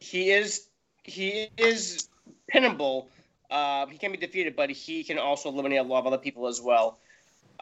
he 0.00 0.30
is 0.30 0.68
he 1.04 1.48
is 1.56 2.08
pinnable. 2.52 3.06
Uh, 3.50 3.86
he 3.86 3.98
can 3.98 4.12
be 4.12 4.18
defeated, 4.18 4.56
but 4.56 4.70
he 4.70 5.04
can 5.04 5.18
also 5.18 5.48
eliminate 5.48 5.78
a 5.78 5.82
lot 5.82 6.00
of 6.00 6.06
other 6.06 6.18
people 6.18 6.46
as 6.46 6.60
well. 6.60 6.98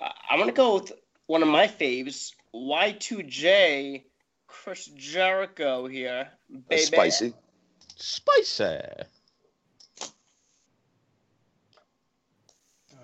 Uh, 0.00 0.10
I'm 0.28 0.38
gonna 0.38 0.52
go 0.52 0.74
with 0.74 0.92
one 1.26 1.42
of 1.42 1.48
my 1.48 1.66
faves, 1.66 2.32
Y2J, 2.54 4.02
Chris 4.46 4.86
Jericho 4.86 5.86
here. 5.86 6.28
That's 6.68 6.90
baby. 6.90 7.10
spicy. 7.10 7.34
Spicy. 7.96 8.78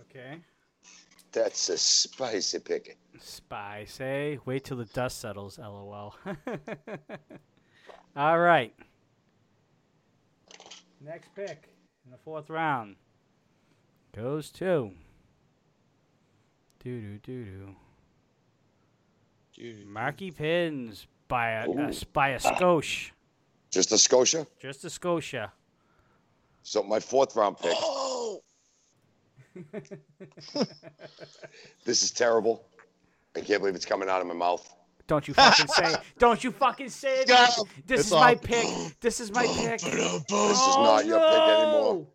okay. 0.01 0.39
That's 1.33 1.71
a 1.71 1.79
spicy 1.79 2.59
picking. 2.59 2.97
Spicy. 3.19 4.39
Wait 4.45 4.65
till 4.65 4.77
the 4.77 4.85
dust 4.85 5.21
settles, 5.21 5.59
lol. 5.59 6.15
All 8.17 8.39
right. 8.39 8.75
Next 11.01 11.35
pick 11.35 11.71
in 12.05 12.11
the 12.11 12.19
fourth 12.19 12.51
round 12.51 12.97
goes 14.15 14.51
to. 14.51 14.91
Doo 16.85 17.01
doo 17.01 17.19
doo 17.19 17.45
doo. 17.45 17.77
Dude. 19.55 19.87
Marky 19.87 20.31
Pins 20.31 21.07
by 21.29 21.51
a, 21.53 21.71
a 21.71 21.93
by 22.13 22.29
a 22.31 22.39
skosh. 22.39 23.11
Just 23.71 23.91
a 23.93 23.99
Scotia. 23.99 24.47
Just 24.61 24.85
a 24.85 24.91
Scotia. 24.91 25.53
So 26.63 26.83
my 26.83 27.01
fourth 27.01 27.35
round 27.37 27.59
pick. 27.59 27.77
Oh, 27.83 28.02
Oh! 29.57 30.65
This 31.85 32.03
is 32.03 32.11
terrible. 32.11 32.65
I 33.37 33.41
can't 33.41 33.61
believe 33.61 33.75
it's 33.75 33.85
coming 33.85 34.09
out 34.09 34.21
of 34.21 34.27
my 34.27 34.35
mouth. 34.35 34.73
Don't 35.09 35.27
you 35.27 35.35
fucking 35.35 35.67
say 35.67 35.93
it. 35.95 36.01
Don't 36.19 36.43
you 36.45 36.53
fucking 36.53 36.89
say 36.91 37.21
it. 37.23 37.29
Go. 37.29 37.47
This 37.87 38.01
It's 38.01 38.07
is 38.09 38.13
my 38.13 38.35
pick. 38.37 38.67
This 39.01 39.21
is 39.21 39.33
my 39.33 39.47
pick. 39.47 39.81
This 39.81 39.93
is 39.93 40.27
Oh, 40.31 40.83
not 40.85 41.07
your 41.07 41.19
pick 41.19 41.41
anymore. 41.41 42.07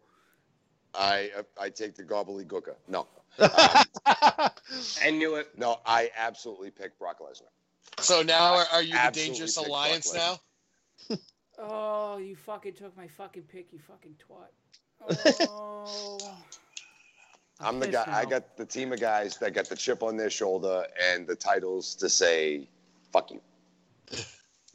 I 0.95 1.29
I 1.59 1.69
take 1.69 1.95
the 1.95 2.03
gobbledygooker. 2.03 2.75
No, 2.87 3.07
I 3.39 5.11
knew 5.11 5.35
it. 5.35 5.49
no, 5.57 5.79
I 5.85 6.09
absolutely 6.17 6.71
pick 6.71 6.97
Brock 6.97 7.19
Lesnar. 7.19 7.51
So 7.99 8.21
now 8.23 8.55
are, 8.55 8.65
are 8.71 8.81
you 8.81 8.93
the 8.93 9.11
Dangerous 9.11 9.57
Alliance 9.57 10.13
now? 10.13 10.39
Oh, 11.59 12.17
you 12.17 12.35
fucking 12.35 12.73
took 12.73 12.95
my 12.95 13.07
fucking 13.07 13.43
pick, 13.43 13.73
you 13.73 13.79
fucking 13.79 14.15
twat. 14.17 14.51
Oh. 15.49 16.17
I'm 17.59 17.79
the 17.79 17.87
guy. 17.87 18.05
I 18.07 18.25
got 18.25 18.55
the 18.57 18.65
team 18.65 18.93
of 18.93 18.99
guys 18.99 19.37
that 19.37 19.53
got 19.53 19.67
the 19.67 19.75
chip 19.75 20.03
on 20.03 20.15
their 20.17 20.29
shoulder 20.29 20.85
and 21.11 21.27
the 21.27 21.35
titles 21.35 21.95
to 21.95 22.09
say 22.09 22.67
"fuck 23.11 23.31
you." 23.31 23.41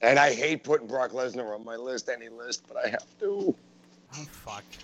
And 0.04 0.18
I 0.18 0.34
hate 0.34 0.64
putting 0.64 0.88
Brock 0.88 1.12
Lesnar 1.12 1.54
on 1.54 1.64
my 1.64 1.76
list, 1.76 2.08
any 2.08 2.28
list, 2.28 2.64
but 2.66 2.76
I 2.76 2.88
have 2.88 3.06
to. 3.20 3.54
I'm 4.12 4.24
fucked. 4.24 4.78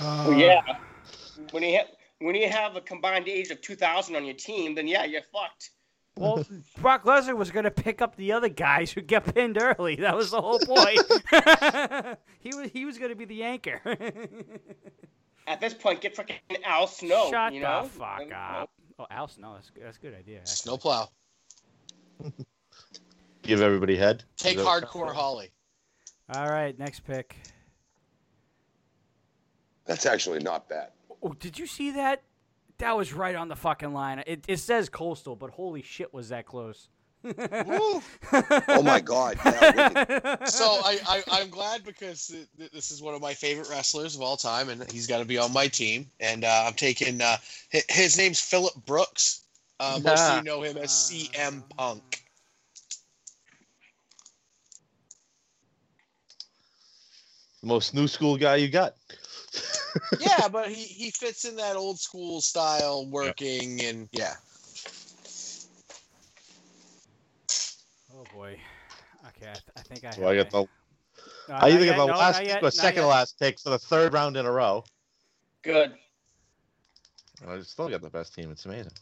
Well, 0.00 0.34
yeah. 0.34 0.62
When 1.52 1.62
you 1.62 1.76
have 1.76 1.86
when 2.18 2.34
you 2.34 2.48
have 2.48 2.74
a 2.74 2.80
combined 2.80 3.28
age 3.28 3.50
of 3.50 3.60
2,000 3.60 4.16
on 4.16 4.24
your 4.24 4.34
team, 4.34 4.74
then 4.74 4.88
yeah, 4.88 5.04
you're 5.04 5.22
fucked. 5.32 5.70
Well, 6.16 6.44
Brock 6.80 7.04
Lesnar 7.04 7.36
was 7.36 7.50
gonna 7.50 7.70
pick 7.70 8.00
up 8.00 8.16
the 8.16 8.32
other 8.32 8.48
guys 8.48 8.90
who 8.90 9.02
get 9.02 9.34
pinned 9.34 9.58
early. 9.60 9.96
That 9.96 10.16
was 10.16 10.30
the 10.30 10.40
whole 10.40 10.58
point. 10.58 10.98
he 12.40 12.56
was 12.56 12.70
he 12.72 12.84
was 12.84 12.98
gonna 12.98 13.14
be 13.14 13.26
the 13.26 13.42
anchor. 13.42 13.80
At 15.46 15.60
this 15.60 15.74
point, 15.74 16.00
get 16.00 16.16
freaking 16.16 16.38
Al 16.64 16.86
Snow. 16.86 17.30
Shut 17.30 17.52
you 17.52 17.60
know? 17.60 17.84
the 17.84 17.88
fuck 17.88 18.32
up. 18.34 18.70
Oh, 18.98 19.06
Al 19.10 19.28
Snow, 19.28 19.54
that's 19.54 19.70
good. 19.70 19.84
That's 19.84 19.98
a 19.98 20.00
good 20.00 20.14
idea. 20.14 20.38
actually. 20.38 20.56
Snowplow. 20.56 21.08
Give 23.42 23.60
everybody 23.60 23.96
head. 23.96 24.24
Take 24.36 24.58
Hardcore 24.58 25.14
Holly. 25.14 25.52
All 26.34 26.48
right, 26.48 26.76
next 26.78 27.00
pick. 27.00 27.36
That's 29.84 30.04
actually 30.06 30.40
not 30.40 30.68
bad. 30.68 30.88
Oh, 31.22 31.32
did 31.32 31.58
you 31.58 31.66
see 31.66 31.92
that? 31.92 32.22
That 32.78 32.96
was 32.96 33.12
right 33.12 33.34
on 33.34 33.48
the 33.48 33.56
fucking 33.56 33.92
line. 33.94 34.22
It, 34.26 34.44
it 34.48 34.58
says 34.58 34.88
coastal, 34.88 35.36
but 35.36 35.50
holy 35.50 35.82
shit, 35.82 36.12
was 36.12 36.30
that 36.30 36.44
close? 36.44 36.88
Woo. 37.66 38.02
Oh 38.68 38.82
my 38.82 39.00
God! 39.00 39.38
Yeah. 39.44 40.36
So 40.46 40.64
I, 40.64 40.98
I 41.06 41.22
I'm 41.32 41.50
glad 41.50 41.84
because 41.84 42.28
th- 42.28 42.46
th- 42.58 42.70
this 42.70 42.90
is 42.90 43.02
one 43.02 43.14
of 43.14 43.20
my 43.20 43.34
favorite 43.34 43.68
wrestlers 43.68 44.14
of 44.14 44.22
all 44.22 44.36
time, 44.36 44.68
and 44.68 44.90
he's 44.90 45.06
got 45.06 45.18
to 45.18 45.24
be 45.24 45.38
on 45.38 45.52
my 45.52 45.66
team. 45.66 46.10
And 46.20 46.44
uh, 46.44 46.64
I'm 46.66 46.74
taking 46.74 47.20
uh, 47.20 47.36
hi- 47.72 47.82
his 47.88 48.16
name's 48.16 48.40
Phillip 48.40 48.74
Brooks. 48.86 49.42
Uh, 49.80 49.98
most 50.04 50.28
of 50.28 50.36
you 50.36 50.42
know 50.42 50.62
him 50.62 50.76
as 50.76 50.90
CM 50.90 51.62
Punk. 51.76 52.22
The 57.62 57.66
most 57.66 57.94
new 57.94 58.06
school 58.06 58.36
guy 58.36 58.56
you 58.56 58.68
got. 58.68 58.94
Yeah, 60.20 60.48
but 60.52 60.68
he, 60.68 60.84
he 60.84 61.10
fits 61.10 61.44
in 61.44 61.56
that 61.56 61.76
old 61.76 61.98
school 61.98 62.40
style 62.40 63.06
working, 63.06 63.80
and 63.82 64.08
yeah. 64.12 64.34
Boy. 68.36 68.58
Okay, 69.28 69.50
I, 69.50 69.54
th- 69.54 69.62
I 69.76 69.80
think 69.80 70.04
I. 70.04 70.10
So 70.10 70.26
I 70.28 70.34
have 70.36 70.50
got 70.50 70.64
it. 70.64 70.68
the 71.48 71.52
No, 71.52 71.54
I 71.54 71.60
not 71.60 71.70
either 71.70 71.84
get 71.86 71.96
the 71.96 72.06
no, 72.06 72.12
last 72.12 72.34
not 72.34 72.40
pick 72.42 72.48
yet, 72.48 72.62
or 72.62 72.70
second 72.70 73.02
yet. 73.02 73.08
last 73.08 73.38
pick 73.38 73.58
for 73.58 73.70
the 73.70 73.78
third 73.78 74.12
round 74.12 74.36
in 74.36 74.46
a 74.46 74.52
row. 74.52 74.84
Good. 75.62 75.94
I 77.46 77.60
still 77.60 77.88
got 77.88 78.02
the 78.02 78.10
best 78.10 78.34
team. 78.34 78.50
It's 78.50 78.64
amazing. 78.64 78.92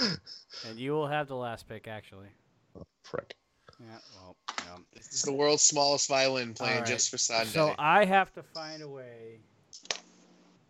And 0.68 0.78
you 0.78 0.92
will 0.92 1.06
have 1.08 1.26
the 1.28 1.36
last 1.36 1.68
pick, 1.68 1.88
actually. 1.88 2.28
Oh, 2.78 2.82
frick. 3.02 3.34
Yeah. 3.80 3.96
Well. 4.14 4.36
No. 4.66 4.82
This 4.94 5.12
is 5.12 5.22
the 5.22 5.32
world's 5.32 5.62
smallest 5.62 6.08
violin 6.08 6.54
playing 6.54 6.74
All 6.74 6.80
right. 6.80 6.88
just 6.88 7.10
for 7.10 7.16
Sunday. 7.18 7.50
So 7.50 7.74
I 7.78 8.04
have 8.04 8.32
to 8.34 8.42
find 8.42 8.82
a 8.82 8.88
way 8.88 9.40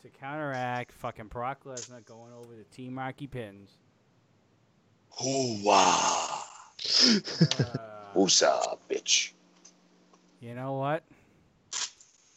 to 0.02 0.08
counteract 0.20 0.92
fucking 0.92 1.26
Brock 1.26 1.64
Lesnar 1.64 2.04
going 2.04 2.32
over 2.32 2.54
the 2.54 2.64
Team 2.64 2.94
Marky 2.94 3.26
Pins. 3.26 3.70
Hoo-wah. 5.18 5.76
Uh, 5.76 7.20
Woosah, 8.14 8.78
bitch. 8.88 9.32
you 10.40 10.54
know 10.54 10.74
what? 10.74 11.02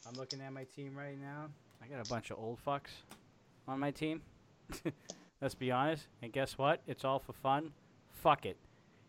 I'm 0.08 0.14
looking 0.16 0.42
at 0.42 0.52
my 0.54 0.66
team 0.76 0.96
right 0.98 1.20
now. 1.20 1.46
I 1.82 1.88
got 1.88 2.06
a 2.06 2.10
bunch 2.10 2.30
of 2.32 2.38
old 2.40 2.60
fucks 2.66 2.92
on 3.68 3.80
my 3.80 3.92
team. 3.92 4.22
Let's 5.42 5.56
be 5.56 5.72
honest. 5.72 6.08
And 6.22 6.32
guess 6.32 6.58
what? 6.58 6.82
It's 6.88 7.04
all 7.04 7.20
for 7.20 7.34
fun. 7.34 7.72
Fuck 8.12 8.46
it. 8.46 8.58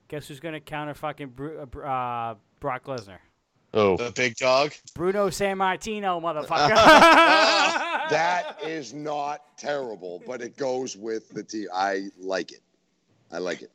Guess 0.09 0.29
who's 0.29 0.41
gonna 0.41 0.61
counter 0.61 0.95
fucking 0.95 1.29
Bru- 1.29 1.61
uh, 1.61 1.79
uh, 1.79 2.35
Brock 2.61 2.85
Lesnar? 2.85 3.19
Oh, 3.73 3.97
the 3.97 4.13
big 4.13 4.37
dog. 4.37 4.73
Bruno 4.95 5.29
Sammartino, 5.29 6.21
motherfucker. 6.23 6.75
That 8.11 8.59
is 8.63 8.93
not 8.93 9.57
terrible, 9.57 10.23
but 10.27 10.43
it 10.43 10.59
goes 10.59 10.95
with 10.95 11.31
the 11.31 11.43
team. 11.43 11.69
I 11.75 12.09
like 12.19 12.53
it. 12.53 12.61
I 13.35 13.39
like 13.39 13.63
it. 13.63 13.71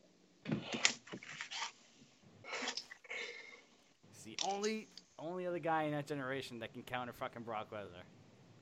It's 4.12 4.24
the 4.24 4.38
only 4.48 4.88
only 5.20 5.46
other 5.46 5.60
guy 5.60 5.84
in 5.84 5.92
that 5.92 6.08
generation 6.08 6.60
that 6.60 6.72
can 6.72 6.82
counter 6.84 7.12
fucking 7.12 7.44
Brock 7.44 7.68
Lesnar. 7.72 8.04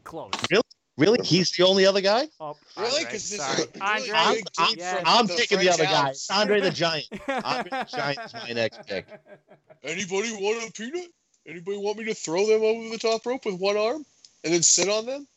Close. 0.04 0.32
really? 0.50 0.64
Really? 0.98 1.20
He's 1.24 1.52
the 1.52 1.64
only 1.64 1.86
other 1.86 2.02
guy? 2.02 2.28
Oh, 2.40 2.58
Really? 2.76 3.04
Because 3.06 3.30
this 3.30 3.40
sorry. 3.40 3.62
is 3.62 3.70
Andre. 3.80 4.12
I'm- 4.16 4.34
dude 4.34 4.82
I'm- 4.82 4.96
from 4.98 5.04
I'm 5.06 5.28
the 5.28 5.36
taking 5.36 5.60
the 5.60 5.70
other 5.70 5.84
guy. 5.84 6.08
Alps. 6.08 6.32
Andre 6.32 6.60
the 6.60 6.72
Giant. 6.72 7.08
Andre 7.30 7.70
the 7.70 7.88
Giant's 7.96 8.34
my 8.34 8.50
next 8.54 8.88
pick. 8.88 9.06
Anybody 9.84 10.32
want 10.32 10.68
a 10.68 10.72
peanut? 10.74 11.10
Anybody 11.48 11.78
want 11.78 12.00
me 12.00 12.06
to 12.06 12.16
throw 12.16 12.48
them 12.48 12.64
over 12.64 12.90
the 12.90 12.98
top 12.98 13.24
rope 13.28 13.46
with 13.46 13.60
one 13.60 13.78
arm? 13.78 14.04
and 14.44 14.54
then 14.54 14.64
sit 14.64 14.88
on 14.90 15.06
them? 15.06 15.28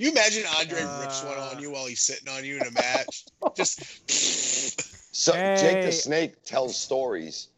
You 0.00 0.10
imagine 0.12 0.44
Andre 0.58 0.80
rips 1.02 1.22
one 1.22 1.36
on 1.36 1.58
Uh. 1.58 1.60
you 1.60 1.72
while 1.72 1.84
he's 1.84 2.00
sitting 2.00 2.26
on 2.30 2.42
you 2.42 2.56
in 2.56 2.66
a 2.66 2.70
match? 2.70 3.26
Just 3.54 3.82
So 5.14 5.32
Jake 5.32 5.84
the 5.84 5.92
Snake 5.92 6.42
tells 6.42 6.74
stories. 6.74 7.48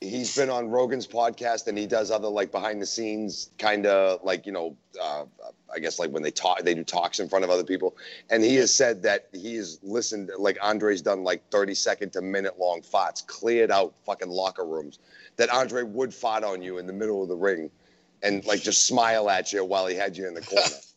He's 0.00 0.34
been 0.34 0.48
on 0.48 0.70
Rogan's 0.70 1.06
podcast 1.06 1.66
and 1.66 1.76
he 1.76 1.86
does 1.86 2.10
other 2.10 2.28
like 2.28 2.52
behind 2.52 2.80
the 2.80 2.86
scenes 2.86 3.50
kind 3.58 3.84
of 3.84 4.24
like 4.24 4.46
you 4.46 4.52
know 4.52 4.74
uh, 4.98 5.24
I 5.70 5.78
guess 5.78 5.98
like 5.98 6.08
when 6.10 6.22
they 6.22 6.30
talk 6.30 6.62
they 6.62 6.72
do 6.72 6.84
talks 6.84 7.20
in 7.20 7.28
front 7.28 7.44
of 7.44 7.50
other 7.50 7.64
people 7.64 7.98
and 8.30 8.42
he 8.42 8.54
has 8.54 8.74
said 8.74 9.02
that 9.02 9.28
he 9.34 9.56
has 9.56 9.78
listened 9.82 10.30
like 10.38 10.56
Andre's 10.62 11.02
done 11.02 11.22
like 11.22 11.46
30 11.50 11.74
second 11.74 12.14
to 12.14 12.22
minute 12.22 12.58
long 12.58 12.80
fights 12.80 13.20
cleared 13.20 13.70
out 13.70 13.92
fucking 14.06 14.30
locker 14.30 14.64
rooms 14.64 15.00
that 15.36 15.50
Andre 15.50 15.82
would 15.82 16.14
fart 16.14 16.44
on 16.44 16.62
you 16.62 16.78
in 16.78 16.86
the 16.86 16.94
middle 16.94 17.22
of 17.22 17.28
the 17.28 17.36
ring 17.36 17.70
and 18.22 18.42
like 18.46 18.62
just 18.62 18.86
smile 18.86 19.28
at 19.28 19.52
you 19.52 19.62
while 19.66 19.86
he 19.86 19.94
had 19.94 20.16
you 20.16 20.26
in 20.26 20.32
the 20.32 20.40
corner. 20.40 20.64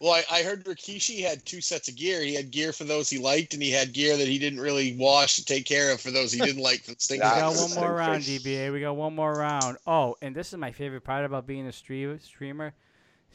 well, 0.00 0.12
I, 0.12 0.24
I 0.38 0.42
heard 0.42 0.64
Rikishi 0.64 1.22
had 1.22 1.44
two 1.46 1.60
sets 1.60 1.88
of 1.88 1.94
gear. 1.96 2.20
He 2.22 2.34
had 2.34 2.50
gear 2.50 2.72
for 2.72 2.84
those 2.84 3.08
he 3.08 3.18
liked, 3.18 3.54
and 3.54 3.62
he 3.62 3.70
had 3.70 3.92
gear 3.92 4.16
that 4.16 4.26
he 4.28 4.38
didn't 4.38 4.60
really 4.60 4.96
wash 4.98 5.38
and 5.38 5.46
take 5.46 5.64
care 5.64 5.92
of 5.92 6.00
for 6.00 6.10
those 6.10 6.32
he 6.32 6.40
didn't 6.40 6.62
like 6.62 6.82
for 6.82 6.90
the 6.90 6.96
Sting. 6.98 7.20
We 7.20 7.26
Nah, 7.26 7.34
got 7.52 7.56
one 7.56 7.74
more 7.74 7.94
round, 7.94 8.24
thing. 8.24 8.38
DBA. 8.40 8.72
We 8.72 8.80
got 8.80 8.96
one 8.96 9.14
more 9.14 9.32
round. 9.32 9.78
Oh, 9.86 10.16
and 10.20 10.34
this 10.34 10.52
is 10.52 10.58
my 10.58 10.72
favorite 10.72 11.02
part 11.04 11.24
about 11.24 11.46
being 11.46 11.66
a 11.66 11.72
stream, 11.72 12.18
streamer. 12.20 12.74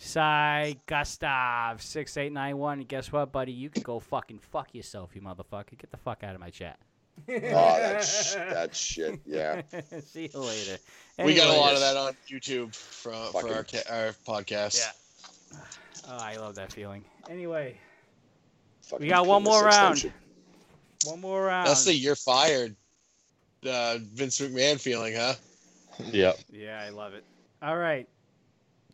Cy 0.02 0.78
Gustav 0.86 1.82
six 1.82 2.16
eight 2.16 2.32
nine 2.32 2.58
one. 2.58 2.82
Guess 2.82 3.12
what, 3.12 3.32
buddy? 3.34 3.52
You 3.52 3.70
can 3.70 3.84
go 3.84 4.00
fucking 4.00 4.40
fuck 4.40 4.74
yourself, 4.74 5.12
you 5.14 5.22
motherfucker. 5.22 5.78
Get 5.78 5.92
the 5.92 5.98
fuck 5.98 6.24
out 6.24 6.36
of 6.36 6.40
my 6.40 6.50
chat. 6.50 6.80
oh, 7.28 7.34
that's 7.40 8.36
that 8.36 8.74
shit. 8.76 9.20
Yeah. 9.26 9.62
See 10.06 10.30
you 10.34 10.40
later. 10.40 10.78
we 11.22 11.36
got 11.36 11.54
a 11.54 11.60
lot 11.60 11.74
of 11.74 11.82
that 11.82 11.98
on 11.98 12.14
YouTube 12.32 12.74
from 12.74 13.32
for 13.34 13.42
Fucking- 13.42 13.82
our, 13.90 14.06
our 14.06 14.14
podcast. 14.26 14.80
Yeah. 15.52 15.58
Oh, 16.12 16.18
I 16.20 16.38
love 16.38 16.56
that 16.56 16.72
feeling. 16.72 17.04
Anyway, 17.30 17.78
Fucking 18.84 19.06
we 19.06 19.10
got 19.10 19.28
one 19.28 19.44
penis 19.44 19.54
more 19.54 19.64
round. 19.66 20.14
One 21.06 21.22
more 21.22 21.44
round. 21.46 21.68
That's 21.68 21.86
the 21.86 21.94
you're 21.94 22.16
fired, 22.16 22.76
uh, 23.66 24.00
Vince 24.02 24.40
McMahon 24.40 24.80
feeling, 24.80 25.16
huh? 25.16 25.36
Yep. 26.12 26.38
Yeah, 26.52 26.82
I 26.86 26.90
love 26.90 27.14
it. 27.14 27.24
All 27.62 27.78
right. 27.78 28.08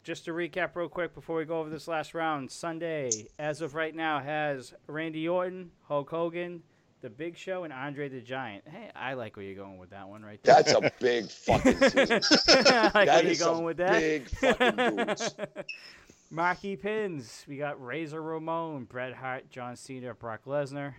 Just 0.03 0.25
to 0.25 0.31
recap 0.31 0.75
real 0.75 0.89
quick 0.89 1.15
before 1.15 1.37
we 1.37 1.45
go 1.45 1.59
over 1.59 1.69
this 1.69 1.87
last 1.87 2.13
round, 2.13 2.51
Sunday, 2.51 3.09
as 3.39 3.61
of 3.61 3.73
right 3.73 3.95
now, 3.95 4.19
has 4.19 4.73
Randy 4.87 5.27
Orton, 5.27 5.71
Hulk 5.87 6.09
Hogan, 6.09 6.61
The 7.01 7.09
Big 7.09 7.37
Show, 7.37 7.63
and 7.63 7.73
Andre 7.73 8.09
the 8.09 8.21
Giant. 8.21 8.65
Hey, 8.67 8.91
I 8.95 9.13
like 9.13 9.35
where 9.35 9.45
you're 9.45 9.55
going 9.55 9.79
with 9.79 9.89
that 9.91 10.07
one 10.07 10.21
right 10.21 10.39
there. 10.43 10.55
That's 10.55 10.73
a 10.73 10.91
big 10.99 11.29
fucking 11.31 11.73
team. 11.79 11.81
I 11.87 12.91
like 12.93 13.07
That 13.07 13.07
where 13.07 13.23
you're 13.23 13.31
is 13.31 13.39
going 13.39 13.63
with 13.63 13.77
that. 13.77 13.99
big 13.99 14.29
fucking 14.29 14.75
dudes. 14.97 15.35
Marky 16.31 16.75
Pins. 16.75 17.45
We 17.47 17.57
got 17.57 17.83
Razor 17.83 18.21
Ramon, 18.21 18.85
Bret 18.85 19.13
Hart, 19.13 19.49
John 19.49 19.75
Cena, 19.75 20.13
Brock 20.13 20.41
Lesnar. 20.45 20.95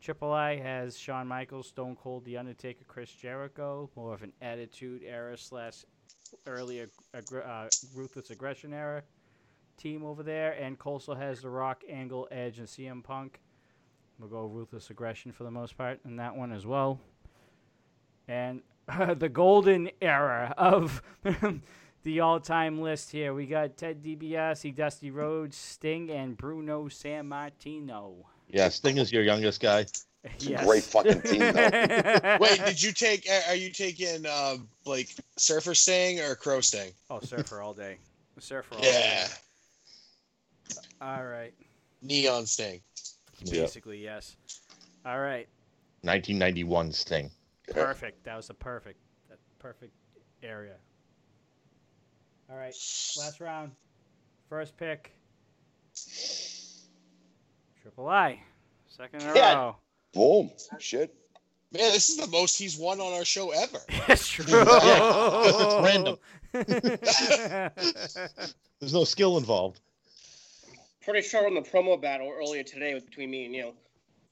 Triple 0.00 0.32
I 0.32 0.56
has 0.56 0.96
Shawn 0.96 1.26
Michaels, 1.26 1.68
Stone 1.68 1.96
Cold, 1.96 2.24
The 2.24 2.38
Undertaker, 2.38 2.84
Chris 2.86 3.10
Jericho. 3.10 3.90
More 3.96 4.14
of 4.14 4.22
an 4.22 4.32
Attitude 4.40 5.02
Era 5.04 5.36
slash 5.36 5.84
early 6.46 6.80
uh, 6.82 7.68
Ruthless 7.94 8.30
Aggression 8.30 8.72
Era 8.72 9.02
team 9.76 10.04
over 10.04 10.22
there. 10.22 10.52
And 10.52 10.78
Coastal 10.78 11.16
has 11.16 11.42
The 11.42 11.50
Rock, 11.50 11.82
Angle, 11.88 12.28
Edge, 12.30 12.60
and 12.60 12.68
CM 12.68 13.02
Punk. 13.02 13.40
We'll 14.18 14.30
go 14.30 14.46
Ruthless 14.46 14.90
Aggression 14.90 15.32
for 15.32 15.44
the 15.44 15.50
most 15.50 15.76
part 15.76 15.98
in 16.04 16.16
that 16.16 16.36
one 16.36 16.52
as 16.52 16.66
well. 16.66 17.00
And 18.28 18.62
the 19.16 19.28
golden 19.28 19.90
era 20.00 20.54
of 20.56 21.02
the 22.02 22.20
all-time 22.20 22.80
list 22.80 23.10
here. 23.10 23.34
We 23.34 23.46
got 23.46 23.76
Ted 23.76 24.02
DiBiase, 24.02 24.74
Dusty 24.74 25.10
Rhodes, 25.10 25.56
Sting, 25.56 26.10
and 26.10 26.36
Bruno 26.36 26.88
Sammartino. 26.88 28.24
Yeah. 28.48 28.68
Sting 28.68 28.98
is 28.98 29.12
your 29.12 29.22
youngest 29.22 29.60
guy. 29.60 29.86
It's 30.22 30.46
a 30.46 30.64
great 30.64 30.82
fucking 30.82 31.22
team, 31.22 31.40
though. 31.40 32.36
Wait, 32.40 32.62
did 32.66 32.82
you 32.82 32.92
take? 32.92 33.26
Are 33.30 33.50
are 33.52 33.54
you 33.54 33.70
taking 33.70 34.26
uh, 34.26 34.56
like 34.84 35.08
Surfer 35.36 35.74
Sting 35.74 36.20
or 36.20 36.34
Crow 36.34 36.60
Sting? 36.60 36.92
oh, 37.08 37.20
Surfer 37.20 37.62
all 37.62 37.72
day. 37.72 37.96
Surfer 38.38 38.74
all 38.74 38.84
Yeah, 38.84 39.26
day. 39.26 40.74
All 41.00 41.24
right. 41.24 41.54
Neon 42.02 42.44
Sting. 42.46 42.80
Yeah. 43.44 43.62
Basically, 43.62 44.02
yes. 44.02 44.36
All 45.06 45.20
right. 45.20 45.48
1991 46.02 46.92
Sting. 46.92 47.30
Perfect. 47.70 48.24
That 48.24 48.36
was 48.36 48.50
a 48.50 48.54
perfect, 48.54 48.98
that 49.30 49.38
perfect 49.58 49.94
area. 50.42 50.74
All 52.50 52.56
right. 52.56 52.74
Last 53.18 53.40
round. 53.40 53.72
First 54.48 54.76
pick. 54.76 55.12
Triple 57.82 58.08
I. 58.08 58.40
Second 58.88 59.22
in 59.22 59.28
a 59.28 59.34
Yeah. 59.34 59.54
row. 59.54 59.76
Boom. 60.12 60.50
Shit. 60.78 61.14
Man, 61.72 61.92
this 61.92 62.08
is 62.08 62.16
the 62.16 62.26
most 62.26 62.56
he's 62.58 62.76
won 62.76 63.00
on 63.00 63.12
our 63.12 63.24
show 63.24 63.50
ever. 63.50 63.78
It's 64.08 64.26
true. 64.26 64.44
Yeah, 64.48 66.14
There's 68.80 68.92
no 68.92 69.04
skill 69.04 69.38
involved. 69.38 69.78
Pretty 71.04 71.22
sure 71.26 71.46
on 71.46 71.54
the 71.54 71.60
promo 71.60 72.00
battle 72.00 72.32
earlier 72.36 72.64
today 72.64 72.92
was 72.94 73.04
between 73.04 73.30
me 73.30 73.44
and 73.46 73.54
you. 73.54 73.72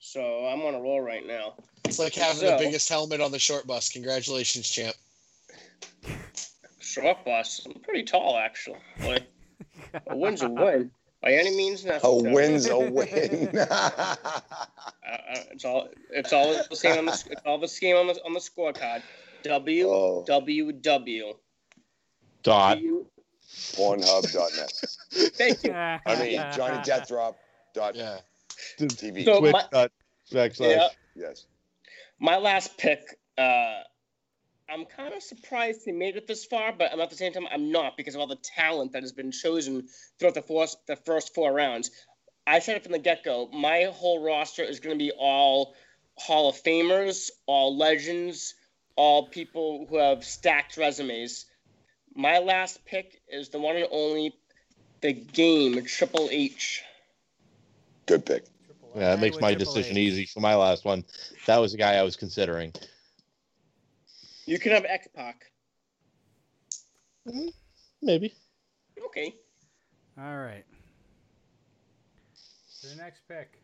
So 0.00 0.47
I'm 0.47 0.62
on 0.62 0.74
a 0.74 0.80
roll 0.80 1.00
right 1.00 1.24
now. 1.24 1.55
It's 1.84 1.98
like 2.00 2.14
having 2.14 2.40
So- 2.40 2.50
the 2.50 2.56
biggest 2.64 2.88
helmet 2.88 3.20
on 3.20 3.30
the 3.30 3.38
short 3.38 3.66
bus. 3.68 3.88
Congratulations, 3.90 4.68
champ. 4.68 4.97
Short 6.89 7.23
bus. 7.23 7.67
I'm 7.67 7.75
pretty 7.83 8.02
tall, 8.05 8.39
actually. 8.39 8.78
Like, 9.05 9.25
a 10.07 10.17
win's 10.17 10.41
a 10.41 10.49
win. 10.49 10.91
By 11.23 11.33
any 11.33 11.55
means 11.55 11.84
necessary. 11.84 12.31
A 12.31 12.33
win's 12.33 12.67
a 12.67 12.78
win. 12.91 13.50
Uh, 13.58 13.67
uh, 13.67 14.17
it's 15.52 15.67
all. 15.67 15.89
It's 16.10 16.33
all 16.33 16.55
the 16.70 16.76
same 16.76 16.99
on 16.99 17.05
the. 17.05 17.12
It's 17.12 17.42
all 17.44 17.58
the 17.58 17.68
same 17.68 17.97
on 17.97 18.07
the 18.07 18.15
on 18.25 18.33
the 18.33 18.41
scorecard. 18.41 19.02
W 19.42 19.86
oh, 19.89 20.25
W 20.26 20.73
W. 20.73 21.34
Dot. 22.42 22.76
W- 22.76 23.07
Pornhub.net. 23.50 24.73
Thank 25.34 25.65
you. 25.65 25.73
I 25.73 26.00
mean, 26.18 26.36
Johnny 26.55 26.78
Deathdrop. 26.78 27.34
Dot 27.75 27.97
Yeah. 27.97 28.18
TV. 28.78 29.26
So 29.26 29.41
Twitch 29.41 29.52
my- 29.52 29.65
dot 29.70 29.92
backslash. 30.33 30.70
Yeah. 30.76 30.89
yes. 31.15 31.47
My 32.18 32.39
last 32.39 32.78
pick. 32.78 33.18
Uh, 33.36 33.83
I'm 34.70 34.84
kind 34.84 35.14
of 35.14 35.22
surprised 35.22 35.82
he 35.84 35.92
made 35.92 36.16
it 36.16 36.26
this 36.26 36.44
far, 36.44 36.72
but 36.72 36.92
I'm 36.92 37.00
at 37.00 37.08
the 37.08 37.16
same 37.16 37.32
time 37.32 37.47
I'm 37.50 37.72
not 37.72 37.97
because 37.97 38.14
of 38.14 38.20
all 38.20 38.26
the 38.26 38.36
talent 38.36 38.92
that 38.92 39.02
has 39.02 39.12
been 39.12 39.32
chosen 39.32 39.88
throughout 40.18 40.34
the 40.34 40.42
first 40.42 40.86
the 40.86 40.97
first 40.97 41.34
four 41.34 41.52
rounds. 41.52 41.90
I 42.47 42.58
said 42.60 42.76
it 42.76 42.82
from 42.82 42.92
the 42.92 42.98
get 42.98 43.24
go. 43.24 43.48
My 43.52 43.90
whole 43.92 44.22
roster 44.22 44.62
is 44.62 44.80
going 44.80 44.98
to 44.98 45.02
be 45.02 45.10
all 45.10 45.74
Hall 46.16 46.48
of 46.48 46.62
Famers, 46.62 47.30
all 47.47 47.76
legends, 47.76 48.55
all 48.97 49.28
people 49.28 49.86
who 49.88 49.98
have 49.98 50.24
stacked 50.24 50.76
resumes. 50.76 51.47
My 52.14 52.38
last 52.38 52.84
pick 52.84 53.20
is 53.28 53.50
the 53.50 53.58
one 53.58 53.76
and 53.76 53.86
only, 53.90 54.34
the 55.00 55.12
game 55.12 55.84
Triple 55.84 56.28
H. 56.30 56.82
Good 58.06 58.26
pick. 58.26 58.44
Yeah, 58.94 59.10
that 59.10 59.20
makes 59.20 59.40
my 59.40 59.55
decision 59.55 59.97
easy 59.97 60.26
for 60.26 60.40
my 60.40 60.56
last 60.56 60.84
one. 60.84 61.05
That 61.47 61.58
was 61.58 61.72
the 61.72 61.78
guy 61.78 61.94
I 61.94 62.02
was 62.02 62.16
considering. 62.16 62.72
You 64.49 64.59
can 64.59 64.73
have 64.73 64.86
X 64.86 65.07
Pac. 65.15 65.44
Mm, 67.27 67.52
maybe. 68.01 68.33
Okay. 69.05 69.35
All 70.18 70.39
right. 70.39 70.65
The 72.83 72.97
next 72.97 73.28
pick 73.28 73.60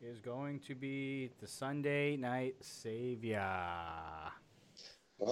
is 0.00 0.18
going 0.20 0.60
to 0.60 0.74
be 0.74 1.28
the 1.42 1.46
Sunday 1.46 2.16
Night 2.16 2.54
Savior. 2.62 3.46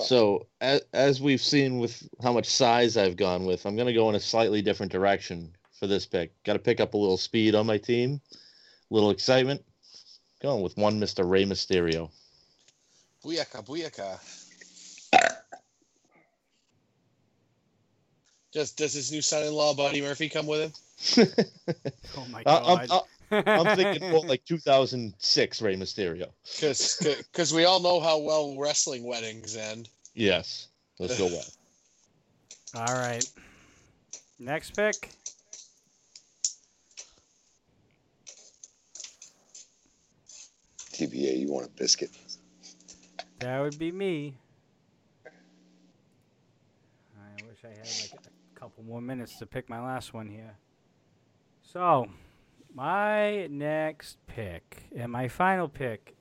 So 0.02 0.46
as, 0.60 0.82
as 0.92 1.22
we've 1.22 1.40
seen 1.40 1.78
with 1.78 2.06
how 2.22 2.34
much 2.34 2.50
size 2.50 2.98
I've 2.98 3.16
gone 3.16 3.46
with, 3.46 3.64
I'm 3.64 3.76
going 3.76 3.88
to 3.88 3.94
go 3.94 4.10
in 4.10 4.14
a 4.14 4.20
slightly 4.20 4.60
different 4.60 4.92
direction 4.92 5.56
for 5.72 5.86
this 5.86 6.04
pick. 6.04 6.34
Got 6.44 6.52
to 6.52 6.58
pick 6.58 6.80
up 6.80 6.92
a 6.92 6.98
little 6.98 7.16
speed 7.16 7.54
on 7.54 7.64
my 7.64 7.78
team, 7.78 8.20
a 8.34 8.94
little 8.94 9.10
excitement. 9.10 9.64
Going 10.40 10.62
with 10.62 10.76
one 10.76 11.00
Mr. 11.00 11.28
Rey 11.28 11.44
Mysterio. 11.44 12.10
Booyaka, 13.24 13.64
booyaka. 13.66 14.18
Does 18.50 18.72
does 18.72 18.94
his 18.94 19.12
new 19.12 19.20
son-in-law 19.20 19.74
Buddy 19.74 20.00
Murphy 20.00 20.28
come 20.30 20.46
with 20.46 20.60
him? 20.62 20.72
Oh 22.16 22.26
my 22.30 22.42
I- 22.46 22.56
I'm, 22.56 22.86
god. 22.86 23.02
I'm, 23.30 23.42
I'm 23.46 23.76
thinking 23.76 24.10
more 24.10 24.24
like 24.26 24.42
2006 24.46 25.62
Rey 25.62 25.76
Mysterio. 25.76 26.30
Because 26.58 27.52
we 27.52 27.66
all 27.66 27.80
know 27.80 28.00
how 28.00 28.18
well 28.18 28.56
wrestling 28.58 29.04
weddings 29.04 29.54
end. 29.54 29.90
Yes, 30.14 30.68
let's 30.98 31.18
go 31.18 31.26
well. 31.26 31.44
All 32.74 32.94
right. 32.94 33.24
Next 34.38 34.74
pick. 34.74 35.10
DBA, 40.98 41.38
you 41.38 41.52
want 41.52 41.66
a 41.66 41.70
biscuit? 41.70 42.10
That 43.38 43.60
would 43.60 43.78
be 43.78 43.92
me. 43.92 44.36
I 45.24 45.30
wish 47.46 47.58
I 47.64 47.68
had 47.68 47.78
like 48.12 48.26
a 48.26 48.58
couple 48.58 48.82
more 48.82 49.00
minutes 49.00 49.38
to 49.38 49.46
pick 49.46 49.68
my 49.68 49.80
last 49.80 50.12
one 50.12 50.26
here. 50.28 50.56
So, 51.62 52.08
my 52.74 53.46
next 53.46 54.16
pick 54.26 54.88
and 54.96 55.12
my 55.12 55.28
final 55.28 55.68
pick 55.68 56.16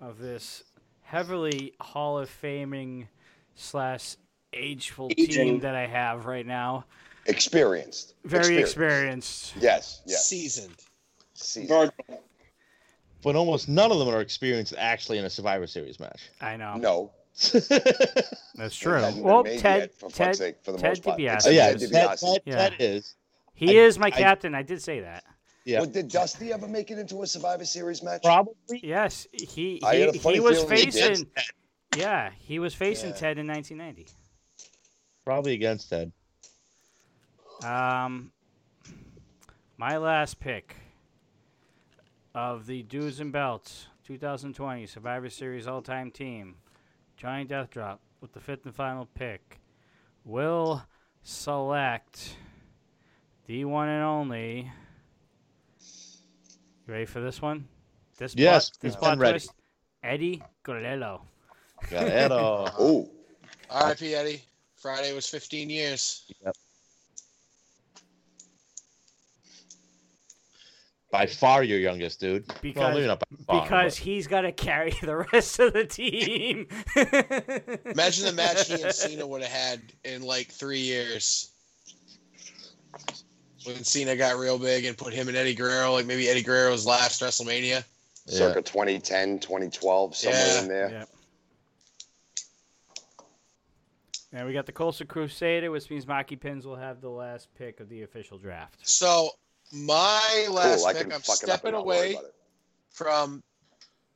of 0.00 0.18
this 0.18 0.64
heavily 1.02 1.74
Hall 1.78 2.18
of 2.18 2.30
Faming 2.42 3.08
slash 3.54 4.16
ageful 4.54 5.10
team 5.10 5.60
that 5.60 5.74
I 5.74 5.86
have 5.86 6.24
right 6.24 6.46
now. 6.46 6.86
Experienced. 7.26 8.14
Very 8.24 8.56
Experienced. 8.56 9.52
experienced. 9.52 9.54
Yes. 9.60 10.02
Yes. 10.06 10.26
Seasoned. 10.26 10.76
Seasoned. 11.34 11.68
Virgil. 12.08 12.22
But 13.24 13.34
almost 13.36 13.68
none 13.68 13.90
of 13.90 13.98
them 13.98 14.08
are 14.08 14.20
experienced 14.20 14.74
actually 14.76 15.18
in 15.18 15.24
a 15.24 15.30
Survivor 15.30 15.66
Series 15.66 15.98
match. 15.98 16.28
I 16.40 16.56
know. 16.56 16.74
No. 16.76 17.10
That's 18.54 18.76
true. 18.76 19.02
Well, 19.16 19.42
Ted, 19.44 19.62
yet, 19.62 19.94
for 19.94 20.10
Ted, 20.10 20.36
sake, 20.36 20.56
for 20.62 20.70
the 20.72 20.78
Ted 20.78 20.90
most 20.90 21.02
part. 21.04 21.18
DiBiase 21.18 21.34
It's 21.36 21.46
Oh, 21.46 21.50
yeah, 21.50 21.66
Ted 21.72 21.82
is- 21.82 21.90
Ted, 21.90 22.38
Yeah. 22.44 22.54
Ted 22.68 22.74
is. 22.78 23.14
he 23.54 23.70
I- 23.80 23.82
is 23.84 23.98
my 23.98 24.06
I- 24.08 24.10
captain. 24.10 24.54
I 24.54 24.62
did 24.62 24.80
say 24.82 25.00
that. 25.00 25.24
Yeah, 25.64 25.80
Well, 25.80 25.88
did 25.88 26.08
Dusty 26.10 26.52
ever 26.52 26.68
make 26.68 26.90
it 26.90 26.98
into 26.98 27.22
a 27.22 27.26
Survivor 27.26 27.64
Series 27.64 28.02
match? 28.02 28.22
probably. 28.22 28.80
Yes, 28.82 29.26
he 29.32 29.80
I 29.82 29.94
had 29.96 30.10
a 30.10 30.12
he, 30.12 30.18
funny 30.18 30.34
he 30.36 30.40
was 30.40 30.62
feeling 30.62 30.76
he 30.76 30.84
did. 30.90 30.92
facing. 30.92 31.26
Yeah, 31.96 32.30
he 32.38 32.58
was 32.58 32.74
facing 32.74 33.10
Yeah. 33.10 33.16
Ted 33.16 33.38
in 33.38 33.46
1990. 33.46 34.06
Probably 35.24 35.54
against 35.54 35.88
Ted. 35.88 36.12
Um, 37.64 38.30
my 39.78 39.96
last 39.96 40.38
pick 40.38 40.76
of 42.34 42.66
the 42.66 42.82
Dudes 42.82 43.20
and 43.20 43.32
Belts 43.32 43.86
2020 44.06 44.86
Survivor 44.86 45.30
Series 45.30 45.66
All 45.66 45.82
Time 45.82 46.10
Team, 46.10 46.56
Johnny 47.16 47.44
Deathdrop 47.44 47.98
with 48.20 48.32
the 48.32 48.40
fifth 48.40 48.64
and 48.66 48.74
final 48.74 49.06
pick, 49.14 49.60
will 50.24 50.82
select 51.22 52.36
the 53.46 53.64
one 53.64 53.88
and 53.88 54.02
only. 54.02 54.70
You 56.86 56.92
ready 56.92 57.04
for 57.06 57.20
this 57.20 57.40
one? 57.40 57.68
This 58.18 58.34
Yes, 58.36 58.70
plot, 58.70 58.78
this 58.80 58.94
I'm 58.94 59.00
plot 59.00 59.18
ready. 59.18 59.32
twist. 59.32 59.52
Eddie 60.02 60.42
Guerrero. 60.64 61.22
Guerrero. 61.88 62.66
oh, 62.78 63.08
R.I.P. 63.70 64.14
Eddie. 64.14 64.42
Friday 64.76 65.14
was 65.14 65.26
15 65.26 65.70
years. 65.70 66.30
By 71.14 71.26
far 71.26 71.62
your 71.62 71.78
youngest, 71.78 72.18
dude. 72.18 72.44
well, 72.48 72.58
Because 72.60 72.94
maybe 72.96 73.06
not 73.06 73.20
by 73.20 73.36
far, 73.46 73.62
because 73.62 73.94
but- 73.94 74.04
he's 74.04 74.26
got 74.26 74.40
to 74.40 74.50
carry 74.50 74.90
the 75.00 75.24
rest 75.32 75.60
of 75.60 75.72
the 75.72 75.84
team. 75.84 76.66
Imagine 77.86 78.24
the 78.26 78.32
match 78.34 78.66
he 78.66 78.82
and 78.82 78.92
Cena 78.92 79.24
would 79.24 79.40
have 79.42 79.50
had 79.52 79.80
in 80.04 80.22
like 80.22 80.48
three 80.48 80.80
years. 80.80 81.52
When 83.64 83.84
Cena 83.84 84.16
got 84.16 84.36
real 84.38 84.58
big 84.58 84.86
and 84.86 84.98
put 84.98 85.12
him 85.12 85.28
and 85.28 85.36
Eddie 85.36 85.54
Guerrero, 85.54 85.92
like 85.92 86.06
maybe 86.06 86.28
Eddie 86.28 86.42
Guerrero's 86.42 86.84
last 86.84 87.22
WrestleMania. 87.22 87.62
yeah. 87.62 87.82
Circa 88.26 88.62
2010, 88.62 89.38
2012, 89.38 90.16
somewhere 90.16 90.40
Yeah. 90.46 90.60
in 90.62 90.68
there. 90.68 90.90
Yeah. 90.90 91.04
Now 94.32 94.46
we 94.46 94.52
got 94.52 94.66
the 94.66 94.72
Coastal 94.72 95.06
Crusader, 95.06 95.70
which 95.70 95.88
means 95.90 96.08
Marky 96.08 96.34
Pins 96.34 96.66
will 96.66 96.74
have 96.74 97.00
the 97.00 97.08
last 97.08 97.46
pick 97.56 97.78
of 97.78 97.88
the 97.88 98.02
official 98.02 98.36
draft. 98.36 98.80
So 98.82 99.30
my 99.72 100.46
last 100.50 100.84
Cool. 100.84 100.92
Pick, 100.92 101.04
I'm 101.04 101.10
fuck 101.10 101.42
it 101.42 101.48
up 101.48 101.60
stepping 101.60 101.68
and 101.68 101.74
not 101.78 101.86
worry 101.86 102.14
away 102.14 102.24
from 102.90 103.42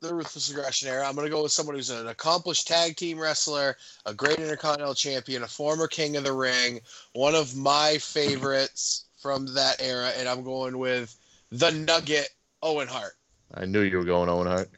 the 0.01 0.15
Ruthless 0.15 0.51
Aggression 0.51 0.89
era. 0.89 1.07
I'm 1.07 1.15
going 1.15 1.27
to 1.27 1.31
go 1.31 1.43
with 1.43 1.52
someone 1.52 1.75
who's 1.75 1.91
an 1.91 2.07
accomplished 2.09 2.68
tag 2.68 2.97
team 2.97 3.18
wrestler, 3.18 3.77
a 4.07 4.15
great 4.15 4.39
Intercontinental 4.39 4.94
Champion, 4.94 5.43
a 5.43 5.49
former 5.49 5.89
King 5.89 6.17
of 6.17 6.25
the 6.25 6.33
Ring, 6.33 6.81
one 7.15 7.35
of 7.35 7.57
my 7.57 7.99
favorites 7.99 9.07
from 9.20 9.52
that 9.55 9.83
era, 9.83 10.12
and 10.17 10.28
I'm 10.28 10.44
going 10.44 10.78
with 10.78 11.17
the 11.51 11.70
Nugget 11.73 12.28
Owen 12.62 12.86
Hart. 12.89 13.15
I 13.55 13.65
knew 13.65 13.81
you 13.81 13.99
were 13.99 14.05
going 14.05 14.28
Owen 14.28 14.47
Hart. 14.47 14.70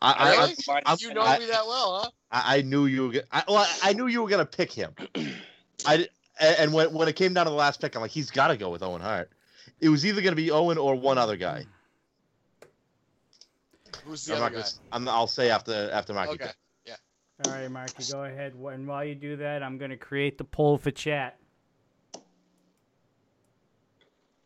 I, 0.00 0.12
I, 0.12 0.30
Really? 0.30 0.54
I, 0.68 0.80
I'm- 0.86 0.98
you 1.00 1.14
know 1.14 1.22
I- 1.22 1.38
me 1.38 1.46
that 1.46 1.66
well, 1.66 2.00
huh? 2.02 2.10
I, 2.30 2.58
I 2.58 2.62
knew 2.62 2.84
you 2.84 3.06
were. 3.06 3.12
Gonna, 3.12 3.24
I, 3.32 3.42
well, 3.48 3.66
I 3.82 3.94
knew 3.94 4.06
you 4.06 4.22
were 4.22 4.28
gonna 4.28 4.44
pick 4.44 4.70
him. 4.70 4.92
I 5.86 6.06
and 6.38 6.72
when 6.74 6.92
when 6.92 7.08
it 7.08 7.16
came 7.16 7.32
down 7.32 7.46
to 7.46 7.50
the 7.50 7.56
last 7.56 7.80
pick, 7.80 7.94
I'm 7.96 8.02
like, 8.02 8.10
he's 8.10 8.30
got 8.30 8.48
to 8.48 8.56
go 8.58 8.68
with 8.68 8.82
Owen 8.82 9.00
Hart. 9.00 9.30
It 9.80 9.88
was 9.88 10.04
either 10.04 10.20
gonna 10.20 10.36
be 10.36 10.50
Owen 10.50 10.78
or 10.78 10.94
one 10.94 11.18
other 11.18 11.36
guy. 11.36 11.66
Who's 14.04 14.24
the 14.24 14.36
I'm 14.36 14.42
other 14.42 14.50
guy? 14.56 14.62
gonna, 14.62 14.72
I'm, 14.92 15.08
I'll 15.08 15.26
say 15.26 15.50
after 15.50 15.90
after 15.92 16.14
Mikey. 16.14 16.32
Okay. 16.32 16.50
Yeah. 16.86 16.96
All 17.44 17.52
right, 17.52 17.70
Marky, 17.70 18.04
go 18.10 18.24
ahead. 18.24 18.54
And 18.54 18.86
while 18.86 19.04
you 19.04 19.14
do 19.14 19.36
that, 19.36 19.62
I'm 19.62 19.78
going 19.78 19.90
to 19.90 19.96
create 19.96 20.38
the 20.38 20.44
poll 20.44 20.78
for 20.78 20.90
chat. 20.90 21.38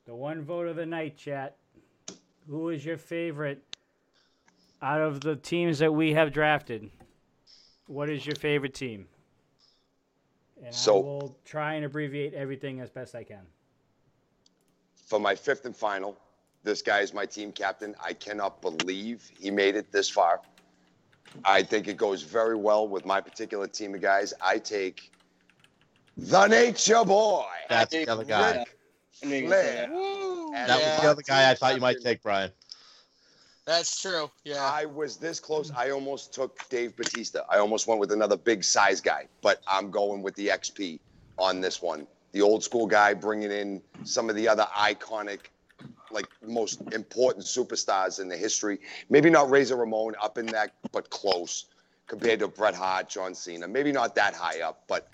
The 0.05 0.15
one 0.15 0.43
vote 0.43 0.67
of 0.67 0.77
the 0.77 0.85
night, 0.85 1.17
chat. 1.17 1.57
Who 2.49 2.71
is 2.71 2.85
your 2.85 2.99
favorite 2.99 3.63
out 4.83 5.01
of 5.01 5.21
the 5.21 5.37
teams 5.37 5.79
that 5.79 5.95
we 5.95 6.13
have 6.13 6.33
drafted? 6.33 6.91
What 7.87 8.11
is 8.11 8.27
your 8.27 8.35
favorite 8.35 8.75
team? 8.75 9.07
And 10.65 10.75
I 10.75 10.91
will 10.91 11.39
try 11.45 11.75
and 11.75 11.85
abbreviate 11.85 12.35
everything 12.35 12.81
as 12.81 12.91
best 12.91 13.15
I 13.15 13.25
can. 13.25 13.47
For 15.13 15.21
my 15.21 15.35
fifth 15.35 15.67
and 15.67 15.77
final, 15.77 16.17
this 16.65 16.81
guy 16.81 17.01
is 17.01 17.13
my 17.13 17.27
team 17.27 17.53
captain. 17.53 17.95
I 18.03 18.15
cannot 18.15 18.63
believe 18.63 19.31
he 19.39 19.51
made 19.51 19.77
it 19.77 19.93
this 19.93 20.09
far. 20.09 20.41
I 21.45 21.63
think 21.65 21.87
it 21.87 21.99
goes 21.99 22.23
very 22.23 22.57
well 22.57 22.89
with 22.89 23.05
my 23.05 23.21
particular 23.21 23.67
team 23.67 23.95
of 23.95 24.01
guys. 24.01 24.33
I 24.41 24.57
take 24.57 25.13
the 26.17 26.47
Nature 26.47 27.05
Boy. 27.05 27.45
That's 27.69 27.93
the 27.93 28.09
other 28.09 28.25
guy. 28.25 28.61
Ric 28.61 28.79
I 29.23 29.27
knew 29.27 29.37
you 29.37 29.45
were 29.45 29.51
gonna 29.51 29.63
say 29.63 29.73
Flair. 29.75 29.87
that. 29.89 29.93
Woo! 29.93 30.47
And 30.55 30.71
That 30.71 30.81
yeah, 30.81 30.95
was 30.95 31.03
the 31.03 31.11
other 31.11 31.23
guy 31.23 31.51
I 31.51 31.55
thought 31.57 31.75
you 31.75 31.83
might 31.83 32.01
take, 32.01 32.23
Brian. 32.23 32.51
that's 33.67 34.01
true. 34.01 34.31
Yeah. 34.45 34.65
I 34.65 34.87
was 34.87 35.19
this 35.19 35.39
close. 35.39 35.71
I 35.77 35.91
almost 35.91 36.33
took 36.33 36.67
Dave 36.71 36.97
Batista. 36.97 37.41
I 37.51 37.59
almost 37.59 37.87
went 37.87 38.01
with 38.01 38.13
another 38.13 38.39
big 38.39 38.65
size 38.65 39.03
guy, 39.03 39.29
but 39.43 39.61
I'm 39.69 39.91
going 39.91 40.23
with 40.23 40.35
the 40.37 40.49
XP 40.49 41.01
on 41.37 41.61
this 41.61 41.83
one. 41.83 42.07
The 42.33 42.43
old 42.43 42.65
school 42.65 42.87
guy 42.87 43.15
bringing 43.15 43.51
in 43.51 43.83
some 44.05 44.29
of 44.31 44.37
the 44.37 44.49
other 44.49 44.67
iconic, 44.77 45.41
like 46.11 46.27
most 46.47 46.81
important 46.93 47.45
superstars 47.45 48.21
in 48.21 48.29
the 48.29 48.37
history. 48.37 48.79
Maybe 49.11 49.31
not 49.31 49.51
Razor 49.51 49.77
Ramon 49.77 50.15
up 50.21 50.39
in 50.39 50.47
that, 50.47 50.73
but 50.93 51.11
close 51.11 51.67
compared 52.07 52.41
to 52.41 52.49
Bret 52.49 52.75
Hart, 52.75 53.09
John 53.09 53.35
Cena. 53.35 53.69
Maybe 53.69 53.93
not 53.93 54.15
that 54.15 54.35
high 54.35 54.61
up, 54.61 54.83
but 54.89 55.09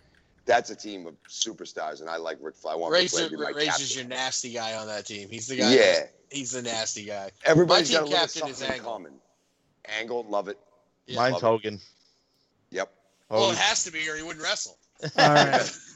that's 0.47 0.71
a 0.71 0.77
team 0.77 1.07
of 1.07 1.15
superstars, 1.29 2.01
and 2.01 2.09
I 2.09 2.17
like 2.17 2.39
Ric 2.41 2.57
Flair. 2.57 2.75
I 2.75 2.77
want 2.77 2.93
Ric 2.93 3.11
Flair 3.11 3.25
Razor, 3.25 3.31
to 3.31 3.37
be 3.37 3.43
my 3.45 3.51
Razor's 3.51 3.89
captain. 3.89 3.99
your 3.99 4.09
nasty 4.09 4.53
guy 4.53 4.75
on 4.77 4.87
that 4.87 5.07
team. 5.07 5.29
He's 5.29 5.47
the 5.49 5.57
guy. 5.57 5.75
Yeah, 5.75 6.01
He's 6.31 6.53
the 6.53 6.63
nasty 6.63 7.05
guy. 7.05 7.31
everybody's 7.45 7.91
My 7.93 8.01
team 8.01 8.09
got 8.09 8.09
a 8.09 8.11
little 8.11 8.19
captain 8.27 8.49
is 8.51 8.57
something 8.57 8.67
in 8.67 8.81
Angle. 8.81 8.93
common. 8.93 9.13
Angle, 9.99 10.27
love 10.29 10.49
it. 10.49 10.59
Yeah. 11.07 11.17
Mine's 11.17 11.35
love 11.35 11.43
it. 11.43 11.47
Hogan. 11.47 11.81
Yep. 12.71 12.93
Well, 13.29 13.41
Hogan. 13.41 13.57
it 13.57 13.61
has 13.61 13.85
to 13.85 13.93
be, 13.93 14.09
or 14.09 14.17
he 14.17 14.23
wouldn't 14.23 14.43
wrestle. 14.45 14.79
All 15.19 15.35
right. 15.35 15.71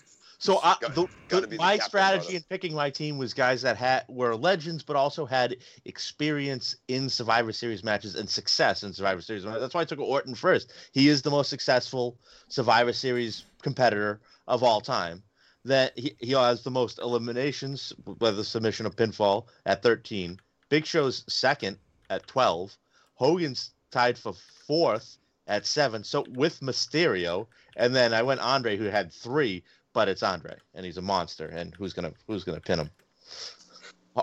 So 0.42 0.58
I, 0.60 0.74
the, 0.80 1.06
the- 1.28 1.56
my 1.56 1.78
strategy 1.78 2.34
in 2.34 2.42
picking 2.50 2.74
my 2.74 2.90
team 2.90 3.16
was 3.16 3.32
guys 3.32 3.62
that 3.62 3.76
had 3.76 4.04
were 4.08 4.34
legends, 4.34 4.82
but 4.82 4.96
also 4.96 5.24
had 5.24 5.58
experience 5.84 6.74
in 6.88 7.08
Survivor 7.08 7.52
Series 7.52 7.84
matches 7.84 8.16
and 8.16 8.28
success 8.28 8.82
in 8.82 8.92
Survivor 8.92 9.20
Series. 9.22 9.44
That's 9.44 9.72
why 9.72 9.82
I 9.82 9.84
took 9.84 10.00
Orton 10.00 10.34
first. 10.34 10.72
He 10.90 11.06
is 11.06 11.22
the 11.22 11.30
most 11.30 11.48
successful 11.48 12.18
Survivor 12.48 12.92
Series 12.92 13.44
competitor 13.62 14.20
of 14.48 14.64
all 14.64 14.80
time. 14.80 15.22
That 15.64 15.96
he, 15.96 16.16
he 16.18 16.32
has 16.32 16.64
the 16.64 16.72
most 16.72 16.98
eliminations, 16.98 17.92
whether 18.18 18.42
submission 18.42 18.84
or 18.84 18.90
pinfall, 18.90 19.46
at 19.64 19.80
13. 19.84 20.40
Big 20.70 20.84
Show's 20.86 21.22
second 21.32 21.78
at 22.10 22.26
12. 22.26 22.76
Hogan's 23.14 23.70
tied 23.92 24.18
for 24.18 24.34
fourth 24.66 25.18
at 25.46 25.66
seven. 25.66 26.02
So 26.02 26.24
with 26.30 26.58
Mysterio, 26.60 27.46
and 27.76 27.94
then 27.94 28.12
I 28.12 28.22
went 28.22 28.40
Andre, 28.40 28.76
who 28.76 28.84
had 28.86 29.12
three, 29.12 29.62
but 29.92 30.08
it's 30.08 30.22
Andre, 30.22 30.56
and 30.74 30.84
he's 30.84 30.96
a 30.96 31.02
monster. 31.02 31.46
And 31.46 31.74
who's 31.74 31.92
gonna 31.92 32.12
who's 32.26 32.44
gonna 32.44 32.60
pin 32.60 32.80
him? 32.80 32.90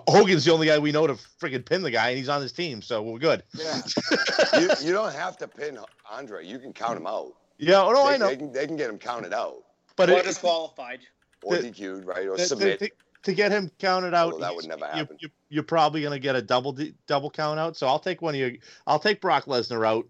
Hogan's 0.08 0.46
the 0.46 0.54
only 0.54 0.68
guy 0.68 0.78
we 0.78 0.92
know 0.92 1.08
to 1.08 1.14
friggin' 1.14 1.66
pin 1.66 1.82
the 1.82 1.90
guy, 1.90 2.10
and 2.10 2.18
he's 2.18 2.30
on 2.30 2.42
his 2.44 2.52
team, 2.52 2.80
so 2.82 3.02
we're 3.02 3.18
good. 3.18 3.42
Yeah. 3.58 3.82
you, 4.60 4.70
you 4.82 4.92
don't 4.94 5.14
have 5.14 5.36
to 5.38 5.48
pin 5.48 5.80
Andre. 6.10 6.46
You 6.46 6.60
can 6.60 6.74
count 6.74 6.98
him 6.98 7.08
out. 7.08 7.34
Yeah, 7.58 7.82
oh 7.82 7.92
no, 7.92 8.08
they, 8.08 8.14
I 8.14 8.18
know, 8.18 8.28
They 8.28 8.38
can, 8.38 8.52
they 8.52 8.68
can 8.68 8.78
get 8.78 8.90
him 8.90 9.00
counted 9.00 9.34
out 9.34 9.64
but 10.00 10.10
Or 10.10 10.20
it, 10.20 10.24
disqualified. 10.24 11.02
or 11.44 11.58
The- 11.58 11.72
DQ'd, 11.72 12.06
right? 12.06 12.26
Or 12.26 12.38
to, 12.38 12.46
submit. 12.46 12.80
to, 12.80 12.90
to 13.24 13.34
get 13.34 13.52
him 13.52 13.70
counted 13.80 14.14
out, 14.14 14.32
Well, 14.32 14.40
that 14.40 14.56
would 14.56 14.66
never 14.66 14.86
happen. 14.86 15.18
You, 15.20 15.28
you're 15.50 15.62
probably 15.64 16.02
gonna 16.02 16.20
get 16.20 16.38
a 16.38 16.42
double 16.42 16.78
double 17.06 17.30
count 17.30 17.60
out. 17.60 17.76
So 17.76 17.86
I'll 17.86 18.00
take 18.00 18.22
one 18.22 18.34
of 18.34 18.40
you. 18.40 18.60
I'll 18.88 18.98
take 19.00 19.20
Brock 19.20 19.44
Lesnar 19.46 19.86
out, 19.86 20.08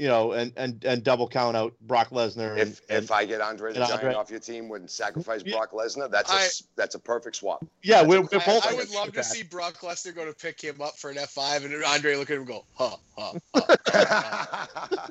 you 0.00 0.08
know, 0.08 0.32
and 0.32 0.50
and 0.56 0.82
and 0.84 1.04
double 1.04 1.28
count 1.28 1.56
out 1.56 1.74
Brock 1.82 2.08
Lesnar. 2.08 2.52
And, 2.52 2.60
if 2.60 2.80
and- 2.88 3.04
if 3.04 3.10
I 3.10 3.26
get 3.26 3.42
Andre 3.42 3.74
the 3.74 3.80
Giant 3.80 3.92
Andre- 3.92 4.14
off 4.14 4.30
your 4.30 4.40
team 4.40 4.70
and 4.72 4.88
sacrifice 4.90 5.42
Brock 5.42 5.72
Lesnar, 5.72 6.10
that's 6.10 6.30
a 6.30 6.34
I- 6.34 6.44
s 6.44 6.62
that's 6.74 6.94
a 6.94 6.98
perfect 6.98 7.36
swap. 7.36 7.62
yeah, 7.82 8.02
we're, 8.02 8.22
we're 8.22 8.28
both. 8.46 8.66
I 8.66 8.72
would 8.74 8.90
love 8.90 9.12
to 9.12 9.22
see 9.22 9.42
Brock 9.42 9.78
Lesnar 9.80 10.14
go 10.14 10.24
to 10.24 10.32
pick 10.32 10.58
him 10.58 10.80
up 10.80 10.96
for 10.98 11.10
an 11.10 11.16
F5 11.16 11.66
and 11.66 11.84
Andre 11.84 12.16
look 12.16 12.30
at 12.30 12.36
him 12.36 12.42
and 12.42 12.48
go, 12.48 12.64
huh, 12.74 12.96
huh, 13.18 13.38
huh. 13.54 15.06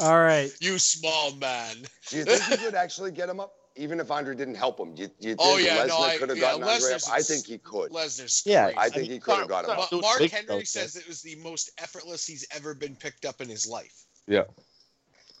All 0.00 0.20
right. 0.20 0.50
you 0.60 0.78
small 0.78 1.34
man. 1.36 1.76
Do 2.08 2.18
you 2.18 2.24
think 2.24 2.42
he 2.42 2.56
could 2.58 2.74
actually 2.74 3.10
get 3.10 3.28
him 3.28 3.40
up? 3.40 3.52
Even 3.78 4.00
if 4.00 4.10
Andre 4.10 4.34
didn't 4.34 4.56
help 4.56 4.78
him, 4.78 4.94
you, 4.96 5.08
you 5.20 5.36
oh, 5.38 5.56
think 5.56 5.56
Oh, 5.56 5.56
yeah, 5.58 5.86
Lesnar 5.86 6.12
no, 6.12 6.18
could 6.18 6.28
have 6.30 6.38
yeah, 6.38 6.44
gotten 6.44 6.62
Andre 6.64 6.92
up? 6.94 7.00
I 7.10 7.22
think 7.22 7.46
he 7.46 7.58
could. 7.58 7.92
Lesnar's 7.92 8.42
Yeah, 8.44 8.64
crazy. 8.64 8.78
I 8.78 8.88
think 8.88 9.02
mean, 9.02 9.10
he 9.12 9.18
could 9.20 9.38
have 9.38 9.48
Mark- 9.48 9.66
got 9.66 9.72
him 9.72 9.76
Ma- 9.76 9.98
up. 9.98 10.02
Mark 10.02 10.20
Henry 10.30 10.44
though, 10.46 10.62
says 10.64 10.96
it 10.96 11.06
was 11.06 11.22
the 11.22 11.36
most 11.36 11.70
effortless 11.78 12.26
he's 12.26 12.46
ever 12.54 12.74
been 12.74 12.96
picked 12.96 13.24
up 13.24 13.40
in 13.40 13.48
his 13.48 13.66
life. 13.66 14.04
Yeah. 14.26 14.42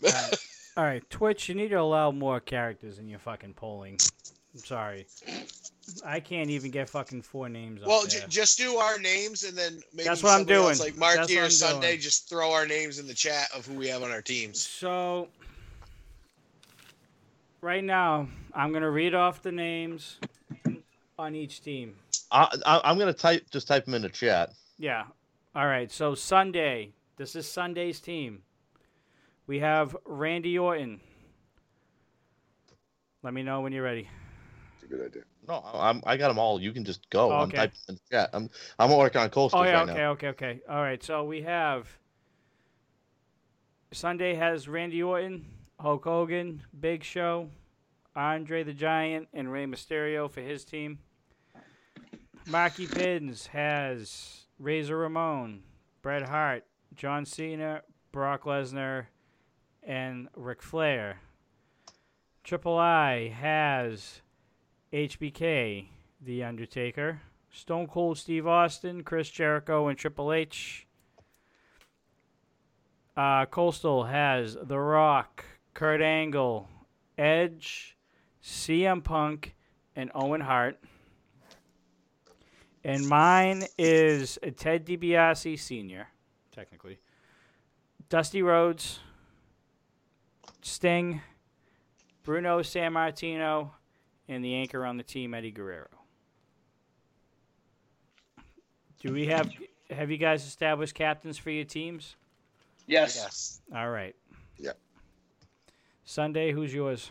All 0.76 0.84
right, 0.84 1.02
Twitch, 1.10 1.48
you 1.48 1.56
need 1.56 1.68
to 1.68 1.80
allow 1.80 2.12
more 2.12 2.38
characters 2.38 2.98
in 2.98 3.08
your 3.08 3.18
fucking 3.18 3.54
polling. 3.54 3.98
I'm 4.54 4.60
sorry. 4.60 5.06
I 6.04 6.20
can't 6.20 6.50
even 6.50 6.70
get 6.70 6.88
fucking 6.88 7.22
four 7.22 7.48
names 7.48 7.80
well, 7.84 8.02
up 8.02 8.08
j- 8.10 8.22
just 8.28 8.58
do 8.58 8.76
our 8.76 8.98
names 8.98 9.42
and 9.44 9.56
then 9.56 9.80
maybe 9.92 10.06
That's 10.08 10.22
what 10.22 10.30
I'm 10.30 10.40
somebody 10.40 10.58
else, 10.58 10.80
like 10.80 10.96
Mark 10.96 11.16
That's 11.16 11.34
what 11.34 11.44
or 11.44 11.50
Sunday, 11.50 11.88
doing. 11.92 12.00
just 12.00 12.28
throw 12.28 12.52
our 12.52 12.66
names 12.66 12.98
in 12.98 13.06
the 13.06 13.14
chat 13.14 13.48
of 13.54 13.66
who 13.66 13.74
we 13.74 13.88
have 13.88 14.02
on 14.02 14.10
our 14.10 14.22
teams. 14.22 14.60
So, 14.60 15.28
right 17.60 17.84
now, 17.84 18.28
I'm 18.54 18.72
gonna 18.72 18.90
read 18.90 19.14
off 19.14 19.42
the 19.42 19.52
names 19.52 20.18
on 21.18 21.34
each 21.34 21.62
team. 21.62 21.96
I, 22.30 22.56
I, 22.64 22.80
I'm 22.84 22.98
gonna 22.98 23.12
type 23.12 23.46
just 23.50 23.68
type 23.68 23.84
them 23.84 23.94
in 23.94 24.02
the 24.02 24.08
chat. 24.08 24.50
Yeah. 24.78 25.04
All 25.54 25.66
right. 25.66 25.90
So 25.90 26.14
Sunday. 26.14 26.92
This 27.16 27.34
is 27.34 27.48
Sunday's 27.48 28.00
team. 28.00 28.42
We 29.48 29.58
have 29.58 29.96
Randy 30.04 30.56
Orton. 30.56 31.00
Let 33.24 33.34
me 33.34 33.42
know 33.42 33.60
when 33.60 33.72
you're 33.72 33.82
ready. 33.82 34.08
It's 34.74 34.84
a 34.84 34.86
good 34.86 35.04
idea. 35.04 35.22
No, 35.48 35.64
I'm 35.74 36.00
I 36.06 36.16
got 36.16 36.28
them 36.28 36.38
all. 36.38 36.60
You 36.60 36.72
can 36.72 36.84
just 36.84 37.08
go. 37.10 37.32
I'm 37.32 37.48
Okay. 37.48 37.56
typing 37.56 37.78
in 37.88 37.94
the 37.96 38.00
chat. 38.12 38.30
I'm 38.32 38.48
I'm 38.78 38.96
working 38.96 39.20
on 39.20 39.30
coastals 39.30 39.52
Oh 39.54 39.64
yeah. 39.64 39.78
right 39.78 39.88
Okay. 39.88 40.00
now. 40.00 40.10
Okay. 40.12 40.28
Okay. 40.28 40.60
All 40.68 40.80
right. 40.80 41.02
So 41.02 41.24
we 41.24 41.42
have. 41.42 41.88
Sunday 43.90 44.34
has 44.34 44.68
Randy 44.68 45.02
Orton, 45.02 45.46
Hulk 45.80 46.04
Hogan, 46.04 46.62
Big 46.78 47.04
Show, 47.04 47.50
Andre 48.16 48.64
the 48.64 48.72
Giant, 48.72 49.28
and 49.32 49.52
Rey 49.52 49.64
Mysterio 49.64 50.28
for 50.30 50.40
his 50.40 50.64
team. 50.64 50.98
Marky 52.46 52.86
Pins 52.86 53.46
has 53.48 54.46
Razor 54.58 54.96
Ramon, 54.96 55.62
Bret 56.02 56.28
Hart, 56.28 56.64
John 56.96 57.24
Cena, 57.24 57.82
Brock 58.10 58.44
Lesnar, 58.44 59.06
and 59.82 60.28
Ric 60.34 60.62
Flair. 60.62 61.20
Triple 62.42 62.76
I 62.76 63.28
has 63.28 64.22
HBK, 64.92 65.86
The 66.20 66.42
Undertaker, 66.42 67.20
Stone 67.52 67.86
Cold 67.86 68.18
Steve 68.18 68.46
Austin, 68.46 69.04
Chris 69.04 69.28
Jericho, 69.28 69.86
and 69.86 69.98
Triple 69.98 70.32
H. 70.32 70.86
Uh, 73.16 73.46
Coastal 73.46 74.04
has 74.04 74.56
The 74.62 74.78
Rock, 74.78 75.44
Kurt 75.78 76.02
Angle, 76.02 76.68
Edge, 77.16 77.96
CM 78.42 79.04
Punk, 79.04 79.54
and 79.94 80.10
Owen 80.12 80.40
Hart. 80.40 80.76
And 82.82 83.08
mine 83.08 83.62
is 83.78 84.40
Ted 84.56 84.84
DiBiase 84.84 85.56
Sr., 85.56 86.08
technically. 86.50 86.98
Dusty 88.08 88.42
Rhodes, 88.42 88.98
Sting, 90.62 91.22
Bruno 92.24 92.58
Sammartino, 92.58 93.70
and 94.26 94.44
the 94.44 94.56
anchor 94.56 94.84
on 94.84 94.96
the 94.96 95.04
team, 95.04 95.32
Eddie 95.32 95.52
Guerrero. 95.52 95.86
Do 99.00 99.12
we 99.12 99.28
have 99.28 99.48
have 99.90 100.10
you 100.10 100.18
guys 100.18 100.44
established 100.44 100.96
captains 100.96 101.38
for 101.38 101.50
your 101.50 101.64
teams? 101.64 102.16
Yes. 102.88 103.14
Yes. 103.14 103.60
All 103.72 103.90
right. 103.90 104.16
Yeah. 104.58 104.72
Sunday, 106.08 106.52
who's 106.52 106.72
yours? 106.72 107.10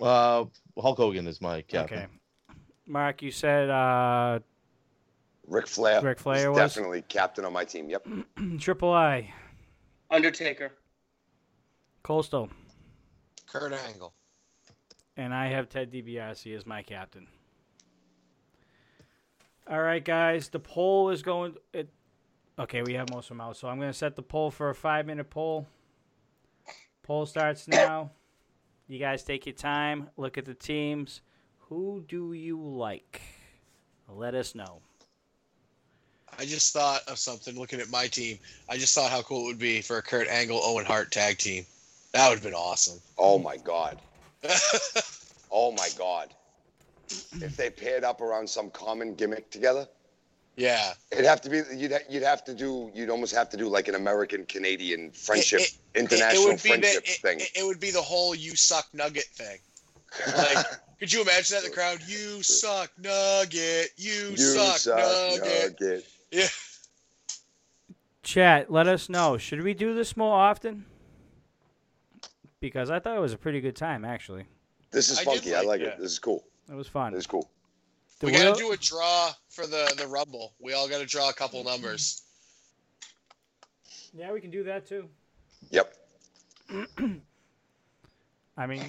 Uh, 0.00 0.44
Hulk 0.80 0.96
Hogan 0.96 1.26
is 1.26 1.40
my 1.40 1.60
captain. 1.62 1.98
Okay. 1.98 2.06
Mark, 2.86 3.20
you 3.20 3.32
said 3.32 3.68
uh, 3.68 4.38
Ric 5.48 5.66
Flair. 5.66 6.00
Ric 6.00 6.20
Flair 6.20 6.52
was? 6.52 6.58
definitely 6.58 7.02
captain 7.02 7.44
on 7.44 7.52
my 7.52 7.64
team. 7.64 7.90
Yep. 7.90 8.06
Triple 8.60 8.92
I, 8.92 9.34
Undertaker. 10.08 10.70
Coastal, 12.04 12.48
Kurt 13.46 13.72
Angle. 13.72 14.12
and 15.16 15.34
I 15.34 15.48
have 15.48 15.68
Ted 15.68 15.90
DiBiase 15.90 16.56
as 16.56 16.64
my 16.64 16.82
captain. 16.82 17.26
All 19.68 19.82
right, 19.82 20.04
guys. 20.04 20.48
The 20.48 20.60
poll 20.60 21.10
is 21.10 21.24
going. 21.24 21.54
It, 21.72 21.88
okay, 22.56 22.82
we 22.82 22.94
have 22.94 23.10
most 23.10 23.24
of 23.24 23.36
them 23.36 23.40
out, 23.40 23.56
so 23.56 23.66
I'm 23.66 23.78
going 23.78 23.90
to 23.90 23.98
set 23.98 24.14
the 24.14 24.22
poll 24.22 24.52
for 24.52 24.70
a 24.70 24.76
five-minute 24.76 25.28
poll. 25.28 25.66
Poll 27.08 27.24
starts 27.24 27.66
now. 27.66 28.10
You 28.86 28.98
guys 28.98 29.24
take 29.24 29.46
your 29.46 29.54
time. 29.54 30.10
Look 30.18 30.36
at 30.36 30.44
the 30.44 30.52
teams. 30.52 31.22
Who 31.60 32.04
do 32.06 32.34
you 32.34 32.62
like? 32.62 33.22
Let 34.06 34.34
us 34.34 34.54
know. 34.54 34.82
I 36.38 36.44
just 36.44 36.74
thought 36.74 37.00
of 37.08 37.18
something 37.18 37.58
looking 37.58 37.80
at 37.80 37.88
my 37.88 38.08
team. 38.08 38.38
I 38.68 38.76
just 38.76 38.94
thought 38.94 39.10
how 39.10 39.22
cool 39.22 39.44
it 39.44 39.46
would 39.46 39.58
be 39.58 39.80
for 39.80 39.96
a 39.96 40.02
Kurt 40.02 40.28
Angle 40.28 40.60
Owen 40.62 40.84
Hart 40.84 41.10
tag 41.10 41.38
team. 41.38 41.64
That 42.12 42.28
would 42.28 42.34
have 42.34 42.44
been 42.44 42.52
awesome. 42.52 43.00
Oh 43.16 43.38
my 43.38 43.56
god. 43.56 43.98
Oh 45.50 45.72
my 45.72 45.88
god. 45.96 46.34
If 47.40 47.56
they 47.56 47.70
paired 47.70 48.04
up 48.04 48.20
around 48.20 48.50
some 48.50 48.68
common 48.68 49.14
gimmick 49.14 49.48
together, 49.48 49.88
yeah. 50.58 50.92
it'd 51.12 51.24
have 51.24 51.40
to 51.42 51.48
be. 51.50 51.62
You'd 51.74 51.92
ha- 51.92 52.06
you'd 52.10 52.22
have 52.22 52.44
to 52.44 52.54
do. 52.54 52.90
You'd 52.94 53.08
almost 53.10 53.34
have 53.34 53.48
to 53.50 53.56
do 53.56 53.68
like 53.68 53.88
an 53.88 53.94
American 53.94 54.44
Canadian 54.44 55.10
friendship, 55.12 55.60
It- 55.60 55.72
it- 55.94 56.00
international 56.00 56.50
it 56.50 56.60
friendship 56.60 57.04
the, 57.04 57.10
it- 57.10 57.20
thing. 57.22 57.40
It, 57.40 57.50
it 57.56 57.64
would 57.64 57.80
be 57.80 57.90
the 57.90 58.02
whole 58.02 58.34
"you 58.34 58.54
suck 58.56 58.86
nugget" 58.92 59.24
thing. 59.24 59.58
Like, 60.36 60.66
could 60.98 61.12
you 61.12 61.22
imagine 61.22 61.54
that 61.56 61.64
in 61.64 61.70
the 61.70 61.74
crowd? 61.76 62.00
You 62.06 62.42
suck 62.42 62.90
nugget. 62.98 63.90
You, 63.96 64.30
you 64.30 64.36
suck, 64.36 64.78
suck 64.78 64.98
nugget. 64.98 65.80
nugget. 65.80 66.04
Yeah. 66.30 66.46
Chat, 68.22 68.70
let 68.70 68.86
us 68.88 69.08
know. 69.08 69.38
Should 69.38 69.62
we 69.62 69.72
do 69.74 69.94
this 69.94 70.16
more 70.16 70.34
often? 70.38 70.84
Because 72.60 72.90
I 72.90 72.98
thought 72.98 73.16
it 73.16 73.20
was 73.20 73.32
a 73.32 73.38
pretty 73.38 73.60
good 73.60 73.76
time, 73.76 74.04
actually. 74.04 74.44
This 74.90 75.10
is 75.10 75.20
funky. 75.20 75.54
I 75.54 75.58
like 75.58 75.66
like 75.68 75.80
that. 75.80 75.88
it. 75.94 76.00
This 76.00 76.12
is 76.12 76.18
cool. 76.18 76.44
It 76.70 76.74
was 76.74 76.88
fun. 76.88 77.12
This 77.12 77.20
is 77.20 77.26
cool. 77.26 77.48
The 78.20 78.26
we 78.26 78.32
got 78.32 78.40
wheel- 78.40 78.54
to 78.54 78.60
do 78.60 78.72
a 78.72 78.76
draw 78.76 79.32
for 79.48 79.66
the 79.66 79.92
the 79.96 80.06
Rumble. 80.06 80.54
We 80.60 80.72
all 80.72 80.88
got 80.88 80.98
to 80.98 81.06
draw 81.06 81.28
a 81.28 81.32
couple 81.32 81.62
numbers. 81.64 82.22
yeah, 84.14 84.32
we 84.32 84.40
can 84.40 84.50
do 84.50 84.64
that 84.64 84.86
too. 84.86 85.08
Yep. 85.70 85.94
I 88.56 88.66
mean, 88.66 88.84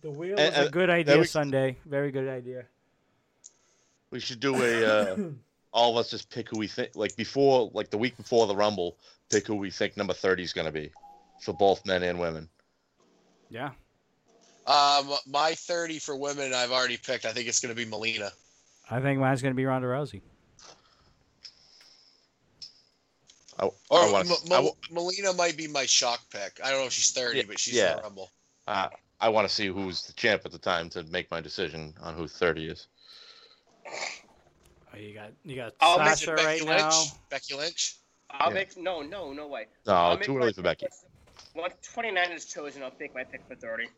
the 0.00 0.10
wheel 0.10 0.34
And- 0.38 0.54
is 0.56 0.66
a 0.66 0.70
good 0.70 0.90
idea 0.90 1.18
we- 1.18 1.24
Sunday. 1.26 1.76
Very 1.86 2.10
good 2.10 2.28
idea. 2.28 2.64
We 4.10 4.20
should 4.20 4.40
do 4.40 4.60
a. 4.62 4.84
Uh, 4.84 5.16
all 5.72 5.92
of 5.92 5.96
us 5.96 6.10
just 6.10 6.28
pick 6.28 6.48
who 6.50 6.58
we 6.58 6.66
think. 6.66 6.90
Like 6.94 7.16
before, 7.16 7.70
like 7.72 7.90
the 7.90 7.98
week 7.98 8.16
before 8.16 8.46
the 8.46 8.56
Rumble, 8.56 8.96
pick 9.30 9.46
who 9.46 9.54
we 9.54 9.70
think 9.70 9.96
number 9.96 10.12
thirty 10.12 10.42
is 10.42 10.52
going 10.52 10.66
to 10.66 10.72
be, 10.72 10.90
for 11.40 11.52
both 11.54 11.86
men 11.86 12.02
and 12.02 12.18
women. 12.18 12.48
Yeah. 13.48 13.70
Um, 14.66 15.12
my 15.26 15.54
thirty 15.54 15.98
for 15.98 16.14
women, 16.16 16.52
I've 16.52 16.72
already 16.72 16.96
picked. 16.98 17.24
I 17.24 17.32
think 17.32 17.48
it's 17.48 17.60
going 17.60 17.74
to 17.74 17.80
be 17.84 17.88
Melina. 17.88 18.30
I 18.90 19.00
think 19.00 19.20
mine's 19.20 19.42
going 19.42 19.52
to 19.52 19.56
be 19.56 19.64
Ronda 19.64 19.88
Rousey. 19.88 20.20
I, 23.58 23.64
Or 23.66 23.74
I 23.90 24.10
wanna, 24.10 24.30
M- 24.50 24.70
Melina 24.90 25.32
might 25.34 25.56
be 25.56 25.68
my 25.68 25.84
shock 25.86 26.20
pick. 26.30 26.58
I 26.64 26.70
don't 26.70 26.80
know 26.80 26.86
if 26.86 26.92
she's 26.92 27.10
thirty, 27.10 27.38
Yeah, 27.38 27.44
but 27.46 27.58
she's 27.58 27.74
yeah. 27.74 27.90
in 27.92 27.96
the 27.98 28.02
Rumble. 28.02 28.30
Uh, 28.66 28.88
I 29.20 29.28
want 29.28 29.46
to 29.48 29.54
see 29.54 29.66
who's 29.68 30.02
the 30.06 30.12
champ 30.14 30.42
at 30.44 30.52
the 30.52 30.58
time 30.58 30.88
to 30.90 31.02
make 31.04 31.30
my 31.30 31.40
decision 31.40 31.94
on 32.02 32.14
who 32.14 32.26
thirty 32.26 32.68
is. 32.68 32.86
Oh, 33.86 34.98
you 34.98 35.14
got 35.14 35.30
you 35.44 35.54
got 35.56 35.74
I'll 35.80 35.98
make 35.98 36.08
Sasha 36.16 36.34
Becky 36.34 36.44
right 36.46 36.62
Lynch. 36.64 36.80
now. 36.80 37.02
Becky 37.30 37.54
Lynch. 37.54 37.96
I'll 38.30 38.48
Yeah. 38.48 38.54
make 38.54 38.76
no, 38.78 39.02
no, 39.02 39.32
no 39.32 39.46
way. 39.46 39.66
No, 39.86 39.92
I'll 39.94 40.16
make 40.16 40.24
too 40.24 40.36
early 40.36 40.52
for 40.54 40.62
Becky. 40.62 40.86
with- 40.86 41.04
Once 41.54 41.74
29 41.92 42.32
is 42.32 42.46
chosen, 42.46 42.82
I'll 42.82 42.92
make 42.98 43.14
my 43.14 43.24
pick 43.24 43.42
for 43.46 43.54
30. 43.54 43.88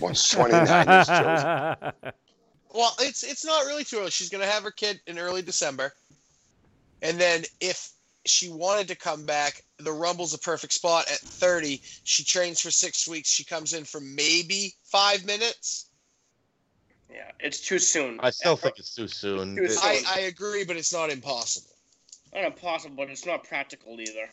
Once 0.00 0.30
29 0.30 0.88
is 0.88 1.06
chosen. 1.08 1.92
Well, 2.72 2.94
it's 3.00 3.22
it's 3.22 3.44
not 3.44 3.66
really 3.66 3.84
too 3.84 3.98
early. 3.98 4.10
She's 4.10 4.28
going 4.28 4.44
to 4.44 4.50
have 4.50 4.62
her 4.62 4.70
kid 4.70 5.00
in 5.06 5.18
early 5.18 5.42
December, 5.42 5.92
and 7.02 7.18
then 7.18 7.44
if 7.60 7.90
she 8.26 8.50
wanted 8.50 8.88
to 8.88 8.94
come 8.94 9.26
back, 9.26 9.62
the 9.78 9.92
Rumble's 9.92 10.34
a 10.34 10.38
perfect 10.38 10.72
spot 10.72 11.10
at 11.10 11.18
thirty. 11.18 11.80
She 12.04 12.22
trains 12.24 12.60
for 12.60 12.70
six 12.70 13.08
weeks. 13.08 13.30
She 13.30 13.44
comes 13.44 13.72
in 13.72 13.84
for 13.84 14.00
maybe 14.00 14.74
five 14.84 15.24
minutes. 15.24 15.90
Yeah, 17.10 17.32
it's 17.40 17.60
too 17.60 17.80
soon. 17.80 18.20
I 18.22 18.30
still 18.30 18.56
think 18.56 18.78
it's 18.78 18.94
too 18.94 19.08
soon. 19.08 19.56
Too 19.56 19.68
soon. 19.68 19.78
I, 19.82 20.02
I 20.06 20.20
agree, 20.20 20.64
but 20.64 20.76
it's 20.76 20.92
not 20.92 21.10
impossible. 21.10 21.70
Not 22.32 22.44
impossible, 22.44 22.94
but 22.96 23.10
it's 23.10 23.26
not 23.26 23.42
practical 23.42 24.00
either. 24.00 24.30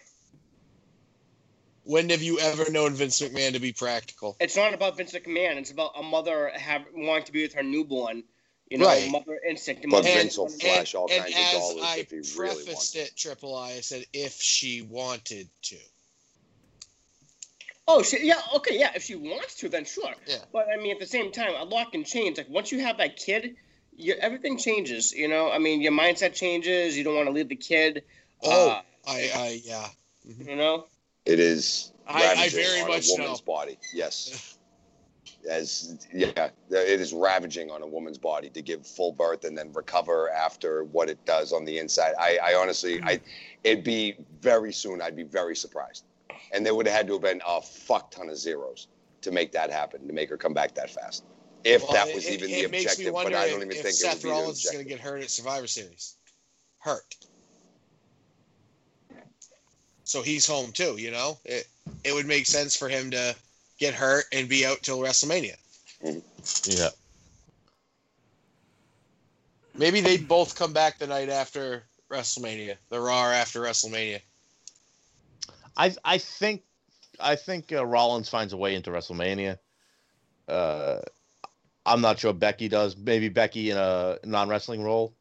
When 1.88 2.10
have 2.10 2.22
you 2.22 2.38
ever 2.40 2.70
known 2.70 2.96
Vince 2.96 3.22
McMahon 3.22 3.54
to 3.54 3.60
be 3.60 3.72
practical? 3.72 4.36
It's 4.42 4.58
not 4.58 4.74
about 4.74 4.98
Vince 4.98 5.14
McMahon. 5.14 5.56
It's 5.56 5.72
about 5.72 5.94
a 5.98 6.04
mother 6.04 6.52
have 6.54 6.84
wanting 6.94 7.24
to 7.28 7.32
be 7.32 7.44
with 7.44 7.54
her 7.54 7.64
newborn. 7.64 8.24
You 8.70 8.80
know, 8.80 8.88
Right. 8.88 9.10
mother 9.10 9.40
instinct. 9.48 9.84
But 9.84 9.90
mother 9.92 10.10
Vince 10.10 10.38
will 10.38 10.48
instinct. 10.48 10.66
flash 10.66 10.96
all 10.96 11.10
and 11.10 11.24
kinds 11.24 11.34
of 11.34 11.40
as 11.42 11.54
dollars 11.54 11.84
I 11.86 11.96
if 12.00 12.10
he 12.10 12.16
really 12.18 12.56
prefaced 12.56 12.68
wants. 12.68 12.96
it, 12.96 13.16
Triple 13.16 13.56
I, 13.56 13.72
I 13.72 13.80
said 13.80 14.06
if 14.12 14.34
she 14.34 14.82
wanted 14.82 15.48
to. 15.62 15.78
Oh, 17.88 18.04
she, 18.04 18.28
yeah, 18.28 18.42
okay, 18.56 18.78
yeah. 18.78 18.92
If 18.94 19.04
she 19.04 19.16
wants 19.16 19.56
to, 19.60 19.70
then 19.70 19.86
sure. 19.86 20.14
Yeah. 20.26 20.40
But 20.52 20.68
I 20.68 20.76
mean, 20.76 20.92
at 20.92 21.00
the 21.00 21.06
same 21.06 21.32
time, 21.32 21.54
a 21.56 21.64
lot 21.64 21.94
can 21.94 22.04
change. 22.04 22.38
Like 22.38 22.50
once 22.50 22.70
you 22.70 22.82
have 22.82 22.98
that 22.98 23.16
kid, 23.16 23.56
you, 23.96 24.14
everything 24.16 24.58
changes. 24.58 25.14
You 25.14 25.30
know, 25.30 25.50
I 25.50 25.58
mean, 25.60 25.82
your 25.82 25.94
mindset 25.94 26.34
changes. 26.34 26.98
You 26.98 27.06
don't 27.06 27.16
want 27.16 27.28
to 27.28 27.34
leave 27.34 27.48
the 27.48 27.56
kid. 27.56 28.04
Oh, 28.44 28.72
uh, 28.72 28.82
I, 29.08 29.32
I, 29.34 29.62
yeah. 29.64 29.88
you 30.26 30.58
know. 30.58 30.88
It 31.28 31.40
is. 31.40 31.92
I- 32.08 32.24
I 32.24 32.34
ravaging 32.36 32.64
very 32.64 32.82
on 32.82 32.88
much 32.88 33.08
a 33.10 33.12
woman's 33.22 33.42
body. 33.42 33.78
Yes. 33.94 34.54
As 35.50 36.08
yeah, 36.14 36.50
it 36.70 37.00
is 37.02 37.14
ravaging 37.14 37.70
on 37.70 37.82
a 37.82 37.88
woman's 37.88 38.18
body 38.18 38.50
to 38.50 38.62
give 38.62 38.86
full 38.88 39.12
birth 39.12 39.44
and 39.46 39.58
then 39.58 39.72
recover 39.74 40.30
after 40.32 40.84
what 40.86 41.10
it 41.10 41.24
does 41.26 41.54
on 41.54 41.64
the 41.64 41.78
inside. 41.80 42.14
I, 42.20 42.38
I 42.44 42.54
honestly, 42.56 43.02
I, 43.04 43.20
it'd 43.64 43.84
be 43.84 44.16
very 44.42 44.74
soon. 44.74 45.02
I'd 45.02 45.16
be 45.16 45.24
very 45.24 45.56
surprised, 45.56 46.06
and 46.54 46.66
there 46.66 46.76
would 46.76 46.86
have 46.88 46.96
had 46.96 47.08
to 47.08 47.14
have 47.14 47.22
been 47.22 47.42
a 47.48 47.62
fuck 47.62 48.12
ton 48.12 48.30
of 48.30 48.38
zeros 48.38 48.88
to 49.22 49.32
make 49.32 49.52
that 49.52 49.70
happen, 49.70 50.06
to 50.08 50.14
make 50.14 50.30
her 50.30 50.38
come 50.38 50.54
back 50.54 50.74
that 50.76 50.90
fast. 50.90 51.24
If 51.64 51.84
Well, 51.84 51.92
that 51.94 52.14
was 52.14 52.26
it- 52.26 52.34
even 52.42 52.50
it 52.50 52.54
the 52.54 52.64
objective, 52.78 53.14
but 53.14 53.28
I 53.34 53.50
don't 53.50 53.60
if- 53.62 53.66
even 53.68 53.72
if 53.72 53.84
think 53.84 53.96
Seth 53.96 54.18
it 54.20 54.24
be 54.24 54.30
Rollins 54.30 54.64
is 54.66 54.72
going 54.72 54.84
to 54.84 54.90
get 54.90 55.00
hurt 55.00 55.22
at 55.22 55.30
Survivor 55.30 55.68
Series. 55.68 56.16
Hurt. 56.80 57.16
So 60.08 60.22
he's 60.22 60.48
home 60.48 60.72
too. 60.72 60.96
You 60.98 61.12
know, 61.12 61.38
it 61.44 61.68
it 62.06 62.14
would 62.14 62.26
make 62.26 62.46
sense 62.46 62.78
for 62.78 62.88
him 62.88 63.12
to 63.12 63.36
get 63.78 63.94
hurt 63.94 64.24
and 64.32 64.48
be 64.48 64.66
out 64.66 64.82
till 64.82 65.00
WrestleMania. 65.00 65.58
Yeah. 66.02 66.90
Maybe 69.76 70.00
they 70.00 70.18
both 70.18 70.58
come 70.58 70.72
back 70.72 70.98
the 70.98 71.08
night 71.08 71.28
after 71.28 71.84
WrestleMania, 72.10 72.78
the 72.90 73.02
Raw 73.02 73.26
after 73.32 73.62
WrestleMania. 73.62 74.22
I 75.76 75.94
I 76.06 76.18
think 76.20 76.64
I 77.20 77.36
think 77.36 77.74
uh, 77.74 77.86
Rollins 77.86 78.30
finds 78.30 78.54
a 78.54 78.58
way 78.58 78.76
into 78.76 78.92
WrestleMania. 78.92 79.58
Uh, 80.48 81.00
I'm 81.86 82.00
not 82.00 82.18
sure 82.20 82.32
Becky 82.32 82.70
does. 82.70 82.96
Maybe 82.96 83.28
Becky 83.28 83.72
in 83.72 83.78
a 83.78 84.20
non 84.24 84.48
wrestling 84.48 84.86
role. 84.86 85.14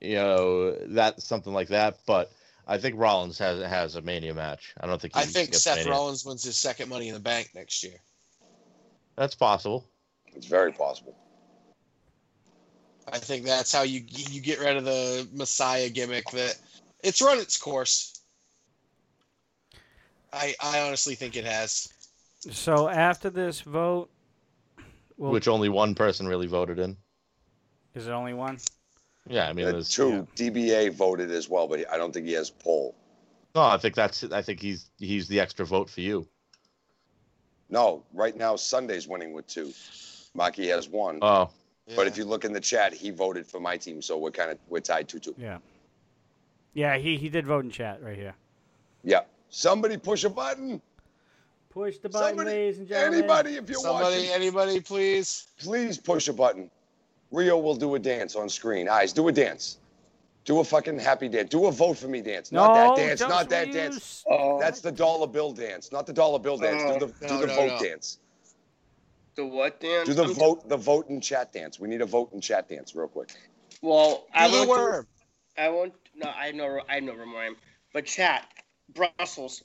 You 0.00 0.14
know 0.14 0.72
that 0.94 1.20
something 1.20 1.52
like 1.52 1.68
that. 1.68 1.98
But 2.06 2.32
I 2.68 2.76
think 2.76 2.96
Rollins 2.98 3.38
has 3.38 3.62
has 3.62 3.96
a 3.96 4.02
Mania 4.02 4.34
match. 4.34 4.74
I 4.78 4.86
don't 4.86 5.00
think. 5.00 5.16
I 5.16 5.24
think 5.24 5.52
gets 5.52 5.62
Seth 5.62 5.78
Mania. 5.78 5.92
Rollins 5.92 6.24
wins 6.24 6.44
his 6.44 6.58
second 6.58 6.90
Money 6.90 7.08
in 7.08 7.14
the 7.14 7.20
Bank 7.20 7.50
next 7.54 7.82
year. 7.82 7.96
That's 9.16 9.34
possible. 9.34 9.88
It's 10.36 10.46
very 10.46 10.70
possible. 10.72 11.16
I 13.10 13.18
think 13.18 13.46
that's 13.46 13.72
how 13.72 13.82
you 13.82 14.02
you 14.06 14.42
get 14.42 14.60
rid 14.60 14.76
of 14.76 14.84
the 14.84 15.26
Messiah 15.32 15.88
gimmick. 15.88 16.30
That 16.30 16.58
it's 17.02 17.22
run 17.22 17.38
its 17.38 17.56
course. 17.56 18.20
I 20.30 20.54
I 20.62 20.82
honestly 20.82 21.14
think 21.14 21.36
it 21.36 21.46
has. 21.46 21.88
So 22.50 22.88
after 22.88 23.30
this 23.30 23.62
vote, 23.62 24.10
well, 25.16 25.32
which 25.32 25.48
only 25.48 25.70
one 25.70 25.94
person 25.94 26.28
really 26.28 26.46
voted 26.46 26.78
in. 26.78 26.98
is 27.94 28.06
it 28.06 28.10
only 28.10 28.34
one? 28.34 28.58
Yeah, 29.28 29.48
I 29.48 29.52
mean, 29.52 29.66
The 29.66 29.72
there's, 29.72 29.88
two 29.90 30.26
DBA 30.36 30.92
voted 30.92 31.30
as 31.30 31.48
well, 31.48 31.66
but 31.68 31.90
I 31.92 31.96
don't 31.96 32.12
think 32.12 32.26
he 32.26 32.32
has 32.32 32.50
poll. 32.50 32.94
no, 33.54 33.62
I 33.62 33.76
think 33.78 33.94
that's. 33.94 34.24
I 34.24 34.42
think 34.42 34.60
he's 34.60 34.90
he's 34.98 35.28
the 35.28 35.40
extra 35.40 35.66
vote 35.66 35.90
for 35.90 36.00
you. 36.00 36.26
No, 37.70 38.02
right 38.14 38.36
now 38.36 38.56
Sunday's 38.56 39.06
winning 39.06 39.32
with 39.32 39.46
two. 39.46 39.72
Marky 40.34 40.68
has 40.68 40.88
one. 40.88 41.18
Oh, 41.22 41.50
But 41.96 42.06
if 42.06 42.16
you 42.16 42.24
look 42.24 42.44
in 42.44 42.52
the 42.52 42.60
chat, 42.60 42.92
he 42.92 43.10
voted 43.10 43.46
for 43.46 43.60
my 43.60 43.76
team, 43.76 44.00
so 44.00 44.16
we're 44.18 44.30
kind 44.30 44.50
of 44.50 44.58
we're 44.68 44.80
tied 44.80 45.08
two 45.08 45.18
two. 45.18 45.34
Yeah. 45.38 45.58
Yeah, 46.74 46.96
he, 46.96 47.16
he 47.16 47.28
did 47.28 47.46
vote 47.46 47.64
in 47.64 47.70
chat 47.70 48.02
right 48.02 48.16
here. 48.16 48.34
Yeah. 49.02 49.22
Somebody 49.50 49.96
push 49.96 50.24
a 50.24 50.30
button. 50.30 50.80
Push 51.70 51.98
the 51.98 52.08
button, 52.08 52.28
Somebody, 52.36 52.50
ladies 52.50 52.78
and 52.78 52.88
gentlemen. 52.88 53.18
anybody, 53.18 53.56
if 53.56 53.68
you're 53.68 53.80
somebody, 53.80 54.16
watching, 54.16 54.30
anybody, 54.32 54.80
please. 54.80 55.48
please 55.58 55.98
push 55.98 56.28
a 56.28 56.32
button. 56.32 56.70
Rio 57.30 57.58
will 57.58 57.76
do 57.76 57.94
a 57.94 57.98
dance 57.98 58.34
on 58.36 58.48
screen. 58.48 58.88
Eyes, 58.88 59.12
do 59.12 59.28
a 59.28 59.32
dance. 59.32 59.78
Do 60.44 60.60
a 60.60 60.64
fucking 60.64 60.98
happy 60.98 61.28
dance. 61.28 61.50
Do 61.50 61.66
a 61.66 61.72
vote 61.72 61.98
for 61.98 62.08
me 62.08 62.22
dance. 62.22 62.50
No, 62.52 62.62
Not 62.66 62.74
that 62.74 62.96
dance. 62.96 63.20
just 63.20 63.28
Not 63.28 63.50
that 63.50 63.68
reuse- 63.68 63.72
dance. 63.72 64.24
Oh, 64.30 64.58
That's 64.58 64.80
the 64.80 64.90
dollar 64.92 65.26
bill 65.26 65.52
dance, 65.52 65.92
not 65.92 66.06
the 66.06 66.12
dollar 66.12 66.38
bill 66.38 66.56
dance. 66.56 66.82
do 66.82 66.88
oh, 66.88 66.98
the 66.98 67.26
No, 67.26 67.28
do 67.28 67.40
the 67.40 67.46
no, 67.48 67.54
vote 67.54 67.72
no. 67.82 67.86
dance. 67.86 68.18
the 69.34 69.44
what, 69.46 69.78
Dan? 69.80 70.06
Do 70.06 70.14
the 70.14 70.22
I'm- 70.24 70.34
vote 70.34 70.68
the 70.68 70.76
vote 70.76 71.08
and 71.10 71.22
chat 71.22 71.52
dance. 71.52 71.78
We 71.78 71.88
need 71.88 72.00
a 72.00 72.06
vote 72.06 72.32
and 72.32 72.42
chat 72.42 72.68
dance 72.68 72.94
real 72.94 73.08
quick. 73.08 73.30
Well, 73.82 74.26
I 74.32 74.46
Do 74.48 74.52
the 74.52 74.56
won't. 74.58 74.68
do- 74.68 74.70
worm. 74.70 75.06
I 75.58 75.68
won't. 75.68 75.94
No, 76.14 76.30
I 76.30 76.46
have 76.46 76.54
no. 76.54 76.80
I 76.88 76.94
have 76.94 77.02
no 77.04 77.12
room 77.14 77.34
rhyme. 77.34 77.56
But 77.92 78.06
chat, 78.06 78.46
Brussels, 78.94 79.62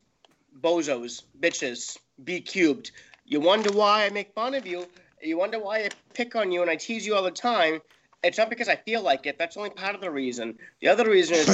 bozos, 0.60 1.24
bitches, 1.40 1.98
be 2.24 2.42
cubed. 2.42 2.92
You 3.26 3.40
wonder 3.40 3.72
why 3.72 4.06
I 4.06 4.10
make 4.10 4.34
fun 4.34 4.54
of 4.54 4.68
you. 4.68 4.86
You 5.24 5.38
wonder 5.38 5.60
why 5.60 5.80
I 5.80 5.90
pick 6.14 6.36
on 6.36 6.52
you 6.52 6.62
and 6.62 6.70
I 6.70 6.76
tease 6.76 7.06
you 7.06 7.16
all 7.16 7.24
the 7.24 7.32
time. 7.32 7.82
It's 8.24 8.38
not 8.38 8.50
because 8.50 8.70
I 8.70 8.76
feel 8.76 9.02
like 9.02 9.26
it. 9.26 9.38
That's 9.38 9.58
only 9.58 9.70
part 9.70 9.96
of 9.96 10.02
the 10.02 10.10
reason. 10.10 10.58
The 10.82 10.88
other 10.88 11.10
reason 11.10 11.36
is 11.36 11.50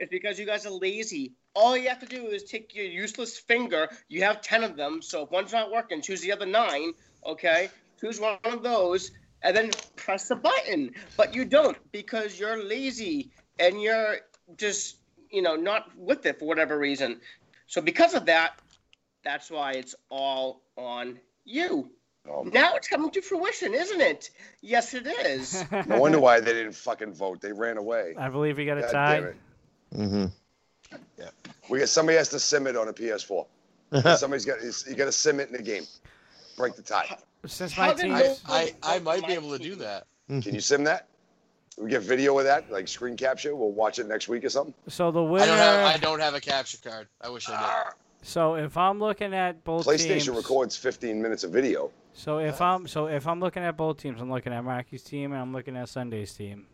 it's 0.00 0.10
because 0.10 0.38
you 0.38 0.46
guys 0.46 0.66
are 0.66 0.70
lazy. 0.70 1.32
All 1.54 1.76
you 1.76 1.88
have 1.88 2.00
to 2.00 2.06
do 2.06 2.26
is 2.26 2.44
take 2.44 2.74
your 2.74 2.86
useless 2.86 3.38
finger. 3.38 3.88
You 4.08 4.22
have 4.24 4.40
10 4.40 4.64
of 4.64 4.76
them, 4.76 5.00
so 5.00 5.22
if 5.22 5.30
one's 5.30 5.52
not 5.52 5.70
working, 5.70 6.02
choose 6.02 6.20
the 6.20 6.32
other 6.32 6.46
nine, 6.46 6.92
okay? 7.24 7.70
Choose 8.00 8.18
one 8.20 8.38
of 8.44 8.62
those 8.62 9.12
and 9.42 9.56
then 9.56 9.70
press 9.94 10.28
the 10.28 10.36
button. 10.36 10.90
But 11.16 11.34
you 11.34 11.44
don't 11.44 11.76
because 11.92 12.38
you're 12.38 12.62
lazy 12.64 13.30
and 13.60 13.80
you're 13.80 14.16
just, 14.56 14.96
you 15.30 15.42
know, 15.42 15.54
not 15.54 15.96
with 15.96 16.26
it 16.26 16.40
for 16.40 16.46
whatever 16.46 16.76
reason. 16.76 17.20
So 17.68 17.80
because 17.80 18.14
of 18.14 18.26
that, 18.26 18.58
that's 19.22 19.50
why 19.50 19.72
it's 19.72 19.94
all 20.10 20.62
on 20.76 21.20
you. 21.44 21.90
Um, 22.32 22.50
Now 22.54 22.74
it's 22.74 22.88
coming 22.88 23.10
to 23.10 23.20
fruition, 23.20 23.74
isn't 23.74 24.00
it? 24.00 24.30
Yes, 24.62 24.94
it 24.94 25.06
is. 25.06 25.64
no 25.86 25.98
wonder 26.00 26.18
why 26.18 26.40
they 26.40 26.52
didn't 26.52 26.74
fucking 26.74 27.12
vote. 27.12 27.40
They 27.40 27.52
ran 27.52 27.76
away. 27.76 28.14
I 28.18 28.28
believe 28.28 28.56
we 28.56 28.64
got 28.64 28.78
a 28.78 28.82
God 28.82 28.92
tie. 28.92 29.20
damn 29.20 29.24
it. 29.24 29.36
hmm 29.94 31.24
We 31.68 31.78
got 31.80 31.88
somebody 31.88 32.16
has 32.18 32.28
to 32.30 32.40
sim 32.40 32.66
it 32.66 32.76
on 32.76 32.88
a 32.88 32.92
PS4. 32.92 33.46
Somebody's 34.18 34.44
got 34.44 34.58
you 34.62 34.94
got 34.96 35.04
to 35.04 35.12
sim 35.12 35.38
it 35.40 35.48
in 35.48 35.56
the 35.56 35.62
game. 35.62 35.84
Break 36.56 36.74
the 36.76 36.82
tie. 36.82 37.16
Since 37.46 37.76
my 37.76 37.92
team, 37.92 38.12
I, 38.12 38.34
I, 38.48 38.74
I 38.82 38.98
might 39.00 39.26
be 39.26 39.34
able 39.34 39.56
to 39.56 39.62
do 39.62 39.74
that. 39.76 40.06
Can 40.28 40.54
you 40.54 40.60
sim 40.60 40.84
that? 40.84 41.08
We 41.76 41.90
get 41.90 42.02
video 42.02 42.38
of 42.38 42.44
that, 42.44 42.70
like 42.70 42.88
screen 42.88 43.16
capture. 43.16 43.54
We'll 43.54 43.72
watch 43.72 43.98
it 43.98 44.06
next 44.08 44.28
week 44.28 44.44
or 44.44 44.48
something. 44.48 44.74
so 44.88 45.10
the 45.10 45.22
winner. 45.22 45.44
I 45.44 45.46
don't 45.46 45.58
have 45.58 45.86
I 45.86 45.96
don't 45.98 46.20
have 46.20 46.34
a 46.34 46.40
capture 46.40 46.78
card. 46.78 47.08
I 47.20 47.28
wish 47.28 47.48
I 47.48 47.84
did. 47.84 47.94
So 48.24 48.54
if 48.54 48.76
I'm 48.78 48.98
looking 48.98 49.34
at 49.34 49.64
both 49.64 49.86
PlayStation 49.86 50.08
teams, 50.08 50.28
records 50.30 50.76
15 50.76 51.20
minutes 51.20 51.44
of 51.44 51.50
video. 51.50 51.90
So 52.14 52.38
if 52.38 52.60
I'm 52.60 52.86
so 52.86 53.06
if 53.06 53.26
I'm 53.26 53.38
looking 53.38 53.62
at 53.62 53.76
both 53.76 53.98
teams, 53.98 54.20
I'm 54.20 54.30
looking 54.30 54.52
at 54.52 54.64
Marky's 54.64 55.02
team 55.02 55.32
and 55.32 55.40
I'm 55.40 55.52
looking 55.52 55.76
at 55.76 55.90
Sunday's 55.90 56.32
team. 56.32 56.66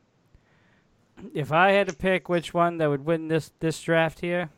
If 1.34 1.50
I 1.50 1.72
had 1.72 1.88
to 1.88 1.92
pick 1.94 2.28
which 2.28 2.54
one 2.54 2.78
that 2.78 2.88
would 2.88 3.04
win 3.04 3.26
this 3.26 3.50
this 3.58 3.82
draft 3.82 4.20
here, 4.20 4.50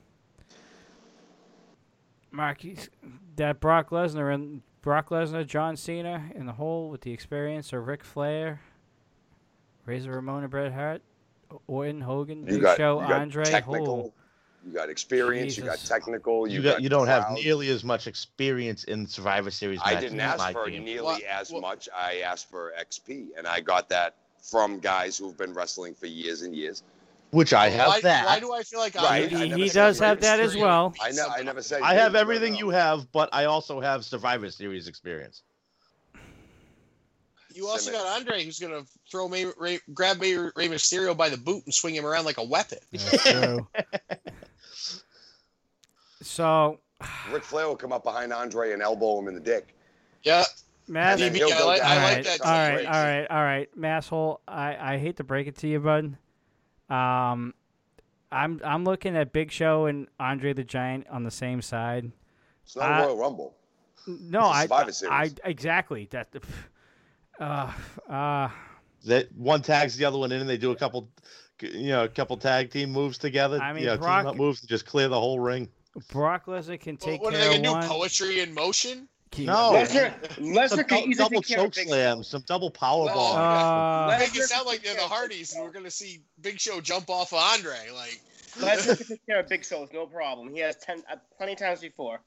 Marky's 2.31 2.91
that 3.37 3.59
Brock 3.59 3.89
Lesnar 3.89 4.33
and 4.33 4.61
Brock 4.83 5.09
Lesnar, 5.09 5.47
John 5.47 5.77
Cena 5.77 6.31
in 6.35 6.45
the 6.45 6.53
hole 6.53 6.91
with 6.91 7.01
the 7.01 7.13
experience 7.13 7.73
of 7.73 7.87
Ric 7.87 8.05
Flair, 8.05 8.61
Razor 9.87 10.11
Ramon 10.11 10.43
and 10.43 10.51
Bret 10.51 10.73
Hart, 10.73 11.01
Orton, 11.67 12.03
Hogan, 12.03 12.41
You 12.41 12.55
Big 12.55 12.61
got, 12.61 12.77
Show, 12.77 12.99
Andre, 12.99 13.51
Hole. 13.63 14.13
You 14.65 14.73
got 14.73 14.91
experience, 14.91 15.57
you 15.57 15.65
got 15.65 15.79
technical, 15.79 16.47
you, 16.47 16.59
You 16.59 16.63
got 16.63 16.83
you 16.83 16.89
don't 16.89 17.09
have 17.09 17.33
nearly 17.33 17.69
as 17.69 17.83
much 17.83 18.07
experience 18.07 18.85
in 18.85 19.07
Survivor 19.07 19.51
Series. 19.51 19.81
I 19.85 19.99
didn't 20.01 20.21
ask 20.21 20.53
for 20.53 20.67
team. 20.67 20.85
nearly 20.85 21.03
What- 21.05 21.23
as 21.25 21.51
what- 21.51 21.63
much. 21.63 21.89
I 21.95 22.21
asked 22.21 22.49
for 22.49 22.73
XP, 22.79 23.31
and 23.37 23.47
I 23.47 23.61
got 23.61 23.89
that 23.89 24.15
from 24.41 24.79
guys 24.79 25.19
who've 25.19 25.37
been 25.37 25.53
wrestling 25.53 25.95
for 25.95 26.07
years 26.07 26.43
and 26.43 26.55
years. 26.55 26.83
which 27.31 27.55
I 27.55 27.71
have 27.71 27.89
why, 27.89 28.01
that. 28.03 28.27
Why 28.27 28.41
do 28.41 28.53
I 28.53 28.63
feel 28.63 28.79
like 28.79 28.95
Right, 28.95 29.33
I'm 29.33 29.39
I 29.39 29.57
He, 29.57 29.63
he 29.63 29.69
does 29.71 29.99
have 30.01 30.21
that 30.21 30.39
as 30.39 30.55
well. 30.55 30.93
I 31.01 31.13
know. 31.13 31.27
I 31.35 31.43
never 31.43 31.63
said 31.63 31.81
I 31.81 31.95
have 31.95 32.15
everything 32.15 32.55
you 32.55 32.69
have, 32.69 33.11
but 33.11 33.31
I 33.33 33.47
also 33.47 33.81
have 33.81 34.05
Survivor 34.05 34.51
Series 34.51 34.87
experience. 34.87 35.43
You 37.55 37.69
also 37.69 37.91
Sim 37.91 37.95
got 37.95 38.07
Andre, 38.19 38.45
who's 38.45 38.59
gonna 38.59 38.83
throw 39.11 39.29
May, 39.29 39.47
Ray, 39.59 39.81
grab 39.95 40.21
May, 40.21 40.37
Rey 40.37 40.69
Mysterio 40.69 41.17
by 41.17 41.29
the 41.29 41.37
boot 41.37 41.63
and 41.65 41.73
swing 41.75 41.95
him 41.95 42.05
around 42.07 42.25
like 42.25 42.39
a 42.39 42.45
weapon. 42.45 42.79
That's 42.93 43.23
true. 43.23 43.67
so, 46.23 46.79
Ric 47.31 47.43
Flair 47.45 47.67
will 47.69 47.77
come 47.77 47.93
up 47.93 48.05
behind 48.05 48.33
Andre 48.33 48.73
and 48.73 48.83
elbow 48.83 49.19
him 49.19 49.29
in 49.29 49.35
the 49.35 49.41
dick. 49.41 49.77
Yeah, 50.23 50.45
Matt, 50.89 51.21
And 51.21 51.23
then 51.23 51.33
DB, 51.33 51.37
he'll 51.49 51.59
I 51.59 51.65
like- 51.65 51.83
I 51.83 51.97
like 51.97 52.15
right, 52.17 52.25
that 52.25 52.41
all 52.43 52.51
right, 52.53 52.69
situation. 52.79 52.93
all 52.95 53.03
right, 53.05 53.27
all 53.31 53.43
right, 53.43 53.69
masshole. 53.79 54.39
I, 54.47 54.95
I 54.95 54.99
hate 54.99 55.17
to 55.17 55.25
break 55.25 55.47
it 55.49 55.57
to 55.59 55.69
you, 55.69 55.81
bud. 55.81 56.17
Um, 56.89 57.55
I'm 58.31 58.61
I'm 58.65 58.85
looking 58.85 59.17
at 59.17 59.33
Big 59.33 59.51
Show 59.51 59.87
and 59.87 60.09
Andre 60.21 60.53
the 60.53 60.65
Giant 60.65 61.07
on 61.11 61.23
the 61.25 61.31
same 61.31 61.61
side. 61.63 62.11
It's 62.65 62.77
not 62.77 62.91
Uh, 62.91 63.05
a 63.05 63.07
Royal 63.07 63.19
Rumble. 63.19 63.55
No, 64.07 64.51
It's 64.55 65.03
a 65.03 65.11
I, 65.13 65.23
I 65.25 65.31
exactly 65.45 66.09
that. 66.11 66.29
Uh, 67.41 67.73
uh, 68.09 68.49
That 69.07 69.33
one 69.35 69.63
tags 69.63 69.97
the 69.97 70.05
other 70.05 70.19
one 70.19 70.31
in, 70.31 70.41
and 70.41 70.49
they 70.49 70.59
do 70.59 70.71
a 70.71 70.77
couple, 70.77 71.09
you 71.61 71.89
know, 71.89 72.05
a 72.05 72.09
couple 72.09 72.37
tag 72.37 72.71
team 72.71 72.93
moves 72.93 73.19
together. 73.19 73.59
I 73.61 73.73
mean, 73.73 73.83
you 73.83 73.89
know, 73.89 73.97
Brock- 73.97 74.23
team 74.23 74.29
up 74.29 74.37
moves 74.37 74.61
to 74.61 74.67
just 74.69 74.87
clear 74.87 75.09
the 75.09 75.19
whole 75.19 75.41
ring. 75.41 75.69
Brock 76.11 76.47
Lesnar 76.47 76.81
can 76.81 76.97
take 76.97 77.21
Well, 77.23 77.31
take 77.31 77.33
what 77.33 77.35
are 77.35 77.39
they 77.39 77.57
gonna 77.63 77.73
one. 77.73 77.83
do? 77.83 77.89
Poetry 77.89 78.41
in 78.41 78.55
motion? 78.55 79.09
Keep- 79.31 79.47
No. 79.47 79.73
Lesnar, 79.73 80.13
Lesnar 80.39 80.87
can 80.89 81.03
dou- 81.05 81.09
easily 81.11 81.15
double 81.15 81.43
take 81.43 81.57
care 81.57 81.65
of 81.67 81.73
choke 81.73 81.87
slam, 81.87 82.23
some 82.23 82.43
double 82.47 82.71
power 82.71 83.05
Well, 83.07 83.15
bomb. 83.15 84.11
Uh, 84.11 84.19
Make 84.19 84.29
it 84.35 84.41
Lesnar 84.41 84.43
sound 84.47 84.67
like 84.67 84.83
they're 84.83 84.95
the 84.95 85.01
care 85.01 85.09
Hardys, 85.09 85.55
and 85.55 85.65
we're 85.65 85.71
gonna 85.73 85.91
see 85.91 86.23
Big 86.41 86.61
Show 86.61 86.81
jump 86.81 87.09
off 87.11 87.33
of 87.33 87.39
Andre. 87.39 87.77
Like, 87.95 88.21
Lesnar 88.59 88.97
can 88.99 89.07
take 89.07 89.27
care 89.27 89.41
of 89.41 89.49
Big 89.49 89.65
Shows, 89.65 89.89
no 89.93 90.07
problem. 90.07 90.53
He 90.53 90.61
has 90.61 90.77
ten 90.77 91.03
uh, 91.11 91.17
plenty 91.37 91.53
of 91.55 91.59
times 91.59 91.81
before. 91.81 92.21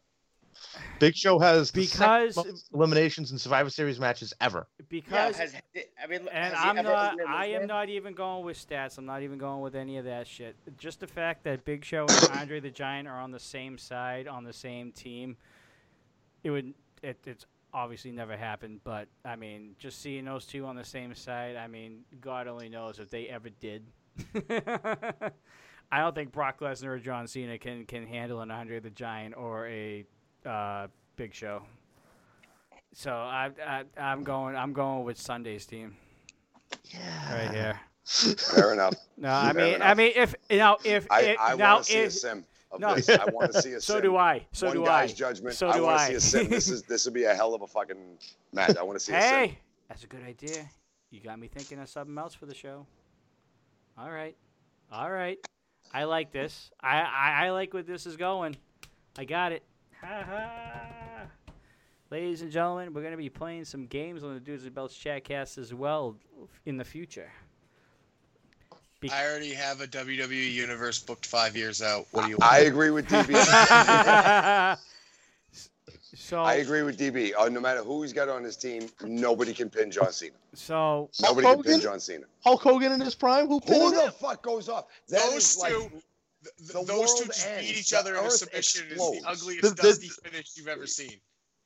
Big 1.00 1.16
Show 1.16 1.40
has 1.40 1.72
the 1.72 1.86
second 1.86 2.28
Because- 2.28 2.36
most 2.38 2.70
eliminations 2.74 3.32
in 3.32 3.38
Survivor 3.38 3.70
Series 3.70 4.00
matches 4.00 4.34
ever. 4.42 4.68
Yeah, 4.80 4.86
because 4.90 5.38
has, 5.38 5.56
I 6.02 6.08
mean, 6.08 6.28
and 6.32 6.54
I'm 6.56 6.76
not. 6.84 7.18
I 7.28 7.48
am 7.48 7.68
not 7.68 7.90
even 7.90 8.14
going 8.14 8.46
with 8.46 8.58
stats. 8.58 8.98
I'm 8.98 9.06
not 9.06 9.22
even 9.22 9.38
going 9.38 9.62
with 9.62 9.76
any 9.76 9.98
of 9.98 10.06
that 10.06 10.28
shit. 10.28 10.56
Just 10.78 11.00
the 11.00 11.08
fact 11.08 11.44
that 11.44 11.66
Big 11.66 11.84
Show 11.84 12.06
and 12.08 12.30
Andre 12.40 12.60
the 12.60 12.70
Giant 12.70 13.08
are 13.08 13.20
on 13.20 13.32
the 13.32 13.40
same 13.40 13.78
side, 13.78 14.28
on 14.28 14.44
the 14.44 14.54
same 14.54 14.92
team, 14.92 15.38
it 16.44 16.52
would. 16.52 16.74
It, 17.04 17.20
it's 17.26 17.46
obviously 17.74 18.12
never 18.12 18.38
happened, 18.38 18.80
but 18.84 19.08
I 19.26 19.36
mean, 19.36 19.76
just 19.78 20.02
seeing 20.02 20.26
those 20.26 20.46
two 20.46 20.66
on 20.66 20.76
the 20.76 20.86
same 20.86 21.14
side. 21.14 21.58
I 21.58 21.68
mean, 21.68 22.06
God 22.22 22.48
only 22.48 22.70
knows 22.70 23.00
if 23.00 23.10
they 23.10 23.28
ever 23.28 23.50
did. 23.50 23.84
I 25.92 26.00
don't 26.00 26.16
think 26.16 26.32
Brock 26.32 26.62
Lesnar 26.62 26.88
or 26.88 27.00
John 27.00 27.28
Cena 27.28 27.58
can 27.58 27.86
can 27.86 28.08
handle 28.08 28.42
an 28.42 28.50
Andre 28.50 28.80
the 28.80 28.90
Giant 28.90 29.36
or 29.36 29.68
a 29.68 30.06
uh, 30.46 30.88
Big 31.16 31.34
Show. 31.34 31.62
So 32.94 33.12
I, 33.12 33.52
I 33.66 33.84
I'm 33.98 34.24
going 34.24 34.56
I'm 34.56 34.72
going 34.74 35.04
with 35.04 35.20
Sunday's 35.20 35.66
team 35.66 35.96
Yeah. 36.86 37.36
right 37.36 37.52
here. 37.54 37.80
Fair 38.06 38.72
enough. 38.74 38.94
No, 39.18 39.34
I 39.34 39.52
Fair 39.52 39.72
mean 39.72 39.82
I 39.82 39.94
mean 39.96 40.12
if 40.16 40.36
you 40.50 40.58
know 40.60 40.78
if 40.86 41.08
I, 41.12 41.22
it, 41.22 41.38
I 41.40 41.56
now 41.56 41.74
want 41.76 41.86
to 41.86 41.92
see 41.92 42.00
a 42.00 42.06
if 42.06 42.14
sim 42.14 42.46
of 42.72 42.80
no. 42.80 42.96
this. 42.96 43.10
I 43.10 43.26
want 43.32 43.52
to 43.52 43.62
see 43.62 43.74
a 43.74 43.82
so 43.82 43.96
sim. 43.96 44.04
do 44.04 44.16
I 44.18 44.46
so 44.54 44.68
One 44.68 44.76
do 44.78 44.86
guy's 44.86 45.12
I. 45.12 45.16
judgment. 45.16 45.56
So 45.56 45.70
I 45.70 45.78
do 45.78 45.84
want 45.84 46.00
I. 46.00 46.14
to 46.14 46.22
see 46.22 46.38
a 46.40 46.42
sim. 46.44 46.50
This 46.50 46.70
is 46.70 46.84
this 46.84 47.04
would 47.06 47.14
be 47.14 47.24
a 47.26 47.34
hell 47.34 47.54
of 47.54 47.62
a 47.64 47.68
fucking 47.68 48.18
match. 48.54 48.78
I 48.78 48.84
want 48.84 48.98
to 48.98 49.04
see 49.04 49.14
a 49.14 49.22
sim. 49.22 49.30
Hey, 49.32 49.60
that's 49.90 50.04
a 50.04 50.08
good 50.08 50.24
idea. 50.24 50.70
You 51.12 51.20
got 51.20 51.38
me 51.40 51.48
thinking 51.48 51.80
of 51.80 51.90
something 51.90 52.18
else 52.18 52.34
for 52.34 52.46
the 52.46 52.56
show. 52.56 52.86
All 53.98 54.12
right, 54.12 54.36
all 54.92 55.10
right. 55.12 55.38
I 55.94 56.04
like 56.06 56.32
this. 56.32 56.72
I 56.82 57.00
I, 57.02 57.46
I 57.46 57.50
like 57.52 57.74
where 57.74 57.84
this 57.84 58.06
is 58.06 58.16
going. 58.18 58.56
I 59.18 59.26
got 59.26 59.52
it. 59.52 59.64
Ha 60.06 60.24
ha. 60.30 60.82
Ladies 62.12 62.42
and 62.44 62.52
gentlemen, 62.52 62.94
we're 62.94 63.02
gonna 63.04 63.18
be 63.18 63.30
playing 63.30 63.66
some 63.66 63.88
games 63.88 64.24
on 64.24 64.34
the 64.36 64.40
Dudes 64.40 64.64
and 64.66 64.74
Belts 64.76 64.96
Chatcast 64.98 65.58
as 65.58 65.74
well 65.74 66.16
in 66.66 66.78
the 66.78 66.86
future. 66.86 67.32
Be- 69.00 69.10
I 69.12 69.26
already 69.28 69.54
have 69.54 69.82
a 69.82 69.88
WWE 69.88 70.54
Universe 70.54 71.00
booked 71.00 71.26
five 71.26 71.58
years 71.58 71.82
out. 71.82 72.06
What 72.12 72.26
do 72.26 72.30
you 72.30 72.38
Want? 72.38 72.52
I 72.54 72.60
agree 72.60 72.92
with 72.92 73.08
DB. 73.08 73.34
so 76.16 76.42
I 76.44 76.54
agree 76.56 76.84
with 76.84 76.98
DB. 77.00 77.32
Uh, 77.38 77.50
no 77.50 77.60
matter 77.60 77.82
who 77.84 78.04
he's 78.04 78.14
got 78.14 78.30
on 78.30 78.44
his 78.44 78.56
team, 78.56 78.88
nobody 79.04 79.54
can 79.54 79.70
pin 79.70 79.90
John 79.92 80.12
Cena. 80.12 80.36
so 80.54 81.10
Nobody 81.22 81.48
can 81.48 81.64
pin 81.64 81.82
John 81.82 82.00
Cena. 82.00 82.26
Hulk 82.44 82.62
Hogan 82.62 82.92
in 82.92 83.02
his 83.02 83.16
prime? 83.16 83.48
Who 83.48 83.60
Who 83.68 83.92
the 83.94 84.06
him? 84.06 84.12
fuck 84.12 84.44
goes 84.44 84.70
off? 84.70 84.86
That 85.10 85.22
Those 85.32 85.56
is 85.56 85.58
like 85.58 85.74
two- 86.58 86.74
Th- 86.74 86.86
the 86.86 86.94
those 86.94 87.14
two 87.20 87.26
just 87.28 87.48
ends. 87.48 87.68
beat 87.68 87.78
each 87.78 87.90
The 87.92 87.98
other 88.00 88.16
in 88.16 88.24
a 88.24 88.28
earth 88.28 88.34
submission 88.34 88.88
is 88.92 88.98
the 88.98 89.22
ugliest 89.28 89.62
The- 89.62 89.70
the- 89.70 89.76
dusty 89.82 90.10
finish 90.10 90.48
you've 90.56 90.68
ever 90.68 90.88
seen. 90.88 91.20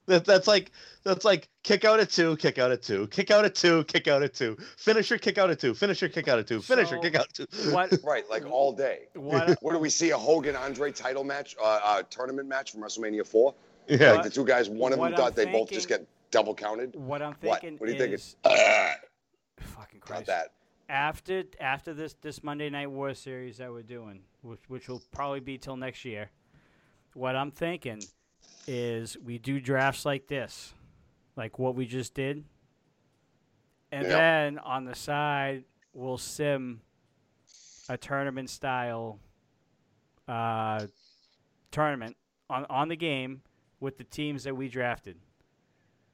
That, 0.08 0.26
that's 0.26 0.48
like 0.48 0.72
that's 1.04 1.24
like 1.24 1.50
kick 1.64 1.86
out 1.86 2.00
at 2.00 2.10
two, 2.10 2.36
kick 2.38 2.58
out 2.58 2.72
at 2.72 2.82
two, 2.82 3.08
kick 3.10 3.30
out 3.30 3.46
at 3.46 3.54
two, 3.54 3.84
kick 3.84 4.08
out 4.08 4.24
at 4.24 4.34
two, 4.34 4.58
finisher, 4.78 5.20
kick 5.20 5.38
out 5.38 5.52
at 5.52 5.60
two, 5.60 5.76
finisher, 5.76 6.10
kick 6.10 6.28
out 6.28 6.40
at 6.40 6.48
two, 6.48 6.62
finisher, 6.64 6.96
So- 6.96 7.02
kick 7.02 7.14
out 7.16 7.28
at 7.28 7.34
two. 7.34 7.72
what 7.72 7.94
right, 8.04 8.28
like 8.28 8.44
all 8.50 8.72
day. 8.74 9.08
what 9.14 9.56
What 9.62 9.74
do 9.74 9.78
we 9.80 9.90
see? 9.92 10.10
A 10.10 10.18
Hogan 10.18 10.56
Andre 10.56 10.92
title 10.92 11.24
match, 11.24 11.56
uh, 11.62 11.80
uh, 11.84 12.04
tournament 12.10 12.48
match 12.48 12.72
from 12.72 12.82
WrestleMania 12.82 13.28
four. 13.28 13.54
Yeah, 13.88 14.14
Like 14.14 14.24
the 14.24 14.30
two 14.32 14.46
guys, 14.46 14.68
one 14.70 14.94
of 14.94 15.00
What 15.00 15.12
them 15.12 15.14
I'm 15.14 15.20
thought 15.20 15.36
they 15.36 15.46
both 15.46 15.70
just 15.70 15.88
get 15.88 16.08
double 16.32 16.56
counted. 16.56 16.96
what 16.96 17.22
I'm 17.22 17.36
thinking 17.36 17.78
What 17.78 17.90
are 17.90 17.92
you 17.94 17.98
thinking? 18.00 18.16
is 18.16 18.36
Uh, 18.44 18.94
fucking 19.60 20.02
not 20.10 20.26
that. 20.26 20.54
after 20.90 21.44
after 21.60 21.94
this 21.94 22.16
this 22.22 22.44
Monday 22.44 22.70
Night 22.72 22.90
War 22.90 23.14
series 23.14 23.58
that 23.58 23.72
we're 23.72 23.84
doing, 23.84 24.22
which 24.42 24.60
which 24.68 24.88
will 24.88 25.02
probably 25.12 25.40
be 25.40 25.58
till 25.58 25.76
next 25.76 26.06
year. 26.06 26.30
What 27.14 27.36
I'm 27.36 27.52
thinking 27.52 28.02
is 28.68 29.18
we 29.18 29.38
do 29.38 29.60
drafts 29.60 30.06
like 30.06 30.28
this, 30.28 30.74
like 31.36 31.58
what 31.60 31.76
we 31.76 31.86
just 31.86 32.14
did, 32.14 32.44
and 33.92 34.04
Yeah. 34.08 34.18
then 34.18 34.60
on 34.60 34.86
the 34.86 34.96
side 34.96 35.64
we'll 35.94 36.18
sim 36.18 36.82
a 37.90 37.98
tournament 37.98 38.50
style 38.50 39.20
uh, 40.28 40.86
tournament 41.72 42.16
on 42.50 42.66
on 42.66 42.88
the 42.88 42.96
game 42.96 43.42
with 43.80 43.98
the 43.98 44.04
teams 44.04 44.44
that 44.44 44.56
we 44.56 44.68
drafted. 44.70 45.18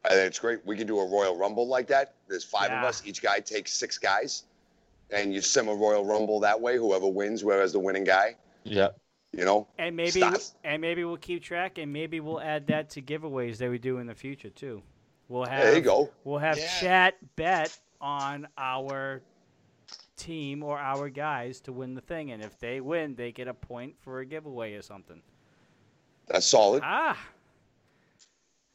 I 0.06 0.10
think 0.10 0.28
it's 0.28 0.40
great. 0.40 0.64
We 0.66 0.78
can 0.78 0.86
do 0.86 1.00
a 1.00 1.06
Royal 1.10 1.36
Rumble 1.36 1.68
like 1.68 1.88
that. 1.88 2.14
There's 2.28 2.44
five 2.44 2.70
Yeah. 2.70 2.80
of 2.80 2.86
us. 2.86 3.02
Each 3.06 3.22
guy 3.24 3.40
takes 3.40 3.74
six 3.74 3.98
guys, 3.98 4.44
and 5.12 5.34
you 5.34 5.42
sim 5.42 5.68
a 5.68 5.74
Royal 5.76 6.06
Rumble 6.06 6.40
that 6.42 6.60
way. 6.60 6.78
Whoever 6.78 7.08
wins, 7.08 7.42
whoever's 7.42 7.72
the 7.74 7.80
winning 7.80 8.04
guy. 8.04 8.36
yeah. 8.64 8.90
You 9.34 9.44
know, 9.44 9.68
And 9.78 9.98
maybe 9.98 10.12
Stars. 10.12 10.56
and 10.64 10.82
maybe 10.82 11.04
we'll 11.04 11.18
keep 11.18 11.44
track, 11.44 11.78
and 11.78 11.92
maybe 11.92 12.22
we'll 12.22 12.40
add 12.40 12.68
that 12.68 12.90
to 12.92 13.02
giveaways 13.02 13.58
that 13.58 13.70
we 13.70 13.78
do 13.78 13.98
in 13.98 14.08
the 14.08 14.16
future 14.16 14.50
too. 14.50 14.82
We'll 15.28 15.44
have 15.46 15.62
there 15.62 15.76
you 15.76 15.82
go. 15.82 16.10
we'll 16.24 16.38
have 16.40 16.58
Yeah. 16.58 16.68
chat 16.80 17.36
bet 17.36 17.78
on 18.00 18.48
our 18.58 19.22
team 20.16 20.64
or 20.64 20.80
our 20.80 21.10
guys 21.10 21.60
to 21.62 21.74
win 21.74 21.96
the 21.96 22.02
thing, 22.02 22.32
and 22.32 22.42
if 22.42 22.58
they 22.60 22.80
win, 22.80 23.16
they 23.16 23.34
get 23.34 23.50
a 23.50 23.54
point 23.54 23.96
for 24.00 24.20
a 24.22 24.26
giveaway 24.26 24.74
or 24.76 24.82
something. 24.82 25.22
That's 26.28 26.46
solid. 26.46 26.82
Ah, 26.86 27.20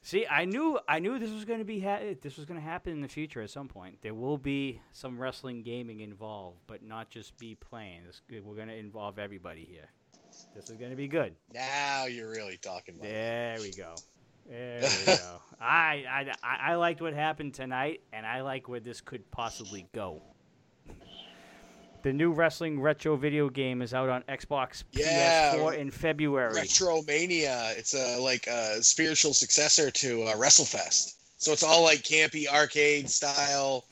see, 0.03 0.27
I 0.27 0.45
knew 0.45 0.79
I 0.89 0.99
knew 0.99 1.19
this 1.19 1.31
was 1.31 1.45
going 1.45 1.59
to 1.59 1.65
be 1.65 1.81
ha- 1.81 2.15
this 2.21 2.37
was 2.37 2.47
going 2.47 2.59
to 2.59 2.65
happen 2.67 2.93
in 2.93 3.01
the 3.01 3.09
future 3.09 3.41
at 3.43 3.51
some 3.51 3.69
point. 3.69 3.99
There 4.03 4.15
will 4.15 4.39
be 4.39 4.81
some 4.93 5.19
wrestling 5.19 5.63
gaming 5.63 6.01
involved, 6.01 6.59
but 6.67 6.83
not 6.83 7.11
just 7.11 7.37
be 7.39 7.55
playing. 7.55 8.05
This, 8.07 8.23
eh, 8.33 8.41
we're 8.45 8.57
going 8.57 8.69
to 8.69 8.77
involve 8.77 9.19
everybody 9.19 9.65
here. 9.65 9.89
This 10.55 10.71
is 10.71 10.77
going 10.77 10.91
to 10.91 10.97
be 10.97 11.09
good. 11.09 11.35
Now 11.53 12.07
you're 12.07 12.31
really 12.31 12.57
talking. 12.57 12.99
There 13.01 13.57
we 13.61 13.73
go. 13.73 13.95
There 14.49 14.81
we 14.81 15.07
go. 15.07 15.41
I, 15.61 16.05
I, 16.09 16.33
I 16.43 16.73
I 16.73 16.75
liked 16.77 17.01
what 17.01 17.15
happened 17.15 17.55
tonight, 17.55 18.01
and 18.13 18.25
I 18.27 18.41
like 18.43 18.69
where 18.69 18.81
this 18.81 19.01
could 19.01 19.31
possibly 19.31 19.87
go. 19.93 20.23
The 22.03 22.13
new 22.13 22.33
wrestling 22.33 22.81
retro 22.81 23.17
video 23.17 23.51
game 23.51 23.83
is 23.83 23.93
out 23.93 24.09
on 24.09 24.23
Xbox 24.23 24.85
Yeah. 24.93 25.55
PS4 25.55 25.77
in 25.79 25.91
February. 25.91 26.55
Retromania. 26.55 27.77
It's 27.77 27.95
a 27.95 28.19
like 28.21 28.47
a 28.47 28.83
spiritual 28.83 29.35
successor 29.35 29.91
to 29.91 30.23
uh, 30.23 30.35
WrestleFest. 30.37 31.15
So 31.39 31.53
it's 31.53 31.63
all 31.63 31.83
like 31.83 32.03
campy 32.03 32.47
arcade 32.47 33.11
style, 33.11 33.85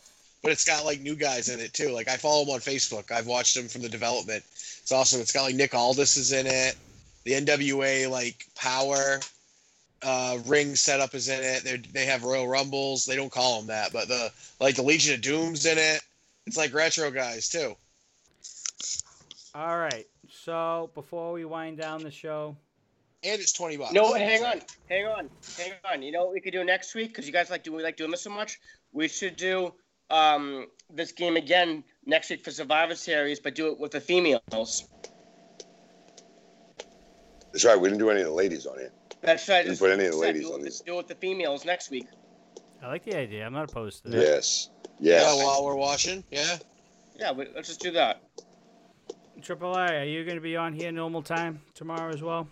but 0.43 0.53
it's 0.53 0.65
got 0.65 0.85
like 0.85 1.01
new 1.01 1.17
guys 1.17 1.49
in 1.49 1.61
it 1.61 1.73
too. 1.75 1.91
Like 1.91 2.09
I 2.09 2.17
follow 2.17 2.45
them 2.45 2.55
on 2.55 2.61
Facebook. 2.61 3.11
I've 3.11 3.27
watched 3.27 3.55
them 3.55 3.69
from 3.69 3.83
the 3.83 3.89
development. 3.89 4.43
It's 4.45 4.93
awesome. 4.93 5.21
it's 5.21 5.33
got 5.33 5.43
like 5.43 5.55
Nick 5.55 5.75
Aldis 5.75 6.17
is 6.17 6.33
in 6.33 6.47
it. 6.47 6.77
The 7.25 7.33
NWA 7.33 8.09
like 8.11 8.47
Power 8.55 9.21
uh, 10.03 10.39
ring 10.47 10.77
setup 10.77 11.15
is 11.15 11.29
in 11.29 11.41
it. 11.43 11.63
They 11.65 11.77
they 11.93 12.07
have 12.07 12.25
Royal 12.25 12.49
Rumbles. 12.49 13.05
They 13.05 13.17
don't 13.17 13.33
call 13.33 13.59
them 13.59 13.67
that, 13.69 13.93
but 13.93 14.09
the 14.09 14.33
like 14.61 14.77
the 14.77 14.83
Legion 14.83 15.15
of 15.15 15.21
Doom's 15.21 15.67
in 15.67 15.77
it. 15.77 16.01
It's 16.47 16.57
like 16.57 16.73
retro 16.73 17.11
guys 17.11 17.49
too. 17.51 17.77
All 19.59 19.77
right. 19.77 20.07
So 20.31 20.89
before 20.95 21.33
we 21.33 21.45
wind 21.45 21.79
down 21.79 22.05
the 22.05 22.13
show, 22.13 22.57
And 23.25 23.41
it's 23.41 23.53
twenty 23.53 23.77
bucks. 23.77 23.93
No, 23.93 24.15
hang 24.15 24.45
on, 24.45 24.61
hang 24.89 25.07
on, 25.07 25.29
hang 25.57 25.73
on. 25.93 26.03
You 26.03 26.13
know 26.13 26.25
what 26.25 26.33
we 26.33 26.41
could 26.41 26.53
do 26.53 26.63
next 26.63 26.95
week? 26.95 27.09
Because 27.09 27.27
you 27.27 27.33
guys 27.33 27.51
like 27.51 27.65
do 27.65 27.73
we 27.73 27.83
like 27.83 27.97
doing 27.97 28.13
this 28.13 28.23
so 28.23 28.31
much? 28.31 28.61
We 28.93 29.09
should 29.09 29.35
do 29.35 29.75
um, 30.11 30.69
this 30.95 31.11
game 31.11 31.37
again 31.37 31.83
next 32.07 32.31
week 32.31 32.45
for 32.45 32.53
Survivor 32.53 32.95
Series, 32.95 33.41
but 33.41 33.57
do 33.57 33.73
it 33.73 33.81
with 33.81 33.91
the 33.91 34.01
females. 34.01 34.89
That's 37.53 37.65
right. 37.65 37.81
We 37.81 37.89
didn't 37.89 37.99
do 37.99 38.11
any 38.11 38.21
of 38.21 38.29
the 38.29 38.35
ladies 38.35 38.65
on 38.65 38.79
it. 38.79 38.93
That's 39.23 39.49
right. 39.49 39.65
Didn't 39.65 39.81
put 39.81 39.91
any 39.91 40.05
of 40.05 40.13
the 40.13 40.19
said, 40.19 40.27
ladies 40.35 40.47
do 40.47 40.55
on 40.55 40.61
it, 40.61 40.65
this. 40.65 40.81
Do 40.83 40.95
it 40.95 40.97
with 40.99 41.09
the 41.09 41.17
females 41.17 41.65
next 41.65 41.91
week. 41.91 42.07
I 42.81 42.87
like 42.87 43.05
the 43.05 43.17
idea. 43.17 43.45
I'm 43.45 43.53
not 43.53 43.69
opposed 43.69 44.05
to 44.05 44.11
that. 44.11 44.21
Yes. 44.21 44.71
Yeah, 45.01 45.35
while 45.35 45.65
we're 45.65 45.75
watching. 45.75 46.23
Yeah. 46.31 46.59
Yeah, 47.17 47.33
we, 47.33 47.49
let's 47.53 47.67
just 47.67 47.81
do 47.81 47.91
that. 47.93 48.23
Triple 49.43 49.75
A, 49.77 50.01
are 50.01 50.05
you 50.05 50.25
going 50.25 50.37
to 50.37 50.41
be 50.43 50.57
on 50.57 50.73
here 50.73 50.91
normal 50.93 51.23
time 51.23 51.61
tomorrow 51.75 52.13
as 52.13 52.23
well? 52.23 52.49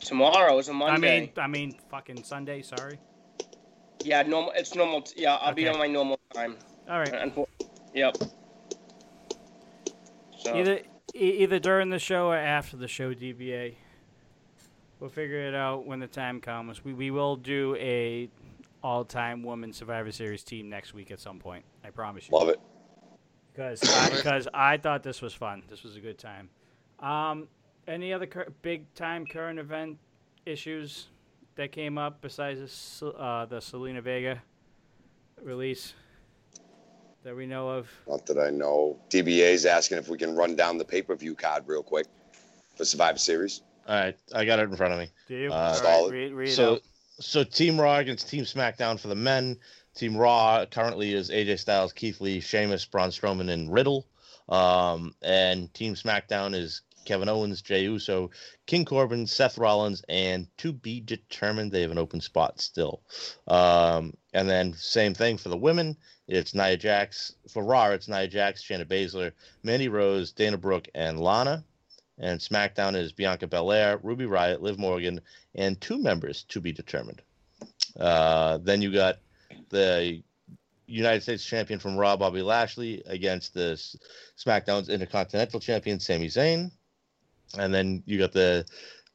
Tomorrow 0.00 0.58
is 0.58 0.68
a 0.68 0.72
I 0.72 0.74
Monday. 0.74 1.16
I 1.16 1.20
mean, 1.20 1.32
I 1.38 1.46
mean, 1.46 1.78
fucking 1.90 2.24
Sunday. 2.24 2.62
Sorry. 2.62 2.98
yeah, 4.02 4.22
normal. 4.22 4.52
It's 4.54 4.74
normal. 4.74 5.02
T- 5.02 5.22
yeah, 5.22 5.36
I'll 5.36 5.54
be 5.54 5.68
on 5.68 5.78
my 5.78 5.86
normal 5.86 6.18
time. 6.34 6.56
All 6.88 6.98
right. 6.98 7.12
Unfor- 7.12 7.46
Yep. 7.94 8.16
So 10.38 10.56
Either 10.56 10.80
e- 11.14 11.42
either 11.42 11.58
during 11.58 11.90
the 11.90 11.98
show 11.98 12.28
or 12.28 12.36
after 12.36 12.76
the 12.76 12.88
show, 12.88 13.14
DBA. 13.14 13.76
We'll 15.00 15.10
figure 15.10 15.46
it 15.46 15.54
out 15.54 15.86
when 15.86 16.00
the 16.00 16.06
time 16.06 16.40
comes. 16.40 16.84
We 16.84 16.92
we 16.92 17.10
will 17.10 17.36
do 17.36 17.76
a 17.78 18.28
all-time 18.82 19.42
woman 19.42 19.72
Survivor 19.72 20.12
Series 20.12 20.42
team 20.42 20.68
next 20.68 20.92
week 20.92 21.10
at 21.10 21.20
some 21.20 21.38
point. 21.38 21.64
I 21.82 21.90
promise 21.90 22.28
you. 22.28 22.36
Love 22.36 22.48
it. 22.50 22.60
Because 23.54 23.82
I, 23.96 24.10
because 24.10 24.48
I 24.52 24.76
thought 24.76 25.02
this 25.02 25.22
was 25.22 25.32
fun. 25.34 25.62
This 25.68 25.82
was 25.82 25.96
a 25.96 26.00
good 26.00 26.18
time. 26.18 26.48
Um, 27.00 27.48
Any 27.86 28.12
other 28.12 28.26
cur- 28.26 28.52
big 28.62 28.92
time 28.94 29.26
current 29.26 29.58
event 29.58 29.98
issues 30.46 31.08
that 31.56 31.70
came 31.72 31.98
up 31.98 32.20
besides 32.20 32.60
this, 32.60 33.02
uh, 33.02 33.46
the 33.46 33.56
Zelina 33.56 34.02
Vega 34.02 34.42
release 35.42 35.94
that 37.22 37.34
we 37.36 37.46
know 37.46 37.68
of? 37.68 37.88
Not 38.08 38.26
that 38.26 38.38
I 38.38 38.50
know. 38.50 38.98
DBA's 39.10 39.66
asking 39.66 39.98
if 39.98 40.08
we 40.08 40.18
can 40.18 40.34
run 40.34 40.56
down 40.56 40.78
the 40.78 40.84
pay 40.84 41.02
per 41.02 41.14
view 41.14 41.34
card 41.34 41.64
real 41.66 41.82
quick 41.82 42.06
for 42.76 42.84
Survivor 42.84 43.18
Series. 43.18 43.62
All 43.86 43.94
right, 43.94 44.16
I 44.34 44.44
got 44.46 44.58
it 44.58 44.62
in 44.70 44.76
front 44.76 44.94
of 44.94 44.98
me. 44.98 45.08
Do 45.28 45.36
you? 45.36 45.52
Uh, 45.52 45.54
All 45.54 45.70
right, 45.70 45.76
Solid. 45.76 46.12
read, 46.12 46.32
read 46.32 46.50
so 46.50 46.74
out. 46.74 46.80
so 47.20 47.44
Team 47.44 47.78
Raw 47.78 47.96
against 47.98 48.28
Team 48.30 48.44
SmackDown 48.44 48.98
for 48.98 49.08
the 49.08 49.14
men. 49.14 49.58
Team 49.94 50.16
Raw 50.16 50.66
currently 50.66 51.12
is 51.12 51.30
AJ 51.30 51.60
Styles, 51.60 51.92
Keith 51.92 52.20
Lee, 52.20 52.40
Sheamus, 52.40 52.84
Braun 52.84 53.10
Strowman, 53.10 53.50
and 53.50 53.72
Riddle. 53.72 54.06
Um, 54.48 55.14
and 55.22 55.72
Team 55.72 55.94
SmackDown 55.94 56.54
is 56.54 56.82
Kevin 57.04 57.28
Owens, 57.28 57.62
Jey 57.62 57.84
Uso, 57.84 58.30
King 58.66 58.84
Corbin, 58.84 59.26
Seth 59.26 59.58
Rollins, 59.58 60.02
and 60.08 60.48
to 60.58 60.72
be 60.72 61.00
determined. 61.00 61.70
They 61.70 61.82
have 61.82 61.90
an 61.90 61.98
open 61.98 62.20
spot 62.20 62.60
still. 62.60 63.02
Um, 63.46 64.14
and 64.32 64.48
then 64.48 64.74
same 64.74 65.14
thing 65.14 65.38
for 65.38 65.48
the 65.48 65.56
women. 65.56 65.96
It's 66.26 66.54
Nia 66.54 66.76
Jax. 66.76 67.34
For 67.48 67.62
Raw, 67.62 67.90
it's 67.90 68.08
Nia 68.08 68.26
Jax, 68.26 68.62
Shayna 68.62 68.86
Baszler, 68.86 69.32
Mandy 69.62 69.88
Rose, 69.88 70.32
Dana 70.32 70.58
Brooke, 70.58 70.88
and 70.94 71.20
Lana. 71.20 71.64
And 72.18 72.40
SmackDown 72.40 72.96
is 72.96 73.12
Bianca 73.12 73.46
Belair, 73.46 73.98
Ruby 74.02 74.26
Riot, 74.26 74.62
Liv 74.62 74.78
Morgan, 74.78 75.20
and 75.54 75.80
two 75.80 75.98
members 75.98 76.44
to 76.44 76.60
be 76.60 76.72
determined. 76.72 77.22
Uh, 77.98 78.58
then 78.58 78.82
you 78.82 78.92
got 78.92 79.18
the 79.68 80.22
United 80.86 81.22
States 81.22 81.44
champion 81.44 81.78
from 81.78 81.96
Raw, 81.96 82.16
Bobby 82.16 82.42
Lashley, 82.42 83.02
against 83.06 83.54
the 83.54 83.72
SmackDown's 84.38 84.88
Intercontinental 84.88 85.60
champion, 85.60 85.98
Sami 86.00 86.28
Zayn. 86.28 86.70
And 87.58 87.72
then 87.72 88.02
you 88.06 88.18
got 88.18 88.32
the 88.32 88.66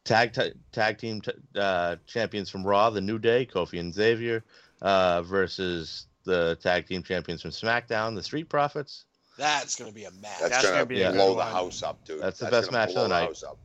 tag 0.04 0.34
t- 0.34 0.54
tag 0.72 0.98
team 0.98 1.22
t- 1.22 1.32
uh, 1.56 1.98
champions 2.08 2.50
from 2.50 2.66
Raw, 2.66 2.90
the 2.90 3.02
New 3.02 3.20
Day, 3.20 3.46
Kofi 3.46 3.80
and 3.80 3.94
Xavier, 3.94 4.44
uh, 4.82 5.22
versus 5.24 6.08
the 6.24 6.58
tag 6.62 6.88
team 6.88 7.04
champions 7.04 7.42
from 7.42 7.52
SmackDown, 7.52 8.16
the 8.16 8.24
Street 8.24 8.50
Profits. 8.50 9.06
That's 9.38 9.76
going 9.76 9.90
to 9.90 9.96
be 9.96 10.06
a 10.06 10.12
match. 10.12 10.40
That's, 10.40 10.50
That's 10.52 10.64
gonna, 10.66 10.76
gonna 10.78 10.86
be 10.88 11.02
a 11.02 11.12
blow 11.12 11.28
good 11.28 11.34
the 11.34 11.38
one. 11.38 11.48
house 11.52 11.84
up, 11.84 12.04
dude. 12.06 12.22
That's 12.22 12.40
the 12.40 12.50
best 12.50 12.72
gonna 12.72 12.86
match 12.86 12.90
of 12.96 13.04
the 13.04 13.08
night. 13.08 13.28
house 13.28 13.44
up. 13.44 13.58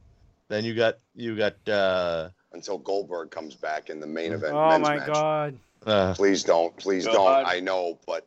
Then 0.48 0.64
you 0.64 0.74
got 0.74 0.98
you 1.16 1.36
got 1.36 1.68
uh, 1.68 2.28
Until 2.52 2.78
Goldberg 2.78 3.30
comes 3.30 3.54
back 3.54 3.90
in 3.90 3.98
the 3.98 4.06
main 4.06 4.32
event. 4.32 4.54
Oh 4.54 4.68
men's 4.68 4.82
my 4.82 4.96
match. 4.98 5.06
God! 5.06 5.58
Uh 5.86 6.14
Please 6.14 6.42
don't. 6.44 6.76
Please 6.76 7.06
God. 7.06 7.14
don't. 7.14 7.46
I 7.46 7.60
know, 7.60 7.98
but 8.06 8.26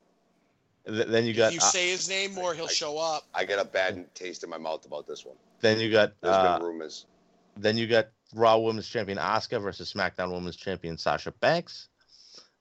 th- 0.87 1.07
then 1.07 1.23
you 1.25 1.31
If 1.31 1.37
got 1.37 1.53
you 1.53 1.59
uh, 1.59 1.63
say 1.63 1.89
his 1.89 2.07
name 2.09 2.33
more, 2.33 2.53
he'll 2.53 2.67
show 2.67 2.97
up. 2.97 3.23
I 3.33 3.45
get 3.45 3.59
a 3.59 3.65
bad 3.65 4.13
taste 4.15 4.43
in 4.43 4.49
my 4.49 4.57
mouth 4.57 4.85
about 4.85 5.07
this 5.07 5.25
one. 5.25 5.35
then 5.61 5.79
you 5.79 5.91
got 5.91 6.13
There's 6.21 6.35
uh, 6.35 6.57
been 6.57 6.67
rumors. 6.67 7.05
Then 7.57 7.77
you 7.77 7.87
got 7.87 8.07
Raw 8.35 8.57
Women's 8.57 8.87
Champion 8.87 9.17
Asuka 9.17 9.61
versus 9.61 9.91
SmackDown 9.91 10.31
Women's 10.31 10.55
Champion 10.57 10.97
Sasha 10.97 11.31
Banks, 11.31 11.87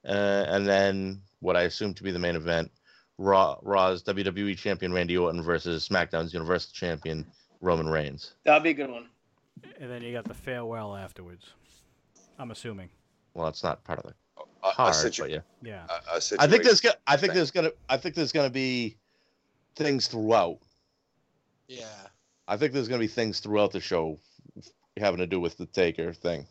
uh, 0.06 0.44
and 0.48 0.66
then 0.66 1.20
what 1.40 1.56
I 1.56 1.62
assume 1.62 1.92
to 1.94 2.02
be 2.02 2.10
the 2.10 2.18
main 2.18 2.36
event, 2.36 2.70
Raw 3.18 3.58
Raw's 3.62 4.02
WWE 4.04 4.56
Champion 4.56 4.92
Randy 4.92 5.16
Orton 5.18 5.42
versus 5.42 5.86
SmackDown's 5.88 6.32
Universal 6.32 6.70
Champion 6.72 7.26
Roman 7.60 7.88
Reigns. 7.88 8.34
That'd 8.44 8.62
be 8.62 8.70
a 8.70 8.74
good 8.74 8.90
one. 8.90 9.08
And 9.80 9.90
then 9.90 10.02
you 10.02 10.12
got 10.12 10.24
the 10.24 10.34
farewell 10.34 10.94
afterwards. 10.94 11.44
I'm 12.38 12.50
assuming. 12.50 12.88
Well, 13.34 13.48
it's 13.48 13.62
not 13.62 13.82
part 13.84 13.98
of 13.98 14.04
the 14.06 14.14
A, 14.78 14.82
a, 14.82 14.94
situ- 14.94 15.22
but 15.22 15.30
yeah. 15.30 15.40
Yeah. 15.62 15.86
a, 15.88 16.12
a 16.12 16.16
I 16.16 16.18
situation. 16.18 16.50
think 16.50 16.64
there's 16.64 16.80
gonna. 16.80 16.96
I 17.06 17.16
think 17.16 17.34
there's 17.34 17.50
gonna. 17.50 17.72
I 17.88 17.96
think 17.96 18.14
there's 18.14 18.32
gonna 18.32 18.50
be 18.50 18.96
things 19.74 20.06
throughout. 20.06 20.58
Yeah. 21.68 21.84
I 22.48 22.56
think 22.56 22.72
there's 22.72 22.88
gonna 22.88 23.00
be 23.00 23.06
things 23.06 23.40
throughout 23.40 23.72
the 23.72 23.80
show 23.80 24.18
having 24.96 25.18
to 25.18 25.26
do 25.26 25.40
with 25.40 25.56
the 25.58 25.66
Taker 25.66 26.12
thing. 26.12 26.46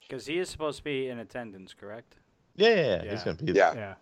Because 0.00 0.26
he 0.26 0.38
is 0.38 0.48
supposed 0.48 0.78
to 0.78 0.84
be 0.84 1.08
in 1.08 1.18
attendance, 1.18 1.74
correct? 1.74 2.16
Yeah, 2.56 2.68
yeah, 2.68 2.76
yeah. 2.76 3.02
Yeah. 3.04 3.10
he's 3.10 3.22
gonna 3.22 3.36
be. 3.36 3.52
Yeah. 3.52 3.74
Yeah. 3.74 3.94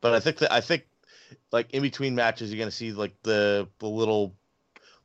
But 0.00 0.14
I 0.14 0.20
think 0.20 0.38
that 0.38 0.52
I 0.52 0.60
think 0.60 0.86
like 1.52 1.72
in 1.72 1.82
between 1.82 2.14
matches 2.14 2.52
you're 2.52 2.58
gonna 2.58 2.70
see 2.70 2.92
like 2.92 3.14
the 3.22 3.68
the 3.78 3.88
little 3.88 4.34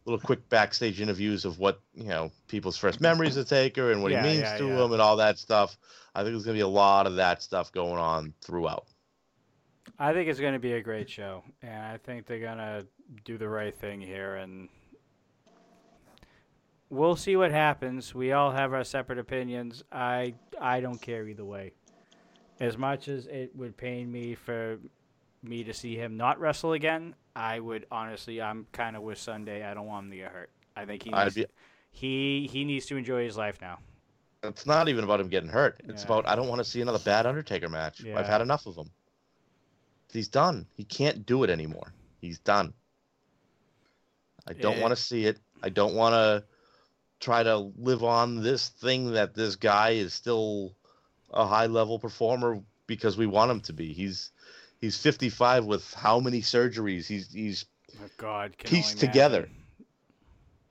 little 0.06 0.20
quick 0.20 0.48
backstage 0.50 1.00
interviews 1.00 1.46
of 1.46 1.60
what 1.60 1.80
you 1.94 2.06
know 2.06 2.32
people's 2.48 2.78
first 2.78 3.02
memories 3.02 3.38
of 3.38 3.48
Taker 3.48 3.92
and 3.92 4.02
what 4.02 4.12
Yeah, 4.12 4.24
he 4.24 4.30
means 4.30 4.42
yeah, 4.42 4.58
to 4.58 4.68
yeah. 4.68 4.86
him 4.86 4.92
and 4.94 5.02
all 5.02 5.18
that 5.18 5.38
stuff. 5.38 5.78
I 6.16 6.24
think 6.24 6.34
there's 6.34 6.46
gonna 6.46 6.56
be 6.56 6.62
a 6.62 6.68
lot 6.68 7.08
of 7.08 7.16
that 7.16 7.42
stuff 7.42 7.72
going 7.72 7.98
on 7.98 8.34
throughout. 8.42 8.86
I 10.00 10.14
think 10.14 10.30
it's 10.30 10.40
going 10.40 10.54
to 10.54 10.60
be 10.60 10.74
a 10.74 10.82
great 10.82 11.10
show, 11.10 11.44
and 11.62 11.84
I 11.84 11.98
think 11.98 12.26
they're 12.26 12.40
going 12.40 12.58
to 12.58 12.88
do 13.24 13.38
the 13.38 13.48
right 13.48 13.76
thing 13.76 14.02
here, 14.02 14.36
and 14.36 14.68
we'll 16.90 17.16
see 17.16 17.36
what 17.36 17.52
happens. 17.52 18.14
We 18.14 18.32
all 18.32 18.52
have 18.52 18.74
our 18.74 18.84
separate 18.84 19.20
opinions. 19.20 19.84
I 19.92 20.34
I 20.60 20.82
don't 20.82 21.02
care 21.02 21.28
either 21.28 21.46
way. 21.46 21.74
As 22.60 22.78
much 22.78 23.08
as 23.08 23.28
it 23.28 23.56
would 23.56 23.76
pain 23.76 24.12
me 24.12 24.36
for 24.36 24.80
me 25.44 25.64
to 25.64 25.74
see 25.74 25.96
him 25.96 26.18
not 26.18 26.40
wrestle 26.40 26.74
again, 26.74 27.16
I 27.36 27.60
would 27.60 27.86
honestly. 27.92 28.42
I'm 28.42 28.68
kind 28.72 28.96
of 28.96 29.04
with 29.04 29.18
Sunday. 29.18 29.64
I 29.64 29.74
don't 29.74 29.88
want 29.88 30.06
him 30.06 30.12
to 30.12 30.18
get 30.18 30.32
hurt. 30.32 30.50
I 30.76 30.86
think 30.86 31.04
he 31.04 31.12
needs, 31.12 31.36
be- 31.36 31.46
he 31.92 32.50
he 32.52 32.64
needs 32.66 32.86
to 32.88 32.98
enjoy 32.98 33.24
his 33.26 33.38
life 33.38 33.60
now. 33.62 33.80
It's 34.44 34.66
not 34.66 34.90
even 34.90 35.04
about 35.04 35.20
him 35.20 35.30
getting 35.30 35.50
hurt. 35.50 35.82
It's 35.88 36.04
Yeah. 36.04 36.08
about 36.08 36.28
I 36.28 36.36
don't 36.36 36.48
want 36.48 36.60
to 36.60 36.66
see 36.66 36.82
another 36.82 37.00
bad 37.00 37.26
Undertaker 37.26 37.70
match. 37.70 38.02
Yeah. 38.02 38.20
I've 38.20 38.28
had 38.28 38.42
enough 38.42 38.66
of 38.66 38.76
them. 38.76 38.90
He's 40.12 40.28
done. 40.28 40.66
He 40.76 40.84
can't 40.84 41.26
do 41.26 41.44
it 41.44 41.50
anymore. 41.50 41.94
He's 42.20 42.40
done. 42.40 42.74
I 44.48 44.54
don't 44.54 44.80
want 44.80 44.92
to 44.92 44.96
see 45.02 45.26
it. 45.26 45.40
I 45.62 45.70
don't 45.70 45.94
want 45.94 46.14
to 46.14 46.44
try 47.20 47.44
to 47.44 47.58
live 47.78 48.04
on 48.04 48.42
this 48.42 48.70
thing 48.70 49.12
that 49.12 49.36
this 49.36 49.56
guy 49.56 49.92
is 49.92 50.14
still 50.14 50.76
a 51.32 51.46
high 51.46 51.68
level 51.68 52.00
performer 52.00 52.62
because 52.88 53.18
we 53.18 53.28
want 53.28 53.52
him 53.52 53.62
to 53.62 53.74
be. 53.74 53.94
He's 53.94 54.32
he's 54.82 54.98
55 54.98 55.66
with 55.66 55.94
how 55.94 56.20
many 56.20 56.42
surgeries? 56.42 57.08
He's 57.08 57.32
he's 57.32 57.66
Oh 58.02 58.10
God, 58.18 58.58
can 58.58 58.70
Pieced 58.70 59.00
together. 59.00 59.48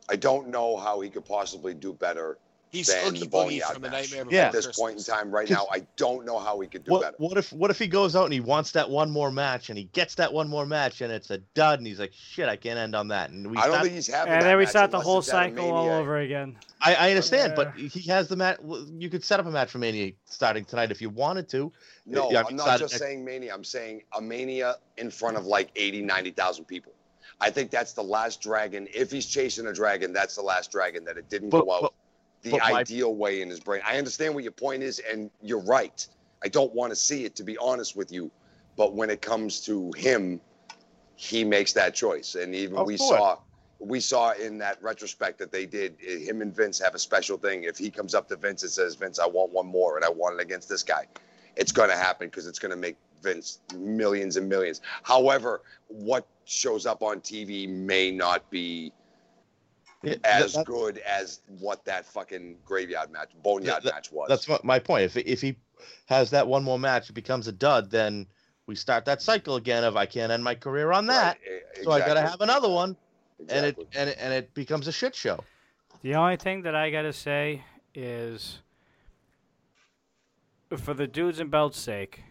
I 0.09 0.17
don't 0.17 0.49
know 0.49 0.77
how 0.77 1.01
he 1.01 1.09
could 1.09 1.25
possibly 1.25 1.75
do 1.75 1.93
better 1.93 2.39
He's 2.71 2.87
Than 2.87 3.09
Oogie 3.09 3.19
the 3.21 3.27
Boogie 3.27 3.61
from 3.63 3.83
the. 3.83 3.91
Nightmare 3.91 4.25
Before 4.25 4.33
Yeah. 4.39 4.47
at 4.47 4.53
this 4.53 4.67
point 4.79 4.97
in 4.99 5.03
time. 5.05 5.31
Right 5.33 5.51
now, 5.51 5.67
I 5.73 5.85
don't 5.97 6.25
know 6.25 6.39
how 6.39 6.61
he 6.61 6.69
could 6.69 6.85
do 6.85 6.93
what 6.93 7.03
better. 7.03 7.17
what 7.19 7.37
if 7.37 7.53
what 7.53 7.71
if 7.73 7.79
he 7.81 7.89
goes 7.89 8.15
out 8.15 8.25
and 8.25 8.33
he 8.33 8.39
wants 8.39 8.71
that 8.73 8.89
one 8.89 9.11
more 9.11 9.33
match 9.33 9.71
and 9.71 9.77
he 9.79 9.85
gets 9.93 10.15
that 10.15 10.33
one 10.33 10.49
more 10.49 10.65
match 10.65 11.01
and 11.01 11.13
it's 11.13 11.31
a 11.31 11.39
dud 11.55 11.81
and 11.81 11.87
he's 11.87 11.99
like 11.99 12.13
shit 12.13 12.49
I 12.49 12.55
can't 12.55 12.79
end 12.79 12.95
on 12.95 13.09
that 13.09 13.31
and 13.31 13.51
we 13.51 13.57
I 13.57 13.63
don't 13.63 13.71
start- 13.73 13.83
think 13.83 13.95
he's 13.97 14.07
having. 14.07 14.33
And 14.35 14.43
that 14.43 14.47
then 14.47 14.57
we 14.59 14.67
start 14.67 14.91
the 14.93 15.01
whole 15.01 15.19
it's 15.19 15.29
at 15.31 15.47
a 15.47 15.51
cycle 15.57 15.73
all 15.73 15.89
over 15.91 16.19
again. 16.19 16.57
I, 16.81 16.95
I 16.95 17.11
understand, 17.11 17.55
Yeah. 17.57 17.65
but 17.65 17.75
he 17.77 18.01
has 18.09 18.29
the 18.29 18.37
match. 18.37 18.59
You 18.97 19.11
could 19.11 19.25
set 19.25 19.41
up 19.41 19.47
a 19.47 19.51
match 19.51 19.71
for 19.71 19.79
Mania 19.79 20.13
starting 20.27 20.65
tonight 20.65 20.91
if 20.93 21.03
you 21.03 21.11
wanted 21.11 21.49
to. 21.51 21.73
No, 22.07 22.31
Yeah, 22.31 22.43
I 22.43 22.49
I'm 22.49 22.57
not 22.57 22.67
side- 22.67 22.79
just 22.79 22.99
saying 22.99 23.25
mania. 23.25 23.53
I'm 23.53 23.65
saying 23.65 24.03
a 24.17 24.23
mania 24.23 24.77
in 24.97 25.11
front 25.11 25.37
of 25.37 25.45
like 25.45 25.71
80, 25.77 26.03
90,000 26.03 26.65
people. 26.67 26.93
I 27.41 27.51
think 27.51 27.71
that's 27.71 27.95
the 27.95 28.03
last 28.03 28.41
dragon. 28.43 28.87
If 28.95 29.11
he's 29.11 29.27
chasing 29.27 29.67
a 29.67 29.73
dragon, 29.73 30.13
that's 30.13 30.37
the 30.37 30.43
last 30.43 30.71
dragon 30.71 31.05
that 31.07 31.17
it 31.17 31.29
didn't 31.29 31.51
But- 31.51 31.65
go 31.65 31.73
out 31.73 31.83
but- 31.83 31.93
the 32.43 32.51
but 32.53 32.61
my- 32.61 32.73
ideal 32.81 33.15
way 33.15 33.43
in 33.43 33.49
his 33.51 33.61
brain. 33.61 33.83
I 33.85 33.99
understand 33.99 34.35
what 34.35 34.43
your 34.45 34.53
point 34.53 34.83
is, 34.83 35.01
and 35.11 35.31
you're 35.43 35.61
right. 35.63 36.07
I 36.43 36.49
don't 36.49 36.75
want 36.75 36.91
to 36.91 36.97
see 36.97 37.25
it, 37.25 37.37
to 37.37 37.45
be 37.45 37.57
honest 37.59 37.97
with 37.97 38.11
you. 38.11 38.31
But 38.77 38.95
when 38.95 39.11
it 39.11 39.21
comes 39.21 39.61
to 39.63 39.93
him, 39.97 40.41
he 41.17 41.45
makes 41.45 41.73
that 41.75 41.95
choice. 41.95 42.35
And 42.35 42.55
even 42.55 42.79
Of 42.79 42.87
we 42.87 42.97
course. 42.97 43.11
saw 43.11 43.39
we 43.83 43.99
saw 43.99 44.33
in 44.33 44.59
that 44.59 44.83
retrospect 44.83 45.39
that 45.39 45.51
they 45.51 45.65
did 45.65 45.97
him 46.01 46.43
and 46.43 46.55
Vince 46.55 46.79
have 46.79 46.95
a 46.95 46.99
special 46.99 47.39
thing. 47.39 47.65
If 47.65 47.79
he 47.79 47.91
comes 47.91 48.15
up 48.15 48.29
to 48.29 48.37
Vince 48.37 48.63
and 48.63 48.71
says, 48.71 48.95
Vince, 48.95 49.19
I 49.19 49.27
want 49.27 49.53
one 49.53 49.67
more 49.67 49.97
and 49.97 50.05
I 50.05 50.11
want 50.11 50.39
it 50.39 50.43
against 50.43 50.69
this 50.69 50.83
guy, 50.83 51.07
it's 51.57 51.73
gonna 51.73 51.97
happen 51.97 52.29
because 52.29 52.47
it's 52.47 52.59
gonna 52.59 52.77
make 52.77 52.97
Vince 53.23 53.61
millions 53.75 54.37
and 54.37 54.49
millions. 54.49 54.83
However, 55.03 55.63
what 55.89 56.27
shows 56.45 56.85
up 56.85 57.03
on 57.03 57.21
TV 57.21 57.67
may 57.69 58.11
not 58.11 58.49
be 58.51 58.93
as 60.25 60.55
that- 60.55 60.67
good 60.67 60.99
as 60.99 61.41
what 61.59 61.85
that 61.85 62.07
fucking 62.07 62.57
graveyard 62.65 63.11
match, 63.11 63.31
boneyard 63.43 63.83
that- 63.83 63.95
match 63.95 64.13
was. 64.13 64.29
that's 64.29 64.49
my, 64.49 64.59
my 64.63 64.79
point. 64.79 65.05
If 65.05 65.17
if 65.17 65.41
he 65.41 65.57
has 66.07 66.31
that 66.31 66.47
one 66.47 66.65
more 66.65 66.79
match, 66.79 67.11
it 67.11 67.15
becomes 67.15 67.49
a 67.49 67.53
dud. 67.53 67.91
Then 67.91 68.27
we 68.67 68.75
start 68.75 69.05
that 69.07 69.21
cycle 69.23 69.57
again 69.57 69.85
of 69.85 69.97
I 69.97 70.07
can't 70.07 70.31
end 70.33 70.45
my 70.45 70.55
career 70.55 70.93
on 70.93 71.07
that, 71.07 71.39
Right, 71.47 71.63
e- 71.81 71.85
so 71.85 71.91
I 71.91 72.01
got 72.01 72.15
to 72.15 72.21
have 72.21 72.41
another 72.41 72.69
one, 72.69 72.97
and 73.49 73.67
it 73.67 73.77
and 73.95 74.11
it, 74.11 74.17
and 74.21 74.33
it 74.33 74.55
becomes 74.55 74.87
a 74.89 74.93
shit 74.93 75.15
show. 75.15 75.43
The 76.03 76.15
only 76.15 76.37
thing 76.37 76.63
that 76.63 76.75
I 76.75 76.91
gotta 76.91 77.13
say 77.13 77.63
is, 77.95 78.61
for 80.77 80.95
the 80.95 81.07
dudes 81.07 81.41
and 81.41 81.51
belts' 81.51 81.79
sake, 81.79 82.23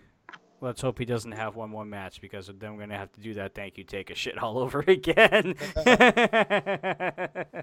let's 0.62 0.82
hope 0.82 1.00
he 1.00 1.06
doesn't 1.06 1.32
have 1.34 1.56
one 1.56 1.70
more 1.70 1.86
match 1.86 2.22
because 2.22 2.48
then 2.60 2.74
we're 2.76 2.82
gonna 2.82 2.98
have 2.98 3.12
to 3.14 3.22
do 3.22 3.34
that. 3.36 3.54
Thank 3.56 3.78
you, 3.78 3.84
take 3.84 4.10
a 4.10 4.16
shit 4.16 4.38
all 4.38 4.58
over 4.64 4.80
again. 4.88 5.56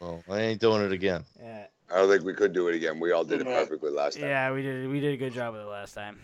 Well, 0.00 0.22
I 0.28 0.40
ain't 0.40 0.60
doing 0.60 0.82
it 0.82 0.92
again. 0.92 1.24
yeah, 1.42 1.66
I 1.90 1.96
don't 1.96 2.10
think 2.10 2.24
we 2.24 2.34
could 2.34 2.52
do 2.52 2.68
it 2.68 2.74
again. 2.74 3.00
We 3.00 3.12
all 3.12 3.24
did 3.24 3.40
it 3.40 3.46
perfectly 3.46 3.90
last 3.90 4.18
time. 4.18 4.28
yeah, 4.28 4.52
we 4.52 4.60
did 4.60 4.88
we 4.90 5.00
did 5.00 5.14
a 5.14 5.16
good 5.16 5.32
job 5.32 5.54
with 5.54 5.62
it 5.62 5.66
last 5.66 5.94
time. 5.94 6.18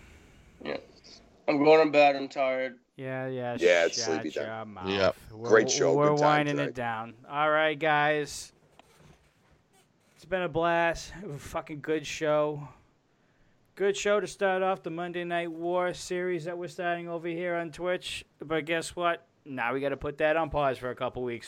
Yeah. 0.63 0.77
I'm 1.49 1.65
going 1.65 1.87
to 1.87 1.91
bed. 1.91 2.17
I'm 2.17 2.29
tired. 2.29 2.77
Yeah, 2.97 3.27
yeah. 3.27 3.57
Yeah, 3.59 3.87
it's 3.87 3.97
shut 3.97 4.21
sleepy 4.21 4.31
time. 4.31 4.47
your 4.47 4.65
mouth. 4.67 4.89
Yep. 4.89 5.17
Great 5.43 5.71
show, 5.71 5.95
We're 5.95 6.11
good 6.11 6.21
winding 6.21 6.57
tonight. 6.57 6.69
it 6.69 6.75
down. 6.75 7.15
All 7.29 7.51
right, 7.51 7.79
guys. 7.79 8.53
It's 10.17 10.27
been 10.27 10.43
a 10.43 10.49
blast. 10.49 11.13
A 11.27 11.39
fucking 11.39 11.81
good 11.81 12.07
show. 12.07 12.69
Good 13.81 13.97
show 13.97 14.21
to 14.21 14.27
start 14.27 14.63
off 14.63 14.83
the 14.83 14.91
Monday 14.91 15.25
Night 15.25 15.51
War 15.51 15.95
series 15.95 16.45
that 16.45 16.59
we're 16.59 16.69
starting 16.69 17.09
over 17.09 17.27
here 17.27 17.55
on 17.55 17.71
Twitch. 17.71 18.27
But 18.39 18.67
guess 18.67 18.95
what? 18.95 19.27
Now 19.47 19.73
we 19.73 19.81
got 19.81 19.89
to 19.89 19.97
put 19.97 20.19
that 20.19 20.37
on 20.37 20.51
pause 20.51 20.77
for 20.77 20.91
a 20.91 20.95
couple 20.95 21.23
weeks. 21.23 21.47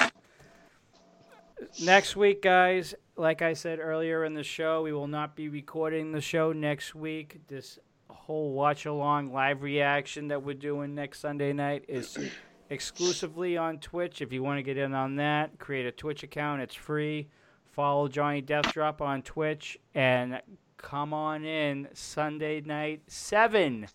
Next 1.84 2.16
week, 2.16 2.40
guys, 2.40 2.94
like 3.16 3.42
I 3.42 3.52
said 3.52 3.80
earlier 3.80 4.24
in 4.24 4.32
the 4.32 4.42
show, 4.42 4.80
we 4.80 4.94
will 4.94 5.08
not 5.08 5.36
be 5.36 5.50
recording 5.50 6.10
the 6.10 6.22
show 6.22 6.52
next 6.52 6.94
week. 6.94 7.38
This 7.48 7.78
whole 8.08 8.52
watch 8.52 8.86
along 8.86 9.34
live 9.34 9.60
reaction 9.60 10.28
that 10.28 10.42
we're 10.42 10.54
doing 10.54 10.94
next 10.94 11.20
Sunday 11.20 11.52
night 11.52 11.84
is 11.86 12.16
exclusively 12.70 13.58
on 13.58 13.76
Twitch. 13.76 14.22
If 14.22 14.32
you 14.32 14.42
want 14.42 14.56
to 14.56 14.62
get 14.62 14.78
in 14.78 14.94
on 14.94 15.16
that, 15.16 15.58
create 15.58 15.84
a 15.84 15.92
Twitch 15.92 16.22
account. 16.22 16.62
It's 16.62 16.74
free. 16.74 17.28
Follow 17.72 18.08
Johnny 18.08 18.40
Deathdrop 18.40 19.02
on 19.02 19.20
Twitch 19.20 19.76
and 19.94 20.40
come 20.82 21.14
on 21.14 21.44
in 21.44 21.88
Sunday 21.94 22.60
night, 22.60 23.02
7 23.06 23.86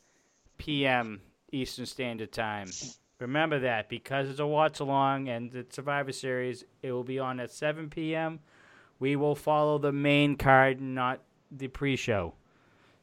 p.m. 0.57 1.21
Eastern 1.51 1.85
Standard 1.85 2.31
Time. 2.31 2.69
Remember 3.19 3.59
that 3.59 3.89
because 3.89 4.29
it's 4.29 4.39
a 4.39 4.47
watch 4.47 4.79
along 4.79 5.27
and 5.27 5.51
the 5.51 5.65
Survivor 5.69 6.11
Series, 6.11 6.63
it 6.81 6.91
will 6.91 7.03
be 7.03 7.19
on 7.19 7.39
at 7.39 7.51
7 7.51 7.89
p.m. 7.89 8.39
We 8.99 9.15
will 9.15 9.35
follow 9.35 9.77
the 9.77 9.91
main 9.91 10.37
card, 10.37 10.81
not 10.81 11.21
the 11.51 11.67
pre 11.67 11.95
show. 11.95 12.33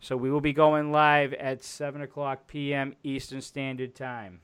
So 0.01 0.17
we 0.17 0.31
will 0.31 0.41
be 0.41 0.53
going 0.53 0.93
live 0.93 1.33
at 1.35 1.63
7 1.63 2.03
o'clock 2.03 2.47
p.m. 2.47 2.95
Eastern 3.03 3.41
Standard 3.41 3.95
Time. 3.95 4.41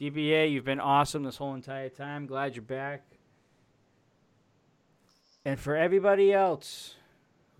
DBA, 0.00 0.50
you've 0.50 0.64
been 0.64 0.80
awesome 0.80 1.22
this 1.22 1.36
whole 1.36 1.54
entire 1.54 1.88
time. 1.88 2.26
Glad 2.26 2.56
you're 2.56 2.62
back. 2.62 3.04
And 5.44 5.58
for 5.58 5.76
everybody 5.76 6.32
else 6.32 6.94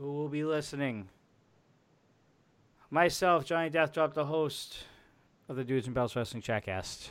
who 0.03 0.11
will 0.13 0.29
be 0.29 0.43
listening, 0.43 1.09
myself, 2.91 3.45
Johnny 3.45 3.71
Deathdrop, 3.71 4.15
the 4.15 4.25
host 4.25 4.79
of 5.49 5.55
the 5.55 5.63
Dudes 5.63 5.87
and 5.87 5.95
Belts 5.95 6.17
Wrestling 6.17 6.43
Chatcast, 6.43 7.09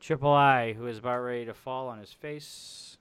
Triple 0.00 0.30
I, 0.30 0.74
who 0.74 0.86
is 0.86 0.98
about 0.98 1.20
ready 1.20 1.46
to 1.46 1.54
fall 1.54 1.88
on 1.88 1.98
his 1.98 2.12
face. 2.12 2.98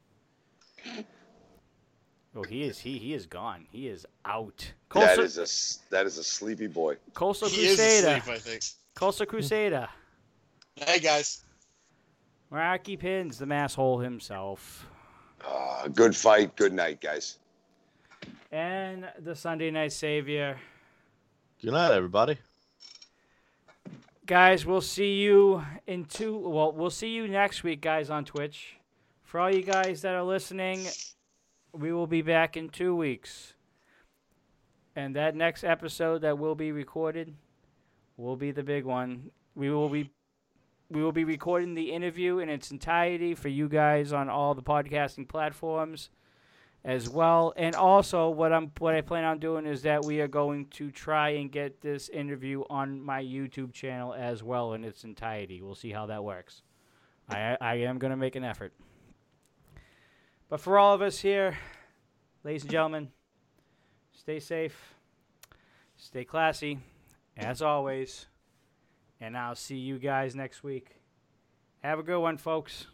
Oh, 2.33 2.43
he 2.43 2.63
is 2.63 2.79
he 2.79 2.97
he 2.97 3.13
is 3.13 3.25
gone. 3.25 3.65
He 3.71 3.87
is 3.89 4.05
out. 4.23 4.57
That 4.93 5.15
Coastal, 5.17 5.23
is 5.25 5.37
a 5.37 5.41
s- 5.43 5.79
that 5.89 6.05
is 6.05 6.17
a 6.17 6.23
sleepy 6.23 6.67
boy. 6.67 6.95
Coastal 7.13 7.49
He 7.49 7.65
is 7.67 7.75
Crusader. 7.77 8.17
asleep, 8.17 8.35
I 8.35 8.39
think. 8.39 8.63
Coastal 8.93 9.25
Crusader. 9.25 9.87
Hey 10.75 10.99
guys. 10.99 11.43
Rocky 12.49 12.95
Pins, 12.97 13.37
the 13.37 13.45
masshole 13.45 14.01
himself. 14.03 14.85
Uh, 15.45 15.87
good 15.89 16.15
fight. 16.15 16.55
Good 16.55 16.73
night, 16.73 17.01
guys. 17.01 17.37
And 18.55 19.09
the 19.19 19.35
Sunday 19.35 19.69
Night 19.69 19.91
Savior. 19.91 20.57
Good 21.61 21.73
night, 21.73 21.91
everybody. 21.91 22.37
Guys, 24.25 24.65
we'll 24.65 24.79
see 24.79 25.15
you 25.15 25.61
in 25.87 26.05
two. 26.05 26.37
Well, 26.37 26.71
we'll 26.71 26.89
see 26.89 27.09
you 27.09 27.27
next 27.27 27.65
week, 27.65 27.81
guys, 27.81 28.09
on 28.09 28.23
Twitch. 28.23 28.77
For 29.25 29.41
all 29.41 29.53
you 29.53 29.61
guys 29.61 30.03
that 30.03 30.15
are 30.15 30.23
listening, 30.23 30.87
we 31.73 31.91
will 31.91 32.07
be 32.07 32.21
back 32.21 32.55
in 32.55 32.69
two 32.69 32.95
weeks. 32.95 33.55
And 34.95 35.13
that 35.17 35.35
next 35.35 35.65
episode 35.65 36.21
that 36.21 36.39
will 36.39 36.55
be 36.55 36.71
recorded 36.71 37.33
will 38.15 38.37
be 38.37 38.51
the 38.51 38.63
big 38.63 38.85
one. 38.85 39.31
We 39.53 39.69
will 39.69 39.89
be 39.89 40.11
we 40.89 41.03
will 41.03 41.11
be 41.11 41.25
recording 41.25 41.75
the 41.75 41.91
interview 41.91 42.39
in 42.39 42.47
its 42.47 42.71
entirety 42.71 43.35
for 43.35 43.49
you 43.49 43.67
guys 43.67 44.13
on 44.13 44.29
all 44.29 44.55
the 44.55 44.63
podcasting 44.63 45.27
platforms 45.27 46.09
as 46.85 47.09
well. 47.09 47.51
And 47.57 47.75
also 47.75 48.29
what 48.29 48.53
I'm 48.53 48.71
what 48.77 48.93
I 48.93 49.01
plan 49.01 49.25
on 49.25 49.39
doing 49.39 49.65
is 49.65 49.81
that 49.81 50.05
we 50.05 50.21
are 50.21 50.27
going 50.27 50.67
to 50.67 50.91
try 50.91 51.29
and 51.29 51.51
get 51.51 51.81
this 51.81 52.07
interview 52.09 52.63
on 52.69 53.01
my 53.01 53.21
YouTube 53.21 53.73
channel 53.73 54.13
as 54.13 54.43
well 54.43 54.73
in 54.73 54.83
its 54.85 55.03
entirety. 55.03 55.61
We'll 55.61 55.75
see 55.75 55.91
how 55.91 56.05
that 56.05 56.23
works. 56.23 56.61
I 57.27 57.57
I 57.59 57.75
am 57.75 57.97
going 57.97 58.11
to 58.11 58.17
make 58.17 58.35
an 58.35 58.43
effort. 58.43 58.73
But 60.47 60.61
for 60.61 60.77
all 60.77 60.93
of 60.93 61.01
us 61.01 61.19
here, 61.19 61.57
ladies 62.43 62.61
and 62.61 62.71
gentlemen, 62.71 63.09
stay 64.13 64.39
safe, 64.39 64.93
stay 65.97 66.23
classy, 66.23 66.77
as 67.35 67.63
always, 67.63 68.27
and 69.19 69.35
I'll 69.35 69.55
see 69.55 69.77
you 69.77 69.97
guys 69.97 70.35
next 70.35 70.63
week. 70.63 70.97
Have 71.83 71.97
a 71.97 72.03
good 72.03 72.19
one, 72.19 72.37
folks. 72.37 72.85